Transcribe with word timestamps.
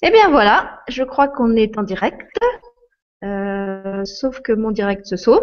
Eh 0.00 0.10
bien 0.12 0.30
voilà, 0.30 0.80
je 0.86 1.02
crois 1.02 1.26
qu'on 1.26 1.56
est 1.56 1.76
en 1.76 1.82
direct, 1.82 2.38
euh, 3.24 4.04
sauf 4.04 4.40
que 4.42 4.52
mon 4.52 4.70
direct 4.70 5.06
se 5.06 5.16
sauve. 5.16 5.42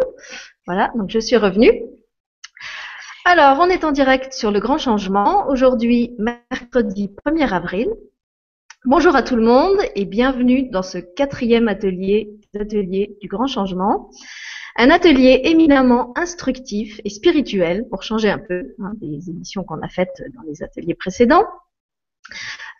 Voilà, 0.66 0.90
donc 0.94 1.10
je 1.10 1.18
suis 1.18 1.36
revenue. 1.36 1.82
Alors, 3.26 3.58
on 3.60 3.66
est 3.66 3.84
en 3.84 3.92
direct 3.92 4.32
sur 4.32 4.50
le 4.50 4.58
grand 4.58 4.78
changement. 4.78 5.46
Aujourd'hui, 5.48 6.16
mercredi 6.18 7.14
1er 7.26 7.52
avril. 7.52 7.88
Bonjour 8.86 9.14
à 9.14 9.22
tout 9.22 9.36
le 9.36 9.42
monde 9.42 9.76
et 9.94 10.06
bienvenue 10.06 10.70
dans 10.70 10.82
ce 10.82 10.98
quatrième 10.98 11.68
atelier, 11.68 12.30
du 12.54 13.28
grand 13.28 13.46
changement. 13.46 14.10
Un 14.76 14.88
atelier 14.88 15.42
éminemment 15.44 16.16
instructif 16.16 16.98
et 17.04 17.10
spirituel 17.10 17.84
pour 17.90 18.02
changer 18.02 18.30
un 18.30 18.38
peu 18.38 18.74
hein, 18.78 18.92
des 19.02 19.28
émissions 19.28 19.64
qu'on 19.64 19.82
a 19.82 19.88
faites 19.88 20.22
dans 20.34 20.42
les 20.48 20.62
ateliers 20.62 20.94
précédents. 20.94 21.44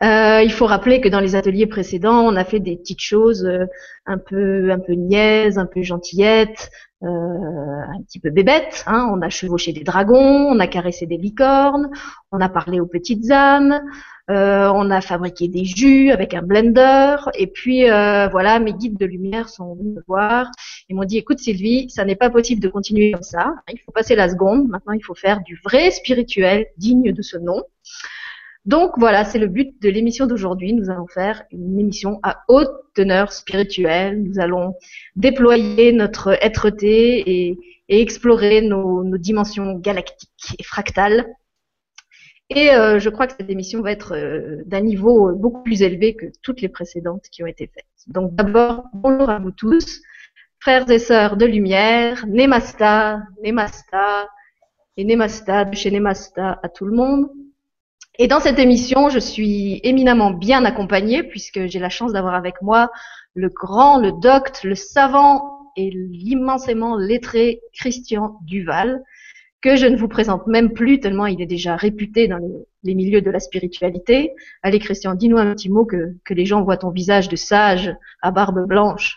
Euh, 0.02 0.42
il 0.42 0.52
faut 0.52 0.66
rappeler 0.66 1.00
que 1.00 1.09
dans 1.09 1.20
les 1.20 1.36
ateliers 1.36 1.66
précédents, 1.66 2.20
on 2.20 2.36
a 2.36 2.45
fait 2.45 2.60
des 2.60 2.77
petites 2.77 3.00
choses 3.00 3.45
euh, 3.46 3.64
un 4.05 4.19
peu 4.19 4.70
un 4.70 4.78
peu 4.78 4.92
niaises, 4.92 5.59
un 5.59 5.64
peu 5.64 5.82
gentillettes, 5.82 6.70
euh, 7.02 7.06
un 7.06 8.02
petit 8.02 8.20
peu 8.20 8.30
bébêtes. 8.30 8.84
Hein. 8.86 9.09
On 9.12 9.22
a 9.22 9.30
chevauché 9.30 9.72
des 9.72 9.84
dragons, 9.84 10.48
on 10.50 10.60
a 10.60 10.66
caressé 10.66 11.06
des 11.06 11.16
licornes, 11.16 11.91
on 12.30 12.41
a 12.41 12.48
parlé 12.50 12.78
aux 12.78 12.86
petites 12.86 13.30
âmes, 13.30 13.80
on 14.28 14.91
a 14.91 15.00
fabriqué 15.00 15.48
des 15.48 15.64
jus 15.64 16.10
avec 16.10 16.34
un 16.34 16.42
blender. 16.42 17.16
Et 17.38 17.47
puis 17.47 17.84
voilà, 17.86 18.58
mes 18.58 18.74
guides 18.74 18.98
de 18.98 19.06
lumière 19.06 19.48
sont 19.48 19.74
venus 19.77 19.94
me 19.94 20.02
voir 20.06 20.50
et 20.91 20.94
m'ont 20.94 21.05
dit 21.05 21.16
"Écoute 21.16 21.38
Sylvie, 21.38 21.88
ça 21.88 22.05
n'est 22.05 22.16
pas 22.16 22.28
possible 22.28 22.60
de 22.60 22.69
continuer 22.69 23.12
comme 23.12 23.22
ça. 23.22 23.55
Il 23.72 23.78
faut 23.80 23.92
passer 23.92 24.14
la 24.14 24.28
seconde. 24.28 24.69
Maintenant, 24.69 24.92
il 24.92 25.02
faut 25.02 25.14
faire 25.14 25.41
du 25.41 25.58
vrai 25.64 25.91
spirituel 25.91 26.66
digne 26.77 27.12
de 27.12 27.22
ce 27.22 27.38
nom." 27.38 27.62
Donc 28.66 28.95
voilà, 28.98 29.25
c'est 29.25 29.38
le 29.38 29.47
but 29.47 29.80
de 29.80 29.88
l'émission 29.88 30.27
d'aujourd'hui. 30.27 30.73
Nous 30.73 30.91
allons 30.91 31.06
faire 31.06 31.45
une 31.52 31.78
émission 31.78 32.19
à 32.25 32.42
haute 32.48 32.72
teneur 32.95 33.33
spirituelle. 33.33 34.20
Nous 34.25 34.41
allons 34.41 34.75
déployer 35.14 35.92
notre 35.92 36.36
être-té 36.45 37.48
et, 37.48 37.59
explorer 37.89 38.62
nos, 38.62 39.17
dimensions 39.17 39.78
galactiques 39.78 40.56
et 40.59 40.64
fractales. 40.64 41.27
Et 42.50 42.70
euh, 42.70 42.98
je 42.98 43.09
crois 43.09 43.28
que 43.28 43.34
cette 43.39 43.50
émission 43.50 43.83
va 43.83 43.92
être 43.92 44.14
euh, 44.17 44.62
d'un 44.67 44.81
niveau 44.81 45.33
beaucoup 45.34 45.62
plus 45.62 45.83
élevé 45.83 46.17
que 46.17 46.27
toutes 46.42 46.61
les 46.61 46.69
précédentes 46.69 47.25
qui 47.31 47.44
ont 47.44 47.47
été 47.47 47.69
faites. 47.72 47.87
Donc 48.09 48.34
d'abord, 48.34 48.84
bonjour 48.92 49.31
à 49.31 49.39
vous 49.39 49.53
tous, 49.53 50.00
frères 50.59 50.89
et 50.91 50.98
sœurs 50.98 51.37
de 51.37 51.47
lumière, 51.47 52.27
Nemasta, 52.27 53.22
Nemasta 53.42 54.28
et 54.97 55.05
Nemasta 55.05 55.64
de 55.64 55.77
chez 55.77 55.91
Nemasta 55.92 56.59
à 56.62 56.69
tout 56.69 56.84
le 56.84 56.97
monde. 56.97 57.28
Et 58.19 58.28
dans 58.28 58.41
cette 58.41 58.59
émission, 58.59 59.11
je 59.11 59.19
suis 59.19 59.81
éminemment 59.83 60.31
bien 60.31 60.64
accompagnée 60.64 61.22
puisque 61.22 61.67
j'ai 61.67 61.78
la 61.78 61.91
chance 61.91 62.12
d'avoir 62.12 62.34
avec 62.34 62.62
moi 62.62 62.91
le 63.34 63.50
grand, 63.50 63.98
le 63.98 64.12
docte, 64.12 64.64
le 64.64 64.75
savant 64.75 65.70
et 65.77 65.91
l'immensément 65.91 66.97
lettré 66.97 67.61
Christian 67.75 68.39
Duval, 68.47 69.03
que 69.61 69.77
je 69.77 69.84
ne 69.84 69.97
vous 69.97 70.09
présente 70.09 70.47
même 70.47 70.72
plus 70.72 71.00
tellement 71.00 71.27
il 71.27 71.42
est 71.42 71.47
déjà 71.47 71.77
réputé 71.77 72.28
dans 72.28 72.39
les, 72.83 72.94
milieux 72.94 73.20
de 73.20 73.31
la 73.31 73.41
spiritualité. 73.41 74.33
Allez 74.62 74.78
Christian, 74.78 75.14
dis-nous 75.14 75.37
un 75.37 75.53
petit 75.55 75.69
mot 75.69 75.84
que, 75.84 76.17
que 76.25 76.33
les 76.33 76.47
gens 76.47 76.62
voient 76.62 76.78
ton 76.78 76.91
visage 76.91 77.28
de 77.28 77.37
sage 77.37 77.94
à 78.22 78.31
barbe 78.31 78.67
blanche. 78.67 79.17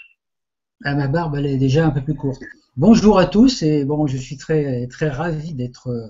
Ah, 0.84 0.96
ma 0.96 1.08
barbe, 1.08 1.36
elle 1.38 1.46
est 1.46 1.58
déjà 1.58 1.86
un 1.86 1.92
peu 1.92 2.02
plus 2.02 2.16
courte. 2.16 2.42
Bonjour 2.76 3.18
à 3.20 3.26
tous 3.26 3.62
et 3.62 3.86
bon, 3.86 4.08
je 4.08 4.18
suis 4.18 4.38
très 4.38 4.88
très 4.88 5.10
ravi 5.10 5.54
d'être 5.54 5.88
euh, 5.88 6.08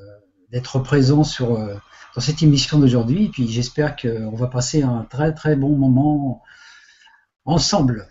d'être 0.52 0.80
présent 0.80 1.24
sur 1.24 1.54
euh, 1.54 1.76
dans 2.16 2.22
cette 2.22 2.42
émission 2.42 2.80
d'aujourd'hui. 2.80 3.26
Et 3.26 3.30
puis 3.30 3.48
j'espère 3.48 3.96
qu'on 3.96 4.36
va 4.36 4.48
passer 4.48 4.84
un 4.84 5.06
très 5.10 5.34
très 5.34 5.56
bon 5.56 5.76
moment 5.76 6.42
ensemble. 7.46 8.08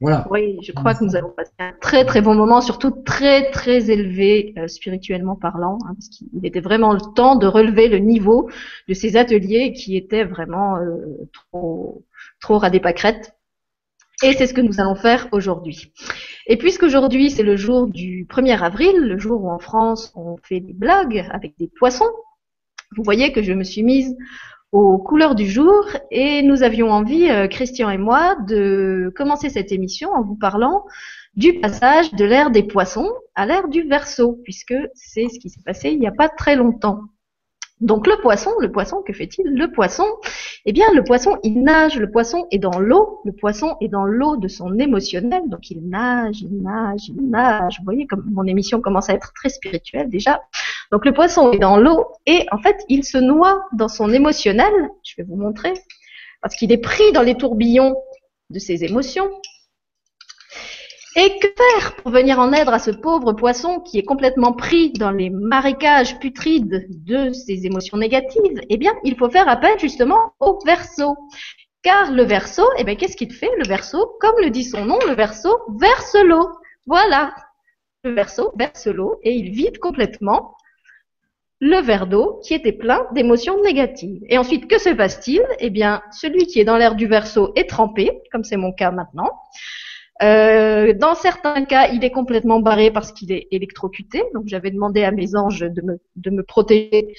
Voilà. 0.00 0.26
Oui, 0.30 0.58
je 0.62 0.72
crois 0.72 0.94
que 0.94 1.04
nous 1.04 1.16
allons 1.16 1.30
passer 1.30 1.52
un 1.60 1.72
très 1.80 2.04
très 2.04 2.20
bon 2.20 2.34
moment, 2.34 2.60
surtout 2.60 2.90
très 2.90 3.50
très 3.52 3.90
élevé 3.90 4.52
euh, 4.58 4.66
spirituellement 4.66 5.36
parlant, 5.36 5.78
hein, 5.84 5.94
parce 5.94 6.08
qu'il 6.08 6.44
était 6.44 6.60
vraiment 6.60 6.92
le 6.92 7.00
temps 7.14 7.36
de 7.36 7.46
relever 7.46 7.88
le 7.88 7.98
niveau 7.98 8.50
de 8.88 8.94
ces 8.94 9.16
ateliers 9.16 9.72
qui 9.72 9.96
étaient 9.96 10.24
vraiment 10.24 10.76
euh, 10.76 11.28
trop 11.32 12.04
trop 12.40 12.60
pâquerettes. 12.60 13.34
Et 14.22 14.32
c'est 14.32 14.46
ce 14.46 14.54
que 14.54 14.60
nous 14.60 14.80
allons 14.80 14.94
faire 14.94 15.28
aujourd'hui. 15.32 15.92
Et 16.46 16.56
puisqu'aujourd'hui 16.56 17.30
c'est 17.30 17.42
le 17.42 17.56
jour 17.56 17.86
du 17.86 18.26
1er 18.28 18.60
avril, 18.60 18.96
le 18.96 19.18
jour 19.18 19.42
où 19.42 19.50
en 19.50 19.58
France 19.58 20.12
on 20.16 20.36
fait 20.42 20.60
des 20.60 20.72
blagues 20.72 21.26
avec 21.30 21.56
des 21.58 21.68
poissons, 21.68 22.12
vous 22.96 23.02
voyez 23.02 23.32
que 23.32 23.42
je 23.42 23.52
me 23.52 23.64
suis 23.64 23.82
mise 23.82 24.16
aux 24.72 24.98
couleurs 24.98 25.36
du 25.36 25.46
jour 25.46 25.84
et 26.10 26.42
nous 26.42 26.64
avions 26.64 26.90
envie, 26.90 27.30
euh, 27.30 27.46
Christian 27.46 27.90
et 27.90 27.98
moi, 27.98 28.36
de 28.48 29.12
commencer 29.14 29.48
cette 29.48 29.70
émission 29.70 30.10
en 30.10 30.22
vous 30.22 30.34
parlant 30.34 30.84
du 31.36 31.60
passage 31.60 32.12
de 32.14 32.24
l'ère 32.24 32.50
des 32.50 32.64
poissons 32.64 33.10
à 33.34 33.46
l'ère 33.46 33.68
du 33.68 33.82
verso, 33.82 34.40
puisque 34.42 34.74
c'est 34.94 35.28
ce 35.28 35.38
qui 35.38 35.48
s'est 35.48 35.62
passé 35.64 35.90
il 35.90 36.00
n'y 36.00 36.06
a 36.06 36.12
pas 36.12 36.28
très 36.28 36.56
longtemps. 36.56 37.02
Donc 37.80 38.06
le 38.06 38.16
poisson, 38.22 38.50
le 38.60 38.70
poisson, 38.70 39.02
que 39.06 39.12
fait-il? 39.12 39.44
Le 39.46 39.70
poisson, 39.70 40.04
eh 40.64 40.72
bien 40.72 40.86
le 40.94 41.02
poisson, 41.02 41.38
il 41.42 41.62
nage, 41.62 41.98
le 41.98 42.10
poisson 42.10 42.46
est 42.50 42.58
dans 42.58 42.78
l'eau, 42.78 43.20
le 43.24 43.32
poisson 43.32 43.76
est 43.80 43.88
dans 43.88 44.04
l'eau 44.04 44.36
de 44.36 44.48
son 44.48 44.78
émotionnel, 44.78 45.42
donc 45.48 45.70
il 45.70 45.88
nage, 45.88 46.40
il 46.40 46.62
nage, 46.62 47.08
il 47.08 47.28
nage. 47.28 47.78
Vous 47.78 47.84
voyez 47.84 48.06
comme 48.06 48.24
mon 48.32 48.44
émission 48.44 48.80
commence 48.80 49.10
à 49.10 49.14
être 49.14 49.32
très 49.34 49.48
spirituelle 49.48 50.08
déjà. 50.08 50.40
Donc 50.92 51.04
le 51.04 51.12
poisson 51.12 51.52
est 51.52 51.58
dans 51.58 51.76
l'eau 51.76 52.06
et 52.26 52.46
en 52.52 52.58
fait 52.58 52.76
il 52.88 53.04
se 53.04 53.18
noie 53.18 53.62
dans 53.72 53.88
son 53.88 54.12
émotionnel, 54.12 54.72
je 55.04 55.14
vais 55.16 55.24
vous 55.24 55.36
montrer, 55.36 55.72
parce 56.42 56.56
qu'il 56.56 56.72
est 56.72 56.78
pris 56.78 57.12
dans 57.12 57.22
les 57.22 57.36
tourbillons 57.36 57.96
de 58.50 58.58
ses 58.58 58.84
émotions. 58.84 59.30
Et 61.16 61.38
que 61.38 61.46
faire 61.46 61.94
pour 61.96 62.10
venir 62.10 62.40
en 62.40 62.52
aide 62.52 62.68
à 62.68 62.80
ce 62.80 62.90
pauvre 62.90 63.34
poisson 63.34 63.78
qui 63.80 63.98
est 63.98 64.04
complètement 64.04 64.52
pris 64.52 64.90
dans 64.92 65.12
les 65.12 65.30
marécages 65.30 66.18
putrides 66.18 66.86
de 66.88 67.32
ses 67.32 67.66
émotions 67.66 67.96
négatives? 67.96 68.60
Eh 68.68 68.76
bien, 68.76 68.92
il 69.04 69.16
faut 69.16 69.30
faire 69.30 69.48
appel 69.48 69.78
justement 69.78 70.34
au 70.40 70.58
verso. 70.66 71.16
Car 71.82 72.10
le 72.10 72.24
verso, 72.24 72.64
eh 72.78 72.84
bien, 72.84 72.96
qu'est-ce 72.96 73.16
qu'il 73.16 73.32
fait 73.32 73.50
Le 73.58 73.68
verso, 73.68 74.16
comme 74.20 74.34
le 74.40 74.50
dit 74.50 74.64
son 74.64 74.86
nom, 74.86 74.98
le 75.06 75.14
verso 75.14 75.50
verse 75.78 76.16
l'eau. 76.24 76.48
Voilà. 76.86 77.32
Le 78.02 78.12
verso 78.12 78.52
verse 78.58 78.86
l'eau 78.88 79.20
et 79.22 79.32
il 79.32 79.52
vide 79.52 79.78
complètement 79.78 80.56
le 81.60 81.80
verre 81.80 82.06
d'eau 82.06 82.40
qui 82.42 82.54
était 82.54 82.72
plein 82.72 83.06
d'émotions 83.14 83.62
négatives. 83.62 84.22
Et 84.28 84.38
ensuite, 84.38 84.68
que 84.68 84.78
se 84.78 84.90
passe-t-il? 84.90 85.42
Eh 85.60 85.70
bien, 85.70 86.02
celui 86.12 86.46
qui 86.46 86.60
est 86.60 86.64
dans 86.64 86.76
l'air 86.76 86.94
du 86.94 87.06
verso 87.06 87.52
est 87.56 87.68
trempé, 87.68 88.22
comme 88.32 88.44
c'est 88.44 88.56
mon 88.56 88.72
cas 88.72 88.90
maintenant. 88.90 89.30
Euh, 90.22 90.92
dans 90.92 91.14
certains 91.14 91.64
cas, 91.64 91.88
il 91.88 92.04
est 92.04 92.10
complètement 92.10 92.60
barré 92.60 92.90
parce 92.90 93.12
qu'il 93.12 93.32
est 93.32 93.48
électrocuté. 93.50 94.22
Donc, 94.32 94.44
j'avais 94.46 94.70
demandé 94.70 95.04
à 95.04 95.10
mes 95.10 95.36
anges 95.36 95.60
de 95.60 95.82
me, 95.82 96.00
de 96.16 96.30
me 96.30 96.42
protéger 96.42 97.14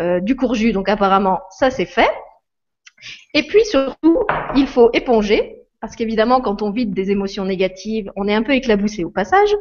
euh, 0.00 0.20
du 0.20 0.36
courju. 0.36 0.72
Donc, 0.72 0.88
apparemment, 0.88 1.40
ça 1.50 1.70
c'est 1.70 1.84
fait. 1.86 2.10
Et 3.34 3.42
puis, 3.42 3.64
surtout, 3.64 4.24
il 4.56 4.66
faut 4.66 4.90
éponger. 4.92 5.56
Parce 5.80 5.94
qu'évidemment, 5.94 6.40
quand 6.40 6.62
on 6.62 6.72
vide 6.72 6.92
des 6.92 7.12
émotions 7.12 7.44
négatives, 7.44 8.10
on 8.16 8.26
est 8.26 8.34
un 8.34 8.42
peu 8.42 8.52
éclaboussé 8.52 9.04
au 9.04 9.10
passage. 9.10 9.54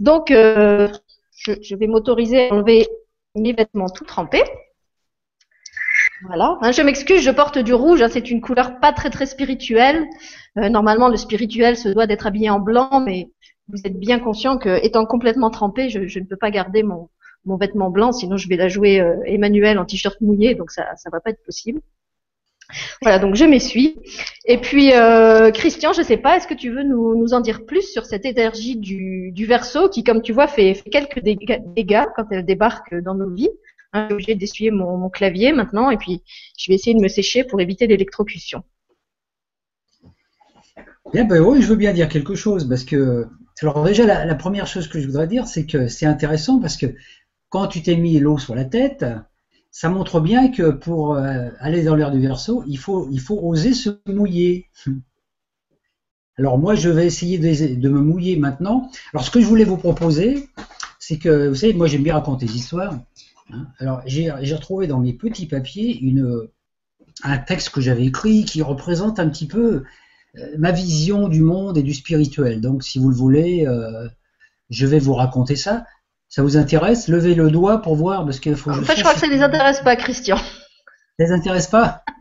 Donc, 0.00 0.30
euh, 0.30 0.88
je, 1.36 1.52
je 1.62 1.76
vais 1.76 1.86
m'autoriser 1.86 2.48
à 2.48 2.54
enlever 2.54 2.86
mes 3.36 3.52
vêtements 3.52 3.88
tout 3.88 4.04
trempés. 4.04 4.44
Voilà. 6.26 6.58
Hein, 6.62 6.72
je 6.72 6.82
m'excuse, 6.82 7.20
je 7.20 7.30
porte 7.30 7.58
du 7.58 7.74
rouge. 7.74 8.02
Hein, 8.02 8.08
c'est 8.10 8.30
une 8.30 8.40
couleur 8.40 8.80
pas 8.80 8.92
très 8.92 9.10
très 9.10 9.26
spirituelle. 9.26 10.06
Euh, 10.58 10.68
normalement, 10.68 11.08
le 11.08 11.16
spirituel 11.16 11.76
se 11.76 11.88
doit 11.88 12.06
d'être 12.06 12.26
habillé 12.26 12.50
en 12.50 12.58
blanc, 12.58 13.00
mais 13.00 13.30
vous 13.68 13.80
êtes 13.84 13.98
bien 13.98 14.18
conscient 14.18 14.58
que, 14.58 14.84
étant 14.84 15.06
complètement 15.06 15.50
trempé, 15.50 15.88
je, 15.88 16.18
ne 16.18 16.24
peux 16.24 16.36
pas 16.36 16.50
garder 16.50 16.82
mon, 16.82 17.08
vêtement 17.58 17.90
blanc, 17.90 18.12
sinon 18.12 18.36
je 18.36 18.48
vais 18.48 18.56
la 18.56 18.68
jouer 18.68 19.00
euh, 19.00 19.16
Emmanuel 19.24 19.78
en 19.78 19.84
t-shirt 19.84 20.20
mouillé, 20.20 20.54
donc 20.54 20.72
ça 20.72 20.96
ça 20.96 21.10
va 21.10 21.20
pas 21.20 21.30
être 21.30 21.44
possible. 21.44 21.80
Voilà, 23.02 23.18
donc 23.18 23.36
je 23.36 23.44
m'essuie. 23.44 23.96
Et 24.44 24.58
puis, 24.58 24.92
euh, 24.92 25.50
Christian, 25.50 25.92
je 25.92 26.02
sais 26.02 26.16
pas, 26.16 26.36
est-ce 26.36 26.48
que 26.48 26.54
tu 26.54 26.70
veux 26.70 26.82
nous, 26.82 27.32
en 27.32 27.40
dire 27.40 27.64
plus 27.64 27.82
sur 27.82 28.06
cette 28.06 28.24
énergie 28.24 28.76
du, 28.76 29.46
verso 29.46 29.88
qui, 29.88 30.02
comme 30.02 30.22
tu 30.22 30.32
vois, 30.32 30.48
fait, 30.48 30.82
quelques 30.90 31.20
dégâts 31.20 32.04
quand 32.16 32.24
elle 32.30 32.44
débarque 32.44 32.94
dans 32.94 33.14
nos 33.14 33.30
vies 33.30 33.50
je 33.94 34.04
suis 34.04 34.12
obligée 34.12 34.34
d'essuyer 34.34 34.70
mon, 34.70 35.08
clavier 35.08 35.52
maintenant 35.52 35.90
et 35.90 35.96
puis 35.96 36.22
je 36.58 36.70
vais 36.70 36.74
essayer 36.74 36.94
de 36.94 37.00
me 37.00 37.08
sécher 37.08 37.44
pour 37.44 37.60
éviter 37.60 37.86
l'électrocution. 37.86 38.62
Bien, 41.12 41.24
ben 41.24 41.40
oui, 41.40 41.62
je 41.62 41.68
veux 41.68 41.76
bien 41.76 41.92
dire 41.92 42.08
quelque 42.08 42.34
chose 42.34 42.68
parce 42.68 42.84
que 42.84 43.26
alors 43.62 43.84
déjà 43.84 44.24
la, 44.24 44.34
première 44.34 44.66
chose 44.66 44.88
que 44.88 45.00
je 45.00 45.06
voudrais 45.06 45.28
dire, 45.28 45.46
c'est 45.46 45.66
que 45.66 45.88
c'est 45.88 46.06
intéressant 46.06 46.60
parce 46.60 46.76
que 46.76 46.86
quand 47.48 47.68
tu 47.68 47.82
t'es 47.82 47.96
mis 47.96 48.18
l'eau 48.18 48.38
sur 48.38 48.54
la 48.54 48.64
tête, 48.64 49.04
ça 49.76 49.90
montre 49.90 50.20
bien 50.20 50.50
que 50.50 50.70
pour 50.70 51.16
euh, 51.16 51.50
aller 51.58 51.84
dans 51.84 51.94
l'air 51.94 52.10
du 52.10 52.18
verso, 52.18 52.64
il 52.66 52.78
faut, 52.78 53.10
il 53.10 53.20
faut 53.20 53.38
oser 53.38 53.74
se 53.74 53.90
mouiller. 54.06 54.70
Alors 56.38 56.56
moi, 56.56 56.74
je 56.74 56.88
vais 56.88 57.04
essayer 57.04 57.36
de, 57.36 57.88
me 57.90 58.00
mouiller 58.00 58.38
maintenant. 58.38 58.90
Alors 59.12 59.22
ce 59.22 59.30
que 59.30 59.38
je 59.38 59.44
voulais 59.44 59.64
vous 59.64 59.76
proposer, 59.76 60.48
c'est 60.98 61.18
que, 61.18 61.48
vous 61.48 61.54
savez, 61.56 61.74
moi 61.74 61.88
j'aime 61.88 62.02
bien 62.02 62.14
raconter 62.14 62.46
des 62.46 62.56
histoires. 62.56 62.98
Hein. 63.50 63.66
Alors, 63.78 64.00
j'ai 64.06 64.30
retrouvé 64.30 64.86
dans 64.86 64.98
mes 64.98 65.12
petits 65.12 65.46
papiers 65.46 66.00
un 67.22 67.36
texte 67.36 67.68
que 67.68 67.82
j'avais 67.82 68.06
écrit 68.06 68.46
qui 68.46 68.62
représente 68.62 69.20
un 69.20 69.28
petit 69.28 69.46
peu 69.46 69.84
euh, 70.36 70.54
ma 70.56 70.72
vision 70.72 71.28
du 71.28 71.42
monde 71.42 71.76
et 71.76 71.82
du 71.82 71.92
spirituel. 71.92 72.62
Donc, 72.62 72.82
si 72.82 72.98
vous 72.98 73.10
le 73.10 73.16
voulez, 73.16 73.66
euh, 73.66 74.08
je 74.70 74.86
vais 74.86 74.98
vous 74.98 75.14
raconter 75.14 75.54
ça. 75.54 75.84
Ça 76.28 76.42
vous 76.42 76.56
intéresse? 76.56 77.08
Levez 77.08 77.34
le 77.34 77.50
doigt 77.50 77.82
pour 77.82 77.96
voir, 77.96 78.24
parce 78.24 78.40
qu'il 78.40 78.56
faut. 78.56 78.70
En 78.70 78.82
fait, 78.82 78.96
je 78.96 79.00
crois 79.00 79.14
que 79.14 79.20
ça 79.20 79.26
ne 79.26 79.32
les 79.32 79.42
intéresse 79.42 79.80
pas, 79.80 79.96
Christian. 79.96 80.36
Ça 80.36 80.44
les 81.18 81.32
intéresse 81.32 81.66
pas? 81.68 82.02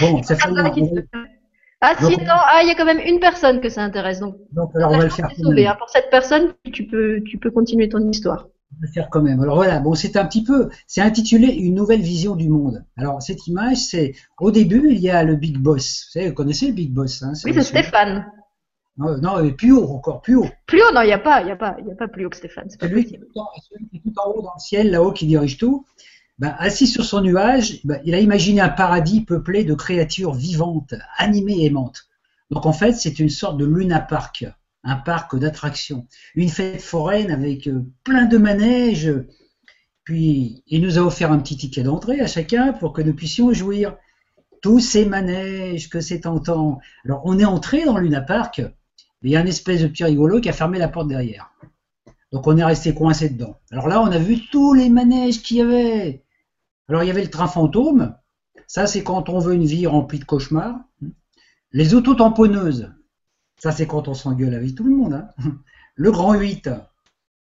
Bon, 0.00 0.22
ça 0.22 0.36
fait. 0.36 0.48
Ah 1.80 1.94
si, 1.98 2.16
non, 2.18 2.24
ah, 2.28 2.60
il 2.62 2.68
y 2.68 2.70
a 2.70 2.76
quand 2.76 2.84
même 2.84 3.00
une 3.00 3.18
personne 3.18 3.60
que 3.60 3.68
ça 3.68 3.82
intéresse. 3.82 4.20
Donc, 4.20 4.36
donc 4.52 4.70
alors 4.76 4.92
on 4.92 4.98
va 4.98 5.04
le 5.04 5.10
faire. 5.10 5.26
Hein. 5.26 5.76
Pour 5.76 5.88
cette 5.88 6.08
personne, 6.08 6.52
tu 6.72 6.86
peux, 6.86 7.20
tu 7.24 7.36
peux 7.38 7.50
continuer 7.50 7.88
ton 7.88 8.08
histoire 8.08 8.46
le 8.80 8.88
faire 8.88 9.08
quand 9.10 9.22
même. 9.22 9.40
Alors 9.40 9.56
voilà, 9.56 9.80
bon, 9.80 9.94
c'est 9.94 10.16
un 10.16 10.24
petit 10.24 10.44
peu, 10.44 10.68
c'est 10.86 11.00
intitulé 11.00 11.48
Une 11.48 11.74
nouvelle 11.74 12.00
vision 12.00 12.36
du 12.36 12.48
monde. 12.48 12.84
Alors 12.96 13.22
cette 13.22 13.46
image, 13.46 13.78
c'est 13.78 14.14
au 14.38 14.50
début, 14.50 14.90
il 14.90 14.98
y 14.98 15.10
a 15.10 15.24
le 15.24 15.36
Big 15.36 15.58
Boss. 15.58 16.06
Vous, 16.06 16.12
savez, 16.12 16.28
vous 16.28 16.34
connaissez 16.34 16.68
le 16.68 16.72
Big 16.72 16.92
Boss 16.92 17.22
hein, 17.22 17.32
Oui, 17.44 17.52
c'est 17.54 17.62
Stéphane. 17.62 18.26
Non, 18.98 19.50
plus 19.52 19.72
haut, 19.72 19.88
encore 19.90 20.22
plus 20.22 20.34
haut. 20.36 20.48
Plus 20.66 20.82
haut, 20.82 20.92
non, 20.92 21.02
il 21.02 21.06
n'y 21.06 21.12
a 21.12 21.18
pas, 21.18 21.40
il 21.42 21.48
y 21.48 21.52
a 21.52 21.56
pas, 21.56 21.76
il 21.78 21.86
y 21.86 21.90
a 21.90 21.94
pas 21.94 22.08
plus 22.08 22.26
haut 22.26 22.30
que 22.30 22.36
Stéphane. 22.36 22.68
C'est 22.68 22.88
lui 22.88 23.04
qui 23.04 23.14
est, 23.14 23.18
tout 23.18 23.38
en, 24.16 24.30
haut 24.30 24.42
dans 24.42 24.54
le 24.54 24.60
ciel, 24.60 24.90
là-haut, 24.90 25.12
qui 25.12 25.26
dirige 25.26 25.56
tout. 25.56 25.86
Ben, 26.38 26.54
assis 26.58 26.86
sur 26.86 27.04
son 27.04 27.20
nuage, 27.20 27.80
ben, 27.84 28.00
il 28.04 28.14
a 28.14 28.20
imaginé 28.20 28.60
un 28.60 28.68
paradis 28.68 29.22
peuplé 29.22 29.64
de 29.64 29.74
créatures 29.74 30.34
vivantes, 30.34 30.94
animées 31.16 31.58
et 31.62 31.66
aimantes. 31.66 32.08
Donc 32.50 32.66
en 32.66 32.72
fait, 32.72 32.92
c'est 32.92 33.18
une 33.18 33.28
sorte 33.28 33.56
de 33.56 33.64
Luna 33.64 34.00
Park 34.00 34.44
un 34.84 34.96
parc 34.96 35.36
d'attractions, 35.36 36.06
une 36.34 36.48
fête 36.48 36.80
foraine 36.80 37.30
avec 37.30 37.66
euh, 37.66 37.84
plein 38.04 38.24
de 38.24 38.38
manèges. 38.38 39.12
Puis 40.04 40.62
il 40.66 40.80
nous 40.82 40.98
a 40.98 41.02
offert 41.02 41.32
un 41.32 41.38
petit 41.38 41.56
ticket 41.56 41.82
d'entrée 41.82 42.20
à 42.20 42.26
chacun 42.26 42.72
pour 42.72 42.92
que 42.92 43.02
nous 43.02 43.14
puissions 43.14 43.52
jouir. 43.52 43.96
Tous 44.60 44.80
ces 44.80 45.04
manèges 45.04 45.88
que 45.88 46.00
c'est 46.00 46.20
tentant. 46.20 46.80
Alors 47.04 47.22
on 47.24 47.38
est 47.38 47.44
entré 47.44 47.84
dans 47.84 47.98
Luna 47.98 48.20
Park, 48.20 48.62
mais 49.22 49.30
il 49.30 49.32
y 49.32 49.36
a 49.36 49.40
un 49.40 49.46
espèce 49.46 49.82
de 49.82 49.88
petit 49.88 50.04
rigolo 50.04 50.40
qui 50.40 50.48
a 50.48 50.52
fermé 50.52 50.78
la 50.78 50.88
porte 50.88 51.08
derrière. 51.08 51.52
Donc 52.32 52.46
on 52.46 52.56
est 52.56 52.64
resté 52.64 52.94
coincé 52.94 53.30
dedans. 53.30 53.56
Alors 53.70 53.88
là, 53.88 54.02
on 54.02 54.06
a 54.06 54.18
vu 54.18 54.46
tous 54.50 54.74
les 54.74 54.90
manèges 54.90 55.42
qu'il 55.42 55.58
y 55.58 55.60
avait. 55.62 56.24
Alors 56.88 57.02
il 57.02 57.06
y 57.06 57.10
avait 57.10 57.24
le 57.24 57.30
train 57.30 57.46
fantôme. 57.46 58.14
Ça, 58.66 58.86
c'est 58.86 59.02
quand 59.02 59.28
on 59.30 59.38
veut 59.38 59.54
une 59.54 59.64
vie 59.64 59.86
remplie 59.86 60.18
de 60.18 60.24
cauchemars. 60.24 60.78
Les 61.72 61.94
auto-tamponneuses. 61.94 62.92
Ça, 63.56 63.72
c'est 63.72 63.86
quand 63.86 64.08
on 64.08 64.14
s'engueule 64.14 64.54
avec 64.54 64.74
tout 64.74 64.84
le 64.84 64.94
monde. 64.94 65.14
Hein. 65.14 65.28
Le 65.94 66.12
grand 66.12 66.34
8. 66.34 66.70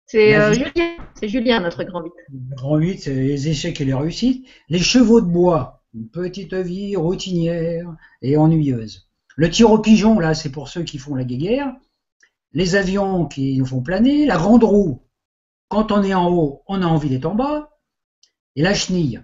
C'est 0.07 0.37
euh, 0.37 0.55
Julien. 0.55 0.97
C'est 1.15 1.29
Julien, 1.29 1.61
notre 1.61 1.85
grand 1.85 2.03
8. 2.03 2.13
Le 2.31 2.57
grand 2.57 2.77
8, 2.79 2.99
c'est 2.99 3.15
les 3.15 3.49
échecs 3.49 3.81
et 3.81 3.85
les 3.85 3.95
réussites. 3.95 4.47
Les 4.69 4.79
chevaux 4.79 5.21
de 5.21 5.27
bois. 5.27 5.83
Une 5.95 6.09
petite 6.09 6.55
vie 6.55 6.97
routinière 6.97 7.95
et 8.23 8.37
ennuyeuse. 8.37 9.08
Le 9.39 9.49
tir 9.49 9.71
au 9.71 9.79
pigeon, 9.79 10.19
là, 10.19 10.35
c'est 10.35 10.51
pour 10.51 10.69
ceux 10.69 10.83
qui 10.83 10.99
font 10.99 11.15
la 11.15 11.23
guéguerre. 11.23 11.73
Les 12.53 12.75
avions 12.75 13.27
qui 13.27 13.57
nous 13.57 13.67
font 13.67 13.81
planer. 13.81 14.27
La 14.27 14.37
grande 14.37 14.65
roue. 14.65 15.05
Quand 15.69 15.93
on 15.93 16.03
est 16.03 16.13
en 16.13 16.29
haut, 16.29 16.65
on 16.67 16.83
a 16.83 16.87
envie 16.87 17.09
d'être 17.09 17.27
en 17.27 17.37
bas. 17.37 17.71
Et 18.57 18.63
la 18.63 18.75
chenille. 18.75 19.23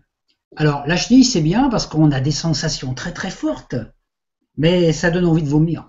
Alors, 0.55 0.87
la 0.87 0.97
chenille, 0.97 1.25
c'est 1.25 1.41
bien 1.41 1.69
parce 1.69 1.89
qu'on 1.89 2.13
a 2.13 2.21
des 2.21 2.31
sensations 2.31 2.95
très 2.95 3.11
très 3.11 3.31
fortes. 3.31 3.75
Mais 4.57 4.93
ça 4.93 5.11
donne 5.11 5.25
envie 5.25 5.43
de 5.43 5.49
vomir. 5.49 5.89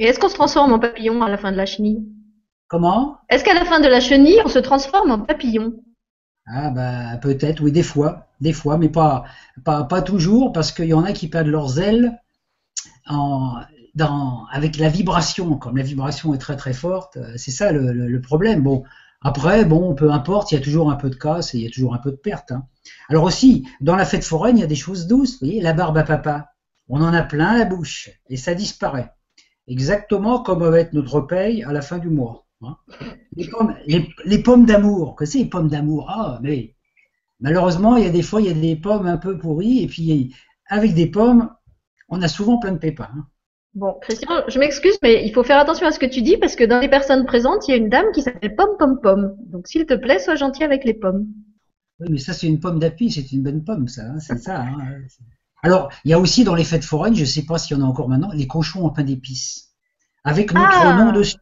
Et 0.00 0.06
est-ce 0.06 0.18
qu'on 0.18 0.28
se 0.28 0.34
transforme 0.34 0.72
en 0.72 0.80
papillon 0.80 1.22
à 1.22 1.30
la 1.30 1.38
fin 1.38 1.52
de 1.52 1.56
la 1.56 1.66
chenille? 1.66 2.04
Comment? 2.66 3.18
Est-ce 3.28 3.44
qu'à 3.44 3.54
la 3.54 3.64
fin 3.64 3.78
de 3.78 3.86
la 3.86 4.00
chenille, 4.00 4.42
on 4.44 4.48
se 4.48 4.58
transforme 4.58 5.12
en 5.12 5.20
papillon? 5.20 5.74
Ah 6.44 6.70
bah 6.70 7.18
peut-être, 7.18 7.62
oui, 7.62 7.70
des 7.70 7.84
fois, 7.84 8.26
des 8.40 8.52
fois, 8.52 8.78
mais 8.78 8.88
pas, 8.88 9.26
pas, 9.64 9.84
pas 9.84 10.02
toujours, 10.02 10.52
parce 10.52 10.72
qu'il 10.72 10.86
y 10.86 10.94
en 10.94 11.04
a 11.04 11.12
qui 11.12 11.28
perdent 11.28 11.46
leurs 11.46 11.78
ailes 11.78 12.18
avec 14.52 14.76
la 14.78 14.88
vibration. 14.88 15.56
Comme 15.56 15.76
la 15.76 15.82
vibration 15.82 16.34
est 16.34 16.38
très 16.38 16.56
très 16.56 16.72
forte, 16.72 17.16
euh, 17.16 17.32
c'est 17.36 17.50
ça 17.50 17.72
le, 17.72 18.20
problème. 18.20 18.62
Bon, 18.62 18.84
après, 19.22 19.64
bon, 19.64 19.94
peu 19.94 20.10
importe, 20.10 20.52
il 20.52 20.56
y 20.56 20.58
a 20.58 20.64
toujours 20.64 20.90
un 20.90 20.96
peu 20.96 21.10
de 21.10 21.16
casse 21.16 21.54
et 21.54 21.58
il 21.58 21.64
y 21.64 21.66
a 21.66 21.70
toujours 21.70 21.94
un 21.94 21.98
peu 21.98 22.10
de 22.10 22.16
perte. 22.16 22.52
Hein. 22.52 22.66
Alors 23.08 23.24
aussi, 23.24 23.66
dans 23.80 23.96
la 23.96 24.04
fête 24.04 24.24
foraine, 24.24 24.56
il 24.56 24.60
y 24.60 24.64
a 24.64 24.68
des 24.68 24.74
choses 24.74 25.06
douces. 25.06 25.32
Vous 25.40 25.46
voyez, 25.46 25.60
la 25.60 25.72
barbe 25.72 25.98
à 25.98 26.04
papa, 26.04 26.50
on 26.88 27.02
en 27.02 27.12
a 27.12 27.22
plein 27.22 27.58
la 27.58 27.64
bouche 27.64 28.10
et 28.28 28.36
ça 28.36 28.54
disparaît 28.54 29.12
exactement 29.68 30.42
comme 30.42 30.66
va 30.68 30.80
être 30.80 30.94
notre 30.94 31.20
paye 31.20 31.62
à 31.62 31.72
la 31.72 31.82
fin 31.82 31.98
du 31.98 32.08
mois. 32.08 32.46
Hein. 32.62 32.76
Les 33.36 34.38
pommes, 34.42 34.66
d'amour, 34.66 35.14
que 35.14 35.24
c'est 35.24 35.38
les 35.38 35.44
pommes 35.44 35.68
d'amour? 35.68 36.06
Ah, 36.08 36.40
mais 36.42 36.74
malheureusement, 37.40 37.96
il 37.96 38.04
y 38.04 38.08
a 38.08 38.10
des 38.10 38.22
fois, 38.22 38.40
il 38.40 38.48
y 38.48 38.50
a 38.50 38.54
des 38.54 38.76
pommes 38.76 39.06
un 39.06 39.18
peu 39.18 39.38
pourries, 39.38 39.82
et 39.82 39.86
puis 39.86 40.34
avec 40.66 40.94
des 40.94 41.06
pommes, 41.06 41.50
on 42.08 42.22
a 42.22 42.28
souvent 42.28 42.58
plein 42.58 42.72
de 42.72 42.78
pépins. 42.78 43.10
Hein. 43.14 43.26
Bon, 43.74 43.94
Christian, 44.00 44.30
je 44.48 44.58
m'excuse, 44.58 44.98
mais 45.02 45.24
il 45.26 45.32
faut 45.32 45.44
faire 45.44 45.58
attention 45.58 45.86
à 45.86 45.92
ce 45.92 45.98
que 45.98 46.06
tu 46.06 46.22
dis, 46.22 46.36
parce 46.36 46.56
que 46.56 46.64
dans 46.64 46.80
les 46.80 46.88
personnes 46.88 47.26
présentes, 47.26 47.68
il 47.68 47.70
y 47.72 47.74
a 47.74 47.76
une 47.76 47.90
dame 47.90 48.06
qui 48.12 48.22
s'appelle 48.22 48.56
Pomme 48.56 48.76
Pomme 48.78 49.00
Pomme. 49.00 49.36
Donc, 49.46 49.68
s'il 49.68 49.86
te 49.86 49.94
plaît, 49.94 50.18
sois 50.18 50.36
gentil 50.36 50.64
avec 50.64 50.84
les 50.84 50.94
pommes. 50.94 51.26
Oui, 52.00 52.08
mais 52.10 52.18
ça, 52.18 52.32
c'est 52.32 52.46
une 52.46 52.60
pomme 52.60 52.78
d'appui, 52.78 53.10
c'est 53.10 53.30
une 53.32 53.42
bonne 53.42 53.64
pomme, 53.64 53.86
ça. 53.88 54.02
Hein, 54.02 54.18
c'est 54.20 54.38
ça. 54.38 54.64
Alors, 55.62 55.90
il 56.04 56.10
y 56.10 56.14
a 56.14 56.18
aussi 56.18 56.44
dans 56.44 56.54
les 56.54 56.64
fêtes 56.64 56.84
foraines, 56.84 57.14
je 57.14 57.20
ne 57.20 57.26
sais 57.26 57.44
pas 57.44 57.58
s'il 57.58 57.76
y 57.76 57.80
en 57.80 57.84
a 57.84 57.86
encore 57.86 58.08
maintenant, 58.08 58.30
les 58.32 58.46
cochons 58.46 58.84
en 58.84 58.90
pain 58.90 59.02
d'épices, 59.02 59.74
avec 60.24 60.52
notre 60.52 60.80
ah 60.80 61.04
nom 61.04 61.12
dessus. 61.12 61.36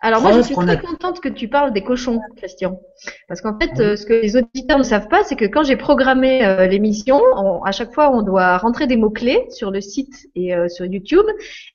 Alors 0.00 0.22
moi, 0.22 0.30
je 0.32 0.42
suis 0.42 0.54
très 0.54 0.78
contente 0.78 1.20
que 1.20 1.28
tu 1.28 1.48
parles 1.48 1.72
des 1.72 1.82
cochons, 1.82 2.20
Christian, 2.36 2.80
parce 3.26 3.40
qu'en 3.40 3.58
fait, 3.58 3.80
euh, 3.80 3.96
ce 3.96 4.06
que 4.06 4.12
les 4.12 4.36
auditeurs 4.36 4.78
ne 4.78 4.84
savent 4.84 5.08
pas, 5.08 5.24
c'est 5.24 5.34
que 5.34 5.44
quand 5.44 5.64
j'ai 5.64 5.74
programmé 5.74 6.44
euh, 6.44 6.68
l'émission, 6.68 7.20
à 7.64 7.72
chaque 7.72 7.92
fois, 7.92 8.14
on 8.14 8.22
doit 8.22 8.58
rentrer 8.58 8.86
des 8.86 8.96
mots 8.96 9.10
clés 9.10 9.46
sur 9.50 9.72
le 9.72 9.80
site 9.80 10.28
et 10.36 10.54
euh, 10.54 10.68
sur 10.68 10.86
YouTube, 10.86 11.24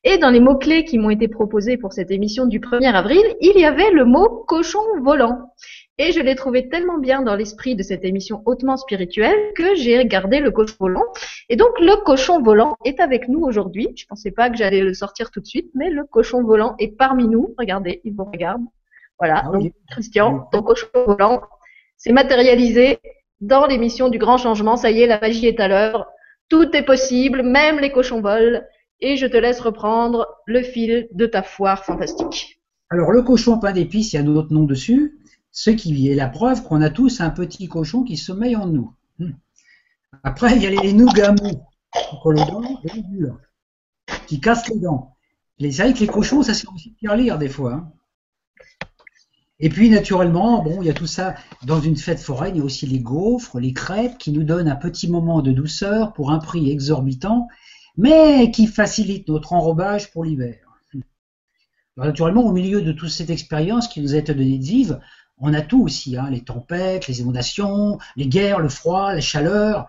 et 0.06 0.18
dans 0.20 0.30
les 0.30 0.40
mots 0.40 0.58
clés 0.58 0.86
qui 0.86 1.00
m'ont 1.00 1.10
été 1.10 1.28
proposés 1.28 1.76
pour 1.76 1.92
cette 1.92 2.12
émission 2.12 2.46
du 2.46 2.62
1er 2.62 2.94
avril, 2.94 3.24
il 3.42 3.60
y 3.60 3.66
avait 3.66 3.92
le 3.92 4.06
mot 4.06 4.46
cochon 4.48 4.80
volant. 5.02 5.54
Et 6.00 6.12
je 6.12 6.20
l'ai 6.20 6.34
trouvé 6.34 6.70
tellement 6.70 6.98
bien 6.98 7.22
dans 7.22 7.36
l'esprit 7.36 7.76
de 7.76 7.84
cette 7.84 8.04
émission 8.04 8.42
hautement 8.46 8.78
spirituelle 8.78 9.54
que 9.56 9.76
j'ai 9.76 10.04
gardé 10.08 10.40
le 10.40 10.50
cochon 10.50 10.76
volant. 10.80 11.06
Et 11.50 11.56
donc 11.56 11.80
le 11.80 12.04
cochon 12.04 12.42
volant 12.42 12.78
est 12.84 13.00
avec 13.00 13.28
nous 13.28 13.42
aujourd'hui. 13.42 13.90
Je 13.96 14.08
pensais 14.08 14.32
pas 14.32 14.50
que 14.50 14.58
j'allais 14.58 14.82
le 14.82 14.96
sortir 14.96 15.30
tout 15.30 15.40
de 15.40 15.46
suite, 15.46 15.70
mais 15.76 15.92
le 15.92 16.04
cochon 16.06 16.44
volant 16.44 16.76
est 16.80 16.98
parmi 16.98 17.28
nous. 17.28 17.54
Regardez, 17.60 18.02
il 18.06 18.14
vous 18.14 18.24
regarde. 18.24 18.64
Voilà. 19.20 19.44
Ah 19.46 19.52
donc 19.52 19.72
Christian, 19.92 20.48
ton 20.52 20.64
cochon 20.64 20.88
volant 20.96 21.44
s'est 21.96 22.12
matérialisé 22.12 22.98
dans 23.40 23.68
l'émission 23.68 24.10
du 24.10 24.18
grand 24.18 24.38
changement. 24.38 24.78
Ça 24.78 24.90
y 24.90 25.02
est, 25.02 25.08
la 25.08 25.20
magie 25.20 25.46
est 25.46 25.60
à 25.60 25.68
l'œuvre. 25.68 26.08
Tout 26.50 26.76
est 26.76 26.84
possible, 26.84 27.44
même 27.44 27.80
les 27.80 27.92
cochons 27.92 28.20
volent. 28.20 28.62
Et 29.00 29.16
je 29.16 29.28
te 29.28 29.38
laisse 29.38 29.60
reprendre 29.60 30.28
le 30.48 30.64
fil 30.64 31.08
de 31.12 31.28
ta 31.28 31.44
foire 31.44 31.86
fantastique. 31.86 32.60
Alors 32.90 33.12
le 33.12 33.22
cochon 33.22 33.60
pain 33.60 33.74
d'épices, 33.74 34.14
il 34.14 34.16
y 34.16 34.20
a 34.20 34.24
notre 34.24 34.52
nom 34.54 34.64
dessus 34.64 35.20
ce 35.54 35.70
qui 35.70 36.10
est 36.10 36.16
la 36.16 36.28
preuve 36.28 36.64
qu'on 36.64 36.82
a 36.82 36.90
tous 36.90 37.22
un 37.22 37.30
petit 37.30 37.70
cochon 37.70 38.04
qui 38.04 38.18
sommeille 38.18 38.58
en 38.58 38.68
nous. 38.68 38.94
Hmm. 39.20 39.32
Après, 40.24 40.58
il 40.58 40.64
y 40.64 40.66
a 40.66 40.70
les 40.72 40.78
les 40.82 40.94
dents 40.94 42.82
et 42.84 42.96
les 42.96 43.04
durs, 43.04 43.38
qui 44.28 44.42
cassent 44.42 44.68
les 44.68 44.80
dents. 44.80 45.16
Vrai 45.62 45.94
que 45.94 46.00
les 46.00 46.08
cochons, 46.08 46.42
ça 46.42 46.54
c'est 46.54 46.68
aussi 46.74 46.92
pire 46.92 47.16
lire 47.16 47.38
des 47.38 47.48
fois. 47.48 47.74
Hein. 47.74 47.92
Et 49.60 49.70
puis 49.70 49.90
naturellement, 49.90 50.64
bon, 50.64 50.82
il 50.82 50.88
y 50.88 50.90
a 50.90 50.94
tout 50.94 51.08
ça. 51.08 51.36
Dans 51.64 51.80
une 51.80 51.96
fête 51.96 52.20
foraine, 52.20 52.56
il 52.56 52.60
y 52.60 52.62
a 52.62 52.66
aussi 52.66 52.88
les 52.88 53.00
gaufres, 53.00 53.60
les 53.60 53.74
crêpes 53.74 54.18
qui 54.18 54.32
nous 54.32 54.44
donnent 54.44 54.68
un 54.68 54.76
petit 54.76 55.08
moment 55.08 55.42
de 55.42 55.52
douceur 55.52 56.14
pour 56.14 56.32
un 56.32 56.40
prix 56.40 56.72
exorbitant, 56.72 57.48
mais 57.96 58.50
qui 58.52 58.66
facilitent 58.66 59.30
notre 59.30 59.54
enrobage 59.54 60.12
pour 60.12 60.26
l'hiver. 60.26 60.58
Naturellement, 61.96 62.44
au 62.44 62.52
milieu 62.52 62.82
de 62.82 62.92
toute 62.92 63.12
cette 63.12 63.30
expérience 63.30 63.88
qui 63.88 64.02
nous 64.02 64.16
a 64.16 64.18
été 64.18 64.34
donnée 64.34 64.58
de 64.58 64.66
vivre, 64.66 65.00
on 65.46 65.54
a 65.54 65.62
tout 65.62 65.84
aussi, 65.84 66.16
hein, 66.16 66.30
les 66.30 66.42
tempêtes, 66.42 67.08
les 67.08 67.20
inondations, 67.20 68.00
les 68.16 68.28
guerres, 68.28 68.60
le 68.60 68.70
froid, 68.70 69.14
la 69.14 69.20
chaleur. 69.20 69.88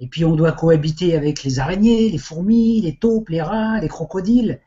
Et 0.00 0.08
puis 0.08 0.24
on 0.24 0.34
doit 0.34 0.50
cohabiter 0.50 1.16
avec 1.16 1.44
les 1.44 1.60
araignées, 1.60 2.10
les 2.10 2.18
fourmis, 2.18 2.80
les 2.80 2.96
taupes, 2.96 3.28
les 3.28 3.40
rats, 3.40 3.78
les 3.78 3.86
crocodiles. 3.86 4.60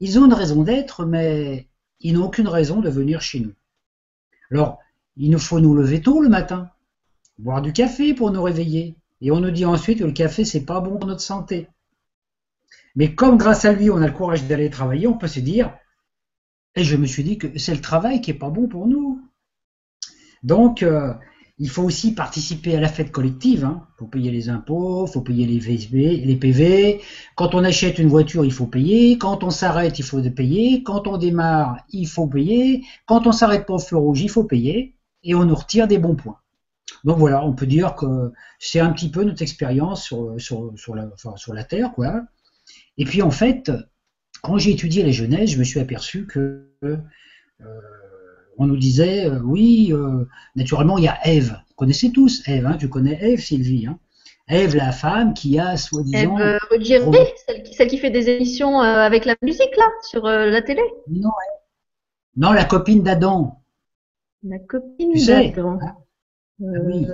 Ils 0.00 0.18
ont 0.18 0.26
une 0.26 0.34
raison 0.34 0.64
d'être, 0.64 1.04
mais 1.04 1.68
ils 2.00 2.14
n'ont 2.14 2.26
aucune 2.26 2.48
raison 2.48 2.80
de 2.80 2.90
venir 2.90 3.20
chez 3.20 3.38
nous. 3.38 3.52
Alors, 4.50 4.80
il 5.16 5.30
nous 5.30 5.38
faut 5.38 5.60
nous 5.60 5.74
lever 5.74 6.02
tôt 6.02 6.20
le 6.20 6.28
matin, 6.28 6.70
boire 7.38 7.62
du 7.62 7.72
café 7.72 8.12
pour 8.12 8.32
nous 8.32 8.42
réveiller. 8.42 8.96
Et 9.20 9.30
on 9.30 9.38
nous 9.38 9.52
dit 9.52 9.64
ensuite 9.64 10.00
que 10.00 10.04
le 10.04 10.12
café, 10.12 10.44
c'est 10.44 10.64
pas 10.64 10.80
bon 10.80 10.98
pour 10.98 11.06
notre 11.06 11.20
santé. 11.20 11.68
Mais 12.96 13.14
comme 13.14 13.38
grâce 13.38 13.64
à 13.64 13.72
lui, 13.72 13.88
on 13.88 14.02
a 14.02 14.06
le 14.08 14.12
courage 14.12 14.48
d'aller 14.48 14.68
travailler, 14.68 15.06
on 15.06 15.16
peut 15.16 15.28
se 15.28 15.40
dire, 15.40 15.72
et 16.74 16.82
je 16.82 16.96
me 16.96 17.06
suis 17.06 17.22
dit 17.22 17.38
que 17.38 17.56
c'est 17.56 17.74
le 17.74 17.80
travail 17.80 18.20
qui 18.20 18.32
est 18.32 18.34
pas 18.34 18.50
bon 18.50 18.66
pour 18.66 18.88
nous. 18.88 19.22
Donc, 20.44 20.82
euh, 20.82 21.12
il 21.58 21.70
faut 21.70 21.82
aussi 21.82 22.14
participer 22.14 22.76
à 22.76 22.80
la 22.80 22.88
fête 22.88 23.10
collective. 23.10 23.60
Il 23.60 23.64
hein. 23.64 23.86
faut 23.98 24.06
payer 24.06 24.30
les 24.30 24.48
impôts, 24.48 25.06
il 25.06 25.12
faut 25.12 25.22
payer 25.22 25.46
les, 25.46 25.58
VSB, 25.58 26.24
les 26.24 26.36
PV. 26.36 27.00
Quand 27.34 27.54
on 27.54 27.64
achète 27.64 27.98
une 27.98 28.08
voiture, 28.08 28.44
il 28.44 28.52
faut 28.52 28.66
payer. 28.66 29.18
Quand 29.18 29.42
on 29.42 29.50
s'arrête, 29.50 29.98
il 29.98 30.04
faut 30.04 30.20
payer. 30.22 30.82
Quand 30.82 31.06
on 31.06 31.16
démarre, 31.16 31.78
il 31.90 32.06
faut 32.06 32.26
payer. 32.26 32.84
Quand 33.06 33.26
on 33.26 33.32
s'arrête 33.32 33.66
pour 33.66 33.78
le 33.78 33.82
feu 33.82 33.96
rouge, 33.96 34.20
il 34.20 34.30
faut 34.30 34.44
payer. 34.44 34.94
Et 35.22 35.34
on 35.34 35.44
nous 35.44 35.54
retire 35.54 35.88
des 35.88 35.98
bons 35.98 36.14
points. 36.14 36.38
Donc 37.04 37.18
voilà, 37.18 37.44
on 37.44 37.54
peut 37.54 37.66
dire 37.66 37.94
que 37.94 38.32
c'est 38.58 38.80
un 38.80 38.92
petit 38.92 39.10
peu 39.10 39.24
notre 39.24 39.42
expérience 39.42 40.04
sur, 40.04 40.34
sur, 40.38 40.94
la, 40.94 41.10
sur 41.36 41.54
la 41.54 41.64
Terre, 41.64 41.92
quoi. 41.92 42.22
Et 42.98 43.04
puis 43.04 43.22
en 43.22 43.30
fait, 43.30 43.72
quand 44.42 44.58
j'ai 44.58 44.72
étudié 44.72 45.02
la 45.02 45.10
Genèse, 45.10 45.50
je 45.50 45.58
me 45.58 45.64
suis 45.64 45.80
aperçu 45.80 46.26
que 46.26 46.68
euh, 46.82 46.96
on 48.58 48.66
nous 48.66 48.76
disait, 48.76 49.26
euh, 49.26 49.40
oui, 49.42 49.90
euh, 49.92 50.24
naturellement, 50.56 50.98
il 50.98 51.04
y 51.04 51.08
a 51.08 51.18
Ève. 51.24 51.58
Vous 51.68 51.74
connaissez 51.76 52.12
tous 52.12 52.42
Ève, 52.48 52.66
hein, 52.66 52.76
tu 52.78 52.88
connais 52.88 53.18
Ève, 53.20 53.40
Sylvie. 53.40 53.86
Hein 53.86 53.98
Ève, 54.48 54.76
la 54.76 54.92
femme 54.92 55.34
qui 55.34 55.58
a, 55.58 55.76
soi-disant... 55.76 56.38
Ève 56.38 56.58
Ruggieri, 56.70 57.10
celle, 57.46 57.66
celle, 57.72 57.88
qui 57.88 57.98
fait 57.98 58.10
des 58.10 58.28
émissions 58.28 58.80
avec 58.80 59.24
la 59.24 59.36
musique, 59.42 59.76
là, 59.76 59.88
sur 60.02 60.24
la 60.24 60.62
télé 60.62 60.82
Non, 61.08 61.30
non 62.36 62.52
la 62.52 62.64
copine 62.64 63.02
d'Adam. 63.02 63.62
La 64.42 64.58
copine 64.58 65.14
d'Adam. 65.14 65.78
Hein 65.80 65.94
ah 66.60 66.78
oui. 66.84 67.06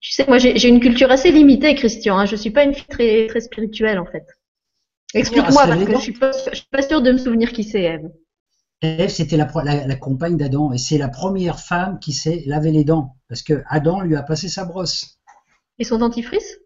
Tu 0.00 0.12
sais, 0.12 0.26
moi, 0.26 0.38
j'ai 0.38 0.68
une 0.68 0.80
culture 0.80 1.10
assez 1.10 1.30
limitée, 1.30 1.74
Christian. 1.74 2.18
Hein. 2.18 2.26
Je 2.26 2.36
suis 2.36 2.50
pas 2.50 2.64
une 2.64 2.74
fille 2.74 2.86
très, 2.88 3.26
très 3.28 3.40
spirituelle, 3.40 3.98
en 3.98 4.06
fait. 4.06 4.24
Explique-moi, 5.14 5.66
parce 5.66 5.84
que 5.84 5.92
je 5.92 5.98
suis, 5.98 6.12
pas, 6.12 6.32
je 6.32 6.56
suis 6.56 6.68
pas 6.70 6.82
sûre 6.82 7.02
de 7.02 7.12
me 7.12 7.18
souvenir 7.18 7.52
qui 7.52 7.64
c'est 7.64 7.82
Ève. 7.82 8.10
Ève, 8.82 9.08
c'était 9.08 9.36
la, 9.36 9.48
la, 9.64 9.96
compagne 9.96 10.36
d'Adam, 10.36 10.72
et 10.72 10.78
c'est 10.78 10.98
la 10.98 11.08
première 11.08 11.60
femme 11.60 11.98
qui 11.98 12.12
s'est 12.12 12.42
lavé 12.46 12.70
les 12.70 12.84
dents, 12.84 13.16
parce 13.28 13.42
que 13.42 13.62
Adam 13.68 14.00
lui 14.00 14.16
a 14.16 14.22
passé 14.22 14.48
sa 14.48 14.64
brosse. 14.64 15.18
Et 15.78 15.84
son 15.84 15.98
dentifrice? 15.98 16.58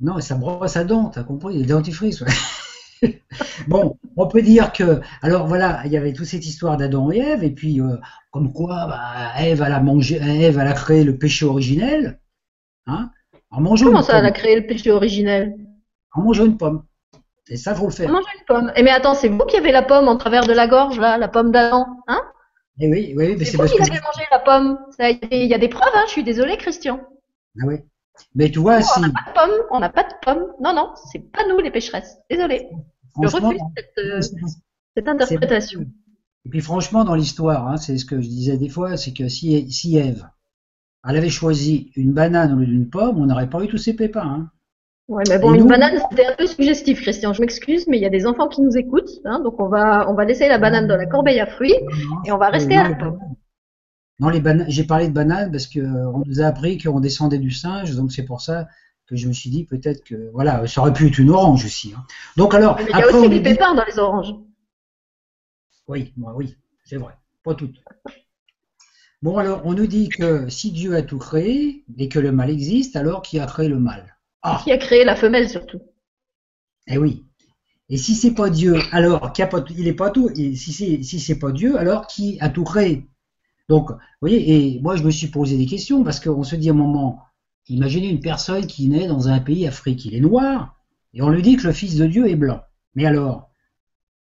Non, 0.00 0.20
sa 0.20 0.34
brosse 0.34 0.76
à 0.76 0.84
dents, 0.84 1.08
t'as 1.08 1.24
compris, 1.24 1.58
le 1.58 1.66
dentifrice, 1.66 2.20
ouais. 2.20 3.12
bon, 3.68 3.98
on 4.16 4.28
peut 4.28 4.42
dire 4.42 4.72
que, 4.72 5.00
alors 5.22 5.46
voilà, 5.46 5.82
il 5.86 5.92
y 5.92 5.96
avait 5.96 6.12
toute 6.12 6.26
cette 6.26 6.44
histoire 6.44 6.76
d'Adam 6.76 7.10
et 7.10 7.18
Ève, 7.18 7.44
et 7.44 7.50
puis 7.50 7.80
euh, 7.80 7.96
comme 8.30 8.52
quoi, 8.52 8.86
bah, 8.86 9.32
Ève, 9.42 9.62
elle 9.64 9.72
a 9.72 9.80
mangé, 9.80 10.16
Ève, 10.16 10.58
elle 10.58 10.68
a 10.68 10.74
créé 10.74 11.04
le 11.04 11.16
péché 11.16 11.46
originel, 11.46 12.20
hein, 12.86 13.10
en 13.50 13.62
mangeant 13.62 13.86
Comment 13.86 14.02
ça, 14.02 14.18
elle 14.18 14.26
a 14.26 14.30
créé 14.30 14.56
le 14.56 14.66
péché 14.66 14.90
originel? 14.90 15.56
En 16.12 16.22
mangeant 16.22 16.44
une 16.44 16.58
pomme. 16.58 16.84
Et 17.48 17.56
ça, 17.56 17.74
faut 17.74 17.86
le 17.86 17.92
faire. 17.92 18.10
Manger 18.10 18.26
une 18.38 18.44
pomme. 18.44 18.72
Et 18.76 18.82
mais 18.82 18.90
attends, 18.90 19.14
c'est 19.14 19.28
vous 19.28 19.44
qui 19.46 19.56
avez 19.56 19.72
la 19.72 19.82
pomme 19.82 20.08
en 20.08 20.16
travers 20.16 20.46
de 20.46 20.52
la 20.52 20.66
gorge, 20.66 20.98
là, 20.98 21.16
la 21.16 21.28
pomme 21.28 21.52
d'Adam, 21.52 21.86
hein? 22.08 22.22
Eh 22.78 22.90
oui, 22.90 23.14
oui, 23.16 23.36
mais 23.38 23.44
c'est 23.44 23.56
vous 23.56 23.66
qui 23.66 23.80
avez 23.80 23.90
mangé 23.90 24.24
la 24.30 24.38
pomme. 24.40 24.78
Il 25.30 25.46
y 25.46 25.54
a 25.54 25.58
des 25.58 25.68
preuves, 25.68 25.92
hein, 25.94 26.04
je 26.06 26.12
suis 26.12 26.24
désolée, 26.24 26.56
Christian. 26.56 27.00
Ah 27.60 27.66
oui. 27.66 27.76
Mais 28.34 28.50
tu 28.50 28.58
vois, 28.58 28.82
si. 28.82 28.98
On 28.98 29.02
n'a 29.02 29.10
pas 29.10 29.22
de 29.26 29.34
pomme, 29.34 29.66
on 29.70 29.80
n'a 29.80 29.88
pas 29.88 30.02
de 30.02 30.14
pomme. 30.22 30.52
Non, 30.60 30.74
non, 30.74 30.92
c'est 31.10 31.20
pas 31.20 31.46
nous 31.48 31.58
les 31.58 31.70
pécheresses. 31.70 32.18
Désolée. 32.28 32.68
Je 33.22 33.28
refuse 33.28 33.60
cette, 33.76 33.98
euh, 33.98 34.20
cette 34.94 35.08
interprétation. 35.08 35.86
Et 36.44 36.48
puis 36.48 36.60
franchement, 36.60 37.04
dans 37.04 37.14
l'histoire, 37.14 37.66
hein, 37.68 37.76
c'est 37.76 37.96
ce 37.98 38.04
que 38.04 38.20
je 38.20 38.28
disais 38.28 38.56
des 38.56 38.68
fois, 38.68 38.96
c'est 38.96 39.12
que 39.12 39.28
si, 39.28 39.70
si 39.72 39.96
Ève, 39.96 40.28
elle 41.08 41.16
avait 41.16 41.30
choisi 41.30 41.92
une 41.96 42.12
banane 42.12 42.52
au 42.52 42.56
lieu 42.56 42.66
d'une 42.66 42.90
pomme, 42.90 43.18
on 43.18 43.26
n'aurait 43.26 43.48
pas 43.48 43.62
eu 43.64 43.68
tous 43.68 43.78
ces 43.78 43.94
pépins. 43.94 44.20
Hein. 44.20 44.50
Ouais, 45.08 45.22
mais 45.28 45.38
bon, 45.38 45.54
une 45.54 45.68
banane, 45.68 46.00
c'était 46.10 46.26
un 46.26 46.34
peu 46.34 46.46
suggestif, 46.46 47.00
Christian. 47.00 47.32
Je 47.32 47.40
m'excuse, 47.40 47.86
mais 47.86 47.96
il 47.96 48.02
y 48.02 48.06
a 48.06 48.10
des 48.10 48.26
enfants 48.26 48.48
qui 48.48 48.60
nous 48.60 48.76
écoutent, 48.76 49.20
hein, 49.24 49.38
donc 49.38 49.60
on 49.60 49.68
va, 49.68 50.10
on 50.10 50.14
va 50.14 50.24
laisser 50.24 50.48
la 50.48 50.58
banane 50.58 50.88
dans 50.88 50.96
la 50.96 51.06
corbeille 51.06 51.38
à 51.38 51.46
fruits 51.46 51.76
et 52.24 52.32
on 52.32 52.38
va 52.38 52.48
rester 52.48 52.76
à 52.76 52.88
la. 52.88 53.12
Non, 54.18 54.30
les 54.30 54.40
bananes, 54.40 54.66
j'ai 54.68 54.84
parlé 54.84 55.08
de 55.08 55.12
bananes 55.12 55.52
parce 55.52 55.66
que 55.66 55.78
euh, 55.78 56.10
on 56.10 56.22
nous 56.26 56.40
a 56.40 56.46
appris 56.46 56.78
qu'on 56.78 57.00
descendait 57.00 57.38
du 57.38 57.50
singe, 57.50 57.94
donc 57.94 58.12
c'est 58.12 58.24
pour 58.24 58.40
ça 58.40 58.66
que 59.06 59.14
je 59.14 59.28
me 59.28 59.32
suis 59.32 59.50
dit 59.50 59.64
peut-être 59.64 60.02
que 60.02 60.30
voilà, 60.32 60.66
ça 60.66 60.80
aurait 60.80 60.92
pu 60.92 61.06
être 61.06 61.18
une 61.18 61.30
orange 61.30 61.64
aussi. 61.64 61.92
Hein. 61.96 62.02
Donc 62.36 62.54
alors, 62.54 62.76
mais 62.76 62.86
il 62.90 62.98
y 62.98 63.02
a 63.02 63.06
aussi 63.06 63.28
des 63.28 63.42
pépins 63.42 63.74
dans 63.74 63.84
les 63.84 63.98
oranges. 63.98 64.34
Oui, 65.86 66.12
moi, 66.16 66.32
oui, 66.34 66.56
c'est 66.84 66.96
vrai, 66.96 67.12
pas 67.44 67.54
toutes. 67.54 67.80
Bon 69.22 69.36
alors, 69.36 69.62
on 69.64 69.74
nous 69.74 69.86
dit 69.86 70.08
que 70.08 70.48
si 70.48 70.72
Dieu 70.72 70.96
a 70.96 71.02
tout 71.02 71.18
créé 71.18 71.84
et 71.96 72.08
que 72.08 72.18
le 72.18 72.32
mal 72.32 72.50
existe, 72.50 72.96
alors 72.96 73.22
qui 73.22 73.38
a 73.38 73.46
créé 73.46 73.68
le 73.68 73.78
mal? 73.78 74.15
Ah. 74.46 74.60
Qui 74.62 74.72
a 74.72 74.78
créé 74.78 75.04
la 75.04 75.16
femelle 75.16 75.48
surtout. 75.48 75.80
Eh 76.86 76.98
oui. 76.98 77.24
Et 77.88 77.96
si 77.96 78.14
c'est 78.14 78.34
pas 78.34 78.50
Dieu, 78.50 78.76
alors 78.92 79.32
qui 79.32 79.42
a 79.42 79.46
pas, 79.46 79.64
il 79.76 79.86
est 79.86 79.92
pas 79.92 80.10
tout. 80.10 80.30
Et 80.36 80.54
si 80.54 80.72
c'est 80.72 81.02
si 81.02 81.20
c'est 81.20 81.38
pas 81.38 81.52
Dieu, 81.52 81.78
alors 81.78 82.06
qui 82.06 82.38
a 82.40 82.48
tout 82.48 82.64
créé? 82.64 83.08
Donc, 83.68 83.90
vous 83.90 83.96
voyez, 84.20 84.76
et 84.76 84.80
moi 84.80 84.96
je 84.96 85.02
me 85.02 85.10
suis 85.10 85.28
posé 85.28 85.56
des 85.56 85.66
questions 85.66 86.04
parce 86.04 86.20
qu'on 86.20 86.44
se 86.44 86.56
dit 86.56 86.68
à 86.68 86.72
un 86.72 86.76
moment, 86.76 87.20
imaginez 87.68 88.08
une 88.08 88.20
personne 88.20 88.66
qui 88.66 88.88
naît 88.88 89.08
dans 89.08 89.28
un 89.28 89.40
pays 89.40 89.66
africain, 89.66 90.10
il 90.12 90.14
est 90.14 90.20
noir, 90.20 90.76
et 91.14 91.22
on 91.22 91.28
lui 91.28 91.42
dit 91.42 91.56
que 91.56 91.66
le 91.66 91.72
Fils 91.72 91.96
de 91.96 92.06
Dieu 92.06 92.28
est 92.28 92.36
blanc. 92.36 92.60
Mais 92.94 93.06
alors, 93.06 93.50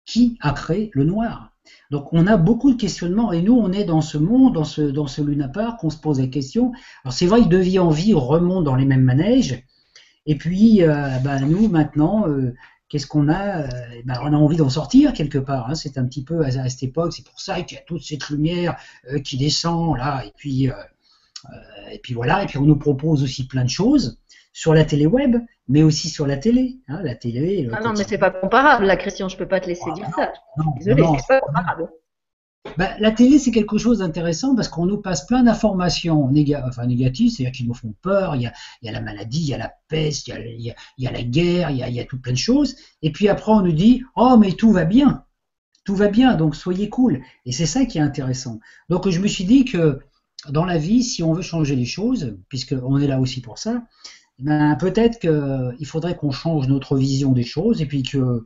qui 0.05 0.37
a 0.41 0.51
créé 0.51 0.91
le 0.93 1.03
noir? 1.03 1.51
Donc 1.91 2.11
on 2.11 2.27
a 2.27 2.37
beaucoup 2.37 2.73
de 2.73 2.79
questionnements 2.79 3.31
et 3.31 3.41
nous 3.41 3.55
on 3.55 3.71
est 3.71 3.85
dans 3.85 4.01
ce 4.01 4.17
monde, 4.17 4.53
dans 4.53 4.63
ce, 4.63 4.81
dans 4.81 5.07
ce 5.07 5.21
Luna 5.21 5.49
qu'on 5.79 5.89
se 5.89 5.97
pose 5.97 6.19
la 6.19 6.27
question. 6.27 6.73
Alors 7.03 7.13
c'est 7.13 7.25
vrai 7.25 7.41
que 7.41 7.47
de 7.47 7.57
vie 7.57 7.79
en 7.79 7.89
vie 7.89 8.13
remonte 8.13 8.65
dans 8.65 8.75
les 8.75 8.85
mêmes 8.85 9.03
manèges, 9.03 9.63
et 10.25 10.35
puis, 10.35 10.83
euh, 10.83 11.09
bah, 11.23 11.39
nous, 11.39 11.67
maintenant, 11.67 12.27
euh, 12.27 12.53
qu'est-ce 12.89 13.07
qu'on 13.07 13.29
a 13.29 13.67
bah, 14.05 14.21
On 14.23 14.33
a 14.33 14.37
envie 14.37 14.57
d'en 14.57 14.69
sortir 14.69 15.13
quelque 15.13 15.37
part. 15.37 15.69
Hein. 15.69 15.75
C'est 15.75 15.97
un 15.97 16.05
petit 16.05 16.23
peu 16.23 16.45
à, 16.45 16.69
cette 16.69 16.83
époque, 16.83 17.13
c'est 17.13 17.25
pour 17.25 17.39
ça 17.39 17.61
qu'il 17.61 17.77
y 17.77 17.81
a 17.81 17.83
toute 17.83 18.03
cette 18.03 18.29
lumière 18.29 18.77
qui 19.23 19.37
descend 19.37 19.97
là. 19.97 20.23
Et 20.25 20.31
puis, 20.35 20.69
et 21.91 21.99
puis 21.99 22.13
voilà. 22.13 22.43
Et 22.43 22.45
puis 22.45 22.57
on 22.57 22.65
nous 22.65 22.77
propose 22.77 23.23
aussi 23.23 23.47
plein 23.47 23.63
de 23.63 23.69
choses 23.69 24.19
sur 24.53 24.73
la 24.73 24.85
télé 24.85 25.07
web, 25.07 25.37
mais 25.67 25.83
aussi 25.83 26.09
sur 26.09 26.27
la 26.27 26.37
télé. 26.37 26.77
Hein, 26.87 27.01
la 27.03 27.15
télé. 27.15 27.67
Ah 27.73 27.81
non, 27.81 27.93
mais 27.97 28.03
c'est 28.07 28.17
pas 28.17 28.31
comparable, 28.31 28.85
là, 28.85 28.95
Christian. 28.95 29.27
Je 29.27 29.35
peux 29.35 29.47
pas 29.47 29.59
te 29.59 29.67
laisser 29.67 29.89
ah, 29.89 29.93
dire 29.93 30.09
ça. 30.15 30.33
Désolé, 30.77 31.03
c'est 31.19 31.27
pas 31.27 31.41
comparable. 31.41 31.89
Ben, 32.77 32.95
la 32.99 33.11
télé, 33.11 33.39
c'est 33.39 33.51
quelque 33.51 33.77
chose 33.77 33.99
d'intéressant 33.99 34.55
parce 34.55 34.69
qu'on 34.69 34.85
nous 34.85 34.97
passe 34.97 35.25
plein 35.25 35.43
d'informations 35.43 36.29
négatives, 36.31 37.31
c'est-à-dire 37.31 37.51
qui 37.51 37.65
nous 37.65 37.73
font 37.73 37.93
peur. 38.01 38.35
Il 38.35 38.41
y, 38.41 38.47
a, 38.89 38.91
la 38.91 39.01
maladie, 39.01 39.41
il 39.41 39.47
y 39.47 39.53
a 39.53 39.57
la 39.57 39.73
peste, 39.89 40.27
il 40.27 40.73
y 40.97 41.07
a, 41.07 41.11
la 41.11 41.23
guerre, 41.23 41.71
il 41.71 41.77
y 41.77 41.83
a, 41.83 41.89
il 41.89 42.07
tout 42.07 42.19
plein 42.19 42.31
de 42.31 42.37
choses. 42.37 42.75
Et 43.01 43.11
puis 43.11 43.27
après, 43.27 43.51
on 43.51 43.61
nous 43.61 43.73
dit 43.73 44.03
Oh, 44.15 44.37
mais 44.39 44.53
tout 44.53 44.71
va 44.71 44.85
bien. 44.85 45.25
Tout 45.83 45.95
va 45.95 46.07
bien, 46.07 46.35
donc 46.35 46.55
soyez 46.55 46.89
cool. 46.89 47.21
Et 47.45 47.51
c'est 47.51 47.65
ça 47.65 47.85
qui 47.85 47.97
est 47.97 48.01
intéressant. 48.01 48.59
Donc 48.89 49.09
je 49.09 49.19
me 49.19 49.27
suis 49.27 49.43
dit 49.43 49.65
que 49.65 49.99
dans 50.49 50.65
la 50.65 50.77
vie, 50.77 51.03
si 51.03 51.21
on 51.21 51.33
veut 51.33 51.41
changer 51.41 51.75
les 51.75 51.85
choses, 51.85 52.37
puisqu'on 52.47 52.97
est 52.97 53.07
là 53.07 53.19
aussi 53.19 53.41
pour 53.41 53.57
ça, 53.57 53.83
ben, 54.39 54.75
peut-être 54.77 55.19
qu'il 55.19 55.85
faudrait 55.85 56.15
qu'on 56.15 56.31
change 56.31 56.67
notre 56.67 56.97
vision 56.97 57.33
des 57.33 57.43
choses 57.43 57.81
et 57.81 57.85
puis 57.85 58.03
que 58.03 58.45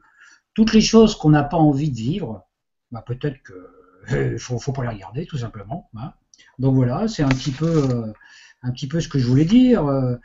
toutes 0.55 0.73
les 0.73 0.81
choses 0.81 1.15
qu'on 1.15 1.29
n'a 1.29 1.43
pas 1.43 1.57
envie 1.57 1.91
de 1.91 1.95
vivre, 1.95 2.43
ben, 2.91 3.01
peut-être 3.01 3.41
que 3.43 3.76
il 4.11 4.39
faut, 4.39 4.59
faut 4.59 4.71
pas 4.71 4.83
les 4.83 4.89
regarder, 4.89 5.25
tout 5.25 5.37
simplement. 5.37 5.89
Hein. 5.97 6.13
Donc 6.59 6.75
voilà, 6.75 7.07
c'est 7.07 7.23
un 7.23 7.29
petit 7.29 7.51
peu, 7.51 7.89
euh, 7.91 8.13
un 8.63 8.71
petit 8.71 8.87
peu 8.87 8.99
ce 8.99 9.07
que 9.07 9.19
je 9.19 9.27
voulais 9.27 9.45
dire. 9.45 9.85
Euh, 9.85 10.15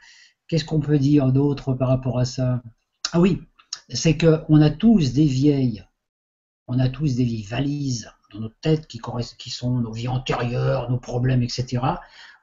qu'est-ce 0.48 0.64
qu'on 0.64 0.80
peut 0.80 0.98
dire 0.98 1.32
d'autre 1.32 1.74
par 1.74 1.88
rapport 1.88 2.18
à 2.18 2.24
ça? 2.24 2.62
Ah 3.12 3.20
oui, 3.20 3.42
c'est 3.88 4.16
qu'on 4.16 4.60
a 4.60 4.70
tous 4.70 5.12
des 5.12 5.26
vieilles, 5.26 5.84
on 6.66 6.78
a 6.78 6.88
tous 6.88 7.16
des 7.16 7.24
vieilles 7.24 7.44
valises 7.44 8.10
dans 8.32 8.40
notre 8.40 8.58
tête 8.60 8.86
qui, 8.86 9.50
sont 9.50 9.80
nos 9.80 9.92
vies 9.92 10.08
antérieures, 10.08 10.90
nos 10.90 10.98
problèmes, 10.98 11.42
etc. 11.42 11.82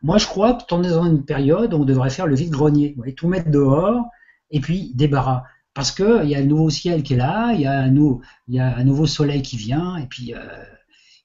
Moi, 0.03 0.19
je 0.19 0.27
crois 0.27 0.53
que 0.53 0.63
on 0.73 0.83
est 0.83 0.89
dans 0.89 1.05
une 1.05 1.25
période 1.25 1.73
où 1.73 1.77
on 1.77 1.85
devrait 1.85 2.11
faire 2.11 2.27
le 2.27 2.35
vide-grenier, 2.35 2.95
tout 3.17 3.27
mettre 3.27 3.49
dehors 3.49 4.05
et 4.51 4.59
puis 4.59 4.91
débarras. 4.93 5.43
Parce 5.73 5.91
qu'il 5.91 6.25
y 6.25 6.35
a 6.35 6.41
le 6.41 6.45
nouveau 6.45 6.69
ciel 6.69 7.01
qui 7.03 7.13
est 7.13 7.17
là, 7.17 7.53
il 7.53 7.61
y 7.61 7.65
a 7.65 7.79
un, 7.79 8.77
un 8.77 8.83
nouveau 8.83 9.07
soleil 9.07 9.41
qui 9.41 9.57
vient, 9.57 9.97
et 9.97 10.05
puis 10.05 10.35
euh, 10.35 10.39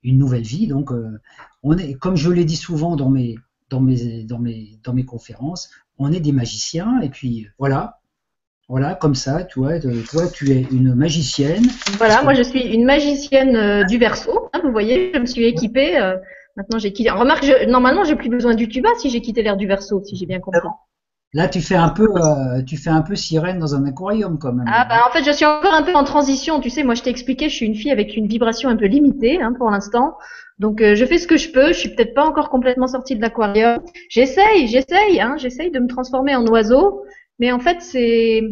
une 0.05 0.19
nouvelle 0.19 0.43
vie. 0.43 0.67
Donc, 0.67 0.93
euh, 0.93 1.19
on 1.63 1.77
est, 1.77 1.95
comme 1.95 2.17
je 2.17 2.31
l'ai 2.31 2.45
dit 2.45 2.57
souvent 2.57 2.95
dans 2.95 3.11
mes, 3.11 3.37
dans 3.71 3.81
mes, 3.81 4.23
dans 4.25 4.39
mes, 4.39 4.79
dans 4.85 4.93
mes 4.93 5.05
conférences, 5.05 5.71
on 5.99 6.13
est 6.13 6.21
des 6.21 6.33
magiciens. 6.33 7.01
Et 7.01 7.09
puis 7.09 7.49
voilà, 7.59 7.99
voilà, 8.69 8.95
comme 8.95 9.15
ça, 9.15 9.45
tu 9.45 9.59
vois, 9.59 9.79
toi, 9.79 10.29
tu 10.33 10.51
es 10.53 10.63
une 10.71 10.95
magicienne. 10.95 11.67
Voilà, 11.99 12.23
moi 12.23 12.35
je 12.35 12.43
suis 12.43 12.63
une 12.63 12.85
magicienne 12.85 13.57
euh, 13.57 13.85
du 13.85 13.99
verso. 13.99 14.49
Hein, 14.53 14.61
vous 14.63 14.73
voyez, 14.73 15.13
je 15.15 15.19
me 15.19 15.27
suis 15.27 15.45
équipée. 15.45 15.99
Euh, 15.99 16.17
maintenant, 16.57 16.79
j'ai 16.79 16.93
quitté. 16.93 17.11
Remarque, 17.11 17.45
je, 17.45 17.69
normalement, 17.69 18.05
j'ai 18.05 18.17
plus 18.17 18.31
besoin 18.31 18.55
du 18.55 18.69
tuba 18.69 18.89
si 18.99 19.11
j'ai 19.11 19.21
quitté 19.21 19.43
l'air 19.43 19.57
du 19.57 19.67
verso, 19.67 20.03
si 20.05 20.17
j'ai 20.17 20.27
bien 20.27 20.41
compris. 20.41 20.61
Là, 21.35 21.49
tu 21.49 21.61
fais 21.61 21.75
un 21.75 21.89
peu, 21.89 22.07
euh, 22.17 22.63
tu 22.63 22.77
fais 22.77 22.91
un 22.91 23.03
peu 23.03 23.17
sirène 23.17 23.59
dans 23.59 23.75
un 23.75 23.85
aquarium 23.85 24.39
quand 24.39 24.53
même. 24.53 24.67
Ah 24.69 24.87
bah 24.89 25.03
en 25.09 25.13
fait, 25.13 25.25
je 25.25 25.33
suis 25.33 25.45
encore 25.45 25.75
un 25.75 25.83
peu 25.83 25.93
en 25.95 26.05
transition. 26.05 26.61
Tu 26.61 26.71
sais, 26.71 26.85
moi, 26.85 26.95
je 26.95 27.03
t'ai 27.03 27.11
expliqué, 27.11 27.49
je 27.49 27.57
suis 27.57 27.67
une 27.67 27.75
fille 27.75 27.91
avec 27.91 28.17
une 28.17 28.29
vibration 28.29 28.69
un 28.69 28.77
peu 28.77 28.87
limitée 28.87 29.43
hein, 29.43 29.53
pour 29.59 29.69
l'instant. 29.69 30.17
Donc, 30.61 30.81
euh, 30.81 30.95
je 30.95 31.05
fais 31.05 31.19
ce 31.19 31.27
que 31.27 31.37
je 31.37 31.51
peux. 31.51 31.69
Je 31.69 31.79
suis 31.79 31.89
peut-être 31.89 32.15
pas 32.15 32.25
encore 32.25 32.51
complètement 32.51 32.87
sortie 32.87 33.17
de 33.17 33.21
l'aquarium. 33.21 33.81
J'essaye, 34.09 34.69
j'essaye, 34.69 35.21
hein, 35.21 35.35
j'essaye 35.37 35.73
de 35.73 35.81
me 35.81 35.89
transformer 35.89 36.37
en 36.37 36.47
oiseau. 36.47 37.03
Mais 37.41 37.51
en 37.51 37.59
fait, 37.59 37.79
c'est 37.81 38.43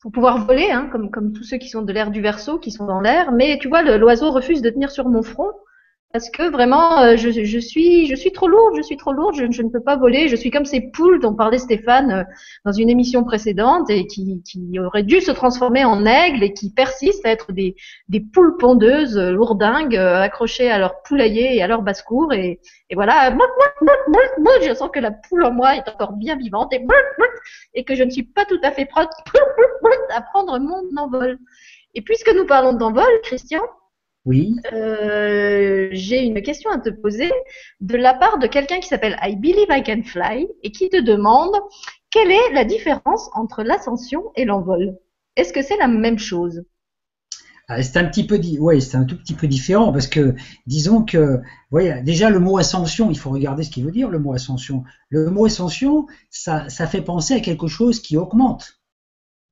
pour 0.00 0.12
pouvoir 0.12 0.46
voler, 0.46 0.70
hein, 0.70 0.88
comme 0.92 1.10
comme 1.10 1.32
tous 1.32 1.42
ceux 1.42 1.58
qui 1.58 1.68
sont 1.68 1.82
de 1.82 1.92
l'air 1.92 2.12
du 2.12 2.20
verso, 2.20 2.60
qui 2.60 2.70
sont 2.70 2.86
dans 2.86 3.00
l'air. 3.00 3.32
Mais 3.32 3.58
tu 3.60 3.68
vois, 3.68 3.82
l'oiseau 3.82 4.30
refuse 4.30 4.62
de 4.62 4.70
tenir 4.70 4.92
sur 4.92 5.08
mon 5.08 5.22
front 5.22 5.50
parce 6.12 6.28
que 6.28 6.50
vraiment, 6.50 7.02
euh, 7.02 7.16
je, 7.16 7.30
je, 7.30 7.58
suis, 7.58 8.06
je 8.06 8.16
suis 8.16 8.32
trop 8.32 8.48
lourde, 8.48 8.74
je 8.76 8.82
suis 8.82 8.96
trop 8.96 9.12
lourde, 9.12 9.36
je, 9.36 9.48
je, 9.50 9.62
ne 9.62 9.68
peux 9.68 9.82
pas 9.82 9.96
voler. 9.96 10.26
Je 10.28 10.34
suis 10.34 10.50
comme 10.50 10.64
ces 10.64 10.80
poules 10.80 11.20
dont 11.20 11.34
parlait 11.34 11.58
Stéphane 11.58 12.10
euh, 12.10 12.24
dans 12.64 12.72
une 12.72 12.90
émission 12.90 13.22
précédente 13.22 13.88
et 13.90 14.06
qui, 14.08 14.42
qui 14.42 14.80
auraient 14.80 15.04
dû 15.04 15.20
se 15.20 15.30
transformer 15.30 15.84
en 15.84 16.04
aigles 16.06 16.42
et 16.42 16.52
qui 16.52 16.70
persistent 16.72 17.24
à 17.24 17.30
être 17.30 17.52
des, 17.52 17.76
des 18.08 18.18
poules 18.18 18.56
pondeuses 18.56 19.16
euh, 19.16 19.30
lourdingues 19.30 19.96
accrochées 19.96 20.68
à 20.68 20.78
leur 20.78 21.02
poulailler 21.02 21.56
et 21.56 21.62
à 21.62 21.68
leur 21.68 21.82
basse-cour. 21.82 22.32
Et, 22.32 22.60
et 22.90 22.94
voilà, 22.96 23.32
je 24.62 24.74
sens 24.74 24.90
que 24.92 24.98
la 24.98 25.12
poule 25.12 25.44
en 25.44 25.52
moi 25.52 25.76
est 25.76 25.88
encore 25.88 26.14
bien 26.14 26.34
vivante 26.34 26.72
et, 26.72 26.84
et 27.74 27.84
que 27.84 27.94
je 27.94 28.02
ne 28.02 28.10
suis 28.10 28.24
pas 28.24 28.44
tout 28.44 28.58
à 28.64 28.72
fait 28.72 28.84
prête 28.84 29.10
à 30.12 30.20
prendre 30.22 30.58
mon 30.58 30.82
envol. 30.96 31.38
Et 31.94 32.02
puisque 32.02 32.32
nous 32.34 32.46
parlons 32.46 32.72
d'envol, 32.72 33.10
Christian, 33.22 33.62
oui. 34.24 34.56
Euh, 34.72 35.88
j'ai 35.92 36.22
une 36.24 36.42
question 36.42 36.70
à 36.70 36.78
te 36.78 36.90
poser 36.90 37.30
de 37.80 37.96
la 37.96 38.14
part 38.14 38.38
de 38.38 38.46
quelqu'un 38.46 38.80
qui 38.80 38.88
s'appelle 38.88 39.18
I 39.22 39.36
Believe 39.36 39.68
I 39.70 39.82
Can 39.82 40.02
Fly 40.02 40.46
et 40.62 40.72
qui 40.72 40.88
te 40.88 41.00
demande 41.00 41.54
quelle 42.10 42.30
est 42.30 42.52
la 42.52 42.64
différence 42.64 43.30
entre 43.34 43.62
l'ascension 43.62 44.24
et 44.36 44.44
l'envol? 44.44 44.98
Est-ce 45.36 45.52
que 45.52 45.62
c'est 45.62 45.76
la 45.78 45.88
même 45.88 46.18
chose? 46.18 46.62
Ah, 47.68 47.80
c'est 47.84 47.98
un 47.98 48.04
petit 48.04 48.26
peu, 48.26 48.40
ouais, 48.58 48.80
c'est 48.80 48.96
un 48.96 49.04
tout 49.04 49.16
petit 49.16 49.34
peu 49.34 49.46
différent 49.46 49.92
parce 49.92 50.08
que 50.08 50.34
disons 50.66 51.04
que, 51.04 51.40
voyez, 51.70 52.02
déjà 52.02 52.28
le 52.28 52.40
mot 52.40 52.58
ascension, 52.58 53.10
il 53.10 53.18
faut 53.18 53.30
regarder 53.30 53.62
ce 53.62 53.70
qu'il 53.70 53.84
veut 53.84 53.92
dire 53.92 54.10
le 54.10 54.18
mot 54.18 54.32
ascension. 54.32 54.82
Le 55.08 55.30
mot 55.30 55.44
ascension, 55.46 56.08
ça, 56.30 56.68
ça 56.68 56.88
fait 56.88 57.00
penser 57.00 57.34
à 57.34 57.40
quelque 57.40 57.68
chose 57.68 58.00
qui 58.00 58.16
augmente, 58.16 58.80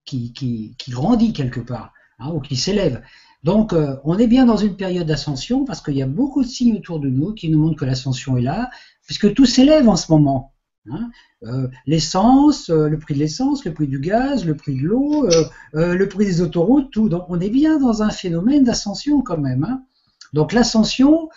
qui, 0.04 0.32
qui, 0.32 0.74
qui 0.78 0.90
grandit 0.90 1.32
quelque 1.32 1.60
part, 1.60 1.92
hein, 2.18 2.32
ou 2.32 2.40
qui 2.40 2.56
s'élève. 2.56 3.02
Donc, 3.44 3.72
euh, 3.72 3.96
on 4.04 4.18
est 4.18 4.26
bien 4.26 4.46
dans 4.46 4.56
une 4.56 4.76
période 4.76 5.06
d'ascension 5.06 5.64
parce 5.64 5.80
qu'il 5.80 5.94
y 5.94 6.02
a 6.02 6.06
beaucoup 6.06 6.42
de 6.42 6.48
signes 6.48 6.76
autour 6.76 6.98
de 7.00 7.08
nous 7.08 7.34
qui 7.34 7.48
nous 7.50 7.60
montrent 7.60 7.78
que 7.78 7.84
l'ascension 7.84 8.36
est 8.36 8.42
là, 8.42 8.70
puisque 9.06 9.32
tout 9.34 9.46
s'élève 9.46 9.88
en 9.88 9.96
ce 9.96 10.10
moment. 10.10 10.54
Hein. 10.90 11.10
Euh, 11.44 11.68
l'essence, 11.86 12.70
euh, 12.70 12.88
le 12.88 12.98
prix 12.98 13.14
de 13.14 13.20
l'essence, 13.20 13.64
le 13.64 13.72
prix 13.72 13.86
du 13.86 14.00
gaz, 14.00 14.44
le 14.44 14.56
prix 14.56 14.74
de 14.74 14.82
l'eau, 14.82 15.28
le 15.72 16.04
prix 16.06 16.24
des 16.24 16.40
autoroutes, 16.40 16.90
tout. 16.90 17.08
Donc, 17.08 17.26
on 17.28 17.40
est 17.40 17.50
bien 17.50 17.78
dans 17.78 18.02
un 18.02 18.10
phénomène 18.10 18.64
d'ascension 18.64 19.22
quand 19.22 19.38
même. 19.38 19.64
Hein. 19.64 19.84
Donc, 20.32 20.52
l'ascension, 20.52 21.28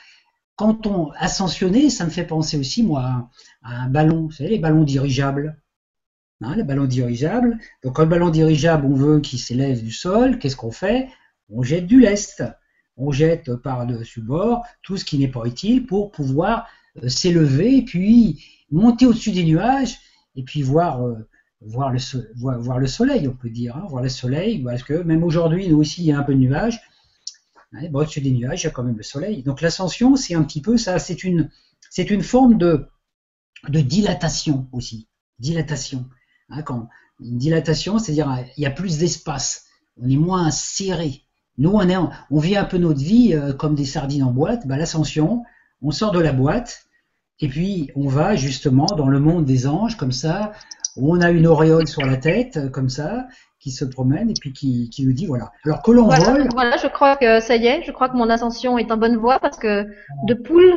quand 0.56 0.88
on 0.88 1.12
ascensionné, 1.18 1.90
ça 1.90 2.06
me 2.06 2.10
fait 2.10 2.26
penser 2.26 2.58
aussi, 2.58 2.84
moi, 2.84 3.30
à 3.62 3.84
un 3.84 3.90
ballon. 3.90 4.24
Vous 4.26 4.32
savez, 4.32 4.50
les 4.50 4.60
ballons 4.60 4.84
dirigeables. 4.84 5.62
Hein, 6.42 6.56
les 6.56 6.64
ballons 6.64 6.86
dirigeables. 6.86 7.60
Donc, 7.84 8.00
un 8.00 8.08
ballon 8.08 8.30
dirigeable, 8.30 8.88
on 8.88 8.96
veut 8.96 9.20
qu'il 9.20 9.38
s'élève 9.38 9.84
du 9.84 9.92
sol. 9.92 10.40
Qu'est-ce 10.40 10.56
qu'on 10.56 10.72
fait? 10.72 11.08
On 11.52 11.64
jette 11.64 11.88
du 11.88 12.00
lest, 12.00 12.44
on 12.98 13.12
jette 13.12 13.56
par-dessus 13.56 14.22
bord 14.22 14.64
tout 14.82 14.98
ce 14.98 15.06
qui 15.06 15.18
n'est 15.18 15.28
pas 15.28 15.46
utile 15.46 15.86
pour 15.86 16.12
pouvoir 16.12 16.68
euh, 17.04 17.10
s'élever 17.10 17.84
puis 17.84 18.44
monter 18.70 19.06
au-dessus 19.06 19.32
des 19.32 19.44
nuages 19.44 19.98
et 20.36 20.44
puis 20.44 20.62
voir, 20.62 21.06
euh, 21.06 21.28
le, 21.62 22.80
le 22.80 22.88
soleil, 22.88 23.28
on 23.28 23.36
peut 23.36 23.50
dire, 23.50 23.76
hein, 23.76 23.86
voir 23.88 24.02
le 24.02 24.10
soleil, 24.10 24.64
parce 24.64 24.84
que 24.84 24.94
même 24.94 25.24
aujourd'hui, 25.24 25.68
nous 25.68 25.78
aussi, 25.78 26.02
il 26.02 26.08
y 26.08 26.12
a 26.12 26.20
un 26.20 26.24
peu 26.24 26.34
de 26.34 26.40
nuages. 26.40 26.80
au-dessus 27.94 28.22
des 28.22 28.32
nuages, 28.32 28.62
il 28.62 28.66
y 28.66 28.68
a 28.68 28.72
quand 28.72 28.84
même 28.84 28.98
le 28.98 29.04
soleil. 29.04 29.44
Donc 29.44 29.62
l'ascension, 29.62 30.16
c'est 30.16 30.36
un 30.36 30.44
petit 30.44 30.62
peu 30.62 30.78
ça, 30.78 31.00
c'est 31.00 31.24
une, 31.24 31.50
forme 32.22 32.58
de, 32.58 32.88
dilatation 33.68 34.68
aussi. 34.72 35.08
Dilatation. 35.40 36.10
Hein, 36.50 36.64
quand, 36.64 36.88
une 37.20 37.38
dilatation, 37.38 38.00
c'est-à-dire 38.00 38.46
il 38.58 38.64
y 38.64 38.66
a 38.66 38.72
plus 38.72 38.98
d'espace, 38.98 39.66
on 39.98 40.10
est 40.10 40.18
moins 40.18 40.50
serré. 40.52 41.26
Nous, 41.62 41.70
on, 41.72 41.88
est, 41.88 41.96
on 41.96 42.40
vit 42.40 42.58
un 42.58 42.64
peu 42.64 42.80
notre 42.80 43.00
vie 43.00 43.36
euh, 43.36 43.54
comme 43.54 43.76
des 43.76 43.86
sardines 43.86 44.24
en 44.24 44.32
boîte. 44.32 44.66
Bah, 44.66 44.78
L'ascension, 44.78 45.44
on 45.84 45.92
sort 45.92 46.12
de 46.12 46.20
la 46.20 46.34
boîte 46.34 46.86
et 47.40 47.48
puis 47.48 47.92
on 47.96 48.08
va 48.08 48.36
justement 48.36 48.88
dans 48.88 49.08
le 49.08 49.20
monde 49.20 49.46
des 49.46 49.68
anges, 49.68 49.96
comme 49.96 50.12
ça, 50.12 50.54
où 50.98 51.16
on 51.16 51.22
a 51.22 51.30
une 51.30 51.46
auréole 51.46 51.88
sur 51.88 52.04
la 52.04 52.18
tête, 52.18 52.58
euh, 52.58 52.68
comme 52.68 52.90
ça, 52.90 53.28
qui 53.60 53.70
se 53.70 53.86
promène 53.86 54.32
et 54.32 54.34
puis 54.42 54.54
qui, 54.54 54.90
qui 54.90 55.06
nous 55.06 55.14
dit 55.14 55.28
voilà. 55.28 55.52
Alors 55.64 55.84
que 55.84 55.92
l'on 55.92 56.06
voilà, 56.06 56.32
vole. 56.32 56.50
Voilà, 56.52 56.78
je 56.78 56.88
crois 56.88 57.16
que 57.16 57.40
ça 57.40 57.56
y 57.56 57.68
est, 57.68 57.84
je 57.84 57.92
crois 57.92 58.10
que 58.10 58.18
mon 58.18 58.32
ascension 58.32 58.80
est 58.80 58.92
en 58.92 58.98
bonne 58.98 59.18
voie 59.18 59.40
parce 59.40 59.58
que 59.58 59.86
de 60.26 60.34
poule 60.34 60.74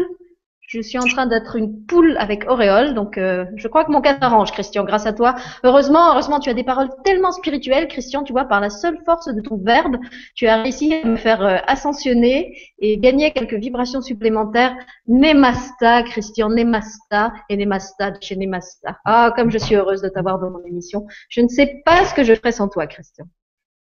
je 0.75 0.81
suis 0.81 0.99
en 0.99 1.07
train 1.07 1.27
d'être 1.27 1.55
une 1.55 1.85
poule 1.87 2.17
avec 2.19 2.51
auréole, 2.51 2.95
donc 2.95 3.17
euh, 3.17 3.45
je 3.55 3.69
crois 3.69 3.85
que 3.85 3.93
mon 3.93 4.01
cas 4.01 4.19
s'arrange, 4.19 4.51
Christian, 4.51 4.83
grâce 4.83 5.07
à 5.07 5.13
toi. 5.13 5.37
Heureusement, 5.63 6.13
heureusement, 6.13 6.41
tu 6.41 6.51
as 6.51 6.55
des 6.55 6.65
paroles 6.65 6.89
tellement 7.05 7.31
spirituelles, 7.31 7.87
Christian, 7.87 8.25
tu 8.25 8.33
vois, 8.33 8.47
par 8.47 8.61
la 8.61 8.71
seule 8.71 8.99
force 9.05 9.33
de 9.33 9.41
ton 9.41 9.57
verbe, 9.57 9.99
tu 10.35 10.49
as 10.49 10.63
réussi 10.63 10.93
à 10.93 11.07
me 11.07 11.15
faire 11.15 11.43
euh, 11.43 11.59
ascensionner 11.69 12.59
et 12.81 12.99
gagner 12.99 13.31
quelques 13.31 13.55
vibrations 13.55 14.01
supplémentaires. 14.01 14.75
Nemasta, 15.07 16.03
Christian, 16.03 16.49
Nemasta 16.49 17.33
et 17.49 17.57
Nemasta 17.57 18.11
de 18.11 18.19
chez 18.21 18.35
Nemasta. 18.35 18.99
Ah, 19.05 19.33
comme 19.37 19.53
je 19.53 19.59
suis 19.59 19.77
heureuse 19.77 20.03
de 20.03 20.09
t'avoir 20.09 20.41
dans 20.41 20.51
mon 20.51 20.65
émission. 20.65 21.07
Je 21.29 21.41
ne 21.41 21.49
sais 21.49 21.83
pas 21.85 22.05
ce 22.05 22.15
que 22.15 22.25
je 22.25 22.35
ferais 22.35 22.53
sans 22.53 22.67
toi, 22.67 22.89
Christian. 22.89 23.27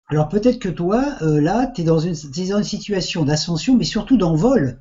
Alors 0.09 0.29
peut-être 0.29 0.61
que 0.61 0.68
toi, 0.68 1.05
euh, 1.22 1.40
là, 1.40 1.66
tu 1.66 1.81
es, 1.81 1.85
dans 1.85 1.99
une 1.99 2.14
situation 2.14 3.25
d'ascension, 3.25 3.77
mais 3.77 3.83
surtout 3.83 4.16
d'envol. 4.16 4.79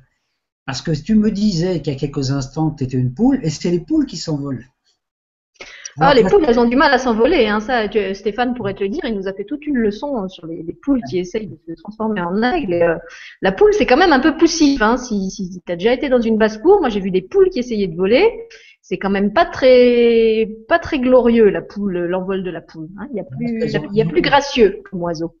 Parce 0.66 0.82
que 0.82 0.90
tu 0.90 1.14
me 1.14 1.30
disais 1.30 1.80
qu'il 1.80 1.92
y 1.92 1.96
a 1.96 1.98
quelques 1.98 2.32
instants 2.32 2.70
que 2.70 2.78
tu 2.78 2.84
étais 2.84 2.96
une 2.96 3.14
poule, 3.14 3.38
et 3.42 3.50
c'est 3.50 3.70
les 3.70 3.80
poules 3.80 4.06
qui 4.06 4.16
s'envolent. 4.16 4.66
Ah, 5.98 6.12
les 6.12 6.24
poules, 6.24 6.44
elles 6.46 6.58
ont 6.58 6.68
du 6.68 6.76
mal 6.76 6.92
à 6.92 6.98
s'envoler. 6.98 7.46
Hein, 7.46 7.60
ça, 7.60 7.86
Stéphane 8.12 8.54
pourrait 8.54 8.74
te 8.74 8.82
le 8.82 8.90
dire. 8.90 9.00
Il 9.04 9.14
nous 9.14 9.28
a 9.28 9.32
fait 9.32 9.44
toute 9.44 9.66
une 9.66 9.76
leçon 9.76 10.22
euh, 10.22 10.28
sur 10.28 10.46
les, 10.46 10.62
poules 10.82 11.00
qui 11.08 11.18
essayent 11.18 11.46
de 11.46 11.58
se 11.74 11.80
transformer 11.80 12.20
en 12.20 12.42
aigle. 12.42 12.74
Euh, 12.74 12.96
la 13.40 13.52
poule, 13.52 13.72
c'est 13.72 13.86
quand 13.86 13.96
même 13.96 14.12
un 14.12 14.20
peu 14.20 14.36
poussif. 14.36 14.82
Hein, 14.82 14.98
si 14.98 15.30
si 15.30 15.62
tu 15.64 15.72
as 15.72 15.76
déjà 15.76 15.94
été 15.94 16.10
dans 16.10 16.20
une 16.20 16.36
basse-cour, 16.36 16.80
moi 16.80 16.90
j'ai 16.90 17.00
vu 17.00 17.10
des 17.10 17.22
poules 17.22 17.48
qui 17.48 17.60
essayaient 17.60 17.86
de 17.86 17.96
voler. 17.96 18.30
C'est 18.82 18.98
quand 18.98 19.08
même 19.08 19.32
pas 19.32 19.46
très 19.46 20.50
pas 20.68 20.78
très 20.78 20.98
glorieux 20.98 21.48
la 21.48 21.62
poule, 21.62 21.96
l'envol 21.96 22.44
de 22.44 22.50
la 22.50 22.60
poule. 22.60 22.88
Hein. 22.98 23.08
Il 23.12 23.16
y 23.16 23.20
a 23.20 23.24
plus 23.24 23.86
il 23.90 23.96
y 23.96 24.02
a 24.02 24.04
plus 24.04 24.22
gracieux 24.22 24.82
comme 24.90 25.02
oiseau. 25.02 25.34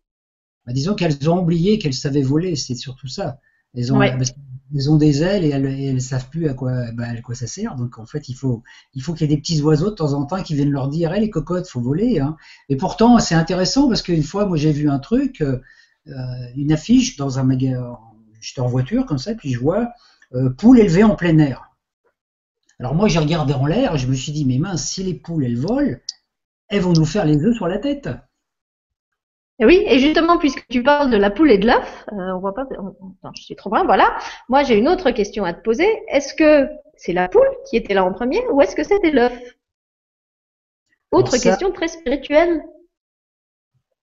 Bah, 0.66 0.72
disons 0.72 0.94
qu'elles 0.94 1.28
ont 1.28 1.42
oublié 1.42 1.78
qu'elles 1.78 1.92
savaient 1.92 2.22
voler. 2.22 2.56
C'est 2.56 2.76
surtout 2.76 3.08
ça. 3.08 3.40
Elles 3.76 3.92
ont, 3.92 4.00
elles 4.02 4.90
ont 4.90 4.96
des 4.96 5.22
ailes 5.22 5.44
et 5.44 5.50
elles, 5.50 5.94
ne 5.94 5.98
savent 6.00 6.28
plus 6.28 6.48
à 6.48 6.54
quoi, 6.54 6.90
bah, 6.92 7.04
à 7.08 7.20
quoi 7.20 7.34
ça 7.34 7.46
sert. 7.46 7.76
Donc 7.76 7.98
en 7.98 8.06
fait, 8.06 8.28
il 8.28 8.34
faut, 8.34 8.62
il 8.94 9.02
faut 9.02 9.14
qu'il 9.14 9.28
y 9.28 9.32
ait 9.32 9.36
des 9.36 9.40
petits 9.40 9.60
oiseaux 9.62 9.90
de 9.90 9.94
temps 9.94 10.14
en 10.14 10.24
temps 10.24 10.42
qui 10.42 10.54
viennent 10.54 10.72
leur 10.72 10.88
dire, 10.88 11.12
hé 11.14 11.20
les 11.20 11.30
cocottes, 11.30 11.68
faut 11.68 11.80
voler. 11.80 12.18
Hein. 12.18 12.36
Et 12.68 12.76
pourtant, 12.76 13.18
c'est 13.18 13.34
intéressant 13.34 13.88
parce 13.88 14.02
qu'une 14.02 14.22
fois, 14.22 14.46
moi, 14.46 14.56
j'ai 14.56 14.72
vu 14.72 14.90
un 14.90 14.98
truc, 14.98 15.40
euh, 15.40 15.60
une 16.56 16.72
affiche 16.72 17.16
dans 17.16 17.38
un 17.38 17.44
magasin. 17.44 17.98
J'étais 18.40 18.60
en 18.60 18.68
voiture 18.68 19.06
comme 19.06 19.18
ça, 19.18 19.34
puis 19.34 19.52
je 19.52 19.58
vois 19.58 19.88
euh, 20.34 20.50
poules 20.50 20.78
élevées 20.78 21.04
en 21.04 21.16
plein 21.16 21.38
air. 21.38 21.70
Alors 22.78 22.94
moi, 22.94 23.08
j'ai 23.08 23.18
regardé 23.18 23.54
en 23.54 23.66
l'air 23.66 23.94
et 23.94 23.98
je 23.98 24.06
me 24.06 24.14
suis 24.14 24.32
dit, 24.32 24.44
mais 24.44 24.58
mince, 24.58 24.84
si 24.84 25.02
les 25.02 25.14
poules 25.14 25.44
elles 25.44 25.58
volent, 25.58 25.96
elles 26.68 26.82
vont 26.82 26.92
nous 26.92 27.06
faire 27.06 27.24
les 27.24 27.36
œufs 27.44 27.54
sur 27.54 27.68
la 27.68 27.78
tête. 27.78 28.08
Oui, 29.58 29.82
et 29.86 29.98
justement, 29.98 30.36
puisque 30.36 30.66
tu 30.68 30.82
parles 30.82 31.10
de 31.10 31.16
la 31.16 31.30
poule 31.30 31.50
et 31.50 31.58
de 31.58 31.66
l'œuf, 31.66 32.04
euh, 32.12 32.34
on 32.34 32.40
voit 32.40 32.54
pas. 32.54 32.66
je 33.34 33.42
suis 33.42 33.56
trop 33.56 33.70
loin. 33.70 33.84
Voilà. 33.84 34.16
Moi, 34.48 34.62
j'ai 34.64 34.76
une 34.76 34.88
autre 34.88 35.10
question 35.12 35.44
à 35.44 35.54
te 35.54 35.62
poser. 35.62 35.88
Est-ce 36.08 36.34
que 36.34 36.68
c'est 36.96 37.14
la 37.14 37.28
poule 37.28 37.48
qui 37.68 37.76
était 37.76 37.94
là 37.94 38.04
en 38.04 38.12
premier, 38.12 38.42
ou 38.52 38.60
est-ce 38.60 38.76
que 38.76 38.84
c'était 38.84 39.10
l'œuf? 39.10 39.38
Autre 41.10 41.38
question 41.38 41.72
très 41.72 41.88
spirituelle. 41.88 42.62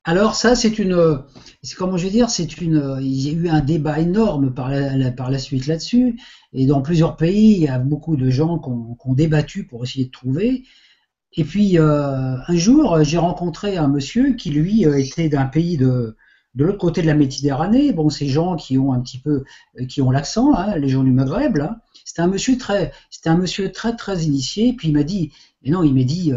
Alors 0.05 0.35
ça, 0.35 0.55
c'est 0.55 0.79
une, 0.79 1.23
c'est 1.61 1.75
comment 1.75 1.95
je 1.95 2.03
vais 2.03 2.09
dire, 2.09 2.29
c'est 2.29 2.59
une, 2.59 2.97
il 3.01 3.21
y 3.21 3.29
a 3.29 3.33
eu 3.33 3.47
un 3.47 3.61
débat 3.61 3.99
énorme 3.99 4.53
par 4.53 4.69
la, 4.69 5.11
par 5.11 5.31
la 5.31 5.37
suite 5.37 5.67
là-dessus, 5.67 6.19
et 6.51 6.65
dans 6.65 6.81
plusieurs 6.81 7.15
pays, 7.15 7.53
il 7.53 7.61
y 7.61 7.69
a 7.69 7.79
beaucoup 7.79 8.17
de 8.17 8.29
gens 8.29 8.59
qui 8.59 8.69
ont 8.69 9.13
débattu 9.13 9.65
pour 9.65 9.83
essayer 9.83 10.05
de 10.05 10.11
trouver. 10.11 10.63
Et 11.35 11.43
puis 11.43 11.79
euh, 11.79 12.37
un 12.47 12.55
jour, 12.55 13.03
j'ai 13.03 13.17
rencontré 13.17 13.77
un 13.77 13.87
monsieur 13.87 14.33
qui 14.33 14.51
lui 14.51 14.85
euh, 14.85 14.97
était 14.99 15.29
d'un 15.29 15.45
pays 15.45 15.77
de 15.77 16.15
de 16.55 16.65
l'autre 16.65 16.77
côté 16.77 17.01
de 17.01 17.07
la 17.07 17.15
Méditerranée. 17.15 17.93
Bon, 17.93 18.09
ces 18.09 18.27
gens 18.27 18.55
qui 18.55 18.77
ont 18.77 18.93
un 18.93 19.01
petit 19.01 19.17
peu, 19.17 19.43
euh, 19.79 19.85
qui 19.87 20.03
ont 20.03 20.11
l'accent, 20.11 20.53
hein, 20.53 20.77
les 20.77 20.89
gens 20.89 21.03
du 21.03 21.11
Maghreb. 21.11 21.57
Là, 21.57 21.79
c'était 22.05 22.21
un 22.21 22.27
monsieur 22.27 22.59
très, 22.59 22.91
c'était 23.09 23.29
un 23.29 23.37
monsieur 23.37 23.71
très 23.71 23.95
très 23.95 24.23
initié. 24.23 24.73
Puis 24.73 24.89
il 24.89 24.93
m'a 24.93 25.01
dit, 25.03 25.31
mais 25.63 25.71
non, 25.71 25.81
il 25.83 25.95
m'a 25.95 26.03
dit, 26.03 26.31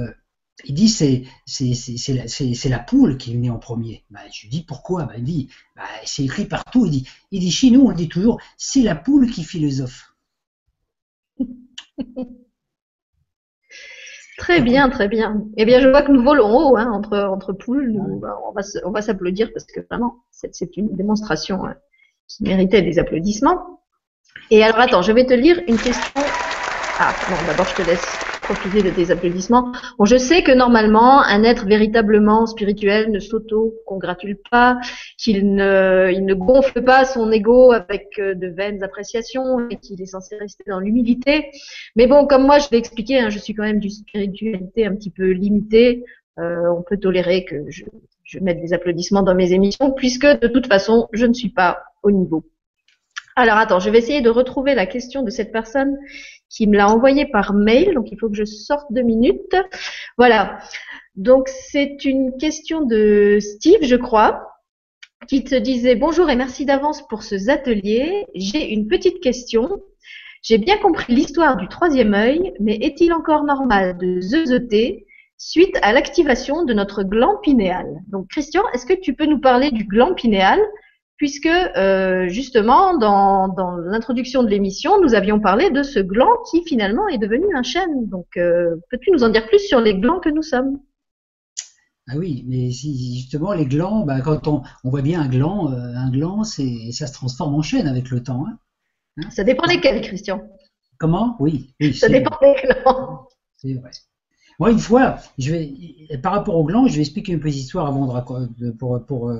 il 0.64 0.74
dit 0.74 0.88
c'est 0.88 1.24
c'est 1.46 2.14
la, 2.14 2.24
la 2.70 2.78
poule 2.78 3.18
qui 3.18 3.32
est 3.32 3.36
née 3.36 3.50
en 3.50 3.58
premier. 3.58 4.04
Bah, 4.10 4.20
je 4.32 4.42
lui 4.42 4.48
dis 4.48 4.62
pourquoi? 4.62 5.04
Bah, 5.04 5.14
Il 5.18 5.24
dit 5.24 5.48
bah, 5.76 5.82
c'est 6.04 6.24
écrit 6.24 6.46
partout. 6.46 6.86
Il 6.86 6.90
dit 6.92 7.08
il 7.30 7.40
dit 7.40 7.50
chez 7.50 7.70
nous 7.70 7.82
on 7.82 7.90
le 7.90 7.96
dit 7.96 8.08
toujours 8.08 8.40
c'est 8.56 8.82
la 8.82 8.94
poule 8.94 9.30
qui 9.30 9.44
philosophe. 9.44 10.14
Très 14.38 14.60
bien, 14.60 14.90
très 14.90 15.08
bien. 15.08 15.44
Eh 15.56 15.64
bien, 15.64 15.80
je 15.80 15.88
vois 15.88 16.02
que 16.02 16.12
nous 16.12 16.22
volons 16.22 16.50
haut 16.50 16.76
hein, 16.76 16.90
entre, 16.92 17.18
entre 17.18 17.52
poules. 17.52 17.98
On 17.98 18.18
va, 18.18 18.38
on 18.84 18.90
va 18.90 19.02
s'applaudir 19.02 19.50
parce 19.52 19.64
que 19.64 19.80
vraiment, 19.90 20.24
c'est 20.30 20.76
une 20.76 20.94
démonstration 20.94 21.64
hein, 21.64 21.76
qui 22.28 22.44
méritait 22.44 22.82
des 22.82 22.98
applaudissements. 22.98 23.80
Et 24.50 24.62
alors, 24.62 24.78
attends, 24.78 25.02
je 25.02 25.12
vais 25.12 25.24
te 25.24 25.34
lire 25.34 25.60
une 25.66 25.78
question. 25.78 26.22
Ah, 26.98 27.14
non, 27.30 27.36
d'abord, 27.46 27.66
je 27.66 27.82
te 27.82 27.88
laisse 27.88 28.25
profiter 28.46 28.82
de 28.82 28.90
tes 28.90 29.10
applaudissements. 29.10 29.72
Bon, 29.98 30.04
je 30.04 30.16
sais 30.16 30.42
que 30.42 30.52
normalement, 30.52 31.20
un 31.20 31.42
être 31.42 31.66
véritablement 31.66 32.46
spirituel 32.46 33.10
ne 33.10 33.18
s'auto-congratule 33.18 34.38
pas, 34.50 34.78
qu'il 35.18 35.54
ne, 35.54 36.10
il 36.12 36.24
ne 36.24 36.34
gonfle 36.34 36.82
pas 36.82 37.04
son 37.04 37.30
ego 37.32 37.72
avec 37.72 38.06
euh, 38.18 38.34
de 38.34 38.46
vaines 38.46 38.82
appréciations 38.84 39.68
et 39.68 39.76
qu'il 39.76 40.00
est 40.00 40.06
censé 40.06 40.36
rester 40.36 40.64
dans 40.68 40.78
l'humilité. 40.78 41.50
Mais 41.96 42.06
bon, 42.06 42.26
comme 42.26 42.46
moi, 42.46 42.58
je 42.58 42.68
vais 42.70 42.78
expliquer, 42.78 43.18
hein, 43.18 43.30
je 43.30 43.38
suis 43.38 43.54
quand 43.54 43.64
même 43.64 43.80
d'une 43.80 43.90
spiritualité 43.90 44.86
un 44.86 44.94
petit 44.94 45.10
peu 45.10 45.30
limitée. 45.30 46.04
Euh, 46.38 46.68
on 46.76 46.82
peut 46.82 46.98
tolérer 46.98 47.44
que 47.44 47.68
je, 47.68 47.84
je 48.22 48.38
mette 48.38 48.60
des 48.60 48.72
applaudissements 48.72 49.22
dans 49.22 49.34
mes 49.34 49.52
émissions, 49.52 49.90
puisque 49.90 50.26
de 50.26 50.46
toute 50.46 50.68
façon, 50.68 51.08
je 51.12 51.26
ne 51.26 51.32
suis 51.32 51.50
pas 51.50 51.82
au 52.02 52.12
niveau. 52.12 52.44
Alors 53.38 53.58
attends, 53.58 53.80
je 53.80 53.90
vais 53.90 53.98
essayer 53.98 54.22
de 54.22 54.30
retrouver 54.30 54.74
la 54.74 54.86
question 54.86 55.22
de 55.22 55.28
cette 55.28 55.52
personne 55.52 55.94
qui 56.48 56.66
me 56.66 56.74
l'a 56.74 56.88
envoyée 56.88 57.26
par 57.26 57.52
mail, 57.52 57.92
donc 57.94 58.10
il 58.10 58.18
faut 58.18 58.30
que 58.30 58.36
je 58.36 58.44
sorte 58.44 58.86
deux 58.90 59.02
minutes. 59.02 59.54
Voilà. 60.16 60.58
Donc 61.16 61.48
c'est 61.48 62.06
une 62.06 62.38
question 62.38 62.80
de 62.86 63.36
Steve, 63.40 63.82
je 63.82 63.96
crois, 63.96 64.48
qui 65.28 65.44
te 65.44 65.54
disait 65.54 65.96
bonjour 65.96 66.30
et 66.30 66.36
merci 66.36 66.64
d'avance 66.64 67.06
pour 67.08 67.22
ce 67.22 67.50
atelier. 67.50 68.24
J'ai 68.34 68.72
une 68.72 68.86
petite 68.86 69.20
question. 69.20 69.82
J'ai 70.40 70.56
bien 70.56 70.78
compris 70.78 71.14
l'histoire 71.14 71.58
du 71.58 71.68
troisième 71.68 72.14
œil, 72.14 72.54
mais 72.58 72.76
est-il 72.76 73.12
encore 73.12 73.44
normal 73.44 73.98
de 73.98 74.20
zeuter 74.22 75.04
suite 75.36 75.76
à 75.82 75.92
l'activation 75.92 76.64
de 76.64 76.72
notre 76.72 77.02
gland 77.02 77.36
pinéal? 77.42 77.86
Donc 78.08 78.28
Christian, 78.28 78.62
est-ce 78.72 78.86
que 78.86 78.98
tu 78.98 79.12
peux 79.12 79.26
nous 79.26 79.40
parler 79.40 79.70
du 79.70 79.84
gland 79.84 80.14
pinéal? 80.14 80.58
Puisque 81.16 81.46
euh, 81.46 82.28
justement 82.28 82.96
dans, 82.98 83.48
dans 83.48 83.76
l'introduction 83.76 84.42
de 84.42 84.48
l'émission, 84.48 85.00
nous 85.00 85.14
avions 85.14 85.40
parlé 85.40 85.70
de 85.70 85.82
ce 85.82 85.98
gland 85.98 86.30
qui 86.50 86.62
finalement 86.64 87.08
est 87.08 87.18
devenu 87.18 87.46
un 87.54 87.62
chêne. 87.62 88.06
Donc, 88.06 88.26
euh, 88.36 88.76
peux-tu 88.90 89.10
nous 89.12 89.24
en 89.24 89.30
dire 89.30 89.46
plus 89.46 89.60
sur 89.60 89.80
les 89.80 89.98
glands 89.98 90.20
que 90.20 90.28
nous 90.28 90.42
sommes? 90.42 90.78
Ah 92.08 92.14
oui, 92.16 92.44
mais 92.46 92.70
si, 92.70 93.16
justement 93.16 93.52
les 93.52 93.66
glands, 93.66 94.04
bah, 94.04 94.20
quand 94.20 94.46
on, 94.46 94.62
on, 94.84 94.90
voit 94.90 95.02
bien 95.02 95.20
un 95.22 95.28
gland, 95.28 95.72
euh, 95.72 95.94
un 95.96 96.10
gland, 96.10 96.44
c'est 96.44 96.92
ça 96.92 97.06
se 97.06 97.12
transforme 97.12 97.54
en 97.54 97.62
chêne 97.62 97.88
avec 97.88 98.10
le 98.10 98.22
temps. 98.22 98.44
Hein. 98.46 98.58
Hein? 99.18 99.30
Ça 99.30 99.42
dépend 99.42 99.66
desquels, 99.66 100.02
Christian. 100.02 100.42
Comment? 100.98 101.36
Oui, 101.40 101.74
oui. 101.80 101.94
Ça 101.94 102.08
dépend 102.08 102.36
des 102.40 102.54
glands. 102.62 103.26
C'est 103.56 103.74
vrai. 103.74 103.90
Moi, 104.58 104.70
une 104.70 104.78
fois, 104.78 105.16
je 105.36 105.52
vais, 105.52 106.18
par 106.22 106.32
rapport 106.32 106.54
aux 106.54 106.64
glands, 106.64 106.86
je 106.86 106.94
vais 106.94 107.00
expliquer 107.00 107.32
une 107.32 107.40
petite 107.40 107.60
histoire 107.60 107.86
avant 107.86 108.06
de, 108.06 108.70
pour, 108.70 109.04
pour 109.04 109.30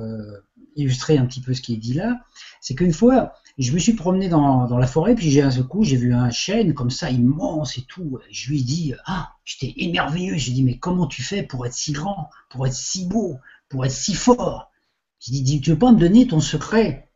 illustrer 0.77 1.17
un 1.17 1.25
petit 1.25 1.41
peu 1.41 1.53
ce 1.53 1.61
qui 1.61 1.73
est 1.73 1.77
dit 1.77 1.93
là, 1.93 2.21
c'est 2.61 2.75
qu'une 2.75 2.93
fois, 2.93 3.33
je 3.57 3.71
me 3.71 3.79
suis 3.79 3.93
promené 3.93 4.29
dans, 4.29 4.77
la 4.77 4.87
forêt, 4.87 5.15
puis 5.15 5.31
j'ai 5.31 5.41
un 5.41 5.51
coup, 5.63 5.83
j'ai 5.83 5.97
vu 5.97 6.13
un 6.13 6.29
chêne 6.29 6.73
comme 6.73 6.91
ça, 6.91 7.09
immense 7.09 7.77
et 7.77 7.83
tout. 7.83 8.19
Je 8.29 8.49
lui 8.49 8.59
ai 8.59 8.63
dit, 8.63 8.93
ah, 9.05 9.33
j'étais 9.43 9.73
émerveilleux. 9.77 10.35
J'ai 10.35 10.51
dit, 10.51 10.63
mais 10.63 10.77
comment 10.77 11.07
tu 11.07 11.23
fais 11.23 11.43
pour 11.43 11.65
être 11.65 11.73
si 11.73 11.91
grand, 11.91 12.29
pour 12.49 12.67
être 12.67 12.73
si 12.73 13.07
beau, 13.07 13.37
pour 13.69 13.85
être 13.85 13.91
si 13.91 14.13
fort? 14.13 14.71
J'ai 15.19 15.41
dit, 15.41 15.59
tu 15.61 15.71
veux 15.71 15.79
pas 15.79 15.91
me 15.91 15.99
donner 15.99 16.27
ton 16.27 16.39
secret? 16.39 17.09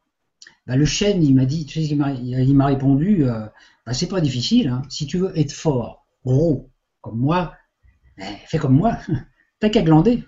Bah, 0.66 0.76
Le 0.76 0.86
chêne, 0.86 1.24
il 1.24 1.36
m'a 1.36 1.46
dit, 1.46 1.66
il 1.76 2.56
m'a 2.56 2.66
répondu, 2.66 3.26
euh, 3.26 3.46
bah, 3.86 3.94
c'est 3.94 4.08
pas 4.08 4.22
difficile. 4.22 4.70
Hein. 4.70 4.82
Si 4.90 5.06
tu 5.06 5.20
veux 5.20 5.38
être 5.38 5.54
fort, 5.54 6.06
gros, 6.26 6.72
comme 7.02 7.20
moi, 7.20 7.54
eh, 8.18 8.24
fais 8.48 8.58
comme 8.58 8.76
moi. 8.76 8.98
T'as 9.60 9.70
qu'à 9.70 9.84
glander. 9.84 10.24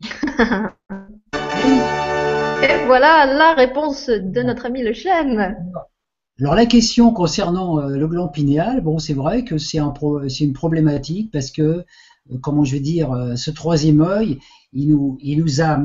Et 2.62 2.86
voilà 2.86 3.26
la 3.26 3.54
réponse 3.54 4.08
de 4.08 4.42
notre 4.42 4.66
ami 4.66 4.82
le 4.82 4.92
chêne. 4.92 5.56
Alors 6.40 6.54
la 6.54 6.66
question 6.66 7.12
concernant 7.12 7.80
euh, 7.80 7.96
le 7.96 8.08
gland 8.08 8.28
pinéal, 8.28 8.82
bon 8.82 8.98
c'est 8.98 9.14
vrai 9.14 9.44
que 9.44 9.56
c'est 9.56 9.78
un 9.78 9.92
une 10.40 10.52
problématique 10.52 11.30
parce 11.32 11.50
que, 11.50 11.62
euh, 11.62 11.84
comment 12.42 12.64
je 12.64 12.72
vais 12.72 12.80
dire, 12.80 13.12
euh, 13.12 13.36
ce 13.36 13.50
troisième 13.50 14.02
œil, 14.02 14.38
il 14.72 14.90
nous, 14.90 15.16
il 15.22 15.38
nous 15.38 15.62
a 15.62 15.78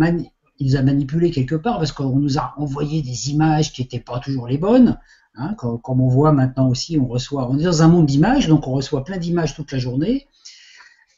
il 0.60 0.68
nous 0.68 0.76
a 0.76 0.82
manipulé 0.82 1.32
quelque 1.32 1.56
part 1.56 1.78
parce 1.78 1.92
qu'on 1.92 2.20
nous 2.20 2.38
a 2.38 2.54
envoyé 2.58 3.02
des 3.02 3.32
images 3.32 3.72
qui 3.72 3.82
n'étaient 3.82 4.00
pas 4.00 4.20
toujours 4.20 4.48
les 4.48 4.58
bonnes. 4.58 4.98
Hein, 5.36 5.56
comme, 5.56 6.02
on 6.02 6.10
voit 6.10 6.34
maintenant 6.34 6.68
aussi, 6.68 7.00
on 7.00 7.08
reçoit, 7.08 7.50
on 7.50 7.58
est 7.58 7.64
dans 7.64 7.84
un 7.84 7.88
monde 7.88 8.06
d'images, 8.06 8.50
donc 8.50 8.68
on 8.68 8.74
reçoit 8.74 9.06
plein 9.06 9.18
d'images 9.18 9.56
toute 9.56 9.72
la 9.72 9.80
journée. 9.80 10.28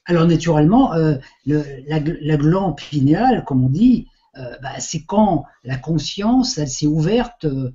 Alors 0.05 0.27
naturellement, 0.27 0.93
le, 0.93 1.63
la, 1.87 1.99
la 1.99 2.37
glande 2.37 2.77
pinéale, 2.77 3.43
comme 3.43 3.63
on 3.65 3.69
dit, 3.69 4.07
bah, 4.35 4.79
c'est 4.79 5.03
quand 5.03 5.45
la 5.63 5.77
conscience, 5.77 6.57
elle 6.57 6.69
s'est 6.69 6.87
ouverte, 6.87 7.45
euh, 7.45 7.71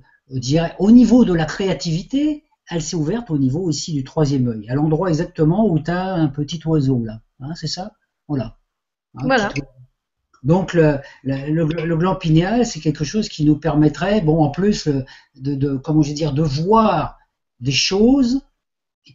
au 0.77 0.91
niveau 0.91 1.25
de 1.25 1.33
la 1.33 1.45
créativité, 1.45 2.43
elle 2.69 2.81
s'est 2.81 2.95
ouverte 2.95 3.31
au 3.31 3.37
niveau 3.37 3.61
aussi 3.61 3.93
du 3.93 4.03
troisième 4.03 4.47
œil, 4.47 4.69
à 4.69 4.75
l'endroit 4.75 5.09
exactement 5.09 5.67
où 5.67 5.79
tu 5.79 5.89
as 5.89 6.13
un 6.13 6.27
petit 6.27 6.59
oiseau 6.65 7.03
là. 7.03 7.21
Hein, 7.39 7.55
c'est 7.55 7.67
ça? 7.67 7.93
Voilà. 8.27 8.57
Hein, 9.15 9.21
voilà. 9.23 9.49
Donc 10.43 10.73
le, 10.73 10.99
le, 11.23 11.97
gland 11.97 12.15
pinéal, 12.15 12.65
c'est 12.65 12.79
quelque 12.79 13.03
chose 13.03 13.27
qui 13.27 13.43
nous 13.43 13.57
permettrait, 13.57 14.21
bon, 14.21 14.43
en 14.43 14.49
plus 14.49 14.87
euh, 14.87 15.03
de, 15.35 15.55
de 15.55 15.77
comment 15.77 16.01
je 16.01 16.13
dire, 16.13 16.33
de 16.33 16.43
voir 16.43 17.17
des 17.59 17.71
choses 17.71 18.41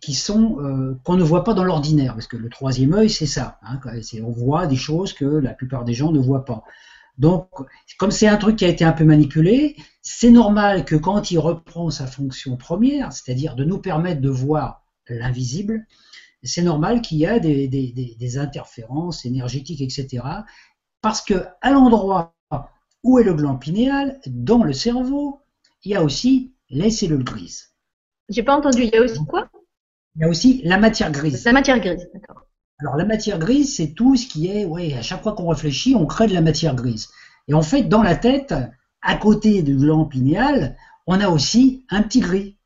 qui 0.03 0.15
sont 0.15 0.97
qu'on 1.05 1.17
ne 1.17 1.23
voit 1.23 1.45
pas 1.45 1.55
dans 1.55 1.63
l'ordinaire, 1.63 2.15
parce 2.15 2.27
que 2.27 2.37
le 2.37 2.49
troisième 2.49 2.95
œil, 2.95 3.09
c'est 3.09 3.27
ça. 3.27 3.61
Hein, 3.63 3.79
on 4.25 4.31
voit 4.33 4.67
des 4.67 4.77
choses 4.77 5.13
que 5.13 5.25
la 5.25 5.55
plupart 5.55 5.85
des 5.85 5.95
gens 5.95 6.11
ne 6.11 6.19
voient 6.19 6.45
pas. 6.45 6.65
Donc, 7.19 7.49
comme 7.99 8.11
c'est 8.11 8.27
un 8.27 8.37
truc 8.37 8.57
qui 8.57 8.65
a 8.65 8.69
été 8.69 8.85
un 8.85 8.93
peu 8.93 9.05
manipulé, 9.05 9.77
c'est 10.03 10.31
normal 10.31 10.85
que 10.85 10.97
quand 10.97 11.31
il 11.31 11.39
reprend 11.39 11.91
sa 11.91 12.07
fonction 12.07 12.57
première, 12.57 13.13
c'est-à-dire 13.13 13.55
de 13.55 13.65
nous 13.65 13.79
permettre 13.79 14.21
de 14.21 14.29
voir 14.29 14.85
l'invisible, 15.09 15.87
c'est 16.43 16.63
normal 16.63 17.01
qu'il 17.01 17.19
y 17.19 17.27
a 17.27 17.39
des, 17.39 18.39
interférences 18.39 19.25
énergétiques, 19.25 19.81
etc. 19.81 20.25
Parce 21.01 21.23
que 21.23 21.47
à 21.61 21.71
l'endroit 21.71 22.35
où 23.03 23.19
est 23.19 23.25
le 23.25 23.35
gland 23.35 23.57
pinéal, 23.57 24.19
dans 24.27 24.65
le 24.65 24.73
cerveau, 24.73 25.43
il 25.85 25.93
y 25.93 25.95
a 25.95 26.03
aussi 26.03 26.55
les 26.71 26.91
cellules 26.91 27.23
grises. 27.23 27.75
J'ai 28.31 28.43
pas 28.43 28.57
entendu. 28.57 28.83
Il 28.83 28.91
y 28.91 28.97
a 28.97 29.03
aussi 29.03 29.25
quoi? 29.27 29.51
Il 30.17 30.23
y 30.23 30.25
a 30.25 30.29
aussi 30.29 30.63
la 30.65 30.79
matière 30.79 31.13
grise. 31.13 31.45
La 31.45 31.53
matière 31.53 31.79
grise, 31.81 32.09
d'accord. 32.15 32.47
Alors 32.79 32.97
la 32.97 33.05
matière 33.05 33.39
grise, 33.39 33.77
c'est 33.77 33.95
tout 33.95 34.17
ce 34.17 34.27
qui 34.27 34.49
est, 34.49 34.65
ouais, 34.65 34.95
à 34.95 35.03
chaque 35.03 35.23
fois 35.23 35.35
qu'on 35.35 35.49
réfléchit, 35.49 35.95
on 35.95 36.07
crée 36.07 36.27
de 36.27 36.35
la 36.35 36.41
matière 36.41 36.75
grise. 36.75 37.09
Et 37.49 37.55
en 37.55 37.63
fait, 37.63 37.85
dans 37.85 38.03
la 38.03 38.17
tête, 38.17 38.55
à 39.03 39.17
côté 39.17 39.63
du 39.63 39.77
gland 39.77 40.07
pinéal, 40.07 40.77
on 41.07 41.21
a 41.21 41.29
aussi 41.29 41.85
un 41.91 42.03
petit 42.03 42.21
gris. 42.21 42.57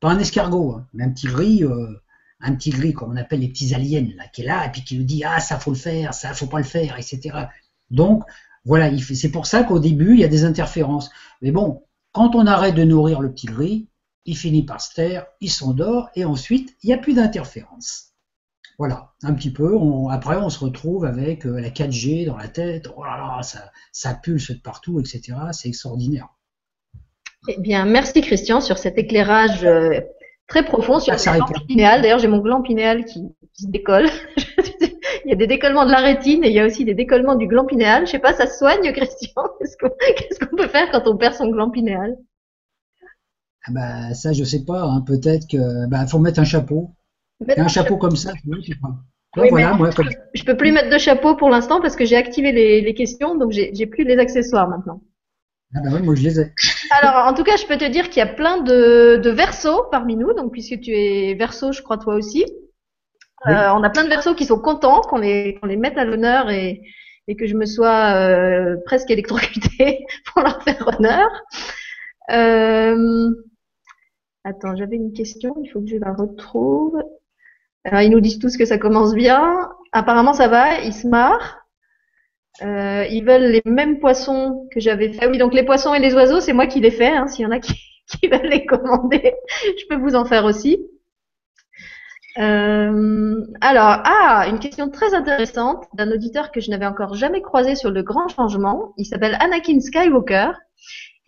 Pas 0.00 0.10
un 0.10 0.18
escargot, 0.18 0.74
hein, 0.74 0.86
mais 0.92 1.04
un 1.04 1.10
petit 1.10 1.26
gris, 1.26 1.64
euh, 1.64 2.00
un 2.40 2.54
petit 2.54 2.70
gris, 2.70 2.92
comme 2.92 3.12
on 3.12 3.16
appelle 3.16 3.40
les 3.40 3.48
petits 3.48 3.74
aliens, 3.74 4.08
là, 4.16 4.28
qui 4.28 4.42
est 4.42 4.46
là, 4.46 4.66
et 4.66 4.70
puis 4.70 4.84
qui 4.84 4.96
nous 4.96 5.04
dit, 5.04 5.24
ah, 5.24 5.40
ça 5.40 5.58
faut 5.58 5.70
le 5.70 5.76
faire, 5.76 6.14
ça 6.14 6.34
faut 6.34 6.46
pas 6.46 6.58
le 6.58 6.64
faire, 6.64 6.96
etc. 6.98 7.46
Donc, 7.90 8.22
voilà, 8.64 8.90
c'est 8.98 9.30
pour 9.30 9.46
ça 9.46 9.64
qu'au 9.64 9.80
début, 9.80 10.12
il 10.12 10.20
y 10.20 10.24
a 10.24 10.28
des 10.28 10.44
interférences. 10.44 11.10
Mais 11.42 11.50
bon, 11.50 11.82
quand 12.12 12.34
on 12.34 12.46
arrête 12.46 12.74
de 12.74 12.84
nourrir 12.84 13.20
le 13.20 13.32
petit 13.32 13.46
gris, 13.46 13.88
il 14.24 14.36
finit 14.36 14.64
par 14.64 14.80
se 14.80 14.94
taire, 14.94 15.26
il 15.40 15.50
s'endort, 15.50 16.10
et 16.14 16.24
ensuite, 16.24 16.76
il 16.82 16.88
n'y 16.88 16.92
a 16.92 16.98
plus 16.98 17.14
d'interférences. 17.14 18.07
Voilà, 18.78 19.12
un 19.24 19.34
petit 19.34 19.50
peu. 19.50 19.76
après, 20.08 20.36
on 20.36 20.50
se 20.50 20.64
retrouve 20.64 21.04
avec 21.04 21.44
euh, 21.46 21.60
la 21.60 21.70
4G 21.70 22.26
dans 22.26 22.36
la 22.36 22.46
tête. 22.46 22.88
Oh 22.96 23.02
là 23.02 23.16
là, 23.16 23.42
ça, 23.42 23.72
ça 23.90 24.14
pulse 24.14 24.52
de 24.52 24.60
partout, 24.60 25.00
etc. 25.00 25.36
C'est 25.50 25.68
extraordinaire. 25.68 26.28
Eh 27.48 27.60
bien, 27.60 27.84
merci 27.86 28.20
Christian 28.20 28.60
sur 28.60 28.78
cet 28.78 28.96
éclairage 28.96 29.64
euh, 29.64 30.00
très 30.46 30.64
profond 30.64 31.00
sur 31.00 31.12
ah, 31.12 31.38
le 31.38 31.44
gland 31.44 31.66
pinéal. 31.66 32.02
D'ailleurs, 32.02 32.20
j'ai 32.20 32.28
mon 32.28 32.38
gland 32.38 32.62
pinéal 32.62 33.04
qui, 33.04 33.24
se 33.52 33.66
décolle. 33.66 34.08
il 34.36 35.30
y 35.30 35.32
a 35.32 35.36
des 35.36 35.48
décollements 35.48 35.84
de 35.84 35.90
la 35.90 35.98
rétine 35.98 36.44
et 36.44 36.48
il 36.48 36.54
y 36.54 36.60
a 36.60 36.66
aussi 36.66 36.84
des 36.84 36.94
décollements 36.94 37.34
du 37.34 37.48
gland 37.48 37.66
pinéal. 37.66 38.06
Je 38.06 38.12
sais 38.12 38.20
pas, 38.20 38.32
ça 38.32 38.46
soigne, 38.46 38.92
Christian? 38.92 39.42
Qu'est-ce 39.60 40.38
qu'on 40.38 40.56
peut 40.56 40.68
faire 40.68 40.88
quand 40.92 41.08
on 41.08 41.16
perd 41.16 41.34
son 41.34 41.50
gland 41.50 41.70
pinéal? 41.70 42.16
Ah 43.66 43.72
bah, 43.72 44.14
ça, 44.14 44.32
je 44.32 44.44
sais 44.44 44.64
pas. 44.64 44.82
Hein. 44.82 45.00
Peut-être 45.04 45.48
que 45.50 45.88
bah, 45.88 46.06
faut 46.06 46.20
mettre 46.20 46.38
un 46.38 46.44
chapeau 46.44 46.92
un 47.56 47.68
chapeau 47.68 47.96
comme 47.96 48.16
ça, 48.16 48.32
voilà, 49.36 49.74
moi, 49.74 49.90
Je 50.34 50.44
peux 50.44 50.56
plus 50.56 50.72
mettre 50.72 50.90
de 50.90 50.98
chapeau 50.98 51.36
pour 51.36 51.50
l'instant 51.50 51.80
parce 51.80 51.96
que 51.96 52.04
j'ai 52.04 52.16
activé 52.16 52.52
les, 52.52 52.94
questions, 52.94 53.36
donc 53.36 53.52
j'ai 53.52 53.86
plus 53.86 54.04
les 54.04 54.18
accessoires 54.18 54.68
maintenant. 54.68 55.02
Ah 55.74 55.80
bah 55.84 55.90
oui, 55.92 56.02
moi 56.02 56.14
je 56.14 56.22
les 56.22 56.40
ai. 56.40 56.52
Alors, 56.90 57.26
en 57.26 57.34
tout 57.34 57.44
cas, 57.44 57.56
je 57.56 57.66
peux 57.66 57.76
te 57.76 57.84
dire 57.84 58.08
qu'il 58.08 58.20
y 58.20 58.26
a 58.26 58.26
plein 58.26 58.62
de, 58.62 59.20
de 59.22 59.30
versos 59.30 59.82
parmi 59.90 60.16
nous, 60.16 60.32
donc 60.32 60.50
puisque 60.50 60.80
tu 60.80 60.92
es 60.92 61.34
verso, 61.34 61.72
je 61.72 61.82
crois 61.82 61.98
toi 61.98 62.14
aussi. 62.14 62.44
Euh, 63.46 63.68
on 63.74 63.82
a 63.82 63.90
plein 63.90 64.04
de 64.04 64.08
versos 64.08 64.34
qui 64.34 64.46
sont 64.46 64.58
contents 64.58 65.02
qu'on 65.02 65.18
les, 65.18 65.58
les 65.62 65.76
mette 65.76 65.98
à 65.98 66.04
l'honneur 66.04 66.50
et, 66.50 66.80
et 67.28 67.36
que 67.36 67.46
je 67.46 67.54
me 67.54 67.66
sois 67.66 68.14
euh, 68.14 68.76
presque 68.86 69.10
électrocutée 69.10 70.06
pour 70.26 70.42
leur 70.42 70.62
faire 70.62 70.88
honneur. 70.88 71.28
Euh, 72.30 73.30
attends, 74.44 74.74
j'avais 74.74 74.96
une 74.96 75.12
question, 75.12 75.54
il 75.62 75.68
faut 75.68 75.80
que 75.80 75.88
je 75.88 75.96
la 75.96 76.14
retrouve. 76.14 77.00
Ils 77.92 78.10
nous 78.10 78.20
disent 78.20 78.38
tous 78.38 78.56
que 78.56 78.64
ça 78.64 78.78
commence 78.78 79.14
bien. 79.14 79.70
Apparemment, 79.92 80.32
ça 80.32 80.48
va, 80.48 80.80
ils 80.80 80.92
se 80.92 81.06
marrent. 81.06 81.58
Euh, 82.62 83.04
ils 83.10 83.24
veulent 83.24 83.52
les 83.52 83.62
mêmes 83.64 84.00
poissons 84.00 84.68
que 84.72 84.80
j'avais 84.80 85.12
fait. 85.12 85.28
Oui, 85.28 85.38
donc 85.38 85.54
les 85.54 85.62
poissons 85.62 85.94
et 85.94 86.00
les 86.00 86.14
oiseaux, 86.14 86.40
c'est 86.40 86.52
moi 86.52 86.66
qui 86.66 86.80
les 86.80 86.90
fais. 86.90 87.08
Hein. 87.08 87.26
S'il 87.28 87.44
y 87.44 87.46
en 87.46 87.52
a 87.52 87.58
qui, 87.60 88.28
veulent 88.28 88.48
les 88.48 88.66
commander, 88.66 89.34
je 89.62 89.86
peux 89.88 90.00
vous 90.00 90.14
en 90.14 90.24
faire 90.24 90.44
aussi. 90.44 90.78
Euh, 92.38 93.44
alors, 93.60 94.00
ah, 94.04 94.46
une 94.48 94.58
question 94.58 94.90
très 94.90 95.14
intéressante 95.14 95.84
d'un 95.94 96.10
auditeur 96.10 96.52
que 96.52 96.60
je 96.60 96.70
n'avais 96.70 96.86
encore 96.86 97.14
jamais 97.14 97.42
croisé 97.42 97.74
sur 97.74 97.90
le 97.90 98.02
grand 98.02 98.28
changement. 98.28 98.92
Il 98.96 99.06
s'appelle 99.06 99.36
Anakin 99.40 99.80
Skywalker. 99.80 100.52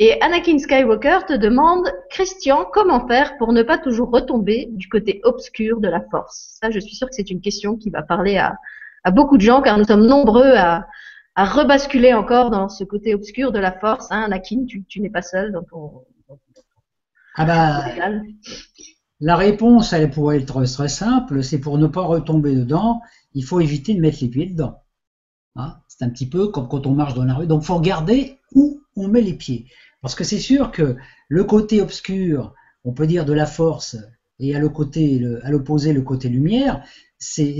Et 0.02 0.18
Anakin 0.22 0.58
Skywalker 0.58 1.26
te 1.28 1.34
demande, 1.34 1.86
Christian, 2.08 2.64
comment 2.72 3.06
faire 3.06 3.36
pour 3.36 3.52
ne 3.52 3.62
pas 3.62 3.76
toujours 3.76 4.10
retomber 4.10 4.70
du 4.70 4.88
côté 4.88 5.20
obscur 5.24 5.78
de 5.78 5.88
la 5.88 6.00
force? 6.10 6.56
Ça, 6.62 6.70
je 6.70 6.80
suis 6.80 6.96
sûre 6.96 7.06
que 7.06 7.14
c'est 7.14 7.30
une 7.30 7.42
question 7.42 7.76
qui 7.76 7.90
va 7.90 8.02
parler 8.02 8.38
à, 8.38 8.56
à 9.04 9.10
beaucoup 9.10 9.36
de 9.36 9.42
gens, 9.42 9.60
car 9.60 9.76
nous 9.76 9.84
sommes 9.84 10.06
nombreux 10.06 10.54
à, 10.56 10.86
à 11.34 11.44
rebasculer 11.44 12.14
encore 12.14 12.48
dans 12.48 12.70
ce 12.70 12.82
côté 12.82 13.14
obscur 13.14 13.52
de 13.52 13.58
la 13.58 13.72
force. 13.72 14.10
Hein, 14.10 14.22
Anakin, 14.22 14.64
tu, 14.66 14.86
tu 14.86 15.02
n'es 15.02 15.10
pas 15.10 15.20
seul 15.20 15.52
dans 15.52 15.64
ton... 15.64 16.06
Ah 17.36 17.44
bah, 17.44 17.84
la 19.20 19.36
réponse, 19.36 19.92
elle 19.92 20.10
pourrait 20.10 20.40
être 20.40 20.64
très 20.64 20.88
simple, 20.88 21.42
c'est 21.42 21.60
pour 21.60 21.76
ne 21.76 21.86
pas 21.86 22.00
retomber 22.00 22.56
dedans, 22.56 23.02
il 23.34 23.44
faut 23.44 23.60
éviter 23.60 23.92
de 23.92 24.00
mettre 24.00 24.18
les 24.22 24.28
pieds 24.28 24.46
dedans. 24.46 24.78
Hein 25.56 25.76
c'est 25.88 26.06
un 26.06 26.08
petit 26.08 26.28
peu 26.28 26.48
comme 26.48 26.68
quand 26.68 26.86
on 26.86 26.94
marche 26.94 27.12
dans 27.12 27.24
la 27.24 27.34
rue. 27.34 27.46
Donc, 27.46 27.62
il 27.62 27.66
faut 27.66 27.76
regarder 27.76 28.38
où 28.54 28.80
on 28.96 29.08
met 29.08 29.20
les 29.20 29.34
pieds. 29.34 29.66
Parce 30.02 30.14
que 30.14 30.24
c'est 30.24 30.38
sûr 30.38 30.70
que 30.72 30.96
le 31.28 31.44
côté 31.44 31.80
obscur, 31.80 32.54
on 32.84 32.92
peut 32.92 33.06
dire 33.06 33.24
de 33.24 33.32
la 33.32 33.46
force, 33.46 33.96
et 34.38 34.56
à 34.56 34.58
l'opposé 34.58 35.92
le 35.92 36.02
côté 36.02 36.28
lumière, 36.28 36.82
c'est 37.18 37.58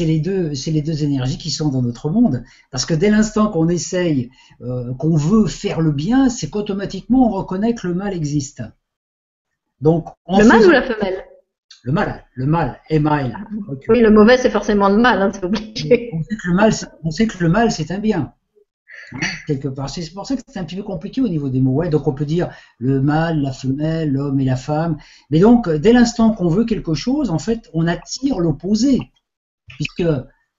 les 0.00 0.20
deux 0.20 0.54
c'est 0.54 0.70
les 0.70 0.82
deux 0.82 1.02
énergies 1.02 1.38
qui 1.38 1.50
sont 1.50 1.68
dans 1.70 1.82
notre 1.82 2.08
monde. 2.10 2.44
Parce 2.70 2.86
que 2.86 2.94
dès 2.94 3.10
l'instant 3.10 3.48
qu'on 3.48 3.68
essaye, 3.68 4.30
euh, 4.60 4.94
qu'on 4.94 5.16
veut 5.16 5.46
faire 5.48 5.80
le 5.80 5.90
bien, 5.90 6.28
c'est 6.28 6.48
qu'automatiquement 6.48 7.26
on 7.26 7.30
reconnaît 7.30 7.74
que 7.74 7.88
le 7.88 7.94
mal 7.94 8.14
existe. 8.14 8.62
Donc, 9.80 10.06
le 10.28 10.44
mâle 10.44 10.66
ou 10.66 10.70
la 10.70 10.82
femelle? 10.82 11.24
Le 11.82 11.92
mâle, 11.92 12.24
le 12.34 12.46
mâle, 12.46 12.78
mâle. 13.00 13.46
Oui, 13.88 14.00
le 14.00 14.10
mauvais, 14.10 14.36
c'est 14.36 14.50
forcément 14.50 14.90
le 14.90 14.98
mâle, 14.98 15.22
hein, 15.22 15.30
c'est 15.32 15.44
obligé. 15.44 16.10
On 16.12 16.22
sait 16.22 16.36
que 16.36 16.48
le 16.48 16.54
mâle, 16.54 16.72
on 17.02 17.10
sait 17.10 17.26
que 17.26 17.42
le 17.42 17.48
mâle, 17.48 17.72
c'est 17.72 17.90
un 17.90 17.98
bien. 17.98 18.34
Quelque 19.46 19.68
part. 19.68 19.90
C'est 19.90 20.08
pour 20.12 20.26
ça 20.26 20.36
que 20.36 20.42
c'est 20.46 20.58
un 20.58 20.64
petit 20.64 20.76
peu 20.76 20.82
compliqué 20.82 21.20
au 21.20 21.28
niveau 21.28 21.48
des 21.48 21.60
mots. 21.60 21.72
Ouais, 21.72 21.88
donc 21.88 22.06
on 22.06 22.12
peut 22.12 22.24
dire 22.24 22.50
le 22.78 23.00
mâle, 23.00 23.40
la 23.40 23.52
femelle, 23.52 24.12
l'homme 24.12 24.40
et 24.40 24.44
la 24.44 24.56
femme. 24.56 24.96
Mais 25.30 25.40
donc, 25.40 25.68
dès 25.68 25.92
l'instant 25.92 26.32
qu'on 26.32 26.48
veut 26.48 26.64
quelque 26.64 26.94
chose, 26.94 27.30
en 27.30 27.38
fait, 27.38 27.70
on 27.74 27.86
attire 27.86 28.38
l'opposé. 28.38 29.00
Puisque 29.68 30.04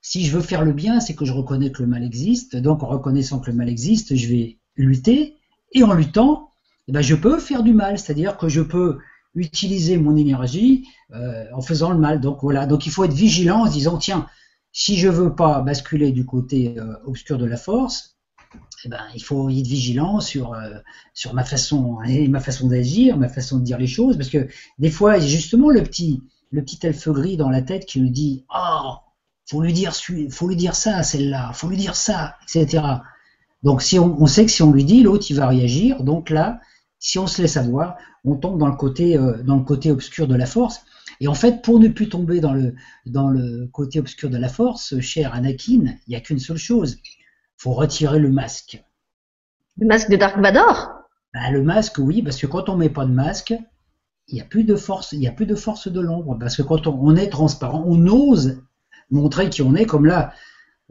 si 0.01 0.25
je 0.25 0.35
veux 0.35 0.41
faire 0.41 0.63
le 0.65 0.73
bien, 0.73 0.99
c'est 0.99 1.15
que 1.15 1.25
je 1.25 1.33
reconnais 1.33 1.71
que 1.71 1.81
le 1.81 1.87
mal 1.87 2.03
existe. 2.03 2.55
Donc, 2.55 2.83
en 2.83 2.87
reconnaissant 2.87 3.39
que 3.39 3.51
le 3.51 3.57
mal 3.57 3.69
existe, 3.69 4.15
je 4.15 4.27
vais 4.27 4.57
lutter. 4.75 5.35
Et 5.73 5.83
en 5.83 5.93
luttant, 5.93 6.51
eh 6.87 6.91
ben, 6.91 7.01
je 7.01 7.15
peux 7.15 7.39
faire 7.39 7.63
du 7.63 7.73
mal. 7.73 7.99
C'est-à-dire 7.99 8.37
que 8.37 8.49
je 8.49 8.61
peux 8.61 8.97
utiliser 9.35 9.97
mon 9.97 10.15
énergie 10.15 10.87
euh, 11.13 11.45
en 11.53 11.61
faisant 11.61 11.91
le 11.91 11.97
mal. 11.97 12.19
Donc 12.19 12.39
voilà, 12.41 12.65
donc 12.65 12.85
il 12.85 12.91
faut 12.91 13.03
être 13.03 13.13
vigilant 13.13 13.63
en 13.63 13.67
se 13.67 13.73
disant 13.73 13.97
tiens, 13.97 14.27
si 14.71 14.97
je 14.97 15.07
veux 15.07 15.35
pas 15.35 15.61
basculer 15.61 16.11
du 16.11 16.25
côté 16.25 16.75
euh, 16.77 16.95
obscur 17.05 17.37
de 17.37 17.45
la 17.45 17.57
force, 17.57 18.17
eh 18.85 18.89
ben, 18.89 19.01
il 19.15 19.23
faut 19.23 19.49
être 19.49 19.67
vigilant 19.67 20.19
sur 20.19 20.53
euh, 20.53 20.79
sur 21.13 21.33
ma 21.33 21.43
façon 21.43 22.01
et 22.07 22.27
ma 22.27 22.39
façon 22.39 22.67
d'agir, 22.67 23.17
ma 23.17 23.29
façon 23.29 23.59
de 23.59 23.63
dire 23.63 23.77
les 23.77 23.87
choses, 23.87 24.17
parce 24.17 24.29
que 24.29 24.47
des 24.79 24.89
fois, 24.89 25.19
justement 25.19 25.69
le 25.69 25.83
petit 25.83 26.21
le 26.51 26.63
petit 26.63 26.79
elfe 26.85 27.09
gris 27.09 27.37
dans 27.37 27.49
la 27.49 27.61
tête 27.61 27.85
qui 27.85 28.01
nous 28.01 28.09
dit 28.09 28.45
oh 28.53 28.93
faut 29.49 29.61
lui 29.61 29.73
dire 29.73 29.93
faut 30.29 30.47
lui 30.47 30.55
dire 30.55 30.75
ça 30.75 31.03
celle-là, 31.03 31.51
faut 31.53 31.67
lui 31.67 31.77
dire 31.77 31.95
ça, 31.95 32.35
etc. 32.43 32.83
Donc 33.63 33.81
si 33.81 33.99
on, 33.99 34.21
on 34.21 34.25
sait 34.25 34.45
que 34.45 34.51
si 34.51 34.63
on 34.63 34.71
lui 34.71 34.85
dit, 34.85 35.03
l'autre 35.03 35.25
il 35.29 35.35
va 35.35 35.47
réagir. 35.47 36.03
Donc 36.03 36.29
là, 36.29 36.59
si 36.99 37.19
on 37.19 37.27
se 37.27 37.41
laisse 37.41 37.57
avoir, 37.57 37.97
on 38.23 38.35
tombe 38.35 38.59
dans 38.59 38.67
le 38.67 38.75
côté, 38.75 39.17
euh, 39.17 39.41
dans 39.43 39.57
le 39.57 39.63
côté 39.63 39.91
obscur 39.91 40.27
de 40.27 40.35
la 40.35 40.45
force. 40.45 40.81
Et 41.19 41.27
en 41.27 41.33
fait, 41.33 41.61
pour 41.61 41.79
ne 41.79 41.87
plus 41.87 42.09
tomber 42.09 42.39
dans 42.39 42.53
le, 42.53 42.75
dans 43.05 43.27
le 43.27 43.67
côté 43.71 43.99
obscur 43.99 44.29
de 44.29 44.37
la 44.37 44.49
force, 44.49 44.99
cher 45.01 45.33
Anakin, 45.33 45.95
il 46.07 46.09
n'y 46.09 46.15
a 46.15 46.21
qu'une 46.21 46.39
seule 46.39 46.57
chose. 46.57 46.97
Faut 47.61 47.73
retirer 47.73 48.17
le 48.17 48.29
masque. 48.29 48.83
Le 49.77 49.85
masque 49.85 50.09
de 50.09 50.15
Dark 50.15 50.39
Vador? 50.39 50.89
Bah, 51.31 51.51
Le 51.51 51.61
masque, 51.61 51.99
oui, 51.99 52.23
parce 52.23 52.37
que 52.37 52.47
quand 52.47 52.69
on 52.69 52.75
met 52.75 52.89
pas 52.89 53.05
de 53.05 53.11
masque, 53.11 53.53
il 54.27 54.35
n'y 54.35 54.41
a 54.41 54.45
plus 54.45 54.63
de 54.63 54.75
force, 54.75 55.11
il 55.11 55.19
n'y 55.19 55.27
a 55.27 55.31
plus 55.31 55.45
de 55.45 55.53
force 55.53 55.87
de 55.87 56.01
l'ombre. 56.01 56.37
Parce 56.39 56.57
que 56.57 56.63
quand 56.63 56.87
on, 56.87 57.15
est 57.15 57.29
transparent, 57.29 57.83
on 57.85 58.07
ose 58.07 58.63
montrer 59.11 59.49
qui 59.49 59.61
on 59.61 59.75
est, 59.75 59.85
comme 59.85 60.07
là, 60.07 60.33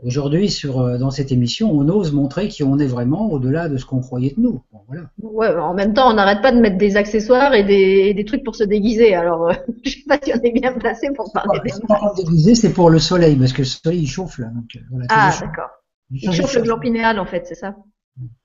Aujourd'hui, 0.03 0.49
sur, 0.49 0.81
euh, 0.81 0.97
dans 0.97 1.11
cette 1.11 1.31
émission, 1.31 1.71
on 1.71 1.87
ose 1.91 2.13
montrer 2.13 2.49
qui 2.49 2.63
on 2.63 2.79
est 2.79 2.87
vraiment 2.87 3.31
au-delà 3.31 3.69
de 3.69 3.77
ce 3.77 3.85
qu'on 3.85 4.01
croyait 4.01 4.33
de 4.35 4.41
nous. 4.41 4.63
voilà. 4.87 5.11
Ouais, 5.21 5.55
en 5.55 5.75
même 5.75 5.93
temps, 5.93 6.11
on 6.11 6.15
n'arrête 6.15 6.41
pas 6.41 6.53
de 6.53 6.59
mettre 6.59 6.79
des 6.79 6.97
accessoires 6.97 7.53
et 7.53 7.65
des, 7.65 8.15
des 8.15 8.25
trucs 8.25 8.43
pour 8.43 8.57
se 8.57 8.65
déguiser. 8.65 9.15
Alors, 9.15 9.51
euh, 9.51 9.53
je 9.85 9.91
sais 9.91 10.05
pas 10.09 10.19
si 10.23 10.33
on 10.33 10.41
est 10.43 10.53
bien 10.53 10.73
placé 10.73 11.09
pour 11.15 11.31
parler 11.33 11.61
des 11.63 11.73
pas 11.87 12.15
déguiser, 12.17 12.55
c'est 12.55 12.73
pour 12.73 12.89
le 12.89 12.99
soleil, 12.99 13.37
parce 13.37 13.53
que 13.53 13.61
le 13.61 13.67
soleil, 13.67 14.01
il 14.01 14.07
chauffe 14.07 14.39
là. 14.39 14.47
Donc, 14.47 14.75
euh, 14.75 14.79
voilà, 14.91 15.05
ah, 15.11 15.37
d'accord. 15.39 15.69
Il 16.11 16.33
chauffe 16.33 16.55
le 16.55 16.63
gland 16.63 16.79
pinéal, 16.79 17.19
en 17.19 17.27
fait, 17.27 17.47
c'est 17.47 17.55
ça 17.55 17.77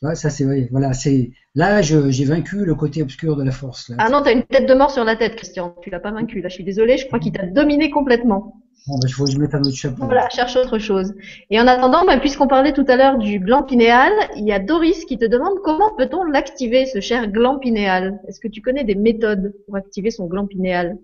Ouais, 0.02 0.16
ça 0.16 0.30
c'est 0.30 0.46
vrai. 0.46 0.68
Voilà, 0.72 0.94
c'est 0.94 1.32
là 1.54 1.82
j'ai 1.82 2.26
vaincu 2.26 2.64
le 2.64 2.76
côté 2.76 3.02
obscur 3.02 3.36
de 3.36 3.44
la 3.44 3.52
force. 3.52 3.90
Là. 3.90 3.96
Ah 4.00 4.10
non, 4.10 4.22
t'as 4.22 4.34
une 4.34 4.44
tête 4.44 4.68
de 4.68 4.74
mort 4.74 4.92
sur 4.92 5.04
la 5.04 5.16
tête, 5.16 5.36
Christian. 5.36 5.76
Tu 5.82 5.90
l'as 5.90 6.00
pas 6.00 6.12
vaincu. 6.12 6.42
Là, 6.42 6.50
je 6.50 6.56
suis 6.56 6.64
désolée. 6.64 6.98
Je 6.98 7.08
crois 7.08 7.20
qu'il 7.20 7.32
t'a 7.32 7.46
dominé 7.46 7.90
complètement. 7.90 8.62
Bon, 8.88 9.00
bah, 9.00 9.08
je 9.08 9.38
mette 9.40 9.56
un 9.56 9.62
autre 9.62 9.76
chapeau. 9.76 10.06
Voilà, 10.06 10.30
cherche 10.30 10.56
autre 10.56 10.78
chose. 10.78 11.16
Et 11.50 11.60
en 11.60 11.66
attendant, 11.66 12.06
bah, 12.06 12.20
puisqu'on 12.20 12.48
parlait 12.48 12.72
tout 12.72 12.86
à 12.88 12.96
l'heure 12.96 13.18
du 13.18 13.40
gland 13.40 13.64
pinéal, 13.64 14.12
il 14.36 14.46
y 14.46 14.52
a 14.52 14.60
Doris 14.60 15.06
qui 15.06 15.18
te 15.18 15.26
demande 15.26 15.58
comment 15.64 15.96
peut-on 15.98 16.24
l'activer, 16.24 16.86
ce 16.86 17.02
cher 17.02 17.28
gland 17.32 17.58
pinéal 17.58 18.20
Est-ce 18.28 18.40
que 18.40 18.48
tu 18.48 18.62
connais 18.62 18.84
des 18.84 18.94
méthodes 18.94 19.54
pour 19.66 19.76
activer 19.76 20.12
son 20.12 20.28
gland 20.28 20.46
pinéal 20.46 20.98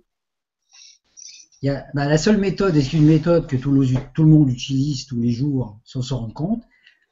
il 1.62 1.68
y 1.68 1.70
a, 1.70 1.88
bah, 1.94 2.08
La 2.08 2.18
seule 2.18 2.38
méthode, 2.38 2.76
et 2.76 2.82
c'est 2.82 2.98
une 2.98 3.06
méthode 3.06 3.48
que 3.48 3.56
tout 3.56 3.72
le, 3.72 3.86
tout 4.14 4.24
le 4.24 4.30
monde 4.30 4.50
utilise 4.50 5.06
tous 5.06 5.20
les 5.20 5.32
jours 5.32 5.80
sans 5.84 6.02
se 6.02 6.14
rendre 6.14 6.34
compte, 6.34 6.64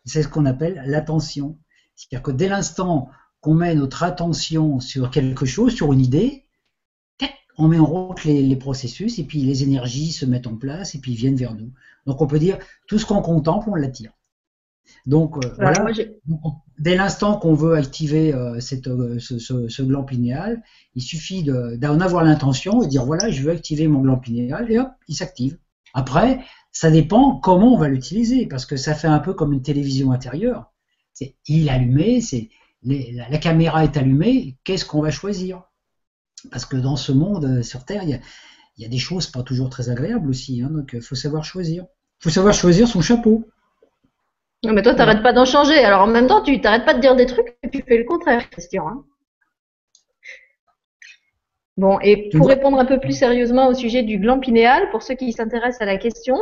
c'est 0.05 0.23
ce 0.23 0.27
qu'on 0.27 0.45
appelle 0.45 0.83
l'attention. 0.85 1.57
C'est-à-dire 1.95 2.23
que 2.23 2.31
dès 2.31 2.47
l'instant 2.47 3.09
qu'on 3.41 3.53
met 3.53 3.75
notre 3.75 4.03
attention 4.03 4.79
sur 4.79 5.11
quelque 5.11 5.45
chose, 5.45 5.73
sur 5.73 5.93
une 5.93 6.01
idée, 6.01 6.45
on 7.59 7.67
met 7.67 7.77
en 7.77 7.85
route 7.85 8.23
les, 8.23 8.55
processus 8.55 9.19
et 9.19 9.25
puis 9.25 9.41
les 9.41 9.63
énergies 9.63 10.13
se 10.13 10.25
mettent 10.25 10.47
en 10.47 10.55
place 10.55 10.95
et 10.95 10.99
puis 10.99 11.13
viennent 11.13 11.35
vers 11.35 11.53
nous. 11.53 11.73
Donc 12.05 12.21
on 12.21 12.27
peut 12.27 12.39
dire 12.39 12.57
tout 12.87 12.97
ce 12.97 13.05
qu'on 13.05 13.21
contemple, 13.21 13.69
on 13.69 13.75
l'attire. 13.75 14.13
Donc 15.05 15.37
euh, 15.37 15.49
voilà, 15.57 15.85
dès 16.77 16.95
l'instant 16.95 17.37
qu'on 17.37 17.53
veut 17.53 17.75
activer 17.75 18.33
euh, 18.33 18.59
cette, 18.59 18.87
euh, 18.87 19.17
ce, 19.19 19.81
gland 19.81 20.03
pinéal, 20.03 20.61
il 20.95 21.01
suffit 21.01 21.43
d'en 21.43 21.99
avoir 21.99 22.23
l'intention 22.23 22.83
et 22.83 22.87
dire 22.87 23.05
voilà, 23.05 23.29
je 23.29 23.41
veux 23.41 23.51
activer 23.51 23.87
mon 23.87 24.01
gland 24.01 24.17
pinéal 24.17 24.71
et 24.71 24.79
hop, 24.79 24.89
il 25.07 25.15
s'active. 25.15 25.57
Après, 25.93 26.39
ça 26.71 26.91
dépend 26.91 27.39
comment 27.39 27.73
on 27.73 27.77
va 27.77 27.87
l'utiliser 27.87 28.45
parce 28.45 28.65
que 28.65 28.77
ça 28.77 28.93
fait 28.93 29.07
un 29.07 29.19
peu 29.19 29.33
comme 29.33 29.53
une 29.53 29.63
télévision 29.63 30.11
intérieure. 30.11 30.71
C'est 31.13 31.35
il 31.47 31.67
est 31.67 31.71
allumé, 31.71 32.21
c'est 32.21 32.49
la 32.83 33.37
caméra 33.39 33.83
est 33.83 33.97
allumée, 33.97 34.57
qu'est-ce 34.63 34.85
qu'on 34.85 35.01
va 35.01 35.11
choisir? 35.11 35.63
Parce 36.51 36.65
que 36.65 36.77
dans 36.77 36.95
ce 36.95 37.11
monde, 37.11 37.61
sur 37.63 37.83
Terre, 37.83 38.03
il 38.03 38.21
y 38.77 38.85
a, 38.85 38.87
des 38.87 38.97
choses 38.97 39.27
pas 39.27 39.43
toujours 39.43 39.69
très 39.69 39.89
agréables 39.89 40.29
aussi. 40.29 40.61
Hein, 40.61 40.69
donc, 40.69 40.91
il 40.93 41.01
faut 41.01 41.15
savoir 41.15 41.43
choisir. 41.43 41.83
Il 42.21 42.23
faut 42.23 42.29
savoir 42.29 42.53
choisir 42.53 42.87
son 42.87 43.01
chapeau. 43.01 43.49
Non, 44.63 44.73
mais 44.73 44.81
toi, 44.81 44.93
tu 44.93 44.99
n'arrêtes 44.99 45.23
pas 45.23 45.33
d'en 45.33 45.45
changer. 45.45 45.77
Alors, 45.77 46.01
en 46.01 46.07
même 46.07 46.27
temps, 46.27 46.41
tu 46.41 46.57
n'arrêtes 46.59 46.85
pas 46.85 46.93
de 46.93 46.99
dire 46.99 47.15
des 47.15 47.25
trucs 47.25 47.55
et 47.63 47.69
tu 47.69 47.81
fais 47.81 47.97
le 47.97 48.03
contraire, 48.03 48.49
Christian. 48.49 48.87
Hein. 48.87 49.03
Bon, 51.79 51.97
et 52.01 52.29
pour 52.29 52.45
répondre 52.49 52.77
un 52.77 52.83
peu 52.83 52.99
plus 52.99 53.17
sérieusement 53.17 53.69
au 53.69 53.73
sujet 53.73 54.03
du 54.03 54.17
gland 54.19 54.39
pinéal, 54.39 54.89
pour 54.91 55.01
ceux 55.01 55.15
qui 55.15 55.31
s'intéressent 55.31 55.81
à 55.81 55.85
la 55.85 55.95
question, 55.95 56.35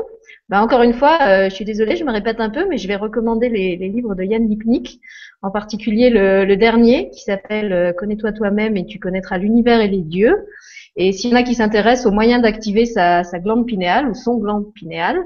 bah 0.50 0.64
encore 0.64 0.82
une 0.82 0.94
fois, 0.94 1.20
euh, 1.28 1.48
je 1.48 1.54
suis 1.54 1.64
désolée, 1.64 1.96
je 1.96 2.04
me 2.04 2.12
répète 2.12 2.40
un 2.40 2.50
peu, 2.50 2.68
mais 2.68 2.80
je 2.80 2.88
vais 2.88 2.96
recommander 2.96 3.48
les, 3.48 3.76
livres 3.76 4.16
de 4.16 4.24
Yann 4.24 4.50
Lipnik, 4.50 5.00
en 5.44 5.52
particulier 5.52 6.10
le, 6.10 6.56
dernier 6.56 7.12
qui 7.12 7.22
s'appelle 7.22 7.72
euh, 7.72 7.94
Connais-toi 7.94 8.32
toi-même 8.32 8.78
et 8.78 8.88
tu 8.88 8.98
connaîtras 8.98 9.38
l'univers 9.38 9.80
et 9.80 9.88
les 9.88 10.02
dieux. 10.02 10.48
Et 10.96 11.12
s'il 11.12 11.30
y 11.30 11.34
en 11.34 11.38
a 11.38 11.44
qui 11.44 11.54
s'intéressent 11.54 12.08
aux 12.08 12.16
moyens 12.16 12.42
d'activer 12.42 12.88
sa, 12.88 13.22
glande 13.36 13.68
pinéale 13.68 14.10
ou 14.10 14.16
son 14.16 14.40
glande 14.40 14.74
pinéal, 14.74 15.20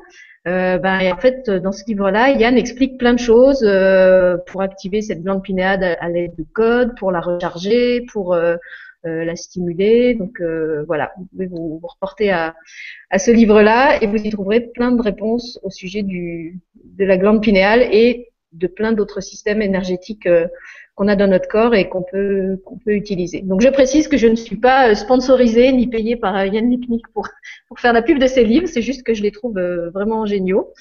euh, 0.48 0.78
ben, 0.80 1.14
en 1.14 1.18
fait, 1.18 1.50
dans 1.50 1.72
ce 1.72 1.86
livre-là, 1.86 2.32
Yann 2.32 2.58
explique 2.58 2.98
plein 2.98 3.14
de 3.14 3.20
choses 3.20 3.64
euh, 3.64 4.38
pour 4.48 4.62
activer 4.62 5.02
cette 5.02 5.22
glande 5.22 5.44
pinéale 5.44 5.98
à, 6.00 6.10
l'aide 6.10 6.36
de 6.38 6.46
code, 6.54 6.98
pour 6.98 7.12
la 7.12 7.20
recharger, 7.20 8.06
pour 8.12 8.36
euh, 9.06 9.26
la 9.26 9.36
stimuler. 9.36 10.14
Donc 10.14 10.40
euh, 10.42 10.84
voilà, 10.86 11.12
vous 11.18 11.26
pouvez 11.26 11.48
vous, 11.48 11.80
reporter 11.84 12.30
à, 12.30 12.54
à 13.10 13.18
ce 13.18 13.32
livre-là 13.32 14.02
et 14.02 14.06
vous 14.06 14.18
y 14.18 14.30
trouverez 14.30 14.62
plein 14.62 14.92
de 14.92 15.02
réponses 15.02 15.60
au 15.64 15.72
sujet 15.72 16.04
du, 16.04 16.60
de 16.84 17.04
la 17.04 17.18
glande 17.18 17.42
pinéale 17.42 17.82
et 17.82 18.31
de 18.54 18.68
plein 18.68 18.92
d'autres 18.92 19.22
systèmes 19.22 19.62
énergétiques 19.62 20.28
euh, 20.28 20.48
qu'on 20.96 21.08
a 21.08 21.16
dans 21.16 21.28
notre 21.28 21.48
corps 21.48 21.74
et 21.74 21.88
qu'on 21.88 22.04
peut 22.04 22.62
qu'on 22.66 22.78
peut 22.78 22.94
utiliser. 22.94 23.42
Donc 23.42 23.62
je 23.62 23.70
précise 23.70 24.08
que 24.08 24.18
je 24.18 24.28
ne 24.28 24.36
suis 24.36 24.58
pas 24.58 24.94
sponsorisée 24.96 25.72
ni 25.72 25.88
payée 25.88 26.16
par 26.16 26.46
Yann 26.46 26.70
Lipnik 26.70 27.08
pour 27.14 27.30
pour 27.68 27.80
faire 27.80 27.94
la 27.94 28.02
pub 28.02 28.20
de 28.20 28.28
ces 28.28 28.44
livres, 28.44 28.68
c'est 28.68 28.82
juste 28.82 29.04
que 29.04 29.14
je 29.14 29.24
les 29.24 29.32
trouve 29.32 29.60
vraiment 29.94 30.26
géniaux 30.26 30.74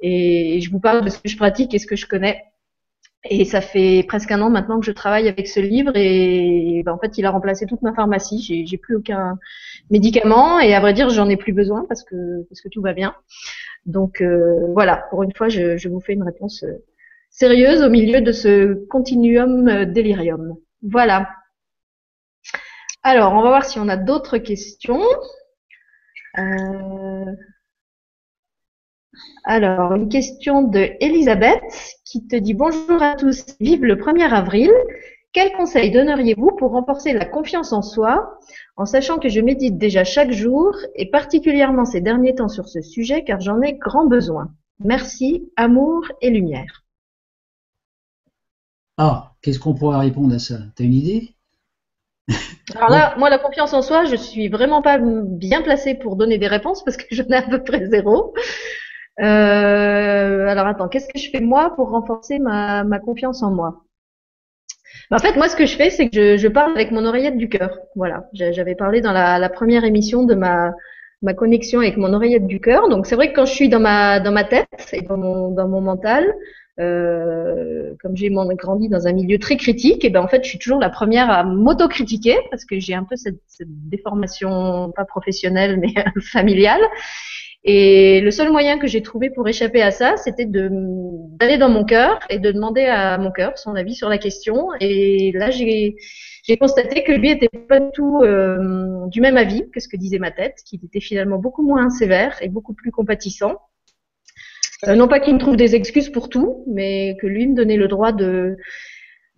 et 0.00 0.60
je 0.60 0.70
vous 0.70 0.80
parle 0.80 1.04
de 1.04 1.10
ce 1.10 1.18
que 1.18 1.28
je 1.28 1.36
pratique 1.36 1.74
et 1.74 1.78
ce 1.78 1.86
que 1.86 1.96
je 1.96 2.06
connais 2.06 2.44
Et 3.24 3.44
ça 3.44 3.60
fait 3.60 4.04
presque 4.06 4.30
un 4.30 4.40
an 4.42 4.50
maintenant 4.50 4.78
que 4.78 4.86
je 4.86 4.92
travaille 4.92 5.28
avec 5.28 5.48
ce 5.48 5.60
livre 5.60 5.92
et 5.96 6.82
ben, 6.84 6.92
en 6.92 6.98
fait 6.98 7.18
il 7.18 7.26
a 7.26 7.30
remplacé 7.30 7.66
toute 7.66 7.82
ma 7.82 7.92
pharmacie. 7.92 8.40
J'ai, 8.40 8.64
j'ai 8.66 8.78
plus 8.78 8.96
aucun 8.96 9.38
médicament 9.90 10.60
et 10.60 10.74
à 10.74 10.80
vrai 10.80 10.92
dire 10.94 11.10
j'en 11.10 11.28
ai 11.28 11.36
plus 11.36 11.52
besoin 11.52 11.84
parce 11.88 12.04
que 12.04 12.44
parce 12.48 12.60
que 12.60 12.68
tout 12.68 12.80
va 12.80 12.92
bien. 12.92 13.14
Donc 13.86 14.20
euh, 14.20 14.72
voilà, 14.72 15.06
pour 15.10 15.22
une 15.24 15.32
fois 15.34 15.48
je, 15.48 15.76
je, 15.76 15.88
vous 15.88 16.00
fais 16.00 16.12
une 16.12 16.22
réponse 16.22 16.62
euh, 16.62 16.84
sérieuse 17.38 17.82
au 17.82 17.88
milieu 17.88 18.20
de 18.20 18.32
ce 18.32 18.74
continuum 18.86 19.68
euh, 19.68 19.84
délirium. 19.84 20.56
Voilà. 20.82 21.28
Alors 23.04 23.32
on 23.32 23.42
va 23.42 23.48
voir 23.48 23.64
si 23.64 23.78
on 23.78 23.88
a 23.88 23.96
d'autres 23.96 24.38
questions. 24.38 25.02
Euh... 26.38 27.24
Alors, 29.44 29.94
une 29.94 30.08
question 30.08 30.62
de 30.62 30.90
Elisabeth 31.00 31.62
qui 32.04 32.26
te 32.26 32.36
dit 32.36 32.54
bonjour 32.54 33.02
à 33.02 33.14
tous, 33.14 33.44
vive 33.60 33.84
le 33.84 33.96
1er 33.96 34.32
avril. 34.32 34.70
Quel 35.32 35.52
conseil 35.52 35.92
donneriez-vous 35.92 36.56
pour 36.56 36.72
renforcer 36.72 37.12
la 37.12 37.24
confiance 37.24 37.72
en 37.72 37.82
soi 37.82 38.38
en 38.76 38.84
sachant 38.84 39.18
que 39.18 39.28
je 39.28 39.40
médite 39.40 39.78
déjà 39.78 40.02
chaque 40.02 40.32
jour 40.32 40.74
et 40.96 41.10
particulièrement 41.10 41.84
ces 41.84 42.00
derniers 42.00 42.34
temps 42.34 42.48
sur 42.48 42.68
ce 42.68 42.80
sujet 42.80 43.22
car 43.22 43.40
j'en 43.40 43.60
ai 43.62 43.74
grand 43.74 44.06
besoin? 44.06 44.50
Merci, 44.80 45.50
amour 45.56 46.04
et 46.20 46.30
lumière. 46.30 46.87
Ah, 48.98 49.32
qu'est-ce 49.42 49.60
qu'on 49.60 49.74
pourrait 49.74 50.00
répondre 50.00 50.34
à 50.34 50.40
ça? 50.40 50.56
T'as 50.74 50.82
une 50.82 50.92
idée? 50.92 51.36
Alors 52.74 52.90
là, 52.90 53.14
moi, 53.16 53.30
la 53.30 53.38
confiance 53.38 53.72
en 53.72 53.80
soi, 53.80 54.04
je 54.04 54.16
suis 54.16 54.48
vraiment 54.48 54.82
pas 54.82 54.98
bien 54.98 55.62
placée 55.62 55.94
pour 55.94 56.16
donner 56.16 56.36
des 56.36 56.48
réponses 56.48 56.84
parce 56.84 56.96
que 56.96 57.04
j'en 57.10 57.24
ai 57.26 57.36
à 57.36 57.42
peu 57.42 57.62
près 57.62 57.86
zéro. 57.86 58.34
Euh, 59.20 60.46
alors 60.46 60.66
attends, 60.66 60.88
qu'est-ce 60.88 61.08
que 61.08 61.18
je 61.18 61.30
fais 61.30 61.40
moi 61.40 61.74
pour 61.76 61.90
renforcer 61.90 62.40
ma, 62.40 62.84
confiance 62.98 63.42
en 63.42 63.52
moi? 63.52 63.84
Bah, 65.10 65.16
En 65.16 65.20
fait, 65.20 65.36
moi, 65.36 65.48
ce 65.48 65.54
que 65.54 65.64
je 65.64 65.76
fais, 65.76 65.90
c'est 65.90 66.10
que 66.10 66.36
je, 66.36 66.48
parle 66.48 66.72
avec 66.72 66.90
mon 66.90 67.04
oreillette 67.06 67.38
du 67.38 67.48
cœur. 67.48 67.78
Voilà, 67.94 68.28
j'avais 68.32 68.74
parlé 68.74 69.00
dans 69.00 69.12
la, 69.12 69.48
première 69.48 69.84
émission 69.84 70.24
de 70.24 70.34
ma, 70.34 70.72
connexion 71.36 71.80
avec 71.80 71.96
mon 71.96 72.12
oreillette 72.12 72.48
du 72.48 72.60
cœur. 72.60 72.88
Donc 72.88 73.06
c'est 73.06 73.14
vrai 73.14 73.30
que 73.30 73.36
quand 73.36 73.46
je 73.46 73.54
suis 73.54 73.68
dans 73.68 73.80
ma 73.80 74.44
tête 74.44 74.68
et 74.92 75.02
dans 75.02 75.16
mon 75.16 75.80
mental, 75.80 76.26
euh, 76.80 77.94
comme 78.00 78.16
j'ai 78.16 78.30
grandi 78.30 78.88
dans 78.88 79.06
un 79.06 79.12
milieu 79.12 79.38
très 79.38 79.56
critique, 79.56 80.04
et 80.04 80.10
ben 80.10 80.22
en 80.22 80.28
fait 80.28 80.44
je 80.44 80.48
suis 80.48 80.58
toujours 80.58 80.78
la 80.78 80.90
première 80.90 81.30
à 81.30 81.42
m'autocritiquer 81.42 82.36
parce 82.50 82.64
que 82.64 82.78
j'ai 82.78 82.94
un 82.94 83.04
peu 83.04 83.16
cette, 83.16 83.40
déformation 83.60 84.92
pas 84.94 85.04
professionnelle 85.04 85.78
mais 85.78 85.92
familiale. 86.22 86.80
Et 87.64 88.20
le 88.20 88.30
seul 88.30 88.50
moyen 88.52 88.78
que 88.78 88.86
j'ai 88.86 89.02
trouvé 89.02 89.30
pour 89.30 89.48
échapper 89.48 89.82
à 89.82 89.90
ça, 89.90 90.16
c'était 90.16 90.46
d'aller 90.46 91.58
dans 91.58 91.68
mon 91.68 91.84
cœur 91.84 92.20
et 92.30 92.38
de 92.38 92.52
demander 92.52 92.84
à 92.84 93.18
mon 93.18 93.32
cœur 93.32 93.58
son 93.58 93.74
avis 93.74 93.94
sur 93.94 94.08
la 94.08 94.18
question. 94.18 94.68
Et 94.80 95.32
là, 95.32 95.50
j'ai 95.50 95.96
constaté 96.60 97.02
que 97.02 97.12
lui 97.12 97.30
était 97.30 97.48
pas 97.68 97.80
tout 97.80 98.22
euh, 98.22 99.06
du 99.08 99.20
même 99.20 99.36
avis 99.36 99.68
que 99.70 99.80
ce 99.80 99.88
que 99.88 99.96
disait 99.96 100.18
ma 100.18 100.30
tête, 100.30 100.58
qu'il 100.64 100.84
était 100.84 101.00
finalement 101.00 101.38
beaucoup 101.38 101.66
moins 101.66 101.90
sévère 101.90 102.36
et 102.40 102.48
beaucoup 102.48 102.74
plus 102.74 102.92
compatissant. 102.92 103.56
Euh, 104.86 104.94
non 104.94 105.08
pas 105.08 105.18
qu'il 105.18 105.34
me 105.34 105.38
trouve 105.38 105.56
des 105.56 105.74
excuses 105.74 106.08
pour 106.08 106.28
tout, 106.28 106.64
mais 106.68 107.16
que 107.20 107.26
lui 107.26 107.46
me 107.48 107.54
donnait 107.54 107.76
le 107.76 107.88
droit 107.88 108.12
de 108.12 108.56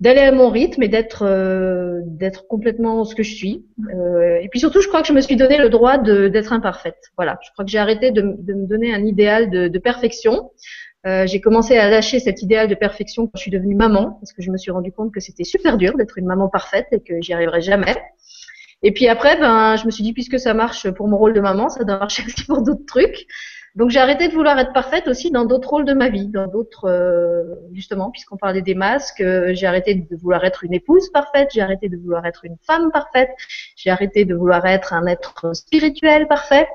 d'aller 0.00 0.20
à 0.20 0.32
mon 0.32 0.48
rythme 0.48 0.82
et 0.82 0.88
d'être 0.88 1.24
euh, 1.26 2.00
d'être 2.04 2.46
complètement 2.48 3.04
ce 3.04 3.14
que 3.14 3.22
je 3.22 3.34
suis. 3.34 3.66
Euh, 3.94 4.38
et 4.40 4.48
puis 4.48 4.58
surtout, 4.58 4.80
je 4.80 4.88
crois 4.88 5.02
que 5.02 5.08
je 5.08 5.12
me 5.12 5.20
suis 5.20 5.36
donné 5.36 5.58
le 5.58 5.68
droit 5.68 5.98
d'être 5.98 6.52
imparfaite. 6.52 7.10
Voilà, 7.16 7.38
je 7.42 7.50
crois 7.52 7.64
que 7.64 7.70
j'ai 7.70 7.78
arrêté 7.78 8.10
de, 8.10 8.22
de, 8.38 8.54
me 8.54 8.66
donner 8.66 8.94
un 8.94 9.04
idéal 9.04 9.50
de, 9.50 9.68
de 9.68 9.78
perfection. 9.78 10.50
Euh, 11.06 11.26
j'ai 11.26 11.40
commencé 11.40 11.76
à 11.76 11.88
lâcher 11.88 12.18
cet 12.18 12.42
idéal 12.42 12.68
de 12.68 12.74
perfection 12.74 13.26
quand 13.26 13.36
je 13.36 13.42
suis 13.42 13.50
devenue 13.50 13.74
maman, 13.74 14.18
parce 14.20 14.32
que 14.32 14.42
je 14.42 14.50
me 14.50 14.58
suis 14.58 14.70
rendu 14.70 14.92
compte 14.92 15.12
que 15.12 15.20
c'était 15.20 15.44
super 15.44 15.78
dur 15.78 15.96
d'être 15.96 16.18
une 16.18 16.26
maman 16.26 16.48
parfaite 16.48 16.88
et 16.92 17.00
que 17.00 17.20
j'y 17.22 17.32
arriverais 17.32 17.62
jamais. 17.62 17.94
Et 18.82 18.92
puis 18.92 19.08
après, 19.08 19.38
ben, 19.38 19.76
je 19.76 19.86
me 19.86 19.90
suis 19.90 20.02
dit 20.02 20.12
puisque 20.12 20.38
ça 20.38 20.54
marche 20.54 20.90
pour 20.90 21.08
mon 21.08 21.18
rôle 21.18 21.34
de 21.34 21.40
maman, 21.40 21.68
ça 21.68 21.84
doit 21.84 21.98
marcher 21.98 22.24
aussi 22.26 22.44
pour 22.44 22.62
d'autres 22.62 22.86
trucs. 22.86 23.26
Donc 23.76 23.90
j'ai 23.90 24.00
arrêté 24.00 24.26
de 24.26 24.32
vouloir 24.32 24.58
être 24.58 24.72
parfaite 24.72 25.06
aussi 25.06 25.30
dans 25.30 25.44
d'autres 25.44 25.68
rôles 25.68 25.84
de 25.84 25.92
ma 25.92 26.08
vie, 26.08 26.26
dans 26.26 26.48
d'autres 26.48 26.86
euh, 26.86 27.54
justement, 27.72 28.10
puisqu'on 28.10 28.36
parlait 28.36 28.62
des 28.62 28.74
masques, 28.74 29.20
euh, 29.20 29.52
j'ai 29.54 29.66
arrêté 29.66 29.94
de 29.94 30.16
vouloir 30.16 30.44
être 30.44 30.64
une 30.64 30.74
épouse 30.74 31.08
parfaite, 31.10 31.50
j'ai 31.54 31.60
arrêté 31.60 31.88
de 31.88 31.96
vouloir 31.96 32.26
être 32.26 32.44
une 32.44 32.56
femme 32.66 32.90
parfaite, 32.90 33.30
j'ai 33.76 33.90
arrêté 33.90 34.24
de 34.24 34.34
vouloir 34.34 34.66
être 34.66 34.92
un 34.92 35.06
être 35.06 35.54
spirituel 35.54 36.26
parfait. 36.26 36.68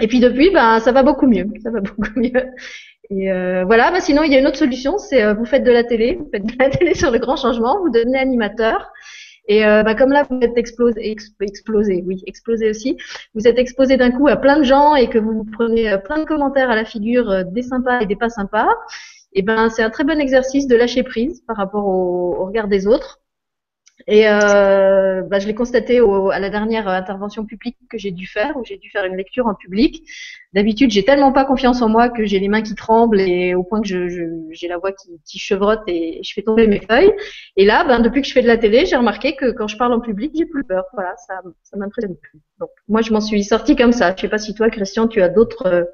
Et 0.00 0.08
puis 0.08 0.18
depuis, 0.18 0.50
ben 0.50 0.80
ça 0.80 0.92
va 0.92 1.02
beaucoup 1.02 1.26
mieux, 1.26 1.46
ça 1.62 1.70
va 1.70 1.80
beaucoup 1.82 2.08
mieux. 2.16 2.54
Et 3.10 3.30
euh, 3.30 3.64
voilà, 3.66 3.90
ben, 3.90 4.00
sinon 4.00 4.22
il 4.22 4.32
y 4.32 4.36
a 4.36 4.38
une 4.38 4.46
autre 4.46 4.56
solution, 4.56 4.96
c'est 4.96 5.34
vous 5.34 5.44
faites 5.44 5.62
de 5.62 5.70
la 5.70 5.84
télé, 5.84 6.14
vous 6.14 6.30
faites 6.32 6.46
de 6.46 6.54
la 6.58 6.70
télé 6.70 6.94
sur 6.94 7.10
le 7.10 7.18
grand 7.18 7.36
changement, 7.36 7.80
vous 7.80 7.90
devenez 7.90 8.18
animateur. 8.18 8.90
Et 9.46 9.64
euh, 9.66 9.82
bah, 9.82 9.94
comme 9.94 10.12
là, 10.12 10.26
vous 10.28 10.38
êtes 10.40 10.56
explosé, 10.56 11.16
explosé, 11.40 12.02
oui, 12.06 12.22
explosé 12.26 12.70
aussi. 12.70 12.96
Vous 13.34 13.46
êtes 13.46 13.58
exposé 13.58 13.96
d'un 13.96 14.10
coup 14.10 14.28
à 14.28 14.36
plein 14.36 14.58
de 14.58 14.64
gens 14.64 14.94
et 14.94 15.08
que 15.08 15.18
vous 15.18 15.44
prenez 15.44 15.90
euh, 15.90 15.98
plein 15.98 16.18
de 16.18 16.24
commentaires 16.24 16.70
à 16.70 16.76
la 16.76 16.84
figure, 16.84 17.30
euh, 17.30 17.44
des 17.44 17.62
sympas 17.62 18.00
et 18.00 18.06
des 18.06 18.16
pas 18.16 18.30
sympas. 18.30 18.68
Et 19.32 19.42
ben, 19.42 19.68
c'est 19.68 19.82
un 19.82 19.90
très 19.90 20.04
bon 20.04 20.20
exercice 20.20 20.66
de 20.66 20.76
lâcher 20.76 21.02
prise 21.02 21.42
par 21.46 21.56
rapport 21.56 21.86
au 21.86 22.44
regard 22.46 22.68
des 22.68 22.86
autres 22.86 23.20
et 24.06 24.28
euh, 24.28 25.22
bah, 25.22 25.38
je 25.38 25.46
l'ai 25.46 25.54
constaté 25.54 26.00
au, 26.00 26.30
à 26.30 26.38
la 26.38 26.50
dernière 26.50 26.88
intervention 26.88 27.46
publique 27.46 27.76
que 27.88 27.96
j'ai 27.96 28.10
dû 28.10 28.26
faire, 28.26 28.56
où 28.56 28.64
j'ai 28.64 28.76
dû 28.76 28.90
faire 28.90 29.04
une 29.04 29.16
lecture 29.16 29.46
en 29.46 29.54
public. 29.54 30.02
D'habitude, 30.52 30.90
j'ai 30.90 31.04
tellement 31.04 31.32
pas 31.32 31.44
confiance 31.44 31.80
en 31.80 31.88
moi 31.88 32.08
que 32.08 32.24
j'ai 32.24 32.38
les 32.38 32.48
mains 32.48 32.62
qui 32.62 32.74
tremblent 32.74 33.20
et 33.20 33.54
au 33.54 33.62
point 33.62 33.80
que 33.80 33.86
j'ai 33.86 34.08
je, 34.08 34.66
la 34.68 34.78
voix 34.78 34.92
qui, 34.92 35.20
qui, 35.24 35.38
chevrotte 35.38 35.82
et 35.86 36.20
je 36.22 36.32
fais 36.34 36.42
tomber 36.42 36.66
mes 36.66 36.80
feuilles. 36.80 37.12
Et 37.56 37.64
là, 37.64 37.84
ben, 37.84 38.00
depuis 38.00 38.20
que 38.20 38.28
je 38.28 38.32
fais 38.32 38.42
de 38.42 38.48
la 38.48 38.58
télé, 38.58 38.84
j'ai 38.84 38.96
remarqué 38.96 39.36
que 39.36 39.52
quand 39.52 39.68
je 39.68 39.76
parle 39.76 39.92
en 39.92 40.00
public, 40.00 40.32
j'ai 40.34 40.46
plus 40.46 40.64
peur. 40.64 40.84
Voilà, 40.92 41.14
ça, 41.16 41.40
ça 41.62 41.76
m'impressionne 41.76 42.16
plus. 42.16 42.40
Donc, 42.58 42.70
moi, 42.88 43.00
je 43.00 43.12
m'en 43.12 43.20
suis 43.20 43.42
sortie 43.44 43.76
comme 43.76 43.92
ça. 43.92 44.14
Je 44.16 44.22
sais 44.22 44.28
pas 44.28 44.38
si 44.38 44.54
toi, 44.54 44.70
Christian, 44.70 45.08
tu 45.08 45.22
as 45.22 45.28
d'autres 45.28 45.66
euh, 45.66 45.84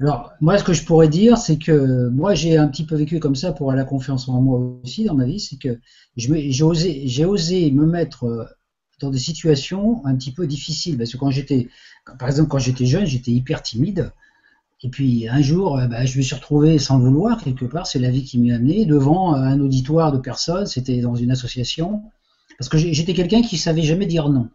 alors, 0.00 0.32
moi, 0.40 0.56
ce 0.58 0.64
que 0.64 0.72
je 0.72 0.84
pourrais 0.84 1.08
dire, 1.08 1.38
c'est 1.38 1.58
que 1.58 2.08
moi, 2.10 2.32
j'ai 2.34 2.56
un 2.56 2.68
petit 2.68 2.86
peu 2.86 2.94
vécu 2.94 3.18
comme 3.18 3.34
ça 3.34 3.52
pour 3.52 3.72
la 3.72 3.84
confiance 3.84 4.28
en 4.28 4.40
moi 4.40 4.58
aussi 4.84 5.04
dans 5.04 5.14
ma 5.14 5.24
vie, 5.24 5.40
c'est 5.40 5.56
que 5.56 5.80
j'ai 6.16 6.62
osé, 6.62 7.24
osé 7.24 7.70
me 7.72 7.84
mettre 7.84 8.24
euh, 8.24 8.44
dans 9.00 9.10
des 9.10 9.18
situations 9.18 10.04
un 10.06 10.14
petit 10.14 10.32
peu 10.32 10.46
difficiles. 10.46 10.96
Parce 10.96 11.12
que 11.12 11.16
quand 11.16 11.30
j'étais, 11.30 11.68
par 12.18 12.28
exemple, 12.28 12.48
quand 12.48 12.60
j'étais 12.60 12.86
jeune, 12.86 13.06
j'étais 13.06 13.32
hyper 13.32 13.60
timide. 13.60 14.12
Et 14.84 14.88
puis 14.88 15.28
un 15.28 15.42
jour, 15.42 15.78
euh, 15.78 15.88
bah, 15.88 16.04
je 16.06 16.16
me 16.16 16.22
suis 16.22 16.36
retrouvé 16.36 16.78
sans 16.78 17.00
vouloir, 17.00 17.42
quelque 17.42 17.64
part, 17.64 17.88
c'est 17.88 17.98
la 17.98 18.10
vie 18.10 18.22
qui 18.22 18.38
m'y 18.38 18.52
a 18.52 18.56
amené, 18.56 18.84
devant 18.84 19.34
euh, 19.34 19.38
un 19.38 19.58
auditoire 19.60 20.12
de 20.12 20.18
personnes, 20.18 20.66
c'était 20.66 21.00
dans 21.00 21.16
une 21.16 21.32
association, 21.32 22.02
parce 22.56 22.68
que 22.68 22.78
j'étais 22.78 23.14
quelqu'un 23.14 23.42
qui 23.42 23.58
savait 23.58 23.82
jamais 23.82 24.06
dire 24.06 24.28
non. 24.28 24.48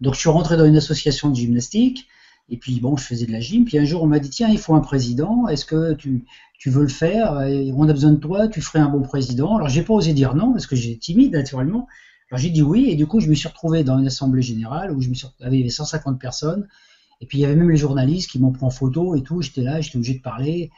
Donc 0.00 0.14
je 0.14 0.20
suis 0.20 0.30
rentré 0.30 0.56
dans 0.56 0.64
une 0.64 0.76
association 0.76 1.28
de 1.28 1.36
gymnastique, 1.36 2.06
et 2.48 2.58
puis 2.58 2.80
bon, 2.80 2.96
je 2.96 3.04
faisais 3.04 3.26
de 3.26 3.32
la 3.32 3.40
gym. 3.40 3.64
Puis 3.64 3.78
un 3.78 3.84
jour, 3.84 4.02
on 4.02 4.06
m'a 4.06 4.18
dit 4.18 4.30
tiens, 4.30 4.48
il 4.48 4.58
faut 4.58 4.74
un 4.74 4.80
président. 4.80 5.48
Est-ce 5.48 5.64
que 5.64 5.94
tu, 5.94 6.24
tu 6.58 6.70
veux 6.70 6.82
le 6.82 6.88
faire? 6.88 7.40
Et 7.42 7.72
On 7.72 7.88
a 7.88 7.92
besoin 7.92 8.12
de 8.12 8.18
toi. 8.18 8.48
Tu 8.48 8.60
ferais 8.60 8.80
un 8.80 8.88
bon 8.88 9.02
président. 9.02 9.56
Alors 9.56 9.68
j'ai 9.68 9.82
pas 9.82 9.94
osé 9.94 10.12
dire 10.12 10.34
non 10.34 10.52
parce 10.52 10.66
que 10.66 10.76
j'étais 10.76 10.98
timide 10.98 11.32
naturellement. 11.32 11.86
Alors 12.30 12.40
j'ai 12.40 12.50
dit 12.50 12.62
oui 12.62 12.90
et 12.90 12.96
du 12.96 13.06
coup 13.06 13.20
je 13.20 13.28
me 13.28 13.34
suis 13.34 13.48
retrouvé 13.48 13.84
dans 13.84 13.98
une 13.98 14.06
assemblée 14.06 14.42
générale 14.42 14.92
où 14.92 15.00
je 15.00 15.08
me 15.08 15.14
suis 15.14 15.26
il 15.40 15.54
y 15.54 15.60
avait 15.60 15.68
150 15.68 16.20
personnes 16.20 16.66
et 17.20 17.26
puis 17.26 17.38
il 17.38 17.40
y 17.42 17.44
avait 17.44 17.56
même 17.56 17.70
les 17.70 17.76
journalistes 17.76 18.30
qui 18.30 18.38
m'ont 18.38 18.52
pris 18.52 18.64
en 18.64 18.70
photo 18.70 19.14
et 19.14 19.22
tout. 19.22 19.40
J'étais 19.40 19.62
là, 19.62 19.80
j'étais 19.80 19.96
obligé 19.96 20.14
de 20.14 20.22
parler. 20.22 20.70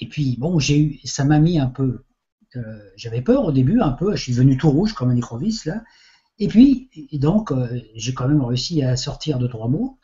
Et 0.00 0.08
puis 0.08 0.36
bon, 0.38 0.58
j'ai 0.58 0.78
eu, 0.78 1.00
ça 1.04 1.24
m'a 1.24 1.38
mis 1.38 1.58
un 1.58 1.66
peu. 1.66 2.04
Euh, 2.56 2.60
j'avais 2.96 3.22
peur 3.22 3.44
au 3.44 3.52
début 3.52 3.80
un 3.80 3.92
peu. 3.92 4.16
Je 4.16 4.22
suis 4.22 4.32
devenu 4.32 4.56
tout 4.56 4.70
rouge 4.70 4.94
comme 4.94 5.10
un 5.10 5.16
écrevisse 5.16 5.66
là. 5.66 5.82
Et 6.38 6.48
puis 6.48 6.88
donc 7.12 7.52
euh, 7.52 7.80
j'ai 7.94 8.14
quand 8.14 8.28
même 8.28 8.42
réussi 8.42 8.82
à 8.82 8.96
sortir 8.96 9.38
deux 9.38 9.48
trois 9.48 9.68
mots. 9.68 9.98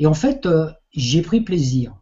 Et 0.00 0.06
en 0.06 0.14
fait, 0.14 0.46
euh, 0.46 0.70
j'ai 0.92 1.22
pris 1.22 1.42
plaisir. 1.42 1.94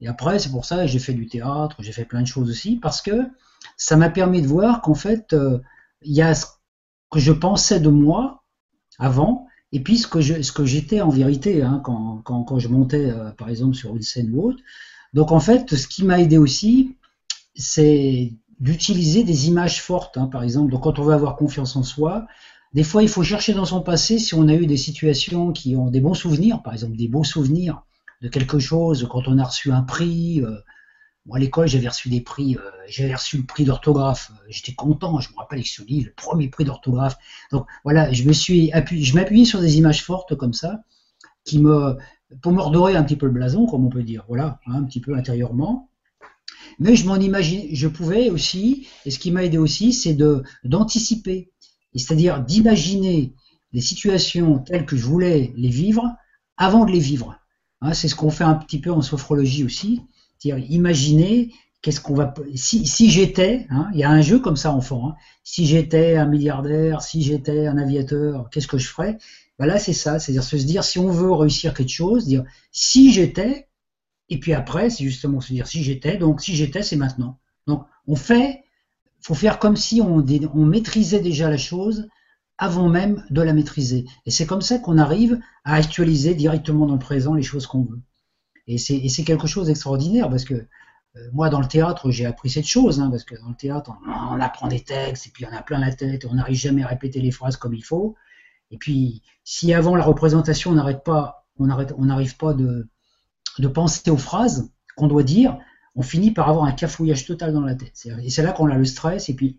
Et 0.00 0.08
après, 0.08 0.38
c'est 0.38 0.50
pour 0.50 0.64
ça 0.64 0.82
que 0.82 0.86
j'ai 0.86 0.98
fait 0.98 1.12
du 1.12 1.26
théâtre, 1.26 1.76
j'ai 1.80 1.92
fait 1.92 2.06
plein 2.06 2.22
de 2.22 2.26
choses 2.26 2.50
aussi, 2.50 2.76
parce 2.76 3.02
que 3.02 3.28
ça 3.76 3.96
m'a 3.96 4.08
permis 4.08 4.42
de 4.42 4.46
voir 4.46 4.80
qu'en 4.80 4.94
fait, 4.94 5.34
euh, 5.34 5.58
il 6.02 6.14
y 6.14 6.22
a 6.22 6.34
ce 6.34 6.46
que 7.10 7.20
je 7.20 7.32
pensais 7.32 7.80
de 7.80 7.90
moi 7.90 8.44
avant, 8.98 9.46
et 9.72 9.80
puis 9.80 9.98
ce 9.98 10.06
que, 10.06 10.20
j'étais 10.64 11.02
en 11.02 11.10
vérité 11.10 11.62
hein, 11.62 11.82
quand, 11.84 12.58
je 12.58 12.68
montais, 12.68 13.10
euh, 13.10 13.30
par 13.32 13.50
exemple, 13.50 13.76
sur 13.76 13.94
une 13.94 14.02
scène 14.02 14.30
ou 14.34 14.48
autre. 14.48 14.62
Donc 15.12 15.30
en 15.30 15.40
fait, 15.40 15.74
ce 15.74 15.86
qui 15.86 16.04
m'a 16.04 16.20
aidé 16.20 16.38
aussi, 16.38 16.96
c'est 17.54 18.32
d'utiliser 18.60 19.24
des 19.24 19.48
images 19.48 19.82
fortes, 19.82 20.16
hein, 20.16 20.26
par 20.26 20.42
exemple. 20.42 20.70
Donc 20.70 20.84
quand 20.84 20.98
on 20.98 21.02
veut 21.02 21.14
avoir 21.14 21.36
confiance 21.36 21.76
en 21.76 21.82
soi, 21.82 22.26
des 22.74 22.84
fois, 22.84 23.02
il 23.02 23.08
faut 23.08 23.22
chercher 23.22 23.54
dans 23.54 23.64
son 23.64 23.80
passé 23.80 24.18
si 24.18 24.34
on 24.34 24.48
a 24.48 24.54
eu 24.54 24.66
des 24.66 24.76
situations 24.76 25.52
qui 25.52 25.76
ont 25.76 25.90
des 25.90 26.00
bons 26.00 26.14
souvenirs, 26.14 26.62
par 26.62 26.74
exemple 26.74 26.96
des 26.96 27.08
beaux 27.08 27.24
souvenirs 27.24 27.82
de 28.20 28.28
quelque 28.28 28.58
chose, 28.58 29.06
quand 29.10 29.28
on 29.28 29.38
a 29.38 29.44
reçu 29.44 29.72
un 29.72 29.82
prix. 29.82 30.42
Euh, 30.42 30.58
moi, 31.24 31.36
à 31.36 31.40
l'école, 31.40 31.68
j'avais 31.68 31.88
reçu 31.88 32.08
des 32.08 32.20
prix, 32.20 32.56
euh, 32.56 32.70
j'avais 32.88 33.14
reçu 33.14 33.38
le 33.38 33.44
prix 33.44 33.64
d'orthographe. 33.64 34.32
J'étais 34.48 34.74
content, 34.74 35.20
je 35.20 35.30
me 35.30 35.36
rappelle 35.36 35.64
ce 35.64 35.82
livre, 35.82 36.06
le 36.08 36.14
premier 36.14 36.48
prix 36.48 36.64
d'orthographe. 36.64 37.16
Donc 37.52 37.66
voilà, 37.84 38.12
je 38.12 38.24
me 38.24 38.32
suis 38.32 38.72
appuyé, 38.72 39.04
je 39.04 39.14
m'appuyais 39.14 39.44
sur 39.44 39.60
des 39.60 39.78
images 39.78 40.04
fortes 40.04 40.34
comme 40.36 40.54
ça, 40.54 40.82
qui 41.44 41.58
me, 41.60 41.96
pour 42.42 42.52
me 42.52 42.60
redorer 42.60 42.96
un 42.96 43.04
petit 43.04 43.16
peu 43.16 43.26
le 43.26 43.32
blason, 43.32 43.66
comme 43.66 43.86
on 43.86 43.90
peut 43.90 44.02
dire, 44.02 44.24
voilà, 44.28 44.60
hein, 44.66 44.74
un 44.76 44.84
petit 44.84 45.00
peu 45.00 45.14
intérieurement. 45.14 45.90
Mais 46.78 46.96
je 46.96 47.06
m'en 47.06 47.18
je 47.18 47.88
pouvais 47.88 48.30
aussi, 48.30 48.86
et 49.04 49.10
ce 49.10 49.18
qui 49.18 49.30
m'a 49.30 49.44
aidé 49.44 49.58
aussi, 49.58 49.92
c'est 49.92 50.16
d'anticiper, 50.64 51.50
c'est-à-dire 51.94 52.42
d'imaginer 52.42 53.34
les 53.72 53.80
situations 53.80 54.58
telles 54.58 54.86
que 54.86 54.96
je 54.96 55.04
voulais 55.04 55.52
les 55.56 55.68
vivre 55.68 56.04
avant 56.56 56.84
de 56.84 56.92
les 56.92 57.00
vivre. 57.00 57.38
Hein, 57.80 57.94
c'est 57.94 58.08
ce 58.08 58.14
qu'on 58.14 58.30
fait 58.30 58.44
un 58.44 58.54
petit 58.54 58.80
peu 58.80 58.90
en 58.90 59.02
sophrologie 59.02 59.64
aussi, 59.64 60.02
c'est-à-dire 60.38 60.64
imaginer 60.70 61.52
qu'est-ce 61.80 62.00
qu'on 62.00 62.14
va 62.14 62.34
si, 62.54 62.86
si 62.86 63.10
j'étais, 63.10 63.66
hein, 63.70 63.88
il 63.92 64.00
y 64.00 64.04
a 64.04 64.10
un 64.10 64.20
jeu 64.20 64.40
comme 64.40 64.56
ça 64.56 64.72
enfant, 64.72 65.10
hein, 65.10 65.14
si 65.44 65.66
j'étais 65.66 66.16
un 66.16 66.26
milliardaire, 66.26 67.02
si 67.02 67.22
j'étais 67.22 67.66
un 67.66 67.78
aviateur, 67.78 68.50
qu'est-ce 68.50 68.66
que 68.66 68.78
je 68.78 68.88
ferais? 68.88 69.18
Ben 69.58 69.66
Là 69.66 69.78
c'est 69.78 69.92
ça, 69.92 70.18
c'est-à-dire 70.18 70.42
se 70.42 70.56
dire 70.56 70.84
si 70.84 70.98
on 70.98 71.10
veut 71.10 71.32
réussir 71.32 71.74
quelque 71.74 71.88
chose, 71.88 72.26
dire 72.26 72.44
si 72.72 73.12
j'étais, 73.12 73.68
et 74.28 74.40
puis 74.40 74.54
après 74.54 74.90
c'est 74.90 75.04
justement 75.04 75.40
se 75.40 75.52
dire 75.52 75.66
si 75.66 75.84
j'étais, 75.84 76.16
donc 76.16 76.40
si 76.40 76.54
j'étais 76.54 76.82
c'est 76.82 76.96
maintenant. 76.96 77.38
Donc 77.66 77.84
on 78.06 78.16
fait, 78.16 78.64
faut 79.20 79.34
faire 79.34 79.58
comme 79.58 79.76
si 79.76 80.00
on, 80.00 80.24
maîtrisait 80.64 81.20
déjà 81.20 81.50
la 81.50 81.56
chose 81.56 82.08
avant 82.56 82.88
même 82.88 83.24
de 83.30 83.42
la 83.42 83.52
maîtriser. 83.52 84.04
Et 84.26 84.30
c'est 84.30 84.46
comme 84.46 84.62
ça 84.62 84.78
qu'on 84.78 84.98
arrive 84.98 85.38
à 85.64 85.74
actualiser 85.74 86.34
directement 86.34 86.86
dans 86.86 86.94
le 86.94 86.98
présent 86.98 87.34
les 87.34 87.42
choses 87.42 87.66
qu'on 87.66 87.84
veut. 87.84 88.00
Et 88.66 88.78
c'est 88.78 89.24
quelque 89.24 89.46
chose 89.46 89.68
d'extraordinaire 89.68 90.28
parce 90.28 90.44
que 90.44 90.54
euh, 90.54 91.20
moi, 91.32 91.48
dans 91.48 91.60
le 91.60 91.66
théâtre, 91.66 92.10
j'ai 92.10 92.26
appris 92.26 92.50
cette 92.50 92.66
chose, 92.66 93.00
hein, 93.00 93.10
parce 93.10 93.24
que 93.24 93.34
dans 93.40 93.48
le 93.48 93.54
théâtre, 93.54 93.92
on, 94.06 94.40
apprend 94.40 94.68
des 94.68 94.80
textes, 94.80 95.26
et 95.26 95.30
puis 95.30 95.46
on 95.46 95.56
a 95.56 95.62
plein 95.62 95.78
la 95.78 95.90
tête, 95.90 96.24
et 96.24 96.26
on 96.26 96.34
n'arrive 96.34 96.58
jamais 96.58 96.82
à 96.82 96.86
répéter 96.86 97.20
les 97.20 97.30
phrases 97.30 97.56
comme 97.56 97.72
il 97.72 97.82
faut. 97.82 98.14
Et 98.70 98.76
puis, 98.76 99.22
si 99.42 99.72
avant 99.72 99.96
la 99.96 100.04
représentation, 100.04 100.72
on 100.72 100.74
n'arrête 100.74 101.02
pas, 101.04 101.46
on 101.58 101.66
n'arrive 101.66 102.36
pas 102.36 102.52
de 102.52 102.88
penser 103.72 104.10
aux 104.10 104.18
phrases 104.18 104.70
qu'on 104.96 105.06
doit 105.06 105.22
dire, 105.22 105.58
on 105.98 106.02
finit 106.02 106.30
par 106.30 106.48
avoir 106.48 106.64
un 106.64 106.72
cafouillage 106.72 107.26
total 107.26 107.52
dans 107.52 107.60
la 107.60 107.74
tête. 107.74 108.06
Et 108.22 108.30
c'est 108.30 108.44
là 108.44 108.52
qu'on 108.52 108.70
a 108.70 108.76
le 108.76 108.84
stress, 108.84 109.28
et 109.28 109.34
puis 109.34 109.56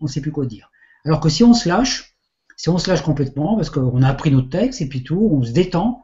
on 0.00 0.06
ne 0.06 0.10
sait 0.10 0.22
plus 0.22 0.32
quoi 0.32 0.46
dire. 0.46 0.70
Alors 1.04 1.20
que 1.20 1.28
si 1.28 1.44
on 1.44 1.52
se 1.52 1.68
lâche, 1.68 2.16
si 2.56 2.70
on 2.70 2.78
se 2.78 2.88
lâche 2.88 3.02
complètement, 3.02 3.56
parce 3.56 3.68
qu'on 3.68 4.02
a 4.02 4.08
appris 4.08 4.30
notre 4.30 4.48
texte, 4.48 4.80
et 4.80 4.88
puis 4.88 5.02
tout, 5.02 5.28
on 5.30 5.42
se 5.42 5.52
détend, 5.52 6.02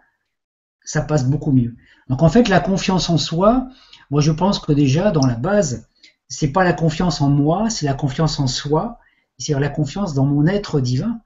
ça 0.85 1.01
passe 1.01 1.27
beaucoup 1.27 1.53
mieux. 1.53 1.75
Donc 2.11 2.23
en 2.23 2.29
fait, 2.29 2.51
la 2.51 2.61
confiance 2.61 3.09
en 3.09 3.16
soi, 3.16 3.66
moi, 4.11 4.20
je 4.20 4.31
pense 4.31 4.59
que 4.59 4.73
déjà, 4.73 5.11
dans 5.11 5.25
la 5.25 5.37
base, 5.37 5.89
c'est 6.29 6.53
pas 6.53 6.64
la 6.64 6.75
confiance 6.75 7.23
en 7.23 7.31
moi, 7.31 7.70
c'est 7.70 7.87
la 7.87 7.95
confiance 7.95 8.39
en 8.41 8.49
soi, 8.49 8.99
c'est 9.39 9.59
la 9.59 9.70
confiance 9.70 10.12
dans 10.12 10.27
mon 10.27 10.47
être 10.47 10.81
divin. 10.81 11.18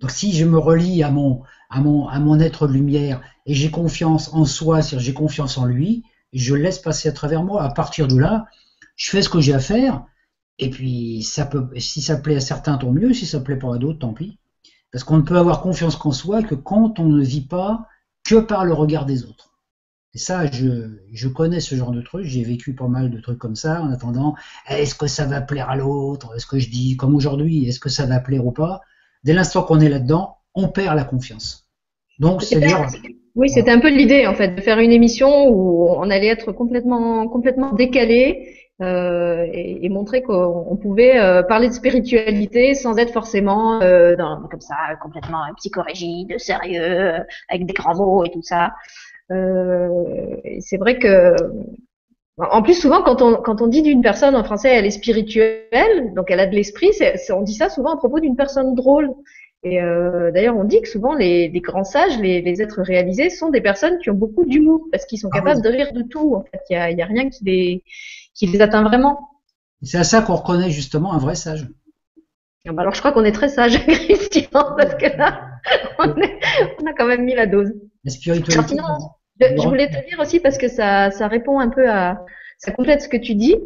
Donc, 0.00 0.10
si 0.10 0.34
je 0.34 0.44
me 0.44 0.58
relie 0.58 1.02
à 1.02 1.10
mon, 1.10 1.40
à 1.70 1.80
mon, 1.80 2.06
à 2.06 2.20
mon 2.20 2.38
être 2.38 2.66
lumière 2.66 3.22
et 3.46 3.54
j'ai 3.54 3.70
confiance 3.70 4.30
en 4.34 4.44
soi, 4.44 4.82
c'est-à-dire 4.82 5.06
j'ai 5.06 5.14
confiance 5.14 5.56
en 5.56 5.64
lui, 5.64 6.04
je 6.34 6.54
laisse 6.54 6.78
passer 6.78 7.08
à 7.08 7.12
travers 7.12 7.42
moi. 7.42 7.62
À 7.62 7.70
partir 7.70 8.08
de 8.08 8.18
là, 8.18 8.46
je 8.96 9.10
fais 9.10 9.22
ce 9.22 9.28
que 9.28 9.40
j'ai 9.40 9.54
à 9.54 9.60
faire. 9.60 10.04
Et 10.58 10.70
puis, 10.70 11.22
ça 11.22 11.46
peut, 11.46 11.68
si 11.78 12.00
ça 12.02 12.16
plaît 12.16 12.36
à 12.36 12.40
certains, 12.40 12.78
tant 12.78 12.92
mieux. 12.92 13.12
Si 13.12 13.26
ça 13.26 13.40
plaît 13.40 13.58
pas 13.58 13.74
à 13.74 13.78
d'autres, 13.78 14.00
tant 14.00 14.12
pis. 14.12 14.38
Parce 14.92 15.04
qu'on 15.04 15.16
ne 15.16 15.22
peut 15.22 15.36
avoir 15.36 15.60
confiance 15.60 15.96
qu'en 15.96 16.12
soi 16.12 16.42
que 16.42 16.54
quand 16.54 17.00
on 17.00 17.06
ne 17.06 17.22
vit 17.22 17.46
pas 17.46 17.88
que 18.24 18.36
par 18.36 18.64
le 18.64 18.72
regard 18.72 19.06
des 19.06 19.24
autres. 19.24 19.54
Et 20.14 20.18
ça, 20.18 20.46
je, 20.46 21.00
je 21.12 21.28
connais 21.28 21.58
ce 21.58 21.74
genre 21.74 21.90
de 21.90 22.00
truc, 22.00 22.24
j'ai 22.24 22.44
vécu 22.44 22.74
pas 22.74 22.86
mal 22.86 23.10
de 23.10 23.20
trucs 23.20 23.38
comme 23.38 23.56
ça, 23.56 23.82
en 23.82 23.90
attendant, 23.90 24.36
est-ce 24.68 24.94
que 24.94 25.08
ça 25.08 25.26
va 25.26 25.40
plaire 25.40 25.68
à 25.68 25.76
l'autre? 25.76 26.36
Est-ce 26.36 26.46
que 26.46 26.60
je 26.60 26.70
dis, 26.70 26.96
comme 26.96 27.16
aujourd'hui, 27.16 27.66
est-ce 27.66 27.80
que 27.80 27.88
ça 27.88 28.06
va 28.06 28.20
plaire 28.20 28.46
ou 28.46 28.52
pas? 28.52 28.80
Dès 29.24 29.32
l'instant 29.32 29.64
qu'on 29.64 29.80
est 29.80 29.88
là-dedans, 29.88 30.38
on 30.54 30.68
perd 30.68 30.94
la 30.94 31.04
confiance. 31.04 31.68
Donc, 32.20 32.42
c'est 32.42 32.60
Oui, 33.34 33.48
c'était 33.48 33.72
un 33.72 33.80
peu 33.80 33.88
l'idée, 33.88 34.26
en 34.26 34.34
fait, 34.34 34.54
de 34.54 34.60
faire 34.60 34.78
une 34.78 34.92
émission 34.92 35.48
où 35.48 35.88
on 35.88 36.08
allait 36.08 36.28
être 36.28 36.52
complètement, 36.52 37.26
complètement 37.26 37.72
décalé 37.72 38.54
euh, 38.80 39.46
et, 39.52 39.88
montrer 39.88 40.22
qu'on 40.22 40.76
pouvait 40.80 41.18
euh, 41.18 41.42
parler 41.42 41.68
de 41.68 41.72
spiritualité 41.72 42.74
sans 42.74 42.96
être 42.98 43.12
forcément 43.12 43.80
euh, 43.82 44.16
comme 44.50 44.60
ça, 44.60 44.74
complètement 45.00 45.42
psychorigide, 45.56 46.38
sérieux, 46.38 47.14
avec 47.48 47.66
des 47.66 47.72
grands 47.72 48.24
et 48.24 48.30
tout 48.30 48.42
ça. 48.42 48.72
C'est 49.28 50.76
vrai 50.76 50.98
que 50.98 51.34
en 52.36 52.62
plus, 52.62 52.74
souvent, 52.74 53.02
quand 53.02 53.22
on, 53.22 53.36
quand 53.36 53.62
on 53.62 53.68
dit 53.68 53.82
d'une 53.82 54.02
personne 54.02 54.34
en 54.34 54.42
français, 54.42 54.74
elle 54.74 54.86
est 54.86 54.90
spirituelle, 54.90 56.12
donc 56.16 56.30
elle 56.30 56.40
a 56.40 56.46
de 56.46 56.54
l'esprit, 56.54 56.90
on 57.32 57.42
dit 57.42 57.54
ça 57.54 57.68
souvent 57.68 57.94
à 57.94 57.96
propos 57.96 58.18
d'une 58.18 58.34
personne 58.36 58.74
drôle. 58.74 59.10
Et 59.64 59.80
euh, 59.80 60.30
d'ailleurs, 60.30 60.56
on 60.56 60.64
dit 60.64 60.82
que 60.82 60.88
souvent 60.88 61.14
les, 61.14 61.48
les 61.48 61.60
grands 61.60 61.84
sages, 61.84 62.18
les, 62.18 62.42
les, 62.42 62.60
êtres 62.60 62.82
réalisés, 62.82 63.30
sont 63.30 63.48
des 63.48 63.62
personnes 63.62 63.98
qui 63.98 64.10
ont 64.10 64.14
beaucoup 64.14 64.44
d'humour 64.44 64.86
parce 64.92 65.06
qu'ils 65.06 65.18
sont 65.18 65.30
ah 65.32 65.38
capables 65.38 65.62
de 65.62 65.68
rire 65.70 65.92
de 65.94 66.02
tout. 66.02 66.34
En 66.36 66.42
fait, 66.42 66.60
il 66.68 66.74
y 66.74 66.76
a, 66.76 66.90
y 66.90 67.00
a, 67.00 67.06
rien 67.06 67.30
qui 67.30 67.44
les, 67.44 67.84
qui 68.34 68.46
les 68.46 68.60
atteint 68.60 68.82
vraiment. 68.82 69.26
C'est 69.82 69.96
à 69.96 70.04
ça 70.04 70.20
qu'on 70.20 70.36
reconnaît 70.36 70.68
justement 70.70 71.14
un 71.14 71.18
vrai 71.18 71.34
sage. 71.34 71.66
Ah 72.66 72.72
bah 72.72 72.82
alors, 72.82 72.94
je 72.94 73.00
crois 73.00 73.12
qu'on 73.12 73.24
est 73.24 73.32
très 73.32 73.48
sage, 73.48 73.78
Christian, 73.86 74.48
parce 74.52 74.94
que 74.96 75.16
là, 75.16 75.48
on, 75.98 76.14
est, 76.20 76.40
on, 76.82 76.86
a 76.86 76.92
quand 76.92 77.06
même 77.06 77.24
mis 77.24 77.34
la 77.34 77.46
dose. 77.46 77.72
La 78.04 78.10
spiritualité. 78.10 78.76
Je, 79.40 79.66
voulais 79.66 79.88
te 79.88 80.06
dire 80.06 80.20
aussi 80.20 80.40
parce 80.40 80.58
que 80.58 80.68
ça, 80.68 81.10
ça 81.10 81.26
répond 81.26 81.58
un 81.58 81.70
peu 81.70 81.90
à, 81.90 82.24
ça 82.58 82.70
complète 82.70 83.00
ce 83.00 83.08
que 83.08 83.16
tu 83.16 83.34
dis. 83.34 83.56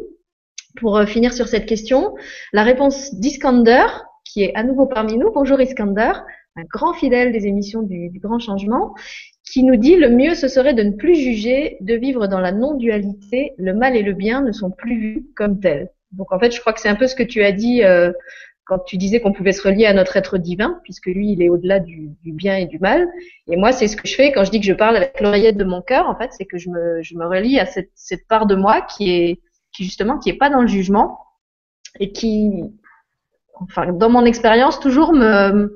Pour 0.79 0.97
euh, 0.97 1.05
finir 1.05 1.33
sur 1.33 1.47
cette 1.47 1.65
question, 1.65 2.15
la 2.53 2.63
réponse 2.63 3.13
d'Iskander, 3.15 3.85
qui 4.31 4.43
est 4.43 4.53
à 4.55 4.63
nouveau 4.63 4.85
parmi 4.85 5.17
nous. 5.17 5.31
Bonjour 5.31 5.59
Iskander, 5.59 6.11
un 6.55 6.63
grand 6.71 6.93
fidèle 6.93 7.31
des 7.31 7.47
émissions 7.47 7.81
du, 7.81 8.09
du, 8.09 8.19
Grand 8.19 8.37
Changement, 8.37 8.93
qui 9.43 9.63
nous 9.63 9.75
dit 9.75 9.95
le 9.95 10.09
mieux 10.09 10.35
ce 10.35 10.47
serait 10.47 10.75
de 10.75 10.83
ne 10.83 10.91
plus 10.91 11.15
juger, 11.15 11.77
de 11.81 11.95
vivre 11.95 12.27
dans 12.27 12.39
la 12.39 12.51
non-dualité. 12.51 13.53
Le 13.57 13.73
mal 13.73 13.95
et 13.95 14.03
le 14.03 14.13
bien 14.13 14.41
ne 14.41 14.51
sont 14.51 14.69
plus 14.69 14.99
vus 14.99 15.25
comme 15.35 15.59
tels. 15.59 15.89
Donc 16.11 16.31
en 16.31 16.39
fait, 16.39 16.51
je 16.51 16.59
crois 16.59 16.73
que 16.73 16.79
c'est 16.79 16.89
un 16.89 16.95
peu 16.95 17.07
ce 17.07 17.15
que 17.15 17.23
tu 17.23 17.43
as 17.43 17.51
dit 17.51 17.83
euh, 17.83 18.11
quand 18.65 18.77
tu 18.85 18.97
disais 18.97 19.19
qu'on 19.19 19.33
pouvait 19.33 19.51
se 19.51 19.67
relier 19.67 19.87
à 19.87 19.93
notre 19.93 20.15
être 20.15 20.37
divin, 20.37 20.79
puisque 20.83 21.07
lui, 21.07 21.31
il 21.31 21.41
est 21.41 21.49
au-delà 21.49 21.79
du, 21.79 22.11
bien 22.23 22.55
et 22.55 22.67
du 22.67 22.77
mal. 22.77 23.07
Et 23.47 23.57
moi, 23.57 23.71
c'est 23.71 23.87
ce 23.87 23.97
que 23.97 24.07
je 24.07 24.13
fais 24.13 24.31
quand 24.31 24.43
je 24.43 24.51
dis 24.51 24.59
que 24.59 24.65
je 24.67 24.73
parle 24.73 24.95
avec 24.95 25.19
l'oreillette 25.21 25.57
de 25.57 25.63
mon 25.63 25.81
cœur, 25.81 26.07
en 26.07 26.15
fait, 26.15 26.29
c'est 26.33 26.45
que 26.45 26.59
je 26.59 26.69
me, 26.69 27.01
je 27.01 27.15
me 27.15 27.25
relie 27.25 27.59
à 27.59 27.65
cette, 27.65 27.89
cette 27.95 28.27
part 28.27 28.45
de 28.45 28.53
moi 28.53 28.81
qui 28.81 29.09
est, 29.09 29.41
qui 29.71 29.85
justement, 29.85 30.19
qui 30.19 30.29
est 30.29 30.37
pas 30.37 30.51
dans 30.51 30.61
le 30.61 30.67
jugement 30.67 31.19
et 31.99 32.11
qui, 32.11 32.63
enfin, 33.61 33.91
dans 33.93 34.09
mon 34.09 34.25
expérience, 34.25 34.79
toujours 34.79 35.13
me, 35.13 35.75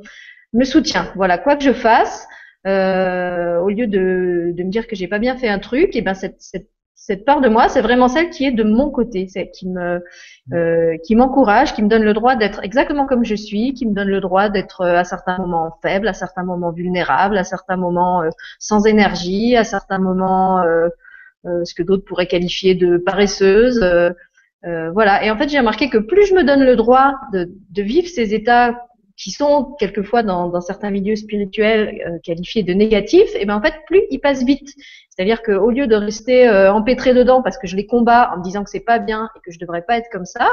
me 0.54 0.64
soutient. 0.64 1.12
Voilà, 1.16 1.38
quoi 1.38 1.56
que 1.56 1.64
je 1.64 1.74
fasse, 1.74 2.28
euh, 2.68 3.60
au 3.60 3.70
lieu 3.70 3.88
de, 3.88 4.52
de 4.56 4.64
me 4.64 4.70
dire 4.70 4.88
que 4.88 4.96
j'ai 4.96 5.08
pas 5.08 5.20
bien 5.20 5.38
fait 5.38 5.50
un 5.50 5.60
truc, 5.60 5.96
et 5.96 6.02
ben 6.02 6.14
cette, 6.14 6.42
cette 6.42 6.70
cette 7.06 7.26
part 7.26 7.42
de 7.42 7.50
moi, 7.50 7.68
c'est 7.68 7.82
vraiment 7.82 8.08
celle 8.08 8.30
qui 8.30 8.46
est 8.46 8.52
de 8.52 8.64
mon 8.64 8.90
côté, 8.90 9.28
c'est 9.28 9.50
qui 9.50 9.68
me, 9.68 10.02
euh, 10.54 10.96
qui 11.06 11.18
m'encourage, 11.18 11.74
qui 11.74 11.84
me 11.84 11.90
donne 11.90 12.04
le 12.04 12.14
droit 12.14 12.38
d'être 12.38 12.64
exactement 12.64 13.06
comme 13.06 13.26
je 13.26 13.36
suis, 13.36 13.74
qui 13.74 13.86
me 13.86 13.94
donne 13.94 14.08
le 14.08 14.22
droit 14.22 14.48
d'être 14.48 14.82
euh, 14.82 14.96
à 14.96 15.04
certains 15.04 15.38
moments 15.38 15.78
faible, 15.82 16.08
à 16.08 16.14
certains 16.14 16.44
moments 16.44 16.72
vulnérable, 16.72 17.38
à 17.38 17.44
certains 17.44 17.76
moments 17.76 18.22
euh, 18.22 18.30
sans 18.58 18.86
énergie, 18.86 19.58
à 19.58 19.66
certains 19.66 20.00
moments 20.00 20.62
euh, 20.62 20.88
euh 21.46 21.66
ce 21.66 21.76
que 21.76 21.84
d'autres 21.84 22.06
pourraient 22.06 22.28
qualifier 22.28 22.74
de 22.74 22.96
paresseuse. 22.96 23.84
Voilà. 24.94 25.24
Et 25.24 25.32
en 25.32 25.38
fait, 25.38 25.50
j'ai 25.50 25.60
remarqué 25.60 25.90
que 25.90 25.98
plus 25.98 26.26
je 26.26 26.34
me 26.34 26.44
donne 26.44 26.64
le 26.64 26.76
droit 26.76 27.14
de, 27.34 27.50
de 27.72 27.82
vivre 27.82 28.08
ces 28.08 28.34
états 28.34 28.76
qui 29.16 29.32
sont 29.32 29.76
quelquefois 29.80 30.24
dans, 30.24 30.50
dans 30.50 30.62
certains 30.62 30.90
milieux 30.90 31.16
spirituels 31.16 32.02
euh, 32.08 32.18
qualifiés 32.24 32.64
de 32.64 32.74
négatifs, 32.74 33.30
et 33.36 33.46
ben 33.46 33.56
en 33.56 33.62
fait 33.62 33.76
plus 33.86 34.02
ils 34.10 34.20
passent 34.20 34.44
vite. 34.44 34.70
C'est-à-dire 35.10 35.44
qu'au 35.44 35.70
lieu 35.70 35.86
de 35.86 35.96
rester 35.96 36.50
euh, 36.50 36.74
empêtré 36.74 37.14
dedans 37.14 37.44
parce 37.44 37.60
que 37.60 37.68
je 37.68 37.76
les 37.76 37.86
combats 37.86 38.32
en 38.34 38.40
me 38.40 38.44
disant 38.44 38.64
que 38.64 38.72
c'est 38.72 38.80
pas 38.80 38.98
bien 38.98 39.30
et 39.36 39.40
que 39.46 39.52
je 39.52 39.60
devrais 39.60 39.84
pas 39.84 39.98
être 39.98 40.10
comme 40.12 40.26
ça, 40.26 40.50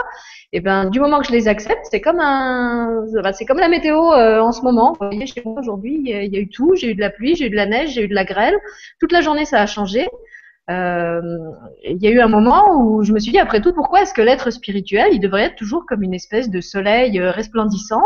et 0.52 0.60
ben 0.60 0.90
du 0.90 1.00
moment 1.00 1.20
que 1.20 1.26
je 1.26 1.32
les 1.32 1.48
accepte, 1.48 1.86
c'est 1.90 2.02
comme 2.02 2.20
un, 2.20 3.06
c'est 3.32 3.46
comme 3.46 3.58
la 3.58 3.68
météo 3.68 4.12
euh, 4.12 4.40
en 4.40 4.52
ce 4.52 4.60
moment. 4.60 4.92
Vous 5.00 5.06
voyez 5.06 5.26
chez 5.26 5.42
moi 5.42 5.58
aujourd'hui, 5.58 6.02
il 6.04 6.34
y 6.34 6.36
a 6.36 6.40
eu 6.40 6.48
tout. 6.48 6.74
J'ai 6.74 6.90
eu 6.90 6.94
de 6.94 7.00
la 7.00 7.10
pluie, 7.10 7.34
j'ai 7.36 7.46
eu 7.46 7.50
de 7.50 7.56
la 7.56 7.66
neige, 7.66 7.92
j'ai 7.94 8.04
eu 8.04 8.08
de 8.08 8.14
la 8.14 8.24
grêle. 8.24 8.56
Toute 9.00 9.12
la 9.12 9.22
journée 9.22 9.46
ça 9.46 9.62
a 9.62 9.66
changé. 9.66 10.06
Euh, 10.70 11.20
il 11.84 12.00
y 12.02 12.06
a 12.06 12.10
eu 12.10 12.20
un 12.20 12.28
moment 12.28 12.80
où 12.80 13.02
je 13.02 13.12
me 13.12 13.18
suis 13.18 13.32
dit 13.32 13.38
après 13.38 13.60
tout 13.60 13.72
pourquoi 13.72 14.02
est-ce 14.02 14.14
que 14.14 14.22
l'être 14.22 14.50
spirituel 14.50 15.08
il 15.12 15.18
devrait 15.18 15.44
être 15.44 15.56
toujours 15.56 15.84
comme 15.84 16.02
une 16.02 16.14
espèce 16.14 16.48
de 16.48 16.60
soleil 16.60 17.20
resplendissant 17.20 18.02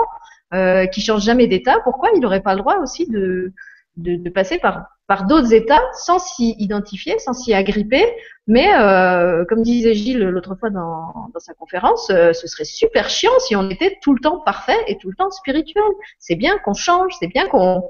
euh, 0.54 0.86
qui 0.86 1.00
change 1.00 1.24
jamais 1.24 1.48
d'état, 1.48 1.80
pourquoi 1.82 2.10
il 2.14 2.20
n'aurait 2.20 2.42
pas 2.42 2.54
le 2.54 2.60
droit 2.60 2.76
aussi 2.76 3.08
de, 3.08 3.52
de, 3.96 4.14
de 4.14 4.30
passer 4.30 4.58
par, 4.58 4.86
par 5.08 5.26
d'autres 5.26 5.52
états 5.52 5.82
sans 5.94 6.20
s'y 6.20 6.54
identifier, 6.58 7.18
sans 7.18 7.32
s'y 7.32 7.52
agripper? 7.54 8.04
Mais 8.46 8.72
euh, 8.78 9.44
comme 9.48 9.62
disait 9.62 9.94
Gilles 9.94 10.20
l'autre 10.20 10.54
fois 10.54 10.70
dans, 10.70 11.28
dans 11.32 11.40
sa 11.40 11.54
conférence, 11.54 12.08
euh, 12.10 12.32
ce 12.32 12.46
serait 12.46 12.66
super 12.66 13.08
chiant 13.08 13.32
si 13.38 13.56
on 13.56 13.68
était 13.68 13.98
tout 14.00 14.12
le 14.14 14.20
temps 14.20 14.38
parfait 14.38 14.78
et 14.86 14.96
tout 14.96 15.08
le 15.08 15.16
temps 15.16 15.30
spirituel. 15.30 15.82
C'est 16.20 16.36
bien 16.36 16.56
qu'on 16.58 16.74
change, 16.74 17.14
c'est 17.18 17.28
bien 17.28 17.48
qu'on, 17.48 17.82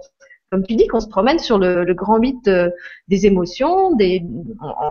comme 0.55 0.65
tu 0.65 0.77
dis, 0.77 0.87
qu'on 0.87 1.01
se 1.01 1.09
promène 1.09 1.41
sur 1.41 1.59
le, 1.59 1.93
grand 1.95 2.21
vide 2.21 2.73
des 3.09 3.27
émotions. 3.27 3.97
Des, 3.97 4.25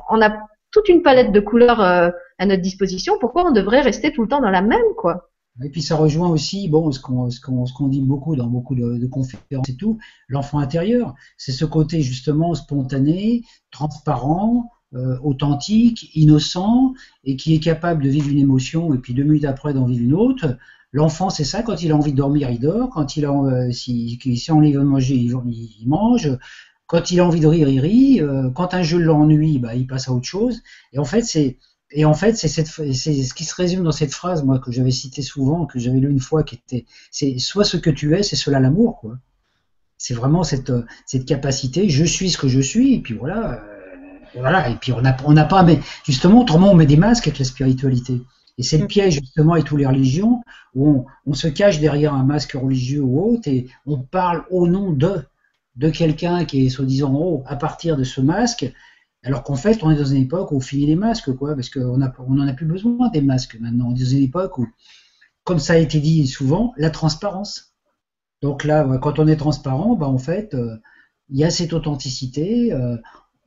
on, 0.09 0.21
a 0.21 0.37
toute 0.71 0.89
une 0.89 1.01
palette 1.01 1.31
de 1.31 1.39
couleurs 1.39 1.79
euh, 1.79 2.09
à 2.37 2.45
notre 2.45 2.61
disposition. 2.61 3.13
Pourquoi 3.17 3.47
on 3.47 3.51
devrait 3.51 3.79
rester 3.79 4.11
tout 4.11 4.23
le 4.23 4.27
temps 4.27 4.41
dans 4.41 4.49
la 4.49 4.61
même, 4.61 4.81
quoi? 4.97 5.29
Et 5.63 5.69
puis 5.69 5.81
ça 5.81 5.95
rejoint 5.95 6.27
aussi, 6.27 6.67
bon, 6.67 6.91
ce 6.91 6.99
qu'on 6.99 7.87
dit 7.87 8.01
beaucoup 8.01 8.35
dans 8.35 8.47
beaucoup 8.47 8.75
de, 8.75 8.97
de 8.97 9.07
conférences 9.07 9.69
et 9.69 9.77
tout, 9.77 9.99
l'enfant 10.27 10.59
intérieur. 10.59 11.15
C'est 11.37 11.53
ce 11.53 11.63
côté 11.63 12.01
justement 12.01 12.53
spontané, 12.55 13.43
transparent, 13.71 14.69
euh, 14.95 15.17
authentique, 15.23 16.15
innocent, 16.15 16.93
et 17.23 17.35
qui 17.35 17.55
est 17.55 17.59
capable 17.59 18.03
de 18.03 18.09
vivre 18.09 18.29
une 18.29 18.37
émotion 18.37 18.93
et 18.93 18.99
puis 18.99 19.15
deux 19.15 19.23
minutes 19.23 19.45
après 19.45 19.73
d'en 19.73 19.85
vivre 19.85 20.03
une 20.03 20.13
autre. 20.13 20.57
L'enfant, 20.93 21.31
c'est 21.31 21.43
ça, 21.43 21.63
quand 21.63 21.81
il 21.81 21.91
a 21.91 21.95
envie 21.95 22.11
de 22.11 22.17
dormir, 22.17 22.51
il 22.51 22.59
dort, 22.59 22.89
quand 22.91 23.17
il 23.17 23.25
a, 23.25 23.31
euh, 23.31 23.71
si, 23.71 24.19
si 24.21 24.51
veut 24.51 24.83
manger, 24.83 25.15
il, 25.15 25.87
mange, 25.87 26.37
quand 26.85 27.09
il 27.09 27.19
a 27.19 27.25
envie 27.25 27.39
de 27.39 27.47
rire, 27.47 27.67
il 27.67 27.79
rit, 27.79 28.21
euh, 28.21 28.51
quand 28.51 28.75
un 28.75 28.83
jeu 28.83 28.99
l'ennuie, 28.99 29.57
bah, 29.57 29.73
il 29.73 29.87
passe 29.87 30.07
à 30.07 30.13
autre 30.13 30.27
chose. 30.27 30.61
Et 30.93 30.99
en 30.99 31.05
fait, 31.05 31.23
c'est 31.23 31.57
et 31.95 32.05
en 32.05 32.13
fait, 32.13 32.35
c'est 32.35 32.47
ce 32.47 33.33
qui 33.33 33.43
se 33.43 33.55
résume 33.55 33.83
dans 33.83 33.91
cette 33.91 34.13
phrase, 34.13 34.43
moi, 34.43 34.57
que 34.57 34.71
j'avais 34.71 34.91
citée 34.91 35.21
souvent, 35.21 35.65
que 35.67 35.77
j'avais 35.77 35.99
lu 35.99 36.09
une 36.09 36.19
fois, 36.19 36.43
qui 36.43 36.55
était, 36.55 36.85
c'est 37.11 37.37
soit 37.37 37.65
ce 37.65 37.77
que 37.77 37.91
tu 37.91 38.15
es, 38.15 38.23
c'est 38.23 38.35
cela 38.35 38.59
l'amour, 38.59 38.99
quoi. 38.99 39.17
C'est 39.97 40.15
vraiment 40.15 40.43
cette, 40.43 40.71
cette 41.05 41.25
capacité, 41.25 41.89
je 41.89 42.03
suis 42.03 42.31
ce 42.31 42.37
que 42.37 42.47
je 42.47 42.59
suis, 42.59 42.95
et 42.95 42.99
puis 42.99 43.13
voilà, 43.13 43.53
euh, 43.53 44.39
voilà, 44.39 44.69
et 44.69 44.75
puis 44.75 44.91
on 44.91 45.01
n'a 45.01 45.13
pas, 45.45 45.63
mais 45.63 45.79
justement, 46.03 46.41
autrement, 46.41 46.71
on 46.71 46.75
met 46.75 46.87
des 46.87 46.97
masques 46.97 47.27
avec 47.27 47.39
la 47.39 47.45
spiritualité. 47.45 48.21
Et 48.57 48.63
c'est 48.63 48.77
le 48.77 48.85
mm. 48.85 48.87
piège, 48.87 49.13
justement, 49.15 49.53
avec 49.53 49.65
toutes 49.65 49.79
les 49.79 49.85
religions, 49.85 50.41
où 50.75 50.89
on, 50.89 51.05
on, 51.25 51.33
se 51.33 51.47
cache 51.47 51.79
derrière 51.79 52.13
un 52.13 52.23
masque 52.23 52.53
religieux 52.53 53.01
ou 53.01 53.21
autre, 53.21 53.47
et 53.47 53.67
on 53.85 53.99
parle 53.99 54.45
au 54.51 54.67
nom 54.67 54.91
de, 54.91 55.23
de 55.75 55.89
quelqu'un 55.89 56.45
qui 56.45 56.65
est 56.65 56.69
soi-disant 56.69 57.13
haut 57.13 57.43
à 57.47 57.55
partir 57.55 57.97
de 57.97 58.03
ce 58.03 58.21
masque, 58.21 58.71
alors 59.23 59.43
qu'en 59.43 59.55
fait, 59.55 59.83
on 59.83 59.91
est 59.91 59.95
dans 59.95 60.05
une 60.05 60.21
époque 60.21 60.51
où 60.51 60.57
on 60.57 60.59
finit 60.59 60.85
les 60.85 60.95
masques, 60.95 61.33
quoi, 61.33 61.55
parce 61.55 61.69
qu'on 61.69 62.01
on 62.01 62.33
n'en 62.33 62.47
a 62.47 62.53
plus 62.53 62.65
besoin 62.65 63.09
des 63.09 63.21
masques 63.21 63.57
maintenant. 63.59 63.87
On 63.87 63.95
est 63.95 63.99
dans 63.99 64.05
une 64.05 64.23
époque 64.23 64.57
où, 64.57 64.67
comme 65.45 65.59
ça 65.59 65.73
a 65.73 65.77
été 65.77 65.99
dit 65.99 66.27
souvent, 66.27 66.73
la 66.77 66.89
transparence. 66.89 67.73
Donc 68.41 68.65
là, 68.65 68.85
quand 69.01 69.19
on 69.19 69.27
est 69.27 69.37
transparent, 69.37 69.95
bah, 69.95 70.07
en 70.07 70.17
fait, 70.17 70.53
euh, 70.53 70.75
il 71.29 71.39
y 71.39 71.45
a 71.45 71.49
cette 71.49 71.71
authenticité. 71.71 72.73
Euh, 72.73 72.97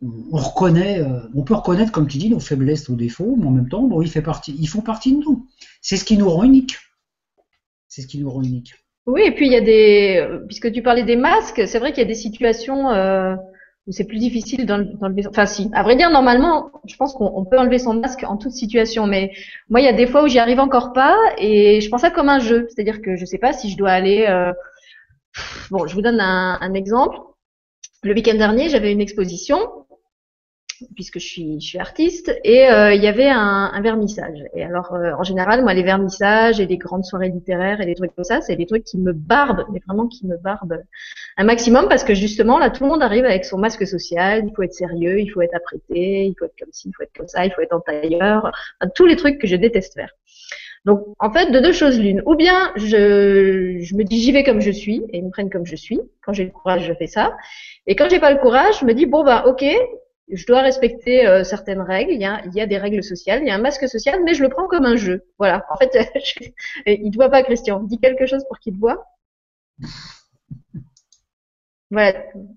on 0.03 0.36
reconnaît, 0.36 1.01
euh, 1.01 1.20
on 1.34 1.42
peut 1.42 1.55
reconnaître, 1.55 1.92
comme 1.92 2.07
tu 2.07 2.18
dis, 2.18 2.30
nos 2.30 2.40
faiblesses, 2.40 2.88
nos 2.88 2.97
défauts, 2.97 3.36
mais 3.38 3.47
en 3.47 3.51
même 3.51 3.68
temps, 3.68 3.88
ils, 4.03 4.09
font 4.11 4.80
partie 4.82 5.12
de 5.12 5.18
nous. 5.18 5.47
C'est 5.80 5.97
ce 5.97 6.05
qui 6.05 6.16
nous 6.16 6.28
rend 6.28 6.44
unique. 6.44 6.76
C'est 7.88 8.03
ce 8.03 8.07
qui 8.07 8.18
nous 8.18 8.30
rend 8.30 8.42
unique. 8.42 8.74
Oui, 9.07 9.22
et 9.24 9.30
puis 9.30 9.47
il 9.47 9.53
y 9.53 9.57
a 9.57 9.61
des, 9.61 10.28
puisque 10.49 10.70
tu 10.72 10.82
parlais 10.82 11.05
des 11.05 11.16
masques, 11.16 11.62
c'est 11.66 11.78
vrai 11.78 11.92
qu'il 11.92 12.03
y 12.03 12.05
a 12.05 12.09
des 12.09 12.14
situations 12.14 12.90
où 13.86 13.92
c'est 13.92 14.05
plus 14.05 14.18
difficile 14.18 14.66
d'enlever. 14.66 15.26
Enfin, 15.28 15.47
si. 15.47 15.70
À 15.72 15.84
vrai 15.84 15.94
dire, 15.94 16.11
normalement, 16.11 16.72
je 16.86 16.97
pense 16.97 17.14
qu'on 17.14 17.44
peut 17.44 17.57
enlever 17.57 17.78
son 17.78 17.94
masque 17.94 18.24
en 18.24 18.36
toute 18.36 18.51
situation. 18.51 19.07
Mais 19.07 19.30
moi, 19.68 19.80
il 19.80 19.84
y 19.84 19.88
a 19.88 19.92
des 19.92 20.09
fois 20.09 20.24
où 20.24 20.28
j'y 20.28 20.40
arrive 20.40 20.59
encore 20.59 20.92
pas, 20.92 21.16
et 21.38 21.80
je 21.80 21.88
pense 21.88 22.01
ça 22.01 22.11
comme 22.11 22.28
un 22.28 22.40
jeu. 22.40 22.66
C'est-à-dire 22.68 23.01
que 23.01 23.14
je 23.14 23.24
sais 23.24 23.38
pas 23.38 23.53
si 23.53 23.70
je 23.70 23.76
dois 23.76 23.90
aller. 23.90 24.26
Euh... 24.28 24.53
Bon, 25.70 25.86
je 25.86 25.94
vous 25.94 26.03
donne 26.03 26.20
un 26.20 26.74
exemple. 26.74 27.16
Le 28.03 28.12
week-end 28.12 28.34
dernier, 28.34 28.68
j'avais 28.68 28.90
une 28.90 29.01
exposition 29.01 29.86
puisque 30.94 31.18
je 31.18 31.26
suis, 31.26 31.60
je 31.60 31.66
suis 31.66 31.78
artiste, 31.78 32.34
et 32.44 32.68
euh, 32.68 32.92
il 32.94 33.02
y 33.02 33.06
avait 33.06 33.28
un, 33.28 33.70
un, 33.72 33.80
vernissage. 33.80 34.44
Et 34.54 34.64
alors, 34.64 34.94
euh, 34.94 35.12
en 35.18 35.22
général, 35.22 35.62
moi, 35.62 35.74
les 35.74 35.82
vernissages 35.82 36.60
et 36.60 36.66
les 36.66 36.76
grandes 36.76 37.04
soirées 37.04 37.28
littéraires 37.28 37.80
et 37.80 37.86
des 37.86 37.94
trucs 37.94 38.14
comme 38.14 38.24
ça, 38.24 38.40
c'est 38.40 38.56
des 38.56 38.66
trucs 38.66 38.84
qui 38.84 38.98
me 38.98 39.12
barbent, 39.12 39.64
mais 39.72 39.80
vraiment 39.86 40.06
qui 40.06 40.26
me 40.26 40.36
barbent 40.36 40.82
un 41.36 41.44
maximum, 41.44 41.88
parce 41.88 42.04
que 42.04 42.14
justement, 42.14 42.58
là, 42.58 42.70
tout 42.70 42.84
le 42.84 42.90
monde 42.90 43.02
arrive 43.02 43.24
avec 43.24 43.44
son 43.44 43.58
masque 43.58 43.86
social, 43.86 44.44
il 44.46 44.54
faut 44.54 44.62
être 44.62 44.74
sérieux, 44.74 45.20
il 45.20 45.28
faut 45.28 45.40
être 45.40 45.54
apprêté, 45.54 46.26
il 46.26 46.34
faut 46.38 46.44
être 46.44 46.58
comme 46.58 46.72
ci, 46.72 46.88
il 46.88 46.92
faut 46.96 47.02
être 47.02 47.16
comme 47.16 47.28
ça, 47.28 47.44
il 47.44 47.52
faut 47.52 47.60
être 47.60 47.74
en 47.74 47.80
tailleur, 47.80 48.52
enfin, 48.80 48.90
tous 48.94 49.06
les 49.06 49.16
trucs 49.16 49.38
que 49.40 49.46
je 49.46 49.56
déteste 49.56 49.94
faire. 49.94 50.10
Donc, 50.86 51.04
en 51.18 51.32
fait, 51.32 51.50
de 51.50 51.58
deux 51.58 51.72
choses 51.72 51.98
l'une. 51.98 52.22
Ou 52.26 52.36
bien, 52.36 52.70
je, 52.76 53.78
je 53.80 53.96
me 53.96 54.04
dis, 54.04 54.20
j'y 54.20 54.30
vais 54.30 54.44
comme 54.44 54.60
je 54.60 54.70
suis, 54.70 55.02
et 55.10 55.18
ils 55.18 55.24
me 55.24 55.30
prennent 55.30 55.50
comme 55.50 55.66
je 55.66 55.74
suis. 55.74 56.00
Quand 56.24 56.32
j'ai 56.32 56.44
le 56.44 56.50
courage, 56.50 56.84
je 56.86 56.92
fais 56.94 57.08
ça. 57.08 57.36
Et 57.88 57.96
quand 57.96 58.08
j'ai 58.08 58.20
pas 58.20 58.32
le 58.32 58.38
courage, 58.38 58.78
je 58.80 58.84
me 58.84 58.94
dis, 58.94 59.04
bon, 59.04 59.24
bah, 59.24 59.44
ok, 59.48 59.64
je 60.30 60.46
dois 60.46 60.62
respecter 60.62 61.26
euh, 61.26 61.44
certaines 61.44 61.80
règles. 61.80 62.12
Il 62.12 62.20
y, 62.20 62.24
a, 62.24 62.42
il 62.46 62.54
y, 62.54 62.60
a, 62.60 62.66
des 62.66 62.78
règles 62.78 63.02
sociales, 63.02 63.40
il 63.42 63.48
y 63.48 63.50
a 63.50 63.54
un 63.54 63.58
masque 63.58 63.88
social, 63.88 64.20
mais 64.24 64.34
je 64.34 64.42
le 64.42 64.48
prends 64.48 64.66
comme 64.66 64.84
un 64.84 64.96
jeu. 64.96 65.24
Voilà. 65.38 65.64
En 65.70 65.76
fait, 65.76 65.96
je, 66.24 66.50
il 66.86 67.10
te 67.10 67.16
voit 67.16 67.30
pas, 67.30 67.42
Christian. 67.42 67.80
Dis 67.82 67.98
quelque 67.98 68.26
chose 68.26 68.44
pour 68.48 68.58
qu'il 68.58 68.76
voit. 68.76 69.04
Voilà. 71.92 72.14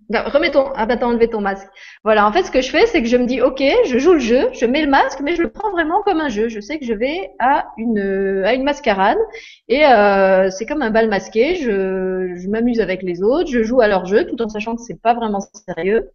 Remets 0.09 0.49
ton. 0.49 0.71
Ah 0.75 0.87
bah 0.87 0.97
t'as 0.97 1.27
ton 1.27 1.41
masque. 1.41 1.67
Voilà. 2.03 2.25
En 2.25 2.31
fait, 2.31 2.43
ce 2.43 2.51
que 2.51 2.61
je 2.61 2.71
fais, 2.71 2.87
c'est 2.87 3.03
que 3.03 3.07
je 3.07 3.15
me 3.15 3.27
dis, 3.27 3.41
ok, 3.41 3.61
je 3.85 3.99
joue 3.99 4.13
le 4.13 4.19
jeu, 4.19 4.49
je 4.53 4.65
mets 4.65 4.81
le 4.81 4.89
masque, 4.89 5.19
mais 5.21 5.35
je 5.35 5.43
le 5.43 5.51
prends 5.51 5.69
vraiment 5.71 6.01
comme 6.01 6.19
un 6.19 6.29
jeu. 6.29 6.49
Je 6.49 6.59
sais 6.59 6.79
que 6.79 6.85
je 6.85 6.93
vais 6.93 7.29
à 7.37 7.67
une 7.77 8.43
à 8.43 8.53
une 8.55 8.63
mascarade 8.63 9.19
et 9.67 9.85
euh, 9.85 10.49
c'est 10.49 10.65
comme 10.65 10.81
un 10.81 10.89
bal 10.89 11.09
masqué. 11.09 11.55
Je, 11.57 12.33
je 12.37 12.47
m'amuse 12.49 12.81
avec 12.81 13.03
les 13.03 13.21
autres, 13.21 13.51
je 13.51 13.61
joue 13.61 13.81
à 13.81 13.87
leur 13.87 14.07
jeu, 14.07 14.25
tout 14.25 14.41
en 14.41 14.49
sachant 14.49 14.75
que 14.75 14.81
c'est 14.81 14.99
pas 14.99 15.13
vraiment 15.13 15.41
sérieux 15.41 16.09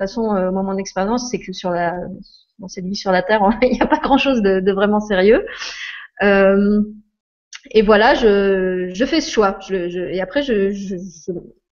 façon, 0.00 0.34
euh, 0.34 0.50
moi, 0.50 0.62
mon 0.62 0.76
expérience, 0.76 1.30
c'est 1.30 1.38
que 1.38 1.52
sur 1.52 1.70
la, 1.70 1.94
dans 2.58 2.68
cette 2.68 2.84
vie 2.84 2.96
sur 2.96 3.12
la 3.12 3.22
Terre, 3.22 3.42
il 3.62 3.72
n'y 3.72 3.80
a 3.80 3.86
pas 3.86 3.98
grand-chose 3.98 4.42
de, 4.42 4.60
de, 4.60 4.72
vraiment 4.72 5.00
sérieux. 5.00 5.46
Euh, 6.22 6.82
et 7.72 7.82
voilà, 7.82 8.14
je, 8.14 9.04
fais 9.06 9.20
ce 9.20 9.30
choix. 9.30 9.58
Et 9.70 10.20
après, 10.20 10.42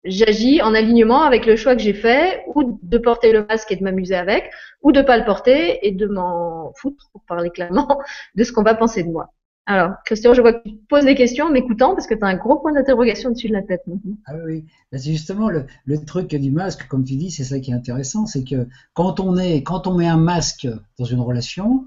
j'agis 0.04 0.62
en 0.62 0.74
alignement 0.74 1.22
avec 1.22 1.46
le 1.46 1.56
choix 1.56 1.74
que 1.74 1.82
j'ai 1.82 1.94
fait, 1.94 2.44
ou 2.54 2.78
de 2.82 2.98
porter 2.98 3.32
le 3.32 3.46
masque 3.46 3.72
et 3.72 3.76
de 3.76 3.82
m'amuser 3.82 4.14
avec, 4.14 4.50
ou 4.82 4.92
de 4.92 5.02
pas 5.02 5.16
le 5.16 5.24
porter 5.24 5.86
et 5.86 5.92
de 5.92 6.06
m'en 6.06 6.72
foutre, 6.76 7.10
pour 7.12 7.22
parler 7.26 7.50
clairement, 7.50 8.00
de 8.34 8.44
ce 8.44 8.52
qu'on 8.52 8.62
va 8.62 8.74
penser 8.74 9.02
de 9.02 9.10
moi. 9.10 9.32
Alors, 9.66 9.92
Christian, 10.04 10.34
je 10.34 10.40
vois 10.40 10.54
que 10.54 10.68
tu 10.68 10.76
poses 10.88 11.04
des 11.04 11.14
questions 11.14 11.46
en 11.46 11.50
m'écoutant 11.50 11.94
parce 11.94 12.06
que 12.06 12.14
tu 12.14 12.24
as 12.24 12.28
un 12.28 12.36
gros 12.36 12.58
point 12.58 12.72
d'interrogation 12.72 13.30
dessus 13.30 13.48
de 13.48 13.52
la 13.52 13.62
tête. 13.62 13.82
Ah 14.26 14.32
oui, 14.44 14.64
bah, 14.90 14.98
c'est 14.98 15.12
justement 15.12 15.48
le, 15.48 15.66
truc 16.06 16.34
du 16.34 16.50
masque, 16.50 16.88
comme 16.88 17.04
tu 17.04 17.16
dis, 17.16 17.30
c'est 17.30 17.44
ça 17.44 17.60
qui 17.60 17.70
est 17.70 17.74
intéressant, 17.74 18.26
c'est 18.26 18.42
que 18.42 18.66
quand 18.94 19.20
on 19.20 19.36
est, 19.36 19.62
quand 19.62 19.86
on 19.86 19.94
met 19.94 20.08
un 20.08 20.16
masque 20.16 20.66
dans 20.98 21.04
une 21.04 21.20
relation, 21.20 21.86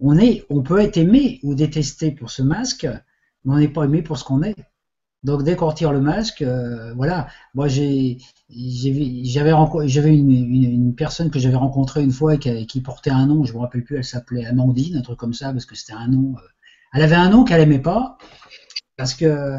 on 0.00 0.18
est, 0.18 0.44
on 0.50 0.62
peut 0.62 0.78
être 0.78 0.96
aimé 0.96 1.40
ou 1.42 1.54
détesté 1.54 2.12
pour 2.12 2.30
ce 2.30 2.42
masque, 2.42 2.86
mais 3.44 3.54
on 3.54 3.58
n'est 3.58 3.68
pas 3.68 3.84
aimé 3.84 4.02
pour 4.02 4.18
ce 4.18 4.24
qu'on 4.24 4.42
est. 4.42 4.56
Donc 5.24 5.42
dès 5.42 5.56
qu'on 5.56 5.68
retire 5.68 5.92
le 5.92 6.00
masque, 6.00 6.42
euh, 6.42 6.92
voilà. 6.94 7.28
Moi 7.54 7.66
j'avais 7.66 8.18
une, 10.16 10.94
personne 10.94 11.30
que 11.30 11.38
j'avais 11.38 11.56
rencontrée 11.56 12.04
une 12.04 12.12
fois 12.12 12.36
qui, 12.36 12.66
qui, 12.66 12.82
portait 12.82 13.10
un 13.10 13.26
nom, 13.26 13.44
je 13.44 13.54
me 13.54 13.58
rappelle 13.58 13.82
plus, 13.82 13.96
elle 13.96 14.04
s'appelait 14.04 14.44
Amandine, 14.44 14.98
un 14.98 15.02
truc 15.02 15.18
comme 15.18 15.34
ça, 15.34 15.50
parce 15.52 15.64
que 15.64 15.74
c'était 15.74 15.94
un 15.94 16.08
nom. 16.08 16.34
Euh, 16.36 16.53
elle 16.94 17.02
avait 17.02 17.16
un 17.16 17.28
nom 17.28 17.44
qu'elle 17.44 17.60
aimait 17.60 17.80
pas, 17.80 18.16
parce 18.96 19.14
que 19.14 19.56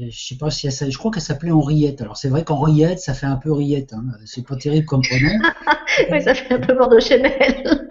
je 0.00 0.16
sais 0.16 0.36
pas 0.36 0.50
si 0.50 0.68
elle, 0.68 0.92
je 0.92 0.98
crois 0.98 1.10
qu'elle 1.10 1.22
s'appelait 1.22 1.50
Henriette. 1.50 2.00
Alors 2.00 2.16
c'est 2.16 2.28
vrai 2.28 2.44
qu'Henriette, 2.44 3.00
ça 3.00 3.14
fait 3.14 3.26
un 3.26 3.36
peu 3.36 3.52
Riette, 3.52 3.92
hein. 3.92 4.04
c'est 4.24 4.46
pas 4.46 4.56
terrible 4.56 4.86
comme 4.86 5.02
prénom. 5.02 5.30
oui, 6.12 6.22
ça 6.22 6.34
fait 6.34 6.54
un 6.54 6.60
peu 6.60 6.74
Bordeaux 6.74 7.00
Chanel. 7.00 7.88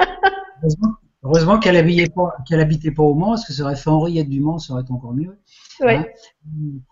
heureusement, 1.24 1.60
qu'elle 1.60 1.76
habitait 1.76 2.10
pas, 2.10 2.38
qu'elle 2.48 2.62
habitait 2.62 2.92
pas 2.92 3.04
au 3.04 3.14
Mans, 3.14 3.32
parce 3.32 3.46
que 3.46 3.54
ça 3.54 3.64
aurait 3.64 3.76
fait 3.76 3.90
Henriette 3.90 4.30
du 4.30 4.40
Mans, 4.40 4.58
ça 4.58 4.74
aurait 4.74 4.84
été 4.84 4.94
encore 4.94 5.14
mieux. 5.14 5.38
Oui. 5.82 5.94
Hein. 5.94 6.06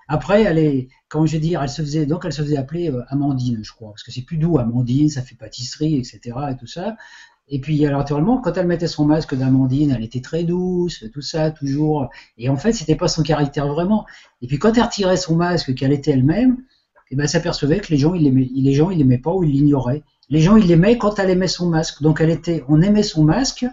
Après, 0.09 0.43
elle 0.43 0.59
est, 0.59 0.89
comment 1.07 1.25
je 1.25 1.33
vais 1.33 1.39
dire, 1.39 1.63
elle 1.63 1.69
se 1.69 1.81
faisait, 1.81 2.05
donc 2.05 2.25
elle 2.25 2.33
se 2.33 2.41
faisait 2.41 2.57
appeler 2.57 2.91
euh, 2.91 3.03
Amandine, 3.07 3.63
je 3.63 3.71
crois, 3.71 3.91
parce 3.91 4.03
que 4.03 4.11
c'est 4.11 4.23
plus 4.23 4.37
doux, 4.37 4.59
Amandine, 4.59 5.09
ça 5.09 5.21
fait 5.21 5.35
pâtisserie, 5.35 5.95
etc. 5.95 6.19
et 6.51 6.57
tout 6.57 6.67
ça. 6.67 6.97
Et 7.47 7.59
puis, 7.59 7.85
alors, 7.85 7.99
naturellement, 7.99 8.39
quand 8.39 8.57
elle 8.57 8.65
mettait 8.65 8.87
son 8.87 9.05
masque 9.05 9.35
d'Amandine, 9.35 9.91
elle 9.91 10.03
était 10.03 10.21
très 10.21 10.43
douce, 10.43 11.05
tout 11.13 11.21
ça, 11.21 11.51
toujours. 11.51 12.09
Et 12.37 12.49
en 12.49 12.57
fait, 12.57 12.73
c'était 12.73 12.95
pas 12.95 13.07
son 13.07 13.21
caractère 13.21 13.67
vraiment. 13.67 14.05
Et 14.41 14.47
puis, 14.47 14.57
quand 14.57 14.75
elle 14.75 14.83
retirait 14.83 15.17
son 15.17 15.35
masque, 15.35 15.75
qu'elle 15.75 15.93
était 15.93 16.11
elle-même, 16.11 16.57
eh 17.11 17.15
ben, 17.15 17.23
elle 17.23 17.29
s'apercevait 17.29 17.79
que 17.79 17.89
les 17.89 17.97
gens, 17.97 18.15
ils 18.15 18.23
l'aimaient, 18.23 18.49
les 18.51 18.73
gens, 18.73 18.89
ils 18.89 18.97
l'aimaient 18.97 19.19
pas 19.19 19.31
ou 19.31 19.43
ils 19.43 19.51
l'ignoraient. 19.51 20.03
Les 20.29 20.41
gens, 20.41 20.57
ils 20.57 20.65
l'aimaient 20.65 20.97
quand 20.97 21.19
elle 21.19 21.29
aimait 21.29 21.47
son 21.47 21.69
masque. 21.69 22.01
Donc, 22.01 22.19
elle 22.19 22.31
était, 22.31 22.63
on 22.67 22.81
aimait 22.81 23.03
son 23.03 23.23
masque, 23.23 23.65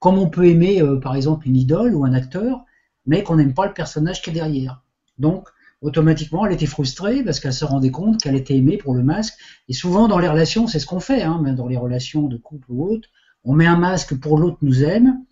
comme 0.00 0.18
on 0.18 0.28
peut 0.28 0.46
aimer, 0.46 0.82
euh, 0.82 0.98
par 0.98 1.14
exemple, 1.14 1.46
une 1.46 1.56
idole 1.56 1.94
ou 1.94 2.04
un 2.04 2.14
acteur, 2.14 2.64
mais 3.06 3.22
qu'on 3.22 3.36
n'aime 3.36 3.54
pas 3.54 3.66
le 3.66 3.74
personnage 3.74 4.22
qui 4.22 4.30
est 4.30 4.32
derrière. 4.32 4.82
Donc, 5.18 5.48
automatiquement, 5.84 6.46
elle 6.46 6.54
était 6.54 6.66
frustrée 6.66 7.22
parce 7.22 7.40
qu'elle 7.40 7.52
se 7.52 7.64
rendait 7.64 7.90
compte 7.90 8.20
qu'elle 8.20 8.34
était 8.34 8.56
aimée 8.56 8.78
pour 8.78 8.94
le 8.94 9.02
masque. 9.02 9.34
Et 9.68 9.74
souvent, 9.74 10.08
dans 10.08 10.18
les 10.18 10.28
relations, 10.28 10.66
c'est 10.66 10.78
ce 10.78 10.86
qu'on 10.86 10.98
fait, 10.98 11.22
hein, 11.22 11.42
dans 11.54 11.68
les 11.68 11.76
relations 11.76 12.22
de 12.22 12.38
couple 12.38 12.66
ou 12.70 12.84
autre. 12.90 13.08
On 13.44 13.52
met 13.52 13.66
un 13.66 13.76
masque 13.76 14.18
pour 14.18 14.38
l'autre 14.38 14.56
nous 14.62 14.82
aime, 14.82 15.22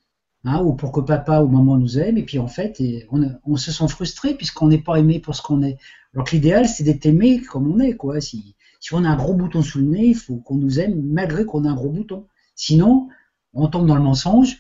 hein, 0.45 0.63
ou 0.63 0.75
pour 0.75 0.93
que 0.93 1.01
papa 1.01 1.41
ou 1.41 1.49
maman 1.49 1.79
nous 1.79 1.99
aime, 1.99 2.19
et 2.19 2.23
puis 2.23 2.39
en 2.39 2.49
fait, 2.49 2.83
on, 3.11 3.57
se 3.57 3.73
sent 3.73 3.89
frustré 3.89 4.35
puisqu'on 4.35 4.69
n'est 4.69 4.83
pas 4.83 4.97
aimé 4.97 5.21
pour 5.21 5.35
ce 5.35 5.41
qu'on 5.41 5.63
est. 5.63 5.79
Alors 6.13 6.27
que 6.27 6.33
l'idéal, 6.33 6.69
c'est 6.69 6.85
d'être 6.85 7.07
aimé 7.07 7.41
comme 7.41 7.73
on 7.73 7.81
est, 7.81 7.97
quoi. 7.97 8.21
Si, 8.21 8.55
si 8.79 8.93
on 8.93 9.05
a 9.05 9.09
un 9.09 9.17
gros 9.17 9.33
bouton 9.33 9.63
sous 9.63 9.79
le 9.79 9.87
nez, 9.87 10.09
il 10.09 10.15
faut 10.15 10.37
qu'on 10.37 10.57
nous 10.57 10.79
aime 10.79 11.01
malgré 11.03 11.47
qu'on 11.47 11.65
a 11.65 11.71
un 11.71 11.75
gros 11.75 11.89
bouton. 11.89 12.27
Sinon, 12.55 13.09
on 13.55 13.69
tombe 13.69 13.87
dans 13.87 13.97
le 13.97 14.03
mensonge, 14.03 14.59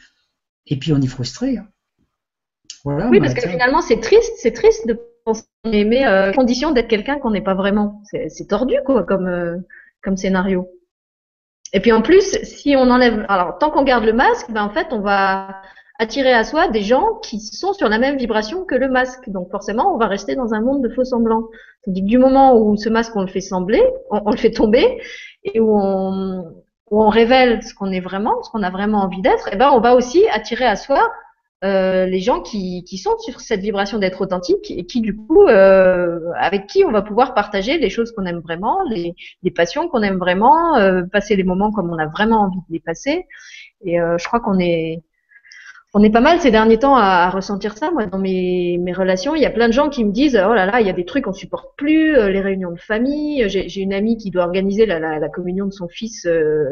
et 0.67 0.79
puis 0.79 0.95
on 0.95 1.03
est 1.03 1.07
frustré. 1.07 1.59
Hein. 1.59 1.69
Voilà, 2.83 3.11
oui, 3.11 3.21
parce 3.21 3.35
que 3.35 3.47
finalement, 3.47 3.83
c'est 3.83 4.01
triste, 4.01 4.33
c'est 4.39 4.53
triste 4.53 4.89
de 4.89 4.99
mais 5.65 6.07
euh, 6.07 6.33
condition 6.33 6.73
d'être 6.73 6.89
quelqu'un 6.89 7.19
qu'on 7.19 7.31
n'est 7.31 7.43
pas 7.43 7.55
vraiment. 7.55 8.03
C'est 8.05 8.49
tordu 8.49 8.77
quoi 8.85 9.05
comme 9.05 9.27
euh, 9.27 9.57
comme 10.03 10.17
scénario. 10.17 10.69
Et 11.73 11.81
puis 11.81 11.93
en 11.93 12.03
plus, 12.03 12.39
si 12.43 12.77
on 12.77 12.91
enlève, 12.91 13.25
alors 13.29 13.59
tant 13.59 13.71
qu'on 13.71 13.85
garde 13.85 14.05
le 14.05 14.13
masque, 14.13 14.51
ben 14.51 14.65
en 14.65 14.71
fait 14.71 14.89
on 14.91 15.01
va 15.01 15.63
attirer 15.99 16.33
à 16.33 16.45
soi 16.45 16.69
des 16.69 16.83
gens 16.83 17.15
qui 17.23 17.39
sont 17.39 17.73
sur 17.73 17.89
la 17.89 17.99
même 17.99 18.17
vibration 18.17 18.65
que 18.65 18.75
le 18.75 18.89
masque. 18.89 19.29
Donc 19.29 19.51
forcément, 19.51 19.95
on 19.95 19.99
va 19.99 20.07
rester 20.07 20.35
dans 20.35 20.53
un 20.53 20.61
monde 20.61 20.83
de 20.83 20.89
faux 20.89 21.05
semblants. 21.05 21.45
Que 21.85 21.91
du 21.91 22.19
moment 22.19 22.57
où 22.57 22.77
ce 22.77 22.89
masque 22.89 23.15
on 23.17 23.23
le 23.23 23.29
fait 23.29 23.41
sembler, 23.41 23.83
on, 24.11 24.31
le 24.31 24.37
fait 24.37 24.51
tomber, 24.51 25.01
et 25.45 25.61
où 25.61 25.77
on, 25.77 26.53
où 26.91 27.03
on 27.03 27.09
révèle 27.09 27.63
ce 27.63 27.75
qu'on 27.75 27.91
est 27.91 28.01
vraiment, 28.01 28.43
ce 28.43 28.51
qu'on 28.51 28.63
a 28.63 28.71
vraiment 28.71 28.99
envie 28.99 29.23
d'être, 29.23 29.49
et 29.49 29.53
eh 29.55 29.57
ben 29.57 29.71
on 29.73 29.81
va 29.81 29.95
aussi 29.95 30.29
attirer 30.29 30.67
à 30.67 30.77
soi 30.77 31.11
euh, 31.65 32.07
les 32.07 32.21
gens 32.21 32.41
qui, 32.41 32.83
qui 32.85 32.99
sont 32.99 33.17
sur 33.19 33.41
cette 33.41 33.61
vibration 33.61 33.99
d'être 33.99 34.21
authentique 34.21 34.71
et 34.71 34.85
qui 34.85 35.01
du 35.01 35.15
coup 35.15 35.47
euh, 35.47 36.19
avec 36.37 36.67
qui 36.67 36.85
on 36.85 36.91
va 36.91 37.03
pouvoir 37.03 37.35
partager 37.35 37.79
les 37.79 37.89
choses 37.89 38.13
qu'on 38.13 38.27
aime 38.27 38.41
vraiment, 38.41 38.79
les, 38.91 39.15
les 39.43 39.51
passions 39.51 39.89
qu'on 39.89 40.03
aime 40.03 40.19
vraiment, 40.19 40.77
euh, 40.77 41.03
passer 41.05 41.37
les 41.37 41.45
moments 41.45 41.71
comme 41.71 41.91
on 41.91 41.99
a 41.99 42.07
vraiment 42.07 42.41
envie 42.43 42.59
de 42.59 42.73
les 42.73 42.81
passer. 42.81 43.27
Et 43.85 44.01
euh, 44.01 44.19
je 44.19 44.27
crois 44.27 44.41
qu'on 44.41 44.59
est 44.59 45.03
on 45.95 46.03
est 46.03 46.11
pas 46.11 46.21
mal 46.21 46.41
ces 46.41 46.51
derniers 46.51 46.79
temps 46.79 46.97
à, 46.97 47.29
ressentir 47.29 47.77
ça. 47.77 47.91
Moi, 47.91 48.07
dans 48.07 48.19
mes, 48.19 48.81
relations, 48.97 49.35
il 49.35 49.43
y 49.43 49.47
a 49.47 49.51
plein 49.51 49.69
de 49.69 49.73
gens 49.73 49.91
qui 49.91 50.05
me 50.05 50.11
disent 50.11 50.41
oh 50.43 50.55
là 50.55 50.65
là, 50.65 50.81
il 50.81 50.87
y 50.87 50.91
a 50.91 50.95
des 50.95 51.05
trucs 51.05 51.25
qu'on 51.25 51.35
supporte 51.35 51.77
plus, 51.77 52.17
euh, 52.17 52.31
les 52.31 52.41
réunions 52.41 52.71
de 52.71 52.81
famille. 52.81 53.45
J'ai 53.49 53.81
une 53.81 53.93
amie 53.93 54.17
qui 54.17 54.31
doit 54.31 54.45
organiser 54.45 54.87
la, 54.87 55.29
communion 55.29 55.67
de 55.67 55.73
son 55.73 55.89
fils 55.89 56.27
euh, 56.27 56.65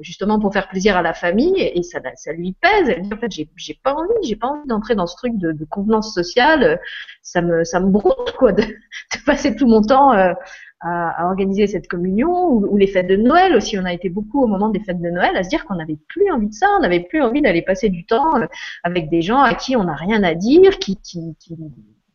justement 0.00 0.38
pour 0.38 0.52
faire 0.52 0.68
plaisir 0.68 0.96
à 0.96 1.02
la 1.02 1.14
famille 1.14 1.54
et, 1.58 1.82
ça, 1.82 2.00
ça 2.16 2.32
lui 2.32 2.54
pèse. 2.60 2.90
Elle 2.90 3.02
dit 3.02 3.10
en 3.12 3.16
fait, 3.16 3.32
j'ai 3.56 3.80
pas 3.82 3.94
envie, 3.94 4.28
j'ai 4.28 4.36
pas 4.36 4.48
envie 4.48 4.68
d'entrer 4.68 4.94
dans 4.94 5.06
ce 5.06 5.16
truc 5.16 5.38
de, 5.38 5.54
convenance 5.70 6.14
sociale. 6.14 6.80
Ça 7.22 7.40
me 7.42 7.64
ça 7.64 7.80
me 7.80 7.90
broute 7.90 8.34
quoi 8.38 8.52
de, 8.52 8.62
de 8.62 9.24
passer 9.24 9.56
tout 9.56 9.66
mon 9.66 9.80
temps 9.80 10.12
euh, 10.12 10.32
à, 10.80 11.26
organiser 11.26 11.66
cette 11.66 11.88
communion 11.88 12.50
ou, 12.50 12.76
les 12.76 12.86
fêtes 12.86 13.08
de 13.08 13.16
Noël 13.16 13.54
aussi. 13.56 13.78
On 13.78 13.84
a 13.84 13.92
été 13.92 14.08
beaucoup 14.08 14.42
au 14.42 14.46
moment 14.46 14.68
des 14.68 14.80
fêtes 14.80 15.00
de 15.00 15.10
Noël 15.10 15.36
à 15.36 15.42
se 15.42 15.48
dire 15.48 15.64
qu'on 15.64 15.74
n'avait 15.74 15.98
plus 16.08 16.30
envie 16.30 16.48
de 16.48 16.54
ça, 16.54 16.66
on 16.76 16.80
n'avait 16.80 17.00
plus 17.00 17.22
envie 17.22 17.42
d'aller 17.42 17.62
passer 17.62 17.88
du 17.88 18.06
temps 18.06 18.40
euh, 18.40 18.46
avec 18.84 19.10
des 19.10 19.22
gens 19.22 19.40
à 19.40 19.54
qui 19.54 19.76
on 19.76 19.84
n'a 19.84 19.94
rien 19.94 20.22
à 20.22 20.34
dire, 20.34 20.78
qui, 20.78 20.96
qui, 21.02 21.36
qui 21.40 21.56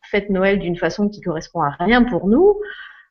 fêtent 0.10 0.30
Noël 0.30 0.60
d'une 0.60 0.78
façon 0.78 1.10
qui 1.10 1.22
correspond 1.22 1.62
à 1.62 1.72
rien 1.72 2.04
pour 2.04 2.28
nous. 2.28 2.60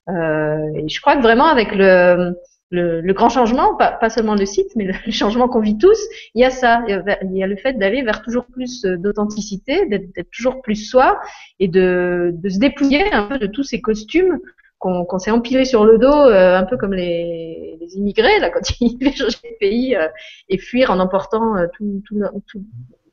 Euh, 0.09 0.71
et 0.75 0.89
je 0.89 1.01
crois 1.01 1.17
que 1.17 1.23
vraiment 1.23 1.47
avec 1.47 1.75
le, 1.75 2.35
le, 2.71 3.01
le 3.01 3.13
grand 3.13 3.29
changement, 3.29 3.77
pas, 3.77 3.93
pas, 3.93 4.09
seulement 4.09 4.35
le 4.35 4.47
site, 4.47 4.71
mais 4.75 4.87
le 5.07 5.13
changement 5.13 5.49
qu'on 5.49 5.61
vit 5.61 5.77
tous, 5.77 5.99
il 6.35 6.41
y 6.41 6.45
a 6.45 6.51
ça, 6.51 6.83
il 6.89 7.37
y 7.37 7.43
a 7.43 7.47
le 7.47 7.57
fait 7.57 7.75
d'aller 7.75 8.03
vers 8.03 8.23
toujours 8.23 8.47
plus 8.47 8.83
d'authenticité, 8.83 9.87
d'être 9.87 10.31
toujours 10.31 10.63
plus 10.63 10.77
soi 10.77 11.21
et 11.61 11.69
de, 11.69 12.31
de 12.33 12.49
se 12.49 12.59
dépouiller 12.59 13.13
un 13.13 13.25
peu 13.25 13.39
de 13.39 13.47
tous 13.47 13.65
ces 13.65 13.81
costumes 13.81 14.41
qu'on 14.83 15.19
s'est 15.19 15.31
empilé 15.31 15.65
sur 15.65 15.85
le 15.85 15.97
dos, 15.97 16.09
euh, 16.09 16.59
un 16.59 16.65
peu 16.65 16.77
comme 16.77 16.93
les, 16.93 17.79
les, 17.81 17.97
immigrés, 17.97 18.41
là, 18.41 18.51
quand 18.51 18.61
ils 18.81 18.99
veulent 18.99 19.15
changer 19.15 19.39
de 19.45 19.59
pays 19.59 19.95
euh, 19.95 20.09
et 20.49 20.59
fuir 20.59 20.91
en 20.91 20.99
emportant 20.99 21.57
euh, 21.57 21.67
tout, 21.77 22.03
tout, 22.07 22.21
tout, 22.49 22.65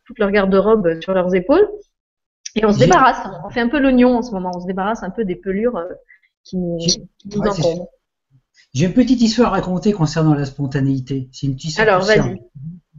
toute 0.06 0.20
leur 0.20 0.32
garde-robe 0.32 1.00
sur 1.02 1.14
leurs 1.14 1.34
épaules. 1.36 1.68
Et 2.56 2.66
on 2.66 2.74
se 2.74 2.80
débarrasse, 2.80 3.20
on 3.46 3.50
fait 3.52 3.62
un 3.62 3.70
peu 3.70 3.80
l'oignon 3.80 4.18
en 4.18 4.22
ce 4.24 4.32
moment, 4.32 4.52
on 4.56 4.60
se 4.60 4.66
débarrasse 4.66 5.04
un 5.04 5.12
peu 5.12 5.24
des 5.24 5.36
pelures 5.36 5.80
qui 6.44 6.58
nous, 6.58 6.78
qui 6.78 7.00
nous. 7.26 7.88
J'ai 8.74 8.86
une 8.86 8.94
petite 8.94 9.22
histoire 9.22 9.54
à 9.54 9.58
raconter 9.58 9.94
concernant 9.94 10.34
la 10.34 10.46
spontanéité. 10.46 11.30
C'est 11.32 11.46
une 11.46 11.56
petite 11.56 11.70
histoire. 11.70 11.88
Alors, 11.88 12.04
vas-y. 12.04 12.42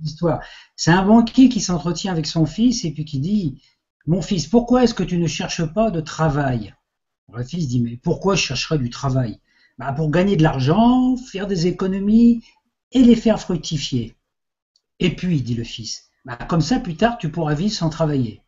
Histoire. 0.03 0.41
C'est 0.77 0.93
un 0.93 1.05
banquier 1.05 1.49
qui 1.49 1.61
s'entretient 1.61 2.13
avec 2.13 2.27
son 2.27 2.47
fils 2.47 2.85
et 2.85 2.93
puis 2.93 3.05
qui 3.05 3.19
dit 3.19 3.61
Mon 4.07 4.23
fils, 4.23 4.47
pourquoi 4.47 4.85
est-ce 4.85 4.95
que 4.95 5.03
tu 5.03 5.19
ne 5.19 5.27
cherches 5.27 5.65
pas 5.75 5.91
de 5.91 6.01
travail? 6.01 6.75
Le 7.39 7.45
fils 7.45 7.69
dit, 7.69 7.81
mais 7.81 7.97
pourquoi 7.97 8.35
je 8.35 8.43
chercherais 8.43 8.79
du 8.79 8.91
travail? 8.91 9.41
Bah, 9.79 9.93
Pour 9.93 10.11
gagner 10.11 10.37
de 10.37 10.43
l'argent, 10.43 11.17
faire 11.17 11.47
des 11.47 11.67
économies 11.67 12.45
et 12.93 13.03
les 13.03 13.17
faire 13.17 13.41
fructifier. 13.41 14.17
Et 15.01 15.15
puis, 15.17 15.43
dit 15.43 15.55
le 15.55 15.65
fils, 15.65 16.11
bah, 16.25 16.37
comme 16.37 16.61
ça, 16.61 16.79
plus 16.81 16.97
tard, 16.97 17.19
tu 17.19 17.31
pourras 17.31 17.55
vivre 17.55 17.75
sans 17.75 17.91
travailler. 17.91 18.43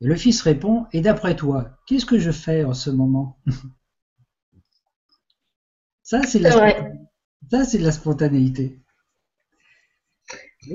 Et 0.00 0.06
le 0.06 0.16
fils 0.16 0.42
répond, 0.42 0.86
et 0.92 1.00
d'après 1.00 1.36
toi, 1.36 1.78
qu'est-ce 1.86 2.06
que 2.06 2.18
je 2.18 2.32
fais 2.32 2.64
en 2.64 2.74
ce 2.74 2.90
moment? 2.90 3.38
Ça, 6.04 6.22
c'est 6.24 6.38
la, 6.38 6.52
ça, 7.50 7.64
c'est 7.64 7.78
de 7.78 7.84
la 7.84 7.92
spontanéité. 7.92 8.81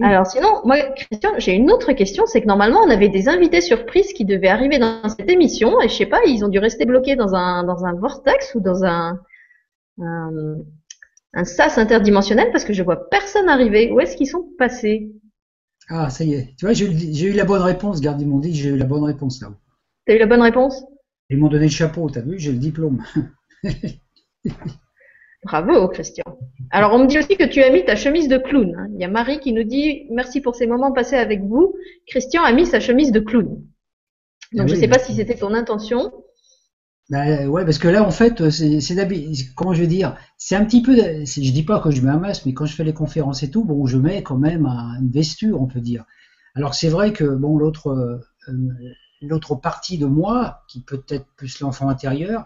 Alors 0.02 0.28
sinon, 0.28 0.62
moi, 0.66 0.78
Christian, 0.96 1.32
j'ai 1.38 1.54
une 1.54 1.72
autre 1.72 1.94
question, 1.94 2.26
c'est 2.26 2.42
que 2.42 2.48
normalement, 2.48 2.82
on 2.82 2.90
avait 2.90 3.08
des 3.10 3.30
invités 3.30 3.62
surprises 3.62 4.12
qui 4.14 4.26
devaient 4.26 4.50
arriver 4.50 4.80
dans 4.80 5.08
cette 5.08 5.30
émission, 5.30 5.82
et 5.82 5.88
je 5.88 5.94
sais 5.94 6.06
pas, 6.06 6.20
ils 6.26 6.44
ont 6.44 6.50
dû 6.50 6.60
rester 6.60 6.86
bloqués 6.86 7.16
dans 7.16 7.36
un, 7.36 7.64
dans 7.64 7.86
un 7.86 7.94
vortex 7.94 8.54
ou 8.56 8.60
dans 8.60 8.84
un, 8.84 9.20
un, 10.02 11.46
sas 11.46 11.78
interdimensionnel 11.78 12.52
parce 12.52 12.66
que 12.66 12.74
je 12.74 12.84
vois 12.84 13.10
personne 13.10 13.48
arriver. 13.48 13.92
Où 13.92 14.00
est-ce 14.00 14.18
qu'ils 14.18 14.28
sont 14.28 14.50
passés? 14.58 15.12
Ah, 15.90 16.10
ça 16.10 16.26
y 16.26 16.34
est. 16.34 16.56
Tu 16.58 16.66
vois, 16.66 16.74
j'ai 16.74 17.26
eu 17.26 17.34
la 17.34 17.46
bonne 17.46 17.62
réponse, 17.62 18.02
garde, 18.02 18.20
ils 18.22 18.28
m'ont 18.28 18.40
dit 18.40 18.54
j'ai 18.54 18.70
eu 18.70 18.78
la 18.78 18.86
bonne 18.86 19.04
réponse 19.04 19.42
là-haut. 19.42 19.56
T'as 20.06 20.16
eu 20.16 20.20
la 20.20 20.26
bonne 20.26 20.42
réponse? 20.42 20.84
Ils 21.30 21.38
m'ont 21.38 21.48
donné 21.48 21.66
le 21.66 21.72
chapeau, 21.72 22.10
t'as 22.10 22.22
vu, 22.22 22.40
j'ai 22.40 22.52
le 22.52 22.58
diplôme. 22.58 23.04
Bravo, 25.44 25.88
Christian. 25.90 26.24
Alors, 26.72 26.94
on 26.94 27.00
me 27.00 27.08
dit 27.08 27.18
aussi 27.18 27.38
que 27.38 27.46
tu 27.46 27.62
as 27.62 27.72
mis 27.72 27.86
ta 27.86 27.96
chemise 27.96 28.28
de 28.28 28.38
clown. 28.38 28.76
Hein. 28.78 28.88
Il 28.94 29.02
y 29.02 29.04
a 29.04 29.08
Marie 29.08 29.40
qui 29.40 29.54
nous 29.54 29.64
dit 29.64 30.08
merci 30.12 30.42
pour 30.42 30.56
ces 30.56 30.68
moments 30.68 30.92
passés 30.92 31.16
avec 31.16 31.42
vous. 31.44 31.74
Christian 32.08 32.44
a 32.44 32.52
mis 32.52 32.66
sa 32.66 32.80
chemise 32.80 33.12
de 33.12 33.20
clown. 33.20 33.46
Donc, 34.54 34.66
ah 34.66 34.68
je 34.68 34.76
ne 34.76 34.80
sais 34.80 34.88
pas 34.88 35.00
si 35.00 35.14
c'était 35.14 35.36
ton 35.36 35.54
intention. 35.54 36.12
Bah, 37.10 37.46
ouais, 37.48 37.64
parce 37.64 37.78
que 37.78 37.88
là, 37.88 38.04
en 38.04 38.12
fait, 38.12 38.50
c'est 38.50 38.94
comment 39.56 39.74
je 39.74 39.82
vais 39.82 39.88
dire, 39.88 40.18
c'est 40.38 40.56
un 40.56 40.66
petit 40.66 40.82
peu, 40.82 40.96
je 40.96 41.52
dis 41.52 41.64
pas 41.64 41.80
que 41.80 41.90
je 41.90 42.02
mets 42.02 42.10
un 42.10 42.20
masque, 42.20 42.44
mais 42.46 42.54
quand 42.54 42.66
je 42.66 42.76
fais 42.76 42.84
les 42.84 42.94
conférences 42.94 43.44
et 43.44 43.50
tout, 43.50 43.64
bon, 43.64 43.86
je 43.86 43.98
mets 43.98 44.24
quand 44.24 44.38
même 44.38 44.66
une 44.66 45.10
vesture, 45.10 45.62
on 45.62 45.68
peut 45.68 45.80
dire. 45.80 46.06
Alors 46.56 46.74
c'est 46.74 46.90
vrai 46.90 47.14
que 47.14 47.24
bon, 47.24 47.58
l'autre, 47.58 47.90
euh, 47.90 48.20
l'autre 49.22 49.56
partie 49.56 49.98
de 49.98 50.06
moi, 50.06 50.64
qui 50.68 50.82
peut 50.82 51.04
être 51.10 51.28
plus 51.38 51.60
l'enfant 51.62 51.88
intérieur, 51.88 52.46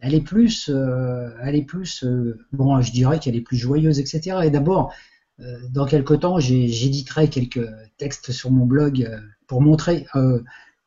elle 0.00 0.14
est 0.14 0.22
plus, 0.22 0.70
euh, 0.70 1.30
elle 1.42 1.54
est 1.54 1.64
plus, 1.64 2.04
euh, 2.04 2.38
bon, 2.52 2.80
je 2.80 2.90
dirais 2.90 3.18
qu'elle 3.18 3.36
est 3.36 3.42
plus 3.42 3.56
joyeuse, 3.56 4.00
etc. 4.00 4.38
Et 4.44 4.50
d'abord, 4.50 4.92
euh, 5.40 5.58
dans 5.70 5.86
quelques 5.86 6.20
temps, 6.20 6.38
j'éditerai 6.40 7.28
quelques 7.28 7.68
textes 7.98 8.32
sur 8.32 8.50
mon 8.50 8.66
blog 8.66 9.08
pour 9.46 9.60
montrer 9.60 10.06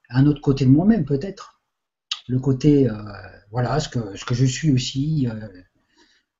un 0.09 0.26
autre 0.26 0.41
côté 0.41 0.66
de 0.66 0.72
moi-même, 0.72 1.05
peut-être, 1.05 1.61
le 2.28 2.39
côté, 2.39 2.88
voilà, 3.51 3.80
ce 3.80 3.89
que, 3.89 4.16
ce 4.16 4.26
que 4.26 4.34
je 4.34 4.45
suis 4.45 4.72
aussi, 4.72 5.28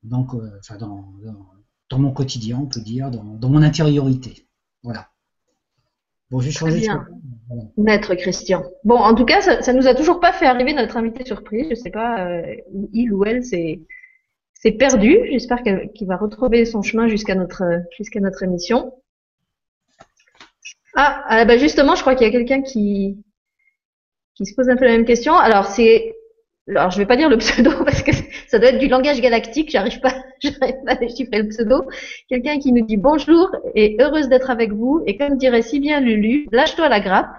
donc, 0.04 0.34
enfin, 0.60 0.78
dans, 0.78 1.14
dans, 1.90 2.00
mon 2.00 2.12
quotidien, 2.12 2.60
on 2.60 2.68
peut 2.68 2.82
dire, 2.82 3.12
dans, 3.12 3.24
dans 3.24 3.50
mon 3.50 3.62
intériorité, 3.62 4.48
voilà. 4.84 5.10
Bon, 6.34 6.40
j'ai 6.40 6.50
changé. 6.50 6.88
Maître 7.78 8.16
Christian. 8.16 8.64
Bon, 8.84 8.96
en 8.96 9.14
tout 9.14 9.24
cas, 9.24 9.42
ça, 9.42 9.62
ça 9.62 9.72
nous 9.72 9.88
a 9.88 9.94
toujours 9.94 10.20
pas 10.20 10.34
fait 10.34 10.48
arriver 10.48 10.74
notre 10.74 10.98
invité 10.98 11.24
surprise. 11.24 11.68
Je 11.70 11.76
sais 11.76 11.92
pas, 11.92 12.26
euh, 12.28 12.56
il 12.92 13.14
ou 13.14 13.24
elle 13.24 13.44
s'est 13.44 13.82
perdu. 14.80 15.16
J'espère 15.30 15.62
qu'il 15.62 16.08
va 16.08 16.18
retrouver 16.18 16.66
son 16.66 16.82
chemin 16.82 17.08
jusqu'à 17.08 17.36
notre 17.36 17.64
jusqu'à 17.96 18.20
notre 18.20 18.42
émission. 18.42 18.96
Ah, 20.96 21.24
ah 21.28 21.46
bah 21.46 21.58
justement, 21.58 21.94
je 21.94 22.02
crois 22.02 22.16
qu'il 22.16 22.26
y 22.26 22.30
a 22.32 22.34
quelqu'un 22.34 22.64
qui 22.64 23.24
qui 24.34 24.48
se 24.48 24.56
pose 24.56 24.70
un 24.70 24.76
peu 24.76 24.86
la 24.86 24.94
même 24.94 25.06
question. 25.06 25.36
Alors 25.36 25.68
c'est 25.68 26.16
alors 26.68 26.90
je 26.90 26.98
vais 26.98 27.06
pas 27.06 27.16
dire 27.16 27.30
le 27.30 27.38
pseudo 27.44 27.70
ça 28.54 28.60
doit 28.60 28.70
être 28.70 28.78
du 28.78 28.88
langage 28.88 29.20
galactique, 29.20 29.72
j'arrive 29.72 30.00
pas, 30.00 30.12
pas 30.60 30.68
à 30.86 30.96
déchiffrer 30.96 31.42
le 31.42 31.48
pseudo. 31.48 31.90
Quelqu'un 32.30 32.60
qui 32.60 32.72
nous 32.72 32.86
dit 32.86 32.98
bonjour 32.98 33.50
et 33.74 33.98
heureuse 34.00 34.30
d'être 34.30 34.52
avec 34.52 34.72
vous 34.72 35.02
et 35.08 35.18
comme 35.18 35.38
dirait 35.38 35.64
si 35.64 35.80
bien 35.80 36.00
Lulu, 36.00 36.48
lâche-toi 36.52 36.88
la 36.88 37.00
grappe 37.00 37.36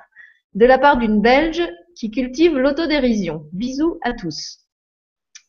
de 0.55 0.67
la 0.67 0.77
part 0.77 0.97
d'une 0.97 1.21
Belge 1.21 1.63
qui 1.95 2.11
cultive 2.11 2.59
l'autodérision. 2.59 3.47
Bisous 3.53 4.01
à 4.03 4.13
tous. 4.13 4.59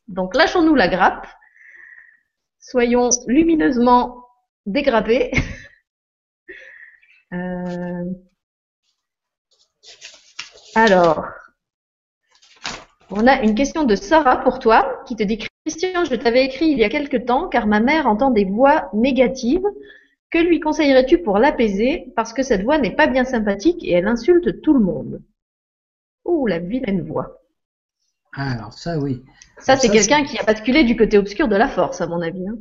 Donc 0.08 0.36
lâchons-nous 0.36 0.76
la 0.76 0.88
grappe, 0.88 1.26
soyons 2.60 3.10
lumineusement 3.26 4.24
dégrappés. 4.68 5.32
euh... 7.34 8.04
Alors, 10.76 11.26
on 13.10 13.26
a 13.26 13.42
une 13.42 13.56
question 13.56 13.84
de 13.84 13.96
Sarah 13.96 14.44
pour 14.44 14.60
toi 14.60 15.02
qui 15.08 15.16
te 15.16 15.24
dit 15.24 15.40
Christian, 15.66 16.06
je 16.06 16.14
t'avais 16.14 16.46
écrit 16.46 16.68
il 16.68 16.78
y 16.78 16.84
a 16.84 16.90
quelque 16.90 17.18
temps 17.18 17.50
car 17.50 17.66
ma 17.66 17.80
mère 17.80 18.06
entend 18.06 18.30
des 18.30 18.46
voix 18.46 18.88
négatives. 18.94 19.66
Que 20.30 20.38
lui 20.38 20.60
conseillerais-tu 20.60 21.18
pour 21.24 21.40
l'apaiser? 21.40 22.14
Parce 22.16 22.34
que 22.34 22.44
cette 22.44 22.62
voix 22.62 22.78
n'est 22.78 22.96
pas 22.96 23.08
bien 23.08 23.26
sympathique 23.26 23.84
et 23.84 23.94
elle 23.94 24.08
insulte 24.08 24.62
tout 24.62 24.74
le 24.74 24.80
monde 24.80 25.24
Ouh, 26.24 26.46
la 26.46 26.60
vilaine 26.60 27.02
voix. 27.02 27.42
Ah, 28.34 28.52
alors 28.52 28.74
ça 28.74 29.00
oui. 29.00 29.24
Ça 29.58 29.76
c'est 29.76 29.90
quelqu'un 29.90 30.24
qui 30.24 30.38
a 30.38 30.44
basculé 30.44 30.84
du 30.84 30.96
côté 30.96 31.18
obscur 31.18 31.48
de 31.48 31.56
la 31.56 31.68
force 31.68 32.00
à 32.00 32.06
mon 32.06 32.22
avis. 32.22 32.48
Hein. 32.48 32.58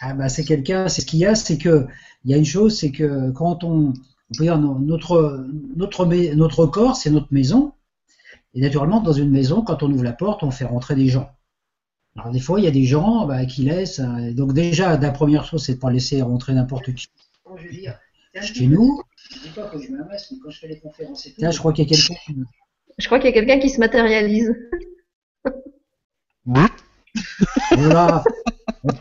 Ah 0.00 0.14
bah 0.14 0.30
c'est 0.30 0.44
quelqu'un, 0.44 0.88
c'est 0.88 1.02
ce 1.02 1.06
qu'il 1.06 1.18
y 1.18 1.26
a, 1.26 1.34
c'est 1.34 1.58
que 1.58 1.86
il 2.24 2.30
y 2.30 2.34
a 2.34 2.38
une 2.38 2.46
chose, 2.46 2.78
c'est 2.78 2.90
que 2.90 3.32
quand 3.32 3.64
on, 3.64 3.88
on 3.88 4.34
peut 4.38 4.44
dire 4.44 4.58
notre 4.58 5.46
notre 5.76 6.06
notre 6.06 6.64
corps, 6.64 6.96
c'est 6.96 7.10
notre 7.10 7.34
maison. 7.34 7.74
Et 8.54 8.62
naturellement, 8.62 9.00
dans 9.00 9.12
une 9.12 9.30
maison, 9.30 9.60
quand 9.60 9.82
on 9.82 9.90
ouvre 9.90 10.04
la 10.04 10.14
porte, 10.14 10.42
on 10.42 10.50
fait 10.50 10.64
rentrer 10.64 10.94
des 10.94 11.08
gens. 11.08 11.30
Alors 12.16 12.32
des 12.32 12.40
fois, 12.40 12.58
il 12.58 12.64
y 12.64 12.68
a 12.68 12.72
des 12.72 12.84
gens 12.84 13.26
bah, 13.26 13.44
qui 13.46 13.62
laissent. 13.62 14.00
Euh, 14.00 14.32
donc 14.32 14.52
déjà, 14.52 14.96
la 14.96 15.10
première 15.10 15.44
chose, 15.44 15.64
c'est 15.64 15.74
de 15.74 15.78
pas 15.78 15.90
laisser 15.90 16.22
rentrer 16.22 16.52
n'importe 16.54 16.92
qui. 16.94 17.06
je 17.56 17.64
veux 17.64 17.70
dire, 17.70 17.98
chez 18.42 18.66
nous. 18.66 19.02
Je 19.30 19.38
dis 19.38 19.48
pas 19.50 19.68
que 19.68 19.80
je 19.80 19.90
masque, 19.90 20.32
mais 20.32 20.38
quand 20.42 20.50
je 20.50 20.58
fais 20.58 20.68
les 20.68 20.80
conférences 20.80 21.26
et 21.26 21.32
tout. 21.32 21.40
Là, 21.40 21.50
je 21.50 21.58
crois 21.58 21.72
qu'il 21.72 21.84
y 21.84 21.86
a 21.86 21.96
quelqu'un. 21.96 22.14
Qui... 22.26 22.36
Je 22.98 23.06
crois 23.06 23.18
qu'il 23.18 23.28
y 23.28 23.32
a 23.32 23.34
quelqu'un 23.34 23.58
qui 23.60 23.70
se 23.70 23.78
matérialise. 23.78 24.54
voilà. 27.76 28.24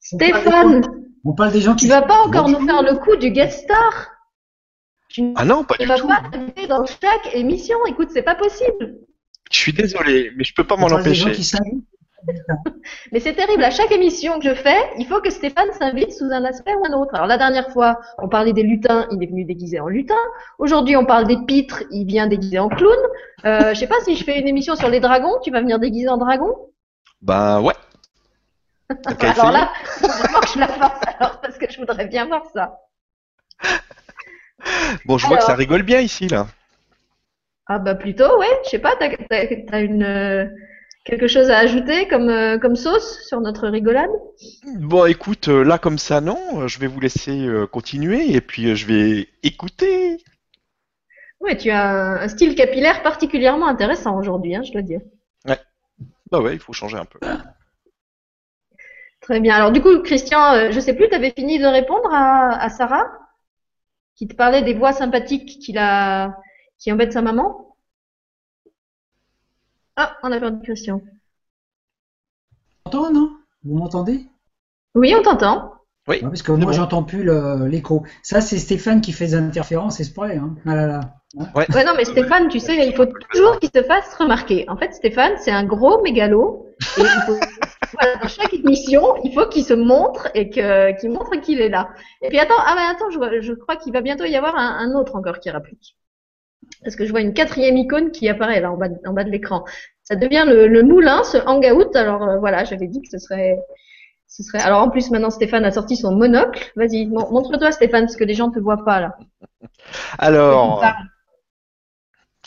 Stéphane. 0.00 0.84
On 1.24 1.34
parle 1.34 1.52
des 1.52 1.60
gens 1.60 1.74
qui. 1.74 1.86
Tu 1.86 1.90
vas 1.90 2.02
pas 2.02 2.22
encore 2.22 2.48
nous 2.48 2.64
faire 2.64 2.82
le 2.82 2.96
coup 2.98 3.16
du 3.16 3.30
guest 3.30 3.64
star? 3.64 4.10
Tu 5.08 5.32
Ah 5.36 5.44
non, 5.44 5.64
pas 5.64 5.76
ne 5.78 5.84
du 5.84 5.88
vas 5.88 5.98
tout. 5.98 6.08
pas 6.08 6.22
inviter 6.32 6.66
dans 6.66 6.84
chaque 6.84 7.34
émission. 7.34 7.76
Écoute, 7.86 8.10
c'est 8.12 8.22
pas 8.22 8.34
possible. 8.34 8.98
Je 9.50 9.58
suis 9.58 9.72
désolé, 9.72 10.32
mais 10.36 10.44
je 10.44 10.54
peux 10.54 10.64
pas 10.64 10.76
m'en 10.76 10.86
empêcher. 10.86 11.32
Mais 13.12 13.20
c'est 13.20 13.34
terrible. 13.34 13.62
À 13.62 13.70
chaque 13.70 13.92
émission 13.92 14.38
que 14.38 14.48
je 14.48 14.54
fais, 14.54 14.78
il 14.98 15.06
faut 15.06 15.20
que 15.20 15.30
Stéphane 15.30 15.70
s'invite 15.78 16.12
sous 16.12 16.26
un 16.26 16.44
aspect 16.44 16.74
ou 16.74 16.84
un 16.84 16.92
autre. 16.92 17.14
Alors 17.14 17.26
la 17.26 17.38
dernière 17.38 17.70
fois, 17.70 18.00
on 18.18 18.28
parlait 18.28 18.52
des 18.52 18.62
lutins, 18.62 19.06
il 19.12 19.22
est 19.22 19.26
venu 19.26 19.44
déguisé 19.44 19.80
en 19.80 19.88
lutin. 19.88 20.18
Aujourd'hui, 20.58 20.96
on 20.96 21.04
parle 21.04 21.26
des 21.26 21.38
pitres, 21.46 21.84
il 21.90 22.06
vient 22.06 22.26
déguisé 22.26 22.58
en 22.58 22.68
clown. 22.68 22.96
Euh, 23.44 23.72
je 23.72 23.78
sais 23.78 23.86
pas 23.86 24.00
si 24.04 24.16
je 24.16 24.24
fais 24.24 24.38
une 24.38 24.48
émission 24.48 24.74
sur 24.74 24.88
les 24.88 25.00
dragons, 25.00 25.38
tu 25.42 25.50
vas 25.50 25.60
venir 25.60 25.78
déguisé 25.78 26.08
en 26.08 26.18
dragon? 26.18 26.54
Ben 27.22 27.60
ouais. 27.60 27.74
Alors 29.20 29.52
là, 29.52 29.70
faut 29.84 30.40
que 30.40 30.48
je 30.54 30.58
la 30.58 30.68
fasse 30.68 31.00
alors 31.18 31.40
parce 31.40 31.58
que 31.58 31.70
je 31.70 31.78
voudrais 31.78 32.06
bien 32.06 32.26
voir 32.26 32.44
ça. 32.52 32.78
Bon, 35.04 35.18
je 35.18 35.26
vois 35.26 35.36
que 35.36 35.44
ça 35.44 35.54
rigole 35.54 35.82
bien 35.82 36.00
ici 36.00 36.26
là. 36.26 36.46
Ah 37.68 37.78
bah 37.78 37.94
plutôt, 37.94 38.38
ouais. 38.38 38.46
Je 38.64 38.70
sais 38.70 38.78
pas, 38.78 38.96
t'as 38.96 39.80
une 39.82 40.02
euh, 40.02 40.46
quelque 41.04 41.26
chose 41.26 41.50
à 41.50 41.58
ajouter 41.58 42.08
comme 42.08 42.28
euh, 42.30 42.58
comme 42.58 42.76
sauce 42.76 43.26
sur 43.26 43.40
notre 43.40 43.68
rigolade? 43.68 44.10
Bon, 44.78 45.04
écoute, 45.04 45.48
euh, 45.48 45.64
là 45.64 45.78
comme 45.78 45.98
ça, 45.98 46.20
non. 46.20 46.66
Je 46.66 46.78
vais 46.78 46.86
vous 46.86 47.00
laisser 47.00 47.46
euh, 47.46 47.66
continuer 47.66 48.32
et 48.32 48.40
puis 48.40 48.74
je 48.74 48.86
vais 48.86 49.28
écouter. 49.42 50.18
Ouais, 51.40 51.56
tu 51.56 51.70
as 51.70 51.88
un, 51.88 52.16
un 52.16 52.28
style 52.28 52.54
capillaire 52.54 53.02
particulièrement 53.02 53.68
intéressant 53.68 54.18
aujourd'hui, 54.18 54.56
hein, 54.56 54.62
je 54.64 54.72
dois 54.72 54.82
dire. 54.82 55.00
Bah 56.30 56.42
ouais, 56.42 56.52
il 56.54 56.58
faut 56.58 56.74
changer 56.74 56.98
un 56.98 57.06
peu. 57.06 57.18
Très 59.22 59.40
bien. 59.40 59.54
Alors 59.54 59.72
du 59.72 59.80
coup, 59.80 60.00
Christian, 60.00 60.70
je 60.70 60.78
sais 60.80 60.94
plus, 60.94 61.08
tu 61.08 61.14
avais 61.14 61.30
fini 61.30 61.58
de 61.58 61.66
répondre 61.66 62.10
à, 62.12 62.62
à 62.62 62.68
Sarah 62.68 63.06
qui 64.14 64.28
te 64.28 64.34
parlait 64.34 64.62
des 64.62 64.74
voix 64.74 64.92
sympathiques 64.92 65.58
qu'il 65.60 65.78
a, 65.78 66.36
qui 66.78 66.92
embêtent 66.92 67.12
sa 67.12 67.22
maman? 67.22 67.76
Ah, 69.96 70.16
on 70.22 70.32
a 70.32 70.38
perdu 70.40 70.62
Christian. 70.62 71.00
m'entendez, 72.86 73.12
non? 73.14 73.36
Vous 73.64 73.76
m'entendez? 73.76 74.26
Oui, 74.94 75.14
on 75.16 75.22
t'entend. 75.22 75.72
Oui. 76.06 76.16
Ouais, 76.16 76.20
Parce 76.22 76.42
que 76.42 76.52
moi, 76.52 76.66
bon. 76.66 76.72
j'entends 76.72 77.02
plus 77.02 77.28
l'écho. 77.68 78.04
Ça, 78.22 78.40
c'est 78.40 78.58
Stéphane 78.58 79.00
qui 79.00 79.12
fait 79.12 79.26
des 79.26 79.34
interférences 79.34 80.00
exprès. 80.00 80.36
Hein. 80.38 80.54
Ah 80.66 80.74
là 80.74 80.86
là. 80.86 81.00
Ouais, 81.54 81.84
non, 81.84 81.92
mais 81.96 82.06
Stéphane, 82.06 82.48
tu 82.48 82.58
sais, 82.60 82.86
il 82.86 82.94
faut 82.94 83.04
toujours 83.04 83.58
qu'il 83.60 83.68
se 83.74 83.82
fasse 83.82 84.14
remarquer. 84.14 84.64
En 84.70 84.76
fait, 84.76 84.94
Stéphane, 84.94 85.32
c'est 85.38 85.50
un 85.50 85.64
gros 85.64 86.00
mégalo. 86.02 86.66
Et 86.96 87.00
il 87.02 87.22
faut, 87.26 87.38
voilà, 87.92 88.16
dans 88.22 88.28
chaque 88.28 88.54
émission, 88.54 89.16
il 89.24 89.34
faut 89.34 89.46
qu'il 89.48 89.64
se 89.64 89.74
montre 89.74 90.28
et 90.34 90.48
que, 90.48 90.98
qu'il 90.98 91.10
montre 91.10 91.36
qu'il 91.42 91.60
est 91.60 91.68
là. 91.68 91.90
Et 92.22 92.28
puis 92.28 92.38
attends, 92.38 92.54
ah 92.58 92.74
mais 92.74 92.82
attends, 92.82 93.10
je, 93.10 93.18
vois- 93.18 93.40
je 93.40 93.52
crois 93.52 93.76
qu'il 93.76 93.92
va 93.92 94.00
bientôt 94.00 94.24
y 94.24 94.36
avoir 94.36 94.56
un, 94.56 94.78
un 94.78 94.94
autre 94.98 95.16
encore 95.16 95.40
qui 95.40 95.50
rapplique. 95.50 95.96
Parce 96.82 96.96
que 96.96 97.04
je 97.04 97.10
vois 97.10 97.20
une 97.20 97.34
quatrième 97.34 97.76
icône 97.76 98.10
qui 98.10 98.28
apparaît 98.28 98.60
là 98.60 98.70
en 98.72 98.76
bas, 98.76 98.88
de- 98.88 98.98
en 99.06 99.12
bas 99.12 99.24
de 99.24 99.30
l'écran. 99.30 99.64
Ça 100.02 100.16
devient 100.16 100.44
le, 100.46 100.68
le 100.68 100.82
moulin, 100.82 101.24
ce 101.24 101.38
hangout. 101.38 101.94
Alors 101.96 102.22
euh, 102.22 102.38
voilà, 102.38 102.64
j'avais 102.64 102.86
dit 102.86 103.00
que 103.02 103.08
ce 103.10 103.18
serait, 103.18 103.58
ce 104.26 104.42
serait. 104.42 104.60
Alors 104.60 104.82
en 104.82 104.90
plus 104.90 105.10
maintenant 105.10 105.30
Stéphane 105.30 105.64
a 105.64 105.70
sorti 105.70 105.96
son 105.96 106.14
monocle. 106.14 106.70
Vas-y, 106.76 107.06
mon- 107.06 107.30
montre-toi 107.30 107.72
Stéphane, 107.72 108.04
parce 108.04 108.16
que 108.16 108.24
les 108.24 108.34
gens 108.34 108.50
te 108.50 108.58
voient 108.58 108.84
pas 108.84 109.00
là. 109.00 109.16
Alors, 110.18 110.84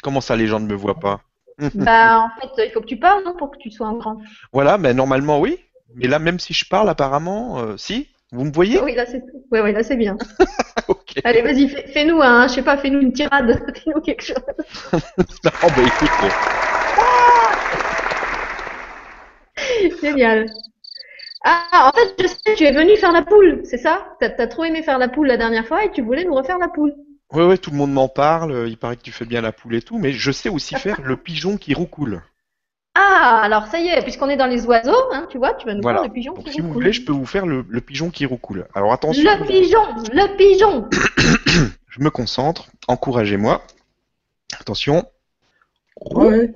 comment 0.02 0.22
ça 0.22 0.36
les 0.36 0.48
gens 0.48 0.60
ne 0.60 0.68
me 0.68 0.76
voient 0.76 1.00
pas? 1.00 1.22
Bah, 1.76 2.20
en 2.20 2.30
fait, 2.40 2.66
il 2.68 2.72
faut 2.72 2.82
que 2.82 2.86
tu 2.88 2.98
parles, 2.98 3.24
non, 3.24 3.36
pour 3.36 3.52
que 3.52 3.58
tu 3.58 3.72
sois 3.72 3.88
en 3.88 3.98
grand. 3.98 4.18
Voilà, 4.52 4.78
mais 4.78 4.94
normalement 4.94 5.40
oui. 5.40 5.60
Mais 5.96 6.08
là, 6.08 6.20
même 6.20 6.40
si 6.40 6.54
je 6.54 6.66
parle, 6.68 6.90
apparemment, 6.90 7.60
euh, 7.60 7.78
si 7.78 8.08
Vous 8.32 8.46
me 8.46 8.52
voyez? 8.52 8.80
Oui, 8.80 8.96
là, 8.96 9.06
c'est, 9.06 9.22
ouais, 9.52 9.62
ouais, 9.62 9.72
là, 9.74 9.84
c'est 9.84 9.98
bien. 9.98 10.18
Allez, 11.24 11.42
vas-y, 11.42 11.68
fais, 11.70 11.88
fais-nous 11.88 12.22
un, 12.22 12.48
je 12.48 12.54
sais 12.56 12.64
pas, 12.64 12.78
fais-nous 12.78 13.00
une 13.02 13.14
tirade, 13.14 13.62
fais-nous 13.84 14.02
quelque 14.02 14.24
chose. 14.24 14.38
Non, 15.44 15.52
bah 15.76 15.84
écoute, 15.86 16.12
euh, 16.24 16.30
Génial. 20.02 20.52
Ah, 21.44 21.92
en 21.94 21.98
fait, 21.98 22.16
je 22.22 22.28
sais, 22.28 22.56
tu 22.56 22.64
es 22.66 22.72
venu 22.74 22.98
faire 22.98 23.12
la 23.12 23.24
poule, 23.24 23.62
c'est 23.66 23.78
ça? 23.78 24.16
T'as, 24.20 24.48
trop 24.48 24.64
aimé 24.66 24.84
faire 24.84 25.00
la 25.00 25.10
poule 25.10 25.28
la 25.28 25.38
dernière 25.38 25.68
fois 25.68 25.86
et 25.86 25.92
tu 25.92 26.02
voulais 26.02 26.26
nous 26.26 26.36
refaire 26.36 26.60
la 26.60 26.70
poule. 26.70 26.94
ouais, 27.34 27.46
ouais, 27.46 27.58
tout 27.58 27.72
le 27.72 27.78
monde 27.78 27.92
m'en 27.94 28.08
parle. 28.08 28.52
euh, 28.52 28.68
Il 28.70 28.78
paraît 28.78 28.96
que 28.96 29.02
tu 29.02 29.12
fais 29.12 29.26
bien 29.26 29.42
la 29.42 29.52
poule 29.52 29.76
et 29.76 29.82
tout, 29.82 29.98
mais 29.98 30.12
je 30.14 30.32
sais 30.32 30.50
aussi 30.50 30.76
faire 30.76 31.02
le 31.02 31.18
pigeon 31.18 31.58
qui 31.58 31.74
roucoule. 31.74 32.22
Ah, 32.94 33.40
alors 33.44 33.68
ça 33.68 33.80
y 33.80 33.88
est, 33.88 34.02
puisqu'on 34.02 34.30
est 34.30 34.36
dans 34.36 34.48
les 34.48 34.66
oiseaux, 34.66 34.94
hein, 35.14 35.26
tu 35.30 35.38
vois, 35.38 35.54
tu 35.54 35.66
vas 35.66 35.74
nous 35.74 35.82
Voilà. 35.82 36.00
faire 36.00 36.08
le 36.10 36.14
pigeon 36.14 36.34
Donc 36.34 36.44
qui 36.46 36.52
si 36.54 36.62
vous 36.62 36.74
voulez, 36.74 36.92
je 36.92 37.06
peux 37.06 37.14
vous 37.14 37.26
faire 37.26 37.46
le, 37.46 37.66
le 37.70 37.82
pigeon 37.82 38.10
qui 38.10 38.26
roucoule. 38.26 38.68
Alors 38.76 38.92
attention, 38.92 39.24
Le 39.24 39.46
pigeon, 39.46 39.80
le 40.14 40.36
pigeon. 40.36 40.90
je 41.88 42.00
me 42.02 42.10
concentre. 42.10 42.66
Encouragez-moi. 42.90 43.62
Attention. 44.60 45.06
Ouais. 46.12 46.52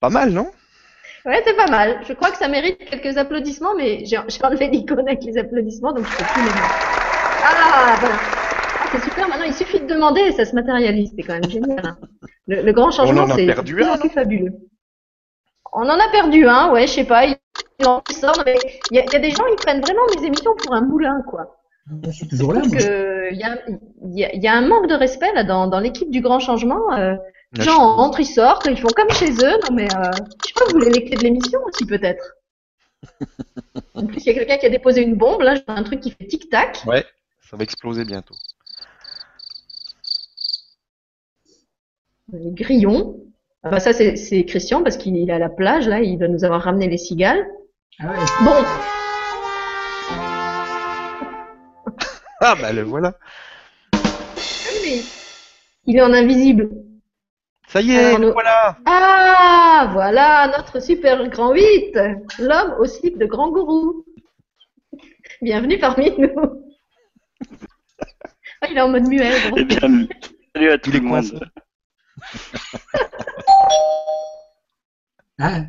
Pas 0.00 0.10
mal, 0.10 0.30
non? 0.30 0.50
Ouais, 1.24 1.42
c'est 1.46 1.56
pas 1.56 1.68
mal. 1.70 2.00
Je 2.06 2.12
crois 2.12 2.30
que 2.30 2.36
ça 2.36 2.48
mérite 2.48 2.78
quelques 2.90 3.16
applaudissements, 3.16 3.74
mais 3.76 4.04
j'ai, 4.04 4.18
j'ai 4.28 4.44
enlevé 4.44 4.68
l'icône 4.68 5.00
avec 5.08 5.22
les 5.24 5.38
applaudissements, 5.38 5.92
donc 5.92 6.04
je 6.06 6.16
peux 6.16 6.24
plus 6.24 6.40
les 6.42 6.48
mettre. 6.48 6.74
Ah, 7.46 7.96
voilà. 8.00 8.16
C'est 8.94 9.08
super, 9.10 9.28
maintenant 9.28 9.44
il 9.44 9.54
suffit 9.54 9.80
de 9.80 9.86
demander 9.86 10.20
et 10.22 10.32
ça 10.32 10.44
se 10.44 10.54
matérialise, 10.54 11.12
c'est 11.16 11.22
quand 11.22 11.34
même 11.34 11.50
génial. 11.50 11.80
hein. 11.84 11.98
Le, 12.46 12.62
le 12.62 12.72
grand 12.72 12.90
changement, 12.90 13.22
en 13.22 13.30
a 13.30 13.34
c'est 14.02 14.08
fabuleux. 14.10 14.52
On 15.72 15.82
en 15.88 15.98
a 15.98 16.08
perdu 16.12 16.46
un, 16.46 16.70
ouais, 16.72 16.86
je 16.86 16.92
sais 16.92 17.04
pas, 17.04 17.24
il 17.26 17.36
il 17.80 17.86
en 17.88 18.02
sort, 18.12 18.40
mais 18.46 18.56
il 18.90 18.96
y, 18.96 19.00
a, 19.00 19.04
il 19.04 19.12
y 19.12 19.16
a 19.16 19.18
des 19.18 19.30
gens, 19.30 19.44
ils 19.50 19.56
prennent 19.56 19.80
vraiment 19.80 20.02
mes 20.16 20.26
émissions 20.26 20.54
pour 20.56 20.74
un 20.74 20.80
moulin, 20.80 21.22
quoi. 21.28 21.56
Je 22.04 22.10
suis 22.12 22.28
toujours 22.28 22.52
là. 22.52 22.62
Il 22.64 23.36
y 23.36 23.42
a, 23.42 23.58
il 23.68 24.18
y, 24.18 24.24
a, 24.24 24.32
il 24.34 24.42
y 24.42 24.46
a 24.46 24.54
un 24.54 24.66
manque 24.66 24.86
de 24.88 24.94
respect 24.94 25.32
là 25.34 25.42
dans, 25.44 25.66
dans 25.66 25.80
l'équipe 25.80 26.10
du 26.10 26.20
grand 26.20 26.38
changement. 26.38 26.92
Euh, 26.92 27.14
les 27.52 27.64
gens 27.64 27.72
je- 27.96 28.00
entrent, 28.00 28.20
ils 28.20 28.26
sortent, 28.26 28.66
ils 28.70 28.78
font 28.80 28.88
comme 28.94 29.10
chez 29.10 29.32
eux. 29.32 29.58
Non 29.68 29.74
mais 29.74 29.88
euh, 29.94 30.10
je 30.42 30.48
sais 30.48 30.54
pas, 30.54 30.64
vous 30.66 30.78
voulez 30.78 30.90
les 30.90 31.04
clés 31.04 31.16
de 31.16 31.22
l'émission 31.24 31.58
aussi 31.66 31.84
peut-être. 31.84 32.24
En 33.94 34.06
plus, 34.06 34.20
il 34.24 34.26
y 34.26 34.30
a 34.30 34.34
quelqu'un 34.34 34.56
qui 34.56 34.66
a 34.66 34.70
déposé 34.70 35.02
une 35.02 35.16
bombe. 35.16 35.40
Là, 35.42 35.54
j'ai 35.56 35.62
un 35.66 35.82
truc 35.82 36.00
qui 36.00 36.10
fait 36.10 36.26
tic 36.26 36.48
tac. 36.48 36.82
Ouais, 36.86 37.04
ça 37.50 37.56
va 37.56 37.64
exploser 37.64 38.04
bientôt. 38.04 38.34
Les 42.32 42.50
grillons. 42.52 43.16
Ah 43.62 43.70
bah 43.70 43.80
ça 43.80 43.92
c'est 43.92 44.44
Christian 44.44 44.82
parce 44.82 44.96
qu'il 44.98 45.16
est 45.16 45.30
à 45.32 45.38
la 45.38 45.48
plage 45.48 45.88
là, 45.88 46.00
il 46.00 46.18
va 46.18 46.28
nous 46.28 46.44
avoir 46.44 46.62
ramené 46.62 46.88
les 46.88 46.98
cigales. 46.98 47.46
Ah 47.98 48.08
ouais. 48.10 48.16
Bon, 48.44 48.52
Ah 52.40 52.54
bah 52.60 52.72
le 52.72 52.82
voilà. 52.82 53.14
mais 53.92 55.00
il 55.86 55.96
est 55.96 56.02
en 56.02 56.12
invisible. 56.12 56.70
Ça 57.68 57.80
y 57.80 57.92
est, 57.92 58.04
Alors, 58.04 58.18
le 58.18 58.26
nous- 58.26 58.32
voilà. 58.32 58.76
Ah, 58.84 59.88
voilà 59.92 60.52
notre 60.58 60.80
super 60.82 61.26
grand 61.28 61.52
8, 61.54 61.96
l'homme 62.38 62.74
au 62.78 62.84
slip 62.84 63.16
de 63.18 63.24
grand 63.26 63.50
gourou. 63.50 64.04
Bienvenue 65.42 65.78
parmi 65.78 66.10
nous. 66.18 66.30
Ah, 68.60 68.68
il 68.70 68.78
est 68.78 68.80
en 68.80 68.88
mode 68.88 69.06
muet. 69.08 69.30
grand. 69.48 69.56
Eh 69.58 69.64
bien, 69.64 70.06
salut 70.54 70.70
à 70.70 70.78
tout 70.78 70.88
Il 70.90 70.96
est 70.96 71.00
le 71.00 71.08
coincé. 71.08 71.32
monde. 71.34 71.48
Ah, 75.38 75.62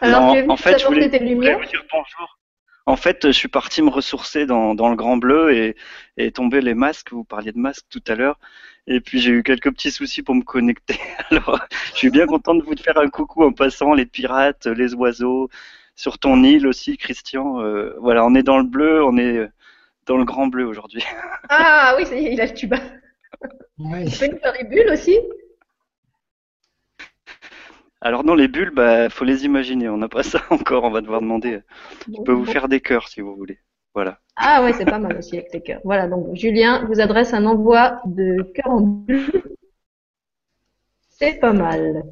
Alors 0.00 0.34
Non, 0.34 0.42
tu 0.42 0.50
en 0.50 0.56
fait, 0.56 0.78
je 0.78 0.86
voulais- 0.86 1.10
tes 1.10 1.18
vous 1.34 1.42
dire 1.42 1.58
bonjour. 1.90 2.38
En 2.86 2.96
fait, 2.96 3.26
je 3.26 3.32
suis 3.32 3.48
parti 3.48 3.82
me 3.82 3.90
ressourcer 3.90 4.46
dans, 4.46 4.74
dans 4.74 4.88
le 4.88 4.96
Grand 4.96 5.16
Bleu 5.16 5.52
et, 5.54 5.76
et 6.16 6.32
tomber 6.32 6.60
les 6.60 6.74
masques. 6.74 7.12
Vous 7.12 7.24
parliez 7.24 7.52
de 7.52 7.58
masques 7.58 7.86
tout 7.90 8.02
à 8.08 8.14
l'heure. 8.14 8.38
Et 8.86 9.00
puis 9.00 9.20
j'ai 9.20 9.30
eu 9.30 9.42
quelques 9.42 9.70
petits 9.72 9.90
soucis 9.90 10.22
pour 10.22 10.34
me 10.34 10.42
connecter. 10.42 10.98
Alors, 11.30 11.60
je 11.92 11.98
suis 11.98 12.10
bien 12.10 12.26
content 12.26 12.54
de 12.54 12.62
vous 12.62 12.74
faire 12.76 12.98
un 12.98 13.08
coucou 13.10 13.44
en 13.44 13.52
passant 13.52 13.92
les 13.94 14.06
pirates, 14.06 14.66
les 14.66 14.94
oiseaux, 14.94 15.50
sur 15.96 16.18
ton 16.18 16.42
île 16.42 16.66
aussi, 16.66 16.96
Christian. 16.96 17.60
Euh, 17.60 17.94
voilà, 18.00 18.24
on 18.24 18.34
est 18.34 18.42
dans 18.42 18.58
le 18.58 18.64
bleu, 18.64 19.04
on 19.04 19.16
est 19.18 19.48
dans 20.06 20.16
le 20.16 20.24
Grand 20.24 20.46
Bleu 20.46 20.66
aujourd'hui. 20.66 21.04
Ah 21.52 21.94
oui, 21.96 22.06
ça 22.06 22.14
y 22.16 22.26
est, 22.26 22.32
il 22.32 22.40
a 22.40 22.46
le 22.46 22.54
tuba. 22.54 22.76
Ouais. 23.78 24.06
Tu 24.06 24.18
peux 24.18 24.32
nous 24.32 24.38
faire 24.38 24.54
les 24.58 24.64
bulles 24.64 24.90
aussi? 24.92 25.18
Alors 28.02 28.24
non, 28.24 28.34
les 28.34 28.48
bulles, 28.48 28.72
bah, 28.74 29.10
faut 29.10 29.24
les 29.24 29.44
imaginer. 29.44 29.88
On 29.88 29.98
n'a 29.98 30.08
pas 30.08 30.22
ça 30.22 30.40
encore. 30.50 30.84
On 30.84 30.90
va 30.90 31.00
devoir 31.00 31.20
demander. 31.20 31.60
Je 32.06 32.22
peux 32.22 32.32
vous 32.32 32.46
faire 32.46 32.68
des 32.68 32.80
cœurs 32.80 33.08
si 33.08 33.20
vous 33.20 33.36
voulez. 33.36 33.58
Voilà. 33.94 34.18
Ah 34.36 34.62
ouais, 34.62 34.72
c'est 34.72 34.84
pas 34.84 34.98
mal 34.98 35.18
aussi 35.18 35.36
avec 35.36 35.52
les 35.52 35.60
cœurs. 35.60 35.80
Voilà, 35.84 36.08
donc 36.08 36.34
Julien 36.34 36.86
vous 36.86 37.00
adresse 37.00 37.34
un 37.34 37.44
envoi 37.44 38.00
de 38.06 38.42
cœur 38.54 38.68
en 38.68 38.80
bulles. 38.80 39.42
C'est 41.10 41.38
pas 41.40 41.52
mal. 41.52 42.04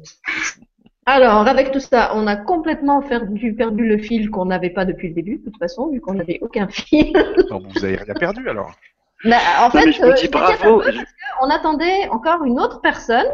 Alors, 1.05 1.47
avec 1.47 1.71
tout 1.71 1.79
ça, 1.79 2.11
on 2.13 2.27
a 2.27 2.35
complètement 2.35 3.01
perdu, 3.01 3.55
perdu 3.55 3.87
le 3.87 3.97
fil 3.97 4.29
qu'on 4.29 4.45
n'avait 4.45 4.69
pas 4.69 4.85
depuis 4.85 5.07
le 5.07 5.15
début, 5.15 5.37
de 5.39 5.45
toute 5.45 5.57
façon, 5.57 5.89
vu 5.89 5.99
qu'on 6.01 6.13
n'avait 6.13 6.37
aucun 6.41 6.67
fil. 6.67 7.13
Non, 7.49 7.63
vous 7.67 7.83
avez 7.83 7.95
rien 7.95 8.13
perdu 8.13 8.47
alors. 8.47 8.75
Bah, 9.23 9.37
en 9.59 9.63
Non, 9.65 9.69
fait, 9.71 9.85
mais 9.85 9.91
je 9.91 10.01
euh, 10.03 10.13
dis 10.13 10.29
m'inquiète 10.29 10.59
bravo. 10.61 10.81
peu 10.81 10.91
qu'on 11.39 11.49
attendait 11.49 12.07
encore 12.09 12.43
une 12.45 12.59
autre 12.59 12.79
personne 12.81 13.25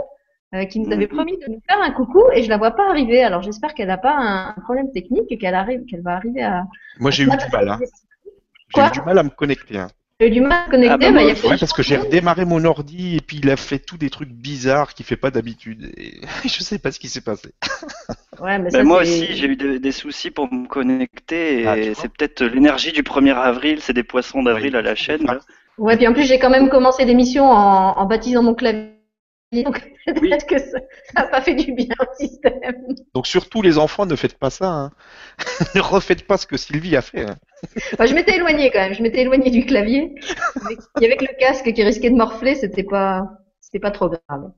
euh, 0.53 0.65
qui 0.65 0.79
nous 0.79 0.91
avait 0.91 1.05
Mhm. 1.07 1.15
promis 1.15 1.37
de 1.37 1.51
nous 1.51 1.61
faire 1.69 1.81
un 1.81 1.91
coucou 1.91 2.23
et 2.33 2.43
je 2.43 2.49
la 2.49 2.57
vois 2.57 2.71
pas 2.71 2.89
arriver. 2.89 3.23
Alors 3.23 3.41
j'espère 3.41 3.73
qu'elle 3.73 3.87
n'a 3.87 3.97
pas 3.97 4.15
un, 4.17 4.53
problème 4.63 4.91
technique 4.91 5.31
et 5.31 5.37
qu'elle 5.37 5.55
arrive, 5.55 5.85
qu'elle 5.85 6.01
va 6.01 6.15
arriver 6.15 6.43
à. 6.43 6.63
Moi, 6.99 7.11
j'ai 7.11 7.23
eu 7.23 7.27
du 7.29 7.35
mal. 7.51 7.69
Hein. 7.69 7.79
J'ai 8.75 8.81
eu 8.87 8.91
du 8.91 9.01
mal 9.01 9.17
à 9.19 9.23
me 9.23 9.29
connecter. 9.29 9.77
Hein. 9.77 9.87
J'ai 10.19 10.27
eu 10.27 10.31
du 10.31 10.41
mal 10.41 10.63
à 10.67 10.71
connecter. 10.71 10.93
Ah 10.93 10.97
bah, 10.97 11.05
bah, 11.07 11.11
moi 11.11 11.23
y 11.23 11.31
a 11.31 11.49
Ouais, 11.49 11.57
parce 11.59 11.73
que 11.73 11.83
j'ai 11.83 11.97
redémarré 11.97 12.45
mon 12.45 12.63
ordi 12.63 13.17
et 13.17 13.21
puis 13.21 13.37
il 13.43 13.49
a 13.49 13.57
fait 13.57 13.79
tous 13.79 13.97
des 13.97 14.09
trucs 14.09 14.29
bizarres 14.29 14.93
qu'il 14.93 15.05
fait 15.05 15.17
pas 15.17 15.29
d'habitude. 15.29 15.91
Et 15.97 16.21
je 16.45 16.63
sais 16.63 16.79
pas 16.79 16.91
ce 16.91 16.99
qui 16.99 17.09
s'est 17.09 17.21
passé. 17.21 17.53
Ouais, 18.39 18.57
mais 18.57 18.71
Ben, 18.71 18.79
ça, 18.79 18.83
moi 18.83 19.01
aussi, 19.01 19.35
j'ai 19.35 19.47
eu 19.47 19.55
des, 19.57 19.79
des 19.79 19.91
soucis 19.91 20.31
pour 20.31 20.51
me 20.53 20.67
connecter 20.67 21.61
et 21.61 21.67
Ah, 21.67 21.75
vois. 21.75 21.93
c'est 21.95 22.09
peut-être 22.09 22.43
l'énergie 22.45 22.91
du 22.93 23.03
1er 23.03 23.35
avril, 23.35 23.81
c'est 23.81 23.93
des 23.93 24.03
poissons 24.03 24.41
d'avril 24.41 24.71
Oui. 24.73 24.79
à 24.79 24.81
la 24.81 24.95
chaîne. 24.95 25.23
là. 25.25 25.39
Ouais, 25.77 25.97
puis 25.97 26.07
en 26.07 26.13
plus 26.13 26.23
j'ai 26.23 26.39
quand 26.39 26.49
même 26.49 26.69
commencé 26.69 27.05
l'émission 27.05 27.45
en, 27.45 27.97
en 27.97 28.05
baptisant 28.05 28.43
mon 28.43 28.53
clavier. 28.53 28.91
Donc 29.63 29.79
peut-être 30.05 30.45
que 30.47 30.57
ça 30.57 30.79
n'a 31.15 31.23
pas 31.27 31.41
fait 31.41 31.53
du 31.55 31.73
bien 31.73 31.93
au 31.99 32.15
système. 32.17 32.75
Donc 33.13 33.27
surtout 33.27 33.61
les 33.61 33.77
enfants, 33.77 34.05
ne 34.05 34.15
faites 34.15 34.37
pas 34.37 34.49
ça. 34.49 34.67
Hein. 34.69 34.91
ne 35.75 35.81
refaites 35.81 36.25
pas 36.27 36.37
ce 36.37 36.47
que 36.47 36.57
Sylvie 36.57 36.95
a 36.95 37.01
fait. 37.01 37.25
hein. 37.29 37.35
Enfin, 37.93 38.05
je 38.05 38.13
m'étais 38.15 38.35
éloignée 38.35 38.71
quand 38.71 38.79
même. 38.79 38.93
Je 38.93 39.01
m'étais 39.03 39.21
éloignée 39.21 39.51
du 39.51 39.65
clavier. 39.65 40.15
Il 40.97 41.03
y 41.03 41.05
avait 41.05 41.17
que 41.17 41.25
le 41.25 41.37
casque 41.39 41.71
qui 41.73 41.83
risquait 41.83 42.09
de 42.09 42.15
morfler. 42.15 42.55
C'était 42.55 42.83
pas, 42.83 43.27
c'était 43.61 43.79
pas 43.79 43.91
trop 43.91 44.09
grave. 44.09 44.51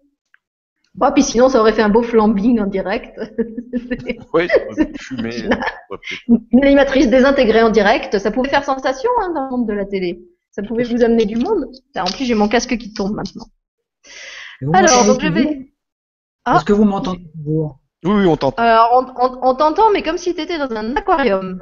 Bon, 0.96 1.12
puis 1.12 1.22
sinon 1.24 1.48
ça 1.48 1.60
aurait 1.60 1.74
fait 1.74 1.84
un 1.84 1.90
beau 1.90 2.02
flambing 2.02 2.60
en 2.60 2.66
direct. 2.68 3.20
Ouais, 4.34 4.48
peut-être. 4.48 4.98
Une 6.28 6.64
animatrice 6.64 7.10
désintégrée 7.10 7.62
en 7.64 7.70
direct, 7.70 8.18
ça 8.20 8.32
pouvait 8.32 8.50
faire 8.50 8.64
sensation 8.64 9.10
hein, 9.22 9.32
dans 9.34 9.46
le 9.46 9.50
monde 9.52 9.68
de 9.68 9.74
la 9.74 9.86
télé. 9.86 10.20
Ça 10.58 10.64
pouvait 10.64 10.84
vous 10.84 11.04
amener 11.04 11.26
du 11.26 11.36
monde. 11.38 11.68
En 11.96 12.06
plus, 12.06 12.26
j'ai 12.26 12.34
mon 12.34 12.50
casque 12.50 12.78
qui 12.78 12.92
tombe 12.94 13.14
maintenant. 13.14 13.46
Alors, 14.74 15.06
donc 15.06 15.22
je 15.22 15.28
vais. 15.28 15.72
Ah. 16.46 16.56
Est-ce 16.56 16.66
que 16.66 16.74
vous 16.74 16.86
m'entendez 16.86 17.30
toujours? 17.36 17.80
Oui, 18.04 18.12
oui, 18.22 18.26
on 18.26 18.38
t'entend. 18.38 18.62
Alors, 18.62 18.90
on, 18.94 19.26
on- 19.26 19.40
on 19.50 19.56
t'entend, 19.56 19.92
mais 19.92 20.02
comme 20.04 20.18
si 20.18 20.34
tu 20.34 20.42
étais 20.42 20.58
dans 20.58 20.76
un 20.76 20.96
aquarium. 20.96 21.62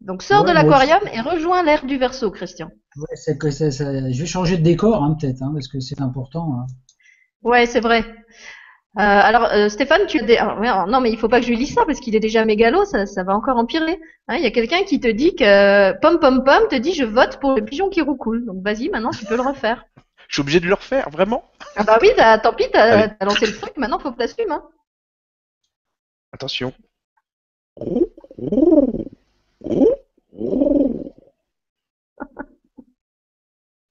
Donc, 0.00 0.22
sors 0.22 0.42
Ouais, 0.44 0.50
de 0.50 0.54
l'aquarium 0.54 1.00
et 1.12 1.20
rejoins 1.20 1.62
l'air 1.62 1.86
du 1.86 1.98
verso, 1.98 2.30
Christian. 2.30 2.70
Ouais, 2.96 3.16
c'est 3.16 3.38
que 3.38 3.50
ça, 3.50 3.70
ça- 3.70 4.10
Je 4.10 4.20
vais 4.20 4.26
changer 4.26 4.56
de 4.58 4.62
décor, 4.62 5.02
hein, 5.02 5.16
peut-être, 5.20 5.42
hein, 5.42 5.50
parce 5.52 5.68
que 5.68 5.80
c'est 5.80 6.00
important. 6.00 6.52
hein. 6.60 6.66
Ouais, 7.42 7.66
c'est 7.66 7.80
vrai. 7.80 8.04
Euh, 8.98 9.02
alors, 9.02 9.44
euh, 9.52 9.68
Stéphane, 9.68 10.06
tu 10.06 10.20
as 10.20 10.22
des... 10.22 10.36
alors, 10.38 10.58
alors, 10.58 10.86
non, 10.86 11.00
mais 11.00 11.10
il 11.10 11.18
faut 11.18 11.28
pas 11.28 11.38
que 11.40 11.44
je 11.44 11.50
lui 11.50 11.58
lise 11.58 11.74
ça 11.74 11.84
parce 11.84 12.00
qu'il 12.00 12.16
est 12.16 12.20
déjà 12.20 12.44
mégalo, 12.46 12.84
ça, 12.86 13.04
ça 13.04 13.24
va 13.24 13.34
encore 13.34 13.58
empirer. 13.58 14.00
Hein, 14.28 14.36
Il 14.36 14.42
y 14.42 14.46
a 14.46 14.50
quelqu'un 14.50 14.84
qui 14.84 15.00
te 15.00 15.08
dit 15.08 15.34
que 15.34 15.92
Pom 16.00 16.18
Pom 16.18 16.42
Pom 16.44 16.66
te 16.68 16.76
dit 16.76 16.94
je 16.94 17.04
vote 17.04 17.38
pour 17.38 17.54
le 17.54 17.62
pigeon 17.64 17.90
qui 17.90 18.00
roucoule. 18.00 18.46
Donc 18.46 18.62
vas-y, 18.62 18.88
maintenant 18.88 19.10
tu 19.10 19.26
peux 19.26 19.36
le 19.36 19.42
refaire. 19.42 19.84
Je 20.28 20.34
suis 20.36 20.40
obligé 20.40 20.60
de 20.60 20.66
le 20.66 20.74
refaire, 20.74 21.10
vraiment? 21.10 21.44
Ah 21.76 21.84
bah 21.84 21.98
oui, 22.00 22.08
tant 22.42 22.52
pis, 22.54 22.64
t'as 22.72 23.08
lancé 23.24 23.46
le 23.46 23.54
truc, 23.56 23.76
maintenant 23.76 23.98
faut 23.98 24.10
que 24.12 24.16
t'assumes. 24.18 24.50
Hein. 24.50 24.62
Attention. 26.32 26.72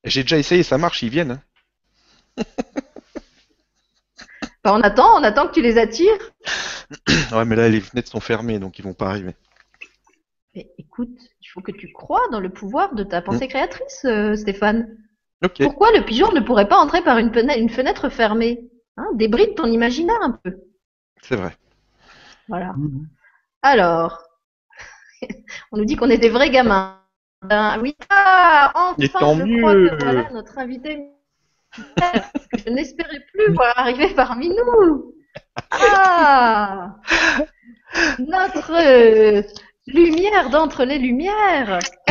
J'ai 0.05 0.21
déjà 0.23 0.37
essayé, 0.37 0.63
ça 0.63 0.77
marche, 0.77 1.03
ils 1.03 1.09
viennent. 1.09 1.41
hein. 2.37 2.43
Bah, 4.66 4.74
on 4.74 4.82
attend, 4.82 5.20
on 5.20 5.24
attend 5.24 5.47
que 5.47 5.53
tu 5.53 5.61
les 5.61 5.78
attires. 5.78 6.18
Ouais, 7.32 7.45
mais 7.45 7.55
là, 7.55 7.70
les 7.70 7.82
fenêtres 7.82 8.09
sont 8.09 8.20
fermées, 8.20 8.57
donc 8.57 8.80
ils 8.80 8.82
vont 8.82 8.95
pas 8.95 9.09
arriver. 9.09 9.36
Mais 10.55 10.72
écoute, 10.80 11.20
il 11.39 11.45
faut 11.47 11.61
que 11.61 11.72
tu 11.72 11.91
crois 11.93 12.28
dans 12.32 12.39
le 12.39 12.49
pouvoir 12.49 12.95
de 12.95 13.03
ta 13.03 13.22
pensée 13.22 13.47
créatrice, 13.47 14.05
euh, 14.05 14.36
Stéphane. 14.36 14.97
Pourquoi 15.59 15.91
le 15.91 16.03
pigeon 16.03 16.32
ne 16.32 16.39
pourrait 16.39 16.68
pas 16.68 16.78
entrer 16.78 17.03
par 17.03 17.20
une, 17.20 17.32
fenêtre 17.70 18.09
fermée? 18.09 18.72
Hein 18.97 19.07
Débride 19.13 19.53
ton 19.53 19.68
imaginaire 19.68 20.22
un 20.22 20.32
peu. 20.32 20.55
C'est 21.22 21.36
vrai. 21.36 21.55
Voilà. 22.47 22.74
Mhm. 22.74 23.07
Alors, 23.61 24.24
on 25.72 25.78
nous 25.78 25.86
dit 25.86 25.95
qu'on 25.95 26.09
est 26.09 26.18
des 26.18 26.30
vrais 26.30 26.49
gamins. 26.49 26.99
Ben, 27.43 27.80
oui, 27.82 27.95
ah, 28.09 28.72
enfin, 28.74 29.36
je 29.38 29.43
mieux. 29.43 29.59
crois 29.59 29.74
que 29.74 30.03
voilà 30.03 30.32
notre 30.32 30.57
invité 30.57 31.14
que 31.78 32.57
je 32.65 32.69
n'espérais 32.69 33.21
plus 33.34 33.53
voir 33.53 33.78
arriver 33.78 34.09
parmi 34.15 34.49
nous. 34.49 35.13
Ah, 35.71 36.95
notre 38.19 38.73
euh, 38.73 39.41
lumière 39.88 40.49
d'entre 40.49 40.84
les 40.84 40.97
lumières. 40.97 41.80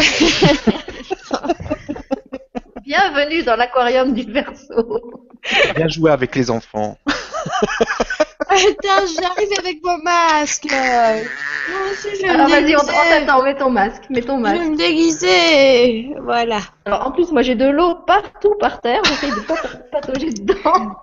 Bienvenue 2.85 3.43
dans 3.43 3.57
l'aquarium 3.57 4.12
du 4.12 4.31
Verseau. 4.31 5.29
Bien 5.75 5.89
joué 5.89 6.11
avec 6.11 6.35
les 6.37 6.51
enfants. 6.51 6.99
Attends, 8.55 9.07
j'arrive 9.21 9.49
avec 9.59 9.83
mon 9.85 9.99
masque. 9.99 10.67
Moi 10.71 11.79
aussi, 11.91 12.09
je 12.17 12.23
vais 12.23 12.29
Alors 12.29 12.49
me 12.49 12.53
vas-y, 12.53 12.77
on, 12.77 12.81
t'attend, 12.81 13.43
mets 13.43 13.55
ton 13.57 13.71
masque, 13.71 14.03
mets 14.11 14.23
ton 14.23 14.37
Je 14.37 14.43
masque. 14.43 14.61
vais 14.63 14.69
me 14.69 14.77
déguiser. 14.77 16.15
Voilà. 16.23 16.61
Alors 16.85 17.07
en 17.07 17.11
plus, 17.11 17.33
moi 17.33 17.43
j'ai 17.43 17.55
de 17.57 17.69
l'eau 17.69 17.97
partout 18.07 18.55
par 18.61 18.81
terre, 18.81 19.03
j'essaye 19.05 19.31
de 19.31 19.41
pas 19.41 19.57
patauger 19.91 20.31
dedans 20.31 20.95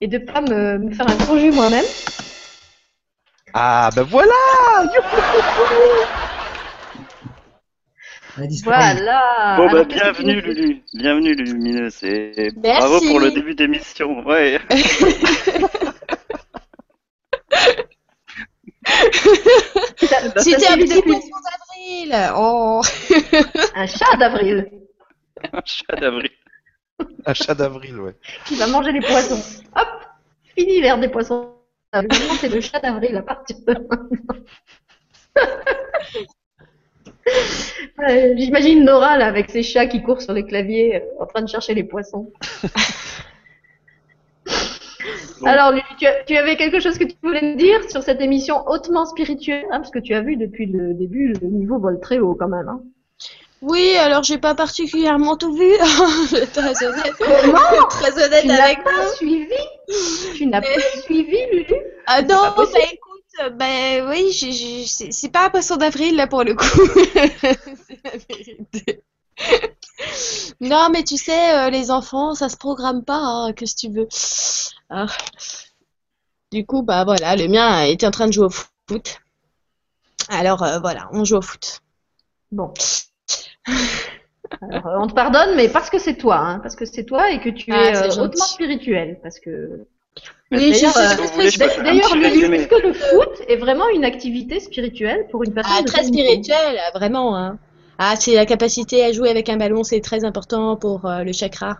et 0.00 0.08
de 0.08 0.18
pas 0.18 0.40
me, 0.40 0.78
me 0.78 0.92
faire 0.94 1.08
un 1.08 1.14
gros 1.24 1.38
jus 1.38 1.52
moi-même. 1.52 1.84
Ah, 3.52 3.90
ben 3.94 4.02
voilà 4.02 4.32
Elle 8.36 8.44
a 8.44 8.46
disparu. 8.48 8.76
Voilà. 8.76 9.54
Bon, 9.56 9.66
bah, 9.66 9.70
Alors, 9.70 9.86
qu'est-ce 9.86 10.02
que 10.02 10.16
tu 10.16 10.24
bienvenue, 10.24 10.42
nous 10.42 10.54
Lulu. 10.54 10.82
Bienvenue, 10.94 11.34
Lumineuse. 11.34 12.02
Et 12.02 12.50
Merci. 12.56 12.80
bravo 12.80 13.00
pour 13.06 13.20
le 13.20 13.30
début 13.30 13.54
d'émission. 13.54 14.26
Ouais. 14.26 14.58
Ça 18.86 20.40
C'était 20.40 20.68
un 20.68 20.76
petit 20.76 21.02
poisson 21.02 21.28
d'avril. 21.44 22.14
Oh. 22.36 22.80
un 23.74 23.86
chat 23.86 24.16
d'avril 24.18 24.70
Un 25.52 25.62
chat 25.64 25.96
d'avril. 25.96 26.30
Un 27.26 27.34
chat 27.34 27.54
d'avril, 27.54 27.98
ouais. 28.00 28.14
qui 28.46 28.56
va 28.56 28.66
manger 28.66 28.92
les 28.92 29.00
poissons. 29.00 29.40
Hop, 29.74 29.88
fini 30.56 30.80
l'ère 30.80 30.98
des 30.98 31.08
poissons. 31.08 31.54
C'est 32.40 32.48
le 32.48 32.60
chat 32.60 32.80
d'avril 32.80 33.16
à 33.16 33.22
partir 33.22 33.56
de 33.66 33.72
maintenant. 33.72 34.36
Ouais, 37.98 38.34
J'imagine 38.38 38.84
Nora 38.84 39.16
là 39.16 39.26
avec 39.26 39.50
ses 39.50 39.62
chats 39.62 39.86
qui 39.86 40.02
courent 40.02 40.20
sur 40.20 40.32
les 40.32 40.44
claviers 40.44 40.96
euh, 40.96 41.22
en 41.22 41.26
train 41.26 41.42
de 41.42 41.48
chercher 41.48 41.74
les 41.74 41.84
poissons. 41.84 42.32
Alors, 45.46 45.72
Lulu, 45.72 45.82
tu, 46.26 46.36
avais 46.36 46.56
quelque 46.56 46.80
chose 46.80 46.98
que 46.98 47.04
tu 47.04 47.16
voulais 47.22 47.54
dire 47.56 47.88
sur 47.90 48.02
cette 48.02 48.20
émission 48.20 48.66
hautement 48.66 49.06
spirituelle, 49.06 49.64
hein, 49.70 49.78
parce 49.78 49.90
que 49.90 49.98
tu 49.98 50.14
as 50.14 50.20
vu 50.20 50.36
depuis 50.36 50.66
le 50.66 50.94
début 50.94 51.32
le 51.40 51.46
niveau 51.48 51.78
vole 51.78 52.00
très 52.00 52.18
haut 52.18 52.34
quand 52.34 52.48
même. 52.48 52.68
Hein. 52.68 52.80
Oui, 53.62 53.96
alors 53.96 54.22
j'ai 54.22 54.38
pas 54.38 54.54
particulièrement 54.54 55.36
tout 55.36 55.54
vu. 55.54 55.64
Être 56.36 56.52
très 56.52 56.86
honnête, 56.86 57.14
Comment 57.18 57.88
très 57.88 58.12
honnête 58.22 58.42
Tu 58.42 58.48
n'as 58.48 58.74
pas 58.76 59.06
suivi 59.16 59.54
Tu 60.36 60.46
n'as 60.46 60.60
pas 60.60 60.80
suivi, 61.02 61.38
Lulu 61.52 61.74
Ah 62.06 62.22
non, 62.22 62.42
bah 62.56 62.64
écoute, 62.92 63.56
bah 63.58 64.08
oui, 64.10 64.30
j'ai- 64.32 64.52
j'ai- 64.52 64.86
c'est 64.86 65.12
c'est 65.12 65.30
pas 65.32 65.46
un 65.46 65.50
poisson 65.50 65.76
d'avril 65.76 66.14
là 66.16 66.26
pour 66.26 66.44
le 66.44 66.54
coup. 66.54 66.64
c'est 67.86 68.00
la 68.04 68.10
vérité. 68.28 69.02
Non, 70.60 70.88
mais 70.92 71.04
tu 71.04 71.16
sais, 71.16 71.54
euh, 71.56 71.70
les 71.70 71.90
enfants, 71.90 72.34
ça 72.34 72.48
se 72.48 72.56
programme 72.56 73.04
pas, 73.04 73.18
hein, 73.18 73.52
que 73.52 73.64
si 73.66 73.76
tu 73.76 73.90
veux. 73.90 74.08
Ah. 74.90 75.06
Du 76.52 76.64
coup, 76.66 76.82
bah 76.82 77.04
voilà, 77.04 77.36
le 77.36 77.48
mien 77.48 77.82
était 77.84 78.06
en 78.06 78.10
train 78.10 78.26
de 78.26 78.32
jouer 78.32 78.46
au 78.46 78.50
foot. 78.50 79.20
Alors 80.28 80.62
euh, 80.62 80.78
voilà, 80.80 81.08
on 81.12 81.24
joue 81.24 81.36
au 81.36 81.42
foot. 81.42 81.80
Bon. 82.52 82.72
Alors, 84.60 84.86
euh, 84.86 84.98
on 85.00 85.06
te 85.06 85.14
pardonne, 85.14 85.56
mais 85.56 85.68
parce 85.68 85.90
que 85.90 85.98
c'est 85.98 86.16
toi, 86.16 86.36
hein, 86.36 86.58
parce 86.60 86.76
que 86.76 86.84
c'est 86.84 87.04
toi 87.04 87.30
et 87.30 87.40
que 87.40 87.48
tu 87.48 87.72
Ah, 87.72 87.90
es 87.90 87.96
euh, 87.96 88.22
hautement 88.22 88.44
spirituel, 88.44 89.18
parce 89.22 89.40
que. 89.40 89.86
Oui, 90.52 90.70
D'ailleurs, 90.70 90.96
euh, 90.96 92.14
Lulu, 92.14 92.54
est-ce 92.54 92.68
que 92.68 92.86
le 92.86 92.92
foot 92.92 93.42
est 93.48 93.56
vraiment 93.56 93.88
une 93.88 94.04
activité 94.04 94.60
spirituelle 94.60 95.26
pour 95.30 95.42
une 95.42 95.52
personne 95.52 95.74
Ah, 95.80 95.82
très 95.82 96.02
ton 96.02 96.10
niveau? 96.10 96.28
spirituel, 96.28 96.78
vraiment. 96.94 97.36
Hein. 97.36 97.58
Ah, 97.98 98.14
c'est 98.16 98.34
la 98.34 98.46
capacité 98.46 99.04
à 99.04 99.12
jouer 99.12 99.30
avec 99.30 99.48
un 99.48 99.56
ballon, 99.56 99.84
c'est 99.84 100.00
très 100.00 100.24
important 100.24 100.76
pour 100.76 101.06
euh, 101.06 101.22
le 101.22 101.32
chakra. 101.32 101.78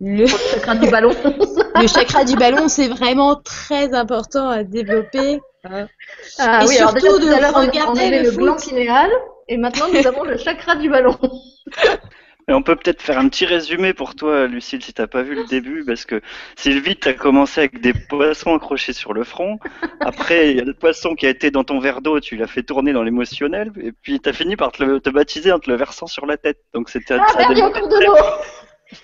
Le, 0.00 0.22
Le 0.22 0.26
chakra 0.26 0.74
du 0.76 0.90
ballon. 0.90 1.10
le 1.80 1.86
chakra 1.86 2.24
du 2.24 2.36
ballon, 2.36 2.68
c'est 2.68 2.88
vraiment 2.88 3.36
très 3.36 3.94
important 3.94 4.48
à 4.48 4.62
développer. 4.64 5.40
Ah 5.64 6.64
Et 6.64 6.68
oui, 6.68 6.78
alors 6.78 6.92
déjà 6.92 7.08
surtout 7.08 7.20
tout 7.20 7.26
de 7.26 7.32
on, 7.32 7.56
on 7.56 7.60
regarder 7.60 8.00
avait 8.00 8.22
le 8.22 8.30
le 8.30 8.56
pinéal 8.56 9.10
et 9.48 9.56
maintenant 9.56 9.86
nous 9.92 10.06
avons 10.06 10.22
le 10.24 10.36
chakra 10.38 10.76
du 10.76 10.88
ballon. 10.88 11.16
Et 12.48 12.54
on 12.54 12.62
peut 12.62 12.76
peut-être 12.76 13.02
faire 13.02 13.18
un 13.18 13.28
petit 13.28 13.44
résumé 13.44 13.92
pour 13.92 14.14
toi, 14.14 14.46
Lucille, 14.46 14.82
si 14.82 14.94
t'as 14.94 15.06
pas 15.06 15.20
vu 15.22 15.34
le 15.34 15.44
début, 15.44 15.84
parce 15.84 16.06
que 16.06 16.22
Sylvie, 16.56 16.96
t'as 16.96 17.12
commencé 17.12 17.60
avec 17.60 17.80
des 17.82 17.92
poissons 17.92 18.54
accrochés 18.54 18.94
sur 18.94 19.12
le 19.12 19.22
front. 19.22 19.58
Après, 20.00 20.50
il 20.50 20.56
y 20.56 20.60
a 20.60 20.64
le 20.64 20.72
poisson 20.72 21.14
qui 21.14 21.26
a 21.26 21.28
été 21.28 21.50
dans 21.50 21.64
ton 21.64 21.78
verre 21.78 22.00
d'eau, 22.00 22.20
tu 22.20 22.36
l'as 22.36 22.46
fait 22.46 22.62
tourner 22.62 22.94
dans 22.94 23.02
l'émotionnel, 23.02 23.70
et 23.82 23.92
puis 23.92 24.18
t'as 24.18 24.32
fini 24.32 24.56
par 24.56 24.72
te, 24.72 24.82
le- 24.82 24.98
te 25.00 25.10
baptiser 25.10 25.52
en 25.52 25.58
te 25.58 25.70
le 25.70 25.76
versant 25.76 26.06
sur 26.06 26.24
la 26.24 26.38
tête. 26.38 26.58
Donc 26.72 26.88
c'était 26.88 27.18
Ah 27.20 27.26
ça 27.28 27.38
merde, 27.38 27.52
il 27.52 27.58
y 27.58 27.60
a 27.60 27.66
démarré 27.68 27.82
encore 27.84 27.88
de 28.00 28.04
l'eau. 28.06 28.16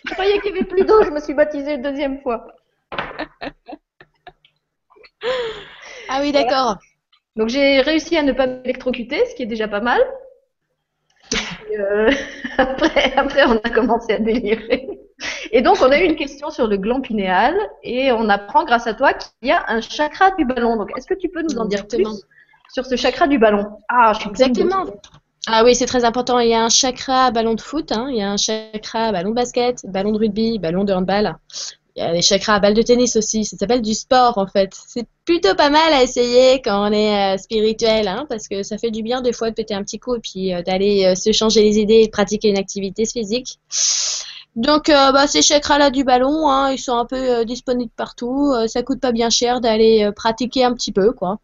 Je 0.07 0.15
croyais 0.15 0.41
qu'il 0.41 0.55
y 0.55 0.57
avait 0.57 0.67
plus 0.67 0.85
d'eau, 0.87 1.03
je 1.05 1.11
me 1.11 1.21
suis 1.21 1.35
baptisée 1.35 1.75
une 1.75 1.83
deuxième 1.83 2.23
fois. 2.23 2.47
Ah 6.09 6.21
oui, 6.23 6.33
d'accord. 6.33 6.79
Donc 7.37 7.51
j'ai 7.51 7.81
réussi 7.83 8.17
à 8.17 8.23
ne 8.23 8.33
pas 8.33 8.47
m'électrocuter, 8.47 9.27
ce 9.27 9.35
qui 9.35 9.43
est 9.43 9.47
déjà 9.47 9.69
pas 9.69 9.81
mal. 9.81 10.01
Euh, 11.79 12.11
après, 12.59 13.15
après, 13.17 13.45
on 13.45 13.57
a 13.57 13.71
commencé 13.71 14.13
à 14.13 14.19
délirer. 14.19 14.89
Et 15.53 15.63
donc, 15.63 15.79
on 15.81 15.91
a 15.91 15.99
eu 15.99 16.05
une 16.05 16.17
question 16.17 16.51
sur 16.51 16.67
le 16.67 16.77
gland 16.77 17.01
pinéal 17.01 17.55
et 17.83 18.13
on 18.13 18.29
apprend 18.29 18.65
grâce 18.65 18.87
à 18.87 18.95
toi 18.95 19.13
qu'il 19.13 19.49
y 19.49 19.53
a 19.53 19.65
un 19.69 19.81
chakra 19.81 20.33
du 20.33 20.45
ballon. 20.45 20.77
Donc, 20.77 20.91
est-ce 20.97 21.07
que 21.07 21.15
tu 21.15 21.29
peux 21.29 21.43
nous 21.43 21.59
en 21.59 21.67
dire 21.67 21.81
Exactement. 21.81 22.11
plus 22.11 22.23
sur 22.73 22.85
ce 22.85 22.97
chakra 22.97 23.27
du 23.27 23.39
ballon? 23.39 23.67
Ah, 23.89 24.13
je 24.15 24.21
suis 24.21 24.31
Exactement. 24.31 24.87
Ah 25.47 25.63
oui, 25.63 25.75
c'est 25.75 25.87
très 25.87 26.05
important. 26.05 26.39
Il 26.39 26.49
y 26.49 26.55
a 26.55 26.65
un 26.65 26.71
chakra 26.71 27.31
ballon 27.31 27.55
de 27.55 27.61
foot, 27.61 27.93
hein. 27.93 28.07
il 28.09 28.17
y 28.17 28.23
a 28.23 28.31
un 28.31 28.39
chakra 28.39 29.13
ballon 29.13 29.31
de 29.31 29.35
basket, 29.35 29.85
ballon 29.85 30.13
de 30.13 30.19
rugby, 30.19 30.59
ballon 30.59 30.85
de 30.85 30.93
handball. 30.93 31.37
Il 31.97 32.03
y 32.03 32.07
a 32.07 32.13
des 32.13 32.23
chakras 32.23 32.55
à 32.55 32.61
balle 32.61 32.75
de 32.75 32.83
tennis 32.83 33.15
aussi. 33.15 33.45
Ça 33.45 33.57
s'appelle 33.57 33.83
du 33.83 33.95
sport 33.95 34.37
en 34.37 34.49
fait. 34.49 34.73
C'est 34.89 35.07
plutôt 35.25 35.55
pas 35.55 35.71
mal 35.71 35.93
à 35.93 36.03
essayer 36.03 36.61
quand 36.61 36.89
on 36.89 36.93
est 36.93 37.35
euh, 37.35 37.39
spirituel, 37.39 38.09
hein, 38.09 38.27
parce 38.29 38.49
que 38.49 38.65
ça 38.65 38.79
fait 38.79 38.91
du 38.91 39.03
bien 39.05 39.21
des 39.21 39.33
fois 39.33 39.51
de 39.51 39.55
péter 39.55 39.75
un 39.75 39.85
petit 39.85 40.01
coup 40.01 40.17
et 40.17 40.21
puis 40.21 40.53
euh, 40.53 40.63
d'aller 40.63 41.05
euh, 41.05 41.15
se 41.15 41.31
changer 41.31 41.63
les 41.63 41.79
idées 41.79 42.01
et 42.01 42.07
de 42.07 42.11
pratiquer 42.11 42.49
une 42.49 42.59
activité 42.59 43.05
physique. 43.07 43.61
Donc 44.57 44.87
bah, 44.87 45.27
ces 45.27 45.43
chakras-là 45.43 45.91
du 45.91 46.05
ballon, 46.05 46.49
hein, 46.49 46.71
ils 46.71 46.79
sont 46.79 46.97
un 46.97 47.07
peu 47.07 47.45
disponibles 47.45 47.91
partout. 47.97 48.55
Ça 48.69 48.85
coûte 48.85 49.01
pas 49.01 49.11
bien 49.11 49.29
cher 49.29 49.61
d'aller 49.61 50.09
pratiquer 50.15 50.63
un 50.63 50.73
petit 50.75 50.93
peu, 50.93 51.11
quoi. 51.11 51.41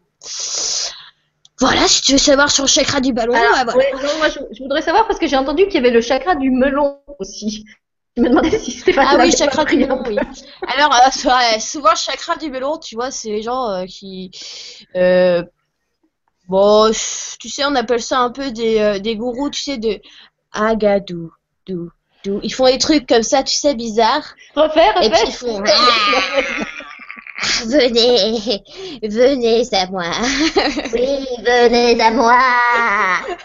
Voilà, 1.59 1.87
si 1.89 2.01
tu 2.01 2.13
veux 2.13 2.17
savoir 2.17 2.49
sur 2.49 2.63
le 2.63 2.69
chakra 2.69 3.01
du 3.01 3.11
ballon, 3.11 3.33
Alors, 3.33 3.51
bah, 3.51 3.73
voilà. 3.73 3.79
ouais, 3.79 3.91
non, 4.01 4.17
moi, 4.17 4.29
je, 4.29 4.39
je 4.55 4.63
voudrais 4.63 4.81
savoir 4.81 5.07
parce 5.07 5.19
que 5.19 5.27
j'ai 5.27 5.35
entendu 5.35 5.65
qu'il 5.65 5.75
y 5.75 5.77
avait 5.77 5.91
le 5.91 5.99
chakra 5.99 6.35
du 6.35 6.51
melon 6.51 6.99
aussi. 7.19 7.65
Je 8.17 8.21
me 8.21 8.29
demandais 8.29 8.59
si 8.59 8.71
c'était 8.71 8.93
pas 8.93 9.05
Ah 9.07 9.17
oui, 9.19 9.31
chakra 9.31 9.63
du 9.65 9.77
melon, 9.77 10.03
oui. 10.05 10.17
Alors, 10.67 10.93
euh, 10.93 11.09
vrai, 11.23 11.59
souvent, 11.59 11.95
chakra 11.95 12.35
du 12.35 12.49
melon, 12.51 12.77
tu 12.77 12.95
vois, 12.95 13.09
c'est 13.11 13.29
les 13.29 13.41
gens 13.41 13.69
euh, 13.69 13.85
qui... 13.85 14.31
euh, 14.95 15.43
bon, 16.49 16.91
tu 17.39 17.49
sais, 17.49 17.63
on 17.65 17.75
appelle 17.75 18.01
ça 18.01 18.19
un 18.19 18.31
peu 18.31 18.51
des, 18.51 18.79
euh, 18.79 18.99
des 18.99 19.15
gourous, 19.15 19.49
tu 19.49 19.61
sais, 19.61 19.77
de 19.77 19.99
agadou, 20.51 21.31
dou, 21.65 21.89
dou. 22.25 22.39
Ils 22.43 22.53
font 22.53 22.65
des 22.65 22.77
trucs 22.77 23.07
comme 23.07 23.23
ça, 23.23 23.43
tu 23.43 23.55
sais, 23.55 23.75
bizarres. 23.75 24.35
Refaire, 24.55 25.01
Et 25.01 25.07
refaire. 25.07 25.23
puis, 25.23 25.29
ils 25.29 25.33
font... 25.33 25.63
Venez, 27.65 28.61
venez 29.01 29.67
à 29.71 29.87
moi. 29.87 30.03
Oui, 30.93 31.25
venez 31.43 31.99
à 32.01 32.11
moi. 32.11 32.39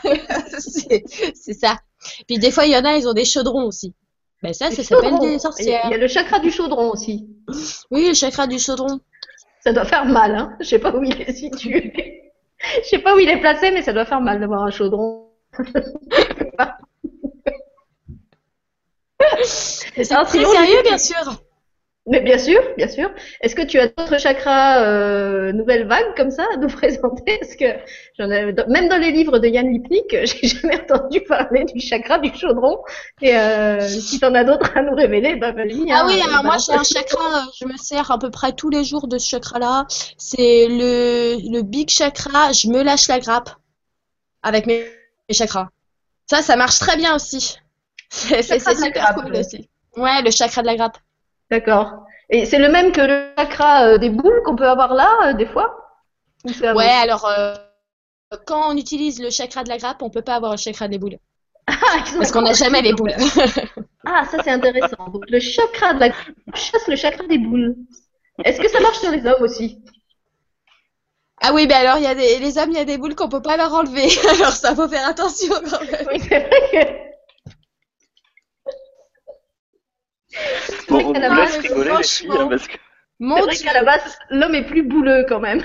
c'est 0.59 1.03
c'est 1.35 1.55
ça. 1.55 1.79
Puis 2.27 2.39
des 2.39 2.51
fois, 2.51 2.67
il 2.67 2.73
y 2.73 2.77
en 2.77 2.85
a, 2.85 2.97
ils 2.97 3.09
ont 3.09 3.15
des 3.15 3.25
chaudrons 3.25 3.65
aussi. 3.65 3.95
Ben 4.43 4.53
ça, 4.53 4.71
ça 4.71 4.83
s'appelle 4.83 5.19
des 5.19 5.27
Il 5.27 5.35
y 5.35 5.41
sorcières. 5.41 5.87
a 5.87 5.97
le 5.97 6.09
chakra 6.09 6.39
du 6.39 6.51
chaudron 6.51 6.91
aussi. 6.91 7.29
Oui, 7.91 8.09
le 8.09 8.15
chakra 8.15 8.47
du 8.47 8.59
chaudron. 8.59 9.01
Ça 9.61 9.73
doit 9.73 9.85
faire 9.85 10.05
mal, 10.05 10.35
hein. 10.35 10.57
Je 10.61 10.67
sais 10.67 10.79
pas 10.79 10.95
où 10.95 11.03
il 11.03 11.21
est 11.21 11.33
situé. 11.33 12.33
Je 12.83 12.89
sais 12.89 12.99
pas 12.99 13.15
où 13.15 13.19
il 13.19 13.29
est 13.29 13.41
placé, 13.41 13.71
mais 13.71 13.83
ça 13.83 13.93
doit 13.93 14.07
faire 14.07 14.21
mal 14.21 14.41
d'avoir 14.41 14.63
un 14.63 14.71
chaudron. 14.71 15.31
C'est 19.45 20.05
très 20.05 20.45
sérieux, 20.45 20.83
bien 20.83 20.99
sûr. 20.99 21.43
Mais 22.09 22.21
bien 22.21 22.39
sûr, 22.39 22.61
bien 22.77 22.87
sûr. 22.87 23.11
Est-ce 23.41 23.57
que 23.57 23.63
tu 23.63 23.81
as 23.81 23.89
d'autres 23.89 24.19
chakras 24.19 24.81
euh, 24.85 25.51
nouvelles 25.53 25.89
vagues 25.89 26.15
comme 26.17 26.31
ça 26.31 26.45
à 26.55 26.57
nous 26.57 26.69
présenter? 26.81 27.39
Parce 27.41 27.57
que 27.57 27.65
j'en 28.17 28.31
ai, 28.31 28.53
dans- 28.53 28.69
même 28.69 28.89
dans 28.89 28.99
les 28.99 29.11
livres 29.11 29.41
de 29.41 29.49
Yann 29.49 29.69
Lipnik, 29.69 30.11
j'ai 30.25 30.47
jamais 30.47 30.81
entendu 30.83 31.21
parler 31.23 31.65
du 31.65 31.81
chakra 31.81 32.19
du 32.21 32.33
chaudron. 32.33 32.79
Et 33.21 33.37
euh, 33.37 33.81
si 33.81 34.21
t'en 34.21 34.35
as 34.37 34.45
d'autres 34.45 34.71
à 34.77 34.83
nous 34.83 34.95
révéler, 34.95 35.35
bah 35.35 35.51
vas-y. 35.51 35.91
Ah 35.91 36.03
hein, 36.03 36.05
oui, 36.07 36.21
euh, 36.21 36.29
alors 36.31 36.45
moi 36.45 36.59
balance. 36.59 36.67
j'ai 36.71 36.79
un 36.79 36.85
chakra, 36.85 37.39
euh, 37.39 37.51
je 37.61 37.67
me 37.67 37.77
sers 37.77 38.09
à 38.13 38.19
peu 38.21 38.31
près 38.31 38.53
tous 38.53 38.71
les 38.71 38.85
jours 38.85 39.09
de 39.09 39.19
ce 39.19 39.29
chakra-là. 39.29 39.87
C'est 40.17 40.69
le, 40.69 41.39
le 41.51 41.63
big 41.63 41.91
chakra, 41.91 42.53
je 42.53 42.69
me 42.69 42.85
lâche 42.85 43.09
la 43.09 43.19
grappe 43.19 43.51
avec 44.43 44.67
mes, 44.67 44.87
mes 45.29 45.35
chakras. 45.35 45.69
Ça, 46.31 46.43
ça 46.43 46.57
marche 46.57 46.79
très 46.79 46.97
bien 46.97 47.17
aussi. 47.17 47.57
C'est 48.11 48.43
c'est- 48.43 48.61
super 48.61 48.91
grappe, 48.93 49.17
cool 49.17 49.37
aussi. 49.37 49.69
Ouais, 49.97 50.23
le 50.23 50.31
chakra 50.31 50.63
de 50.63 50.67
la 50.69 50.77
grappe. 50.77 50.99
D'accord. 51.51 52.05
Et 52.31 52.45
c'est 52.45 52.59
le 52.59 52.69
même 52.69 52.93
que 52.93 53.01
le 53.01 53.31
chakra 53.39 53.87
euh, 53.87 53.99
des 53.99 54.11
boules 54.11 54.43
qu'on 54.45 54.57
peut 54.57 54.69
avoir 54.69 54.95
là, 54.95 55.11
euh, 55.27 55.33
des 55.33 55.47
fois? 55.47 55.77
Ouais, 56.45 56.85
alors 56.87 57.27
euh, 57.27 57.55
quand 58.47 58.73
on 58.73 58.77
utilise 58.77 59.21
le 59.21 59.31
chakra 59.31 59.65
de 59.65 59.69
la 59.69 59.79
grappe, 59.79 60.03
on 60.03 60.11
peut 60.11 60.23
pas 60.23 60.37
avoir 60.37 60.53
le 60.53 60.59
chakra 60.59 60.89
des 60.89 60.99
boules. 60.99 61.19
Ah, 61.69 62.05
Parce 62.17 62.31
qu'on 62.31 62.43
n'a 62.43 62.53
jamais 62.53 62.83
les 62.83 62.93
boules. 62.93 63.15
Ah, 64.09 64.25
ça 64.25 64.39
c'est 64.45 64.51
intéressant. 64.51 65.09
Donc 65.09 65.25
le 65.29 65.41
chakra 65.41 65.95
de 65.95 65.99
la 66.01 66.13
chasse 66.55 66.87
le 66.87 66.95
chakra 66.95 67.27
des 67.27 67.39
boules. 67.39 67.75
Est-ce 68.45 68.61
que 68.61 68.69
ça 68.69 68.79
marche 68.81 68.99
sur 68.99 69.11
les 69.11 69.27
hommes 69.27 69.43
aussi? 69.43 69.83
Ah 71.43 71.53
oui, 71.53 71.67
ben 71.67 71.77
alors 71.77 71.99
il 71.99 72.05
y 72.05 72.07
a 72.07 72.15
des, 72.15 72.39
les 72.39 72.59
hommes, 72.59 72.71
il 72.71 72.77
y 72.77 72.81
a 72.81 72.85
des 72.85 72.99
boules 72.99 73.15
qu'on 73.15 73.29
peut 73.29 73.43
pas 73.43 73.57
leur 73.57 73.73
enlever. 73.75 74.09
Alors 74.31 74.53
ça 74.53 74.75
faut 74.75 74.89
faire 74.89 75.07
attention 75.09 75.55
quand 75.69 75.81
même. 75.81 76.07
Oui, 76.11 76.21
c'est 76.21 76.41
vrai 76.41 76.61
que. 76.73 77.07
Bon, 80.89 80.99
on 81.05 81.13
vous 81.13 81.35
laisse 81.35 81.57
rigoler 81.59 81.91
les 81.99 82.03
filles, 82.05 82.29
hein, 82.31 82.47
parce 82.49 82.69
que 82.69 82.77
Mon 83.19 83.37
C'est 83.37 83.43
vrai 83.43 83.55
Dieu. 83.55 83.65
qu'à 83.65 83.73
la 83.75 83.85
base, 83.85 84.19
l'homme 84.31 84.55
est 84.55 84.67
plus 84.67 84.83
bouleux 84.83 85.25
quand 85.29 85.41
même. 85.41 85.63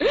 Il, 0.00 0.06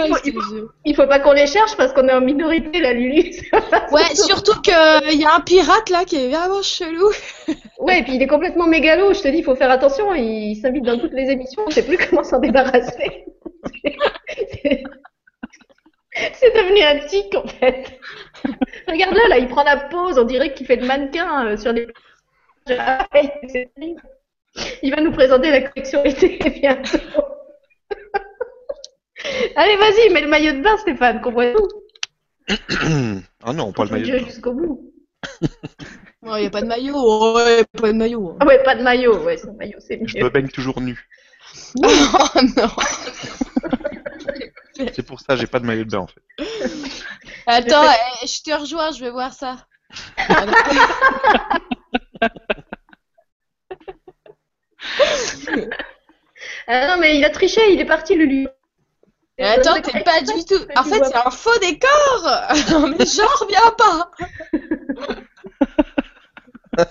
Ah, 0.00 0.06
faut, 0.08 0.16
je 0.16 0.28
il, 0.28 0.32
faut, 0.34 0.40
jure. 0.40 0.72
il 0.84 0.96
faut 0.96 1.06
pas 1.06 1.20
qu'on 1.20 1.32
les 1.32 1.46
cherche 1.46 1.76
parce 1.76 1.92
qu'on 1.92 2.08
est 2.08 2.12
en 2.12 2.20
minorité, 2.20 2.80
la 2.80 2.92
Lulu. 2.92 3.30
Ouais, 3.92 4.14
surtout 4.14 4.60
qu'il 4.60 4.72
y 5.20 5.24
a 5.24 5.34
un 5.34 5.40
pirate 5.40 5.88
là 5.90 6.04
qui 6.04 6.16
est 6.16 6.28
vraiment 6.28 6.62
chelou. 6.62 7.10
Ouais, 7.78 8.00
et 8.00 8.02
puis 8.02 8.14
il 8.14 8.22
est 8.22 8.26
complètement 8.26 8.66
mégalo. 8.66 9.12
Je 9.12 9.20
te 9.20 9.28
dis, 9.28 9.38
il 9.38 9.44
faut 9.44 9.54
faire 9.54 9.70
attention. 9.70 10.14
Il 10.14 10.56
s'invite 10.56 10.84
dans 10.84 10.98
toutes 10.98 11.12
les 11.12 11.30
émissions. 11.30 11.62
On 11.66 11.70
sait 11.70 11.84
plus 11.84 11.98
comment 11.98 12.24
s'en 12.24 12.40
débarrasser. 12.40 13.26
C'est 16.32 16.54
devenu 16.54 16.80
un 16.82 17.06
tic 17.06 17.34
en 17.34 17.46
fait. 17.46 17.98
Regarde-le 18.88 19.28
là, 19.28 19.38
il 19.38 19.48
prend 19.48 19.64
la 19.64 19.76
pause. 19.76 20.18
On 20.18 20.24
dirait 20.24 20.54
qu'il 20.54 20.66
fait 20.66 20.76
le 20.76 20.86
mannequin 20.86 21.46
euh, 21.46 21.56
sur 21.56 21.72
les. 21.72 21.86
Ah. 22.78 23.06
Il 24.82 24.94
va 24.94 25.00
nous 25.00 25.12
présenter 25.12 25.50
la 25.50 25.62
collection 25.62 26.04
été 26.08 26.38
bientôt. 26.50 26.98
Allez, 29.56 29.76
vas-y, 29.76 30.12
mets 30.12 30.20
le 30.20 30.28
maillot 30.28 30.52
de 30.52 30.60
bain, 30.60 30.76
Stéphane, 30.78 31.20
qu'on 31.20 31.32
voit 31.32 31.52
tout. 31.52 31.68
ah 33.42 33.52
non, 33.52 33.72
pas 33.72 33.84
le 33.84 33.90
maillot. 33.90 34.06
de 34.06 34.18
bain. 34.18 34.24
jusqu'au 34.26 34.52
bout. 34.52 34.92
Il 36.26 36.40
n'y 36.40 36.46
a 36.46 36.50
pas 36.50 36.62
de 36.62 36.66
maillot. 36.66 37.34
Ouais, 37.34 37.64
pas 37.80 37.92
de 37.92 37.98
maillot. 37.98 38.36
Ah 38.40 38.46
ouais, 38.46 38.62
pas 38.62 38.74
de 38.74 38.82
maillot. 38.82 39.22
Ouais, 39.24 39.36
sans 39.36 39.52
maillot, 39.54 39.78
c'est 39.80 40.00
Je 40.06 40.18
me 40.18 40.24
mieux. 40.24 40.30
baigne 40.30 40.48
toujours 40.48 40.80
nu. 40.80 41.06
oh 41.82 41.88
non. 42.56 42.68
C'est 44.92 45.06
pour 45.06 45.20
ça 45.20 45.36
j'ai 45.36 45.46
pas 45.46 45.60
de 45.60 45.66
maillot 45.66 45.84
de 45.84 45.90
bain 45.90 45.98
en 45.98 46.06
fait. 46.06 46.22
Attends, 47.46 47.84
eh, 48.22 48.26
je 48.26 48.42
te 48.42 48.52
rejoins, 48.52 48.90
je 48.92 49.00
vais 49.04 49.10
voir 49.10 49.32
ça. 49.32 49.56
Ah 56.66 56.88
non, 56.88 57.00
mais 57.00 57.18
il 57.18 57.24
a 57.24 57.30
triché, 57.30 57.72
il 57.72 57.80
est 57.80 57.84
parti, 57.84 58.14
Lulu. 58.14 58.48
Attends, 59.38 59.80
t'es 59.80 60.02
pas 60.02 60.20
du 60.20 60.44
tout. 60.44 60.64
En 60.76 60.84
fait, 60.84 61.04
c'est 61.04 61.16
un 61.16 61.30
faux 61.30 61.58
décor. 61.60 61.90
Non, 62.70 62.88
mais 62.88 63.04
j'en 63.04 63.26
reviens 63.40 63.70
pas. 63.76 64.10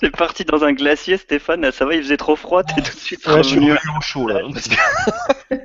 t'es 0.00 0.10
parti 0.10 0.44
dans 0.44 0.64
un 0.64 0.72
glacier, 0.72 1.16
Stéphane. 1.16 1.70
Ça 1.70 1.84
va, 1.84 1.94
il 1.94 2.02
faisait 2.02 2.16
trop 2.16 2.36
froid, 2.36 2.64
t'es 2.64 2.82
tout 2.82 2.94
de 2.94 3.00
suite 3.00 3.26
Ouais, 3.26 3.42
je 3.42 3.48
suis 3.48 3.58
revenu. 3.58 3.72
revenu 3.72 3.96
au 3.96 4.00
chaud 4.00 4.28
là. 4.28 4.40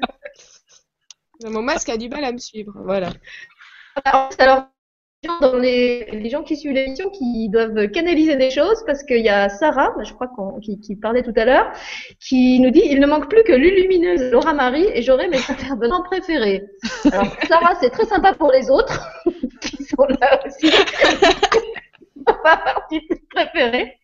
Mon 1.44 1.62
masque 1.62 1.90
a 1.90 1.98
du 1.98 2.10
mal 2.10 2.24
à 2.24 2.32
me 2.32 2.38
suivre. 2.38 2.74
Voilà. 2.76 3.10
Alors, 4.04 4.30
alors, 4.38 4.64
les 5.24 5.28
gens 5.30 5.40
dans 5.40 5.58
les, 5.58 6.06
les 6.12 6.30
gens 6.30 6.44
qui 6.44 6.56
suivent 6.56 6.74
l'émission 6.74 7.10
qui 7.10 7.50
doivent 7.50 7.90
canaliser 7.90 8.36
des 8.36 8.52
choses 8.52 8.84
parce 8.86 9.04
qu'il 9.04 9.22
y 9.22 9.30
a 9.30 9.50
Sarah, 9.50 9.94
je 10.04 10.14
crois 10.14 10.28
qu'on, 10.28 10.60
qui, 10.60 10.96
parlait 10.96 11.24
tout 11.24 11.34
à 11.36 11.46
l'heure, 11.46 11.72
qui 12.20 12.60
nous 12.60 12.70
dit 12.70 12.84
il 12.86 13.00
ne 13.00 13.08
manque 13.08 13.30
plus 13.30 13.44
que 13.44 13.54
Lulumineuse 13.54 14.32
Laura 14.32 14.54
Marie 14.54 14.88
et 14.94 15.02
j'aurai 15.02 15.28
mes 15.28 15.38
intervenants 15.38 16.04
préférés. 16.04 16.64
Alors, 17.12 17.28
Sarah, 17.48 17.76
c'est 17.82 17.90
très 17.90 18.06
sympa 18.06 18.34
pour 18.34 18.52
les 18.52 18.70
autres 18.70 19.10
qui 19.62 19.84
sont 19.84 20.06
là 20.22 20.40
aussi. 20.46 20.72
Avoir 22.26 22.88
tes 22.90 23.02
préférés. 23.34 23.98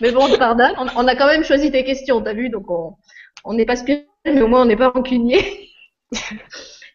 Mais 0.00 0.12
bon, 0.12 0.28
pardonne, 0.38 0.74
on, 0.78 0.86
on 0.96 1.08
a 1.08 1.16
quand 1.16 1.26
même 1.26 1.44
choisi 1.44 1.70
tes 1.70 1.84
questions, 1.84 2.20
t'as 2.20 2.34
vu, 2.34 2.50
donc 2.50 2.70
on 2.70 2.94
on 3.44 3.54
n'est 3.54 3.66
pas 3.66 3.76
spirituel, 3.76 4.06
mais 4.24 4.42
au 4.42 4.48
moins 4.48 4.62
on 4.62 4.66
n'est 4.66 4.76
pas 4.76 4.90
rancunier. 4.90 5.68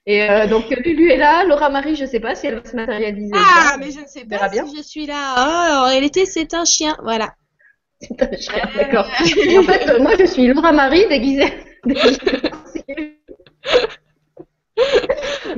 Et 0.10 0.24
euh, 0.30 0.48
donc 0.48 0.70
Lulu 0.70 1.12
est 1.12 1.18
là, 1.18 1.44
Laura 1.44 1.70
Marie, 1.70 1.96
je 1.98 2.06
sais 2.06 2.22
pas 2.22 2.34
si 2.34 2.48
elle 2.48 2.60
va 2.60 2.66
se 2.70 2.76
matérialiser. 2.76 3.32
Ah, 3.36 3.76
mais 3.78 3.92
je 3.92 4.00
ne 4.00 4.06
sais 4.08 4.24
pas 4.26 4.48
bien. 4.48 4.66
si 4.66 4.78
je 4.78 4.82
suis 4.82 5.06
là. 5.06 5.34
Ah, 5.36 5.84
en 5.84 5.90
réalité, 5.90 6.26
c'est 6.26 6.54
un 6.54 6.64
chien. 6.64 6.96
Voilà. 7.04 7.34
C'est 8.00 8.22
un 8.22 8.38
chien, 8.38 8.64
d'accord. 8.76 9.08
Et 9.38 9.58
en 9.58 9.64
fait, 9.64 9.90
euh, 9.90 10.00
moi 10.00 10.12
je 10.18 10.26
suis 10.26 10.48
Laura 10.48 10.72
Marie 10.72 11.08
déguisée. 11.10 11.54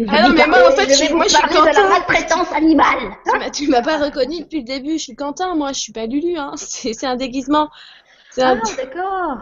Ah 0.07 0.27
non, 0.27 0.29
mais 0.33 0.47
moi, 0.47 0.69
en 0.69 0.71
fait, 0.75 0.93
je 0.93 1.07
vais 1.07 1.13
moi, 1.13 1.25
je 1.25 1.29
suis 1.35 1.41
parler 1.41 1.59
de 1.59 1.65
la 1.65 1.71
Quentin. 1.73 1.89
maltraitance 1.89 2.51
animale. 2.53 2.97
Tu 3.25 3.37
m'as- 3.37 3.49
Tu 3.49 3.67
m'as 3.67 3.81
pas 3.81 3.97
reconnu 3.97 4.39
depuis 4.41 4.59
le 4.59 4.65
début, 4.65 4.93
je 4.93 5.03
suis 5.03 5.15
Quentin, 5.15 5.55
moi, 5.55 5.73
je 5.73 5.79
suis 5.79 5.91
pas 5.91 6.05
Lulu, 6.05 6.37
hein. 6.37 6.53
C'est 6.57 7.05
un 7.05 7.15
déguisement. 7.15 7.69
Ah, 8.39 8.51
un... 8.51 8.55
d'accord. 8.55 9.37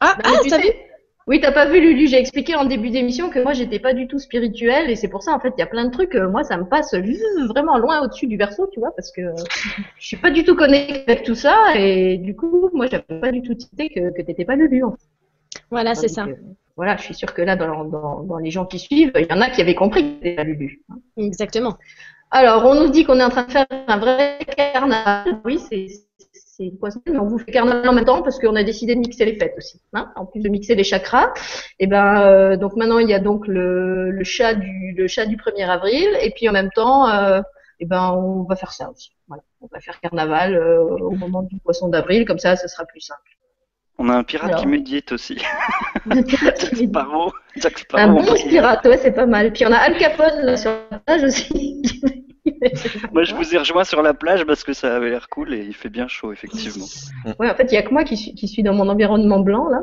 Ah, 0.00 0.14
Bah, 0.16 0.22
ah, 0.24 0.30
t'as 0.48 0.58
vu 0.58 0.68
Oui, 1.26 1.40
t'as 1.40 1.52
pas 1.52 1.64
vu 1.66 1.80
Lulu, 1.80 2.06
j'ai 2.06 2.18
expliqué 2.18 2.54
en 2.54 2.66
début 2.66 2.90
d'émission 2.90 3.30
que 3.30 3.38
moi 3.42 3.54
j'étais 3.54 3.78
pas 3.78 3.94
du 3.94 4.06
tout 4.06 4.18
spirituelle 4.18 4.90
et 4.90 4.96
c'est 4.96 5.08
pour 5.08 5.22
ça 5.22 5.32
en 5.34 5.40
fait 5.40 5.54
il 5.56 5.60
y 5.60 5.62
a 5.62 5.66
plein 5.66 5.86
de 5.86 5.90
trucs, 5.90 6.14
euh, 6.16 6.28
moi 6.28 6.44
ça 6.44 6.58
me 6.58 6.64
passe 6.64 6.94
vraiment 7.48 7.78
loin 7.78 8.02
au-dessus 8.02 8.26
du 8.26 8.36
verso, 8.36 8.68
tu 8.72 8.78
vois, 8.80 8.90
parce 8.94 9.10
que 9.10 9.22
euh, 9.22 9.34
je 9.98 10.06
suis 10.06 10.16
pas 10.18 10.30
du 10.30 10.44
tout 10.44 10.54
connectée 10.54 11.02
avec 11.10 11.22
tout 11.22 11.34
ça 11.34 11.56
et 11.76 12.18
du 12.18 12.36
coup 12.36 12.68
moi 12.74 12.88
j'avais 12.88 13.20
pas 13.20 13.32
du 13.32 13.40
tout 13.40 13.56
idée 13.72 13.88
que, 13.88 14.10
que 14.14 14.20
t'étais 14.22 14.44
pas 14.44 14.56
Lulu. 14.56 14.84
En 14.84 14.92
fait. 14.92 14.98
Voilà, 15.70 15.94
c'est 15.94 16.08
ça. 16.08 16.26
euh, 16.26 16.34
voilà, 16.76 16.96
je 16.96 17.02
suis 17.04 17.14
sûre 17.14 17.32
que 17.34 17.42
là 17.42 17.56
dans, 17.56 17.84
dans, 17.84 18.22
dans 18.22 18.38
les 18.38 18.50
gens 18.50 18.66
qui 18.66 18.78
suivent, 18.78 19.12
il 19.16 19.26
y 19.30 19.32
en 19.32 19.40
a 19.40 19.48
qui 19.50 19.62
avaient 19.62 19.74
compris 19.74 20.02
que 20.02 20.14
t'étais 20.22 20.36
pas 20.36 20.44
Lulu. 20.44 20.82
Exactement. 21.16 21.78
Alors, 22.30 22.64
on 22.66 22.74
nous 22.74 22.90
dit 22.90 23.04
qu'on 23.04 23.20
est 23.20 23.24
en 23.24 23.30
train 23.30 23.44
de 23.44 23.52
faire 23.52 23.66
un 23.70 23.98
vrai 23.98 24.38
carnaval. 24.56 25.40
Oui, 25.44 25.58
c'est 25.58 25.86
c'est 26.56 26.64
une 26.64 26.78
poisson, 26.78 27.00
mais 27.06 27.18
on 27.18 27.26
vous 27.26 27.38
fait 27.38 27.50
carnaval 27.50 27.88
en 27.88 27.92
même 27.92 28.04
temps 28.04 28.22
parce 28.22 28.38
qu'on 28.38 28.54
a 28.54 28.62
décidé 28.62 28.94
de 28.94 29.00
mixer 29.00 29.24
les 29.24 29.34
fêtes 29.34 29.54
aussi. 29.56 29.80
Hein 29.92 30.12
en 30.14 30.24
plus 30.24 30.40
de 30.40 30.48
mixer 30.48 30.74
les 30.74 30.84
chakras. 30.84 31.32
Et 31.80 31.86
ben, 31.86 32.20
euh, 32.22 32.56
donc 32.56 32.76
maintenant 32.76 32.98
il 32.98 33.08
y 33.08 33.14
a 33.14 33.18
donc 33.18 33.46
le, 33.48 34.10
le 34.10 34.24
chat 34.24 34.54
du 34.54 34.94
le 34.96 35.08
chat 35.08 35.26
du 35.26 35.36
1er 35.36 35.68
avril 35.68 36.08
et 36.22 36.30
puis 36.30 36.48
en 36.48 36.52
même 36.52 36.70
temps, 36.70 37.08
euh, 37.08 37.40
et 37.80 37.86
ben 37.86 38.12
on 38.12 38.44
va 38.44 38.54
faire 38.56 38.72
ça 38.72 38.90
aussi. 38.90 39.10
Voilà, 39.26 39.42
on 39.60 39.68
va 39.72 39.80
faire 39.80 40.00
carnaval 40.00 40.54
euh, 40.54 40.82
au 40.82 41.10
moment 41.12 41.42
du 41.42 41.58
poisson 41.58 41.88
d'avril, 41.88 42.24
comme 42.24 42.38
ça, 42.38 42.56
ce 42.56 42.68
sera 42.68 42.84
plus 42.84 43.00
simple. 43.00 43.20
On 43.98 44.08
a 44.08 44.14
un 44.14 44.24
pirate 44.24 44.50
Alors. 44.50 44.60
qui 44.60 44.66
médite 44.66 45.12
aussi. 45.12 45.40
Un 46.10 46.22
pirate 46.24 46.60
Jack. 46.60 46.88
Sparrow. 46.88 47.32
Jack 47.56 47.74
Un 47.74 47.78
Sparrow. 47.78 48.22
bon 48.22 48.48
pirate, 48.48 48.84
ouais, 48.86 48.98
c'est 48.98 49.12
pas 49.12 49.26
mal. 49.26 49.52
Puis 49.52 49.64
on 49.66 49.72
a 49.72 49.76
Al 49.76 49.96
Capone 49.96 50.40
là, 50.42 50.56
sur 50.56 50.72
la 50.90 50.98
plage 50.98 51.22
aussi. 51.22 51.80
Moi, 53.12 53.24
je 53.24 53.34
vous 53.34 53.54
ai 53.54 53.58
rejoint 53.58 53.84
sur 53.84 54.02
la 54.02 54.14
plage 54.14 54.44
parce 54.44 54.64
que 54.64 54.72
ça 54.72 54.94
avait 54.96 55.10
l'air 55.10 55.28
cool 55.28 55.54
et 55.54 55.64
il 55.64 55.74
fait 55.74 55.88
bien 55.88 56.08
chaud, 56.08 56.32
effectivement. 56.32 56.86
Ouais, 57.38 57.50
en 57.50 57.54
fait, 57.54 57.64
il 57.70 57.74
y 57.74 57.78
a 57.78 57.82
que 57.82 57.90
moi 57.92 58.04
qui 58.04 58.16
suis, 58.16 58.34
qui 58.34 58.48
suis 58.48 58.62
dans 58.62 58.74
mon 58.74 58.88
environnement 58.88 59.40
blanc, 59.40 59.68
là. 59.68 59.82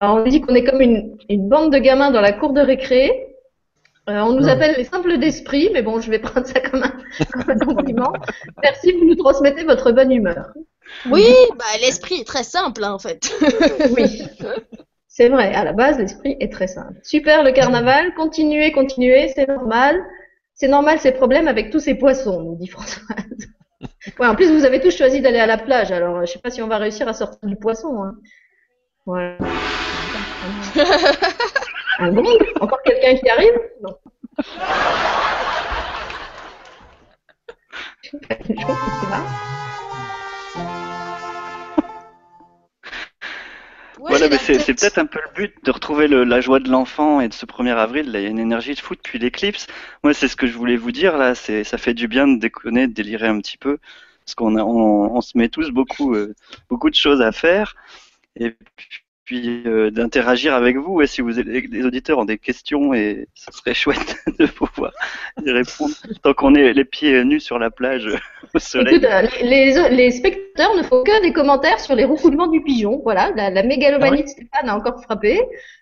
Alors, 0.00 0.16
on 0.16 0.24
dit 0.28 0.40
qu'on 0.42 0.54
est 0.54 0.64
comme 0.64 0.80
une, 0.82 1.16
une 1.30 1.48
bande 1.48 1.72
de 1.72 1.78
gamins 1.78 2.10
dans 2.10 2.20
la 2.20 2.32
cour 2.32 2.52
de 2.52 2.60
récré. 2.60 3.10
Euh, 4.08 4.20
on 4.20 4.34
nous 4.34 4.44
Ouais. 4.44 4.50
appelle 4.50 4.74
les 4.76 4.84
simples 4.84 5.18
d'esprit, 5.18 5.70
mais 5.72 5.82
bon, 5.82 6.00
je 6.00 6.10
vais 6.10 6.18
prendre 6.18 6.46
ça 6.46 6.60
comme 6.60 6.82
un, 6.82 6.92
comme 7.32 7.50
un 7.50 7.58
compliment. 7.58 8.12
Merci, 8.62 8.92
vous 8.92 9.06
nous 9.06 9.16
transmettez 9.16 9.64
votre 9.64 9.90
bonne 9.92 10.12
humeur. 10.12 10.50
Oui, 11.10 11.24
bah, 11.58 11.64
l'esprit 11.80 12.20
est 12.20 12.26
très 12.26 12.44
simple, 12.44 12.84
hein, 12.84 12.92
en 12.92 12.98
fait. 12.98 13.34
Oui. 13.96 14.22
C'est 15.08 15.28
vrai, 15.30 15.54
à 15.54 15.64
la 15.64 15.72
base, 15.72 15.98
l'esprit 15.98 16.36
est 16.40 16.52
très 16.52 16.66
simple. 16.66 16.92
Super 17.02 17.42
le 17.42 17.50
carnaval, 17.52 18.14
continuez, 18.14 18.70
continuez, 18.70 19.32
c'est 19.34 19.48
normal. 19.48 19.98
C'est 20.56 20.68
normal 20.68 20.98
ces 20.98 21.12
problèmes 21.12 21.48
avec 21.48 21.70
tous 21.70 21.80
ces 21.80 21.94
poissons, 21.94 22.42
nous 22.42 22.56
dit 22.56 22.66
Françoise. 22.66 23.06
Ouais, 24.18 24.26
en 24.26 24.34
plus, 24.34 24.50
vous 24.50 24.64
avez 24.64 24.80
tous 24.80 24.96
choisi 24.96 25.20
d'aller 25.20 25.40
à 25.40 25.46
la 25.46 25.58
plage, 25.58 25.92
alors 25.92 26.24
je 26.24 26.32
sais 26.32 26.38
pas 26.38 26.50
si 26.50 26.62
on 26.62 26.68
va 26.68 26.78
réussir 26.78 27.06
à 27.08 27.12
sortir 27.12 27.46
du 27.46 27.56
poisson. 27.56 28.02
Hein. 28.02 28.14
Voilà. 29.04 29.36
Un 31.98 32.12
gong 32.12 32.24
Encore 32.60 32.80
quelqu'un 32.82 33.16
qui 33.16 33.28
arrive? 33.28 33.52
Non. 33.82 33.98
Chose 38.02 38.20
qui 38.44 38.54
Ouais, 43.98 44.14
voilà, 44.14 44.28
j'ai 44.28 44.30
mais 44.30 44.38
c'est 44.58 44.74
peut-être 44.74 44.98
un 44.98 45.06
peu 45.06 45.18
le 45.20 45.32
but 45.34 45.54
de 45.64 45.70
retrouver 45.70 46.06
le- 46.08 46.24
la 46.24 46.40
joie 46.40 46.60
de 46.60 46.68
l'enfant 46.70 47.20
et 47.20 47.28
de 47.28 47.34
ce 47.34 47.46
1er 47.46 47.72
avril. 47.72 48.10
Là, 48.12 48.20
il 48.20 48.24
y 48.24 48.26
a 48.26 48.30
une 48.30 48.38
énergie 48.38 48.74
de 48.74 48.80
fou 48.80 48.94
depuis 48.94 49.18
l'éclipse. 49.18 49.66
Moi, 50.04 50.14
c'est 50.14 50.28
ce 50.28 50.36
que 50.36 50.46
je 50.46 50.52
voulais 50.56 50.76
vous 50.76 50.92
dire 50.92 51.16
là. 51.18 51.34
C'est 51.34 51.64
ça 51.64 51.78
fait 51.78 51.94
du 51.94 52.06
bien 52.08 52.28
de 52.28 52.38
déconner, 52.38 52.86
de 52.88 52.92
délirer 52.92 53.26
un 53.28 53.40
petit 53.40 53.58
peu, 53.58 53.78
parce 54.24 54.34
qu'on 54.34 54.56
on, 54.58 55.16
on 55.16 55.20
se 55.20 55.36
met 55.38 55.48
tous 55.48 55.70
beaucoup, 55.70 56.14
euh, 56.14 56.34
beaucoup 56.68 56.90
de 56.90 56.94
choses 56.94 57.22
à 57.22 57.32
faire. 57.32 57.74
Et 58.36 58.56
puis 59.26 59.62
euh, 59.66 59.90
d'interagir 59.90 60.54
avec 60.54 60.76
vous. 60.78 61.02
Et 61.02 61.06
si 61.06 61.20
vous 61.20 61.28
les 61.30 61.84
auditeurs 61.84 62.18
ont 62.18 62.24
des 62.24 62.38
questions, 62.38 62.94
et 62.94 63.28
ça 63.34 63.52
serait 63.52 63.74
chouette 63.74 64.16
de 64.38 64.46
pouvoir 64.46 64.92
y 65.44 65.50
répondre. 65.50 65.92
Tant 66.22 66.32
qu'on 66.32 66.54
est 66.54 66.72
les 66.72 66.84
pieds 66.86 67.22
nus 67.24 67.40
sur 67.40 67.58
la 67.58 67.70
plage 67.70 68.08
au 68.54 68.58
soleil. 68.58 68.94
Écoute, 68.94 69.04
euh, 69.10 69.22
les, 69.42 69.72
les, 69.74 69.88
les 69.90 70.10
spectateurs 70.12 70.74
ne 70.76 70.82
font 70.82 71.02
que 71.02 71.22
des 71.22 71.32
commentaires 71.34 71.80
sur 71.80 71.94
les 71.94 72.04
roucoulements 72.04 72.46
du 72.46 72.62
pigeon. 72.62 73.00
Voilà, 73.04 73.32
la, 73.36 73.50
la 73.50 73.62
mégalomanie 73.62 74.22
de 74.22 74.28
Stéphane 74.28 74.68
a 74.70 74.76
encore 74.76 75.02
frappé. 75.02 75.40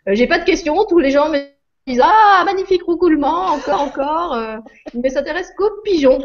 Euh, 0.09 0.15
J'ai 0.15 0.27
pas 0.27 0.39
de 0.41 0.45
questions, 0.45 0.75
tous 0.89 0.99
les 0.99 1.11
gens 1.11 1.29
me 1.31 1.39
disent 1.87 2.01
Ah, 2.03 2.43
magnifique 2.47 2.83
roucoulement, 2.83 3.47
encore, 3.53 3.83
encore. 3.83 4.35
euh, 4.35 4.57
mais 4.95 5.11
s'intéresse 5.11 5.53
qu'aux 5.57 5.71
pigeons. 5.85 6.19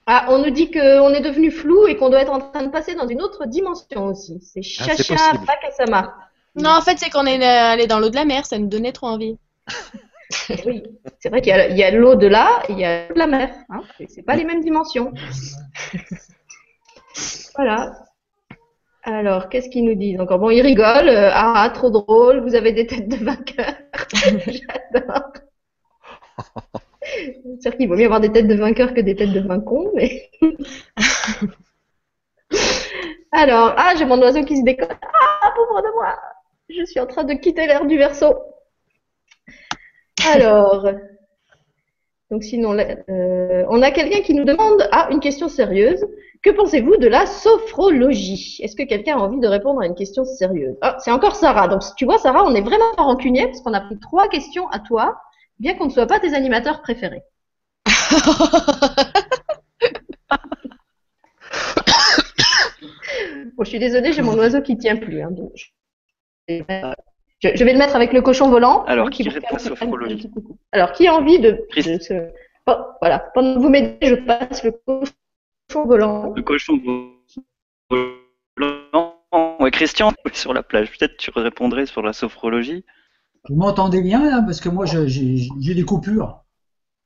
Ah, 0.06 0.26
on 0.30 0.39
nous 0.39 0.49
dit 0.49 0.70
qu'on 0.70 1.14
est 1.14 1.22
devenu 1.22 1.49
flou 1.51 1.88
et 1.88 1.95
qu'on 1.95 2.10
doit 2.10 2.22
être 2.22 2.32
en 2.34 2.39
train 2.39 2.64
de 2.64 2.70
passer 2.72 2.93
dans 2.95 3.08
une 3.08 3.22
autre 3.22 3.45
dimension 3.45 4.08
aussi. 4.08 4.39
C'est 4.41 4.60
Ah, 4.80 4.95
Chacha 4.95 5.16
possible. 5.16 5.45
Bakasama. 5.47 6.14
Non, 6.56 6.72
en 6.72 6.82
fait, 6.82 6.99
c'est 6.99 7.10
qu'on 7.10 7.26
est 7.26 7.41
euh, 7.41 7.72
allé 7.74 7.88
dans 7.88 7.99
l'eau 7.99 8.10
de 8.10 8.16
la 8.16 8.26
mer, 8.26 8.45
ça 8.45 8.60
nous 8.60 8.68
donnait 8.68 8.91
trop 8.91 9.08
envie. 9.08 9.38
Oui, 10.66 10.82
c'est 11.20 11.30
vrai 11.30 11.41
qu'il 11.41 11.51
y 11.51 11.54
a, 11.54 11.68
il 11.68 11.78
y 11.78 11.84
a 11.84 11.91
l'eau 11.91 12.16
de 12.16 12.26
là 12.26 12.64
et 12.68 12.72
il 12.74 12.80
y 12.80 12.86
a 12.86 13.08
la 13.14 13.28
mer. 13.28 13.54
Hein. 13.70 13.82
C'est- 14.10 14.24
pas 14.24 14.36
les 14.36 14.45
mêmes 14.45 14.62
dimensions. 14.62 15.14
voilà. 17.56 17.93
Alors, 19.04 19.49
qu'est-ce 19.49 19.70
qu'ils 19.70 19.86
nous 19.86 19.93
disent 19.95 20.20
encore? 20.20 20.39
Bon, 20.39 20.49
ils 20.49 20.62
rigolent. 20.62 21.10
euh, 21.10 21.30
ah, 21.34 21.70
trop 21.74 21.91
drôle. 21.91 22.39
Vous 22.41 22.56
avez 22.56 22.72
des 22.72 22.88
têtes 22.88 23.10
de 23.10 23.18
vainqueurs. 23.24 23.76
J'adore. 24.47 25.32
C'est 27.06 27.62
sûr 27.62 27.78
qu'il 27.78 27.88
vaut 27.89 27.95
mieux 27.95 28.06
avoir 28.06 28.20
des 28.20 28.32
têtes 28.32 28.47
de 28.47 28.56
vainqueurs 28.56 28.93
que 28.93 29.01
des 29.01 29.16
têtes 29.16 29.34
de 29.34 29.41
vaincons, 29.41 29.91
mais. 29.95 30.30
Alors, 33.32 33.74
ah, 33.78 33.93
j'ai 33.97 34.06
mon 34.06 34.22
oiseau 34.22 34.43
qui 34.43 34.58
se 34.58 34.64
décolle. 34.64 34.95
Ah, 35.41 35.51
pauvre 35.56 35.82
de 35.82 35.93
moi. 35.95 36.16
Je 36.70 36.86
suis 36.86 36.99
en 36.99 37.08
train 37.08 37.24
de 37.24 37.34
quitter 37.34 37.66
l'air 37.68 37.86
du 37.86 37.97
verso. 37.97 38.36
Alors, 40.34 40.88
donc 42.34 42.43
sinon, 42.43 42.76
euh, 42.76 43.64
on 43.70 43.82
a 43.84 43.91
quelqu'un 43.91 44.22
qui 44.22 44.34
nous 44.34 44.43
demande, 44.43 44.88
ah, 44.91 45.08
une 45.12 45.20
question 45.20 45.49
sérieuse. 45.49 46.04
Que 46.41 46.49
pensez-vous 46.49 46.97
de 46.97 47.08
la 47.08 47.28
sophrologie? 47.28 48.60
Est-ce 48.64 48.76
que 48.76 48.82
quelqu'un 48.82 49.18
a 49.18 49.20
envie 49.20 49.39
de 49.39 49.47
répondre 49.47 49.82
à 49.82 49.86
une 49.86 49.93
question 49.93 50.26
sérieuse? 50.26 50.76
Ah, 50.82 50.97
c'est 50.97 51.12
encore 51.12 51.36
Sarah. 51.36 51.68
Donc, 51.68 51.84
tu 51.95 52.06
vois, 52.06 52.18
Sarah, 52.18 52.43
on 52.43 52.56
est 52.56 52.62
vraiment 52.62 52.91
rancunier 52.97 53.45
parce 53.45 53.62
qu'on 53.62 53.74
a 53.74 53.82
pris 53.82 53.99
trois 53.99 54.28
questions 54.28 54.68
à 54.70 54.80
toi, 54.80 55.22
bien 55.60 55.76
qu'on 55.76 55.86
ne 55.86 55.91
soit 55.91 56.08
pas 56.08 56.20
tes 56.20 56.34
animateurs 56.34 56.82
préférés. 56.82 57.24
Bon, 63.56 63.64
je 63.64 63.70
suis 63.70 63.80
désolée, 63.80 64.14
j'ai 64.14 64.22
mon 64.22 64.38
oiseau 64.38 64.62
qui 64.62 64.78
tient 64.78 64.95
plus. 64.95 65.22
hein, 65.22 65.30
donc 65.32 65.51
je... 66.47 67.64
vais 67.64 67.74
le 67.74 67.78
mettre 67.78 67.95
avec 67.95 68.14
le 68.14 68.22
cochon 68.22 68.49
volant. 68.49 68.84
Alors, 68.86 69.10
qui. 69.10 69.28
Alors, 70.72 70.91
qui 70.93 71.08
a 71.08 71.14
envie 71.14 71.39
de, 71.39 71.66
Christ. 71.70 71.89
de 71.89 71.99
se... 71.99 72.14
Oh, 72.66 72.76
voilà, 73.01 73.20
pendant 73.34 73.56
que 73.56 73.60
vous 73.60 73.70
m'aidez, 73.70 74.08
je 74.08 74.16
passe 74.16 74.64
le 74.64 74.72
cochon 74.72 75.86
volant. 75.86 76.34
Le 76.36 76.41
cochon 76.41 76.80
volant. 77.89 78.24
Ouais, 79.60 79.72
Christian, 79.72 80.14
sur 80.34 80.54
la 80.54 80.64
plage. 80.64 80.91
Peut-être 80.97 81.18
tu 81.18 81.32
répondrais 81.36 81.86
sur 81.86 82.01
la 82.01 82.14
sophrologie? 82.14 82.86
Vous 83.48 83.56
m'entendez 83.56 84.02
bien 84.02 84.30
là? 84.30 84.41
Parce 84.41 84.60
que 84.60 84.68
moi 84.68 84.86
j'ai 84.86 85.74
des 85.74 85.84
coupures. 85.86 86.44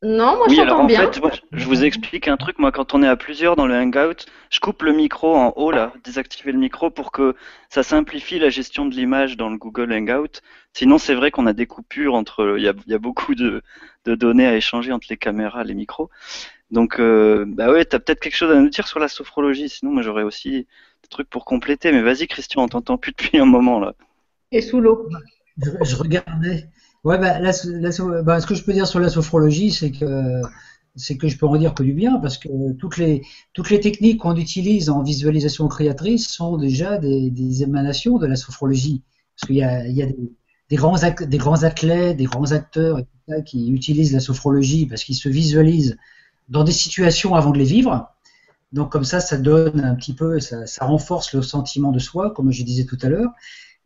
Non, 0.03 0.37
moi 0.37 0.47
Oui, 0.47 0.55
je 0.55 0.61
alors 0.61 0.79
t'entends 0.79 0.85
en 0.85 0.87
bien. 0.87 1.11
fait, 1.11 1.19
moi, 1.19 1.31
je 1.51 1.65
vous 1.65 1.83
explique 1.83 2.27
un 2.29 2.37
truc. 2.37 2.57
Moi, 2.57 2.71
quand 2.71 2.93
on 2.93 3.03
est 3.03 3.07
à 3.07 3.17
plusieurs 3.17 3.57
dans 3.57 3.67
le 3.67 3.75
Hangout, 3.75 4.25
je 4.49 4.59
coupe 4.61 4.81
le 4.83 4.93
micro 4.93 5.35
en 5.35 5.51
haut 5.57 5.71
là, 5.71 5.91
désactiver 6.05 6.53
le 6.53 6.57
micro 6.57 6.89
pour 6.89 7.11
que 7.11 7.35
ça 7.69 7.83
simplifie 7.83 8.39
la 8.39 8.49
gestion 8.49 8.85
de 8.85 8.95
l'image 8.95 9.35
dans 9.35 9.49
le 9.49 9.57
Google 9.57 9.91
Hangout. 9.93 10.41
Sinon, 10.73 10.97
c'est 10.99 11.15
vrai 11.15 11.31
qu'on 11.31 11.45
a 11.47 11.53
des 11.53 11.65
coupures 11.67 12.15
entre. 12.15 12.55
Il 12.57 12.63
y 12.63 12.69
a, 12.69 12.73
il 12.85 12.91
y 12.91 12.95
a 12.95 12.97
beaucoup 12.99 13.35
de, 13.35 13.61
de 14.05 14.15
données 14.15 14.47
à 14.47 14.55
échanger 14.55 14.93
entre 14.93 15.07
les 15.09 15.17
caméras, 15.17 15.63
les 15.65 15.73
micros. 15.73 16.09
Donc, 16.71 16.99
euh, 16.99 17.45
bah 17.47 17.71
ouais, 17.71 17.85
t'as 17.85 17.99
peut-être 17.99 18.21
quelque 18.21 18.35
chose 18.37 18.51
à 18.51 18.59
nous 18.61 18.69
dire 18.69 18.87
sur 18.87 18.99
la 18.99 19.09
sophrologie. 19.09 19.69
Sinon, 19.69 19.91
moi, 19.93 20.03
j'aurais 20.03 20.23
aussi 20.23 20.67
des 21.03 21.09
trucs 21.09 21.29
pour 21.29 21.45
compléter. 21.45 21.91
Mais 21.91 22.01
vas-y, 22.03 22.27
Christian, 22.27 22.63
on 22.63 22.69
t'entend 22.69 22.97
plus 22.97 23.11
depuis 23.13 23.39
un 23.39 23.45
moment 23.45 23.79
là. 23.79 23.95
Et 24.51 24.61
sous 24.61 24.81
l'eau. 24.81 25.07
Je, 25.59 25.95
regardais. 25.95 26.69
Ouais, 27.03 27.17
bah, 27.17 27.39
la, 27.39 27.51
bah, 28.21 28.41
ce 28.41 28.45
que 28.45 28.55
je 28.55 28.63
peux 28.63 28.73
dire 28.73 28.87
sur 28.87 28.99
la 28.99 29.09
sophrologie, 29.09 29.71
c'est 29.71 29.91
que 29.91 30.41
c'est 30.95 31.15
que 31.17 31.27
je 31.27 31.37
peux 31.37 31.45
en 31.45 31.55
dire 31.57 31.73
que 31.73 31.83
du 31.83 31.93
bien, 31.93 32.19
parce 32.19 32.37
que 32.37 32.73
toutes 32.73 32.97
les 32.97 33.23
toutes 33.53 33.69
les 33.69 33.79
techniques 33.79 34.21
qu'on 34.21 34.35
utilise 34.35 34.89
en 34.89 35.03
visualisation 35.03 35.67
créatrice 35.67 36.27
sont 36.27 36.57
déjà 36.57 36.97
des, 36.97 37.63
émanations 37.63 38.17
de 38.17 38.25
la 38.25 38.35
sophrologie. 38.35 39.03
Parce 39.35 39.47
qu'il 39.47 39.57
y 39.57 39.63
a, 39.63 39.87
il 39.87 39.95
y 39.95 40.01
a 40.01 40.07
des, 40.69 40.75
grands 40.75 40.95
des 40.97 41.37
grands 41.37 41.63
athlètes, 41.63 42.17
des 42.17 42.25
grands 42.25 42.51
acteurs 42.51 43.01
qui 43.45 43.69
utilisent 43.69 44.13
la 44.13 44.19
sophrologie 44.19 44.87
parce 44.87 45.03
qu'ils 45.03 45.15
se 45.15 45.29
visualisent 45.29 45.97
dans 46.49 46.63
des 46.63 46.71
situations 46.71 47.35
avant 47.35 47.51
de 47.51 47.59
les 47.59 47.65
vivre. 47.65 48.09
Donc 48.73 48.91
comme 48.91 49.03
ça, 49.03 49.19
ça 49.19 49.37
donne 49.37 49.81
un 49.81 49.95
petit 49.95 50.13
peu, 50.13 50.39
ça 50.39 50.65
renforce 50.85 51.33
le 51.33 51.41
sentiment 51.41 51.91
de 51.91 51.99
soi, 51.99 52.31
comme 52.31 52.51
je 52.51 52.63
disais 52.63 52.85
tout 52.85 52.97
à 53.01 53.09
l'heure. 53.09 53.31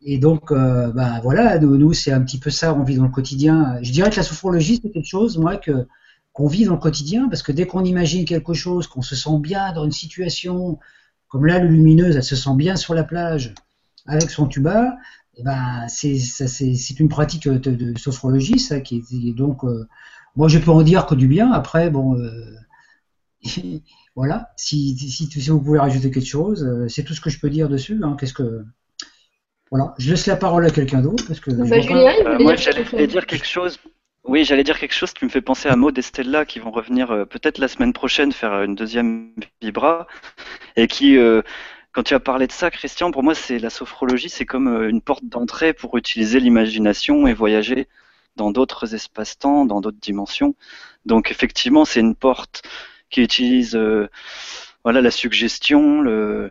Et 0.04 0.18
donc, 0.18 0.50
euh, 0.50 0.90
ben 0.92 1.20
voilà, 1.20 1.58
nous, 1.58 1.92
c'est 1.92 2.12
un 2.12 2.22
petit 2.22 2.38
peu 2.38 2.50
ça, 2.50 2.74
on 2.74 2.82
vit 2.82 2.96
dans 2.96 3.04
le 3.04 3.10
quotidien. 3.10 3.78
Je 3.82 3.92
dirais 3.92 4.10
que 4.10 4.16
la 4.16 4.22
sophrologie, 4.22 4.80
c'est 4.82 4.90
quelque 4.90 5.06
chose, 5.06 5.38
moi, 5.38 5.56
que 5.56 5.86
qu'on 6.32 6.46
vit 6.46 6.64
dans 6.64 6.72
le 6.72 6.78
quotidien, 6.78 7.28
parce 7.28 7.42
que 7.42 7.52
dès 7.52 7.66
qu'on 7.66 7.84
imagine 7.84 8.24
quelque 8.24 8.54
chose, 8.54 8.86
qu'on 8.86 9.02
se 9.02 9.14
sent 9.14 9.38
bien 9.38 9.72
dans 9.74 9.84
une 9.84 9.92
situation, 9.92 10.78
comme 11.28 11.44
là, 11.44 11.58
le 11.58 11.68
lumineuse, 11.68 12.16
elle 12.16 12.24
se 12.24 12.36
sent 12.36 12.54
bien 12.56 12.76
sur 12.76 12.94
la 12.94 13.04
plage 13.04 13.54
avec 14.06 14.30
son 14.30 14.46
tuba, 14.46 14.96
eh 15.36 15.42
ben, 15.42 15.86
c'est 15.88 16.98
une 16.98 17.08
pratique 17.08 17.48
de, 17.48 17.98
sophrologie, 17.98 18.58
ça, 18.58 18.80
qui 18.80 19.04
est, 19.12 19.36
donc, 19.36 19.62
euh, 19.64 19.86
moi, 20.36 20.48
je 20.48 20.58
peux 20.58 20.70
en 20.70 20.82
dire 20.82 21.06
que 21.06 21.14
du 21.14 21.28
bien. 21.28 21.52
Après, 21.52 21.90
bon, 21.90 22.16
euh, 22.16 22.56
voilà, 24.16 24.52
si, 24.56 24.96
vous 25.48 25.60
pouvez 25.60 25.78
rajouter 25.78 26.10
quelque 26.10 26.26
chose, 26.26 26.66
c'est 26.88 27.04
tout 27.04 27.14
ce 27.14 27.20
que 27.20 27.30
je 27.30 27.38
peux 27.38 27.50
dire 27.50 27.68
dessus. 27.68 28.00
Hein. 28.02 28.16
Qu'est-ce 28.18 28.34
que 28.34 28.64
voilà, 29.72 29.94
je 29.96 30.10
laisse 30.10 30.26
la 30.26 30.36
parole 30.36 30.66
à 30.66 30.70
quelqu'un 30.70 31.00
d'autre 31.00 31.24
parce 31.26 31.40
que 31.40 31.50
Bah, 31.50 31.80
Julien, 31.80 32.12
pas- 32.22 32.34
Euh, 32.34 32.38
moi, 32.40 32.56
j'allais 32.56 33.06
dire 33.06 33.24
quelque 33.26 33.46
chose. 33.46 33.78
Oui, 34.24 34.44
j'allais 34.44 34.64
dire 34.64 34.78
quelque 34.78 34.92
chose 34.94 35.14
qui 35.14 35.24
me 35.24 35.30
fait 35.30 35.40
penser 35.40 35.70
à 35.70 35.76
Maud 35.76 35.96
et 35.96 36.02
Stella 36.02 36.44
qui 36.44 36.58
vont 36.58 36.70
revenir 36.70 37.10
euh, 37.10 37.24
peut-être 37.24 37.56
la 37.56 37.68
semaine 37.68 37.94
prochaine 37.94 38.32
faire 38.32 38.52
euh, 38.52 38.64
une 38.66 38.74
deuxième 38.74 39.32
vibra 39.62 40.06
et 40.76 40.86
qui, 40.88 41.16
euh, 41.16 41.40
quand 41.92 42.02
tu 42.02 42.12
as 42.12 42.20
parlé 42.20 42.46
de 42.46 42.52
ça, 42.52 42.70
Christian, 42.70 43.10
pour 43.12 43.22
moi, 43.22 43.34
c'est 43.34 43.58
la 43.58 43.70
sophrologie, 43.70 44.28
c'est 44.28 44.44
comme 44.44 44.68
une 44.68 45.00
porte 45.00 45.24
d'entrée 45.24 45.72
pour 45.72 45.96
utiliser 45.96 46.38
l'imagination 46.38 47.26
et 47.26 47.32
voyager 47.32 47.88
dans 48.36 48.50
d'autres 48.50 48.94
espaces-temps, 48.94 49.64
dans 49.64 49.80
d'autres 49.80 50.00
dimensions. 50.02 50.54
Donc, 51.06 51.30
effectivement, 51.30 51.86
c'est 51.86 52.00
une 52.00 52.14
porte 52.14 52.62
qui 53.08 53.22
utilise 53.22 53.74
euh, 53.74 54.06
voilà 54.84 55.00
la 55.00 55.10
suggestion, 55.10 56.02
le, 56.02 56.50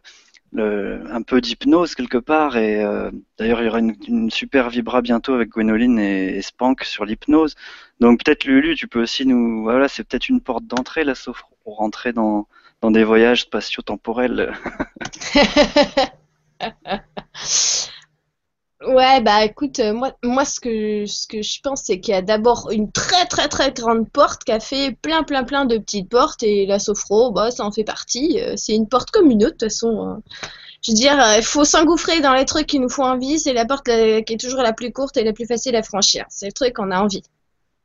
un 0.57 1.21
peu 1.21 1.41
d'hypnose 1.41 1.95
quelque 1.95 2.17
part. 2.17 2.57
Et 2.57 2.83
euh, 2.83 3.11
d'ailleurs, 3.37 3.61
il 3.61 3.65
y 3.65 3.67
aura 3.67 3.79
une, 3.79 4.29
super 4.29 4.69
vibra 4.69 5.01
bientôt 5.01 5.33
avec 5.33 5.49
Gwenoline 5.49 5.99
et, 5.99 6.41
Spank 6.41 6.83
sur 6.83 7.05
l'hypnose. 7.05 7.55
Donc 7.99 8.23
peut-être 8.23 8.45
Lulu, 8.45 8.75
tu 8.75 8.87
peux 8.87 9.01
aussi 9.01 9.25
nous, 9.25 9.63
voilà, 9.63 9.87
c'est 9.87 10.03
peut-être 10.03 10.29
une 10.29 10.41
porte 10.41 10.65
d'entrée 10.65 11.03
la 11.03 11.15
sophro 11.15 11.49
pour 11.63 11.77
rentrer 11.77 12.13
dans 12.13 12.47
dans 12.81 12.91
des 12.91 13.03
voyages 13.03 13.43
spatio-temporels. 13.43 14.53
Ouais, 18.87 19.21
bah 19.21 19.45
écoute, 19.45 19.79
euh, 19.79 19.93
moi, 19.93 20.11
moi 20.23 20.43
ce 20.43 20.59
que, 20.59 21.05
ce 21.05 21.27
que 21.27 21.43
je 21.43 21.59
pense, 21.61 21.83
c'est 21.83 21.99
qu'il 21.99 22.15
y 22.15 22.17
a 22.17 22.23
d'abord 22.23 22.69
une 22.71 22.91
très 22.91 23.27
très 23.27 23.47
très 23.47 23.71
grande 23.71 24.09
porte 24.09 24.43
qui 24.43 24.51
a 24.51 24.59
fait 24.59 24.91
plein 25.03 25.21
plein 25.23 25.43
plein 25.43 25.65
de 25.65 25.77
petites 25.77 26.09
portes 26.09 26.41
et 26.41 26.65
la 26.65 26.79
sophro, 26.79 27.31
bah 27.31 27.51
ça 27.51 27.63
en 27.63 27.71
fait 27.71 27.83
partie. 27.83 28.39
Euh, 28.41 28.53
C'est 28.57 28.73
une 28.73 28.87
porte 28.89 29.11
comme 29.11 29.29
une 29.29 29.43
autre, 29.45 29.57
de 29.57 29.65
toute 29.65 29.69
façon. 29.69 30.01
hein. 30.07 30.23
Je 30.83 30.91
veux 30.91 30.95
dire, 30.97 31.19
euh, 31.21 31.37
il 31.37 31.43
faut 31.43 31.65
s'engouffrer 31.65 32.21
dans 32.21 32.33
les 32.33 32.45
trucs 32.45 32.67
qui 32.67 32.79
nous 32.79 32.89
font 32.89 33.05
envie, 33.05 33.39
c'est 33.39 33.53
la 33.53 33.65
porte 33.65 33.87
la- 33.87 34.21
qui 34.23 34.33
est 34.33 34.37
toujours 34.41 34.61
la 34.63 34.73
plus 34.73 34.91
courte 34.93 35.17
et 35.17 35.23
la 35.23 35.33
plus 35.33 35.45
facile 35.47 35.75
à 35.75 35.83
franchir. 35.83 36.25
C'est 36.29 36.47
le 36.47 36.53
truc 36.53 36.73
qu'on 36.75 36.91
a 36.91 37.01
envie. 37.01 37.23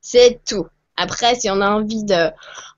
C'est 0.02 0.40
tout. 0.47 0.66
Après, 0.97 1.35
si 1.35 1.51
on 1.51 1.60
a 1.60 1.70
envie 1.70 2.05
de, 2.05 2.31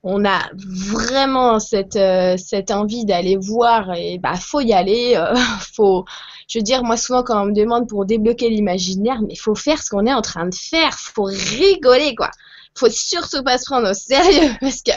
on 0.03 0.24
a 0.24 0.40
vraiment 0.55 1.59
cette, 1.61 1.97
euh, 1.97 2.36
cette 2.36 2.70
envie 2.70 3.05
d'aller 3.05 3.36
voir, 3.36 3.95
et 3.95 4.19
bah 4.19 4.35
faut 4.36 4.61
y 4.61 4.73
aller, 4.73 5.15
euh, 5.16 5.35
faut, 5.77 6.05
je 6.49 6.59
veux 6.59 6.62
dire, 6.62 6.82
moi 6.85 6.97
souvent 6.97 7.23
quand 7.23 7.43
on 7.43 7.47
me 7.47 7.55
demande 7.55 7.89
pour 7.89 8.07
débloquer 8.07 8.49
l'imaginaire, 8.49 9.20
mais 9.27 9.36
faut 9.36 9.55
faire 9.55 9.82
ce 9.82 9.90
qu'on 9.90 10.07
est 10.07 10.15
en 10.15 10.23
train 10.23 10.47
de 10.47 10.55
faire, 10.55 10.95
faut 10.95 11.24
rigoler 11.24 12.15
quoi. 12.15 12.31
Faut 12.74 12.90
surtout 12.90 13.43
pas 13.43 13.59
se 13.59 13.65
prendre 13.66 13.90
au 13.90 13.95
sérieux 13.95 14.53
parce 14.61 14.82
que 14.82 14.93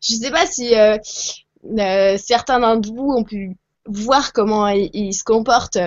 je 0.00 0.14
sais 0.14 0.30
pas 0.30 0.46
si 0.46 0.74
euh, 0.74 0.98
certains 2.18 2.60
d'entre 2.60 2.92
vous 2.92 3.12
ont 3.12 3.24
pu 3.24 3.56
voir 3.86 4.32
comment 4.32 4.68
ils, 4.68 5.14
se 5.14 5.24
comportent 5.24 5.78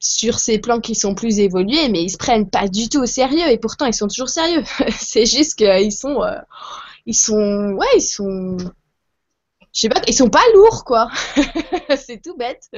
sur 0.00 0.38
ces 0.40 0.58
plans 0.58 0.80
qui 0.80 0.94
sont 0.96 1.14
plus 1.14 1.40
évolués, 1.40 1.88
mais 1.90 2.02
ils 2.02 2.10
se 2.10 2.18
prennent 2.18 2.50
pas 2.50 2.68
du 2.68 2.88
tout 2.88 3.00
au 3.02 3.06
sérieux 3.06 3.48
et 3.50 3.58
pourtant 3.58 3.86
ils 3.86 3.94
sont 3.94 4.08
toujours 4.08 4.30
sérieux. 4.30 4.64
C'est 4.98 5.26
juste 5.26 5.56
qu'ils 5.56 5.92
sont, 5.92 6.22
euh, 6.22 6.38
ils 7.06 7.14
sont, 7.16 7.72
ouais, 7.74 7.86
ils 7.96 8.02
sont, 8.02 8.58
je 9.72 9.82
sais 9.82 9.88
pas, 9.88 10.00
ils 10.08 10.14
sont 10.14 10.30
pas 10.30 10.42
lourds 10.54 10.84
quoi. 10.84 11.08
C'est 11.96 12.20
tout 12.22 12.36
bête. 12.36 12.68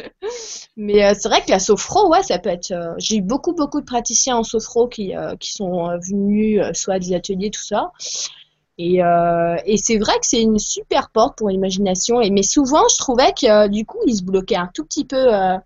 Mais 0.76 1.04
euh, 1.04 1.14
c'est 1.18 1.28
vrai 1.28 1.42
que 1.42 1.50
la 1.50 1.58
sophro, 1.58 2.08
ouais, 2.10 2.22
ça 2.22 2.38
peut 2.38 2.50
être. 2.50 2.72
euh, 2.72 2.94
J'ai 2.98 3.16
eu 3.16 3.22
beaucoup, 3.22 3.54
beaucoup 3.54 3.80
de 3.80 3.86
praticiens 3.86 4.36
en 4.38 4.44
sophro 4.44 4.88
qui, 4.88 5.16
euh, 5.16 5.36
qui 5.36 5.52
sont 5.52 5.88
euh, 5.88 5.98
venus, 5.98 6.60
euh, 6.62 6.72
soit 6.74 6.94
à 6.94 6.98
des 6.98 7.14
ateliers, 7.14 7.50
tout 7.50 7.62
ça. 7.62 7.92
Et, 8.78 9.02
euh, 9.04 9.56
et 9.66 9.76
c'est 9.76 9.98
vrai 9.98 10.14
que 10.20 10.26
c'est 10.26 10.42
une 10.42 10.58
super 10.58 11.10
porte 11.10 11.38
pour 11.38 11.48
l'imagination. 11.50 12.20
Et 12.20 12.30
mais 12.30 12.42
souvent, 12.42 12.84
je 12.90 12.98
trouvais 12.98 13.32
que 13.40 13.46
euh, 13.46 13.68
du 13.68 13.86
coup, 13.86 13.98
ils 14.06 14.16
se 14.16 14.22
bloquaient 14.24 14.56
un 14.56 14.70
tout 14.74 14.84
petit 14.84 15.04
peu 15.04 15.34
euh, 15.34 15.56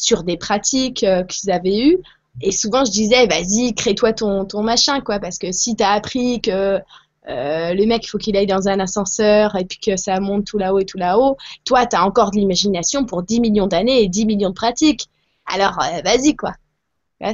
sur 0.00 0.24
des 0.24 0.36
pratiques 0.36 1.04
euh, 1.04 1.22
qu'ils 1.24 1.50
avaient 1.50 1.78
eues. 1.78 1.98
Et 2.40 2.52
souvent, 2.52 2.84
je 2.84 2.90
disais, 2.90 3.26
vas-y, 3.26 3.74
crée-toi 3.74 4.12
ton, 4.14 4.44
ton 4.46 4.62
machin, 4.62 5.00
quoi. 5.00 5.18
Parce 5.18 5.38
que 5.38 5.52
si 5.52 5.76
t'as 5.76 5.90
appris 5.90 6.40
que 6.40 6.80
euh, 7.28 7.74
le 7.74 7.86
mec, 7.86 8.04
il 8.04 8.08
faut 8.08 8.18
qu'il 8.18 8.36
aille 8.36 8.46
dans 8.46 8.68
un 8.68 8.80
ascenseur 8.80 9.56
et 9.56 9.64
puis 9.64 9.78
que 9.78 9.96
ça 9.96 10.18
monte 10.20 10.46
tout 10.46 10.56
là-haut 10.56 10.78
et 10.78 10.86
tout 10.86 10.96
là-haut, 10.96 11.36
toi, 11.64 11.86
t'as 11.86 12.02
encore 12.02 12.30
de 12.30 12.38
l'imagination 12.38 13.04
pour 13.04 13.22
10 13.22 13.40
millions 13.40 13.66
d'années 13.66 14.02
et 14.02 14.08
10 14.08 14.24
millions 14.24 14.48
de 14.48 14.54
pratiques. 14.54 15.08
Alors, 15.44 15.78
euh, 15.80 16.00
vas-y, 16.02 16.34
quoi. 16.34 16.54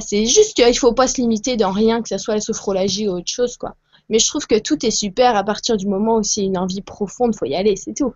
C'est 0.01 0.25
juste 0.25 0.55
qu'il 0.55 0.77
faut 0.77 0.91
pas 0.91 1.07
se 1.07 1.21
limiter 1.21 1.55
dans 1.55 1.71
rien, 1.71 2.01
que 2.01 2.09
ce 2.09 2.17
soit 2.17 2.35
la 2.35 2.41
sophrologie 2.41 3.07
ou 3.07 3.13
autre 3.13 3.31
chose, 3.31 3.55
quoi. 3.55 3.75
Mais 4.09 4.19
je 4.19 4.27
trouve 4.27 4.45
que 4.45 4.59
tout 4.59 4.85
est 4.85 4.91
super 4.91 5.37
à 5.37 5.43
partir 5.45 5.77
du 5.77 5.87
moment 5.87 6.17
où 6.17 6.23
c'est 6.23 6.43
une 6.43 6.57
envie 6.57 6.81
profonde, 6.81 7.33
faut 7.33 7.45
y 7.45 7.55
aller, 7.55 7.77
c'est 7.77 7.93
tout. 7.93 8.13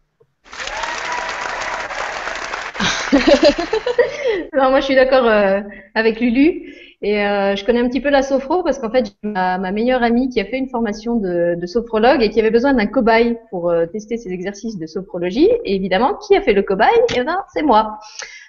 Non, 4.54 4.70
moi, 4.70 4.80
je 4.80 4.86
suis 4.86 4.96
d'accord 4.96 5.28
euh, 5.28 5.62
avec 5.96 6.20
Lulu. 6.20 6.74
Et 7.04 7.26
euh, 7.26 7.56
je 7.56 7.66
connais 7.66 7.80
un 7.80 7.88
petit 7.88 8.00
peu 8.00 8.10
la 8.10 8.22
sophro 8.22 8.62
parce 8.64 8.78
qu'en 8.78 8.92
fait, 8.92 9.16
ma, 9.24 9.58
ma 9.58 9.72
meilleure 9.72 10.04
amie 10.04 10.30
qui 10.30 10.40
a 10.40 10.46
fait 10.46 10.58
une 10.58 10.70
formation 10.70 11.16
de, 11.16 11.58
sophrologue 11.66 12.22
et 12.22 12.30
qui 12.30 12.40
avait 12.40 12.52
besoin 12.52 12.74
d'un 12.74 12.86
cobaye 12.86 13.38
pour 13.50 13.72
euh, 13.72 13.88
tester 13.88 14.18
ses 14.18 14.30
exercices 14.32 14.78
de 14.78 14.86
sophrologie. 14.86 15.50
Et 15.66 15.76
évidemment, 15.76 16.16
qui 16.16 16.36
a 16.36 16.42
fait 16.42 16.54
le 16.54 16.62
cobaye? 16.62 16.90
Eh 17.16 17.24
ben, 17.24 17.38
c'est 17.54 17.64
moi. 17.64 18.00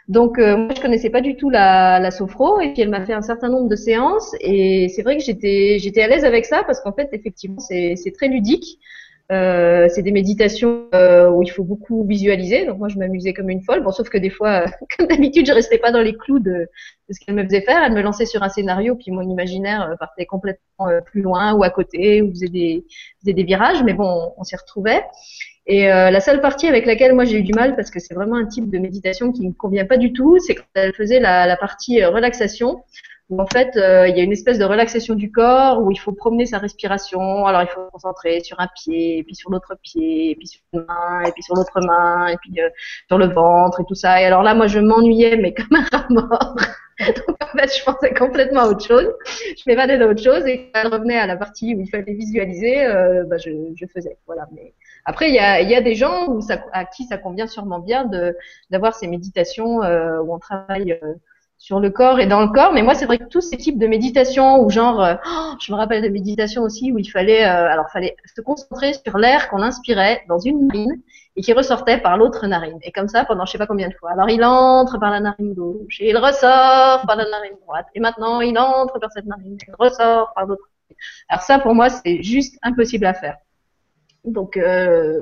Donc, 0.09 0.37
moi, 0.39 0.69
je 0.77 0.81
connaissais 0.81 1.11
pas 1.11 1.21
du 1.21 1.37
tout 1.37 1.49
la, 1.49 2.11
sophro 2.11 2.61
et 2.61 2.73
puis 2.73 2.83
elle 2.83 2.91
m'a 2.91 3.07
fait 3.07 3.13
un 3.13 3.23
certain 3.23 3.49
nombre 3.49 3.69
de 3.69 3.77
séances 3.77 4.35
et 4.41 4.89
c'est 4.89 5.03
vrai 5.03 5.17
que 5.17 5.23
j'étais 5.23 5.79
j'étais 5.79 6.03
à 6.03 6.09
l'aise 6.09 6.25
avec 6.25 6.45
ça 6.45 6.65
parce 6.65 6.81
qu'en 6.81 6.93
fait, 6.93 7.09
effectivement, 7.13 7.61
c'est 7.61 8.13
très 8.13 8.27
ludique. 8.27 8.81
Euh, 9.31 9.89
c'est 9.89 10.03
des 10.03 10.13
méditations 10.13 10.89
euh, 10.95 11.31
où 11.31 11.43
il 11.43 11.51
faut 11.51 11.65
beaucoup 11.65 12.05
visualiser. 12.05 12.67
Donc 12.67 12.79
moi, 12.79 12.89
je 12.89 12.99
m'amusais 12.99 13.33
comme 13.33 13.49
une 13.51 13.63
folle. 13.63 13.83
Bon, 13.83 13.93
sauf 13.93 14.09
que 14.09 14.19
des 14.19 14.31
fois, 14.31 14.65
euh, 14.65 14.67
comme 14.97 15.07
d'habitude, 15.07 15.47
je 15.47 15.53
restais 15.53 15.79
pas 15.79 15.93
dans 15.93 16.03
les 16.03 16.17
clous 16.17 16.41
de, 16.41 16.51
de 16.51 16.69
ce 17.11 17.25
qu'elle 17.25 17.35
me 17.35 17.45
faisait 17.45 17.63
faire. 17.63 17.83
Elle 17.83 17.93
me 17.93 18.03
lançait 18.03 18.27
sur 18.27 18.43
un 18.43 18.49
scénario, 18.49 18.97
puis 18.97 19.11
mon 19.11 19.23
imaginaire 19.23 19.89
euh, 19.91 19.97
partait 19.97 20.27
complètement 20.27 20.89
euh, 20.89 21.01
plus 21.01 21.23
loin 21.23 21.55
ou 21.55 21.63
à 21.63 21.71
côté, 21.71 22.21
ou 22.21 22.31
faisait 22.31 22.49
des, 22.49 22.85
faisait 23.21 23.33
des 23.33 23.45
virages. 23.45 23.83
Mais 23.85 23.95
bon, 23.95 24.33
on 24.37 24.45
s'y 24.45 24.57
retrouvait. 24.57 25.03
Et 25.67 25.87
la 25.87 26.19
seule 26.19 26.41
partie 26.41 26.67
avec 26.67 26.87
laquelle 26.87 27.15
moi 27.15 27.25
j'ai 27.25 27.39
eu 27.39 27.45
du 27.45 27.53
mal, 27.53 27.77
parce 27.77 27.93
que 27.93 28.01
c'est 28.01 28.15
vraiment 28.15 28.35
un 28.35 28.47
type 28.47 28.69
de 28.69 28.79
méditation 28.79 29.31
qui 29.31 29.47
me 29.47 29.53
convient 29.53 29.85
pas 29.85 29.97
du 29.97 30.13
tout, 30.13 30.41
c'est 30.41 30.57
quand 30.57 30.65
elle 30.75 30.93
faisait 30.93 31.21
la, 31.21 31.47
la 31.47 31.57
partie 31.57 32.05
relaxation 32.05 32.83
où 33.31 33.41
en 33.41 33.47
fait 33.47 33.77
euh, 33.77 34.09
il 34.09 34.17
y 34.17 34.21
a 34.21 34.25
une 34.25 34.33
espèce 34.33 34.59
de 34.59 34.65
relaxation 34.65 35.15
du 35.15 35.31
corps 35.31 35.81
où 35.83 35.91
il 35.91 35.97
faut 35.99 36.13
promener 36.13 36.47
sa 36.47 36.59
respiration. 36.59 37.47
Alors 37.47 37.63
il 37.63 37.69
faut 37.69 37.85
se 37.87 37.91
concentrer 37.91 38.41
sur 38.41 38.61
un 38.61 38.69
pied, 38.75 39.19
et 39.19 39.23
puis 39.25 39.35
sur 39.35 39.51
l'autre 39.51 39.77
pied, 39.83 40.31
et 40.31 40.37
puis 40.37 40.47
sur 40.47 40.61
une 40.73 40.85
main, 40.87 41.23
et 41.27 41.33
puis 41.33 41.43
sur 41.43 41.55
l'autre 41.55 41.81
main, 41.81 42.29
et 42.29 42.37
puis 42.37 42.61
euh, 42.61 42.69
sur 43.09 43.19
le 43.19 43.27
ventre 43.27 43.81
et 43.81 43.85
tout 43.85 43.95
ça. 43.95 44.21
Et 44.21 44.25
alors 44.25 44.43
là 44.43 44.55
moi 44.55 44.67
je 44.67 44.79
m'ennuyais 44.81 45.37
mais 45.37 45.55
comme 45.55 45.77
un 45.77 45.85
rat 45.93 46.07
mort. 46.11 46.57
Donc 46.99 47.37
en 47.41 47.59
fait 47.59 47.75
je 47.77 47.85
pensais 47.85 48.13
complètement 48.15 48.63
à 48.63 48.69
autre 48.69 48.85
chose. 48.87 49.11
Je 49.57 49.63
m'évadais 49.67 49.99
dans 49.99 50.11
autre 50.11 50.23
chose 50.23 50.47
et 50.47 50.71
quand 50.73 50.81
elle 50.83 50.93
revenait 50.93 51.19
à 51.19 51.27
la 51.27 51.37
partie 51.37 51.75
où 51.75 51.81
il 51.81 51.89
fallait 51.89 52.15
visualiser, 52.15 52.85
euh, 52.85 53.25
bah, 53.25 53.39
je, 53.39 53.51
je 53.77 53.87
faisais. 53.87 54.19
Voilà. 54.27 54.47
Mais 54.53 54.75
après 55.05 55.29
il 55.29 55.35
y 55.35 55.39
a, 55.39 55.63
y 55.63 55.75
a 55.75 55.81
des 55.81 55.95
gens 55.95 56.29
où 56.29 56.41
ça, 56.41 56.65
à 56.73 56.85
qui 56.85 57.05
ça 57.05 57.19
convient 57.19 57.47
sûrement 57.47 57.79
bien 57.79 58.05
de 58.05 58.37
d'avoir 58.71 58.95
ces 58.95 59.07
méditations 59.07 59.83
euh, 59.83 60.21
où 60.21 60.35
on 60.35 60.39
travaille. 60.39 60.99
Sur 61.63 61.79
le 61.79 61.91
corps 61.91 62.19
et 62.19 62.27
dans 62.27 62.41
le 62.41 62.49
corps. 62.49 62.73
Mais 62.73 62.83
moi, 62.83 62.95
c'est 62.97 63.07
vrai 63.07 63.19
que 63.19 63.29
tous 63.29 63.41
ces 63.41 63.57
types 63.57 63.79
de 63.79 63.87
méditation 63.87 64.61
ou 64.65 64.69
genre, 64.69 65.01
euh, 65.01 65.15
oh, 65.25 65.53
je 65.61 65.73
me 65.73 65.77
rappelle 65.77 66.03
de 66.03 66.09
méditation 66.09 66.63
aussi 66.63 66.91
où 66.91 66.99
il 66.99 67.09
fallait, 67.09 67.45
euh, 67.45 67.71
alors 67.71 67.89
fallait 67.89 68.17
se 68.35 68.41
concentrer 68.41 68.93
sur 68.95 69.17
l'air 69.17 69.49
qu'on 69.49 69.63
inspirait 69.63 70.25
dans 70.29 70.41
une 70.41 70.67
narine 70.67 71.01
et 71.37 71.41
qui 71.41 71.53
ressortait 71.53 71.99
par 71.99 72.17
l'autre 72.17 72.45
narine. 72.49 72.81
Et 72.83 72.91
comme 72.91 73.07
ça 73.07 73.25
pendant 73.25 73.47
je 73.47 73.53
sais 73.53 73.59
pas 73.59 73.69
combien 73.69 73.89
de 73.89 73.95
fois. 73.95 74.11
Alors 74.11 74.29
il 74.29 74.43
entre 74.43 74.99
par 74.99 75.13
la 75.13 75.21
narine 75.21 75.55
gauche 75.55 76.01
et 76.01 76.11
il 76.11 76.17
ressort 76.17 77.07
par 77.07 77.15
la 77.15 77.31
narine 77.31 77.57
droite. 77.65 77.87
Et 77.95 78.01
maintenant 78.01 78.41
il 78.41 78.59
entre 78.59 78.99
par 78.99 79.13
cette 79.13 79.27
narine 79.27 79.55
et 79.55 79.65
il 79.69 79.75
ressort 79.79 80.33
par 80.35 80.47
l'autre. 80.47 80.69
Alors 81.29 81.43
ça 81.43 81.61
pour 81.61 81.77
moi 81.77 81.91
c'est 81.91 82.25
juste 82.25 82.59
impossible 82.63 83.07
à 83.07 83.15
faire. 83.15 83.37
Donc, 84.25 84.57
euh, 84.57 85.21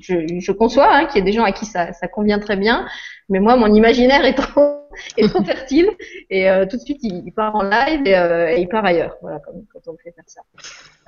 je, 0.00 0.38
je 0.40 0.52
conçois 0.52 0.88
hein, 0.92 1.06
qu'il 1.06 1.20
y 1.20 1.22
a 1.22 1.24
des 1.24 1.32
gens 1.32 1.44
à 1.44 1.52
qui 1.52 1.66
ça, 1.66 1.92
ça 1.92 2.08
convient 2.08 2.40
très 2.40 2.56
bien, 2.56 2.84
mais 3.28 3.38
moi, 3.38 3.56
mon 3.56 3.72
imaginaire 3.72 4.24
est 4.24 4.34
trop, 4.34 4.88
est 5.16 5.28
trop 5.28 5.44
fertile 5.44 5.88
et 6.28 6.50
euh, 6.50 6.66
tout 6.66 6.78
de 6.78 6.82
suite, 6.82 6.98
il, 7.02 7.22
il 7.24 7.32
part 7.32 7.54
en 7.54 7.62
live 7.62 8.02
et, 8.06 8.16
euh, 8.16 8.56
et 8.56 8.60
il 8.60 8.68
part 8.68 8.84
ailleurs. 8.84 9.16
Voilà, 9.22 9.38
comme, 9.38 9.64
quand 9.72 9.92
on 9.92 9.96
fait 9.98 10.10
faire 10.10 10.24
ça. 10.26 10.40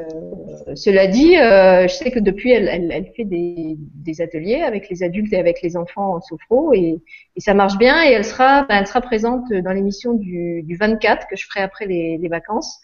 Euh, 0.00 0.74
cela 0.76 1.08
dit, 1.08 1.36
euh, 1.36 1.88
je 1.88 1.94
sais 1.94 2.12
que 2.12 2.20
depuis, 2.20 2.52
elle, 2.52 2.68
elle, 2.68 2.92
elle 2.92 3.12
fait 3.16 3.24
des, 3.24 3.76
des 3.76 4.20
ateliers 4.20 4.62
avec 4.62 4.88
les 4.88 5.02
adultes 5.02 5.32
et 5.32 5.38
avec 5.38 5.62
les 5.62 5.76
enfants 5.76 6.14
en 6.14 6.20
sophro 6.20 6.72
et, 6.72 7.02
et 7.34 7.40
ça 7.40 7.54
marche 7.54 7.76
bien. 7.76 8.04
Et 8.04 8.12
elle 8.12 8.24
sera, 8.24 8.62
ben, 8.66 8.76
elle 8.78 8.86
sera 8.86 9.00
présente 9.00 9.52
dans 9.52 9.72
l'émission 9.72 10.14
du, 10.14 10.62
du 10.62 10.76
24 10.76 11.26
que 11.26 11.34
je 11.36 11.44
ferai 11.46 11.60
après 11.60 11.86
les, 11.86 12.18
les 12.18 12.28
vacances 12.28 12.80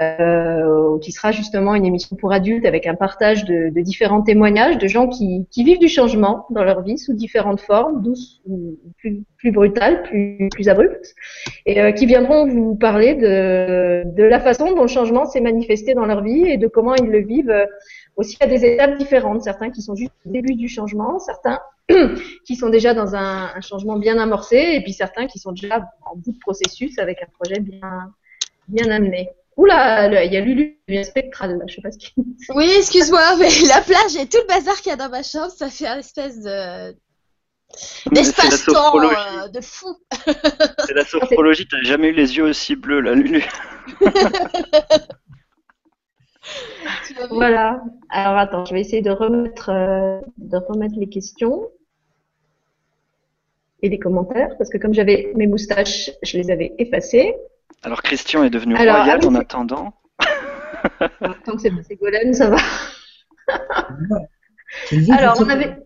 euh, 0.00 0.98
qui 1.00 1.12
sera 1.12 1.30
justement 1.30 1.74
une 1.74 1.84
émission 1.84 2.16
pour 2.16 2.32
adultes 2.32 2.64
avec 2.64 2.86
un 2.86 2.94
partage 2.94 3.44
de, 3.44 3.68
de 3.68 3.80
différents 3.82 4.22
témoignages 4.22 4.78
de 4.78 4.88
gens 4.88 5.08
qui, 5.08 5.46
qui, 5.50 5.62
vivent 5.62 5.78
du 5.78 5.88
changement 5.88 6.46
dans 6.50 6.64
leur 6.64 6.82
vie 6.82 6.96
sous 6.96 7.12
différentes 7.12 7.60
formes, 7.60 8.02
douces 8.02 8.40
ou 8.46 8.78
plus, 8.96 9.22
plus 9.36 9.52
brutales, 9.52 10.02
plus, 10.04 10.48
plus 10.50 10.68
abruptes, 10.70 11.14
et 11.66 11.82
euh, 11.82 11.92
qui 11.92 12.06
viendront 12.06 12.46
vous 12.46 12.74
parler 12.76 13.14
de, 13.14 14.04
de 14.06 14.22
la 14.22 14.40
façon 14.40 14.72
dont 14.74 14.82
le 14.82 14.88
changement 14.88 15.26
s'est 15.26 15.42
manifesté 15.42 15.92
dans 15.92 16.06
leur 16.06 16.22
vie 16.22 16.46
et 16.46 16.56
de 16.56 16.66
comment 16.66 16.94
ils 16.94 17.10
le 17.10 17.20
vivent 17.20 17.50
euh, 17.50 17.66
aussi 18.16 18.38
à 18.40 18.46
des 18.46 18.64
étapes 18.64 18.96
différentes. 18.96 19.42
Certains 19.42 19.70
qui 19.70 19.82
sont 19.82 19.96
juste 19.96 20.12
au 20.24 20.30
début 20.30 20.54
du 20.54 20.68
changement, 20.68 21.18
certains 21.18 21.60
qui 22.46 22.56
sont 22.56 22.70
déjà 22.70 22.94
dans 22.94 23.14
un, 23.14 23.50
un 23.54 23.60
changement 23.60 23.98
bien 23.98 24.18
amorcé, 24.18 24.56
et 24.56 24.80
puis 24.82 24.94
certains 24.94 25.26
qui 25.26 25.38
sont 25.38 25.52
déjà 25.52 25.90
en 26.10 26.16
bout 26.16 26.32
de 26.32 26.38
processus 26.38 26.98
avec 26.98 27.22
un 27.22 27.26
projet 27.38 27.60
bien, 27.60 28.12
bien 28.68 28.90
amené. 28.90 29.28
Oula, 29.60 30.24
il 30.24 30.32
y 30.32 30.38
a 30.38 30.40
Lulu 30.40 30.78
qui 30.86 30.94
devient 30.94 31.04
spectral, 31.04 31.58
là. 31.58 31.64
je 31.68 31.74
sais 31.74 31.82
pas 31.82 31.90
ce 31.92 31.98
qu'il 31.98 32.24
Oui, 32.54 32.70
excuse-moi, 32.78 33.36
mais 33.38 33.50
la 33.68 33.82
plage 33.82 34.16
et 34.16 34.26
tout 34.26 34.38
le 34.40 34.46
bazar 34.46 34.76
qu'il 34.80 34.88
y 34.88 34.92
a 34.94 34.96
dans 34.96 35.10
ma 35.10 35.22
chambre, 35.22 35.50
ça 35.50 35.68
fait 35.68 35.86
un 35.86 35.98
espèce 35.98 36.40
de 36.42 36.96
Mais 38.10 38.24
c'est 38.24 38.42
la 38.42 38.48
d'espace-temps 38.48 38.72
sophrologie. 38.72 39.16
euh, 39.44 39.48
de 39.48 39.60
fou. 39.60 39.94
C'est 40.86 40.94
la 40.94 41.04
sophrologie, 41.04 41.68
t'as 41.68 41.82
jamais 41.82 42.08
eu 42.08 42.12
les 42.12 42.38
yeux 42.38 42.44
aussi 42.44 42.74
bleus, 42.74 43.00
là, 43.00 43.12
Lulu. 43.14 43.44
Voilà. 47.30 47.82
Alors 48.08 48.38
attends, 48.38 48.64
je 48.64 48.72
vais 48.74 48.80
essayer 48.80 49.02
de 49.02 49.10
remettre, 49.10 49.68
euh, 49.68 50.20
de 50.38 50.56
remettre 50.56 50.94
les 50.98 51.08
questions 51.08 51.68
et 53.82 53.88
les 53.90 53.98
commentaires, 53.98 54.56
parce 54.56 54.70
que 54.70 54.78
comme 54.78 54.94
j'avais 54.94 55.32
mes 55.36 55.46
moustaches, 55.46 56.10
je 56.22 56.38
les 56.38 56.50
avais 56.50 56.74
effacées. 56.78 57.34
Alors 57.82 58.02
Christian 58.02 58.44
est 58.44 58.50
devenu 58.50 58.76
Alors, 58.76 58.96
royal 58.96 59.20
ah 59.22 59.26
en 59.26 59.34
attendant. 59.34 59.92
Tant 61.44 61.52
que 61.52 61.60
c'est 61.60 61.70
pas 61.70 61.82
Ségolène, 61.82 62.34
ça 62.34 62.50
va. 62.50 62.56
Alors, 65.10 65.34
qui- 65.34 65.42
on 65.42 65.48
avait, 65.48 65.76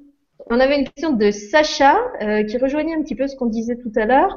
on 0.50 0.60
avait 0.60 0.78
une 0.78 0.88
question 0.88 1.12
de 1.12 1.30
Sacha 1.30 1.96
euh, 2.20 2.44
qui 2.44 2.58
rejoignait 2.58 2.94
un 2.94 3.02
petit 3.02 3.14
peu 3.14 3.26
ce 3.26 3.36
qu'on 3.36 3.46
disait 3.46 3.76
tout 3.76 3.92
à 3.96 4.04
l'heure, 4.04 4.36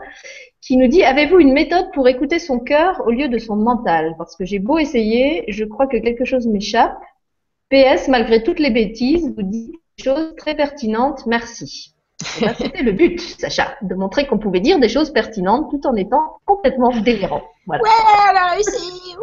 qui 0.62 0.78
nous 0.78 0.88
dit 0.88 1.04
Avez-vous 1.04 1.40
une 1.40 1.54
méthode 1.54 1.92
pour 1.94 2.08
écouter 2.08 2.40
son 2.40 2.60
cœur 2.60 3.02
au 3.06 3.12
lieu 3.12 3.28
de 3.28 3.38
son 3.38 3.56
mental? 3.56 4.16
Parce 4.18 4.36
que 4.36 4.46
j'ai 4.46 4.60
beau 4.60 4.78
essayer, 4.78 5.44
je 5.48 5.66
crois 5.66 5.88
que 5.88 5.98
quelque 5.98 6.26
chose 6.26 6.48
m'échappe. 6.48 6.98
PS, 7.70 8.08
malgré 8.08 8.44
toutes 8.44 8.60
les 8.60 8.72
bêtises, 8.72 9.34
vous 9.36 9.44
dites 9.44 9.74
des 9.98 10.04
choses 10.04 10.36
très 10.38 10.56
pertinentes. 10.56 11.26
Merci. 11.26 11.94
Eh 12.20 12.46
ben, 12.46 12.56
C'était 12.58 12.84
le 12.84 12.92
but, 12.92 13.20
Sacha, 13.20 13.76
de 13.82 13.94
montrer 13.94 14.26
qu'on 14.26 14.40
pouvait 14.40 14.60
dire 14.60 14.80
des 14.80 14.90
choses 14.90 15.12
pertinentes 15.12 15.70
tout 15.70 15.86
en 15.88 15.96
étant 15.96 16.40
complètement 16.46 16.90
délirant. 17.02 17.44
Voilà. 17.66 17.84
elle 18.32 18.38
a 18.38 18.48
réussi. 18.54 19.16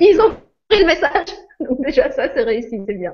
Ils 0.00 0.20
ont 0.20 0.34
pris 0.68 0.80
le 0.80 0.86
message. 0.86 1.28
Donc 1.60 1.80
déjà, 1.84 2.10
ça, 2.10 2.28
c'est 2.34 2.42
réussi, 2.42 2.80
c'est 2.86 2.94
bien. 2.94 3.12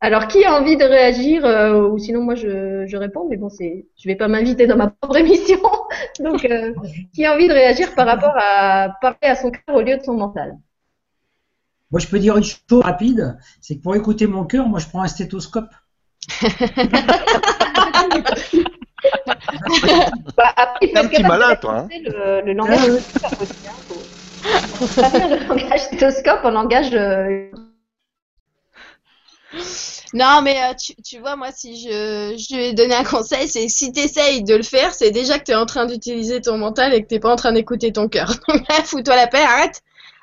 Alors, 0.00 0.28
qui 0.28 0.44
a 0.44 0.54
envie 0.54 0.76
de 0.76 0.84
réagir 0.84 1.44
euh, 1.44 1.88
Ou 1.88 1.98
sinon, 1.98 2.22
moi, 2.22 2.34
je, 2.34 2.84
je 2.86 2.96
réponds, 2.96 3.26
mais 3.28 3.36
bon, 3.36 3.48
c'est, 3.48 3.86
je 3.96 4.08
vais 4.08 4.14
pas 4.14 4.28
m'inviter 4.28 4.66
dans 4.66 4.76
ma 4.76 4.88
propre 4.88 5.16
émission. 5.16 5.58
Donc, 6.20 6.44
euh, 6.44 6.74
qui 7.14 7.24
a 7.24 7.34
envie 7.34 7.48
de 7.48 7.52
réagir 7.52 7.94
par 7.94 8.06
rapport 8.06 8.34
à 8.36 8.90
parler 9.00 9.18
à 9.22 9.36
son 9.36 9.50
cœur 9.50 9.74
au 9.74 9.80
lieu 9.80 9.96
de 9.96 10.02
son 10.02 10.14
mental? 10.14 10.58
Moi, 11.90 12.00
je 12.00 12.08
peux 12.08 12.18
dire 12.18 12.36
une 12.36 12.44
chose 12.44 12.60
rapide, 12.82 13.38
c'est 13.60 13.76
que 13.76 13.82
pour 13.82 13.96
écouter 13.96 14.26
mon 14.26 14.44
cœur, 14.44 14.68
moi, 14.68 14.80
je 14.80 14.88
prends 14.88 15.02
un 15.02 15.08
stéthoscope. 15.08 15.70
Bah, 20.36 20.52
après, 20.56 20.92
un 20.96 21.06
petit 21.08 21.22
malin, 21.22 21.54
toi, 21.56 21.78
hein. 21.78 21.88
Le, 21.90 22.42
le 22.44 22.52
langage 22.52 22.80
Ah 22.80 23.00
stéthoscope 23.00 23.40
aussi, 23.40 23.68
hein, 23.68 23.76
faut- 23.86 24.10
faut 24.76 24.88
traduire 24.88 25.28
le 25.28 25.46
langage 25.46 25.80
stéthoscope 25.80 26.44
en 26.44 26.50
langage 26.50 26.90
euh, 26.94 27.50
Non, 30.14 30.40
mais 30.42 30.56
euh, 30.62 30.74
tu, 30.74 30.94
tu 31.02 31.18
vois, 31.18 31.36
moi, 31.36 31.52
si 31.52 31.80
je, 31.80 32.36
je 32.38 32.56
vais 32.56 32.72
donner 32.72 32.94
un 32.94 33.04
conseil, 33.04 33.48
c'est 33.48 33.68
si 33.68 33.92
tu 33.92 34.00
essayes 34.00 34.42
de 34.42 34.54
le 34.54 34.62
faire, 34.62 34.94
c'est 34.94 35.10
déjà 35.10 35.38
que 35.38 35.44
tu 35.44 35.52
es 35.52 35.56
en 35.56 35.66
train 35.66 35.86
d'utiliser 35.86 36.40
ton 36.40 36.58
mental 36.58 36.94
et 36.94 37.02
que 37.02 37.08
tu 37.08 37.20
pas 37.20 37.32
en 37.32 37.36
train 37.36 37.52
d'écouter 37.52 37.92
ton 37.92 38.08
cœur. 38.08 38.28
Donc 38.48 38.68
là, 38.68 38.82
fous-toi 38.84 39.16
la 39.16 39.26
paix, 39.26 39.42
arrête. 39.42 39.82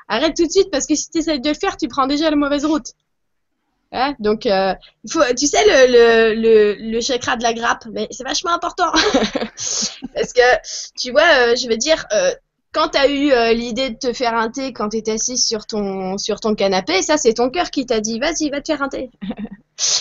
Arrête 0.09 0.35
tout 0.35 0.45
de 0.45 0.51
suite 0.51 0.69
parce 0.71 0.85
que 0.85 0.95
si 0.95 1.09
tu 1.09 1.19
essayes 1.19 1.39
de 1.39 1.49
le 1.49 1.55
faire, 1.55 1.77
tu 1.77 1.87
prends 1.87 2.07
déjà 2.07 2.29
la 2.29 2.35
mauvaise 2.35 2.65
route. 2.65 2.87
Hein? 3.93 4.15
Donc, 4.19 4.47
euh, 4.47 4.73
faut, 5.09 5.21
tu 5.37 5.45
sais, 5.45 5.63
le, 5.65 6.33
le, 6.35 6.91
le, 6.91 7.01
chakra 7.01 7.37
de 7.37 7.43
la 7.43 7.53
grappe, 7.53 7.85
mais 7.91 8.07
c'est 8.09 8.23
vachement 8.23 8.51
important. 8.51 8.91
parce 10.15 10.33
que, 10.33 10.41
tu 10.99 11.11
vois, 11.11 11.21
euh, 11.21 11.55
je 11.55 11.69
veux 11.69 11.77
dire, 11.77 12.03
euh, 12.11 12.31
quand 12.71 12.89
tu 12.89 12.97
as 12.97 13.07
eu 13.07 13.55
l'idée 13.55 13.91
de 13.91 13.97
te 13.97 14.11
faire 14.11 14.33
un 14.33 14.49
thé 14.49 14.73
quand 14.73 14.89
tu 14.89 14.97
étais 14.97 15.11
assis 15.11 15.37
sur 15.37 15.67
ton, 15.67 16.17
sur 16.17 16.39
ton 16.39 16.55
canapé, 16.55 17.03
ça, 17.03 17.17
c'est 17.17 17.35
ton 17.35 17.51
cœur 17.51 17.69
qui 17.69 17.85
t'a 17.85 17.99
dit, 17.99 18.19
vas-y, 18.19 18.49
va 18.49 18.61
te 18.61 18.73
faire 18.73 18.81
un 18.81 18.89
thé. 18.89 19.11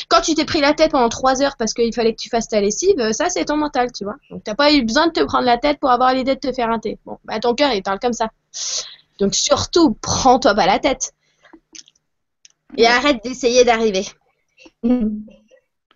Quand 0.08 0.20
tu 0.20 0.34
t'es 0.34 0.44
pris 0.44 0.60
la 0.60 0.74
tête 0.74 0.92
pendant 0.92 1.08
trois 1.08 1.40
heures 1.40 1.56
parce 1.56 1.72
qu'il 1.72 1.94
fallait 1.94 2.12
que 2.12 2.20
tu 2.20 2.28
fasses 2.28 2.46
ta 2.46 2.60
lessive, 2.60 3.12
ça 3.12 3.30
c'est 3.30 3.46
ton 3.46 3.56
mental, 3.56 3.90
tu 3.90 4.04
vois. 4.04 4.16
Donc 4.30 4.44
t'as 4.44 4.54
pas 4.54 4.70
eu 4.70 4.82
besoin 4.82 5.06
de 5.06 5.12
te 5.12 5.24
prendre 5.24 5.46
la 5.46 5.56
tête 5.56 5.80
pour 5.80 5.90
avoir 5.90 6.12
l'idée 6.12 6.34
de 6.34 6.40
te 6.40 6.52
faire 6.52 6.68
un 6.68 6.78
thé. 6.78 6.98
Bon, 7.06 7.18
bah 7.24 7.40
ton 7.40 7.54
cœur 7.54 7.72
il 7.72 7.82
parle 7.82 7.98
comme 7.98 8.12
ça. 8.12 8.28
Donc 9.18 9.34
surtout, 9.34 9.96
prends-toi 10.02 10.54
pas 10.54 10.66
la 10.66 10.78
tête. 10.78 11.14
Et 12.76 12.86
arrête 12.86 13.22
d'essayer 13.22 13.64
d'arriver. 13.64 14.02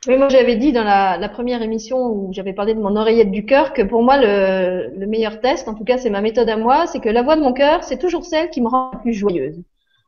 Oui, 0.09 0.19
moi 0.19 0.29
j'avais 0.29 0.57
dit 0.57 0.73
dans 0.73 0.85
la, 0.85 1.29
première 1.29 1.63
émission 1.63 1.99
où 1.99 2.33
j'avais 2.33 2.53
parlé 2.53 2.75
de 2.75 2.81
mon 2.81 2.95
oreillette 2.95 3.31
du 3.31 3.45
cœur 3.45 3.73
que 3.73 3.83
pour 3.83 4.03
moi 4.03 4.19
le, 4.19 4.93
le 4.97 5.07
meilleur 5.07 5.41
test, 5.41 5.69
en 5.69 5.75
tout 5.75 5.85
cas 5.85 5.99
c'est 5.99 6.11
ma 6.11 6.21
méthode 6.21 6.49
à 6.49 6.57
moi, 6.57 6.87
c'est 6.87 7.01
que 7.01 7.09
la 7.09 7.23
voix 7.23 7.37
de 7.37 7.41
mon 7.41 7.53
cœur 7.53 7.83
c'est 7.83 7.99
toujours 7.99 8.25
celle 8.25 8.51
qui 8.51 8.61
me 8.61 8.69
rend 8.69 8.93
plus 9.03 9.15
joyeuse. 9.15 9.63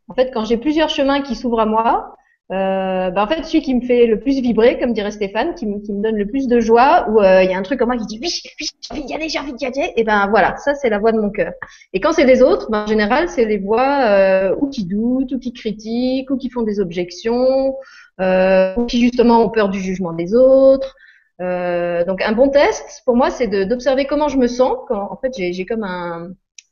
En 0.08 0.14
fait, 0.14 0.30
quand 0.32 0.44
j'ai 0.44 0.56
plusieurs 0.56 0.88
chemins 0.88 1.20
qui 1.20 1.34
s'ouvrent 1.34 1.60
à 1.60 1.66
moi, 1.66 2.16
euh, 2.50 3.10
ben 3.10 3.22
en 3.22 3.26
fait 3.26 3.44
celui 3.44 3.62
qui 3.62 3.74
me 3.74 3.82
fait 3.82 4.06
le 4.06 4.18
plus 4.20 4.40
vibrer, 4.40 4.78
comme 4.78 4.92
dirait 4.94 5.10
Stéphane, 5.10 5.54
qui, 5.54 5.66
me- 5.66 5.80
qui 5.80 5.92
me 5.92 6.02
donne 6.02 6.16
le 6.16 6.26
plus 6.26 6.48
de 6.48 6.60
joie, 6.60 7.06
où 7.10 7.20
euh, 7.20 7.42
il 7.44 7.50
y 7.50 7.54
a 7.54 7.58
un 7.58 7.62
truc 7.62 7.82
en 7.82 7.86
moi 7.86 7.96
qui 7.98 8.06
dit 8.06 8.18
oui, 8.22 8.30
oui, 8.60 8.66
j'ai 8.80 8.94
envie 8.94 9.04
d'y 9.04 9.14
aller, 9.14 9.28
j'ai 9.28 9.38
envie 9.38 9.52
d'y 9.52 9.66
aller, 9.66 9.92
et 9.96 10.04
ben 10.04 10.28
voilà, 10.30 10.56
ça 10.56 10.74
c'est 10.74 10.88
la 10.88 10.98
voix 10.98 11.12
de 11.12 11.20
mon 11.20 11.30
cœur. 11.30 11.52
Et 11.92 12.00
quand 12.00 12.12
c'est 12.12 12.24
des 12.24 12.42
autres, 12.42 12.70
ben, 12.70 12.84
en 12.84 12.86
général 12.86 13.28
c'est 13.28 13.44
les 13.44 13.58
voix 13.58 14.00
euh, 14.06 14.54
ou 14.60 14.68
qui 14.70 14.84
doutent, 14.86 15.32
ou 15.32 15.38
qui 15.38 15.52
critiquent, 15.52 16.30
ou 16.30 16.36
qui 16.38 16.48
font 16.50 16.62
des 16.62 16.80
objections, 16.80 17.74
euh, 18.20 18.74
ou 18.76 18.86
qui 18.86 19.00
justement 19.00 19.42
ont 19.44 19.50
peur 19.50 19.68
du 19.68 19.80
jugement 19.80 20.12
des 20.12 20.34
autres. 20.34 20.94
Euh, 21.40 22.04
donc 22.04 22.20
un 22.22 22.32
bon 22.32 22.48
test 22.48 23.02
pour 23.06 23.14
moi 23.14 23.30
c'est 23.30 23.46
d'observer 23.66 24.06
comment 24.06 24.26
je 24.26 24.36
me 24.38 24.48
sens 24.48 24.76
quand 24.88 25.08
en 25.12 25.16
fait 25.18 25.32
j'ai 25.36 25.64
comme 25.66 25.84
un 25.84 26.30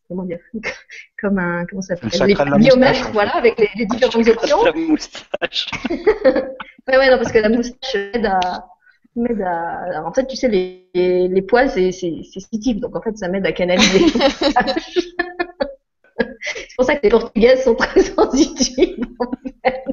comment 0.09 0.25
dire 0.25 0.39
comme 1.21 1.39
un 1.39 1.67
comment 1.67 1.83
ça 1.83 1.95
Le 2.03 2.11
s'appelle 2.11 2.37
les 2.53 2.59
biomètres 2.59 3.11
voilà 3.13 3.37
avec 3.37 3.59
les, 3.59 3.69
les 3.77 3.87
différentes 3.87 4.29
options 4.29 4.65
La 4.65 4.73
moustache. 4.73 5.67
ouais 5.91 6.99
ouais 6.99 7.11
non 7.11 7.19
parce 7.19 7.33
que 7.33 7.39
la 7.39 7.49
moustache 7.49 7.95
m'aide 7.95 8.27
à 8.27 8.41
m'aide 9.17 9.43
à 9.43 10.05
en 10.05 10.13
fait 10.13 10.27
tu 10.27 10.37
sais 10.37 10.49
les 10.49 10.89
les, 10.95 11.29
les 11.29 11.43
poils 11.43 11.71
c'est 11.71 11.93
c'est 11.93 12.23
c'est 12.23 12.75
donc 12.75 12.95
en 12.97 13.03
fait 13.03 13.17
ça 13.17 13.29
m'aide 13.29 13.47
à 13.47 13.53
canaliser 13.53 14.05
c'est 16.41 16.77
pour 16.77 16.85
ça 16.87 16.97
que 16.97 17.03
les 17.03 17.11
portugaises 17.11 17.65
sont 17.65 17.75
très 17.75 18.03
sensitives 18.03 19.05
en 19.19 19.31
fait. 19.63 19.85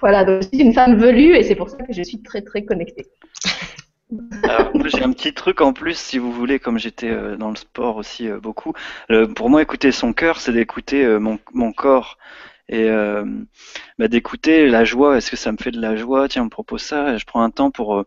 voilà 0.00 0.24
donc 0.24 0.42
je 0.42 0.48
suis 0.48 0.60
une 0.60 0.72
femme 0.72 0.96
velue 0.98 1.34
et 1.36 1.42
c'est 1.42 1.54
pour 1.54 1.68
ça 1.70 1.76
que 1.78 1.92
je 1.92 2.02
suis 2.02 2.22
très 2.22 2.42
très 2.42 2.64
connectée 2.64 3.06
J'ai 4.10 5.02
un 5.02 5.12
petit 5.12 5.34
truc 5.34 5.60
en 5.60 5.72
plus, 5.72 5.98
si 5.98 6.18
vous 6.18 6.32
voulez, 6.32 6.58
comme 6.58 6.78
j'étais 6.78 7.10
euh, 7.10 7.36
dans 7.36 7.50
le 7.50 7.56
sport 7.56 7.96
aussi 7.96 8.28
euh, 8.28 8.40
beaucoup. 8.40 8.72
Pour 9.36 9.50
moi, 9.50 9.60
écouter 9.62 9.92
son 9.92 10.12
cœur, 10.12 10.40
c'est 10.40 10.52
d'écouter 10.52 11.04
euh, 11.04 11.18
mon, 11.18 11.72
corps 11.72 12.16
et 12.70 12.88
bah, 13.98 14.08
d'écouter 14.08 14.68
la 14.68 14.84
joie. 14.84 15.16
Est-ce 15.16 15.30
que 15.30 15.36
ça 15.36 15.52
me 15.52 15.56
fait 15.56 15.70
de 15.70 15.80
la 15.80 15.96
joie? 15.96 16.28
Tiens, 16.28 16.42
on 16.42 16.46
me 16.46 16.50
propose 16.50 16.82
ça. 16.82 17.16
Je 17.16 17.24
prends 17.24 17.42
un 17.42 17.50
temps 17.50 17.70
pour 17.70 18.04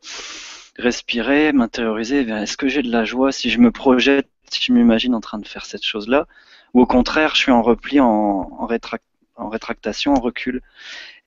respirer, 0.78 1.52
m'intérioriser. 1.54 2.24
vers 2.24 2.38
Est-ce 2.38 2.58
que 2.58 2.68
j'ai 2.68 2.84
de 2.84 2.92
la 2.92 3.04
joie 3.04 3.32
si 3.32 3.50
je 3.50 3.60
me 3.60 3.72
projette, 3.72 4.30
si 4.52 4.62
je 4.64 4.74
m'imagine 4.74 5.16
en 5.16 5.22
train 5.22 5.40
de 5.40 5.48
faire 5.48 5.66
cette 5.66 5.84
chose-là? 5.84 6.28
Ou 6.74 6.82
au 6.82 6.86
contraire, 6.86 7.36
je 7.36 7.42
suis 7.42 7.52
en 7.52 7.62
repli, 7.62 8.00
en, 8.00 8.08
en, 8.08 8.68
rétrac- 8.68 9.02
en 9.36 9.50
rétractation, 9.50 10.14
en 10.14 10.20
recul 10.20 10.62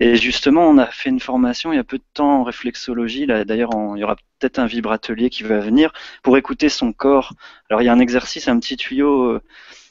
et 0.00 0.16
justement, 0.16 0.68
on 0.68 0.78
a 0.78 0.86
fait 0.86 1.08
une 1.10 1.20
formation 1.20 1.72
il 1.72 1.76
y 1.76 1.78
a 1.78 1.84
peu 1.84 1.98
de 1.98 2.04
temps 2.14 2.40
en 2.40 2.44
réflexologie. 2.44 3.26
Là, 3.26 3.44
d'ailleurs, 3.44 3.74
on- 3.76 3.94
il 3.96 4.00
y 4.00 4.04
aura 4.04 4.16
peut-être 4.38 4.58
un 4.58 4.66
vibratelier 4.66 5.30
qui 5.30 5.42
va 5.44 5.58
venir 5.60 5.92
pour 6.22 6.36
écouter 6.36 6.68
son 6.68 6.92
corps. 6.92 7.32
Alors, 7.70 7.80
il 7.82 7.84
y 7.86 7.88
a 7.88 7.92
un 7.92 8.00
exercice, 8.00 8.48
un 8.48 8.58
petit 8.58 8.76
tuyau 8.76 9.24
euh, 9.24 9.42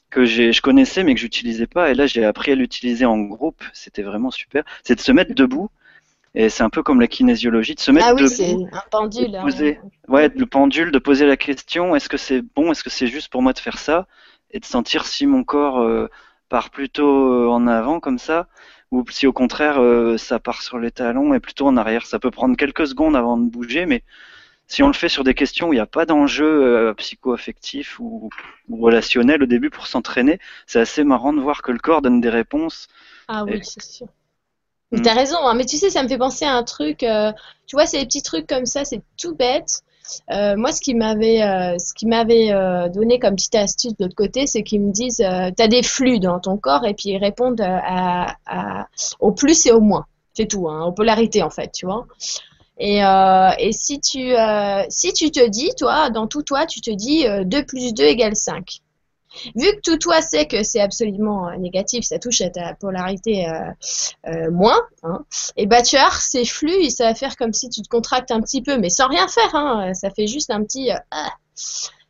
que 0.09 0.25
j'ai, 0.25 0.51
je 0.53 0.61
connaissais 0.61 1.03
mais 1.03 1.15
que 1.15 1.21
j'utilisais 1.21 1.67
pas. 1.67 1.89
Et 1.91 1.95
là, 1.95 2.05
j'ai 2.05 2.25
appris 2.25 2.51
à 2.51 2.55
l'utiliser 2.55 3.05
en 3.05 3.17
groupe. 3.19 3.63
C'était 3.73 4.03
vraiment 4.03 4.31
super. 4.31 4.63
C'est 4.83 4.95
de 4.95 4.99
se 5.01 5.11
mettre 5.11 5.33
debout. 5.33 5.69
Et 6.35 6.49
c'est 6.49 6.63
un 6.63 6.69
peu 6.69 6.83
comme 6.83 6.99
la 6.99 7.07
kinésiologie, 7.07 7.75
de 7.75 7.79
se 7.79 7.91
mettre 7.91 8.07
Ah 8.09 8.13
oui, 8.15 8.27
c'est 8.27 8.53
debout. 8.53 8.69
un 8.71 8.81
pendule. 8.91 9.31
de 9.31 9.37
hein. 9.37 9.41
poser, 9.43 9.79
ouais, 10.07 10.29
le 10.35 10.45
pendule, 10.47 10.91
de 10.91 10.99
poser 10.99 11.25
la 11.27 11.37
question, 11.37 11.95
est-ce 11.95 12.09
que 12.09 12.17
c'est 12.17 12.41
bon, 12.41 12.71
est-ce 12.71 12.83
que 12.83 12.89
c'est 12.89 13.07
juste 13.07 13.29
pour 13.31 13.41
moi 13.43 13.53
de 13.53 13.59
faire 13.59 13.77
ça, 13.77 14.07
et 14.51 14.59
de 14.59 14.65
sentir 14.65 15.05
si 15.05 15.27
mon 15.27 15.43
corps 15.43 15.79
euh, 15.81 16.09
part 16.55 16.69
plutôt 16.69 17.33
euh, 17.33 17.47
en 17.49 17.65
avant 17.65 17.99
comme 17.99 18.19
ça, 18.19 18.47
ou 18.91 19.03
si 19.09 19.25
au 19.25 19.33
contraire 19.33 19.81
euh, 19.81 20.17
ça 20.19 20.37
part 20.39 20.61
sur 20.61 20.77
les 20.77 20.91
talons 20.91 21.33
et 21.33 21.39
plutôt 21.39 21.65
en 21.67 21.77
arrière. 21.77 22.05
Ça 22.05 22.19
peut 22.19 22.29
prendre 22.39 22.55
quelques 22.55 22.85
secondes 22.91 23.15
avant 23.15 23.37
de 23.37 23.49
bouger, 23.49 23.87
mais 23.87 24.03
si 24.67 24.83
on 24.83 24.87
le 24.87 24.93
fait 25.01 25.09
sur 25.09 25.23
des 25.23 25.33
questions 25.33 25.69
où 25.69 25.73
il 25.73 25.77
n'y 25.77 25.81
a 25.89 25.95
pas 25.99 26.05
d'enjeu 26.05 26.45
euh, 26.45 26.93
psycho-affectif 26.93 27.99
ou, 27.99 28.29
ou 28.69 28.77
relationnel 28.85 29.43
au 29.43 29.47
début 29.47 29.71
pour 29.71 29.87
s'entraîner, 29.87 30.39
c'est 30.67 30.79
assez 30.79 31.03
marrant 31.03 31.33
de 31.33 31.41
voir 31.41 31.61
que 31.63 31.71
le 31.71 31.79
corps 31.79 32.03
donne 32.03 32.21
des 32.21 32.29
réponses. 32.29 32.87
Ah 33.27 33.43
oui, 33.45 33.55
Et- 33.55 33.61
c'est 33.63 33.83
sûr. 33.83 34.07
Mais 34.91 34.99
Mm. 34.99 35.03
t'as 35.03 35.15
raison, 35.15 35.37
hein. 35.47 35.55
Mais 35.55 35.65
tu 35.65 35.77
sais, 35.77 35.89
ça 35.89 36.03
me 36.03 36.07
fait 36.07 36.19
penser 36.19 36.45
à 36.45 36.53
un 36.55 36.63
truc. 36.63 37.03
euh, 37.03 37.31
tu 37.67 37.75
vois, 37.75 37.87
c'est 37.87 37.99
des 37.99 38.05
petits 38.05 38.21
trucs 38.21 38.47
comme 38.47 38.67
ça, 38.67 38.85
c'est 38.85 39.01
tout 39.17 39.35
bête. 39.35 39.83
Euh, 40.31 40.55
moi, 40.57 40.71
ce 40.71 40.81
qui 40.81 40.95
m'avait, 40.95 41.43
euh, 41.43 41.77
ce 41.79 41.93
qui 41.93 42.05
m'avait 42.05 42.51
euh, 42.51 42.89
donné 42.89 43.19
comme 43.19 43.35
petite 43.35 43.55
astuce 43.55 43.95
de 43.97 44.05
l'autre 44.05 44.15
côté, 44.15 44.47
c'est 44.47 44.63
qu'ils 44.63 44.81
me 44.81 44.91
disent, 44.91 45.21
euh, 45.21 45.51
t'as 45.55 45.67
des 45.67 45.83
flux 45.83 46.19
dans 46.19 46.39
ton 46.39 46.57
corps 46.57 46.85
et 46.85 46.93
puis 46.93 47.09
ils 47.09 47.17
répondent 47.17 47.65
au 49.19 49.31
plus 49.31 49.65
et 49.65 49.71
au 49.71 49.81
moins. 49.81 50.05
C'est 50.33 50.47
tout, 50.47 50.67
hein, 50.67 50.83
aux 50.85 50.91
polarités 50.91 51.43
en 51.43 51.49
fait, 51.49 51.71
tu 51.71 51.85
vois. 51.85 52.07
Et, 52.79 53.01
si 53.71 53.99
tu, 54.01 54.33
si 54.89 55.13
tu 55.13 55.31
te 55.31 55.47
dis, 55.47 55.69
toi, 55.77 56.09
dans 56.09 56.27
tout 56.27 56.41
toi, 56.41 56.65
tu 56.65 56.81
te 56.81 56.91
dis 56.91 57.27
euh, 57.27 57.43
2 57.43 57.65
plus 57.65 57.93
2 57.93 58.03
égale 58.03 58.35
5. 58.35 58.81
Vu 59.55 59.67
que 59.75 59.81
tout 59.81 59.97
toi 59.97 60.21
sait 60.21 60.45
que 60.47 60.63
c'est 60.63 60.79
absolument 60.79 61.47
euh, 61.47 61.55
négatif, 61.57 62.05
ça 62.05 62.19
touche 62.19 62.41
à 62.41 62.49
ta 62.49 62.75
polarité 62.75 63.47
euh, 63.47 63.71
euh, 64.27 64.51
moins, 64.51 64.79
hein, 65.03 65.25
et 65.57 65.65
bah 65.65 65.81
tu 65.81 65.95
as 65.95 66.11
ces 66.11 66.45
flux, 66.45 66.89
ça 66.89 67.05
va 67.05 67.15
faire 67.15 67.35
comme 67.35 67.53
si 67.53 67.69
tu 67.69 67.81
te 67.81 67.87
contractes 67.87 68.31
un 68.31 68.41
petit 68.41 68.61
peu, 68.61 68.77
mais 68.77 68.89
sans 68.89 69.07
rien 69.07 69.27
faire, 69.27 69.55
hein, 69.55 69.93
ça 69.93 70.09
fait 70.11 70.27
juste 70.27 70.51
un 70.51 70.63
petit 70.63 70.89
ah. 71.11 71.31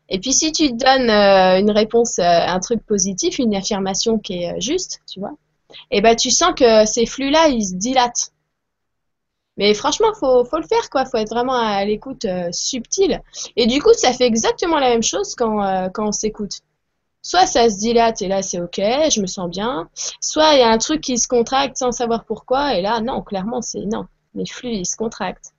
Et 0.10 0.20
puis 0.20 0.34
si 0.34 0.52
tu 0.52 0.74
donnes 0.74 1.10
une 1.10 1.72
réponse, 1.72 2.20
un 2.20 2.60
truc 2.60 2.86
positif, 2.86 3.40
une 3.40 3.56
affirmation 3.56 4.20
qui 4.20 4.44
est 4.44 4.60
juste, 4.60 5.00
tu 5.10 5.20
vois, 5.20 5.34
et 5.92 6.02
bah 6.02 6.16
tu 6.16 6.30
sens 6.30 6.54
que 6.56 6.86
ces 6.86 7.06
flux-là, 7.06 7.48
ils 7.48 7.66
se 7.66 7.76
dilatent. 7.76 8.32
Mais 9.56 9.74
franchement, 9.76 10.08
faut, 10.20 10.44
faut 10.46 10.58
le 10.58 10.68
faire, 10.68 10.90
quoi. 10.90 11.06
Faut 11.06 11.18
être 11.18 11.30
vraiment 11.30 11.54
à 11.54 11.86
l'écoute 11.86 12.26
subtile. 12.52 13.22
Et 13.56 13.68
du 13.68 13.84
coup, 13.84 13.94
ça 13.94 14.12
fait 14.12 14.26
exactement 14.26 14.80
la 14.80 14.90
même 14.90 15.04
chose 15.04 15.36
quand 15.36 15.92
on 16.00 16.12
s'écoute. 16.12 16.62
Soit 17.24 17.46
ça 17.46 17.70
se 17.70 17.80
dilate 17.80 18.22
et 18.22 18.28
là 18.28 18.42
c'est 18.42 18.60
ok, 18.60 18.78
je 18.78 19.22
me 19.22 19.28
sens 19.28 19.50
bien. 19.50 19.90
Soit 20.20 20.54
il 20.54 20.60
y 20.60 20.62
a 20.64 20.70
un 20.70 20.78
truc 20.78 21.02
qui 21.02 21.18
se 21.18 21.28
contracte 21.28 21.78
sans 21.78 21.92
savoir 21.92 22.26
pourquoi 22.26 22.76
et 22.76 22.82
là 22.82 23.00
non, 23.02 23.22
clairement 23.22 23.62
c'est 23.62 23.86
non. 23.86 24.06
Les 24.36 24.46
flux 24.46 24.70
ils 24.70 24.86
se 24.86 24.98
contractent. 24.98 25.54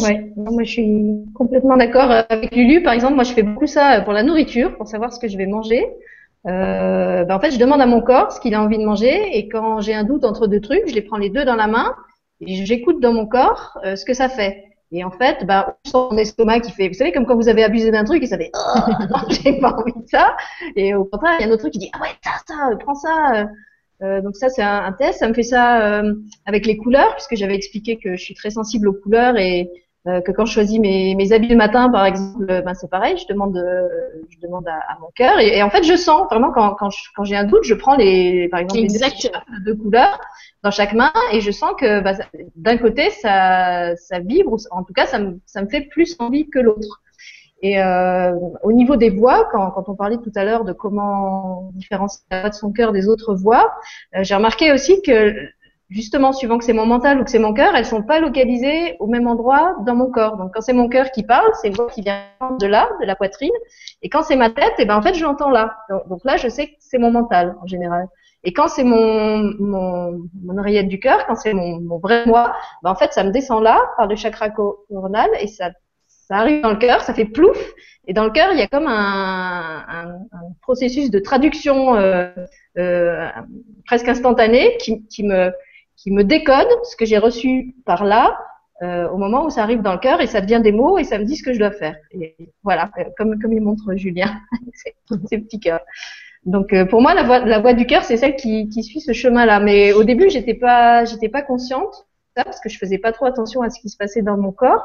Ouais, 0.00 0.32
moi 0.36 0.64
je 0.64 0.70
suis 0.70 1.24
complètement 1.34 1.76
d'accord 1.76 2.10
avec 2.10 2.54
Lulu. 2.54 2.82
Par 2.82 2.92
exemple, 2.92 3.14
moi 3.14 3.24
je 3.24 3.32
fais 3.32 3.42
beaucoup 3.42 3.66
ça 3.66 4.02
pour 4.02 4.12
la 4.12 4.22
nourriture, 4.22 4.76
pour 4.76 4.86
savoir 4.86 5.12
ce 5.12 5.18
que 5.18 5.28
je 5.28 5.38
vais 5.38 5.46
manger. 5.46 5.86
Euh, 6.46 7.24
ben, 7.24 7.34
en 7.34 7.40
fait, 7.40 7.50
je 7.52 7.58
demande 7.58 7.80
à 7.80 7.86
mon 7.86 8.00
corps 8.00 8.32
ce 8.32 8.40
qu'il 8.40 8.54
a 8.54 8.62
envie 8.62 8.78
de 8.78 8.84
manger 8.84 9.36
et 9.36 9.48
quand 9.48 9.80
j'ai 9.80 9.94
un 9.94 10.04
doute 10.04 10.24
entre 10.24 10.46
deux 10.46 10.60
trucs, 10.60 10.86
je 10.86 10.94
les 10.94 11.02
prends 11.02 11.16
les 11.16 11.30
deux 11.30 11.44
dans 11.44 11.56
la 11.56 11.66
main 11.66 11.94
et 12.40 12.64
j'écoute 12.64 13.00
dans 13.00 13.12
mon 13.12 13.26
corps 13.26 13.78
euh, 13.84 13.96
ce 13.96 14.04
que 14.04 14.14
ça 14.14 14.28
fait. 14.28 14.64
Et 14.90 15.04
en 15.04 15.10
fait, 15.10 15.44
sens 15.84 16.12
mon 16.12 16.18
estomac 16.18 16.60
qui 16.60 16.72
fait, 16.72 16.88
vous 16.88 16.94
savez, 16.94 17.12
comme 17.12 17.26
quand 17.26 17.36
vous 17.36 17.48
avez 17.48 17.62
abusé 17.62 17.90
d'un 17.90 18.04
truc 18.04 18.22
et 18.22 18.26
ça 18.26 18.38
fait, 18.38 18.50
oh, 18.54 18.80
non, 19.10 19.28
j'ai 19.28 19.58
pas 19.58 19.72
envie 19.72 19.92
de 19.92 20.08
ça. 20.08 20.36
Et 20.76 20.94
au 20.94 21.04
contraire, 21.04 21.36
il 21.38 21.42
y 21.42 21.44
a 21.44 21.48
un 21.48 21.52
autre 21.52 21.62
truc 21.62 21.72
qui 21.74 21.78
dit, 21.78 21.90
ah 21.92 22.00
ouais, 22.00 22.08
ça, 22.24 22.30
ça, 22.46 22.76
prends 22.80 22.94
ça. 22.94 23.48
Euh, 24.02 24.22
donc 24.22 24.36
ça, 24.36 24.48
c'est 24.48 24.62
un, 24.62 24.84
un 24.84 24.92
test. 24.92 25.18
Ça 25.18 25.28
me 25.28 25.34
fait 25.34 25.42
ça 25.42 26.00
euh, 26.00 26.14
avec 26.46 26.64
les 26.64 26.78
couleurs, 26.78 27.14
puisque 27.14 27.36
j'avais 27.36 27.54
expliqué 27.54 27.98
que 27.98 28.16
je 28.16 28.22
suis 28.22 28.34
très 28.34 28.50
sensible 28.50 28.88
aux 28.88 28.94
couleurs 28.94 29.36
et 29.36 29.70
euh, 30.06 30.20
que 30.20 30.30
quand 30.32 30.44
je 30.46 30.52
choisis 30.52 30.78
mes, 30.78 31.14
mes 31.16 31.32
habits 31.32 31.48
le 31.48 31.56
matin, 31.56 31.90
par 31.90 32.06
exemple, 32.06 32.46
ben 32.46 32.72
c'est 32.74 32.88
pareil. 32.88 33.16
Je 33.18 33.26
demande, 33.32 33.56
euh, 33.56 33.88
je 34.30 34.38
demande 34.40 34.66
à, 34.68 34.74
à 34.92 34.98
mon 35.00 35.08
cœur 35.14 35.38
et, 35.40 35.58
et 35.58 35.62
en 35.62 35.70
fait, 35.70 35.82
je 35.82 35.96
sens 35.96 36.22
vraiment 36.30 36.50
quand, 36.52 36.74
quand, 36.76 36.90
je- 36.90 37.08
quand 37.16 37.24
j'ai 37.24 37.36
un 37.36 37.44
doute, 37.44 37.64
je 37.64 37.74
prends 37.74 37.96
les, 37.96 38.48
par 38.48 38.60
exemple, 38.60 38.80
les 38.80 38.88
deux 39.64 39.74
couleurs 39.74 40.20
dans 40.62 40.70
chaque 40.70 40.92
main 40.94 41.12
et 41.32 41.40
je 41.40 41.50
sens 41.50 41.72
que 41.78 42.02
ça- 42.04 42.24
d'un 42.56 42.76
côté, 42.78 43.10
ça, 43.10 43.96
ça 43.96 44.18
vibre, 44.20 44.52
ou 44.52 44.56
en 44.70 44.82
tout 44.84 44.92
cas, 44.94 45.06
ça 45.06 45.18
me, 45.18 45.40
ça 45.46 45.62
me 45.62 45.68
fait 45.68 45.82
plus 45.82 46.16
envie 46.20 46.48
que 46.48 46.58
l'autre. 46.60 47.02
Et 47.60 47.82
euh, 47.82 48.32
au 48.62 48.70
niveau 48.72 48.94
des 48.94 49.10
voix, 49.10 49.48
quand, 49.50 49.72
quand 49.72 49.88
on 49.88 49.96
parlait 49.96 50.18
tout 50.18 50.30
à 50.36 50.44
l'heure 50.44 50.64
de 50.64 50.72
comment 50.72 51.70
différencier 51.74 52.22
la 52.30 52.40
voix 52.42 52.50
de 52.50 52.54
son 52.54 52.70
cœur 52.70 52.92
des 52.92 53.08
autres 53.08 53.34
voix, 53.34 53.74
euh, 54.14 54.22
j'ai 54.22 54.36
remarqué 54.36 54.70
aussi 54.72 55.02
que 55.02 55.34
justement, 55.90 56.32
suivant 56.32 56.58
que 56.58 56.64
c'est 56.64 56.72
mon 56.72 56.86
mental 56.86 57.20
ou 57.20 57.24
que 57.24 57.30
c'est 57.30 57.38
mon 57.38 57.52
cœur, 57.54 57.74
elles 57.74 57.86
sont 57.86 58.02
pas 58.02 58.20
localisées 58.20 58.96
au 59.00 59.06
même 59.06 59.26
endroit 59.26 59.76
dans 59.86 59.94
mon 59.94 60.10
corps. 60.10 60.36
Donc 60.36 60.52
quand 60.54 60.60
c'est 60.60 60.72
mon 60.72 60.88
cœur 60.88 61.10
qui 61.10 61.22
parle, 61.22 61.50
c'est 61.60 61.68
une 61.68 61.74
voix 61.74 61.88
qui 61.88 62.02
vient 62.02 62.22
de 62.60 62.66
là, 62.66 62.88
de 63.00 63.06
la 63.06 63.16
poitrine. 63.16 63.52
Et 64.02 64.08
quand 64.08 64.22
c'est 64.22 64.36
ma 64.36 64.50
tête, 64.50 64.74
et 64.78 64.84
ben 64.84 64.96
en 64.96 65.02
fait 65.02 65.14
je 65.14 65.24
l'entends 65.24 65.50
là. 65.50 65.76
Donc, 65.88 66.08
donc 66.08 66.20
là, 66.24 66.36
je 66.36 66.48
sais 66.48 66.68
que 66.68 66.74
c'est 66.78 66.98
mon 66.98 67.10
mental 67.10 67.56
en 67.62 67.66
général. 67.66 68.06
Et 68.44 68.52
quand 68.52 68.68
c'est 68.68 68.84
mon, 68.84 69.52
mon, 69.58 70.20
mon 70.44 70.58
oreillette 70.58 70.88
du 70.88 71.00
cœur, 71.00 71.26
quand 71.26 71.34
c'est 71.34 71.54
mon, 71.54 71.80
mon 71.80 71.98
vrai 71.98 72.24
moi, 72.26 72.54
ben 72.82 72.90
en 72.90 72.94
fait 72.94 73.12
ça 73.12 73.24
me 73.24 73.30
descend 73.30 73.62
là 73.62 73.80
par 73.96 74.06
le 74.06 74.16
chakra 74.16 74.50
coronal 74.50 75.28
et 75.40 75.48
ça 75.48 75.70
ça 76.06 76.36
arrive 76.36 76.60
dans 76.60 76.70
le 76.70 76.76
cœur, 76.76 77.00
ça 77.00 77.14
fait 77.14 77.24
plouf, 77.24 77.56
et 78.06 78.12
dans 78.12 78.24
le 78.24 78.30
cœur, 78.30 78.52
il 78.52 78.58
y 78.58 78.62
a 78.62 78.66
comme 78.66 78.86
un, 78.86 79.84
un, 79.86 80.08
un 80.32 80.52
processus 80.62 81.10
de 81.10 81.18
traduction 81.18 81.94
euh, 81.96 82.28
euh, 82.78 83.28
presque 83.86 84.08
instantané 84.08 84.76
qui, 84.78 85.06
qui, 85.08 85.24
me, 85.24 85.52
qui 85.98 86.10
me 86.10 86.24
décode 86.24 86.68
ce 86.84 86.96
que 86.96 87.04
j'ai 87.04 87.18
reçu 87.18 87.74
par 87.84 88.04
là 88.04 88.38
euh, 88.82 89.08
au 89.10 89.18
moment 89.18 89.44
où 89.44 89.50
ça 89.50 89.62
arrive 89.62 89.82
dans 89.82 89.92
le 89.92 89.98
cœur, 89.98 90.20
et 90.20 90.28
ça 90.28 90.40
devient 90.40 90.60
des 90.62 90.70
mots, 90.70 90.98
et 90.98 91.04
ça 91.04 91.18
me 91.18 91.24
dit 91.24 91.36
ce 91.36 91.42
que 91.42 91.52
je 91.52 91.58
dois 91.58 91.72
faire. 91.72 91.96
Et 92.12 92.36
voilà, 92.62 92.90
euh, 92.98 93.04
comme, 93.16 93.40
comme 93.40 93.52
il 93.52 93.60
montre 93.60 93.96
Julien, 93.96 94.40
ces 95.28 95.38
petits 95.38 95.58
cœurs. 95.58 95.80
Donc 96.46 96.72
euh, 96.72 96.84
pour 96.84 97.02
moi, 97.02 97.12
la 97.14 97.24
voix, 97.24 97.40
la 97.40 97.58
voix 97.58 97.74
du 97.74 97.86
cœur, 97.86 98.04
c'est 98.04 98.16
celle 98.16 98.36
qui, 98.36 98.68
qui 98.68 98.84
suit 98.84 99.00
ce 99.00 99.12
chemin-là. 99.12 99.58
Mais 99.58 99.92
au 99.92 100.04
début, 100.04 100.30
j'étais 100.30 100.54
pas, 100.54 101.04
j'étais 101.04 101.28
pas 101.28 101.42
consciente 101.42 102.06
ça 102.36 102.44
parce 102.44 102.60
que 102.60 102.68
je 102.68 102.78
faisais 102.78 102.98
pas 102.98 103.12
trop 103.12 103.26
attention 103.26 103.62
à 103.62 103.70
ce 103.70 103.80
qui 103.80 103.88
se 103.88 103.96
passait 103.96 104.22
dans 104.22 104.36
mon 104.36 104.52
corps. 104.52 104.84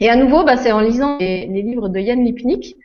Et 0.00 0.08
à 0.08 0.16
nouveau, 0.16 0.44
bah, 0.44 0.56
c'est 0.56 0.72
en 0.72 0.80
lisant 0.80 1.18
les, 1.18 1.46
les 1.46 1.62
livres 1.62 1.88
de 1.88 1.98
Yann 2.00 2.24
Lipnik 2.24 2.76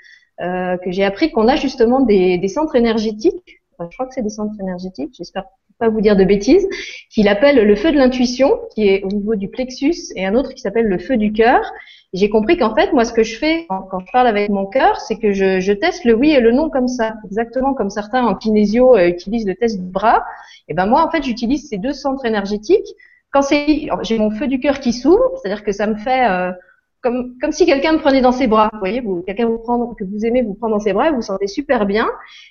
euh, 0.42 0.78
que 0.78 0.92
j'ai 0.92 1.04
appris 1.04 1.32
qu'on 1.32 1.48
a 1.48 1.56
justement 1.56 2.02
des, 2.02 2.38
des 2.38 2.48
centres 2.48 2.76
énergétiques. 2.76 3.62
Je 3.80 3.96
crois 3.96 4.08
que 4.08 4.14
c'est 4.14 4.22
des 4.22 4.30
centres 4.30 4.60
énergétiques. 4.60 5.14
J'espère 5.18 5.46
pas 5.84 5.90
vous 5.90 6.02
dire 6.02 6.16
de 6.16 6.24
bêtises. 6.24 6.68
Qu'il 7.10 7.28
appelle 7.28 7.58
le 7.58 7.76
feu 7.76 7.92
de 7.92 7.98
l'intuition, 7.98 8.60
qui 8.74 8.88
est 8.88 9.04
au 9.04 9.10
niveau 9.10 9.36
du 9.36 9.50
plexus, 9.50 10.14
et 10.16 10.26
un 10.26 10.34
autre 10.34 10.54
qui 10.54 10.62
s'appelle 10.62 10.88
le 10.88 10.98
feu 10.98 11.18
du 11.18 11.34
cœur. 11.34 11.62
J'ai 12.14 12.30
compris 12.30 12.58
qu'en 12.58 12.74
fait, 12.74 12.94
moi, 12.94 13.04
ce 13.06 13.12
que 13.12 13.24
je 13.24 13.38
fais 13.38 13.66
quand, 13.68 14.00
je 14.00 14.12
parle 14.12 14.28
avec 14.28 14.50
mon 14.50 14.66
cœur, 14.66 15.02
c'est 15.02 15.18
que 15.18 15.34
je, 15.34 15.60
je 15.60 15.74
teste 15.74 16.06
le 16.06 16.14
oui 16.14 16.32
et 16.32 16.40
le 16.40 16.52
non 16.52 16.70
comme 16.70 16.88
ça, 16.88 17.16
exactement 17.26 17.74
comme 17.74 17.90
certains 17.90 18.24
en 18.26 18.36
kinésio 18.36 18.96
euh, 18.96 19.08
utilisent 19.08 19.48
le 19.48 19.56
test 19.56 19.80
du 19.80 19.90
bras. 19.90 20.24
Et 20.68 20.74
ben 20.74 20.86
moi, 20.86 21.06
en 21.06 21.10
fait, 21.10 21.24
j'utilise 21.24 21.68
ces 21.68 21.78
deux 21.78 21.94
centres 21.94 22.26
énergétiques. 22.26 22.88
Quand 23.32 23.42
c'est, 23.42 23.88
j'ai 24.04 24.20
mon 24.20 24.30
feu 24.30 24.48
du 24.48 24.60
cœur 24.60 24.80
qui 24.80 24.94
s'ouvre, 24.94 25.32
c'est-à-dire 25.36 25.64
que 25.64 25.72
ça 25.72 25.88
me 25.88 25.96
fait 25.96 26.30
euh, 26.30 26.52
comme, 27.04 27.38
comme 27.42 27.52
si 27.52 27.66
quelqu'un 27.66 27.94
me 27.94 28.00
prenait 28.00 28.22
dans 28.22 28.32
ses 28.32 28.48
bras. 28.48 28.70
Vous 28.74 28.80
voyez, 28.80 29.02
vous, 29.02 29.22
quelqu'un 29.24 29.46
vous 29.48 29.60
prend, 29.60 29.94
que 29.94 30.04
vous 30.06 30.26
aimez 30.26 30.42
vous 30.42 30.56
prend 30.56 30.70
dans 30.70 30.80
ses 30.80 30.94
bras 30.94 31.08
et 31.08 31.10
vous 31.12 31.18
vous 31.18 31.22
sentez 31.22 31.48
super 31.48 31.86
bien. 31.86 32.08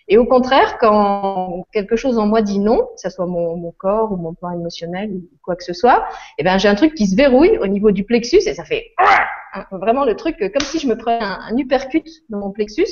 Et 0.09 0.19
au 0.19 0.27
contraire, 0.27 0.79
quand 0.79 1.65
quelque 1.73 1.97
chose 1.97 2.19
en 2.19 2.27
moi 2.27 2.43
dit 2.43 2.59
non, 2.59 2.79
que 2.79 3.01
ce 3.01 3.11
soit 3.11 3.27
mon, 3.27 3.57
mon 3.57 3.73
corps 3.73 4.13
ou 4.13 4.17
mon 4.17 4.35
plan 4.35 4.51
émotionnel 4.53 5.11
ou 5.13 5.23
quoi 5.43 5.57
que 5.57 5.65
ce 5.65 5.73
soit, 5.73 6.05
eh 6.39 6.45
ben 6.45 6.59
j'ai 6.59 6.69
un 6.69 6.75
truc 6.77 6.95
qui 6.95 7.07
se 7.07 7.17
verrouille 7.17 7.59
au 7.59 7.67
niveau 7.67 7.91
du 7.91 8.05
plexus 8.05 8.43
et 8.47 8.55
ça 8.55 8.65
fait 8.65 8.85
vraiment 9.73 10.05
le 10.05 10.15
truc 10.17 10.37
comme 10.39 10.63
si 10.67 10.79
je 10.79 10.87
me 10.87 10.97
prenais 10.97 11.23
un, 11.25 11.39
un 11.51 11.57
uppercut 11.57 12.05
dans 12.29 12.39
mon 12.39 12.51
plexus. 12.53 12.87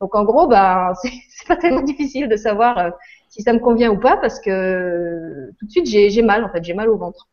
Donc 0.00 0.14
en 0.14 0.24
gros, 0.24 0.46
ben 0.46 0.92
c'est 1.02 1.10
c'est 1.30 1.48
pas 1.48 1.56
tellement 1.56 1.82
difficile 1.82 2.28
de 2.28 2.36
savoir 2.36 2.78
euh, 2.78 2.90
si 3.30 3.42
ça 3.42 3.52
me 3.52 3.58
convient 3.58 3.90
ou 3.90 3.98
pas 3.98 4.16
parce 4.16 4.40
que 4.40 4.50
euh, 4.50 5.50
tout 5.58 5.66
de 5.66 5.70
suite 5.70 5.86
j'ai 5.86 6.10
j'ai 6.10 6.22
mal 6.22 6.44
en 6.44 6.50
fait, 6.50 6.62
j'ai 6.64 6.74
mal 6.74 6.88
au 6.88 6.96
ventre. 6.98 7.28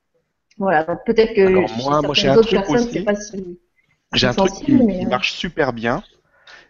Voilà, 0.57 0.83
donc 0.85 0.99
peut-être 1.05 1.33
que 1.33 1.41
Alors, 1.45 1.69
moi- 1.83 2.01
moi, 2.01 2.13
j'ai 2.13 2.29
un 2.29 2.35
truc 2.37 2.49
personnes, 2.51 2.75
aussi. 2.77 2.89
c'est 2.93 3.03
pas 3.03 3.15
si 3.15 3.59
J'ai 4.13 4.27
un 4.27 4.33
truc 4.33 4.51
qui, 4.51 4.59
sensible, 4.59 4.83
mais, 4.85 4.99
qui 4.99 5.05
euh, 5.05 5.09
marche 5.09 5.33
super 5.33 5.73
bien 5.73 6.03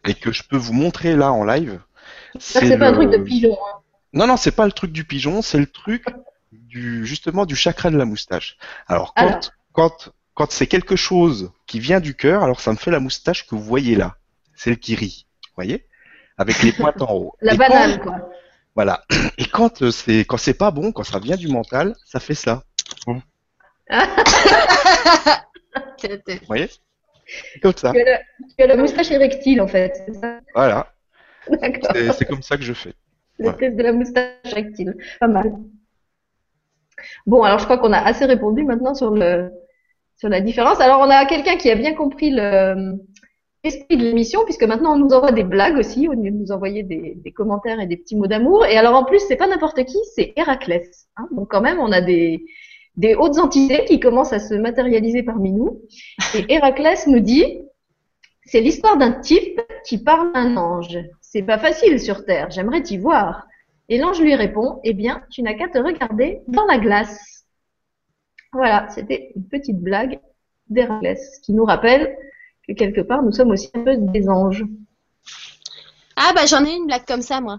et 0.07 0.13
que 0.13 0.31
je 0.31 0.43
peux 0.43 0.57
vous 0.57 0.73
montrer 0.73 1.15
là 1.15 1.31
en 1.31 1.43
live. 1.43 1.79
ça, 2.39 2.59
c'est 2.61 2.77
pas 2.77 2.87
un 2.87 2.91
le- 2.91 2.97
truc 2.97 3.11
de 3.11 3.17
pigeon. 3.23 3.53
hein. 3.53 3.79
Non, 4.13 4.27
non, 4.27 4.37
c'est 4.37 4.51
pas 4.55 4.65
le 4.65 4.71
truc 4.71 4.91
du 4.91 5.03
pigeon, 5.03 5.41
c'est 5.41 5.57
le 5.59 5.67
truc 5.67 6.05
du 6.51 7.05
justement 7.05 7.45
du 7.45 7.55
chakra 7.55 7.89
de 7.91 7.97
la 7.97 8.05
moustache. 8.05 8.57
Alors 8.87 9.13
quand 9.13 9.27
Alors. 9.27 9.39
quand 9.73 10.09
quand 10.33 10.51
c'est 10.51 10.67
quelque 10.67 10.95
chose 10.95 11.51
qui 11.67 11.79
vient 11.79 11.99
du 11.99 12.15
cœur, 12.15 12.43
alors 12.43 12.61
ça 12.61 12.71
me 12.71 12.77
fait 12.77 12.91
la 12.91 12.99
moustache 12.99 13.45
que 13.47 13.55
vous 13.55 13.63
voyez 13.63 13.95
là, 13.95 14.15
celle 14.55 14.77
qui 14.77 14.95
rit, 14.95 15.25
vous 15.43 15.55
voyez, 15.55 15.85
avec 16.37 16.61
les 16.63 16.71
pointes 16.71 17.01
en 17.01 17.13
haut. 17.13 17.33
La 17.41 17.53
Et 17.53 17.57
banane, 17.57 17.97
quand- 17.99 18.03
quoi. 18.11 18.29
voilà. 18.75 19.03
Et 19.37 19.45
quand 19.45 19.81
euh, 19.81 19.91
c'est 19.91 20.19
quand 20.25 20.37
c'est 20.37 20.53
pas 20.53 20.71
bon, 20.71 20.91
quand 20.93 21.03
ça 21.03 21.19
vient 21.19 21.35
du 21.37 21.47
mental, 21.49 21.95
ça 22.05 22.19
fait 22.19 22.35
ça. 22.35 22.63
Vous 23.07 23.21
voyez? 26.47 26.69
Comme 27.61 27.73
ça. 27.75 27.91
Tu 27.91 28.01
as, 28.01 28.05
la, 28.05 28.19
tu 28.57 28.63
as 28.63 28.67
la 28.67 28.77
moustache 28.77 29.11
érectile, 29.11 29.61
en 29.61 29.67
fait. 29.67 30.01
c'est 30.05 30.13
ça? 30.13 30.39
Voilà. 30.53 30.87
D'accord. 31.49 31.91
C'est 32.17 32.25
comme 32.25 32.41
ça 32.41 32.57
que 32.57 32.63
je 32.63 32.73
fais. 32.73 32.93
Le 33.39 33.51
test 33.51 33.75
de 33.75 33.83
la 33.83 33.91
moustache 33.91 34.53
active. 34.55 34.93
Pas 35.19 35.27
mal. 35.27 35.53
Bon, 37.25 37.43
alors 37.43 37.59
je 37.59 37.65
crois 37.65 37.77
qu'on 37.77 37.91
a 37.91 37.99
assez 37.99 38.25
répondu 38.25 38.63
maintenant 38.63 38.95
sur 38.95 39.11
le 39.11 39.51
sur 40.17 40.29
la 40.29 40.39
différence. 40.39 40.79
Alors 40.79 41.01
on 41.01 41.09
a 41.09 41.25
quelqu'un 41.25 41.57
qui 41.57 41.69
a 41.69 41.75
bien 41.75 41.93
compris 41.93 42.31
le 42.31 42.95
l'esprit 43.63 43.97
de 43.97 44.03
l'émission, 44.03 44.43
puisque 44.45 44.63
maintenant 44.63 44.93
on 44.93 44.99
nous 44.99 45.09
envoie 45.09 45.31
des 45.31 45.43
blagues 45.43 45.77
aussi, 45.77 46.07
on 46.09 46.15
nous 46.15 46.51
envoyer 46.51 46.83
des, 46.83 47.15
des 47.15 47.31
commentaires 47.31 47.79
et 47.79 47.87
des 47.87 47.97
petits 47.97 48.15
mots 48.15 48.27
d'amour. 48.27 48.65
Et 48.65 48.77
alors 48.77 48.95
en 48.95 49.03
plus, 49.03 49.19
c'est 49.27 49.35
pas 49.35 49.47
n'importe 49.47 49.83
qui, 49.85 49.97
c'est 50.13 50.33
Héraclès. 50.35 51.07
Hein. 51.17 51.27
Donc 51.31 51.49
quand 51.49 51.61
même, 51.61 51.79
on 51.79 51.91
a 51.91 52.01
des 52.01 52.45
des 52.97 53.15
hautes 53.15 53.37
entités 53.39 53.85
qui 53.85 53.99
commencent 53.99 54.33
à 54.33 54.39
se 54.39 54.53
matérialiser 54.53 55.23
parmi 55.23 55.51
nous. 55.51 55.81
Et 56.33 56.45
Héraclès 56.53 57.07
nous 57.07 57.19
dit, 57.19 57.61
c'est 58.45 58.61
l'histoire 58.61 58.97
d'un 58.97 59.11
type 59.11 59.61
qui 59.85 59.97
parle 59.97 60.31
à 60.33 60.39
un 60.39 60.57
ange. 60.57 60.97
C'est 61.21 61.43
pas 61.43 61.57
facile 61.57 61.99
sur 61.99 62.25
Terre, 62.25 62.51
j'aimerais 62.51 62.83
t'y 62.83 62.97
voir. 62.97 63.47
Et 63.89 63.97
l'ange 63.97 64.21
lui 64.21 64.35
répond, 64.35 64.79
eh 64.83 64.93
bien, 64.93 65.21
tu 65.29 65.41
n'as 65.41 65.53
qu'à 65.53 65.67
te 65.67 65.77
regarder 65.77 66.41
dans 66.47 66.65
la 66.65 66.77
glace. 66.77 67.45
Voilà, 68.53 68.87
c'était 68.89 69.31
une 69.35 69.47
petite 69.47 69.79
blague 69.79 70.19
d'Héraclès 70.69 71.39
qui 71.43 71.53
nous 71.53 71.65
rappelle 71.65 72.15
que 72.67 72.73
quelque 72.73 73.01
part, 73.01 73.21
nous 73.21 73.31
sommes 73.31 73.51
aussi 73.51 73.69
un 73.73 73.83
peu 73.83 73.97
des 73.97 74.29
anges. 74.29 74.63
Ah 76.15 76.31
bah 76.33 76.45
j'en 76.47 76.63
ai 76.63 76.73
une 76.73 76.87
blague 76.87 77.05
comme 77.05 77.21
ça 77.21 77.41
moi. 77.41 77.57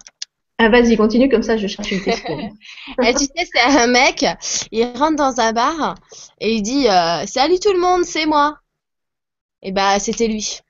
Ah, 0.58 0.70
vas-y, 0.70 0.96
continue, 0.96 1.28
comme 1.28 1.42
ça 1.42 1.58
je 1.58 1.66
cherche 1.66 1.90
une 1.92 2.02
question. 2.02 2.38
Et 3.02 3.12
tu 3.12 3.24
sais, 3.24 3.46
c'est 3.52 3.60
un 3.60 3.88
mec, 3.88 4.24
il 4.72 4.84
rentre 4.96 5.16
dans 5.16 5.38
un 5.38 5.52
bar 5.52 5.96
et 6.40 6.54
il 6.54 6.62
dit 6.62 6.88
euh, 6.88 7.26
Salut 7.26 7.60
tout 7.60 7.72
le 7.72 7.78
monde, 7.78 8.04
c'est 8.04 8.24
moi. 8.24 8.58
Et 9.62 9.70
bah 9.72 9.98
c'était 9.98 10.28
lui. 10.28 10.60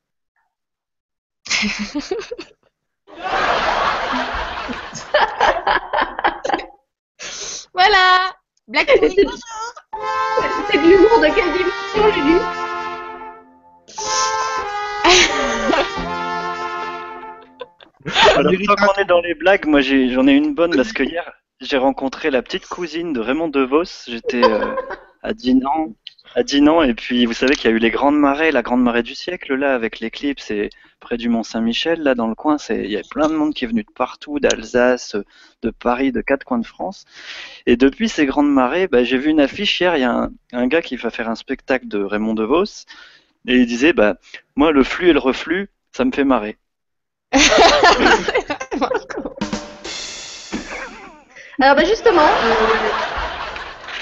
voilà, 7.73 8.35
pourrie. 8.67 9.17
C'est 10.71 10.79
de 10.79 10.83
l'humour 10.83 11.21
de 11.21 11.27
quelle 11.33 11.53
dimension, 11.53 12.07
Lulu 12.17 12.41
Alors, 18.37 18.53
tant 18.67 18.77
qu'on 18.77 19.01
est 19.01 19.05
dans 19.05 19.21
les 19.21 19.35
blagues, 19.35 19.67
moi 19.67 19.81
j'en 19.81 20.27
ai 20.27 20.33
une 20.33 20.55
bonne 20.55 20.75
parce 20.75 20.93
que 20.93 21.03
hier 21.03 21.33
j'ai 21.61 21.79
rencontré 21.79 22.31
la 22.31 22.43
petite 22.43 22.67
cousine 22.67 23.13
de 23.13 23.21
Raymond 23.21 23.49
DeVos. 23.49 24.05
J'étais 24.07 24.45
euh, 24.45 24.75
à 25.23 25.33
Dinan, 25.33 25.95
à 26.35 26.43
Dinan, 26.43 26.83
et 26.83 26.95
puis 26.95 27.25
vous 27.25 27.33
savez 27.33 27.57
qu'il 27.57 27.71
y 27.71 27.73
a 27.73 27.77
eu 27.77 27.81
les 27.81 27.91
grandes 27.91 28.19
marées, 28.19 28.53
la 28.53 28.63
grande 28.63 28.83
marée 28.83 29.03
du 29.03 29.15
siècle 29.15 29.55
là 29.55 29.75
avec 29.75 30.01
l'éclipse 30.01 30.51
et 30.51 30.71
près 31.01 31.17
du 31.17 31.29
Mont 31.29 31.43
Saint-Michel 31.43 32.03
là 32.03 32.15
dans 32.15 32.29
le 32.29 32.35
coin, 32.35 32.59
c'est 32.59 32.85
il 32.85 32.91
y 32.91 32.97
a 32.97 33.03
plein 33.11 33.29
de 33.29 33.35
monde 33.35 33.55
qui 33.55 33.65
est 33.65 33.69
venu 33.69 33.85
de 33.85 33.93
partout, 33.93 34.39
d'Alsace, 34.39 35.17
de 35.63 35.71
Paris, 35.71 36.13
de 36.13 36.21
quatre 36.21 36.45
coins 36.45 36.59
de 36.59 36.67
France. 36.67 37.05
Et 37.67 37.77
depuis 37.77 38.09
ces 38.09 38.27
grandes 38.27 38.53
marées, 38.53 38.87
bah, 38.87 39.03
j'ai 39.03 39.19
vu 39.19 39.31
une 39.31 39.41
affiche 39.41 39.81
hier. 39.81 39.97
Il 39.97 40.01
y 40.01 40.05
a 40.05 40.13
un, 40.13 40.31
un 40.53 40.67
gars 40.67 40.83
qui 40.83 40.97
va 40.97 41.11
faire 41.11 41.31
un 41.31 41.35
spectacle 41.35 41.89
de 41.89 42.03
Raymond 42.03 42.35
DeVos 42.35 42.85
et 43.47 43.57
il 43.57 43.67
disait 43.67 43.93
bah 43.93 44.17
moi 44.57 44.73
le 44.73 44.83
flux 44.85 45.09
et 45.09 45.13
le 45.13 45.19
reflux, 45.19 45.71
ça 45.93 46.05
me 46.05 46.13
fait 46.13 46.25
marrer. 46.25 46.59
Alors, 51.61 51.75
bah 51.75 51.85
justement, 51.85 52.21
euh, 52.21 52.55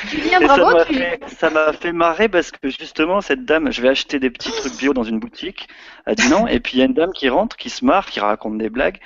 Julien, 0.08 0.40
ça 0.40 0.46
bravo, 0.46 0.76
m'a 0.76 0.84
tu... 0.84 0.94
fait, 0.94 1.20
ça 1.38 1.50
m'a 1.50 1.72
fait 1.72 1.92
marrer 1.92 2.28
parce 2.28 2.50
que 2.50 2.68
justement, 2.68 3.20
cette 3.20 3.44
dame, 3.44 3.72
je 3.72 3.80
vais 3.80 3.88
acheter 3.88 4.18
des 4.18 4.30
petits 4.30 4.50
trucs 4.50 4.76
bio 4.76 4.92
dans 4.92 5.04
une 5.04 5.20
boutique 5.20 5.68
à 6.06 6.14
Dinan, 6.14 6.46
et 6.46 6.60
puis 6.60 6.76
il 6.76 6.80
y 6.80 6.82
a 6.82 6.86
une 6.86 6.94
dame 6.94 7.12
qui 7.12 7.28
rentre, 7.28 7.56
qui 7.56 7.70
se 7.70 7.84
marre, 7.84 8.06
qui 8.06 8.20
raconte 8.20 8.58
des 8.58 8.70
blagues, 8.70 8.98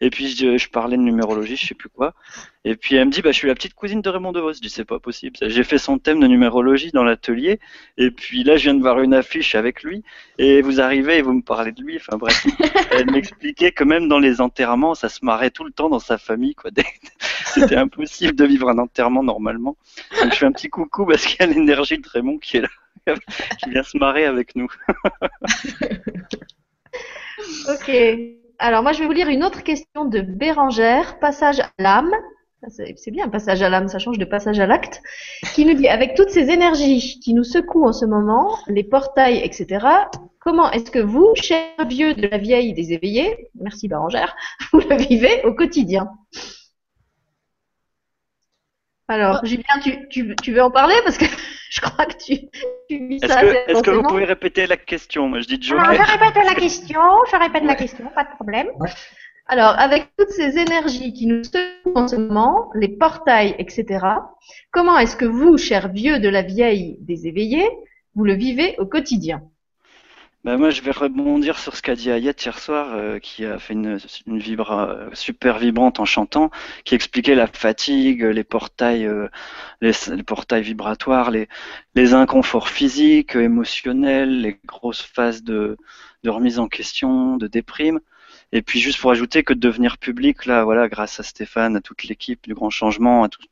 et 0.00 0.10
puis 0.10 0.28
je, 0.28 0.58
je 0.58 0.68
parlais 0.68 0.96
de 0.96 1.02
numérologie, 1.02 1.56
je 1.56 1.66
sais 1.66 1.74
plus 1.74 1.88
quoi, 1.88 2.14
et 2.66 2.76
puis 2.76 2.96
elle 2.96 3.06
me 3.06 3.10
dit, 3.10 3.20
bah, 3.20 3.30
je 3.30 3.36
suis 3.36 3.48
la 3.48 3.54
petite 3.54 3.74
cousine 3.74 4.00
de 4.00 4.08
Raymond 4.08 4.32
DeVos. 4.32 4.54
Je 4.54 4.60
dis, 4.60 4.70
c'est 4.70 4.86
pas 4.86 4.98
possible. 4.98 5.36
J'ai 5.42 5.64
fait 5.64 5.76
son 5.76 5.98
thème 5.98 6.20
de 6.20 6.26
numérologie 6.26 6.92
dans 6.92 7.04
l'atelier, 7.04 7.60
et 7.98 8.10
puis 8.10 8.42
là, 8.42 8.56
je 8.56 8.64
viens 8.64 8.74
de 8.74 8.80
voir 8.80 9.00
une 9.00 9.12
affiche 9.12 9.54
avec 9.54 9.82
lui, 9.82 10.02
et 10.38 10.62
vous 10.62 10.80
arrivez 10.80 11.18
et 11.18 11.22
vous 11.22 11.34
me 11.34 11.42
parlez 11.42 11.72
de 11.72 11.82
lui, 11.82 11.96
enfin 11.96 12.16
bref. 12.16 12.46
Elle 12.92 13.10
m'expliquait 13.10 13.72
que 13.72 13.84
même 13.84 14.08
dans 14.08 14.18
les 14.18 14.40
enterrements, 14.40 14.94
ça 14.94 15.10
se 15.10 15.24
marrait 15.24 15.50
tout 15.50 15.64
le 15.64 15.72
temps 15.72 15.90
dans 15.90 15.98
sa 15.98 16.16
famille, 16.16 16.54
quoi. 16.54 16.70
C'était 17.46 17.76
impossible 17.76 18.34
de 18.34 18.44
vivre 18.46 18.70
un 18.70 18.78
enterrement 18.78 19.22
normalement. 19.22 19.76
Donc 20.22 20.32
je 20.32 20.38
fais 20.38 20.46
un 20.46 20.52
petit 20.52 20.70
coucou 20.70 21.04
parce 21.06 21.24
qu'il 21.26 21.40
y 21.40 21.42
a 21.42 21.46
l'énergie 21.46 21.98
de 21.98 22.08
Raymond 22.08 22.38
qui 22.38 22.56
est 22.56 22.62
là, 22.62 22.68
qui 23.62 23.70
vient 23.70 23.82
se 23.82 23.98
marrer 23.98 24.24
avec 24.24 24.56
nous. 24.56 24.68
Ok. 27.68 27.90
Alors, 28.66 28.82
moi, 28.82 28.92
je 28.92 29.00
vais 29.00 29.04
vous 29.04 29.12
lire 29.12 29.28
une 29.28 29.44
autre 29.44 29.62
question 29.62 30.06
de 30.06 30.22
Bérangère, 30.22 31.18
passage 31.18 31.60
à 31.60 31.68
l'âme. 31.78 32.14
C'est 32.70 33.10
bien, 33.10 33.28
passage 33.28 33.60
à 33.60 33.68
l'âme, 33.68 33.88
ça 33.88 33.98
change 33.98 34.16
de 34.16 34.24
passage 34.24 34.58
à 34.58 34.66
l'acte. 34.66 35.02
Qui 35.54 35.66
nous 35.66 35.74
dit, 35.74 35.86
avec 35.86 36.14
toutes 36.14 36.30
ces 36.30 36.48
énergies 36.48 37.20
qui 37.22 37.34
nous 37.34 37.44
secouent 37.44 37.84
en 37.84 37.92
ce 37.92 38.06
moment, 38.06 38.56
les 38.68 38.82
portails, 38.82 39.42
etc., 39.44 39.86
comment 40.40 40.70
est-ce 40.70 40.90
que 40.90 40.98
vous, 40.98 41.34
cher 41.34 41.66
vieux 41.86 42.14
de 42.14 42.26
la 42.26 42.38
vieille 42.38 42.72
des 42.72 42.94
éveillés, 42.94 43.50
merci 43.60 43.86
Bérangère, 43.86 44.34
vous 44.72 44.80
le 44.80 44.96
vivez 44.96 45.44
au 45.44 45.52
quotidien? 45.52 46.08
Alors, 49.08 49.44
Julien, 49.44 49.62
tu, 49.82 50.08
tu, 50.08 50.34
tu 50.42 50.52
veux 50.52 50.62
en 50.62 50.70
parler 50.70 50.94
Parce 51.04 51.18
que 51.18 51.26
je 51.70 51.80
crois 51.80 52.06
que 52.06 52.16
tu, 52.16 52.48
tu 52.88 53.18
ça 53.18 53.44
est-ce 53.44 53.82
que 53.82 53.90
vous 53.90 54.02
pouvez 54.02 54.24
répéter 54.24 54.66
la 54.66 54.76
question? 54.76 55.28
Moi 55.28 55.40
je 55.40 55.46
dis 55.46 55.72
Alors, 55.72 55.92
Joker. 55.92 56.06
je 56.06 56.12
répète 56.12 56.44
la 56.44 56.54
question, 56.54 57.00
je 57.30 57.36
répète 57.36 57.64
la 57.64 57.74
question, 57.74 58.10
pas 58.14 58.24
de 58.24 58.34
problème. 58.36 58.68
Ouais. 58.78 58.90
Alors, 59.46 59.78
avec 59.78 60.08
toutes 60.16 60.30
ces 60.30 60.58
énergies 60.58 61.12
qui 61.12 61.26
nous 61.26 61.44
secouent 61.44 61.92
en 61.94 62.08
ce 62.08 62.16
moment, 62.16 62.70
les 62.74 62.88
portails, 62.88 63.54
etc., 63.58 64.06
comment 64.70 64.98
est-ce 64.98 65.16
que 65.16 65.26
vous, 65.26 65.58
cher 65.58 65.88
vieux 65.92 66.18
de 66.18 66.30
la 66.30 66.40
vieille 66.40 66.96
des 67.00 67.26
éveillés, 67.26 67.68
vous 68.14 68.24
le 68.24 68.32
vivez 68.32 68.74
au 68.78 68.86
quotidien? 68.86 69.42
Bah, 70.44 70.58
moi 70.58 70.68
je 70.68 70.82
vais 70.82 70.90
rebondir 70.90 71.58
sur 71.58 71.74
ce 71.74 71.80
qu'a 71.80 71.94
dit 71.94 72.10
Ayette 72.10 72.44
hier 72.44 72.58
soir, 72.58 72.92
euh, 72.94 73.18
qui 73.18 73.46
a 73.46 73.58
fait 73.58 73.72
une, 73.72 73.98
une 74.26 74.38
vibra 74.38 74.90
euh, 74.90 75.10
super 75.14 75.58
vibrante 75.58 76.00
en 76.00 76.04
chantant, 76.04 76.50
qui 76.84 76.94
expliquait 76.94 77.34
la 77.34 77.46
fatigue, 77.46 78.22
les 78.22 78.44
portails, 78.44 79.06
euh, 79.06 79.28
les, 79.80 79.92
les 80.14 80.22
portails 80.22 80.62
vibratoires, 80.62 81.30
les, 81.30 81.48
les 81.94 82.12
inconforts 82.12 82.68
physiques, 82.68 83.36
émotionnels, 83.36 84.42
les 84.42 84.58
grosses 84.66 85.00
phases 85.02 85.42
de, 85.42 85.78
de 86.24 86.30
remise 86.30 86.58
en 86.58 86.68
question, 86.68 87.38
de 87.38 87.46
déprime. 87.46 88.00
Et 88.52 88.62
puis 88.62 88.80
juste 88.80 89.00
pour 89.00 89.10
ajouter 89.10 89.42
que 89.42 89.54
de 89.54 89.60
devenir 89.60 89.98
public, 89.98 90.46
là, 90.46 90.64
voilà, 90.64 90.88
grâce 90.88 91.18
à 91.20 91.22
Stéphane, 91.22 91.76
à 91.76 91.80
toute 91.80 92.04
l'équipe 92.04 92.40
du 92.44 92.54
Grand 92.54 92.70
Changement, 92.70 93.24
à 93.24 93.28
tout, 93.28 93.42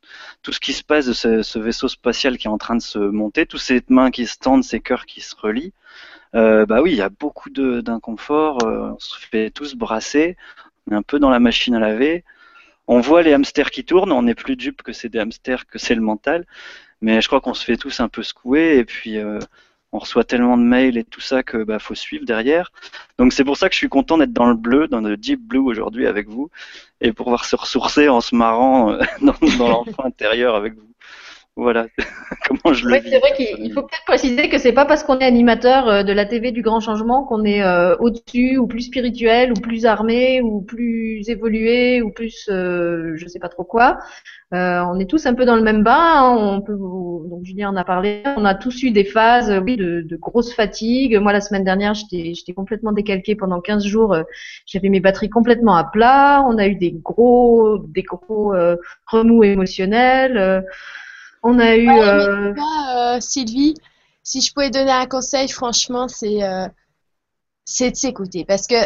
tout 0.42 0.52
ce 0.52 0.60
qui 0.60 0.72
se 0.74 0.84
passe 0.84 1.06
de 1.06 1.12
ce, 1.12 1.42
ce 1.42 1.58
vaisseau 1.58 1.88
spatial 1.88 2.38
qui 2.38 2.46
est 2.46 2.50
en 2.50 2.58
train 2.58 2.76
de 2.76 2.82
se 2.82 2.98
monter, 2.98 3.46
toutes 3.46 3.60
ces 3.60 3.82
mains 3.88 4.10
qui 4.10 4.26
se 4.26 4.38
tendent, 4.38 4.62
ces 4.64 4.80
cœurs 4.80 5.06
qui 5.06 5.20
se 5.20 5.34
relient, 5.36 5.72
euh, 6.34 6.66
bah 6.66 6.80
oui, 6.82 6.92
il 6.92 6.96
y 6.96 7.02
a 7.02 7.10
beaucoup 7.10 7.50
d'inconfort, 7.50 8.64
euh, 8.64 8.92
on 8.94 8.98
se 8.98 9.18
fait 9.18 9.50
tous 9.50 9.74
brasser, 9.74 10.36
on 10.86 10.92
est 10.94 10.96
un 10.96 11.02
peu 11.02 11.18
dans 11.18 11.30
la 11.30 11.40
machine 11.40 11.74
à 11.74 11.80
laver. 11.80 12.24
On 12.88 13.00
voit 13.00 13.22
les 13.22 13.32
hamsters 13.32 13.70
qui 13.70 13.84
tournent, 13.84 14.12
on 14.12 14.22
n'est 14.22 14.34
plus 14.34 14.56
dupe 14.56 14.82
que 14.82 14.92
c'est 14.92 15.08
des 15.08 15.18
hamsters, 15.20 15.66
que 15.66 15.78
c'est 15.78 15.94
le 15.94 16.00
mental, 16.00 16.46
mais 17.00 17.20
je 17.20 17.28
crois 17.28 17.40
qu'on 17.40 17.54
se 17.54 17.64
fait 17.64 17.76
tous 17.76 18.00
un 18.00 18.08
peu 18.08 18.22
secouer 18.22 18.78
et 18.78 18.84
puis 18.84 19.18
euh, 19.18 19.38
on 19.92 19.98
reçoit 19.98 20.24
tellement 20.24 20.56
de 20.56 20.62
mails 20.62 20.96
et 20.96 21.04
tout 21.04 21.20
ça 21.20 21.42
que 21.42 21.58
bah 21.64 21.78
faut 21.78 21.94
suivre 21.94 22.24
derrière. 22.24 22.72
Donc 23.18 23.32
c'est 23.32 23.44
pour 23.44 23.56
ça 23.56 23.68
que 23.68 23.74
je 23.74 23.78
suis 23.78 23.88
content 23.88 24.18
d'être 24.18 24.32
dans 24.32 24.46
le 24.46 24.54
bleu, 24.54 24.88
dans 24.88 25.00
le 25.00 25.16
deep 25.16 25.40
blue 25.40 25.60
aujourd'hui 25.60 26.06
avec 26.06 26.28
vous 26.28 26.50
et 27.00 27.12
pouvoir 27.12 27.44
se 27.44 27.56
ressourcer 27.56 28.08
en 28.08 28.20
se 28.20 28.34
marrant 28.34 28.92
euh, 28.92 29.02
dans 29.58 29.68
l'enfant 29.68 30.04
intérieur 30.04 30.54
avec 30.56 30.74
vous. 30.74 30.92
Voilà 31.54 31.86
comment 32.48 32.72
je 32.72 32.88
le 32.88 32.98
c'est 33.04 33.18
vrai 33.18 33.32
qu'il 33.36 33.46
il 33.58 33.72
faut 33.74 33.82
peut-être 33.82 34.06
préciser 34.06 34.48
que 34.48 34.56
c'est 34.56 34.72
pas 34.72 34.86
parce 34.86 35.04
qu'on 35.04 35.18
est 35.18 35.24
animateur 35.26 35.86
euh, 35.86 36.02
de 36.02 36.12
la 36.12 36.24
TV 36.24 36.50
du 36.50 36.62
Grand 36.62 36.80
Changement 36.80 37.24
qu'on 37.24 37.44
est 37.44 37.62
euh, 37.62 37.94
au-dessus 37.98 38.56
ou 38.56 38.66
plus 38.66 38.80
spirituel 38.82 39.52
ou 39.52 39.60
plus 39.60 39.84
armé 39.84 40.40
ou 40.40 40.62
plus 40.62 41.28
évolué 41.28 42.00
ou 42.00 42.10
plus 42.10 42.48
euh, 42.50 43.12
je 43.16 43.26
sais 43.26 43.38
pas 43.38 43.50
trop 43.50 43.64
quoi. 43.64 43.98
Euh, 44.54 44.82
on 44.86 44.98
est 45.00 45.10
tous 45.10 45.26
un 45.26 45.34
peu 45.34 45.44
dans 45.46 45.56
le 45.56 45.62
même 45.62 45.82
bain. 45.84 45.96
hein. 45.96 46.36
On 46.38 46.62
peut, 46.62 46.74
vous- 46.74 47.26
donc 47.30 47.44
Julien 47.44 47.70
en 47.70 47.76
a 47.76 47.84
parlé. 47.84 48.22
On 48.38 48.44
a 48.46 48.54
tous 48.54 48.82
eu 48.84 48.92
des 48.92 49.04
phases, 49.04 49.52
oui, 49.64 49.76
de, 49.76 50.02
de 50.02 50.16
grosse 50.16 50.54
fatigue. 50.54 51.16
Moi, 51.18 51.32
la 51.32 51.40
semaine 51.42 51.64
dernière, 51.64 51.94
j'étais, 51.94 52.34
j'étais 52.34 52.54
complètement 52.54 52.92
décalquée 52.92 53.34
pendant 53.36 53.60
15 53.60 53.84
jours. 53.84 54.16
J'avais 54.66 54.90
mes 54.90 55.00
batteries 55.00 55.30
complètement 55.30 55.76
à 55.76 55.84
plat. 55.84 56.44
On 56.48 56.58
a 56.58 56.68
eu 56.68 56.76
des 56.76 56.92
gros, 56.92 57.78
des 57.88 58.02
gros 58.02 58.54
euh, 58.54 58.76
remous 59.06 59.44
émotionnels. 59.44 60.64
On 61.42 61.58
a 61.58 61.76
eu. 61.76 61.88
Ouais, 61.88 61.94
mais 61.94 62.02
euh, 62.02 62.54
euh, 63.16 63.20
Sylvie, 63.20 63.74
si 64.22 64.40
je 64.40 64.52
pouvais 64.52 64.70
donner 64.70 64.92
un 64.92 65.06
conseil, 65.06 65.48
franchement, 65.48 66.08
c'est 66.08 66.42
euh, 66.42 66.68
c'est 67.64 67.90
de 67.90 67.96
s'écouter. 67.96 68.44
Parce 68.44 68.66
que 68.66 68.76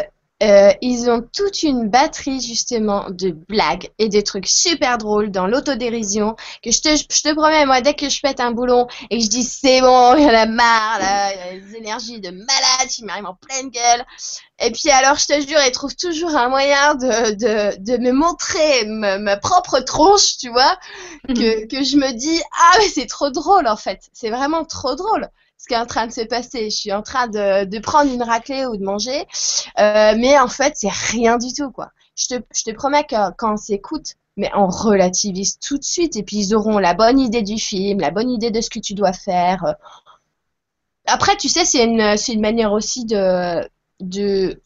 euh, 0.43 0.71
ils 0.81 1.09
ont 1.09 1.21
toute 1.21 1.63
une 1.63 1.89
batterie 1.89 2.41
justement 2.41 3.09
de 3.09 3.31
blagues 3.31 3.89
et 3.97 4.07
des 4.07 4.21
trucs 4.21 4.45
super 4.47 4.99
drôles 4.99 5.31
dans 5.31 5.47
l'autodérision 5.47 6.35
que 6.63 6.69
je 6.69 6.79
te, 6.81 6.95
je 6.95 7.23
te 7.23 7.33
promets 7.33 7.65
moi 7.65 7.81
dès 7.81 7.95
que 7.95 8.07
je 8.07 8.21
pète 8.21 8.39
un 8.39 8.51
boulon 8.51 8.85
et 9.09 9.17
que 9.17 9.23
je 9.23 9.29
dis 9.29 9.41
c'est 9.41 9.81
bon 9.81 10.15
il 10.15 10.23
y 10.23 10.25
en 10.27 10.35
a 10.35 10.45
marre 10.45 10.99
là, 10.99 11.33
il 11.33 11.37
y 11.39 11.57
a 11.57 11.59
des 11.59 11.75
énergies 11.77 12.21
de 12.21 12.29
malade 12.29 12.87
qui 12.87 13.03
m'arrivent 13.03 13.25
en 13.25 13.33
pleine 13.33 13.69
gueule. 13.69 14.05
Et 14.59 14.69
puis 14.69 14.91
alors 14.91 15.17
je 15.17 15.25
te 15.25 15.47
jure 15.47 15.59
ils 15.65 15.71
trouvent 15.71 15.95
toujours 15.95 16.35
un 16.35 16.49
moyen 16.49 16.93
de, 16.93 17.31
de, 17.33 17.77
de 17.83 17.97
me 17.97 18.11
montrer 18.11 18.85
ma, 18.85 19.17
ma 19.17 19.37
propre 19.37 19.79
tronche 19.79 20.37
tu 20.37 20.49
vois 20.49 20.77
que, 21.27 21.65
que 21.65 21.83
je 21.83 21.97
me 21.97 22.11
dis 22.13 22.41
ah 22.59 22.77
mais 22.77 22.89
c'est 22.89 23.07
trop 23.07 23.31
drôle 23.31 23.67
en 23.67 23.77
fait. 23.77 24.01
C'est 24.13 24.29
vraiment 24.29 24.65
trop 24.65 24.93
drôle 24.93 25.29
ce 25.57 25.67
qui 25.67 25.73
est 25.73 25.77
en 25.77 25.85
train 25.85 26.07
de 26.07 26.11
se 26.11 26.21
passer. 26.21 26.69
Je 26.69 26.75
suis 26.75 26.93
en 26.93 27.01
train 27.01 27.27
de, 27.27 27.65
de 27.65 27.79
prendre 27.79 28.11
une 28.11 28.23
raclée 28.23 28.65
ou 28.65 28.77
de 28.77 28.83
manger, 28.83 29.25
euh, 29.79 30.13
mais 30.17 30.37
en 30.39 30.47
fait, 30.47 30.73
c'est 30.75 30.91
rien 30.91 31.37
du 31.37 31.53
tout, 31.53 31.71
quoi. 31.71 31.91
Je 32.15 32.27
te, 32.27 32.41
je 32.55 32.63
te 32.63 32.71
promets 32.71 33.03
que 33.03 33.31
quand 33.37 33.53
on 33.53 33.57
s'écoute, 33.57 34.15
mais 34.37 34.51
on 34.55 34.67
relativise 34.67 35.57
tout 35.59 35.77
de 35.77 35.83
suite, 35.83 36.15
et 36.15 36.23
puis 36.23 36.37
ils 36.37 36.55
auront 36.55 36.77
la 36.77 36.93
bonne 36.93 37.19
idée 37.19 37.41
du 37.41 37.57
film, 37.57 37.99
la 37.99 38.11
bonne 38.11 38.29
idée 38.29 38.51
de 38.51 38.61
ce 38.61 38.69
que 38.69 38.79
tu 38.79 38.93
dois 38.93 39.13
faire. 39.13 39.75
Après, 41.05 41.37
tu 41.37 41.47
sais, 41.49 41.65
c'est 41.65 41.83
une, 41.83 42.15
une 42.27 42.41
manière 42.41 42.73
aussi 42.73 43.05
de, 43.05 43.67
de, 43.99 44.61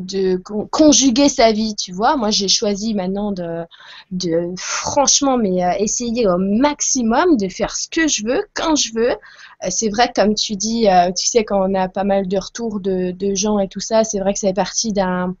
de 0.00 0.36
con- 0.36 0.66
conjuguer 0.70 1.28
sa 1.28 1.52
vie, 1.52 1.74
tu 1.76 1.92
vois. 1.92 2.16
Moi, 2.16 2.30
j'ai 2.30 2.48
choisi 2.48 2.94
maintenant 2.94 3.32
de, 3.32 3.64
de 4.10 4.52
franchement, 4.56 5.36
mais 5.38 5.64
euh, 5.64 5.72
essayer 5.78 6.26
au 6.28 6.38
maximum 6.38 7.36
de 7.36 7.48
faire 7.48 7.74
ce 7.76 7.88
que 7.88 8.08
je 8.08 8.24
veux, 8.26 8.44
quand 8.54 8.76
je 8.76 8.92
veux. 8.94 9.10
Euh, 9.10 9.68
c'est 9.70 9.88
vrai, 9.88 10.12
comme 10.14 10.34
tu 10.34 10.56
dis, 10.56 10.88
euh, 10.88 11.10
tu 11.12 11.26
sais, 11.26 11.44
quand 11.44 11.60
on 11.68 11.74
a 11.74 11.88
pas 11.88 12.04
mal 12.04 12.28
de 12.28 12.38
retours 12.38 12.80
de, 12.80 13.12
de 13.12 13.34
gens 13.34 13.58
et 13.58 13.68
tout 13.68 13.80
ça, 13.80 14.04
c'est 14.04 14.20
vrai 14.20 14.32
que 14.32 14.38
ça 14.40 14.52
partie 14.52 14.92
d'un 14.92 15.36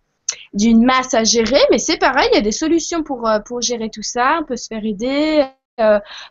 d'une 0.54 0.84
masse 0.84 1.14
à 1.14 1.24
gérer, 1.24 1.60
mais 1.72 1.78
c'est 1.78 1.98
pareil, 1.98 2.28
il 2.32 2.36
y 2.36 2.38
a 2.38 2.42
des 2.42 2.52
solutions 2.52 3.02
pour, 3.02 3.28
pour 3.46 3.60
gérer 3.62 3.90
tout 3.90 4.02
ça, 4.02 4.38
on 4.40 4.44
peut 4.44 4.56
se 4.56 4.68
faire 4.68 4.84
aider. 4.84 5.44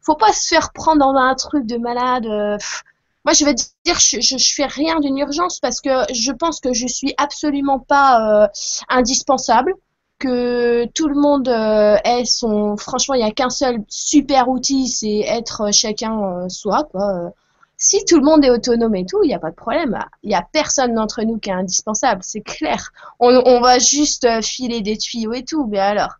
Faut 0.03 0.15
pas 0.15 0.31
se 0.33 0.47
faire 0.47 0.71
prendre 0.73 0.99
dans 0.99 1.15
un 1.17 1.35
truc 1.35 1.65
de 1.65 1.77
malade. 1.77 2.25
Moi, 3.25 3.33
je 3.33 3.45
vais 3.45 3.53
dire, 3.53 3.99
je, 3.99 4.19
je, 4.21 4.53
fais 4.55 4.65
rien 4.65 4.99
d'une 4.99 5.17
urgence 5.17 5.59
parce 5.59 5.81
que 5.81 5.89
je 6.13 6.31
pense 6.31 6.59
que 6.59 6.73
je 6.73 6.87
suis 6.87 7.13
absolument 7.17 7.79
pas 7.79 8.43
euh, 8.45 8.47
indispensable, 8.89 9.73
que 10.19 10.85
tout 10.93 11.07
le 11.07 11.15
monde 11.19 11.47
euh, 11.49 11.97
ait 12.03 12.25
son. 12.25 12.77
Franchement, 12.77 13.15
il 13.15 13.19
n'y 13.23 13.29
a 13.29 13.31
qu'un 13.31 13.49
seul 13.49 13.83
super 13.89 14.49
outil, 14.49 14.87
c'est 14.87 15.19
être 15.19 15.71
chacun 15.73 16.45
euh, 16.45 16.49
soi. 16.49 16.89
Euh, 16.95 17.29
Si 17.77 18.03
tout 18.05 18.17
le 18.17 18.23
monde 18.25 18.43
est 18.45 18.49
autonome 18.51 18.95
et 18.95 19.05
tout, 19.05 19.19
il 19.23 19.27
n'y 19.27 19.33
a 19.33 19.39
pas 19.39 19.51
de 19.51 19.55
problème. 19.55 19.97
Il 20.23 20.29
n'y 20.29 20.35
a 20.35 20.45
personne 20.51 20.93
d'entre 20.95 21.21
nous 21.23 21.37
qui 21.39 21.49
est 21.49 21.53
indispensable, 21.53 22.21
c'est 22.23 22.41
clair. 22.41 22.91
On, 23.19 23.61
va 23.61 23.79
juste 23.79 24.25
euh, 24.25 24.41
filer 24.41 24.81
des 24.81 24.97
tuyaux 24.97 25.33
et 25.33 25.43
tout, 25.45 25.65
mais 25.67 25.79
alors. 25.79 26.13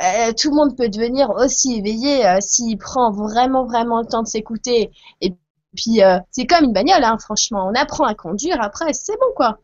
euh, 0.00 0.32
tout 0.32 0.50
le 0.50 0.56
monde 0.56 0.76
peut 0.76 0.88
devenir 0.88 1.30
aussi 1.30 1.74
éveillé 1.78 2.26
euh, 2.26 2.38
s'il 2.40 2.78
prend 2.78 3.10
vraiment 3.12 3.66
vraiment 3.66 4.00
le 4.00 4.06
temps 4.06 4.22
de 4.22 4.28
s'écouter 4.28 4.90
et 5.20 5.34
puis 5.74 6.02
euh, 6.02 6.18
c'est 6.30 6.46
comme 6.46 6.64
une 6.64 6.72
bagnole 6.72 7.04
hein, 7.04 7.18
franchement. 7.18 7.68
On 7.70 7.74
apprend 7.74 8.04
à 8.04 8.14
conduire 8.14 8.60
après 8.60 8.92
c'est 8.92 9.18
bon 9.18 9.32
quoi. 9.34 9.58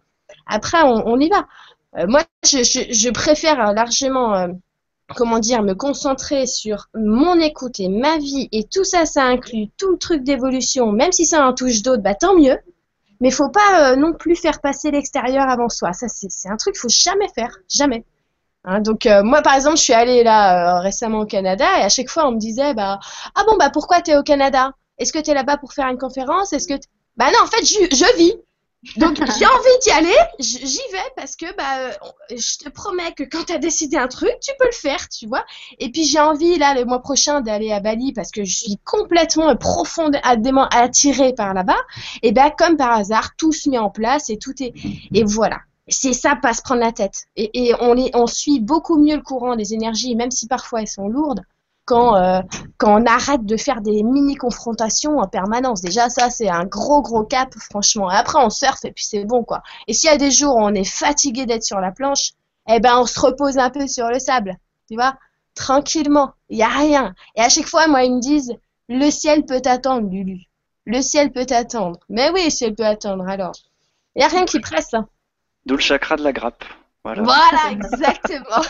Après 0.47 0.83
on, 0.83 1.19
y 1.19 1.29
va. 1.29 1.47
Euh, 1.99 2.07
moi 2.07 2.23
je, 2.45 3.11
préfère 3.11 3.69
euh, 3.69 3.73
largement 3.73 4.49
comment 5.17 5.39
dire 5.39 5.63
me 5.63 5.75
concentrer 5.75 6.47
sur 6.47 6.89
mon 6.95 7.39
écoute 7.41 7.81
et 7.81 7.89
ma 7.89 8.19
vie 8.19 8.49
et 8.53 8.65
tout 8.65 8.85
ça 8.85 9.07
ça 9.07 9.25
inclut 9.25 9.69
tout 9.77 9.93
le 9.93 9.99
truc 9.99 10.23
d'évolution. 10.23 10.93
Même 10.93 11.13
si 11.13 11.27
ça 11.27 11.47
en 11.47 11.53
touche 11.53 11.83
d'autres 11.83 12.03
bah 12.03 12.15
tant 12.15 12.35
mieux. 12.35 12.59
Mais 13.21 13.33
faut 13.33 13.49
pas 13.49 13.97
non 13.97 14.13
plus 14.13 14.37
faire 14.37 14.61
passer 14.61 14.93
l'extérieur 14.93 15.49
avant 15.49 15.69
soi. 15.69 15.93
Ça 15.93 16.07
c'est 16.09 16.49
un 16.49 16.57
truc 16.57 16.75
qu'il 16.75 16.81
faut 16.81 16.89
jamais 16.89 17.29
faire. 17.35 17.51
Jamais. 17.69 18.05
Hein, 18.65 18.81
donc 18.81 19.09
moi 19.25 19.43
par 19.43 19.55
exemple 19.55 19.77
je 19.77 19.83
suis 19.83 19.93
allée 19.93 20.23
là 20.23 20.81
récemment 20.81 21.21
au 21.21 21.27
Canada 21.27 21.67
et 21.81 21.83
à 21.83 21.89
chaque 21.89 22.09
fois 22.09 22.29
on 22.29 22.33
me 22.33 22.39
disait 22.39 22.75
bah 22.75 23.01
ah 23.35 23.43
bon 23.47 23.57
bah 23.57 23.71
pourquoi 23.71 24.01
t'es 24.03 24.17
au 24.17 24.23
Canada? 24.23 24.73
Est-ce 24.99 25.13
que 25.13 25.19
t'es 25.19 25.35
là-bas 25.35 25.57
pour 25.59 25.73
faire 25.73 25.89
une 25.89 25.99
conférence? 25.99 26.53
Est-ce 26.53 26.69
que 26.69 26.75
t- 26.75 26.89
bah 27.17 27.31
non 27.33 27.39
en 27.43 27.47
fait 27.47 27.65
je, 27.65 27.95
je 27.97 28.17
vis. 28.17 28.35
Donc 28.97 29.17
j'ai 29.39 29.47
envie 29.47 29.79
d'y 29.83 29.91
aller. 29.91 30.17
J'y 30.39 30.81
vais 30.93 31.11
parce 31.17 31.35
que 31.37 31.47
bah 31.57 31.79
euh, 31.79 31.93
je 32.37 32.59
te 32.65 32.69
promets 32.69 33.13
que 33.13 33.25
quand 33.25 33.45
t'as 33.47 33.59
décidé 33.59 33.97
un 33.97 34.07
truc 34.09 34.33
tu 34.41 34.53
peux 34.59 34.67
le 34.67 34.73
faire 34.73 35.09
tu 35.09 35.27
vois. 35.27 35.45
Et 35.79 35.91
puis 35.91 36.05
j'ai 36.05 36.21
envie 36.21 36.59
là 36.59 36.75
le 36.75 36.85
mois 36.85 37.01
prochain 37.03 37.41
d'aller 37.41 37.73
à 37.73 37.81
Bali 37.81 38.13
parce 38.13 38.31
que 38.31 38.45
je 38.45 38.57
suis 38.57 38.79
complètement 38.85 39.55
profondément 39.57 40.69
attirée 40.69 41.33
par 41.33 41.55
là-bas. 41.55 41.81
Et 42.23 42.33
ben 42.33 42.51
comme 42.57 42.77
par 42.77 42.93
hasard 42.93 43.35
tout 43.37 43.53
se 43.53 43.69
met 43.69 43.79
en 43.79 43.91
place 43.91 44.31
et 44.31 44.39
tout 44.39 44.55
est 44.63 44.73
et 45.13 45.25
voilà. 45.25 45.59
C'est 45.91 46.13
ça, 46.13 46.37
pas 46.37 46.53
se 46.53 46.61
prendre 46.61 46.83
la 46.83 46.93
tête. 46.93 47.25
Et, 47.35 47.49
et 47.69 47.75
on, 47.81 47.95
les, 47.95 48.11
on 48.13 48.27
suit 48.27 48.61
beaucoup 48.61 48.99
mieux 48.99 49.17
le 49.17 49.23
courant 49.23 49.57
des 49.57 49.73
énergies, 49.73 50.15
même 50.17 50.31
si 50.31 50.47
parfois 50.47 50.83
elles 50.83 50.87
sont 50.87 51.09
lourdes, 51.09 51.41
quand, 51.89 52.17
euh, 52.17 52.41
quand 52.77 53.01
on 53.01 53.07
arrête 53.07 53.47
de 53.47 53.57
faire 53.57 53.81
des 53.81 54.03
mini-confrontations 54.03 55.19
en 55.19 55.27
permanence. 55.27 55.81
Déjà, 55.81 56.11
ça, 56.11 56.29
c'est 56.29 56.51
un 56.51 56.65
gros, 56.65 57.01
gros 57.01 57.25
cap, 57.25 57.49
franchement. 57.59 58.13
Et 58.13 58.15
après, 58.15 58.39
on 58.45 58.51
surfe 58.51 58.85
et 58.85 58.93
puis 58.93 59.07
c'est 59.07 59.25
bon, 59.25 59.43
quoi. 59.43 59.63
Et 59.87 59.95
s'il 59.95 60.11
y 60.11 60.13
a 60.13 60.19
des 60.19 60.31
jours 60.31 60.57
où 60.57 60.61
on 60.61 60.75
est 60.75 60.85
fatigué 60.85 61.47
d'être 61.47 61.65
sur 61.65 61.81
la 61.81 61.91
planche, 61.91 62.33
eh 62.69 62.79
ben, 62.79 62.99
on 62.99 63.07
se 63.07 63.19
repose 63.19 63.57
un 63.57 63.71
peu 63.71 63.87
sur 63.87 64.09
le 64.09 64.19
sable, 64.19 64.59
tu 64.87 64.97
vois, 64.97 65.15
tranquillement. 65.55 66.35
Il 66.51 66.59
n'y 66.59 66.63
a 66.63 66.69
rien. 66.69 67.15
Et 67.37 67.41
à 67.41 67.49
chaque 67.49 67.67
fois, 67.67 67.89
moi, 67.89 68.05
ils 68.05 68.15
me 68.15 68.21
disent, 68.21 68.55
le 68.91 69.11
ciel 69.11 69.47
peut 69.47 69.63
attendre, 69.65 70.11
Lulu. 70.11 70.43
Le 70.85 71.01
ciel 71.01 71.33
peut 71.33 71.47
attendre. 71.49 71.99
Mais 72.11 72.31
oui, 72.31 72.45
le 72.45 72.51
ciel 72.51 72.75
peut 72.75 72.85
attendre, 72.85 73.27
alors. 73.27 73.55
Il 74.15 74.19
n'y 74.19 74.25
a 74.27 74.29
rien 74.29 74.45
qui 74.45 74.61
presse, 74.61 74.93
hein. 74.93 75.09
D'où 75.65 75.77
le 75.77 75.81
chakra 75.81 76.17
de 76.17 76.23
la 76.23 76.33
grappe. 76.33 76.65
Voilà. 77.03 77.23
Voilà, 77.23 77.73
exactement. 77.73 78.63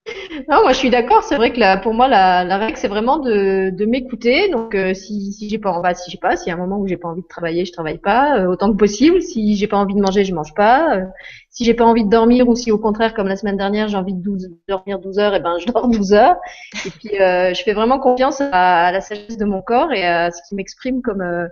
Non, 0.49 0.61
moi 0.61 0.71
je 0.73 0.77
suis 0.77 0.89
d'accord. 0.89 1.23
C'est 1.23 1.35
vrai 1.35 1.51
que 1.51 1.59
la, 1.59 1.77
pour 1.77 1.93
moi 1.93 2.07
la, 2.07 2.43
la 2.43 2.57
règle 2.57 2.77
c'est 2.77 2.88
vraiment 2.88 3.17
de, 3.19 3.69
de 3.71 3.85
m'écouter. 3.85 4.49
Donc 4.49 4.75
euh, 4.75 4.93
si, 4.93 5.31
si 5.31 5.49
j'ai 5.49 5.57
pas, 5.59 5.71
envie, 5.71 5.95
si 5.95 6.11
j'ai 6.11 6.17
pas, 6.17 6.35
s'il 6.38 6.49
y 6.49 6.51
a 6.51 6.55
un 6.55 6.57
moment 6.59 6.77
où 6.79 6.88
j'ai 6.88 6.97
pas 6.97 7.09
envie 7.09 7.21
de 7.21 7.27
travailler, 7.27 7.65
je 7.65 7.71
travaille 7.71 7.97
pas 7.97 8.39
euh, 8.39 8.47
autant 8.47 8.71
que 8.71 8.77
possible. 8.77 9.21
Si 9.21 9.55
j'ai 9.55 9.67
pas 9.67 9.77
envie 9.77 9.95
de 9.95 10.01
manger, 10.01 10.23
je 10.23 10.34
mange 10.34 10.53
pas. 10.53 10.95
Euh, 10.97 11.05
si 11.49 11.65
j'ai 11.65 11.73
pas 11.73 11.85
envie 11.85 12.03
de 12.05 12.09
dormir 12.09 12.47
ou 12.47 12.55
si 12.55 12.71
au 12.71 12.77
contraire 12.77 13.13
comme 13.13 13.27
la 13.27 13.35
semaine 13.35 13.57
dernière 13.57 13.88
j'ai 13.88 13.97
envie 13.97 14.13
de 14.13 14.21
12, 14.21 14.49
dormir 14.67 14.99
12 14.99 15.19
heures, 15.19 15.34
et 15.35 15.39
ben 15.39 15.57
je 15.59 15.65
dors 15.71 15.88
12 15.88 16.13
heures. 16.13 16.38
Et 16.85 16.89
puis 16.91 17.19
euh, 17.19 17.53
je 17.53 17.63
fais 17.63 17.73
vraiment 17.73 17.99
confiance 17.99 18.41
à, 18.41 18.85
à 18.88 18.91
la 18.91 19.01
sagesse 19.01 19.38
de 19.38 19.45
mon 19.45 19.61
corps 19.61 19.91
et 19.93 20.05
à 20.05 20.31
ce 20.31 20.41
qui 20.47 20.55
m'exprime 20.55 21.01
comme 21.01 21.21
euh, 21.21 21.47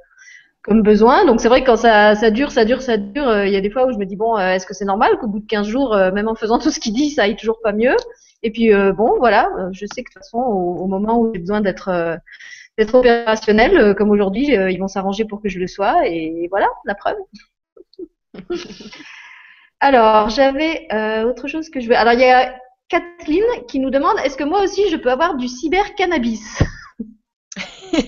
comme 0.63 0.81
besoin. 0.83 1.25
Donc 1.25 1.41
c'est 1.41 1.49
vrai 1.49 1.61
que 1.61 1.67
quand 1.67 1.77
ça, 1.77 2.15
ça 2.15 2.31
dure, 2.31 2.51
ça 2.51 2.65
dure, 2.65 2.81
ça 2.81 2.97
dure, 2.97 3.45
il 3.45 3.53
y 3.53 3.55
a 3.55 3.61
des 3.61 3.69
fois 3.69 3.85
où 3.87 3.91
je 3.93 3.97
me 3.97 4.05
dis 4.05 4.15
bon, 4.15 4.37
euh, 4.37 4.51
est-ce 4.53 4.65
que 4.65 4.73
c'est 4.73 4.85
normal 4.85 5.17
qu'au 5.19 5.27
bout 5.27 5.39
de 5.39 5.45
15 5.47 5.67
jours, 5.67 5.93
euh, 5.95 6.11
même 6.11 6.27
en 6.27 6.35
faisant 6.35 6.59
tout 6.59 6.71
ce 6.71 6.79
qu'il 6.79 6.93
dit, 6.93 7.11
ça 7.11 7.23
aille 7.23 7.35
toujours 7.35 7.59
pas 7.63 7.73
mieux? 7.73 7.95
Et 8.45 8.51
puis 8.51 8.71
euh, 8.71 8.93
bon, 8.93 9.17
voilà, 9.17 9.49
euh, 9.57 9.69
je 9.71 9.87
sais 9.87 10.03
que 10.03 10.09
de 10.11 10.13
toute 10.13 10.21
façon, 10.23 10.37
au, 10.37 10.83
au 10.83 10.87
moment 10.87 11.19
où 11.19 11.33
j'ai 11.33 11.39
besoin 11.39 11.61
d'être 11.61 11.89
euh, 11.89 12.15
d'être 12.77 12.93
opérationnel, 12.93 13.95
comme 13.95 14.11
aujourd'hui, 14.11 14.47
ils 14.47 14.77
vont 14.77 14.87
s'arranger 14.87 15.25
pour 15.25 15.41
que 15.41 15.49
je 15.49 15.59
le 15.59 15.65
sois, 15.65 16.07
et 16.07 16.47
voilà, 16.51 16.67
la 16.85 16.93
preuve. 16.93 17.15
Alors, 19.79 20.29
j'avais 20.29 20.87
euh, 20.93 21.23
autre 21.23 21.47
chose 21.47 21.69
que 21.69 21.79
je 21.79 21.87
veux. 21.87 21.95
Alors, 21.95 22.13
il 22.13 22.19
y 22.19 22.25
a 22.25 22.53
Kathleen 22.89 23.43
qui 23.67 23.79
nous 23.79 23.89
demande 23.89 24.17
est-ce 24.23 24.37
que 24.37 24.43
moi 24.43 24.61
aussi 24.61 24.89
je 24.89 24.97
peux 24.97 25.09
avoir 25.09 25.35
du 25.37 25.47
cyber-cannabis? 25.47 26.61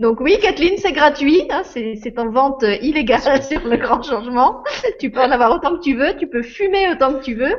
Donc 0.00 0.20
oui, 0.20 0.38
Kathleen, 0.40 0.76
c'est 0.78 0.92
gratuit, 0.92 1.46
hein, 1.50 1.62
c'est 1.64 2.18
en 2.18 2.30
vente 2.30 2.64
illégale 2.82 3.42
sur 3.48 3.66
le 3.66 3.76
grand 3.76 4.02
changement. 4.02 4.62
Tu 4.98 5.10
peux 5.10 5.20
en 5.20 5.30
avoir 5.30 5.52
autant 5.52 5.76
que 5.76 5.82
tu 5.82 5.94
veux, 5.94 6.16
tu 6.16 6.26
peux 6.26 6.42
fumer 6.42 6.90
autant 6.90 7.14
que 7.14 7.22
tu 7.22 7.34
veux. 7.34 7.58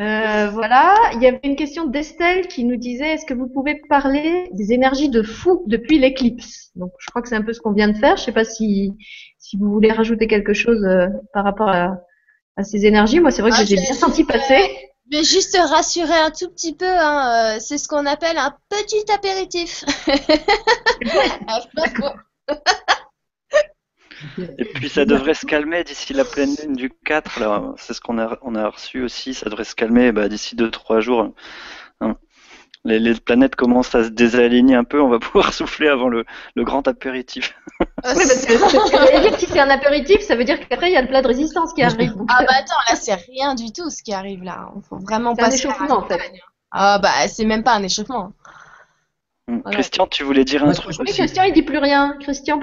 Euh, 0.00 0.50
voilà, 0.50 0.92
il 1.14 1.22
y 1.22 1.26
avait 1.28 1.38
une 1.44 1.54
question 1.54 1.86
d'Estelle 1.86 2.48
qui 2.48 2.64
nous 2.64 2.76
disait 2.76 3.12
est-ce 3.14 3.24
que 3.26 3.34
vous 3.34 3.46
pouvez 3.46 3.80
parler 3.88 4.48
des 4.52 4.72
énergies 4.72 5.08
de 5.08 5.22
fou 5.22 5.62
depuis 5.68 5.98
l'éclipse? 6.00 6.70
Donc 6.74 6.90
je 6.98 7.06
crois 7.10 7.22
que 7.22 7.28
c'est 7.28 7.36
un 7.36 7.42
peu 7.42 7.52
ce 7.52 7.60
qu'on 7.60 7.72
vient 7.72 7.86
de 7.88 7.96
faire. 7.96 8.16
Je 8.16 8.24
sais 8.24 8.32
pas 8.32 8.44
si 8.44 8.92
si 9.38 9.56
vous 9.56 9.70
voulez 9.70 9.92
rajouter 9.92 10.26
quelque 10.26 10.52
chose 10.52 10.82
euh, 10.84 11.06
par 11.32 11.44
rapport 11.44 11.68
à, 11.68 11.96
à 12.56 12.64
ces 12.64 12.86
énergies. 12.86 13.20
Moi, 13.20 13.30
c'est 13.30 13.42
vrai 13.42 13.52
que 13.52 13.56
Ah, 13.60 13.64
j'ai- 13.64 13.76
bien 13.76 13.94
senti 13.94 14.24
passer. 14.24 14.58
Je 15.12 15.18
vais 15.18 15.24
juste 15.24 15.52
te 15.52 15.58
rassurer 15.60 16.16
un 16.16 16.30
tout 16.30 16.48
petit 16.50 16.74
peu, 16.74 16.86
hein, 16.88 17.56
euh, 17.56 17.60
c'est 17.60 17.76
ce 17.78 17.86
qu'on 17.88 18.06
appelle 18.06 18.38
un 18.38 18.54
petit 18.70 19.04
apéritif. 19.12 19.84
Et 24.58 24.64
puis 24.64 24.88
ça 24.88 25.04
devrait 25.04 25.34
se 25.34 25.46
calmer 25.46 25.84
d'ici 25.84 26.12
la 26.12 26.24
pleine 26.24 26.54
lune 26.62 26.74
du 26.74 26.90
4. 27.04 27.40
Là, 27.40 27.74
c'est 27.76 27.94
ce 27.94 28.00
qu'on 28.00 28.18
a, 28.18 28.38
on 28.42 28.54
a 28.54 28.68
reçu 28.68 29.02
aussi. 29.02 29.34
Ça 29.34 29.48
devrait 29.48 29.64
se 29.64 29.74
calmer 29.74 30.12
bah, 30.12 30.28
d'ici 30.28 30.56
2-3 30.56 31.00
jours. 31.00 31.34
Hein. 32.00 32.16
Les, 32.86 32.98
les 32.98 33.14
planètes 33.14 33.56
commencent 33.56 33.94
à 33.94 34.04
se 34.04 34.08
désaligner 34.10 34.74
un 34.74 34.84
peu. 34.84 35.00
On 35.00 35.08
va 35.08 35.18
pouvoir 35.20 35.52
souffler 35.52 35.88
avant 35.88 36.08
le, 36.08 36.24
le 36.54 36.64
grand 36.64 36.86
apéritif. 36.86 37.54
Oui, 37.80 37.86
parce 38.02 38.44
que, 38.44 38.60
parce 38.60 38.72
que 38.72 39.20
dire 39.28 39.38
si 39.38 39.46
c'est 39.46 39.58
un 39.58 39.70
apéritif, 39.70 40.20
ça 40.20 40.36
veut 40.36 40.44
dire 40.44 40.58
qu'après 40.68 40.90
il 40.90 40.94
y 40.94 40.96
a 40.96 41.02
le 41.02 41.08
plat 41.08 41.22
de 41.22 41.26
résistance 41.26 41.72
qui 41.72 41.82
arrive. 41.82 42.14
Ah 42.28 42.44
bah 42.46 42.54
attends, 42.58 42.76
là 42.88 42.96
c'est 42.96 43.14
rien 43.14 43.54
du 43.54 43.72
tout 43.72 43.88
ce 43.90 44.02
qui 44.02 44.12
arrive 44.12 44.42
là. 44.42 44.70
Faut 44.88 44.98
vraiment 44.98 45.34
C'est 45.34 45.42
un 45.42 45.44
pas 45.46 45.50
faire 45.50 45.70
échauffement, 45.70 45.98
en 45.98 46.06
fait. 46.06 46.20
Ah 46.70 46.98
bah 46.98 47.26
c'est 47.28 47.44
même 47.44 47.62
pas 47.62 47.74
un 47.74 47.82
échauffement. 47.82 48.32
Voilà. 49.46 49.70
Christian, 49.70 50.06
tu 50.06 50.24
voulais 50.24 50.44
dire 50.44 50.62
un 50.62 50.66
Moi, 50.66 50.74
truc 50.74 51.00
aussi 51.00 51.12
Christian, 51.12 51.44
il 51.44 51.52
dit 51.52 51.62
plus 51.62 51.78
rien. 51.78 52.16
Christian, 52.20 52.58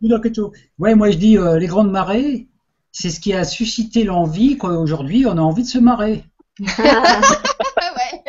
dire 0.00 0.20
quelque 0.20 0.34
chose. 0.34 0.52
Ouais, 0.78 0.94
moi 0.94 1.10
je 1.10 1.16
dis 1.16 1.38
euh, 1.38 1.58
les 1.58 1.66
grandes 1.66 1.90
marées, 1.90 2.48
c'est 2.90 3.10
ce 3.10 3.20
qui 3.20 3.32
a 3.32 3.44
suscité 3.44 4.04
l'envie 4.04 4.58
qu'aujourd'hui 4.58 5.26
on 5.26 5.38
a 5.38 5.40
envie 5.40 5.62
de 5.62 5.68
se 5.68 5.78
marrer. 5.78 6.24
ouais. 6.60 8.24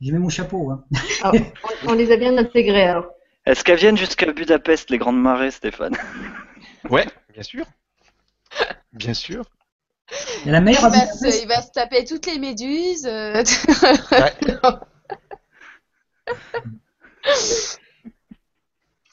J'ai 0.00 0.12
mis 0.12 0.18
mon 0.18 0.28
chapeau. 0.28 0.70
Hein. 0.70 0.84
Alors, 1.22 1.34
on, 1.84 1.90
on 1.90 1.94
les 1.94 2.10
a 2.12 2.16
bien 2.16 2.36
intégrés 2.36 2.88
alors. 2.88 3.06
Est-ce 3.46 3.64
qu'elles 3.64 3.78
viennent 3.78 3.96
jusqu'à 3.96 4.30
Budapest, 4.32 4.90
les 4.90 4.98
grandes 4.98 5.20
marées, 5.20 5.50
Stéphane? 5.50 5.96
Ouais, 6.90 7.06
bien 7.32 7.42
sûr. 7.42 7.64
Bien 8.92 9.14
sûr. 9.14 9.44
Il 10.40 10.46
y 10.46 10.48
a 10.50 10.52
la 10.52 10.60
mer 10.60 10.76
Il 10.80 10.84
à 10.84 10.88
va, 10.88 10.94
se, 11.06 11.18
Budapest. 11.18 11.42
il 11.42 11.48
va 11.48 11.62
se 11.62 11.70
taper 11.72 12.04
toutes 12.04 12.26
les 12.26 12.38
méduses. 12.38 13.06
euh, 13.06 13.42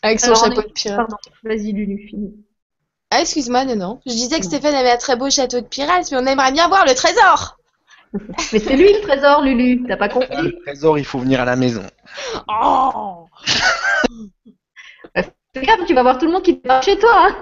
Avec 0.01 0.19
son 0.19 0.27
Alors, 0.27 0.43
chapeau 0.45 0.61
de 0.61 0.67
pirate. 0.73 0.97
Pardon, 0.97 1.17
vas-y 1.43 1.71
Lulu, 1.73 2.07
finis. 2.07 2.33
Ah, 3.11 3.21
excuse-moi, 3.21 3.65
non, 3.65 3.75
non. 3.75 4.01
Je 4.05 4.11
disais 4.11 4.39
que 4.39 4.45
Stéphane 4.45 4.75
avait 4.75 4.91
un 4.91 4.97
très 4.97 5.15
beau 5.15 5.29
château 5.29 5.59
de 5.61 5.65
pirate, 5.65 6.07
mais 6.11 6.17
on 6.17 6.25
aimerait 6.25 6.51
bien 6.51 6.67
voir 6.67 6.85
le 6.85 6.93
trésor. 6.93 7.57
Mais 8.53 8.59
c'est 8.59 8.75
lui 8.75 8.91
le 8.91 9.01
trésor, 9.01 9.43
Lulu, 9.43 9.83
t'as 9.87 9.95
pas 9.97 10.09
compris 10.09 10.41
Le 10.41 10.59
trésor, 10.63 10.97
il 10.97 11.05
faut 11.05 11.19
venir 11.19 11.41
à 11.41 11.45
la 11.45 11.55
maison. 11.55 11.83
Oh 12.47 13.27
Fais 15.15 15.65
gaffe, 15.65 15.85
tu 15.85 15.93
vas 15.93 16.01
voir 16.03 16.17
tout 16.17 16.25
le 16.25 16.31
monde 16.31 16.41
qui 16.43 16.55
débarque 16.55 16.83
chez 16.85 16.97
toi. 16.97 17.27
Hein. 17.27 17.35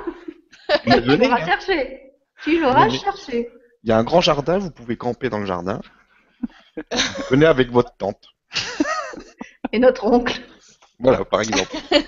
Mais 0.86 1.02
Tu 1.02 1.26
hein. 1.26 1.46
cherché. 1.46 2.07
Tu 2.48 2.60
l'auras 2.62 2.90
cherché. 2.90 3.50
Il 3.84 3.90
y 3.90 3.92
a 3.92 3.98
un 3.98 4.06
grand 4.06 4.22
jardin, 4.22 4.58
vous 4.58 4.72
pouvez 4.72 4.96
camper 4.96 5.28
dans 5.30 5.40
le 5.40 5.46
jardin. 5.46 5.82
Venez 7.30 7.46
avec 7.46 7.72
votre 7.72 7.94
tante. 7.98 8.30
Et 9.74 9.80
notre 9.80 10.06
oncle. 10.06 10.42
Voilà, 11.00 11.26
par 11.26 11.42
exemple. 11.42 11.76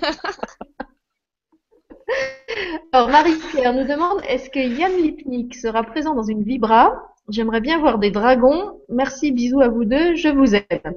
Alors 2.92 3.08
Marie-Pierre 3.10 3.74
nous 3.74 3.86
demande 3.86 4.20
est-ce 4.26 4.50
que 4.50 4.58
Yann 4.58 4.96
Lipnik 4.96 5.54
sera 5.54 5.84
présent 5.84 6.14
dans 6.14 6.22
une 6.22 6.42
vibra? 6.42 7.14
J'aimerais 7.28 7.60
bien 7.60 7.78
voir 7.78 7.98
des 7.98 8.10
dragons. 8.10 8.80
Merci, 8.88 9.30
bisous 9.30 9.60
à 9.60 9.68
vous 9.68 9.84
deux, 9.84 10.16
je 10.16 10.28
vous 10.28 10.54
aime. 10.54 10.94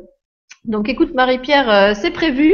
Donc 0.65 0.87
écoute 0.87 1.13
Marie-Pierre, 1.13 1.69
euh, 1.69 1.93
c'est 1.93 2.11
prévu, 2.11 2.53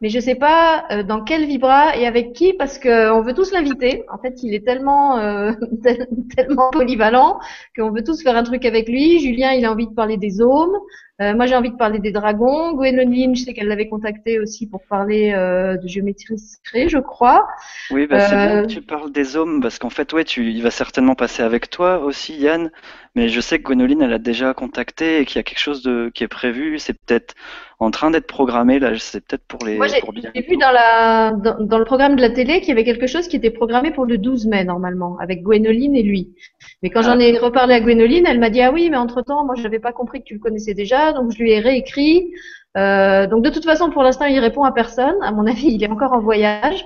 mais 0.00 0.08
je 0.08 0.20
sais 0.20 0.36
pas 0.36 0.84
euh, 0.92 1.02
dans 1.02 1.24
quelle 1.24 1.46
vibra 1.46 1.96
et 1.96 2.06
avec 2.06 2.32
qui 2.32 2.52
parce 2.52 2.78
que 2.78 3.10
on 3.10 3.22
veut 3.22 3.34
tous 3.34 3.50
l'inviter. 3.52 4.04
En 4.12 4.18
fait, 4.18 4.42
il 4.44 4.54
est 4.54 4.64
tellement 4.64 5.18
euh, 5.18 5.52
tel- 5.82 6.06
tellement 6.36 6.70
polyvalent 6.70 7.40
qu'on 7.76 7.90
veut 7.90 8.04
tous 8.04 8.22
faire 8.22 8.36
un 8.36 8.44
truc 8.44 8.64
avec 8.64 8.88
lui. 8.88 9.18
Julien, 9.18 9.50
il 9.52 9.64
a 9.64 9.72
envie 9.72 9.88
de 9.88 9.94
parler 9.94 10.16
des 10.16 10.40
ohms. 10.40 10.76
Euh, 11.20 11.34
moi, 11.34 11.46
j'ai 11.46 11.54
envie 11.54 11.70
de 11.70 11.76
parler 11.76 11.98
des 11.98 12.12
dragons. 12.12 12.72
Gwénoline, 12.72 13.36
je 13.36 13.44
sais 13.44 13.52
qu'elle 13.52 13.68
l'avait 13.68 13.88
contacté 13.88 14.38
aussi 14.40 14.66
pour 14.68 14.86
parler 14.86 15.32
euh, 15.34 15.76
de 15.76 15.86
géométrie 15.86 16.38
sacrée, 16.38 16.88
je 16.88 16.98
crois. 16.98 17.46
Oui, 17.90 18.06
bah, 18.06 18.20
c'est 18.20 18.38
bien 18.38 18.56
Euh, 18.56 18.62
que 18.62 18.66
tu 18.66 18.80
parles 18.82 19.12
des 19.12 19.36
hommes, 19.36 19.60
parce 19.60 19.78
qu'en 19.78 19.90
fait, 19.90 20.12
ouais, 20.14 20.24
tu, 20.24 20.50
il 20.50 20.62
va 20.62 20.70
certainement 20.70 21.14
passer 21.14 21.42
avec 21.42 21.68
toi 21.70 21.98
aussi, 22.00 22.38
Yann. 22.38 22.70
Mais 23.14 23.28
je 23.28 23.40
sais 23.40 23.58
que 23.58 23.64
Gwénoline, 23.64 24.02
elle 24.02 24.12
a 24.12 24.18
déjà 24.18 24.54
contacté 24.54 25.20
et 25.20 25.24
qu'il 25.26 25.36
y 25.36 25.40
a 25.40 25.42
quelque 25.42 25.58
chose 25.58 25.82
de, 25.82 26.10
qui 26.14 26.24
est 26.24 26.28
prévu. 26.28 26.78
C'est 26.78 26.94
peut-être 26.94 27.34
en 27.80 27.90
train 27.90 28.10
d'être 28.10 28.26
programmé, 28.26 28.78
là. 28.78 28.92
C'est 28.98 29.24
peut-être 29.24 29.44
pour 29.44 29.64
les, 29.64 29.76
Moi, 29.76 29.86
j'ai 29.88 30.42
vu 30.42 30.56
dans, 30.58 30.70
la, 30.70 31.32
dans, 31.32 31.58
dans 31.58 31.78
le 31.78 31.84
programme 31.84 32.14
de 32.14 32.20
la 32.20 32.28
télé 32.28 32.60
qu'il 32.60 32.68
y 32.68 32.72
avait 32.72 32.84
quelque 32.84 33.06
chose 33.06 33.26
qui 33.26 33.36
était 33.36 33.50
programmé 33.50 33.90
pour 33.90 34.04
le 34.04 34.18
12 34.18 34.46
mai, 34.46 34.64
normalement, 34.64 35.16
avec 35.18 35.42
Gwénoline 35.42 35.96
et 35.96 36.02
lui. 36.02 36.34
Mais 36.82 36.90
quand 36.90 37.02
j'en 37.02 37.18
ai 37.18 37.36
reparlé 37.38 37.74
à 37.74 37.80
Gwénoline, 37.80 38.26
elle 38.26 38.38
m'a 38.38 38.50
dit, 38.50 38.60
ah 38.60 38.70
oui, 38.70 38.90
mais 38.90 38.98
entre-temps, 38.98 39.44
moi, 39.44 39.54
je 39.56 39.62
n'avais 39.62 39.78
pas 39.78 39.92
compris 39.92 40.20
que 40.20 40.26
tu 40.26 40.34
le 40.34 40.40
connaissais 40.40 40.74
déjà, 40.74 41.12
donc 41.12 41.32
je 41.32 41.38
lui 41.38 41.52
ai 41.52 41.60
réécrit. 41.60 42.32
Euh, 42.76 43.26
donc, 43.26 43.42
de 43.42 43.50
toute 43.50 43.64
façon, 43.64 43.90
pour 43.90 44.02
l'instant, 44.02 44.26
il 44.26 44.38
répond 44.38 44.64
à 44.64 44.72
personne. 44.72 45.16
À 45.22 45.32
mon 45.32 45.46
avis, 45.46 45.68
il 45.74 45.82
est 45.82 45.90
encore 45.90 46.12
en 46.12 46.20
voyage. 46.20 46.84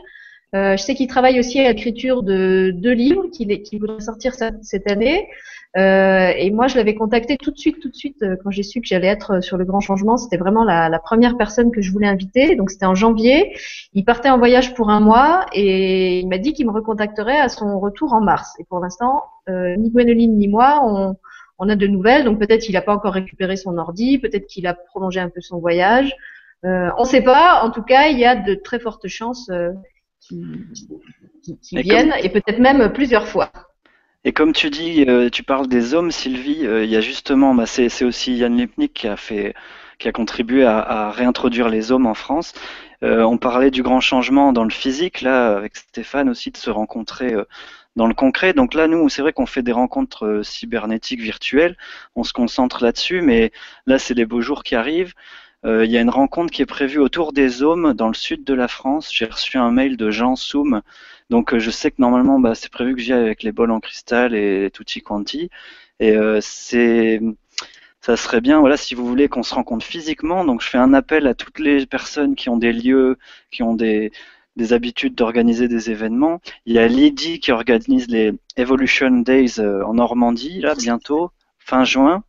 Euh, 0.55 0.77
je 0.77 0.83
sais 0.83 0.95
qu'il 0.95 1.09
travaille 1.09 1.41
aussi 1.41 1.59
à 1.59 1.69
l'écriture 1.69 2.23
de 2.23 2.71
deux 2.73 2.93
livres 2.93 3.27
qu'il 3.33 3.63
qu'il 3.63 3.81
voudrait 3.81 3.99
sortir 3.99 4.35
cette 4.35 4.89
année. 4.89 5.27
Euh, 5.77 6.31
et 6.37 6.51
moi, 6.53 6.69
je 6.69 6.77
l'avais 6.77 6.95
contacté 6.95 7.37
tout 7.37 7.51
de 7.51 7.59
suite, 7.59 7.81
tout 7.81 7.89
de 7.89 7.95
suite, 7.97 8.23
euh, 8.23 8.37
quand 8.43 8.51
j'ai 8.51 8.63
su 8.63 8.81
que 8.81 8.87
j'allais 8.87 9.09
être 9.09 9.43
sur 9.43 9.57
le 9.57 9.65
grand 9.65 9.81
changement. 9.81 10.17
C'était 10.17 10.37
vraiment 10.37 10.63
la, 10.63 10.89
la 10.89 10.99
première 11.01 11.37
personne 11.37 11.73
que 11.73 11.83
je 11.83 11.91
voulais 11.91 12.07
inviter. 12.07 12.55
Donc, 12.55 12.71
c'était 12.71 12.87
en 12.87 12.95
janvier. 12.95 13.57
Il 13.93 14.05
partait 14.05 14.31
en 14.31 14.39
voyage 14.39 14.75
pour 14.75 14.91
un 14.91 15.01
mois 15.01 15.47
et 15.53 16.21
il 16.21 16.29
m'a 16.29 16.39
dit 16.39 16.53
qu'il 16.53 16.67
me 16.67 16.73
recontacterait 16.73 17.39
à 17.41 17.49
son 17.49 17.81
retour 17.81 18.13
en 18.13 18.21
mars. 18.21 18.55
Et 18.61 18.65
pour 18.65 18.79
l'instant, 18.79 19.25
euh, 19.49 19.75
ni 19.77 19.91
Gwénoline 19.91 20.39
ni 20.39 20.47
moi, 20.47 20.81
on, 20.85 21.17
on 21.59 21.69
a 21.69 21.75
de 21.75 21.87
nouvelles. 21.89 22.25
Donc, 22.25 22.39
peut-être 22.39 22.63
qu'il 22.63 22.75
n'a 22.75 22.83
pas 22.83 22.95
encore 22.95 23.15
récupéré 23.15 23.57
son 23.57 23.77
ordi, 23.77 24.19
peut-être 24.19 24.47
qu'il 24.47 24.69
a 24.69 24.75
prolongé 24.75 25.19
un 25.19 25.29
peu 25.29 25.41
son 25.41 25.59
voyage. 25.59 26.15
Euh, 26.65 26.89
on 26.99 27.03
ne 27.03 27.09
sait 27.09 27.23
pas. 27.23 27.63
En 27.65 27.71
tout 27.71 27.83
cas, 27.83 28.07
il 28.07 28.19
y 28.19 28.25
a 28.25 28.37
de 28.37 28.55
très 28.55 28.79
fortes 28.79 29.09
chances 29.09 29.51
euh, 29.51 29.71
qu'il 30.21 30.67
qu'il- 31.43 31.59
qu'il 31.59 31.79
Et 31.81 31.83
vienne 31.83 32.15
et 32.23 32.29
peut-être 32.31 32.61
même 32.61 32.93
plusieurs 32.93 33.27
fois. 33.27 33.51
Et 34.25 34.33
comme 34.33 34.53
tu 34.55 34.71
dis, 34.71 35.05
euh, 35.07 35.29
tu 35.29 35.43
parles 35.43 35.69
des 35.69 35.93
hommes, 35.93 36.11
Sylvie, 36.11 36.67
euh, 36.67 36.85
il 36.85 36.91
y 36.91 36.97
a 36.97 37.01
justement, 37.03 37.55
bah, 37.55 37.67
c'est, 37.67 38.05
aussi 38.05 38.35
Yann 38.35 38.57
Lipnik 38.57 38.95
qui 38.95 39.07
a 39.07 39.17
fait, 39.17 39.55
qui 39.99 40.09
a 40.09 40.13
contribué 40.13 40.65
à, 40.65 40.79
à 40.79 41.11
réintroduire 41.11 41.69
les 41.69 41.93
hommes 41.93 42.07
en 42.07 42.15
France. 42.15 42.55
Euh, 43.03 43.23
on 43.23 43.37
parlait 43.37 43.71
du 43.71 43.83
grand 43.83 44.01
changement 44.01 44.53
dans 44.55 44.65
le 44.65 44.71
physique, 44.71 45.21
là, 45.21 45.57
avec 45.57 45.77
Stéphane 45.77 46.31
aussi, 46.31 46.51
de 46.51 46.57
se 46.57 46.71
rencontrer 46.71 47.35
euh, 47.35 47.45
dans 47.97 48.07
le 48.07 48.15
concret. 48.15 48.55
Donc 48.55 48.73
là, 48.73 48.89
nous, 48.89 49.11
c'est 49.11 49.21
vrai 49.21 49.35
qu'on 49.35 49.47
fait 49.47 49.63
des 49.63 49.73
rencontres 49.73 50.41
cybernétiques 50.43 51.21
virtuelles, 51.21 51.77
on 52.17 52.25
se 52.25 52.33
concentre 52.33 52.83
là-dessus, 52.83 53.21
mais 53.21 53.53
là, 53.87 53.99
c'est 53.99 54.15
les 54.15 54.25
beaux 54.25 54.41
jours 54.41 54.63
qui 54.65 54.75
arrivent. 54.75 55.13
Il 55.67 55.91
y 55.91 55.97
a 55.97 56.03
une 56.03 56.11
rencontre 56.11 56.53
qui 56.53 56.61
est 56.61 56.67
prévue 56.67 56.99
autour 56.99 57.33
des 57.33 57.63
hommes 57.63 57.95
dans 57.95 58.09
le 58.09 58.15
sud 58.15 58.45
de 58.45 58.53
la 58.53 58.69
France. 58.69 59.11
J'ai 59.11 59.25
reçu 59.25 59.57
un 59.57 59.71
mail 59.71 59.97
de 59.97 60.11
Jean 60.11 60.37
Soum, 60.37 60.83
donc 61.31 61.55
euh, 61.55 61.59
je 61.59 61.71
sais 61.71 61.91
que 61.91 61.97
normalement, 62.01 62.39
bah, 62.39 62.55
c'est 62.55 62.71
prévu 62.71 62.95
que 62.95 63.01
j'y 63.01 63.13
aille 63.13 63.23
avec 63.23 63.43
les 63.43 63.53
bols 63.53 63.71
en 63.71 63.81
cristal 63.81 64.35
et 64.35 64.71
tutti 64.73 65.01
quanti. 65.03 65.51
Et 66.01 66.17
euh, 66.17 66.41
c'est, 66.43 67.21
ça 68.01 68.17
serait 68.17 68.41
bien, 68.41 68.61
voilà, 68.61 68.77
si 68.77 68.95
vous 68.95 69.07
voulez 69.07 69.29
qu'on 69.29 69.43
se 69.43 69.55
rencontre 69.55 69.85
physiquement. 69.87 70.45
Donc 70.45 70.63
je 70.63 70.69
fais 70.69 70.79
un 70.79 70.95
appel 70.95 71.27
à 71.27 71.35
toutes 71.35 71.59
les 71.59 71.87
personnes 71.87 72.35
qui 72.37 72.49
ont 72.49 72.57
des 72.59 72.73
lieux, 72.73 73.19
qui 73.51 73.63
ont 73.63 73.75
des 73.75 74.13
des 74.57 74.73
habitudes 74.73 75.15
d'organiser 75.15 75.69
des 75.69 75.91
événements. 75.91 76.41
Il 76.67 76.75
y 76.75 76.79
a 76.79 76.87
Lydie 76.87 77.41
qui 77.41 77.53
organise 77.53 78.09
les 78.09 78.33
Evolution 78.57 79.11
Days 79.11 79.59
euh, 79.59 79.85
en 79.85 79.95
Normandie, 79.95 80.61
là, 80.61 80.75
bientôt, 80.75 81.31
fin 81.59 81.85
juin. 81.85 82.23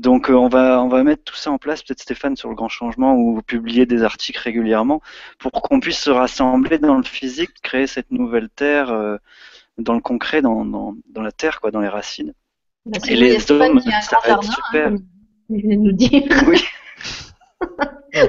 Donc 0.00 0.30
euh, 0.30 0.34
on 0.34 0.48
va 0.48 0.82
on 0.82 0.88
va 0.88 1.02
mettre 1.04 1.24
tout 1.24 1.36
ça 1.36 1.50
en 1.50 1.58
place, 1.58 1.82
peut-être 1.82 2.00
Stéphane 2.00 2.34
sur 2.34 2.48
le 2.48 2.54
grand 2.54 2.70
changement 2.70 3.14
ou 3.14 3.34
vous 3.34 3.42
publiez 3.42 3.84
des 3.84 4.02
articles 4.02 4.40
régulièrement 4.40 5.02
pour 5.38 5.52
qu'on 5.52 5.78
puisse 5.78 5.98
se 6.00 6.10
rassembler 6.10 6.78
dans 6.78 6.96
le 6.96 7.02
physique, 7.02 7.50
créer 7.62 7.86
cette 7.86 8.10
nouvelle 8.10 8.48
terre 8.48 8.90
euh, 8.90 9.18
dans 9.76 9.92
le 9.92 10.00
concret, 10.00 10.40
dans, 10.40 10.64
dans, 10.64 10.94
dans 11.10 11.20
la 11.22 11.32
terre, 11.32 11.60
quoi, 11.60 11.70
dans 11.70 11.80
les 11.80 11.88
racines. 11.88 12.32
Bah, 12.86 12.98
Et 13.08 13.14
les 13.14 13.52
hommes, 13.52 13.78
ça 13.80 14.18
va 14.24 14.30
être 14.32 14.42
jardin, 14.42 14.48
hein, 14.48 14.52
super. 14.66 14.92
il 15.50 15.62
venait 15.62 15.76
de 15.76 15.82
nous 15.82 15.92
dire. 15.92 16.22
Oui. 16.48 16.64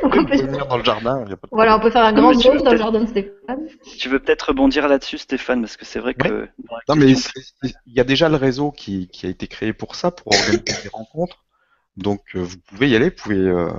On 0.03 0.10
peut- 0.10 0.26
venir 0.26 0.68
dans 0.68 0.77
le 0.77 0.84
jardin, 0.84 1.23
il 1.26 1.30
y 1.30 1.34
a 1.34 1.38
pas 1.38 1.48
de 1.48 1.56
Voilà, 1.56 1.77
on 1.77 1.80
peut 1.80 1.89
faire 1.89 2.03
un 2.03 2.11
grand 2.14 2.34
veux 2.34 2.43
dans 2.43 2.52
le 2.53 2.60
peut-être- 2.64 2.77
jardin 2.77 2.99
de 3.02 3.06
Stéphane. 3.07 3.68
Tu 3.98 4.10
veux 4.10 4.19
peut-être 4.19 4.49
rebondir 4.49 4.88
là-dessus, 4.89 5.18
Stéphane, 5.18 5.61
parce 5.61 5.77
que 5.77 5.85
c'est 5.85 5.99
vrai 5.99 6.14
que 6.14 6.48
Non, 6.89 6.95
mais 6.95 7.14
il 7.64 7.73
y 7.93 7.99
a 7.99 8.03
déjà 8.03 8.27
le 8.30 8.35
réseau 8.35 8.72
qui, 8.72 9.07
qui 9.07 9.26
a 9.26 9.30
été 9.30 9.48
créé 9.48 9.72
pour 9.73 9.95
ça, 9.95 10.11
pour 10.11 10.34
organiser 10.34 10.84
des 10.84 10.89
rencontres. 10.91 11.43
Donc, 11.97 12.22
euh, 12.35 12.39
vous 12.39 12.57
pouvez 12.57 12.89
y 12.89 12.95
aller, 12.95 13.09
vous 13.09 13.15
pouvez 13.15 13.35
euh, 13.35 13.69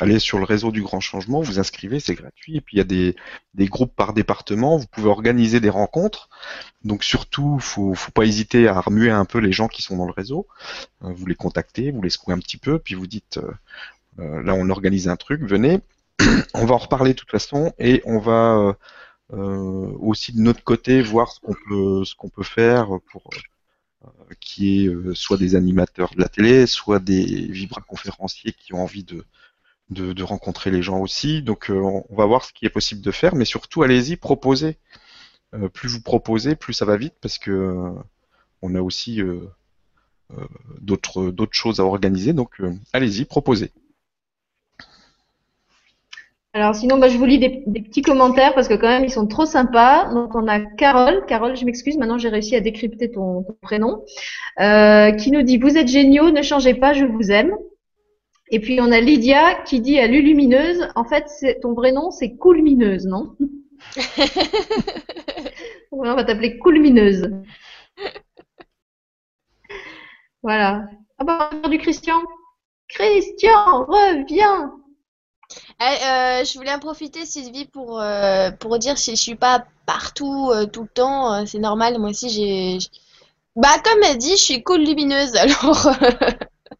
aller 0.00 0.18
sur 0.18 0.38
le 0.38 0.44
réseau 0.44 0.70
du 0.70 0.82
Grand 0.82 1.00
Changement, 1.00 1.42
vous 1.42 1.58
inscrivez, 1.58 2.00
c'est 2.00 2.14
gratuit. 2.14 2.56
Et 2.56 2.60
puis, 2.60 2.76
il 2.76 2.78
y 2.78 2.80
a 2.80 2.84
des, 2.84 3.14
des 3.52 3.66
groupes 3.66 3.94
par 3.94 4.14
département, 4.14 4.78
vous 4.78 4.86
pouvez 4.86 5.08
organiser 5.08 5.60
des 5.60 5.68
rencontres. 5.68 6.28
Donc, 6.82 7.04
surtout, 7.04 7.58
faut, 7.58 7.94
faut 7.94 8.12
pas 8.12 8.24
hésiter 8.24 8.68
à 8.68 8.80
remuer 8.80 9.10
un 9.10 9.26
peu 9.26 9.38
les 9.38 9.52
gens 9.52 9.68
qui 9.68 9.82
sont 9.82 9.96
dans 9.96 10.06
le 10.06 10.12
réseau. 10.12 10.46
Euh, 11.02 11.12
vous 11.12 11.26
les 11.26 11.34
contactez, 11.34 11.90
vous 11.90 12.02
les 12.02 12.10
secouez 12.10 12.34
un 12.34 12.38
petit 12.38 12.58
peu, 12.58 12.78
puis 12.78 12.94
vous 12.94 13.06
dites, 13.06 13.38
euh, 13.38 13.52
euh, 14.20 14.42
là, 14.42 14.54
on 14.54 14.70
organise 14.70 15.08
un 15.08 15.16
truc, 15.16 15.42
venez. 15.42 15.80
on 16.54 16.64
va 16.64 16.74
en 16.74 16.78
reparler 16.78 17.12
de 17.12 17.18
toute 17.18 17.30
façon, 17.30 17.72
et 17.78 18.02
on 18.06 18.18
va 18.18 18.76
euh, 19.32 19.92
aussi 20.00 20.32
de 20.32 20.40
notre 20.40 20.62
côté 20.64 21.02
voir 21.02 21.30
ce 21.32 21.40
qu'on 21.40 21.54
peut, 21.68 22.04
ce 22.04 22.14
qu'on 22.14 22.28
peut 22.28 22.42
faire 22.42 22.88
pour 23.10 23.28
qui 24.40 24.84
est 24.84 24.88
euh, 24.88 25.14
soit 25.14 25.36
des 25.36 25.54
animateurs 25.54 26.14
de 26.14 26.20
la 26.20 26.28
télé, 26.28 26.66
soit 26.66 26.98
des 26.98 27.24
vibra-conférenciers 27.24 28.52
qui 28.52 28.74
ont 28.74 28.82
envie 28.82 29.04
de, 29.04 29.24
de, 29.90 30.22
rencontrer 30.22 30.70
les 30.70 30.82
gens 30.82 31.00
aussi. 31.00 31.42
Donc 31.42 31.70
euh, 31.70 31.80
on 31.80 32.04
on 32.08 32.16
va 32.16 32.26
voir 32.26 32.44
ce 32.44 32.52
qui 32.52 32.66
est 32.66 32.70
possible 32.70 33.00
de 33.00 33.10
faire, 33.10 33.34
mais 33.34 33.44
surtout 33.44 33.82
allez-y, 33.82 34.16
proposez. 34.16 34.78
Euh, 35.54 35.68
plus 35.68 35.88
vous 35.88 36.02
proposez, 36.02 36.56
plus 36.56 36.72
ça 36.74 36.84
va 36.84 36.96
vite 36.96 37.14
parce 37.20 37.38
que 37.38 37.50
euh, 37.50 37.90
on 38.62 38.74
a 38.74 38.80
aussi 38.80 39.20
euh, 39.20 39.40
euh, 40.32 40.46
d'autres 40.80 41.48
choses 41.52 41.80
à 41.80 41.84
organiser. 41.84 42.32
Donc 42.32 42.60
euh, 42.60 42.72
allez-y, 42.92 43.24
proposez. 43.24 43.72
Alors 46.54 46.74
sinon, 46.74 46.98
bah, 46.98 47.08
je 47.08 47.18
vous 47.18 47.24
lis 47.24 47.38
des, 47.40 47.64
des 47.66 47.80
petits 47.82 48.02
commentaires 48.02 48.54
parce 48.54 48.68
que 48.68 48.74
quand 48.74 48.88
même 48.88 49.04
ils 49.04 49.10
sont 49.10 49.26
trop 49.26 49.44
sympas. 49.44 50.08
Donc 50.14 50.34
on 50.36 50.46
a 50.46 50.60
Carole, 50.60 51.24
Carole, 51.26 51.56
je 51.56 51.64
m'excuse, 51.64 51.98
maintenant 51.98 52.16
j'ai 52.18 52.28
réussi 52.28 52.54
à 52.54 52.60
décrypter 52.60 53.10
ton, 53.10 53.42
ton 53.42 53.56
prénom, 53.60 54.04
euh, 54.60 55.10
qui 55.12 55.32
nous 55.32 55.42
dit 55.42 55.58
vous 55.58 55.76
êtes 55.76 55.88
géniaux, 55.88 56.30
ne 56.30 56.42
changez 56.42 56.74
pas, 56.74 56.92
je 56.94 57.04
vous 57.06 57.30
aime. 57.32 57.52
Et 58.50 58.60
puis 58.60 58.80
on 58.80 58.92
a 58.92 59.00
Lydia 59.00 59.56
qui 59.66 59.80
dit 59.80 59.98
à 59.98 60.06
Lulumineuse, 60.06 60.88
en 60.96 61.04
fait, 61.04 61.24
c'est- 61.28 61.60
ton 61.60 61.74
vrai 61.74 61.92
nom 61.92 62.10
c'est 62.12 62.36
Coolmineuse, 62.36 63.06
non? 63.06 63.36
On 65.92 66.02
va 66.14 66.24
t'appeler 66.24 66.58
Coolmineuse. 66.58 67.30
Voilà. 70.42 70.86
Ah 71.18 71.24
bah, 71.24 71.50
on 71.52 71.56
a 71.56 71.60
perdu 71.62 71.78
Christian. 71.78 72.20
Christian, 72.88 73.86
reviens. 73.86 74.72
Eh, 75.80 75.84
euh, 75.84 76.44
je 76.44 76.56
voulais 76.58 76.72
en 76.72 76.78
profiter, 76.78 77.26
Sylvie, 77.26 77.66
pour, 77.66 78.00
euh, 78.00 78.50
pour 78.52 78.78
dire 78.78 78.96
si 78.98 79.16
je 79.16 79.20
suis 79.22 79.34
pas 79.34 79.64
partout 79.86 80.50
euh, 80.52 80.66
tout 80.66 80.82
le 80.82 80.88
temps, 80.88 81.44
c'est 81.46 81.58
normal. 81.58 81.98
Moi 81.98 82.10
aussi, 82.10 82.28
j'ai. 82.30 82.78
Bah, 83.56 83.78
comme 83.84 84.02
elle 84.02 84.18
dit, 84.18 84.36
je 84.36 84.42
suis 84.42 84.62
cool 84.62 84.82
lumineuse, 84.82 85.34
alors. 85.36 85.88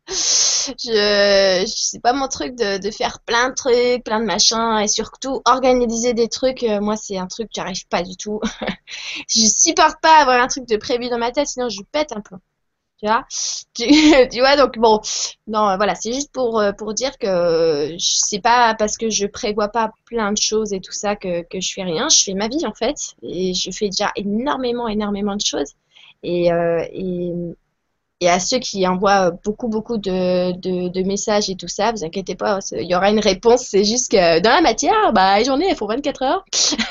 je, 0.08 1.64
c'est 1.66 2.00
pas 2.00 2.12
mon 2.12 2.28
truc 2.28 2.54
de, 2.56 2.78
de 2.78 2.90
faire 2.90 3.20
plein 3.20 3.50
de 3.50 3.54
trucs, 3.54 4.04
plein 4.04 4.20
de 4.20 4.24
machins, 4.26 4.78
et 4.82 4.88
surtout 4.88 5.42
organiser 5.44 6.14
des 6.14 6.28
trucs. 6.28 6.62
moi, 6.62 6.96
c'est 6.96 7.18
un 7.18 7.26
truc 7.26 7.48
que 7.48 7.54
j'arrive 7.56 7.86
pas 7.88 8.02
du 8.02 8.16
tout. 8.16 8.40
Je 9.28 9.46
supporte 9.46 10.00
pas 10.02 10.20
avoir 10.20 10.40
un 10.42 10.48
truc 10.48 10.66
de 10.68 10.76
prévu 10.76 11.08
dans 11.08 11.18
ma 11.18 11.32
tête, 11.32 11.48
sinon 11.48 11.68
je 11.68 11.82
pète 11.92 12.12
un 12.12 12.20
peu. 12.20 12.36
Tu 13.74 14.38
vois? 14.40 14.56
Donc 14.56 14.78
bon. 14.78 15.00
Non, 15.46 15.76
voilà, 15.76 15.94
c'est 15.94 16.12
juste 16.12 16.32
pour, 16.32 16.58
euh, 16.60 16.72
pour 16.72 16.94
dire 16.94 17.18
que 17.18 17.26
euh, 17.26 17.96
c'est 17.98 18.40
pas 18.40 18.74
parce 18.78 18.96
que 18.96 19.10
je 19.10 19.26
prévois 19.26 19.68
pas 19.68 19.92
plein 20.06 20.32
de 20.32 20.38
choses 20.40 20.72
et 20.72 20.80
tout 20.80 20.92
ça 20.92 21.16
que, 21.16 21.42
que 21.42 21.60
je 21.60 21.72
fais 21.72 21.82
rien. 21.82 22.08
Je 22.08 22.22
fais 22.22 22.34
ma 22.34 22.48
vie 22.48 22.66
en 22.66 22.72
fait. 22.74 22.96
Et 23.22 23.54
je 23.54 23.70
fais 23.70 23.86
déjà 23.86 24.10
énormément, 24.16 24.88
énormément 24.88 25.36
de 25.36 25.44
choses. 25.44 25.72
Et, 26.22 26.52
euh, 26.52 26.84
et 28.24 28.28
à 28.28 28.40
ceux 28.40 28.58
qui 28.58 28.86
envoient 28.86 29.32
beaucoup, 29.44 29.68
beaucoup 29.68 29.98
de, 29.98 31.02
messages 31.04 31.50
et 31.50 31.56
tout 31.56 31.68
ça, 31.68 31.92
vous 31.92 32.04
inquiétez 32.04 32.34
pas, 32.34 32.58
il 32.72 32.86
y 32.88 32.94
aura 32.94 33.10
une 33.10 33.20
réponse. 33.20 33.66
C'est 33.68 33.84
juste 33.84 34.10
que 34.10 34.40
dans 34.40 34.50
la 34.50 34.62
matière, 34.62 35.12
bah, 35.12 35.38
les 35.38 35.44
journées, 35.44 35.66
elles 35.68 35.76
font 35.76 35.86
24 35.86 36.22
heures. 36.22 36.44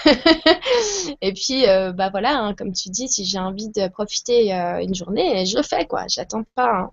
Et 1.22 1.34
puis, 1.34 1.68
euh, 1.68 1.92
bah 1.92 2.10
voilà, 2.12 2.38
hein, 2.38 2.54
comme 2.54 2.72
tu 2.72 2.90
dis, 2.90 3.08
si 3.08 3.26
j'ai 3.26 3.40
envie 3.40 3.70
de 3.70 3.88
profiter 3.88 4.54
euh, 4.54 4.84
une 4.84 4.94
journée, 4.94 5.46
je 5.46 5.58
le 5.58 5.64
fais, 5.64 5.86
quoi. 5.86 6.06
J'attends 6.08 6.44
pas. 6.56 6.72
hein. 6.72 6.92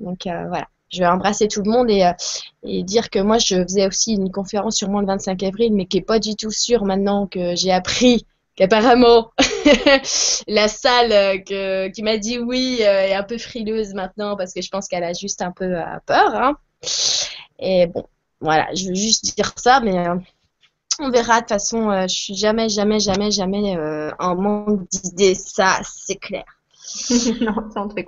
Donc 0.00 0.26
euh, 0.26 0.48
voilà, 0.48 0.66
je 0.90 0.98
vais 0.98 1.06
embrasser 1.06 1.46
tout 1.46 1.62
le 1.62 1.70
monde 1.70 1.88
et, 1.88 2.04
euh, 2.04 2.82
dire 2.82 3.10
que 3.10 3.20
moi, 3.20 3.38
je 3.38 3.62
faisais 3.62 3.86
aussi 3.86 4.14
une 4.14 4.32
conférence 4.32 4.76
sur 4.76 4.88
moi 4.88 5.00
le 5.00 5.06
25 5.06 5.40
avril, 5.44 5.72
mais 5.72 5.86
qui 5.86 5.98
est 5.98 6.02
pas 6.02 6.18
du 6.18 6.34
tout 6.34 6.50
sûre 6.50 6.84
maintenant 6.84 7.28
que 7.28 7.54
j'ai 7.54 7.70
appris 7.70 8.26
qu'apparemment 8.56 9.30
la 10.46 10.68
salle 10.68 11.12
euh, 11.12 11.88
qui 11.90 12.02
m'a 12.02 12.18
dit 12.18 12.38
oui 12.38 12.78
euh, 12.80 13.08
est 13.08 13.14
un 13.14 13.22
peu 13.22 13.38
frileuse 13.38 13.94
maintenant 13.94 14.36
parce 14.36 14.52
que 14.52 14.60
je 14.60 14.70
pense 14.70 14.88
qu'elle 14.88 15.04
a 15.04 15.12
juste 15.12 15.42
un 15.42 15.52
peu 15.52 15.76
euh, 15.76 15.84
peur. 16.06 16.34
Hein. 16.34 16.56
Et 17.58 17.86
bon, 17.86 18.04
voilà, 18.40 18.68
je 18.74 18.88
veux 18.88 18.94
juste 18.94 19.34
dire 19.36 19.52
ça, 19.56 19.80
mais 19.80 20.06
on 21.00 21.10
verra. 21.10 21.36
De 21.36 21.40
toute 21.40 21.48
façon, 21.50 21.90
je 22.02 22.14
suis 22.14 22.34
jamais, 22.34 22.68
jamais, 22.68 23.00
jamais, 23.00 23.30
jamais 23.30 23.76
euh, 23.76 24.10
en 24.18 24.34
manque 24.34 24.88
d'idées. 24.90 25.34
Ça, 25.34 25.80
c'est 25.84 26.16
clair. 26.16 26.44
non, 27.40 27.54
ça 27.72 27.80
on 27.80 27.88
te 27.88 27.94
fait 27.94 28.06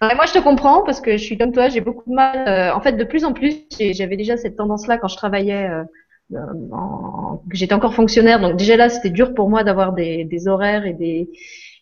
moi 0.16 0.24
je 0.26 0.32
te 0.32 0.38
comprends 0.38 0.82
parce 0.82 1.00
que 1.00 1.12
je 1.12 1.22
suis 1.22 1.36
comme 1.36 1.52
toi, 1.52 1.68
j'ai 1.68 1.82
beaucoup 1.82 2.08
de 2.08 2.14
mal. 2.14 2.72
en 2.74 2.80
fait, 2.80 2.92
de 2.92 3.04
plus 3.04 3.24
en 3.24 3.34
plus, 3.34 3.64
j'avais 3.78 4.16
déjà 4.16 4.38
cette 4.38 4.56
tendance-là 4.56 4.96
quand 4.96 5.08
je 5.08 5.16
travaillais, 5.16 5.68
en- 6.36 7.42
que 7.50 7.56
j'étais 7.56 7.74
encore 7.74 7.94
fonctionnaire. 7.94 8.40
Donc 8.40 8.56
déjà 8.56 8.76
là, 8.76 8.88
c'était 8.88 9.10
dur 9.10 9.34
pour 9.34 9.48
moi 9.48 9.64
d'avoir 9.64 9.92
des, 9.92 10.24
des 10.24 10.48
horaires 10.48 10.86
et 10.86 10.92
des 10.94 11.28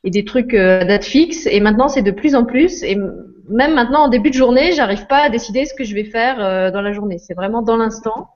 et 0.04 0.10
des 0.10 0.24
trucs 0.24 0.54
euh, 0.54 0.80
à 0.82 0.84
date 0.84 1.04
fixe. 1.04 1.46
Et 1.50 1.58
maintenant, 1.60 1.88
c'est 1.88 2.02
de 2.02 2.12
plus 2.12 2.34
en 2.36 2.44
plus. 2.44 2.82
Et 2.84 2.96
même 3.48 3.74
maintenant, 3.74 4.02
en 4.04 4.08
début 4.08 4.30
de 4.30 4.34
journée, 4.34 4.72
j'arrive 4.72 5.06
pas 5.06 5.18
à 5.24 5.30
décider 5.30 5.64
ce 5.64 5.74
que 5.74 5.84
je 5.84 5.94
vais 5.94 6.04
faire 6.04 6.36
euh, 6.40 6.70
dans 6.70 6.80
la 6.82 6.92
journée. 6.92 7.18
C'est 7.18 7.34
vraiment 7.34 7.62
dans 7.62 7.76
l'instant. 7.76 8.28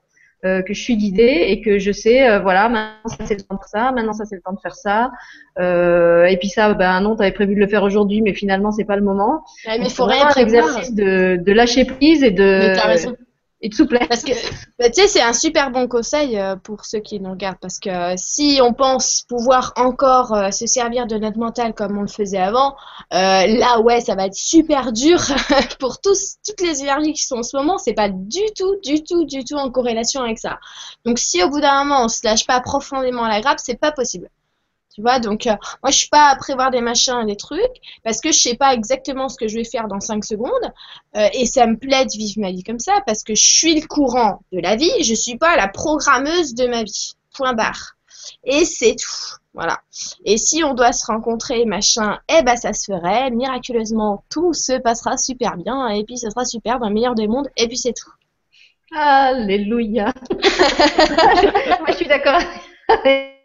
euh, 0.47 0.63
que 0.63 0.73
je 0.73 0.81
suis 0.83 0.97
guidée 0.97 1.45
et 1.49 1.61
que 1.61 1.79
je 1.79 1.93
sais, 1.93 2.27
euh, 2.27 2.39
voilà, 2.41 2.71
maintenant 2.71 3.09
ça 3.09 3.27
c'est 3.27 3.35
le 3.35 3.43
temps 3.43 3.57
de 3.57 3.61
faire 3.61 3.69
ça, 3.69 3.93
maintenant 3.93 4.15
ça 4.15 4.25
c'est 4.25 4.37
le 4.37 4.41
temps 4.41 4.55
de 4.55 4.61
faire 4.61 4.75
ça, 4.75 5.11
euh, 5.59 6.25
et 6.25 6.39
puis 6.39 6.49
ça, 6.49 6.73
ben 6.73 6.99
non, 7.03 7.15
t'avais 7.15 7.33
prévu 7.33 7.55
de 7.55 7.61
le 7.61 7.67
faire 7.67 7.83
aujourd'hui, 7.83 8.23
mais 8.23 8.33
finalement 8.33 8.71
c'est 8.73 8.87
pas 8.87 8.97
le 8.97 9.03
moment. 9.03 9.43
Ouais, 9.67 9.79
mais 9.79 9.85
il 9.85 9.91
faut 9.91 10.07
rien 10.07 10.27
prévoir. 10.29 10.65
exercice 10.67 10.95
de, 10.95 11.37
de 11.37 11.53
lâcher 11.53 11.85
prise 11.85 12.23
et 12.23 12.31
Mais 12.31 12.37
de 12.37 12.87
raison. 12.87 13.15
Et 13.63 13.69
de 13.69 13.75
souplesse. 13.75 14.09
Parce 14.09 14.23
que, 14.23 14.33
bah, 14.79 14.91
tu 14.91 15.01
sais, 15.01 15.09
c'est 15.09 15.23
un 15.23 15.33
super 15.33 15.71
bon 15.71 15.87
conseil 15.89 16.39
euh, 16.39 16.57
pour 16.57 16.85
ceux 16.85 17.01
qui 17.01 17.21
nous 17.21 17.31
regardent. 17.31 17.59
Parce 17.61 17.79
que 17.79 17.91
euh, 17.91 18.15
si 18.17 18.61
on 18.63 18.73
pense 18.73 19.23
pouvoir 19.29 19.73
encore 19.77 20.33
euh, 20.33 20.51
se 20.51 20.67
servir 20.67 21.07
de 21.07 21.17
notre 21.17 21.39
mental 21.39 21.75
comme 21.75 21.99
on 21.99 22.03
le 22.03 22.09
faisait 22.09 22.39
avant, 22.39 22.75
euh, 23.13 23.47
là, 23.47 23.81
ouais, 23.81 24.01
ça 24.01 24.15
va 24.15 24.27
être 24.27 24.35
super 24.35 24.93
dur 24.93 25.21
pour 25.79 26.01
tous, 26.01 26.37
toutes 26.47 26.61
les 26.61 26.83
énergies 26.83 27.13
qui 27.13 27.23
sont 27.23 27.39
en 27.39 27.43
ce 27.43 27.57
moment. 27.57 27.79
C'est 27.79 27.95
pas 27.95 28.09
du 28.09 28.43
tout, 28.57 28.77
du 28.83 29.03
tout, 29.03 29.25
du 29.25 29.45
tout 29.45 29.57
en 29.57 29.71
corrélation 29.71 30.23
avec 30.23 30.39
ça. 30.39 30.59
Donc, 31.05 31.19
si 31.19 31.43
au 31.43 31.49
bout 31.49 31.61
d'un 31.61 31.85
moment, 31.85 32.05
on 32.05 32.09
se 32.09 32.21
lâche 32.25 32.47
pas 32.47 32.61
profondément 32.61 33.27
la 33.27 33.41
grappe, 33.41 33.59
c'est 33.61 33.79
pas 33.79 33.93
possible. 33.93 34.29
Tu 34.95 35.03
vois, 35.03 35.21
donc 35.21 35.47
euh, 35.47 35.55
moi 35.83 35.91
je 35.91 35.99
suis 35.99 36.09
pas 36.09 36.31
à 36.31 36.37
prévoir 36.37 36.71
des 36.71 36.81
machins 36.81 37.21
et 37.23 37.27
des 37.27 37.37
trucs 37.37 37.61
parce 38.03 38.21
que 38.21 38.33
je 38.33 38.41
sais 38.41 38.57
pas 38.57 38.75
exactement 38.75 39.29
ce 39.29 39.37
que 39.37 39.47
je 39.47 39.57
vais 39.57 39.65
faire 39.65 39.87
dans 39.87 40.01
5 40.01 40.25
secondes. 40.25 40.73
Euh, 41.17 41.29
et 41.33 41.47
ça 41.47 41.67
me 41.67 41.77
plaît 41.77 42.05
de 42.07 42.13
vivre 42.13 42.41
ma 42.41 42.51
vie 42.51 42.65
comme 42.65 42.81
ça 42.81 43.01
parce 43.07 43.23
que 43.23 43.35
je 43.35 43.45
suis 43.45 43.81
le 43.81 43.87
courant 43.87 44.41
de 44.53 44.59
la 44.61 44.75
vie, 44.75 45.05
je 45.05 45.15
suis 45.15 45.39
pas 45.39 45.57
la 45.57 45.69
programmeuse 45.69 46.55
de 46.55 46.67
ma 46.67 46.83
vie. 46.83 47.13
Point 47.35 47.55
barre. 47.55 47.97
Et 48.45 48.65
c'est 48.65 48.97
tout. 48.97 49.37
Voilà. 49.55 49.81
Et 50.25 50.37
si 50.37 50.63
on 50.65 50.75
doit 50.75 50.93
se 50.93 51.07
rencontrer, 51.07 51.65
machin, 51.65 52.19
eh 52.29 52.43
ben 52.43 52.57
ça 52.57 52.73
se 52.73 52.93
ferait. 52.93 53.31
Miraculeusement, 53.31 54.25
tout 54.31 54.53
se 54.53 54.79
passera 54.79 55.17
super 55.17 55.57
bien. 55.57 55.89
Et 55.89 56.05
puis 56.05 56.19
ça 56.19 56.31
sera 56.31 56.45
super 56.45 56.79
dans 56.79 56.89
le 56.89 56.95
meilleur 56.95 57.15
des 57.15 57.29
mondes. 57.29 57.49
Et 57.57 57.69
puis 57.69 57.79
c'est 57.79 57.93
tout. 57.93 58.11
Alléluia. 58.93 60.13
Moi, 60.33 61.87
je 61.89 61.95
suis 61.95 62.09
d'accord. 62.09 62.41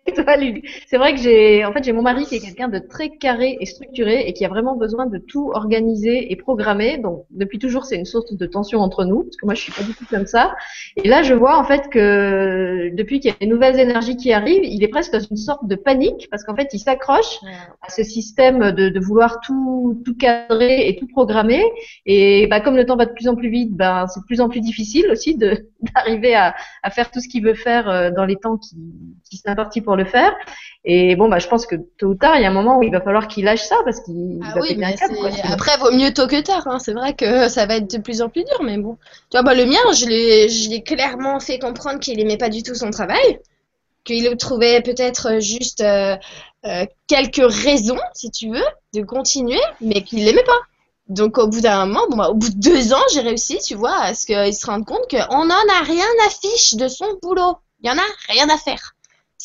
C'est 0.87 0.97
vrai 0.97 1.15
que 1.15 1.19
j'ai, 1.19 1.65
en 1.65 1.73
fait, 1.73 1.83
j'ai 1.83 1.91
mon 1.91 2.03
mari 2.03 2.25
qui 2.25 2.35
est 2.35 2.39
quelqu'un 2.39 2.67
de 2.67 2.77
très 2.77 3.09
carré 3.09 3.57
et 3.59 3.65
structuré 3.65 4.27
et 4.27 4.33
qui 4.33 4.45
a 4.45 4.49
vraiment 4.49 4.75
besoin 4.75 5.07
de 5.07 5.17
tout 5.17 5.51
organiser 5.53 6.31
et 6.31 6.35
programmer. 6.35 6.99
Donc, 6.99 7.25
depuis 7.31 7.57
toujours, 7.57 7.85
c'est 7.85 7.95
une 7.95 8.05
source 8.05 8.33
de 8.33 8.45
tension 8.45 8.79
entre 8.79 9.03
nous, 9.03 9.23
parce 9.23 9.35
que 9.37 9.45
moi, 9.45 9.55
je 9.55 9.61
suis 9.61 9.71
pas 9.71 9.81
du 9.81 9.93
tout 9.95 10.05
comme 10.07 10.27
ça. 10.27 10.55
Et 10.95 11.07
là, 11.07 11.23
je 11.23 11.33
vois, 11.33 11.57
en 11.57 11.63
fait, 11.63 11.89
que 11.89 12.91
depuis 12.93 13.19
qu'il 13.19 13.31
y 13.31 13.33
a 13.33 13.37
des 13.39 13.47
nouvelles 13.47 13.79
énergies 13.79 14.15
qui 14.15 14.31
arrivent, 14.31 14.63
il 14.63 14.83
est 14.83 14.87
presque 14.89 15.11
dans 15.11 15.19
une 15.19 15.37
sorte 15.37 15.67
de 15.67 15.75
panique, 15.75 16.27
parce 16.29 16.43
qu'en 16.43 16.55
fait, 16.55 16.69
il 16.73 16.79
s'accroche 16.79 17.39
à 17.81 17.89
ce 17.89 18.03
système 18.03 18.73
de, 18.73 18.99
vouloir 18.99 19.39
tout, 19.41 20.01
tout 20.05 20.15
cadrer 20.15 20.87
et 20.87 20.95
tout 20.97 21.07
programmer. 21.07 21.63
Et 22.05 22.45
bah, 22.47 22.61
comme 22.61 22.75
le 22.75 22.85
temps 22.85 22.95
va 22.95 23.05
de 23.05 23.13
plus 23.13 23.27
en 23.27 23.35
plus 23.35 23.49
vite, 23.49 23.75
bah, 23.75 24.05
c'est 24.07 24.19
de 24.19 24.25
plus 24.25 24.39
en 24.39 24.49
plus 24.49 24.61
difficile 24.61 25.07
aussi 25.11 25.35
d'arriver 25.95 26.35
à, 26.35 26.53
faire 26.91 27.09
tout 27.09 27.19
ce 27.19 27.27
qu'il 27.27 27.43
veut 27.43 27.55
faire 27.55 27.89
euh, 27.89 28.11
dans 28.11 28.25
les 28.25 28.35
temps 28.35 28.57
qui, 28.57 28.77
qui 29.29 29.37
sont 29.37 29.49
impartis 29.49 29.81
pour 29.95 30.03
le 30.03 30.09
faire. 30.09 30.33
Et 30.87 31.15
bon, 31.15 31.29
bah, 31.29 31.39
je 31.39 31.47
pense 31.47 31.65
que 31.65 31.75
tôt 31.97 32.07
ou 32.07 32.15
tard, 32.15 32.35
il 32.35 32.43
y 32.43 32.45
a 32.45 32.49
un 32.49 32.53
moment 32.53 32.77
où 32.77 32.83
il 32.83 32.91
va 32.91 33.01
falloir 33.01 33.27
qu'il 33.27 33.45
lâche 33.45 33.63
ça 33.63 33.75
parce 33.85 34.01
qu'il 34.01 34.39
Ah 34.43 34.53
va 34.53 34.61
oui, 34.61 34.69
péter 34.75 34.85
un 34.85 34.91
câble. 34.93 35.15
quoi, 35.15 35.29
après, 35.51 35.77
vaut 35.77 35.91
mieux 35.91 36.13
tôt 36.13 36.27
que 36.27 36.41
tard. 36.41 36.67
hein. 36.67 36.77
C'est 36.79 36.93
vrai 36.93 37.13
que 37.15 37.49
ça 37.49 37.65
va 37.65 37.77
être 37.77 37.89
de 37.89 37.97
plus 37.97 38.21
en 38.21 38.29
plus 38.29 38.43
dur, 38.43 38.61
mais 38.61 38.77
bon. 38.77 38.97
Tu 39.31 39.37
vois, 39.37 39.41
bah, 39.43 39.55
le 39.55 39.65
mien, 39.65 39.79
je 39.93 40.05
l'ai, 40.05 40.49
je 40.49 40.69
l'ai 40.69 40.83
clairement 40.83 41.39
fait 41.39 41.57
comprendre 41.59 41.99
qu'il 41.99 42.19
aimait 42.19 42.37
pas 42.37 42.49
du 42.49 42.61
tout 42.61 42.75
son 42.75 42.91
travail, 42.91 43.39
qu'il 44.03 44.35
trouvait 44.37 44.81
peut-être 44.81 45.39
juste 45.39 45.81
euh, 45.81 46.15
euh, 46.65 46.85
quelques 47.07 47.51
raisons, 47.63 47.99
si 48.13 48.29
tu 48.29 48.49
veux, 48.51 48.65
de 48.93 49.01
continuer, 49.03 49.61
mais 49.81 50.03
qu'il 50.03 50.23
l'aimait 50.23 50.43
pas. 50.43 50.59
Donc, 51.07 51.37
au 51.39 51.47
bout 51.47 51.61
d'un 51.61 51.85
moment, 51.87 52.05
bon, 52.09 52.17
bah, 52.17 52.29
au 52.29 52.35
bout 52.35 52.49
de 52.49 52.59
deux 52.59 52.93
ans, 52.93 53.01
j'ai 53.13 53.21
réussi, 53.21 53.57
tu 53.59 53.73
vois, 53.75 53.95
à 54.01 54.13
ce 54.13 54.25
qu'il 54.27 54.53
se 54.53 54.65
rende 54.67 54.85
compte 54.85 55.07
qu'on 55.09 55.45
n'en 55.45 55.55
a 55.79 55.83
rien 55.83 56.05
à 56.27 56.29
fiche 56.29 56.75
de 56.75 56.87
son 56.87 57.07
boulot. 57.23 57.57
Il 57.81 57.87
y 57.87 57.91
en 57.91 57.97
a 57.97 58.05
rien 58.29 58.47
à 58.49 58.57
faire. 58.57 58.94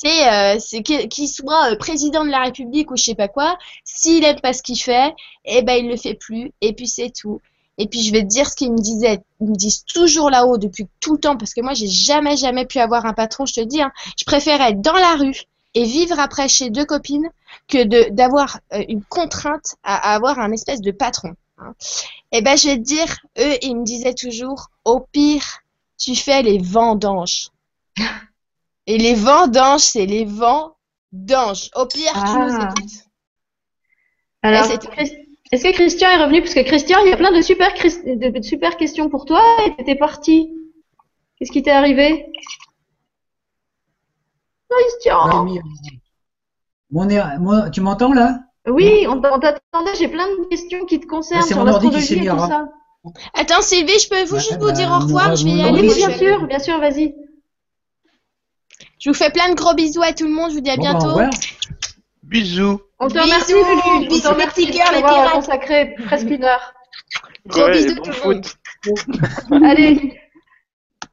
C'est 0.02 0.56
euh, 0.56 0.58
qu'il 0.82 1.28
soit 1.28 1.72
euh, 1.72 1.76
président 1.76 2.24
de 2.24 2.30
la 2.30 2.44
République 2.44 2.90
ou 2.90 2.96
je 2.96 3.02
sais 3.02 3.14
pas 3.14 3.28
quoi, 3.28 3.58
s'il 3.84 4.24
aime 4.24 4.40
pas 4.40 4.54
ce 4.54 4.62
qu'il 4.62 4.80
fait, 4.80 5.14
eh 5.44 5.60
ben 5.60 5.74
il 5.74 5.90
le 5.90 5.96
fait 5.98 6.14
plus 6.14 6.52
et 6.62 6.72
puis 6.72 6.88
c'est 6.88 7.10
tout. 7.10 7.42
Et 7.76 7.86
puis 7.86 8.00
je 8.00 8.10
vais 8.10 8.22
te 8.22 8.28
dire 8.28 8.48
ce 8.48 8.56
qu'ils 8.56 8.72
me 8.72 8.78
disaient, 8.78 9.20
ils 9.42 9.50
me 9.50 9.54
disent 9.54 9.84
toujours 9.84 10.30
là-haut 10.30 10.56
depuis 10.56 10.86
tout 11.00 11.14
le 11.14 11.20
temps 11.20 11.36
parce 11.36 11.52
que 11.52 11.60
moi 11.60 11.74
j'ai 11.74 11.86
jamais 11.86 12.38
jamais 12.38 12.64
pu 12.64 12.78
avoir 12.78 13.04
un 13.04 13.12
patron, 13.12 13.44
je 13.44 13.52
te 13.52 13.60
dis, 13.60 13.82
hein. 13.82 13.92
je 14.16 14.24
préfère 14.24 14.62
être 14.62 14.80
dans 14.80 14.94
la 14.94 15.16
rue 15.16 15.36
et 15.74 15.84
vivre 15.84 16.18
après 16.18 16.48
chez 16.48 16.70
deux 16.70 16.86
copines 16.86 17.28
que 17.68 18.08
d'avoir 18.08 18.58
euh, 18.72 18.82
une 18.88 19.02
contrainte 19.02 19.76
à, 19.82 20.14
avoir 20.14 20.38
un 20.38 20.50
espèce 20.52 20.80
de 20.80 20.92
patron. 20.92 21.34
hein. 21.58 21.74
Eh 22.32 22.40
ben 22.40 22.56
je 22.56 22.68
vais 22.68 22.78
te 22.78 22.82
dire, 22.84 23.18
eux 23.38 23.58
ils 23.60 23.76
me 23.76 23.84
disaient 23.84 24.14
toujours, 24.14 24.68
au 24.86 25.00
pire 25.00 25.44
tu 25.98 26.16
fais 26.16 26.42
les 26.42 26.56
vendanges. 26.56 27.50
Et 28.86 28.98
les 28.98 29.14
vendanges, 29.14 29.80
c'est 29.80 30.06
les 30.06 30.24
vents 30.24 30.76
d'ange. 31.12 31.70
Au 31.76 31.86
pire, 31.86 32.12
tu 32.12 32.38
nous 32.38 32.56
Ah. 32.60 32.68
écoutes. 32.72 32.92
Alors. 34.42 34.66
Chris- 34.92 35.12
est-ce 35.52 35.64
que 35.64 35.72
Christian 35.72 36.10
est 36.10 36.22
revenu? 36.22 36.42
Parce 36.42 36.54
que 36.54 36.60
Christian, 36.60 36.98
il 37.04 37.10
y 37.10 37.12
a 37.12 37.16
plein 37.16 37.32
de 37.32 37.42
super, 37.42 37.72
de, 37.74 38.76
questions 38.76 39.08
pour 39.08 39.24
toi 39.24 39.42
et 39.66 39.74
t'étais 39.74 39.96
parti. 39.96 40.52
Qu'est-ce 41.36 41.50
qui 41.50 41.62
t'est 41.62 41.72
arrivé? 41.72 42.26
Christian 44.68 45.44
mon 46.90 47.06
mon- 47.40 47.70
tu 47.70 47.80
m'entends 47.80 48.12
là? 48.12 48.40
Oui, 48.68 49.06
on, 49.08 49.12
on 49.12 49.38
t'attendait, 49.40 49.94
j'ai 49.98 50.08
plein 50.08 50.28
de 50.28 50.48
questions 50.48 50.84
qui 50.84 51.00
te 51.00 51.06
concernent 51.06 51.42
C'est 51.42 51.54
sur 51.54 51.64
l'astrologie 51.64 52.14
et 52.14 52.26
tout 52.28 52.38
ça. 52.38 52.68
Attends, 53.34 53.62
Sylvie, 53.62 53.98
je 53.98 54.08
peux 54.08 54.24
vous 54.24 54.36
juste 54.36 54.58
vous 54.58 54.66
bah, 54.66 54.72
dire 54.72 54.90
au 54.90 54.98
revoir, 54.98 55.34
je 55.34 55.44
vais 55.44 55.50
y 55.52 55.62
aller. 55.62 55.88
Oui, 55.88 55.94
bien 55.94 56.10
sûr, 56.16 56.46
bien 56.46 56.58
sûr, 56.58 56.78
vas-y. 56.78 57.14
Je 59.00 59.10
vous 59.10 59.14
fais 59.14 59.30
plein 59.30 59.48
de 59.50 59.54
gros 59.54 59.74
bisous 59.74 60.02
à 60.02 60.12
tout 60.12 60.24
le 60.24 60.30
monde, 60.30 60.50
je 60.50 60.56
vous 60.56 60.60
dis 60.60 60.70
à 60.70 60.76
Bon, 60.76 60.82
bah, 60.82 60.90
bientôt. 60.92 61.08
revoir. 61.08 61.30
Bisous. 62.22 62.80
On 63.00 63.08
te 63.08 63.18
remercie, 63.18 63.52
Lulu. 63.54 63.64
On 63.86 64.00
bisous, 64.06 64.20
te 64.22 64.28
remercie 64.28 64.60
les 64.60 64.66
petits 64.72 64.78
cœurs, 64.78 64.92
les 64.92 65.00
d'avoir 65.00 65.14
pirates. 65.22 65.34
consacré 65.34 65.94
presque 66.04 66.28
une 66.30 66.44
heure. 66.44 66.74
Gros 67.46 67.64
Ouais, 67.64 67.72
bisous 67.72 67.94
bon 67.96 68.02
tout 68.02 68.10
le 68.10 68.34
monde. 68.34 68.46
foot. 68.46 68.56
Allez, 69.64 70.20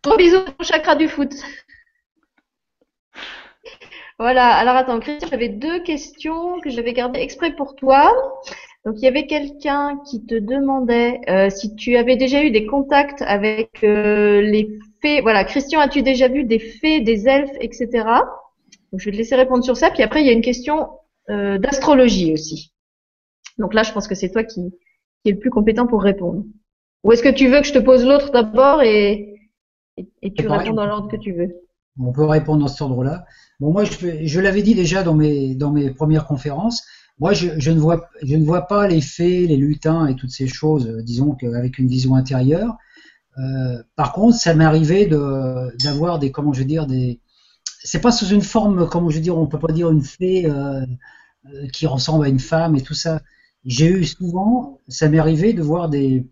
gros 0.04 0.18
bisous 0.18 0.38
au 0.60 0.64
chakra 0.64 0.96
du 0.96 1.08
foot. 1.08 1.32
Voilà, 4.20 4.56
alors 4.56 4.76
attends, 4.76 5.00
Christian, 5.00 5.28
j'avais 5.30 5.50
deux 5.50 5.80
questions 5.84 6.60
que 6.62 6.70
j'avais 6.72 6.94
gardées 6.94 7.20
exprès 7.20 7.56
pour 7.56 7.76
toi. 7.76 8.12
Donc, 8.88 8.96
il 9.00 9.04
y 9.04 9.08
avait 9.10 9.28
quelqu'un 9.28 10.00
qui 10.10 10.26
te 10.26 10.34
demandait 10.34 11.20
euh, 11.28 11.50
si 11.50 11.76
tu 11.76 11.98
avais 11.98 12.16
déjà 12.16 12.42
eu 12.42 12.52
des 12.52 12.66
contacts 12.66 13.22
avec 13.22 13.84
euh, 13.84 14.40
les 14.40 14.80
fées. 15.02 15.20
Voilà, 15.20 15.44
Christian, 15.44 15.82
as-tu 15.82 16.04
déjà 16.04 16.30
vu 16.30 16.46
des 16.46 16.58
fées, 16.58 17.02
des 17.02 17.28
elfes, 17.28 17.52
etc. 17.60 17.90
Donc, 18.94 19.02
je 19.02 19.06
vais 19.06 19.12
te 19.12 19.18
laisser 19.18 19.36
répondre 19.36 19.62
sur 19.62 19.76
ça. 19.76 19.92
Puis 19.92 20.04
après, 20.04 20.22
il 20.22 20.26
y 20.26 20.30
a 20.30 20.32
une 20.32 20.42
question 20.42 20.88
euh, 21.30 21.58
d'astrologie 21.58 22.32
aussi. 22.32 22.72
Donc 23.58 23.74
là, 23.74 23.84
je 23.84 23.92
pense 23.92 24.08
que 24.08 24.16
c'est 24.16 24.32
toi 24.32 24.46
qui, 24.46 24.62
qui 25.22 25.32
est 25.32 25.34
le 25.34 25.40
plus 25.40 25.50
compétent 25.50 25.86
pour 25.86 26.02
répondre. 26.02 26.46
Ou 27.04 27.12
est-ce 27.12 27.24
que 27.24 27.28
tu 27.28 27.50
veux 27.50 27.60
que 27.60 27.68
je 27.68 27.74
te 27.74 27.80
pose 27.80 28.06
l'autre 28.06 28.32
d'abord 28.32 28.82
et, 28.84 29.50
et, 29.98 30.08
et 30.22 30.32
tu 30.32 30.44
C'est 30.44 30.48
pareil. 30.48 30.70
réponds 30.70 30.78
dans 30.78 30.86
l'ordre 30.86 31.12
que 31.12 31.18
tu 31.18 31.34
veux 31.34 31.58
On 32.00 32.14
peut 32.14 32.24
répondre 32.24 32.62
dans 32.62 32.70
cet 32.70 32.84
ordre-là. 32.84 33.26
Bon, 33.60 33.74
moi, 33.74 33.84
je, 33.84 34.24
je 34.26 34.40
l'avais 34.40 34.62
dit 34.62 34.76
déjà 34.76 35.04
dans 35.04 35.14
mes, 35.14 35.56
dans 35.56 35.72
mes 35.72 35.92
premières 35.92 36.26
conférences. 36.26 36.88
Moi, 37.20 37.34
je, 37.34 37.72
ne 37.72 37.80
vois, 38.46 38.68
pas 38.68 38.88
les 38.88 39.02
fées, 39.02 39.48
les 39.48 39.58
lutins 39.58 40.08
et 40.08 40.16
toutes 40.16 40.30
ces 40.32 40.48
choses, 40.48 40.88
euh, 40.88 41.02
disons 41.02 41.34
qu'avec 41.34 41.80
une 41.80 41.88
vision 41.88 42.16
intérieure. 42.16 42.78
Euh, 43.40 43.82
par 43.96 44.14
contre, 44.14 44.38
ça 44.38 44.54
m'est 44.54 44.66
arrivé 44.66 45.08
d'avoir 45.08 46.20
des, 46.20 46.32
comment 46.32 46.54
je 46.54 46.60
veux 46.60 46.66
dire, 46.66 46.88
des. 46.88 47.20
C'est 47.84 48.02
pas 48.02 48.12
sous 48.12 48.28
une 48.28 48.42
forme, 48.42 48.88
comment 48.90 49.10
je 49.10 49.16
veux 49.16 49.22
dire, 49.22 49.38
on 49.38 49.48
peut 49.48 49.60
pas 49.60 49.74
dire 49.74 49.90
une 49.90 50.04
fée 50.04 50.46
euh, 50.46 50.86
qui 51.74 51.88
ressemble 51.88 52.26
à 52.26 52.30
une 52.30 52.40
femme 52.40 52.76
et 52.76 52.82
tout 52.82 52.94
ça. 52.94 53.22
J'ai 53.66 53.88
eu 53.88 54.04
souvent, 54.06 54.80
ça 54.88 55.10
m'est 55.10 55.20
arrivé 55.20 55.54
de 55.54 55.62
voir 55.62 55.90
des, 55.90 56.28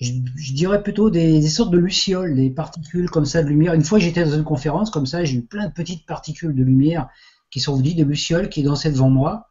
je, 0.00 0.12
je 0.36 0.52
dirais 0.52 0.82
plutôt 0.82 1.10
des, 1.10 1.40
des 1.40 1.48
sortes 1.48 1.70
de 1.70 1.78
lucioles, 1.78 2.34
des 2.34 2.50
particules 2.50 3.10
comme 3.10 3.24
ça 3.26 3.42
de 3.42 3.48
lumière. 3.48 3.74
Une 3.74 3.84
fois, 3.84 3.98
j'étais 3.98 4.24
dans 4.24 4.36
une 4.36 4.44
conférence 4.44 4.90
comme 4.90 5.06
ça, 5.06 5.24
j'ai 5.24 5.36
eu 5.36 5.42
plein 5.42 5.68
de 5.68 5.72
petites 5.72 6.06
particules 6.06 6.54
de 6.54 6.62
lumière 6.62 7.08
qui 7.50 7.60
sont 7.60 7.76
venues 7.76 7.94
des 7.94 8.04
lucioles 8.04 8.48
qui 8.48 8.62
dansaient 8.62 8.90
devant 8.90 9.10
moi. 9.10 9.48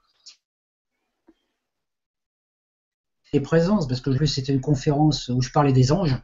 Les 3.35 3.41
présences, 3.41 3.85
parce 3.85 3.99
que 3.99 4.25
c'était 4.25 4.53
une 4.53 4.61
conférence 4.61 5.27
où 5.27 5.41
je 5.41 5.51
parlais 5.51 5.73
des 5.73 5.91
anges, 5.91 6.17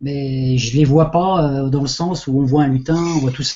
mais 0.00 0.58
je 0.58 0.76
les 0.76 0.84
vois 0.84 1.12
pas 1.12 1.44
euh, 1.44 1.68
dans 1.68 1.80
le 1.80 1.86
sens 1.86 2.26
où 2.26 2.40
on 2.40 2.44
voit 2.44 2.64
un 2.64 2.66
lutin, 2.66 2.96
on 2.96 3.20
voit 3.20 3.30
tout 3.30 3.44
ça. 3.44 3.54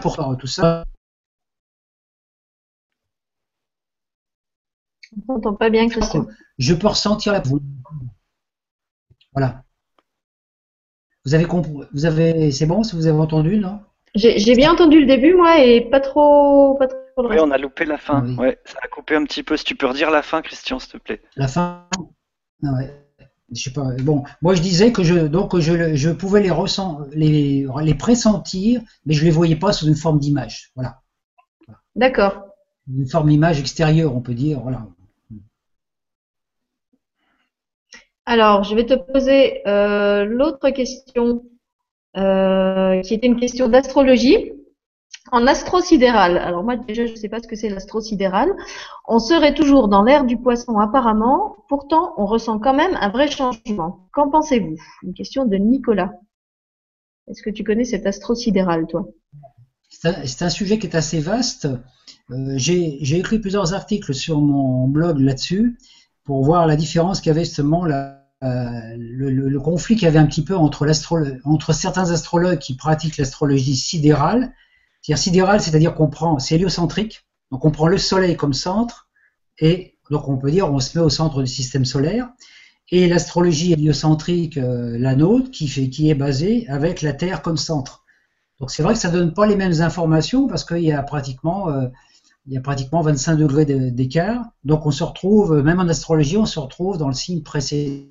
Pour 0.00 0.16
faire 0.16 0.34
tout 0.38 0.46
ça, 0.46 0.86
On 5.28 5.34
t'entend 5.34 5.54
pas 5.54 5.68
bien, 5.68 5.86
Christian. 5.86 6.26
je 6.56 6.72
peux 6.72 6.86
ressentir 6.86 7.34
la 7.34 7.42
Voilà. 9.32 9.64
Vous 11.26 11.34
avez 11.34 11.44
compris, 11.44 11.74
vous 11.92 12.06
avez, 12.06 12.52
c'est 12.52 12.64
bon, 12.64 12.82
si 12.82 12.96
vous 12.96 13.06
avez 13.06 13.18
entendu, 13.18 13.58
non? 13.58 13.80
J'ai 14.14 14.54
bien 14.54 14.72
entendu 14.72 15.00
le 15.00 15.06
début, 15.06 15.34
moi, 15.34 15.62
et 15.62 15.82
pas 15.82 16.00
trop, 16.00 16.74
pas 16.78 16.86
trop 16.86 16.96
Oui, 17.18 17.36
on 17.40 17.50
a 17.50 17.58
loupé 17.58 17.84
la 17.84 17.98
fin. 17.98 18.24
Oui. 18.24 18.36
Ouais, 18.36 18.58
ça 18.64 18.78
a 18.82 18.88
coupé 18.88 19.16
un 19.16 19.24
petit 19.24 19.42
peu. 19.42 19.56
Si 19.56 19.64
tu 19.64 19.74
peux 19.74 19.86
redire 19.86 20.10
la 20.10 20.22
fin, 20.22 20.40
Christian, 20.40 20.78
s'il 20.78 20.92
te 20.92 20.98
plaît. 20.98 21.20
La 21.36 21.48
fin. 21.48 21.88
Ah 22.64 22.74
ouais. 22.76 23.08
Je 23.50 23.62
sais 23.62 23.72
pas. 23.72 23.86
Bon, 24.02 24.24
moi 24.42 24.54
je 24.54 24.60
disais 24.60 24.92
que 24.92 25.02
je 25.02 25.26
donc 25.26 25.58
je, 25.58 26.10
pouvais 26.12 26.42
les 26.42 26.50
ressent, 26.50 27.00
les, 27.12 27.66
les 27.82 27.94
pressentir, 27.94 28.82
mais 29.06 29.14
je 29.14 29.24
les 29.24 29.30
voyais 29.30 29.56
pas 29.56 29.72
sous 29.72 29.86
une 29.86 29.96
forme 29.96 30.18
d'image. 30.18 30.70
Voilà, 30.74 31.00
D'accord. 31.96 32.42
une 32.94 33.08
forme 33.08 33.30
d'image 33.30 33.58
extérieure, 33.58 34.14
on 34.14 34.20
peut 34.20 34.34
dire. 34.34 34.60
Voilà. 34.60 34.86
Alors, 38.26 38.64
je 38.64 38.74
vais 38.74 38.84
te 38.84 38.92
poser 38.92 39.66
euh, 39.66 40.26
l'autre 40.26 40.68
question, 40.68 41.46
euh, 42.18 43.00
qui 43.00 43.14
était 43.14 43.26
une 43.26 43.40
question 43.40 43.70
d'astrologie. 43.70 44.52
En 45.32 45.46
astro-sidéral, 45.46 46.38
alors 46.38 46.64
moi 46.64 46.76
déjà 46.76 47.06
je 47.06 47.12
ne 47.12 47.16
sais 47.16 47.28
pas 47.28 47.40
ce 47.40 47.48
que 47.48 47.56
c'est 47.56 47.68
l'astro-sidéral, 47.68 48.50
on 49.06 49.18
serait 49.18 49.54
toujours 49.54 49.88
dans 49.88 50.02
l'ère 50.02 50.24
du 50.24 50.36
poisson 50.36 50.78
apparemment, 50.78 51.56
pourtant 51.68 52.14
on 52.16 52.26
ressent 52.26 52.58
quand 52.58 52.74
même 52.74 52.96
un 53.00 53.10
vrai 53.10 53.30
changement. 53.30 54.08
Qu'en 54.12 54.30
pensez-vous? 54.30 54.76
Une 55.02 55.14
question 55.14 55.44
de 55.44 55.56
Nicolas. 55.56 56.12
Est-ce 57.28 57.42
que 57.42 57.50
tu 57.50 57.62
connais 57.62 57.84
cet 57.84 58.06
astro-sidéral, 58.06 58.86
toi? 58.86 59.06
C'est 59.90 60.42
un, 60.42 60.50
sujet 60.50 60.78
qui 60.78 60.86
est 60.86 60.94
assez 60.94 61.18
vaste. 61.18 61.66
Euh, 62.30 62.54
J'ai 62.56 63.18
écrit 63.18 63.38
plusieurs 63.38 63.74
articles 63.74 64.14
sur 64.14 64.40
mon 64.40 64.86
blog 64.86 65.18
là-dessus 65.18 65.78
pour 66.24 66.44
voir 66.44 66.66
la 66.66 66.76
différence 66.76 67.20
qu'il 67.20 67.30
y 67.30 67.34
avait 67.34 67.44
justement 67.44 67.86
euh, 67.86 68.94
le, 68.96 69.58
conflit 69.58 69.96
qu'il 69.96 70.04
y 70.04 70.08
avait 70.08 70.18
un 70.18 70.26
petit 70.26 70.44
peu 70.44 70.56
entre 70.56 70.86
certains 71.72 72.10
astrologues 72.10 72.58
qui 72.58 72.76
pratiquent 72.76 73.16
l'astrologie 73.16 73.76
sidérale. 73.76 74.52
C'est-à-dire 75.08 75.22
sidérale, 75.22 75.60
c'est-à-dire 75.62 75.94
qu'on 75.94 76.08
prend, 76.08 76.38
c'est 76.38 76.56
héliocentrique, 76.56 77.24
donc 77.50 77.64
on 77.64 77.70
prend 77.70 77.86
le 77.88 77.96
Soleil 77.96 78.36
comme 78.36 78.52
centre 78.52 79.08
et 79.58 79.96
donc 80.10 80.28
on 80.28 80.36
peut 80.36 80.50
dire 80.50 80.70
on 80.70 80.80
se 80.80 80.98
met 80.98 81.02
au 81.02 81.08
centre 81.08 81.40
du 81.40 81.46
système 81.48 81.86
solaire. 81.86 82.28
Et 82.90 83.08
l'astrologie 83.08 83.72
héliocentrique, 83.72 84.58
euh, 84.58 84.98
la 84.98 85.16
nôtre, 85.16 85.50
qui, 85.50 85.66
fait, 85.66 85.88
qui 85.88 86.10
est 86.10 86.14
basée 86.14 86.68
avec 86.68 87.00
la 87.00 87.14
Terre 87.14 87.40
comme 87.40 87.56
centre. 87.56 88.04
Donc 88.60 88.70
c'est 88.70 88.82
vrai 88.82 88.92
que 88.92 89.00
ça 89.00 89.08
donne 89.08 89.32
pas 89.32 89.46
les 89.46 89.56
mêmes 89.56 89.80
informations 89.80 90.46
parce 90.46 90.62
qu'il 90.62 90.84
y 90.84 90.92
a 90.92 91.02
pratiquement 91.02 91.70
euh, 91.70 91.88
il 92.46 92.52
y 92.52 92.58
a 92.58 92.60
pratiquement 92.60 93.00
25 93.00 93.36
degrés 93.36 93.64
de- 93.64 93.88
d'écart. 93.88 94.44
Donc 94.64 94.84
on 94.84 94.90
se 94.90 95.04
retrouve, 95.04 95.62
même 95.62 95.80
en 95.80 95.88
astrologie, 95.88 96.36
on 96.36 96.44
se 96.44 96.60
retrouve 96.60 96.98
dans 96.98 97.08
le 97.08 97.14
signe 97.14 97.42
précédent. 97.42 98.04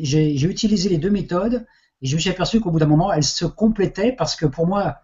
J'ai 0.00 0.44
utilisé 0.44 0.88
les 0.88 0.98
deux 0.98 1.10
méthodes 1.10 1.66
et 2.02 2.06
je 2.06 2.16
me 2.16 2.20
suis 2.20 2.30
aperçu 2.30 2.60
qu'au 2.60 2.70
bout 2.70 2.80
d'un 2.80 2.86
moment, 2.86 3.12
elles 3.12 3.24
se 3.24 3.44
complétaient 3.44 4.12
parce 4.12 4.36
que 4.36 4.46
pour 4.46 4.66
moi, 4.66 4.98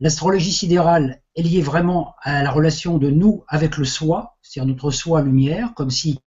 l'astrologie 0.00 0.52
sidérale 0.52 1.22
est 1.34 1.42
liée 1.42 1.62
vraiment 1.62 2.14
à 2.22 2.42
la 2.42 2.50
relation 2.50 2.98
de 2.98 3.10
nous 3.10 3.44
avec 3.48 3.78
le 3.78 3.84
soi, 3.84 4.36
c'est-à-dire 4.42 4.72
notre 4.72 4.90
soi 4.90 5.22
lumière, 5.22 5.72
comme 5.74 5.90
si 5.90 6.20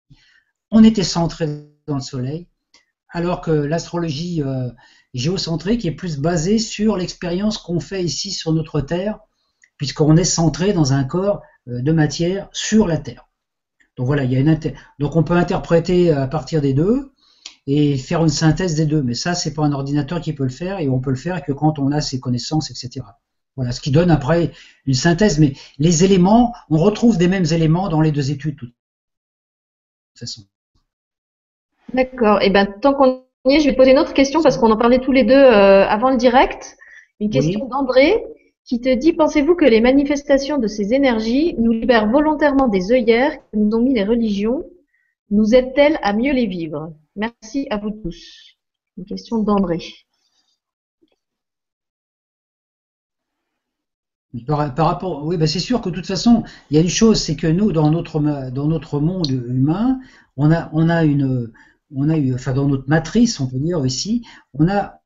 on 0.71 0.83
était 0.83 1.03
centré 1.03 1.67
dans 1.87 1.95
le 1.95 2.01
soleil, 2.01 2.47
alors 3.09 3.41
que 3.41 3.51
l'astrologie 3.51 4.41
euh, 4.41 4.69
géocentrique 5.13 5.85
est 5.85 5.91
plus 5.91 6.17
basée 6.17 6.57
sur 6.57 6.97
l'expérience 6.97 7.57
qu'on 7.57 7.79
fait 7.79 8.03
ici 8.03 8.31
sur 8.31 8.53
notre 8.53 8.81
Terre, 8.81 9.19
puisqu'on 9.77 10.17
est 10.17 10.23
centré 10.23 10.73
dans 10.73 10.93
un 10.93 11.03
corps 11.03 11.41
euh, 11.67 11.81
de 11.81 11.91
matière 11.91 12.49
sur 12.53 12.87
la 12.87 12.97
Terre. 12.97 13.27
Donc 13.97 14.07
voilà, 14.07 14.23
il 14.23 14.31
y 14.31 14.35
a 14.35 14.39
une 14.39 14.49
inter- 14.49 14.73
donc 14.97 15.15
on 15.15 15.23
peut 15.23 15.35
interpréter 15.35 16.11
à 16.11 16.27
partir 16.27 16.61
des 16.61 16.73
deux 16.73 17.12
et 17.65 17.97
faire 17.97 18.21
une 18.21 18.29
synthèse 18.29 18.75
des 18.75 18.85
deux, 18.85 19.01
mais 19.01 19.13
ça 19.13 19.35
c'est 19.35 19.53
pas 19.53 19.63
un 19.63 19.71
ordinateur 19.71 20.19
qui 20.19 20.33
peut 20.33 20.43
le 20.43 20.49
faire 20.49 20.79
et 20.79 20.89
on 20.89 20.99
peut 20.99 21.11
le 21.11 21.15
faire 21.15 21.43
que 21.43 21.51
quand 21.51 21.79
on 21.79 21.91
a 21.91 22.01
ses 22.01 22.19
connaissances, 22.19 22.69
etc. 22.69 23.05
Voilà, 23.55 23.71
ce 23.71 23.81
qui 23.81 23.91
donne 23.91 24.09
après 24.09 24.51
une 24.85 24.95
synthèse, 24.95 25.39
mais 25.39 25.53
les 25.77 26.03
éléments, 26.03 26.53
on 26.69 26.77
retrouve 26.77 27.17
des 27.17 27.27
mêmes 27.27 27.45
éléments 27.51 27.87
dans 27.87 28.01
les 28.01 28.11
deux 28.11 28.31
études, 28.31 28.55
de 28.55 28.65
toute 28.65 28.73
façon. 30.19 30.41
D'accord. 31.93 32.41
Et 32.41 32.49
ben 32.49 32.65
tant 32.65 32.93
qu'on 32.93 33.23
y 33.45 33.55
est, 33.55 33.59
je 33.59 33.65
vais 33.65 33.73
te 33.73 33.77
poser 33.77 33.91
une 33.91 33.99
autre 33.99 34.13
question 34.13 34.41
parce 34.41 34.57
qu'on 34.57 34.71
en 34.71 34.77
parlait 34.77 34.99
tous 34.99 35.11
les 35.11 35.23
deux 35.23 35.33
euh, 35.33 35.87
avant 35.87 36.09
le 36.09 36.17
direct. 36.17 36.75
Une 37.19 37.29
question 37.29 37.67
d'André 37.67 38.23
qui 38.65 38.81
te 38.81 38.93
dit 38.93 39.13
Pensez-vous 39.13 39.55
que 39.55 39.65
les 39.65 39.81
manifestations 39.81 40.57
de 40.57 40.67
ces 40.67 40.93
énergies 40.93 41.55
nous 41.59 41.71
libèrent 41.71 42.09
volontairement 42.09 42.67
des 42.67 42.91
œillères 42.91 43.37
que 43.37 43.57
nous 43.57 43.69
ont 43.77 43.81
mis 43.81 43.93
les 43.93 44.03
religions? 44.03 44.63
Nous 45.29 45.53
aident-elles 45.53 45.99
à 46.01 46.13
mieux 46.13 46.33
les 46.33 46.47
vivre? 46.47 46.91
Merci 47.15 47.67
à 47.69 47.77
vous 47.77 47.91
tous. 47.91 48.57
Une 48.97 49.05
question 49.05 49.43
d'André. 49.43 49.79
Par, 54.47 54.57
rapport, 54.57 55.25
oui, 55.25 55.37
ben 55.37 55.47
c'est 55.47 55.59
sûr 55.59 55.79
que 55.79 55.89
de 55.89 55.95
toute 55.95 56.07
façon, 56.07 56.43
il 56.69 56.75
y 56.75 56.79
a 56.79 56.81
une 56.81 56.89
chose, 56.89 57.21
c'est 57.21 57.35
que 57.35 57.45
nous, 57.45 57.71
dans 57.71 57.91
notre 57.91 58.19
dans 58.49 58.67
notre 58.67 58.99
monde 58.99 59.29
humain, 59.29 59.99
on 60.37 60.51
a 60.51 60.71
on 60.73 60.89
a 60.89 61.03
une 61.03 61.51
on 61.95 62.09
a 62.09 62.17
eu, 62.17 62.33
enfin 62.33 62.53
dans 62.53 62.67
notre 62.67 62.89
matrice, 62.89 63.39
on 63.39 63.47
peut 63.47 63.59
dire 63.59 63.85
ici, 63.85 64.25
on 64.55 64.67
a 64.67 65.03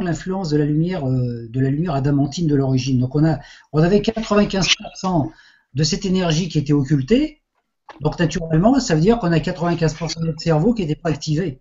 l'influence 0.00 0.50
de 0.50 0.56
la 0.56 0.64
lumière 0.64 1.06
euh, 1.06 1.48
de 1.50 1.60
la 1.60 1.68
lumière 1.68 1.94
adamantine 1.94 2.46
de 2.46 2.54
l'origine. 2.54 3.00
Donc 3.00 3.16
on 3.16 3.24
a 3.24 3.40
on 3.72 3.82
avait 3.82 3.98
95% 3.98 5.30
de 5.74 5.82
cette 5.82 6.06
énergie 6.06 6.48
qui 6.48 6.58
était 6.58 6.72
occultée. 6.72 7.42
Donc 8.00 8.18
naturellement, 8.18 8.78
ça 8.80 8.94
veut 8.94 9.00
dire 9.00 9.18
qu'on 9.18 9.32
a 9.32 9.38
95% 9.38 10.20
de 10.20 10.26
notre 10.26 10.40
cerveau 10.40 10.74
qui 10.74 10.82
n'était 10.82 11.00
pas 11.00 11.10
activé. 11.10 11.60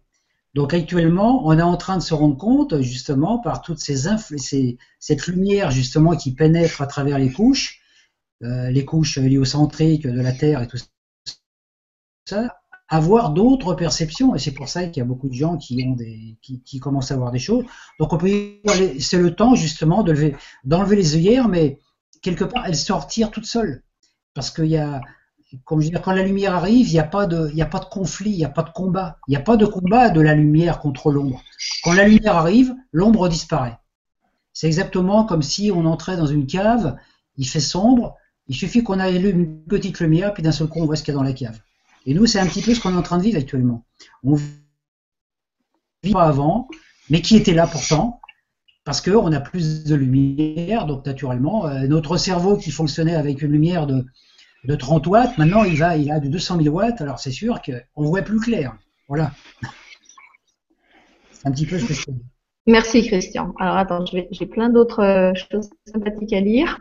Donc 0.56 0.74
actuellement, 0.74 1.46
on 1.46 1.58
est 1.58 1.64
en 1.64 1.78
train 1.78 1.98
de 1.98 2.02
se 2.02 2.14
rendre 2.14 2.38
compte, 2.38 2.82
justement, 2.82 3.40
par 3.40 3.62
toutes 3.62 3.80
ces, 3.80 4.08
ces 4.38 4.78
cette 5.00 5.28
lumière 5.28 5.72
justement 5.72 6.16
qui 6.16 6.34
pénètre 6.34 6.82
à 6.82 6.88
travers 6.88 7.20
les 7.20 7.32
couches, 7.32 7.82
euh, 8.44 8.70
les 8.72 8.86
couches 8.86 9.18
héliocentriques 9.18 10.08
de 10.08 10.22
la 10.22 10.32
Terre 10.32 10.62
et 10.62 10.68
tout 10.68 10.78
ça, 12.26 12.56
avoir 12.88 13.32
d'autres 13.32 13.76
perceptions. 13.76 14.36
Et 14.36 14.40
c'est 14.40 14.54
pour 14.54 14.70
ça 14.70 14.88
qu'il 14.88 14.98
y 14.98 15.02
a 15.02 15.06
beaucoup 15.06 15.30
de 15.30 15.34
gens 15.34 15.58
qui 15.58 15.84
ont 15.88 15.94
des, 15.94 16.38
qui, 16.42 16.80
commencent 16.80 17.12
à 17.12 17.18
voir 17.18 17.32
des 17.32 17.40
choses. 17.40 17.66
Donc 18.00 18.12
on 18.14 18.18
peut 18.18 18.30
c'est 19.00 19.20
le 19.20 19.36
temps 19.36 19.54
justement 19.54 20.02
de 20.04 20.12
lever, 20.12 20.36
d'enlever 20.64 20.96
les 20.96 21.16
œillères, 21.16 21.48
mais 21.48 21.80
quelque 22.24 22.44
part 22.44 22.66
elles 22.66 22.76
sortir 22.76 23.30
toutes 23.30 23.46
seules. 23.46 23.84
Parce 24.34 24.50
qu'il 24.52 24.66
y 24.68 24.78
a, 24.78 25.02
comme 25.66 25.84
quand 25.84 26.12
la 26.12 26.24
lumière 26.24 26.54
arrive, 26.54 26.88
il 26.88 26.94
n'y 26.94 27.00
a 27.00 27.04
pas 27.04 27.26
de, 27.26 27.50
il 27.52 27.58
y 27.58 27.62
a 27.62 27.66
pas 27.66 27.80
de 27.80 27.86
conflit, 27.86 28.32
il 28.32 28.38
n'y 28.38 28.46
a 28.46 28.50
pas 28.50 28.64
de 28.64 28.70
combat. 28.70 29.18
Il 29.28 29.32
n'y 29.32 29.38
a 29.38 29.42
pas 29.42 29.58
de 29.58 29.66
combat 29.66 30.10
de 30.10 30.22
la 30.22 30.36
lumière 30.36 30.80
contre 30.80 31.12
l'ombre. 31.12 31.44
Quand 31.84 31.94
la 31.94 32.08
lumière 32.08 32.36
arrive, 32.36 32.76
l'ombre 32.92 33.30
disparaît. 33.30 33.78
C'est 34.54 34.68
exactement 34.68 35.26
comme 35.26 35.42
si 35.42 35.72
on 35.74 35.86
entrait 35.86 36.18
dans 36.18 36.28
une 36.28 36.46
cave, 36.46 36.98
il 37.38 37.48
fait 37.48 37.60
sombre, 37.60 38.16
il 38.48 38.56
suffit 38.56 38.84
qu'on 38.84 39.00
ait 39.00 39.16
une 39.16 39.64
petite 39.64 40.00
lumière, 40.00 40.34
puis 40.34 40.44
d'un 40.44 40.52
seul 40.52 40.68
coup 40.68 40.82
on 40.82 40.86
voit 40.86 40.96
ce 40.96 41.04
qu'il 41.04 41.14
y 41.14 41.16
a 41.16 41.20
dans 41.20 41.24
la 41.24 41.34
cave. 41.34 41.60
Et 42.06 42.14
nous, 42.14 42.26
c'est 42.26 42.40
un 42.40 42.48
petit 42.48 42.62
peu 42.62 42.74
ce 42.74 42.80
qu'on 42.80 42.94
est 42.94 42.98
en 42.98 43.02
train 43.02 43.18
de 43.18 43.24
vivre 43.24 43.38
actuellement. 43.38 43.86
On 44.24 44.36
vit 44.36 46.12
pas 46.12 46.24
avant, 46.24 46.68
mais 47.10 47.22
qui 47.22 47.36
était 47.36 47.54
là 47.54 47.68
pourtant, 47.68 48.22
parce 48.84 49.02
qu'on 49.02 49.32
a 49.32 49.40
plus 49.40 49.84
de 49.84 49.96
lumière, 49.96 50.86
donc 50.86 51.06
naturellement, 51.06 51.68
euh, 51.68 51.88
notre 51.88 52.18
cerveau 52.18 52.58
qui 52.58 52.72
fonctionnait 52.72 53.16
avec 53.16 53.42
une 53.42 53.52
lumière 53.52 53.88
de, 53.88 54.06
de 54.66 54.76
30 54.76 55.08
watts, 55.08 55.38
maintenant 55.38 55.64
il 55.64 55.78
va, 55.78 55.96
il 55.96 56.12
a 56.12 56.20
de 56.20 56.28
200 56.28 56.62
000 56.62 56.76
watts, 56.76 57.02
alors 57.02 57.20
c'est 57.20 57.32
sûr 57.32 57.62
qu'on 57.62 58.04
voit 58.04 58.22
plus 58.22 58.40
clair. 58.40 58.76
Voilà. 59.08 59.32
Un 61.46 61.52
petit 61.52 61.66
peu 61.66 61.78
je. 61.78 61.86
Merci 62.68 63.08
Christian. 63.08 63.54
Alors 63.60 63.78
attends, 63.78 64.06
j'ai 64.06 64.46
plein 64.46 64.70
d'autres 64.70 65.04
euh, 65.04 65.34
choses 65.34 65.70
sympathiques 65.86 66.34
à 66.34 66.42
lire 66.42 66.80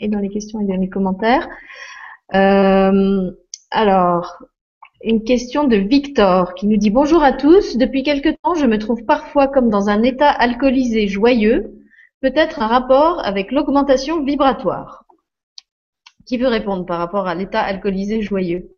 et 0.00 0.08
dans 0.08 0.18
les 0.18 0.28
questions 0.28 0.60
et 0.60 0.66
dans 0.66 0.76
les 0.76 0.88
commentaires. 0.88 1.48
Euh, 2.34 3.30
alors, 3.70 4.42
une 5.02 5.24
question 5.24 5.64
de 5.64 5.76
Victor 5.76 6.54
qui 6.54 6.66
nous 6.66 6.76
dit 6.76 6.90
bonjour 6.90 7.22
à 7.22 7.32
tous. 7.32 7.76
Depuis 7.76 8.02
quelque 8.02 8.30
temps, 8.42 8.54
je 8.54 8.66
me 8.66 8.78
trouve 8.78 9.04
parfois 9.04 9.48
comme 9.48 9.70
dans 9.70 9.88
un 9.88 10.02
état 10.02 10.28
alcoolisé 10.28 11.08
joyeux, 11.08 11.72
peut-être 12.20 12.60
un 12.60 12.66
rapport 12.66 13.24
avec 13.24 13.50
l'augmentation 13.52 14.22
vibratoire. 14.22 15.04
Qui 16.30 16.38
veut 16.38 16.46
répondre 16.46 16.86
par 16.86 17.00
rapport 17.00 17.26
à 17.26 17.34
l'état 17.34 17.60
alcoolisé 17.60 18.22
joyeux? 18.22 18.76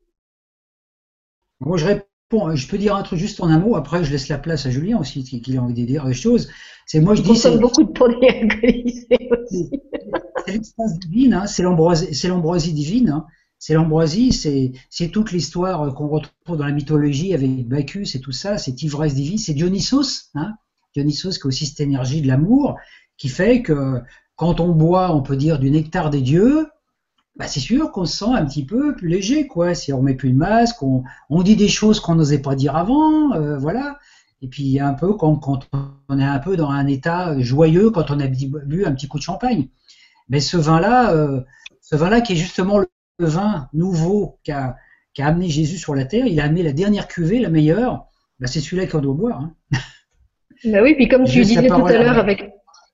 Moi, 1.61 1.77
je 1.77 1.85
réponds. 1.85 2.57
Je 2.57 2.67
peux 2.67 2.79
dire 2.79 2.97
un 2.97 3.03
truc 3.03 3.19
juste 3.19 3.43
en 3.43 3.49
un 3.51 3.59
mot. 3.59 3.77
Après, 3.77 4.03
je 4.05 4.11
laisse 4.11 4.29
la 4.29 4.39
place 4.39 4.65
à 4.65 4.71
Julien 4.71 4.99
aussi, 4.99 5.23
qui 5.23 5.59
a 5.59 5.63
envie 5.63 5.75
de 5.75 5.87
dire 5.87 6.07
des 6.07 6.15
choses. 6.15 6.49
C'est 6.87 7.01
moi, 7.01 7.15
je 7.15 7.21
dis. 7.21 7.37
C'est 7.37 7.59
beaucoup 7.59 7.83
de 7.83 7.93
produits 7.93 8.27
alcoolisés 8.27 9.29
aussi. 9.31 9.71
C'est 10.47 10.53
l'extase 10.53 10.99
divine. 10.99 11.35
Hein, 11.35 11.47
c'est 11.47 11.63
l'ambroisie 11.63 12.73
divine. 12.73 13.11
Hein. 13.11 13.27
C'est 13.59 13.75
l'ambroisie, 13.75 14.33
c'est 14.33 15.09
toute 15.09 15.31
l'histoire 15.31 15.95
qu'on 15.95 16.09
retrouve 16.09 16.57
dans 16.57 16.65
la 16.65 16.73
mythologie 16.73 17.35
avec 17.35 17.69
Bacchus 17.69 18.07
et 18.15 18.21
tout 18.21 18.33
ça, 18.33 18.57
cette 18.57 18.83
ivresse 18.83 19.15
divine, 19.15 19.39
c'est 19.39 19.55
Dionysos, 19.55 20.31
hein 20.35 20.55
Dionysos 20.95 21.39
qui 21.39 21.43
a 21.45 21.47
aussi 21.47 21.67
cette 21.67 21.79
énergie 21.79 22.23
de 22.23 22.27
l'amour, 22.27 22.77
qui 23.19 23.29
fait 23.29 23.63
que 23.63 24.01
quand 24.35 24.59
on 24.59 24.73
boit, 24.73 25.15
on 25.15 25.23
peut 25.23 25.37
dire 25.37 25.61
du 25.61 25.71
nectar 25.71 26.11
des 26.11 26.23
dieux, 26.23 26.67
bah 27.37 27.47
c'est 27.47 27.61
sûr 27.61 27.93
qu'on 27.93 28.05
se 28.05 28.19
sent 28.19 28.33
un 28.33 28.45
petit 28.45 28.65
peu 28.65 28.95
plus 28.95 29.09
léger, 29.09 29.47
quoi. 29.47 29.75
Si 29.75 29.93
on 29.93 30.03
met 30.03 30.15
plus 30.15 30.31
de 30.31 30.37
masque, 30.37 30.83
on, 30.83 31.03
on 31.31 31.43
dit 31.43 31.57
des 31.57 31.69
choses 31.69 31.99
qu'on 32.01 32.15
n'osait 32.15 32.43
pas 32.43 32.55
dire 32.55 32.77
avant, 32.77 33.33
euh, 33.33 33.57
voilà. 33.57 33.99
Et 34.43 34.49
puis 34.49 34.81
un 34.81 34.93
peu 34.93 35.15
quand, 35.15 35.37
quand, 35.37 35.69
on 36.09 36.19
est 36.19 36.25
un 36.25 36.39
peu 36.39 36.57
dans 36.57 36.69
un 36.69 36.87
état 36.87 37.39
joyeux, 37.41 37.91
quand 37.91 38.11
on 38.11 38.21
a 38.21 38.27
bu 38.27 38.85
un 38.85 38.93
petit 38.93 39.09
coup 39.09 39.19
de 39.19 39.23
champagne. 39.23 39.69
Mais 40.29 40.41
ce 40.41 40.57
vin-là, 40.57 41.13
euh, 41.13 41.41
ce 41.81 41.97
vin-là 41.97 42.21
qui 42.21 42.33
est 42.35 42.37
justement 42.37 42.79
le 42.79 42.87
vin 43.19 43.69
nouveau 43.73 44.39
qu'a 44.45 44.77
amené 45.19 45.49
Jésus 45.49 45.79
sur 45.79 45.95
la 45.95 46.05
terre, 46.05 46.27
il 46.27 46.41
a 46.41 46.45
amené 46.45 46.63
la 46.63 46.73
dernière 46.73 47.09
cuvée, 47.09 47.39
la 47.39 47.51
meilleure, 47.51 48.07
bah, 48.41 48.47
c'est 48.47 48.61
celui-là 48.61 48.87
qu'on 48.87 49.01
doit 49.01 49.15
boire. 49.15 49.41
Hein. 49.41 49.55
Bah 50.65 50.79
oui, 50.83 50.95
puis 50.95 51.09
comme 51.09 51.25
tu 51.25 51.43
disais 51.43 51.67
tout 51.67 51.87
à 51.87 51.93
l'heure 51.93 52.19
avec, 52.19 52.53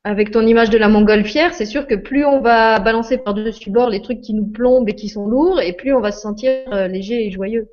avec 0.09 0.31
ton 0.31 0.47
image 0.47 0.71
de 0.71 0.79
la 0.79 0.89
montgolfière, 0.89 1.53
c'est 1.53 1.67
sûr 1.67 1.87
que 1.87 1.95
plus 1.95 2.25
on 2.25 2.41
va 2.41 2.81
balancer 2.81 3.19
par-dessus 3.19 3.69
bord 3.69 3.91
les 3.91 4.01
trucs 4.01 4.23
qui 4.23 4.33
nous 4.33 4.47
plombent 4.47 4.89
et 4.89 4.95
qui 4.95 5.11
sont 5.11 5.27
lourds, 5.27 5.61
et 5.61 5.75
plus 5.75 5.93
on 5.93 6.01
va 6.01 6.13
se 6.13 6.21
sentir 6.21 6.51
euh, 6.73 6.89
léger 6.89 7.27
et 7.27 7.31
joyeux. 7.31 7.69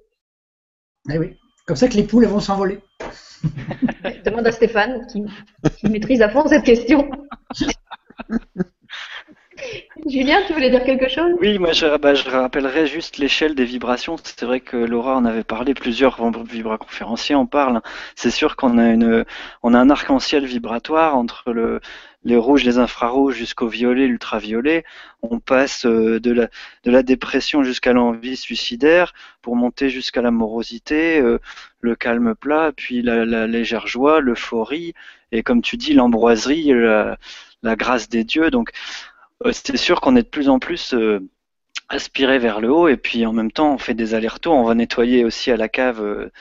Eh 1.10 1.18
oui, 1.18 1.38
comme 1.66 1.78
ça 1.78 1.88
que 1.88 1.94
les 1.94 2.04
poules 2.04 2.26
vont 2.26 2.42
s'envoler. 2.42 2.80
Demande 4.26 4.48
à 4.48 4.52
Stéphane, 4.52 5.08
qui, 5.10 5.24
qui 5.78 5.90
maîtrise 5.90 6.22
à 6.22 6.28
fond 6.28 6.46
cette 6.46 6.66
question. 6.66 7.10
Julien, 10.06 10.42
tu 10.46 10.54
voulais 10.54 10.70
dire 10.70 10.84
quelque 10.84 11.10
chose? 11.10 11.32
Oui, 11.40 11.58
moi 11.58 11.72
je, 11.72 11.98
bah, 11.98 12.14
je 12.14 12.30
rappellerai 12.30 12.86
juste 12.86 13.18
l'échelle 13.18 13.56
des 13.56 13.66
vibrations. 13.66 14.18
C'est 14.22 14.44
vrai 14.44 14.60
que 14.60 14.78
Laura 14.78 15.16
en 15.16 15.26
avait 15.26 15.44
parlé, 15.44 15.74
plusieurs 15.74 16.18
vibra-conférenciers 16.44 17.36
en 17.36 17.46
parlent. 17.46 17.82
C'est 18.16 18.32
sûr 18.32 18.56
qu'on 18.56 18.78
a 18.78 18.90
une, 18.90 19.26
on 19.64 19.74
a 19.74 19.80
un 19.80 19.90
arc-en-ciel 19.90 20.46
vibratoire 20.46 21.16
entre 21.16 21.52
le, 21.54 21.80
les 22.26 22.38
rouges, 22.38 22.64
les 22.64 22.80
infrarouges 22.80 23.36
jusqu'au 23.36 23.68
violet, 23.68 24.08
l'ultraviolet. 24.08 24.84
On 25.22 25.40
passe 25.40 25.86
euh, 25.86 26.20
de 26.20 26.50
la, 26.84 27.04
dépression 27.04 27.64
jusqu'à 27.64 27.94
l'envie 27.94 28.36
suicidaire 28.36 29.14
pour 29.44 29.56
monter 29.56 29.90
jusqu'à 29.90 30.24
la 30.24 30.32
morosité, 30.32 31.20
euh, 31.22 31.40
le 31.82 31.96
calme 31.96 32.34
plat, 32.36 32.72
puis 32.76 33.04
la, 33.04 33.48
légère 33.48 33.88
joie, 33.88 34.22
l'euphorie 34.22 34.94
et 35.32 35.44
comme 35.44 35.62
tu 35.62 35.78
dis, 35.78 35.94
l'ambroiserie, 35.94 36.72
la, 36.74 37.76
grâce 37.76 38.10
des 38.10 38.24
dieux. 38.24 38.50
Donc 38.50 38.72
euh, 39.46 39.52
c'est 39.54 39.78
sûr 39.78 40.02
qu'on 40.02 40.16
est 40.16 40.24
de 40.24 40.28
plus 40.28 40.50
en 40.50 40.60
plus 40.60 40.96
aspiré 41.90 42.40
vers 42.40 42.60
le 42.60 42.72
haut 42.72 42.88
et 42.88 42.98
puis 42.98 43.26
en 43.28 43.34
même 43.34 43.52
temps 43.52 43.74
on 43.74 43.78
fait 43.78 43.94
des 43.94 44.16
allers-retours, 44.16 44.56
on 44.56 44.64
va 44.64 44.74
nettoyer 44.74 45.24
aussi 45.26 45.52
à 45.52 45.58
la 45.58 45.70
cave. 45.70 46.32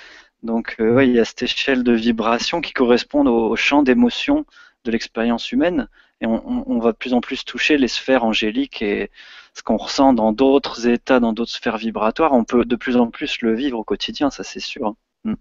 Donc 0.42 0.76
il 0.78 1.10
y 1.12 1.20
a 1.20 1.24
cette 1.26 1.42
échelle 1.42 1.82
de 1.82 1.92
vibration 1.92 2.62
qui 2.62 2.72
correspond 2.72 3.26
au, 3.26 3.56
champ 3.56 3.82
d'émotion 3.82 4.46
de 4.84 4.90
l'expérience 4.90 5.50
humaine 5.52 5.88
et 6.20 6.26
on, 6.26 6.78
va 6.78 6.92
de 6.92 6.96
plus 6.96 7.12
en 7.12 7.20
plus 7.20 7.44
toucher 7.44 7.76
les 7.76 7.88
sphères 7.88 8.24
angéliques 8.24 8.82
et 8.82 9.10
ce 9.52 9.62
qu'on 9.62 9.76
ressent 9.76 10.12
dans 10.12 10.32
d'autres 10.32 10.86
états, 10.86 11.20
dans 11.20 11.32
d'autres 11.32 11.50
sphères 11.50 11.76
vibratoires, 11.76 12.32
on 12.32 12.44
peut 12.44 12.64
de 12.64 12.76
plus 12.76 12.96
en 12.96 13.08
plus 13.08 13.40
le 13.42 13.54
vivre 13.54 13.78
au 13.78 13.84
quotidien, 13.84 14.30
ça 14.30 14.42
c'est 14.42 14.60
sûr. 14.60 14.94
Mm. 15.24 15.34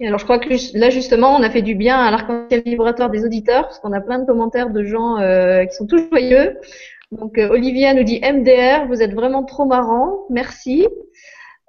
Et 0.00 0.08
alors 0.08 0.18
je 0.18 0.24
crois 0.24 0.38
que 0.38 0.48
là 0.76 0.90
justement 0.90 1.36
on 1.36 1.42
a 1.42 1.50
fait 1.50 1.62
du 1.62 1.74
bien 1.74 1.96
à 1.96 2.10
l'arc-en-ciel 2.10 2.62
vibratoire 2.64 3.10
des 3.10 3.24
auditeurs 3.24 3.62
parce 3.62 3.78
qu'on 3.78 3.92
a 3.92 4.00
plein 4.00 4.18
de 4.18 4.26
commentaires 4.26 4.70
de 4.70 4.84
gens 4.84 5.18
euh, 5.18 5.64
qui 5.64 5.74
sont 5.74 5.86
tous 5.86 6.08
joyeux. 6.10 6.58
Donc 7.12 7.38
euh, 7.38 7.48
Olivia 7.48 7.94
nous 7.94 8.04
dit 8.04 8.20
MDR, 8.20 8.86
vous 8.86 9.02
êtes 9.02 9.14
vraiment 9.14 9.44
trop 9.44 9.64
marrant, 9.64 10.26
merci. 10.30 10.86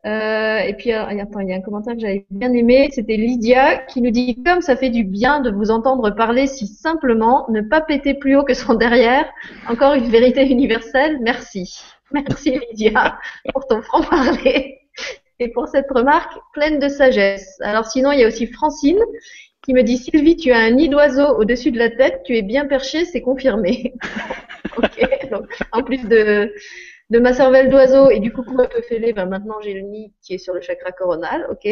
Euh, 0.05 0.59
et 0.59 0.73
puis 0.75 0.91
attends, 0.93 1.39
il 1.41 1.49
y 1.49 1.53
a 1.53 1.55
un 1.55 1.61
commentaire 1.61 1.93
que 1.93 1.99
j'avais 1.99 2.25
bien 2.29 2.53
aimé, 2.53 2.89
c'était 2.91 3.17
Lydia 3.17 3.79
qui 3.79 4.01
nous 4.01 4.11
dit 4.11 4.41
comme 4.43 4.61
ça 4.61 4.77
fait 4.77 4.89
du 4.89 5.03
bien 5.03 5.41
de 5.41 5.51
vous 5.51 5.71
entendre 5.71 6.09
parler 6.11 6.47
si 6.47 6.67
simplement, 6.67 7.45
ne 7.49 7.61
pas 7.61 7.81
péter 7.81 8.13
plus 8.13 8.37
haut 8.37 8.43
que 8.43 8.53
son 8.53 8.75
derrière. 8.75 9.25
Encore 9.67 9.95
une 9.95 10.09
vérité 10.09 10.49
universelle, 10.49 11.19
merci. 11.21 11.81
Merci 12.11 12.59
Lydia 12.69 13.19
pour 13.53 13.67
ton 13.67 13.81
franc-parler 13.81 14.79
et 15.39 15.49
pour 15.49 15.67
cette 15.67 15.89
remarque 15.91 16.33
pleine 16.53 16.79
de 16.79 16.87
sagesse. 16.87 17.59
Alors 17.61 17.85
sinon, 17.85 18.11
il 18.11 18.19
y 18.19 18.23
a 18.23 18.27
aussi 18.27 18.47
Francine 18.47 18.99
qui 19.61 19.73
me 19.73 19.83
dit 19.83 19.97
Sylvie, 19.97 20.37
tu 20.37 20.51
as 20.51 20.59
un 20.59 20.71
nid 20.71 20.89
d'oiseau 20.89 21.37
au-dessus 21.37 21.71
de 21.71 21.77
la 21.77 21.89
tête, 21.89 22.21
tu 22.25 22.37
es 22.37 22.41
bien 22.41 22.65
perché, 22.65 23.03
c'est 23.03 23.21
confirmé. 23.21 23.93
ok, 24.77 25.29
donc 25.29 25.45
en 25.73 25.83
plus 25.83 26.07
de, 26.07 26.53
de 27.09 27.19
ma 27.19 27.33
cervelle 27.33 27.69
d'oiseau 27.69 28.09
et 28.09 28.19
du 28.19 28.31
coucou 28.31 28.59
un 28.59 28.67
peu 28.67 28.81
fêlé, 28.81 29.13
ben 29.13 29.25
maintenant 29.25 29.59
j'ai 29.61 29.73
le 29.73 29.81
nid 29.81 30.13
qui 30.21 30.35
est 30.35 30.37
sur 30.37 30.53
le 30.53 30.61
chakra 30.61 30.91
coronal, 30.91 31.47
ok. 31.49 31.67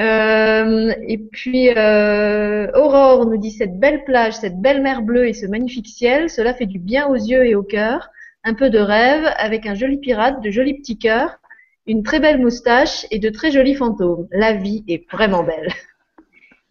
Euh, 0.00 0.94
et 1.06 1.18
puis 1.18 1.70
euh, 1.76 2.70
Aurore 2.74 3.26
nous 3.26 3.36
dit 3.36 3.50
cette 3.50 3.78
belle 3.78 4.04
plage, 4.04 4.34
cette 4.34 4.60
belle 4.60 4.82
mer 4.82 5.02
bleue 5.02 5.28
et 5.28 5.32
ce 5.32 5.46
magnifique 5.46 5.88
ciel, 5.88 6.30
cela 6.30 6.54
fait 6.54 6.66
du 6.66 6.78
bien 6.78 7.08
aux 7.08 7.16
yeux 7.16 7.46
et 7.46 7.54
au 7.54 7.62
cœur. 7.62 8.08
Un 8.44 8.54
peu 8.54 8.70
de 8.70 8.78
rêve 8.78 9.24
avec 9.36 9.66
un 9.66 9.74
joli 9.74 9.98
pirate, 9.98 10.42
de 10.42 10.50
jolis 10.50 10.74
petits 10.74 10.98
cœurs 10.98 11.38
une 11.86 12.02
très 12.02 12.20
belle 12.20 12.40
moustache 12.40 13.06
et 13.10 13.18
de 13.18 13.28
très 13.28 13.50
jolis 13.50 13.74
fantômes. 13.74 14.28
La 14.30 14.52
vie 14.52 14.84
est 14.88 15.10
vraiment 15.10 15.42
belle. 15.42 15.68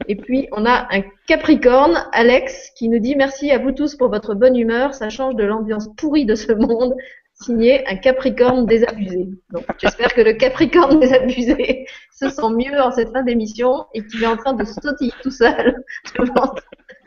Et 0.07 0.15
puis, 0.15 0.47
on 0.51 0.65
a 0.65 0.87
un 0.89 1.01
Capricorne, 1.27 2.07
Alex, 2.11 2.71
qui 2.75 2.89
nous 2.89 2.99
dit 2.99 3.15
merci 3.15 3.51
à 3.51 3.59
vous 3.59 3.71
tous 3.71 3.95
pour 3.95 4.09
votre 4.09 4.33
bonne 4.33 4.55
humeur. 4.55 4.93
Ça 4.95 5.09
change 5.09 5.35
de 5.35 5.43
l'ambiance 5.43 5.89
pourrie 5.95 6.25
de 6.25 6.35
ce 6.35 6.53
monde. 6.53 6.95
Signé 7.41 7.87
un 7.87 7.95
Capricorne 7.95 8.65
désabusé. 8.65 9.27
Donc, 9.51 9.65
j'espère 9.79 10.13
que 10.13 10.21
le 10.21 10.33
Capricorne 10.33 10.99
désabusé 10.99 11.85
se 12.11 12.29
sent 12.29 12.49
mieux 12.55 12.79
en 12.79 12.91
cette 12.91 13.09
fin 13.11 13.23
d'émission 13.23 13.85
et 13.93 14.05
qu'il 14.05 14.23
est 14.23 14.27
en 14.27 14.37
train 14.37 14.53
de 14.53 14.63
sautiller 14.63 15.13
tout 15.23 15.31
seul 15.31 15.83
devant, 16.19 16.53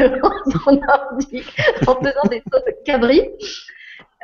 son 0.00 0.80
ordi 0.88 1.42
en 1.86 1.94
faisant 1.96 2.28
des 2.30 2.42
sauts 2.52 2.64
de 2.66 2.84
cabri. 2.84 3.22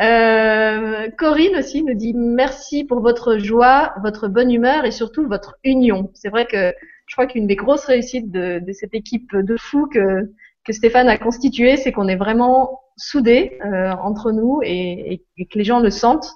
Euh, 0.00 1.10
Corinne 1.18 1.56
aussi 1.56 1.82
nous 1.82 1.94
dit 1.94 2.14
merci 2.14 2.84
pour 2.84 3.00
votre 3.00 3.36
joie, 3.36 3.92
votre 4.02 4.28
bonne 4.28 4.50
humeur 4.50 4.84
et 4.84 4.90
surtout 4.90 5.28
votre 5.28 5.58
union. 5.62 6.10
C'est 6.14 6.30
vrai 6.30 6.46
que 6.46 6.72
je 7.06 7.14
crois 7.14 7.26
qu'une 7.26 7.46
des 7.46 7.56
grosses 7.56 7.84
réussites 7.84 8.30
de, 8.30 8.62
cette 8.72 8.94
équipe 8.94 9.36
de 9.36 9.56
fous 9.56 9.86
que, 9.86 10.30
que 10.64 10.72
Stéphane 10.72 11.08
a 11.08 11.18
constituée, 11.18 11.76
c'est 11.76 11.92
qu'on 11.92 12.08
est 12.08 12.16
vraiment 12.16 12.80
soudés 13.00 13.58
euh, 13.64 13.92
entre 14.02 14.32
nous 14.32 14.60
et, 14.62 15.24
que 15.38 15.58
les 15.58 15.64
gens 15.64 15.80
le 15.80 15.90
sentent 15.90 16.32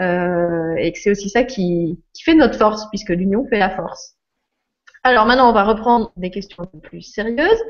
euh, 0.00 0.74
et 0.76 0.92
que 0.92 0.98
c'est 0.98 1.10
aussi 1.10 1.28
ça 1.28 1.44
qui, 1.44 2.00
fait 2.24 2.34
notre 2.34 2.58
force 2.58 2.88
puisque 2.90 3.10
l'union 3.10 3.46
fait 3.48 3.58
la 3.58 3.70
force. 3.70 4.16
Alors 5.04 5.26
maintenant, 5.26 5.50
on 5.50 5.52
va 5.52 5.64
reprendre 5.64 6.12
des 6.16 6.30
questions 6.30 6.62
un 6.62 6.66
peu 6.66 6.78
plus 6.78 7.02
sérieuses. 7.02 7.62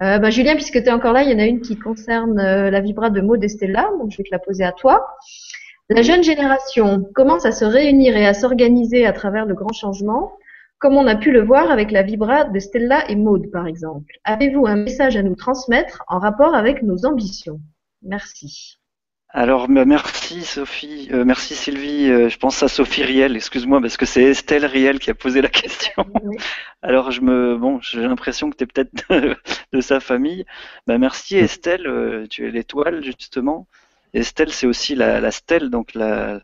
Bah, 0.00 0.30
Julien, 0.30 0.54
puisque 0.54 0.82
tu 0.82 0.88
es 0.88 0.90
encore 0.90 1.12
là, 1.12 1.22
il 1.22 1.30
y 1.30 1.34
en 1.34 1.38
a 1.38 1.44
une 1.44 1.60
qui 1.60 1.76
concerne 1.76 2.40
la 2.40 2.80
vibra 2.80 3.10
de 3.10 3.20
Maud 3.20 3.44
Estella, 3.44 3.90
donc 3.98 4.10
je 4.10 4.16
vais 4.16 4.24
te 4.24 4.30
la 4.30 4.38
poser 4.38 4.64
à 4.64 4.72
toi. 4.72 5.06
La 5.90 6.02
jeune 6.02 6.22
génération 6.22 7.02
commence 7.14 7.46
à 7.46 7.52
se 7.52 7.64
réunir 7.64 8.14
et 8.16 8.26
à 8.26 8.34
s'organiser 8.34 9.06
à 9.06 9.12
travers 9.12 9.46
le 9.46 9.54
grand 9.54 9.72
changement, 9.72 10.32
comme 10.78 10.96
on 10.96 11.06
a 11.06 11.16
pu 11.16 11.32
le 11.32 11.42
voir 11.42 11.70
avec 11.70 11.90
la 11.90 12.02
vibra 12.02 12.44
de 12.44 12.58
Stella 12.58 13.08
et 13.10 13.16
Maud, 13.16 13.50
par 13.50 13.66
exemple? 13.66 14.12
Avez-vous 14.24 14.66
un 14.66 14.76
message 14.76 15.16
à 15.16 15.22
nous 15.22 15.34
transmettre 15.34 16.04
en 16.08 16.18
rapport 16.18 16.54
avec 16.54 16.82
nos 16.82 17.04
ambitions? 17.04 17.60
Merci. 18.02 18.78
Alors 19.30 19.68
merci 19.68 20.40
Sophie, 20.40 21.10
euh, 21.12 21.22
merci 21.22 21.54
Sylvie. 21.54 22.10
Euh, 22.10 22.30
je 22.30 22.38
pense 22.38 22.62
à 22.62 22.68
Sophie 22.68 23.02
Riel, 23.02 23.36
excuse-moi 23.36 23.78
parce 23.78 23.98
que 23.98 24.06
c'est 24.06 24.22
Estelle 24.22 24.64
Riel 24.64 24.98
qui 24.98 25.10
a 25.10 25.14
posé 25.14 25.42
la 25.42 25.50
question. 25.50 26.06
Alors 26.82 27.10
je 27.10 27.20
me, 27.20 27.58
bon, 27.58 27.78
j'ai 27.82 28.00
l'impression 28.00 28.48
que 28.48 28.56
tu 28.56 28.64
es 28.64 28.66
peut-être 28.66 28.90
de, 29.72 29.80
sa 29.82 30.00
famille. 30.00 30.46
Bah, 30.86 30.96
merci 30.96 31.36
Estelle, 31.36 31.86
euh, 31.86 32.26
tu 32.30 32.48
es 32.48 32.50
l'étoile 32.50 33.04
justement. 33.04 33.68
Estelle 34.14 34.50
c'est 34.50 34.66
aussi 34.66 34.94
la, 34.94 35.20
la, 35.20 35.30
stèle, 35.30 35.68
donc 35.68 35.92
la, 35.92 36.40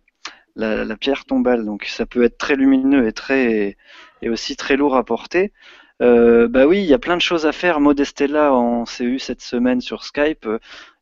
la, 0.55 0.85
la, 0.85 0.97
pierre 0.99 1.25
tombale. 1.25 1.65
Donc 1.65 1.87
ça 1.87 2.05
peut 2.05 2.23
être 2.23 2.37
très 2.37 2.55
lumineux 2.55 3.09
et 3.09 3.13
très 3.13 3.79
et 4.21 4.29
aussi 4.29 4.57
très 4.57 4.77
lourd 4.77 4.95
à 4.97 5.05
porter. 5.05 5.55
bah 6.01 6.67
oui, 6.67 6.81
il 6.81 6.87
y 6.87 6.95
a 6.95 6.99
plein 6.99 7.17
de 7.17 7.23
choses 7.23 7.47
à 7.47 7.53
faire. 7.53 7.81
Modestella, 7.81 8.53
on 8.53 8.85
s'est 8.85 9.05
eu 9.05 9.19
cette 9.19 9.41
semaine 9.41 9.81
sur 9.81 10.05
Skype 10.05 10.47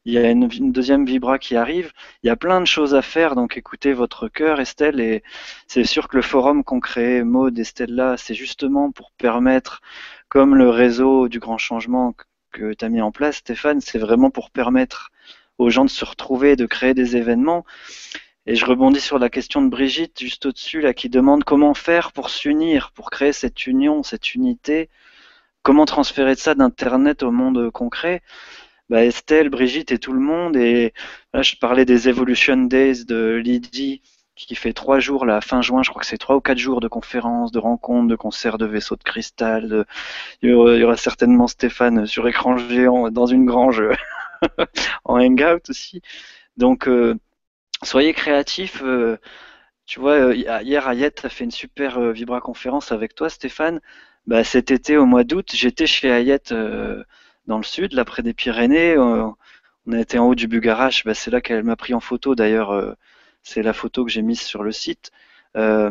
il 0.04 0.14
y 0.14 0.18
a 0.18 0.30
une, 0.30 0.48
deuxième 0.72 1.04
vibra 1.06 1.38
qui 1.38 1.56
arrive. 1.56 1.92
Il 2.22 2.26
y 2.26 2.30
a 2.30 2.36
plein 2.36 2.60
de 2.60 2.66
choses 2.66 2.94
à 2.94 3.02
faire, 3.02 3.34
donc 3.36 3.56
écoutez 3.56 3.92
votre 3.92 4.28
cœur, 4.28 4.60
Estelle. 4.60 5.00
Et 5.00 5.22
c'est 5.68 5.84
sûr 5.84 6.08
que 6.08 6.16
le 6.16 6.22
forum 6.22 6.64
qu'on 6.64 6.80
crée, 6.80 7.22
Maud, 7.22 7.56
Estelle 7.58 7.94
là, 7.94 8.16
c'est 8.16 8.34
justement 8.34 8.90
pour 8.90 9.12
permettre, 9.12 9.80
comme 10.28 10.56
le 10.56 10.68
réseau 10.70 11.28
du 11.28 11.38
grand 11.38 11.58
changement 11.58 12.14
que 12.52 12.74
tu 12.74 12.84
as 12.84 12.88
mis 12.88 13.00
en 13.00 13.12
place, 13.12 13.36
Stéphane, 13.36 13.80
c'est 13.80 13.98
vraiment 13.98 14.30
pour 14.30 14.50
permettre 14.50 15.10
aux 15.58 15.70
gens 15.70 15.84
de 15.84 15.90
se 15.90 16.04
retrouver, 16.04 16.56
de 16.56 16.66
créer 16.66 16.94
des 16.94 17.16
événements. 17.16 17.64
Et 18.46 18.56
je 18.56 18.66
rebondis 18.66 19.00
sur 19.00 19.18
la 19.20 19.30
question 19.30 19.62
de 19.62 19.68
Brigitte, 19.68 20.18
juste 20.20 20.46
au-dessus, 20.46 20.80
là, 20.80 20.94
qui 20.94 21.08
demande 21.08 21.44
comment 21.44 21.74
faire 21.74 22.12
pour 22.12 22.28
s'unir, 22.28 22.90
pour 22.92 23.10
créer 23.10 23.32
cette 23.32 23.66
union, 23.68 24.02
cette 24.02 24.34
unité. 24.34 24.90
Comment 25.62 25.84
transférer 25.84 26.34
ça 26.34 26.56
d'Internet 26.56 27.22
au 27.22 27.30
monde 27.30 27.70
concret? 27.70 28.20
Bah, 28.92 29.04
Estelle, 29.04 29.48
Brigitte 29.48 29.90
et 29.90 29.98
tout 29.98 30.12
le 30.12 30.20
monde. 30.20 30.54
Et 30.56 30.92
là, 31.32 31.42
je 31.42 31.56
parlais 31.56 31.86
des 31.86 32.08
Evolution 32.10 32.58
Days 32.58 33.06
de 33.06 33.40
Lydie 33.42 34.02
qui 34.36 34.54
fait 34.54 34.72
trois 34.72 34.98
jours, 35.00 35.24
la 35.24 35.40
fin 35.40 35.62
juin, 35.62 35.82
je 35.82 35.90
crois 35.90 36.00
que 36.00 36.06
c'est 36.06 36.18
trois 36.18 36.36
ou 36.36 36.40
quatre 36.40 36.58
jours 36.58 36.80
de 36.80 36.88
conférences, 36.88 37.52
de 37.52 37.58
rencontres, 37.58 38.08
de 38.08 38.16
concerts 38.16 38.58
de 38.58 38.66
vaisseaux 38.66 38.96
de 38.96 39.02
cristal. 39.02 39.86
Il, 40.42 40.50
y 40.50 40.52
aura, 40.52 40.96
certainement 40.96 41.46
Stéphane 41.46 42.06
sur 42.06 42.26
écran 42.28 42.56
géant 42.58 43.10
dans 43.10 43.26
une 43.26 43.46
grange 43.46 43.82
en 45.04 45.20
hangout 45.20 45.70
aussi. 45.70 46.02
Donc, 46.56 46.88
euh, 46.88 47.14
soyez 47.82 48.12
créatifs. 48.12 48.82
Euh, 48.84 49.16
tu 49.86 50.00
vois, 50.00 50.14
euh, 50.14 50.34
hier, 50.34 50.86
Ayette 50.88 51.24
a 51.24 51.28
fait 51.28 51.44
une 51.44 51.50
super 51.50 52.00
Vibra 52.12 52.40
conférence 52.40 52.92
avec 52.92 53.14
toi, 53.14 53.30
Stéphane. 53.30 53.80
Bah, 54.26 54.44
cet 54.44 54.70
été, 54.70 54.96
au 54.96 55.06
mois 55.06 55.24
d'août, 55.24 55.50
j'étais 55.54 55.86
chez 55.86 56.10
Ayette 56.10 56.54
dans 57.46 57.58
le 57.58 57.64
sud, 57.64 57.92
là 57.92 58.04
près 58.04 58.22
des 58.22 58.34
Pyrénées. 58.34 58.96
Euh, 58.96 59.26
on 59.86 59.92
a 59.92 60.00
été 60.00 60.18
en 60.18 60.28
haut 60.28 60.34
du 60.34 60.48
Bugarache, 60.48 61.04
bah, 61.04 61.14
c'est 61.14 61.30
là 61.30 61.40
qu'elle 61.40 61.64
m'a 61.64 61.76
pris 61.76 61.94
en 61.94 62.00
photo 62.00 62.34
d'ailleurs. 62.34 62.72
Euh, 62.72 62.94
c'est 63.42 63.62
la 63.62 63.72
photo 63.72 64.04
que 64.04 64.10
j'ai 64.10 64.22
mise 64.22 64.40
sur 64.40 64.62
le 64.62 64.72
site. 64.72 65.10
Euh, 65.56 65.90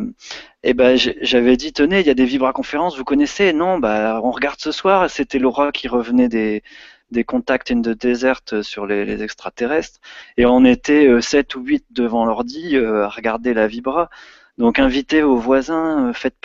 et 0.63 0.73
ben 0.73 0.97
j'avais 0.97 1.55
dit 1.55 1.71
tenez 1.71 1.99
il 1.99 2.07
y 2.07 2.09
a 2.09 2.15
des 2.15 2.25
vibra-conférences 2.25 2.97
vous 2.97 3.03
connaissez? 3.03 3.53
Non 3.53 3.77
bah 3.77 4.19
on 4.23 4.31
regarde 4.31 4.59
ce 4.59 4.71
soir 4.71 5.07
c'était 5.07 5.37
Laura 5.37 5.71
qui 5.71 5.87
revenait 5.87 6.29
des 6.29 7.23
contacts 7.25 7.69
in 7.69 7.81
the 7.81 7.89
desert 7.89 8.41
sur 8.63 8.87
les, 8.87 9.05
les 9.05 9.21
extraterrestres 9.21 9.99
et 10.37 10.47
on 10.47 10.65
était 10.65 11.21
7 11.21 11.53
ou 11.55 11.61
8 11.61 11.85
devant 11.91 12.25
l'ordi 12.25 12.75
à 12.75 13.07
regarder 13.07 13.53
la 13.53 13.67
vibra 13.67 14.09
donc 14.57 14.79
invitez 14.79 15.21
vos 15.21 15.37
voisins, 15.37 16.09
euh, 16.09 16.13
faites 16.13 16.35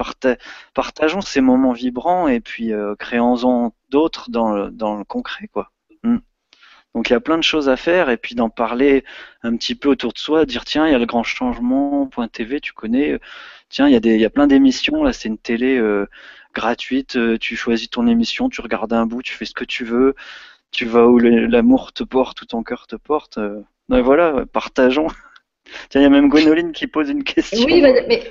partageons 0.75 1.21
ces 1.21 1.41
moments 1.41 1.73
vibrants 1.73 2.29
et 2.29 2.41
puis 2.41 2.73
euh, 2.73 2.95
créons-en 2.97 3.75
d'autres 3.91 4.31
dans 4.31 4.53
le, 4.55 5.05
concret, 5.05 5.49
quoi. 5.49 5.73
Hmm. 6.03 6.19
Donc 6.95 7.11
il 7.11 7.13
y 7.13 7.17
a 7.17 7.21
plein 7.21 7.37
de 7.37 7.43
choses 7.43 7.69
à 7.69 7.77
faire 7.77 8.09
et 8.09 8.17
puis 8.17 8.35
d'en 8.35 8.49
parler 8.49 9.05
un 9.43 9.57
petit 9.57 9.75
peu 9.75 9.89
autour 9.89 10.13
de 10.13 10.19
soi, 10.19 10.47
dire 10.47 10.65
tiens 10.65 10.87
il 10.87 10.93
y 10.93 10.95
a 10.95 10.99
le 10.99 11.07
grand 11.07 11.25
changement.tv, 11.25 12.61
tu 12.61 12.73
connais, 12.73 13.13
euh, 13.13 13.19
tiens 13.69 13.89
il 13.89 13.93
y 13.93 13.97
a 13.97 14.01
des 14.01 14.15
il 14.15 14.21
y 14.23 14.29
plein 14.29 14.47
d'émissions 14.47 15.03
là 15.03 15.13
c'est 15.13 15.29
une 15.29 15.39
télé 15.39 15.81
gratuite, 16.55 17.19
tu 17.39 17.57
choisis 17.57 17.91
ton 17.91 18.07
émission, 18.07 18.49
tu 18.49 18.63
regardes 18.63 18.93
un 18.95 19.07
bout, 19.07 19.23
tu 19.23 19.35
fais 19.35 19.45
ce 19.45 19.53
que 19.53 19.65
tu 19.65 19.85
veux, 19.85 20.15
tu 20.71 20.87
vas 20.87 21.07
où 21.07 21.19
l'amour 21.19 21.93
te 21.93 22.05
porte, 22.05 22.41
où 22.43 22.47
ton 22.47 22.63
cœur 22.63 22.87
te 22.87 22.97
porte. 22.97 23.39
Voilà, 23.89 24.45
partageons. 24.53 25.09
Tiens, 25.89 26.01
il 26.01 26.05
y 26.05 26.07
a 26.07 26.11
même 26.11 26.29
Gwénoline 26.29 26.73
qui 26.73 26.87
pose 26.87 27.11
une 27.11 27.25
question. 27.25 27.65
Oui, 27.67 27.81
mais, 27.81 28.23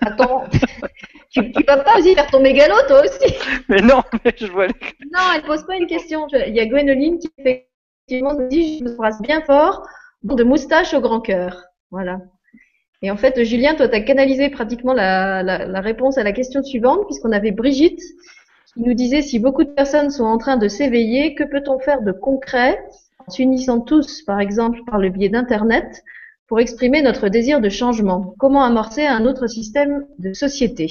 attends, 0.00 0.44
tu, 1.30 1.52
tu 1.52 1.64
vas 1.64 1.78
pas 1.78 1.98
aussi 1.98 2.14
faire 2.14 2.26
ton 2.28 2.40
mégalo, 2.40 2.74
toi 2.88 3.02
aussi 3.02 3.34
Mais 3.68 3.80
non, 3.80 4.02
mais 4.24 4.34
je 4.38 4.46
vois 4.46 4.66
les... 4.66 4.74
Non, 5.12 5.20
elle 5.34 5.42
pose 5.42 5.64
pas 5.66 5.76
une 5.76 5.86
question. 5.86 6.26
Il 6.46 6.54
y 6.54 6.60
a 6.60 6.66
Gwénoline 6.66 7.18
qui 7.18 7.30
effectivement 7.38 8.34
dit 8.48 8.78
Je 8.78 8.84
me 8.84 8.96
brasse 8.96 9.20
bien 9.20 9.42
fort, 9.42 9.86
de 10.22 10.44
moustache 10.44 10.94
au 10.94 11.00
grand 11.00 11.20
cœur. 11.20 11.64
Voilà. 11.90 12.20
Et 13.02 13.10
en 13.10 13.16
fait, 13.16 13.42
Julien, 13.44 13.74
toi, 13.74 13.88
tu 13.88 13.96
as 13.96 14.00
canalisé 14.00 14.48
pratiquement 14.48 14.94
la, 14.94 15.42
la, 15.42 15.66
la, 15.66 15.80
réponse 15.80 16.18
à 16.18 16.22
la 16.22 16.32
question 16.32 16.62
suivante, 16.62 17.04
puisqu'on 17.06 17.32
avait 17.32 17.50
Brigitte 17.50 18.00
qui 18.74 18.82
nous 18.82 18.94
disait 18.94 19.22
si 19.22 19.38
beaucoup 19.38 19.64
de 19.64 19.70
personnes 19.70 20.10
sont 20.10 20.24
en 20.24 20.38
train 20.38 20.56
de 20.56 20.68
s'éveiller, 20.68 21.34
que 21.34 21.44
peut-on 21.44 21.78
faire 21.78 22.02
de 22.02 22.12
concret 22.12 22.78
en 23.26 23.30
s'unissant 23.30 23.80
tous, 23.80 24.22
par 24.22 24.40
exemple, 24.40 24.80
par 24.86 24.98
le 24.98 25.10
biais 25.10 25.28
d'Internet, 25.28 26.02
pour 26.52 26.60
exprimer 26.60 27.00
notre 27.00 27.30
désir 27.30 27.62
de 27.62 27.70
changement. 27.70 28.34
Comment 28.38 28.62
amorcer 28.62 29.06
un 29.06 29.24
autre 29.24 29.46
système 29.46 30.06
de 30.18 30.34
société? 30.34 30.86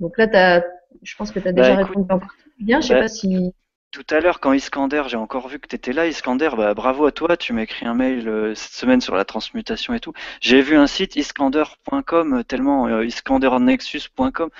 Donc 0.00 0.18
là, 0.18 0.28
as, 0.34 0.62
je 1.02 1.16
pense 1.16 1.30
que 1.30 1.40
tu 1.40 1.48
as 1.48 1.52
déjà 1.52 1.74
bah, 1.74 1.84
répondu 1.84 2.06
en 2.12 2.20
bien. 2.58 2.82
Je 2.82 2.88
sais 2.88 2.92
bah, 2.92 3.00
pas 3.00 3.08
si. 3.08 3.54
Tout 3.90 4.04
à 4.10 4.20
l'heure, 4.20 4.40
quand 4.40 4.52
Iskander, 4.52 5.04
j'ai 5.06 5.16
encore 5.16 5.48
vu 5.48 5.58
que 5.58 5.66
tu 5.66 5.76
étais 5.76 5.94
là, 5.94 6.06
Iskander, 6.06 6.50
bah, 6.58 6.74
bravo 6.74 7.06
à 7.06 7.12
toi, 7.12 7.38
tu 7.38 7.54
m'as 7.54 7.62
écrit 7.62 7.86
un 7.86 7.94
mail 7.94 8.28
euh, 8.28 8.54
cette 8.54 8.74
semaine 8.74 9.00
sur 9.00 9.14
la 9.16 9.24
transmutation 9.24 9.94
et 9.94 10.00
tout. 10.00 10.12
J'ai 10.42 10.60
vu 10.60 10.76
un 10.76 10.88
site 10.88 11.16
iskander.com, 11.16 12.34
euh, 12.34 12.42
tellement 12.42 12.86
euh, 12.86 13.06
iskandernexus.com, 13.06 14.50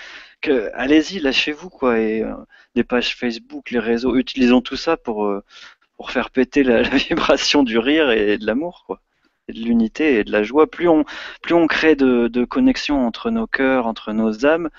que 0.41 0.71
allez-y, 0.73 1.19
lâchez-vous, 1.19 1.69
quoi, 1.69 2.01
et 2.01 2.23
euh, 2.23 2.33
des 2.75 2.85
pages 2.85 3.15
Facebook, 3.15 3.71
les 3.71 3.81
réseaux, 3.81 4.17
utilisons 4.17 4.63
tout 4.63 4.77
ça 4.77 4.97
pour, 4.97 5.31
pour 5.99 6.11
faire 6.11 6.31
péter 6.31 6.63
la, 6.63 6.81
la, 6.85 6.89
vibration 6.89 7.65
du 7.65 7.77
rire 7.77 8.11
et 8.13 8.39
de 8.39 8.47
l'amour, 8.47 8.85
quoi 8.87 9.03
de 9.49 9.61
l'unité 9.61 10.19
et 10.19 10.25
de 10.25 10.33
la 10.33 10.43
joie, 10.43 10.67
plus 10.71 10.89
on, 10.89 11.05
plus 11.43 11.55
on 11.55 11.67
crée 11.67 11.97
de, 11.97 12.29
de 12.29 12.45
connexions 12.45 13.07
entre 13.07 13.31
nos 13.31 13.47
cœurs, 13.47 13.87
entre 13.87 14.13
nos 14.13 14.47
âmes, 14.47 14.71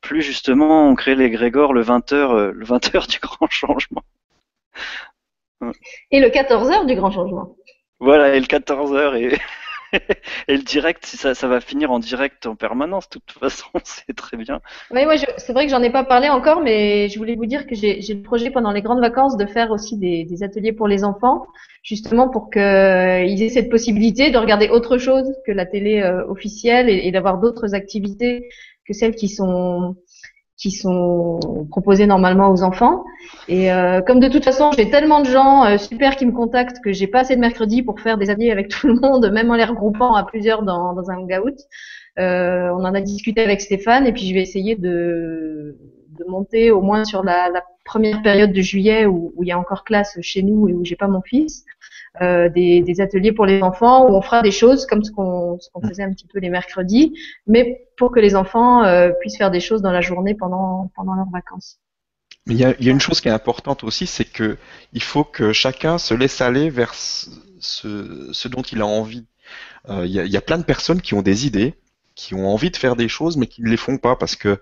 plus 0.00 0.22
justement 0.22 0.88
on 0.88 0.94
crée 0.94 1.14
les 1.14 1.30
Grégor 1.30 1.72
le 1.72 1.82
20h, 1.82 2.14
euh, 2.14 2.52
le 2.52 2.64
20h 2.64 3.08
du 3.10 3.18
grand 3.20 3.48
changement. 3.48 4.02
Et 6.10 6.20
le 6.20 6.28
14h 6.28 6.86
du 6.86 6.94
grand 6.94 7.10
changement. 7.10 7.56
Voilà, 8.00 8.34
et 8.34 8.40
le 8.40 8.46
14h 8.46 9.16
et, 9.16 9.38
et 10.48 10.56
le 10.56 10.62
direct, 10.62 11.04
ça, 11.06 11.34
ça 11.34 11.48
va 11.48 11.60
finir 11.60 11.90
en 11.90 11.98
direct 11.98 12.46
en 12.46 12.56
permanence, 12.56 13.08
de 13.08 13.18
toute 13.18 13.38
façon, 13.38 13.66
c'est 13.84 14.14
très 14.14 14.36
bien. 14.36 14.60
Oui, 14.90 15.04
moi, 15.04 15.14
c'est 15.16 15.52
vrai 15.52 15.66
que 15.66 15.70
j'en 15.70 15.82
ai 15.82 15.90
pas 15.90 16.04
parlé 16.04 16.28
encore, 16.28 16.62
mais 16.62 17.08
je 17.08 17.18
voulais 17.18 17.36
vous 17.36 17.46
dire 17.46 17.66
que 17.66 17.74
j'ai 17.74 18.00
le 18.00 18.22
projet 18.22 18.50
pendant 18.50 18.72
les 18.72 18.82
grandes 18.82 19.00
vacances 19.00 19.36
de 19.36 19.46
faire 19.46 19.70
aussi 19.70 19.96
des, 19.96 20.24
des 20.24 20.42
ateliers 20.42 20.72
pour 20.72 20.88
les 20.88 21.04
enfants, 21.04 21.46
justement 21.82 22.28
pour 22.28 22.50
qu'ils 22.50 22.62
aient 23.42 23.48
cette 23.48 23.70
possibilité 23.70 24.30
de 24.30 24.38
regarder 24.38 24.68
autre 24.68 24.98
chose 24.98 25.32
que 25.46 25.52
la 25.52 25.66
télé 25.66 26.00
euh, 26.00 26.26
officielle 26.28 26.88
et, 26.88 27.06
et 27.06 27.12
d'avoir 27.12 27.38
d'autres 27.38 27.74
activités 27.74 28.48
que 28.86 28.94
celles 28.94 29.14
qui 29.14 29.28
sont 29.28 29.96
qui 30.58 30.72
sont 30.72 31.38
proposés 31.70 32.06
normalement 32.06 32.50
aux 32.50 32.62
enfants. 32.64 33.04
Et 33.46 33.72
euh, 33.72 34.02
comme 34.02 34.18
de 34.18 34.28
toute 34.28 34.44
façon, 34.44 34.72
j'ai 34.76 34.90
tellement 34.90 35.20
de 35.20 35.26
gens 35.26 35.64
euh, 35.64 35.78
super 35.78 36.16
qui 36.16 36.26
me 36.26 36.32
contactent 36.32 36.80
que 36.82 36.92
j'ai 36.92 37.06
pas 37.06 37.20
assez 37.20 37.36
de 37.36 37.40
mercredi 37.40 37.82
pour 37.82 38.00
faire 38.00 38.18
des 38.18 38.28
ateliers 38.28 38.50
avec 38.50 38.68
tout 38.68 38.88
le 38.88 38.94
monde, 38.94 39.30
même 39.32 39.50
en 39.50 39.54
les 39.54 39.64
regroupant 39.64 40.14
à 40.14 40.24
plusieurs 40.24 40.62
dans, 40.62 40.94
dans 40.94 41.10
un 41.10 41.18
hangout. 41.18 41.56
Euh, 42.18 42.70
on 42.70 42.84
en 42.84 42.94
a 42.94 43.00
discuté 43.00 43.40
avec 43.40 43.60
Stéphane 43.60 44.04
et 44.04 44.12
puis 44.12 44.26
je 44.26 44.34
vais 44.34 44.42
essayer 44.42 44.74
de, 44.74 45.78
de 46.18 46.24
monter 46.26 46.72
au 46.72 46.80
moins 46.80 47.04
sur 47.04 47.22
la, 47.22 47.48
la 47.50 47.62
première 47.84 48.20
période 48.22 48.52
de 48.52 48.60
juillet 48.60 49.06
où, 49.06 49.32
où, 49.36 49.44
il 49.44 49.48
y 49.48 49.52
a 49.52 49.58
encore 49.58 49.84
classe 49.84 50.18
chez 50.20 50.42
nous 50.42 50.68
et 50.68 50.72
où 50.72 50.84
j'ai 50.84 50.96
pas 50.96 51.06
mon 51.06 51.22
fils, 51.22 51.64
euh, 52.22 52.48
des, 52.48 53.00
ateliers 53.00 53.32
pour 53.32 53.46
les 53.46 53.62
enfants 53.62 54.08
où 54.08 54.14
on 54.14 54.22
fera 54.22 54.42
des 54.42 54.50
choses 54.50 54.86
comme 54.86 55.04
ce 55.04 55.10
qu'on 55.10 55.58
qu 55.58 55.88
faisait 55.88 56.02
un 56.02 56.12
petit 56.12 56.26
peu 56.26 56.38
les 56.38 56.50
mercredis, 56.50 57.14
mais 57.46 57.86
pour 57.96 58.12
que 58.12 58.20
les 58.20 58.34
enfants 58.34 58.84
euh, 58.84 59.10
puissent 59.20 59.36
faire 59.36 59.50
des 59.50 59.60
choses 59.60 59.82
dans 59.82 59.92
la 59.92 60.00
journée 60.00 60.34
pendant, 60.34 60.90
pendant 60.96 61.14
leurs 61.14 61.30
vacances. 61.30 61.78
Il 62.46 62.56
y 62.56 62.64
a, 62.64 62.74
une 62.80 63.00
chose 63.00 63.20
qui 63.20 63.28
est 63.28 63.32
importante 63.32 63.84
aussi, 63.84 64.06
c'est 64.06 64.24
que 64.24 64.56
il 64.92 65.02
faut 65.02 65.24
que 65.24 65.52
chacun 65.52 65.98
se 65.98 66.14
laisse 66.14 66.40
aller 66.40 66.70
vers 66.70 66.94
ce, 66.94 68.48
dont 68.48 68.62
il 68.62 68.80
a 68.80 68.86
envie. 68.86 69.26
Euh, 69.88 70.06
il 70.06 70.12
y 70.12 70.18
a, 70.18 70.24
il 70.24 70.30
y 70.30 70.36
a 70.36 70.40
plein 70.40 70.58
de 70.58 70.64
personnes 70.64 71.02
qui 71.02 71.14
ont 71.14 71.22
des 71.22 71.46
idées, 71.46 71.74
qui 72.14 72.34
ont 72.34 72.48
envie 72.48 72.70
de 72.70 72.76
faire 72.76 72.96
des 72.96 73.08
choses, 73.08 73.36
mais 73.36 73.46
qui 73.46 73.62
ne 73.62 73.68
les 73.68 73.76
font 73.76 73.98
pas 73.98 74.16
parce 74.16 74.34
que 74.34 74.58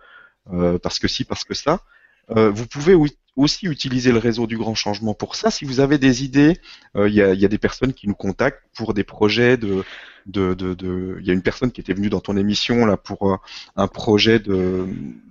parce 0.83 1.01
que 1.01 1.09
si, 1.09 1.25
parce 1.25 1.45
que 1.45 1.55
ça. 1.55 1.81
Vous 2.29 2.67
pouvez 2.67 2.95
ou- 2.95 3.09
aussi 3.37 3.67
utiliser 3.67 4.13
le 4.13 4.19
réseau 4.19 4.47
du 4.47 4.57
grand 4.59 4.75
changement 4.75 5.15
pour 5.15 5.37
ça. 5.37 5.51
Si 5.51 5.65
vous 5.65 5.81
avez 5.81 5.99
des 5.99 6.25
idées, 6.25 6.59
euh, 6.97 7.09
il 7.09 7.15
y 7.15 7.23
a, 7.23 7.33
il 7.35 7.41
y 7.41 7.45
a 7.45 7.49
des 7.49 7.59
personnes 7.59 7.93
qui 7.93 8.09
nous 8.09 8.15
contactent 8.15 8.63
pour 8.75 8.95
des 8.95 9.05
projets 9.05 9.57
de 9.57 9.85
de, 10.27 10.55
de, 10.55 10.75
de- 10.75 11.19
il 11.21 11.27
y 11.27 11.31
a 11.31 11.35
une 11.35 11.43
personne 11.43 11.71
qui 11.71 11.81
était 11.81 11.95
venue 11.95 12.11
dans 12.11 12.21
ton 12.21 12.37
émission 12.37 12.85
là 12.85 12.97
pour 12.97 13.31
euh, 13.31 13.37
un 13.77 13.87
projet 13.89 14.41
de 14.41 14.87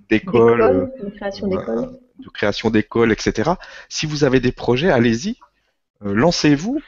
d'école. 0.08 0.62
euh, 0.62 0.86
D'école, 0.86 1.12
création 1.16 1.48
d'école. 1.48 1.98
de 2.20 2.28
création 2.30 2.70
d'écoles, 2.70 3.12
etc. 3.12 3.50
Si 3.90 4.06
vous 4.06 4.24
avez 4.24 4.40
des 4.40 4.52
projets, 4.52 4.90
allez-y, 4.90 5.36
lancez-vous. 6.00 6.80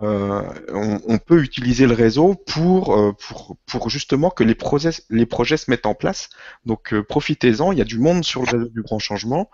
Euh, 0.00 0.42
on, 0.72 1.00
on 1.08 1.18
peut 1.18 1.42
utiliser 1.42 1.86
le 1.88 1.92
réseau 1.92 2.36
pour, 2.36 2.96
euh, 2.96 3.12
pour, 3.14 3.56
pour 3.66 3.90
justement 3.90 4.30
que 4.30 4.44
les 4.44 4.54
projets, 4.54 4.90
les 5.10 5.26
projets 5.26 5.56
se 5.56 5.68
mettent 5.70 5.86
en 5.86 5.94
place. 5.94 6.28
Donc 6.64 6.92
euh, 6.94 7.02
profitez-en, 7.02 7.72
il 7.72 7.78
y 7.78 7.82
a 7.82 7.84
du 7.84 7.98
monde 7.98 8.22
sur 8.24 8.42
le 8.42 8.46
réseau 8.58 8.68
du 8.68 8.82
grand 8.82 9.00
changement. 9.00 9.50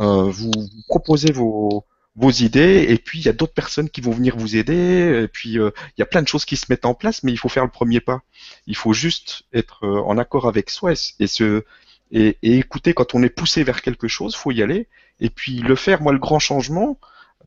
Euh, 0.00 0.24
vous, 0.30 0.50
vous 0.54 0.82
proposez 0.88 1.32
vos, 1.32 1.84
vos 2.16 2.30
idées 2.30 2.86
et 2.88 2.98
puis 2.98 3.18
il 3.18 3.26
y 3.26 3.28
a 3.28 3.32
d'autres 3.32 3.52
personnes 3.52 3.90
qui 3.90 4.00
vont 4.00 4.10
venir 4.10 4.36
vous 4.36 4.56
aider. 4.56 5.22
Et 5.24 5.28
puis 5.28 5.58
euh, 5.58 5.70
il 5.96 6.00
y 6.00 6.02
a 6.02 6.06
plein 6.06 6.22
de 6.22 6.28
choses 6.28 6.44
qui 6.44 6.56
se 6.56 6.66
mettent 6.70 6.86
en 6.86 6.94
place, 6.94 7.22
mais 7.22 7.32
il 7.32 7.36
faut 7.38 7.48
faire 7.48 7.64
le 7.64 7.70
premier 7.70 8.00
pas. 8.00 8.22
Il 8.66 8.76
faut 8.76 8.92
juste 8.92 9.44
être 9.52 9.84
euh, 9.84 10.00
en 10.00 10.18
accord 10.18 10.48
avec 10.48 10.70
soi 10.70 10.92
et, 11.20 11.26
se 11.26 11.64
et, 12.10 12.38
et 12.42 12.56
écouter 12.58 12.94
quand 12.94 13.14
on 13.14 13.22
est 13.22 13.28
poussé 13.30 13.64
vers 13.64 13.82
quelque 13.82 14.08
chose, 14.08 14.34
faut 14.34 14.52
y 14.52 14.62
aller. 14.62 14.88
Et 15.20 15.30
puis 15.30 15.58
le 15.60 15.76
faire, 15.76 16.02
moi 16.02 16.12
le 16.12 16.18
grand 16.18 16.38
changement, 16.38 16.98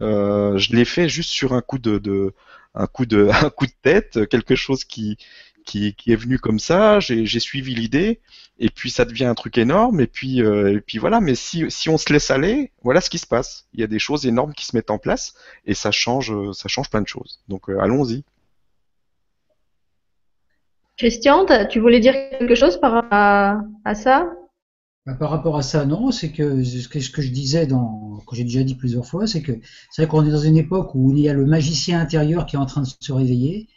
euh, 0.01 0.57
je 0.57 0.75
l'ai 0.75 0.85
fait 0.85 1.09
juste 1.09 1.31
sur 1.31 1.53
un 1.53 1.61
coup 1.61 1.79
de, 1.79 1.97
de 1.97 2.33
un 2.75 2.87
coup 2.87 3.05
de 3.05 3.29
un 3.43 3.49
coup 3.49 3.65
de 3.65 3.73
tête, 3.81 4.27
quelque 4.29 4.55
chose 4.55 4.83
qui 4.85 5.17
qui, 5.65 5.93
qui 5.95 6.11
est 6.11 6.15
venu 6.15 6.39
comme 6.39 6.59
ça. 6.59 6.99
J'ai 6.99 7.39
suivi 7.39 7.75
l'idée 7.75 8.21
et 8.59 8.69
puis 8.69 8.91
ça 8.91 9.05
devient 9.05 9.25
un 9.25 9.35
truc 9.35 9.57
énorme. 9.57 9.99
Et 9.99 10.07
puis 10.07 10.41
euh, 10.41 10.77
et 10.77 10.81
puis 10.81 10.97
voilà. 10.97 11.21
Mais 11.21 11.35
si 11.35 11.69
si 11.69 11.89
on 11.89 11.97
se 11.97 12.11
laisse 12.13 12.29
aller, 12.29 12.71
voilà 12.83 13.01
ce 13.01 13.09
qui 13.09 13.17
se 13.17 13.27
passe. 13.27 13.67
Il 13.73 13.79
y 13.79 13.83
a 13.83 13.87
des 13.87 13.99
choses 13.99 14.25
énormes 14.25 14.53
qui 14.53 14.65
se 14.65 14.75
mettent 14.75 14.91
en 14.91 14.99
place 14.99 15.33
et 15.65 15.73
ça 15.73 15.91
change 15.91 16.33
ça 16.53 16.67
change 16.67 16.89
plein 16.89 17.01
de 17.01 17.07
choses. 17.07 17.41
Donc 17.47 17.69
euh, 17.69 17.79
allons-y. 17.79 18.23
Christian, 20.97 21.45
tu 21.69 21.79
voulais 21.79 22.01
dire 22.01 22.13
quelque 22.13 22.55
chose 22.55 22.77
par 22.79 22.91
rapport 22.91 23.13
à, 23.13 23.61
à 23.85 23.95
ça? 23.95 24.29
Bah, 25.05 25.13
par 25.13 25.29
rapport 25.29 25.57
à 25.57 25.61
ça, 25.61 25.85
non, 25.85 26.11
c'est 26.11 26.31
que 26.31 26.61
ce 26.63 26.89
que, 26.89 26.99
ce 26.99 27.09
que 27.09 27.21
je 27.21 27.31
disais 27.31 27.65
dans, 27.65 28.21
que 28.27 28.35
j'ai 28.35 28.43
déjà 28.43 28.63
dit 28.63 28.75
plusieurs 28.75 29.05
fois, 29.05 29.25
c'est 29.25 29.41
que 29.41 29.53
c'est 29.89 30.01
vrai 30.01 30.09
qu'on 30.09 30.25
est 30.25 30.31
dans 30.31 30.37
une 30.37 30.57
époque 30.57 30.93
où 30.93 31.11
il 31.11 31.19
y 31.19 31.29
a 31.29 31.33
le 31.33 31.45
magicien 31.45 32.01
intérieur 32.01 32.45
qui 32.45 32.57
est 32.57 32.59
en 32.59 32.65
train 32.65 32.81
de 32.81 32.87
se 32.87 33.13
réveiller, 33.13 33.69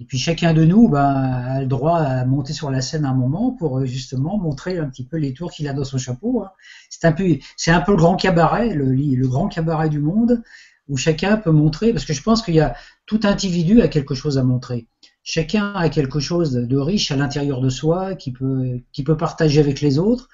et 0.00 0.04
puis 0.04 0.18
chacun 0.18 0.52
de 0.54 0.64
nous 0.64 0.88
bah, 0.88 1.08
a 1.10 1.60
le 1.60 1.66
droit 1.66 1.98
à 1.98 2.24
monter 2.24 2.52
sur 2.52 2.70
la 2.70 2.80
scène 2.80 3.04
à 3.04 3.10
un 3.10 3.14
moment 3.14 3.52
pour 3.52 3.78
euh, 3.78 3.84
justement 3.86 4.38
montrer 4.38 4.78
un 4.78 4.88
petit 4.88 5.06
peu 5.06 5.16
les 5.18 5.32
tours 5.32 5.52
qu'il 5.52 5.68
a 5.68 5.72
dans 5.72 5.84
son 5.84 5.98
chapeau. 5.98 6.42
hein. 6.42 6.50
C'est 6.90 7.04
un 7.06 7.12
peu, 7.12 7.24
c'est 7.56 7.70
un 7.70 7.80
peu 7.80 7.92
le 7.92 7.98
grand 7.98 8.16
cabaret, 8.16 8.74
le, 8.74 8.92
le 8.92 9.28
grand 9.28 9.48
cabaret 9.48 9.88
du 9.88 10.00
monde, 10.00 10.42
où 10.88 10.96
chacun 10.96 11.36
peut 11.36 11.50
montrer, 11.52 11.92
parce 11.92 12.04
que 12.04 12.12
je 12.12 12.22
pense 12.22 12.42
qu'il 12.42 12.54
y 12.54 12.60
a 12.60 12.74
tout 13.06 13.20
individu 13.24 13.80
a 13.80 13.88
quelque 13.88 14.14
chose 14.14 14.36
à 14.38 14.42
montrer. 14.44 14.88
Chacun 15.22 15.72
a 15.74 15.88
quelque 15.88 16.20
chose 16.20 16.52
de 16.52 16.76
riche 16.76 17.10
à 17.10 17.16
l'intérieur 17.16 17.60
de 17.60 17.70
soi, 17.70 18.14
qui 18.14 18.32
peut, 18.32 18.80
qui 18.92 19.02
peut 19.04 19.16
partager 19.16 19.60
avec 19.60 19.80
les 19.80 19.98
autres. 19.98 20.28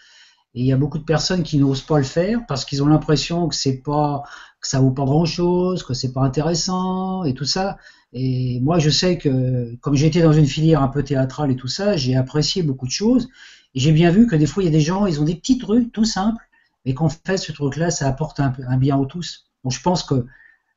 Et 0.55 0.61
il 0.61 0.67
y 0.67 0.73
a 0.73 0.77
beaucoup 0.77 0.99
de 0.99 1.05
personnes 1.05 1.43
qui 1.45 1.59
n'osent 1.59 1.83
pas 1.83 1.99
le 1.99 2.05
faire 2.05 2.41
parce 2.49 2.65
qu'ils 2.65 2.83
ont 2.83 2.87
l'impression 2.87 3.49
que 3.49 3.55
c'est 3.55 3.79
pas, 3.83 4.23
que 4.61 4.67
ça 4.69 4.81
vaut 4.81 4.91
pas 4.91 5.05
grand 5.05 5.25
chose, 5.25 5.85
que 5.85 5.95
c'est 5.95 6.13
pas 6.13 6.23
intéressant 6.23 7.25
et 7.25 7.35
tout 7.35 7.45
ça. 7.45 7.77
Et 8.13 8.61
moi, 8.61 8.79
je 8.79 8.91
sais 8.91 9.19
que, 9.19 9.75
comme 9.77 9.95
été 9.97 10.23
dans 10.23 10.33
une 10.33 10.47
filière 10.47 10.83
un 10.83 10.89
peu 10.89 11.03
théâtrale 11.03 11.51
et 11.51 11.57
tout 11.57 11.69
ça, 11.69 11.97
j'ai 11.97 12.17
apprécié 12.17 12.63
beaucoup 12.63 12.87
de 12.87 12.93
choses. 12.93 13.29
Et 13.75 13.81
j'ai 13.81 13.93
bien 13.93 14.11
vu 14.11 14.27
que 14.27 14.35
des 14.37 14.47
fois, 14.47 14.63
il 14.63 14.67
y 14.67 14.69
a 14.69 14.73
des 14.73 14.81
gens, 14.81 15.07
ils 15.07 15.21
ont 15.21 15.25
des 15.25 15.37
petits 15.37 15.59
trucs 15.59 15.93
tout 15.93 16.05
simples, 16.05 16.43
mais 16.85 16.95
qu'en 16.95 17.09
fait, 17.09 17.37
ce 17.37 17.53
truc-là, 17.53 17.91
ça 17.91 18.09
apporte 18.09 18.41
un, 18.41 18.53
un 18.67 18.77
bien 18.77 18.97
aux 18.97 19.07
tous. 19.07 19.47
Donc, 19.63 19.73
je 19.73 19.81
pense 19.81 20.03
que 20.03 20.27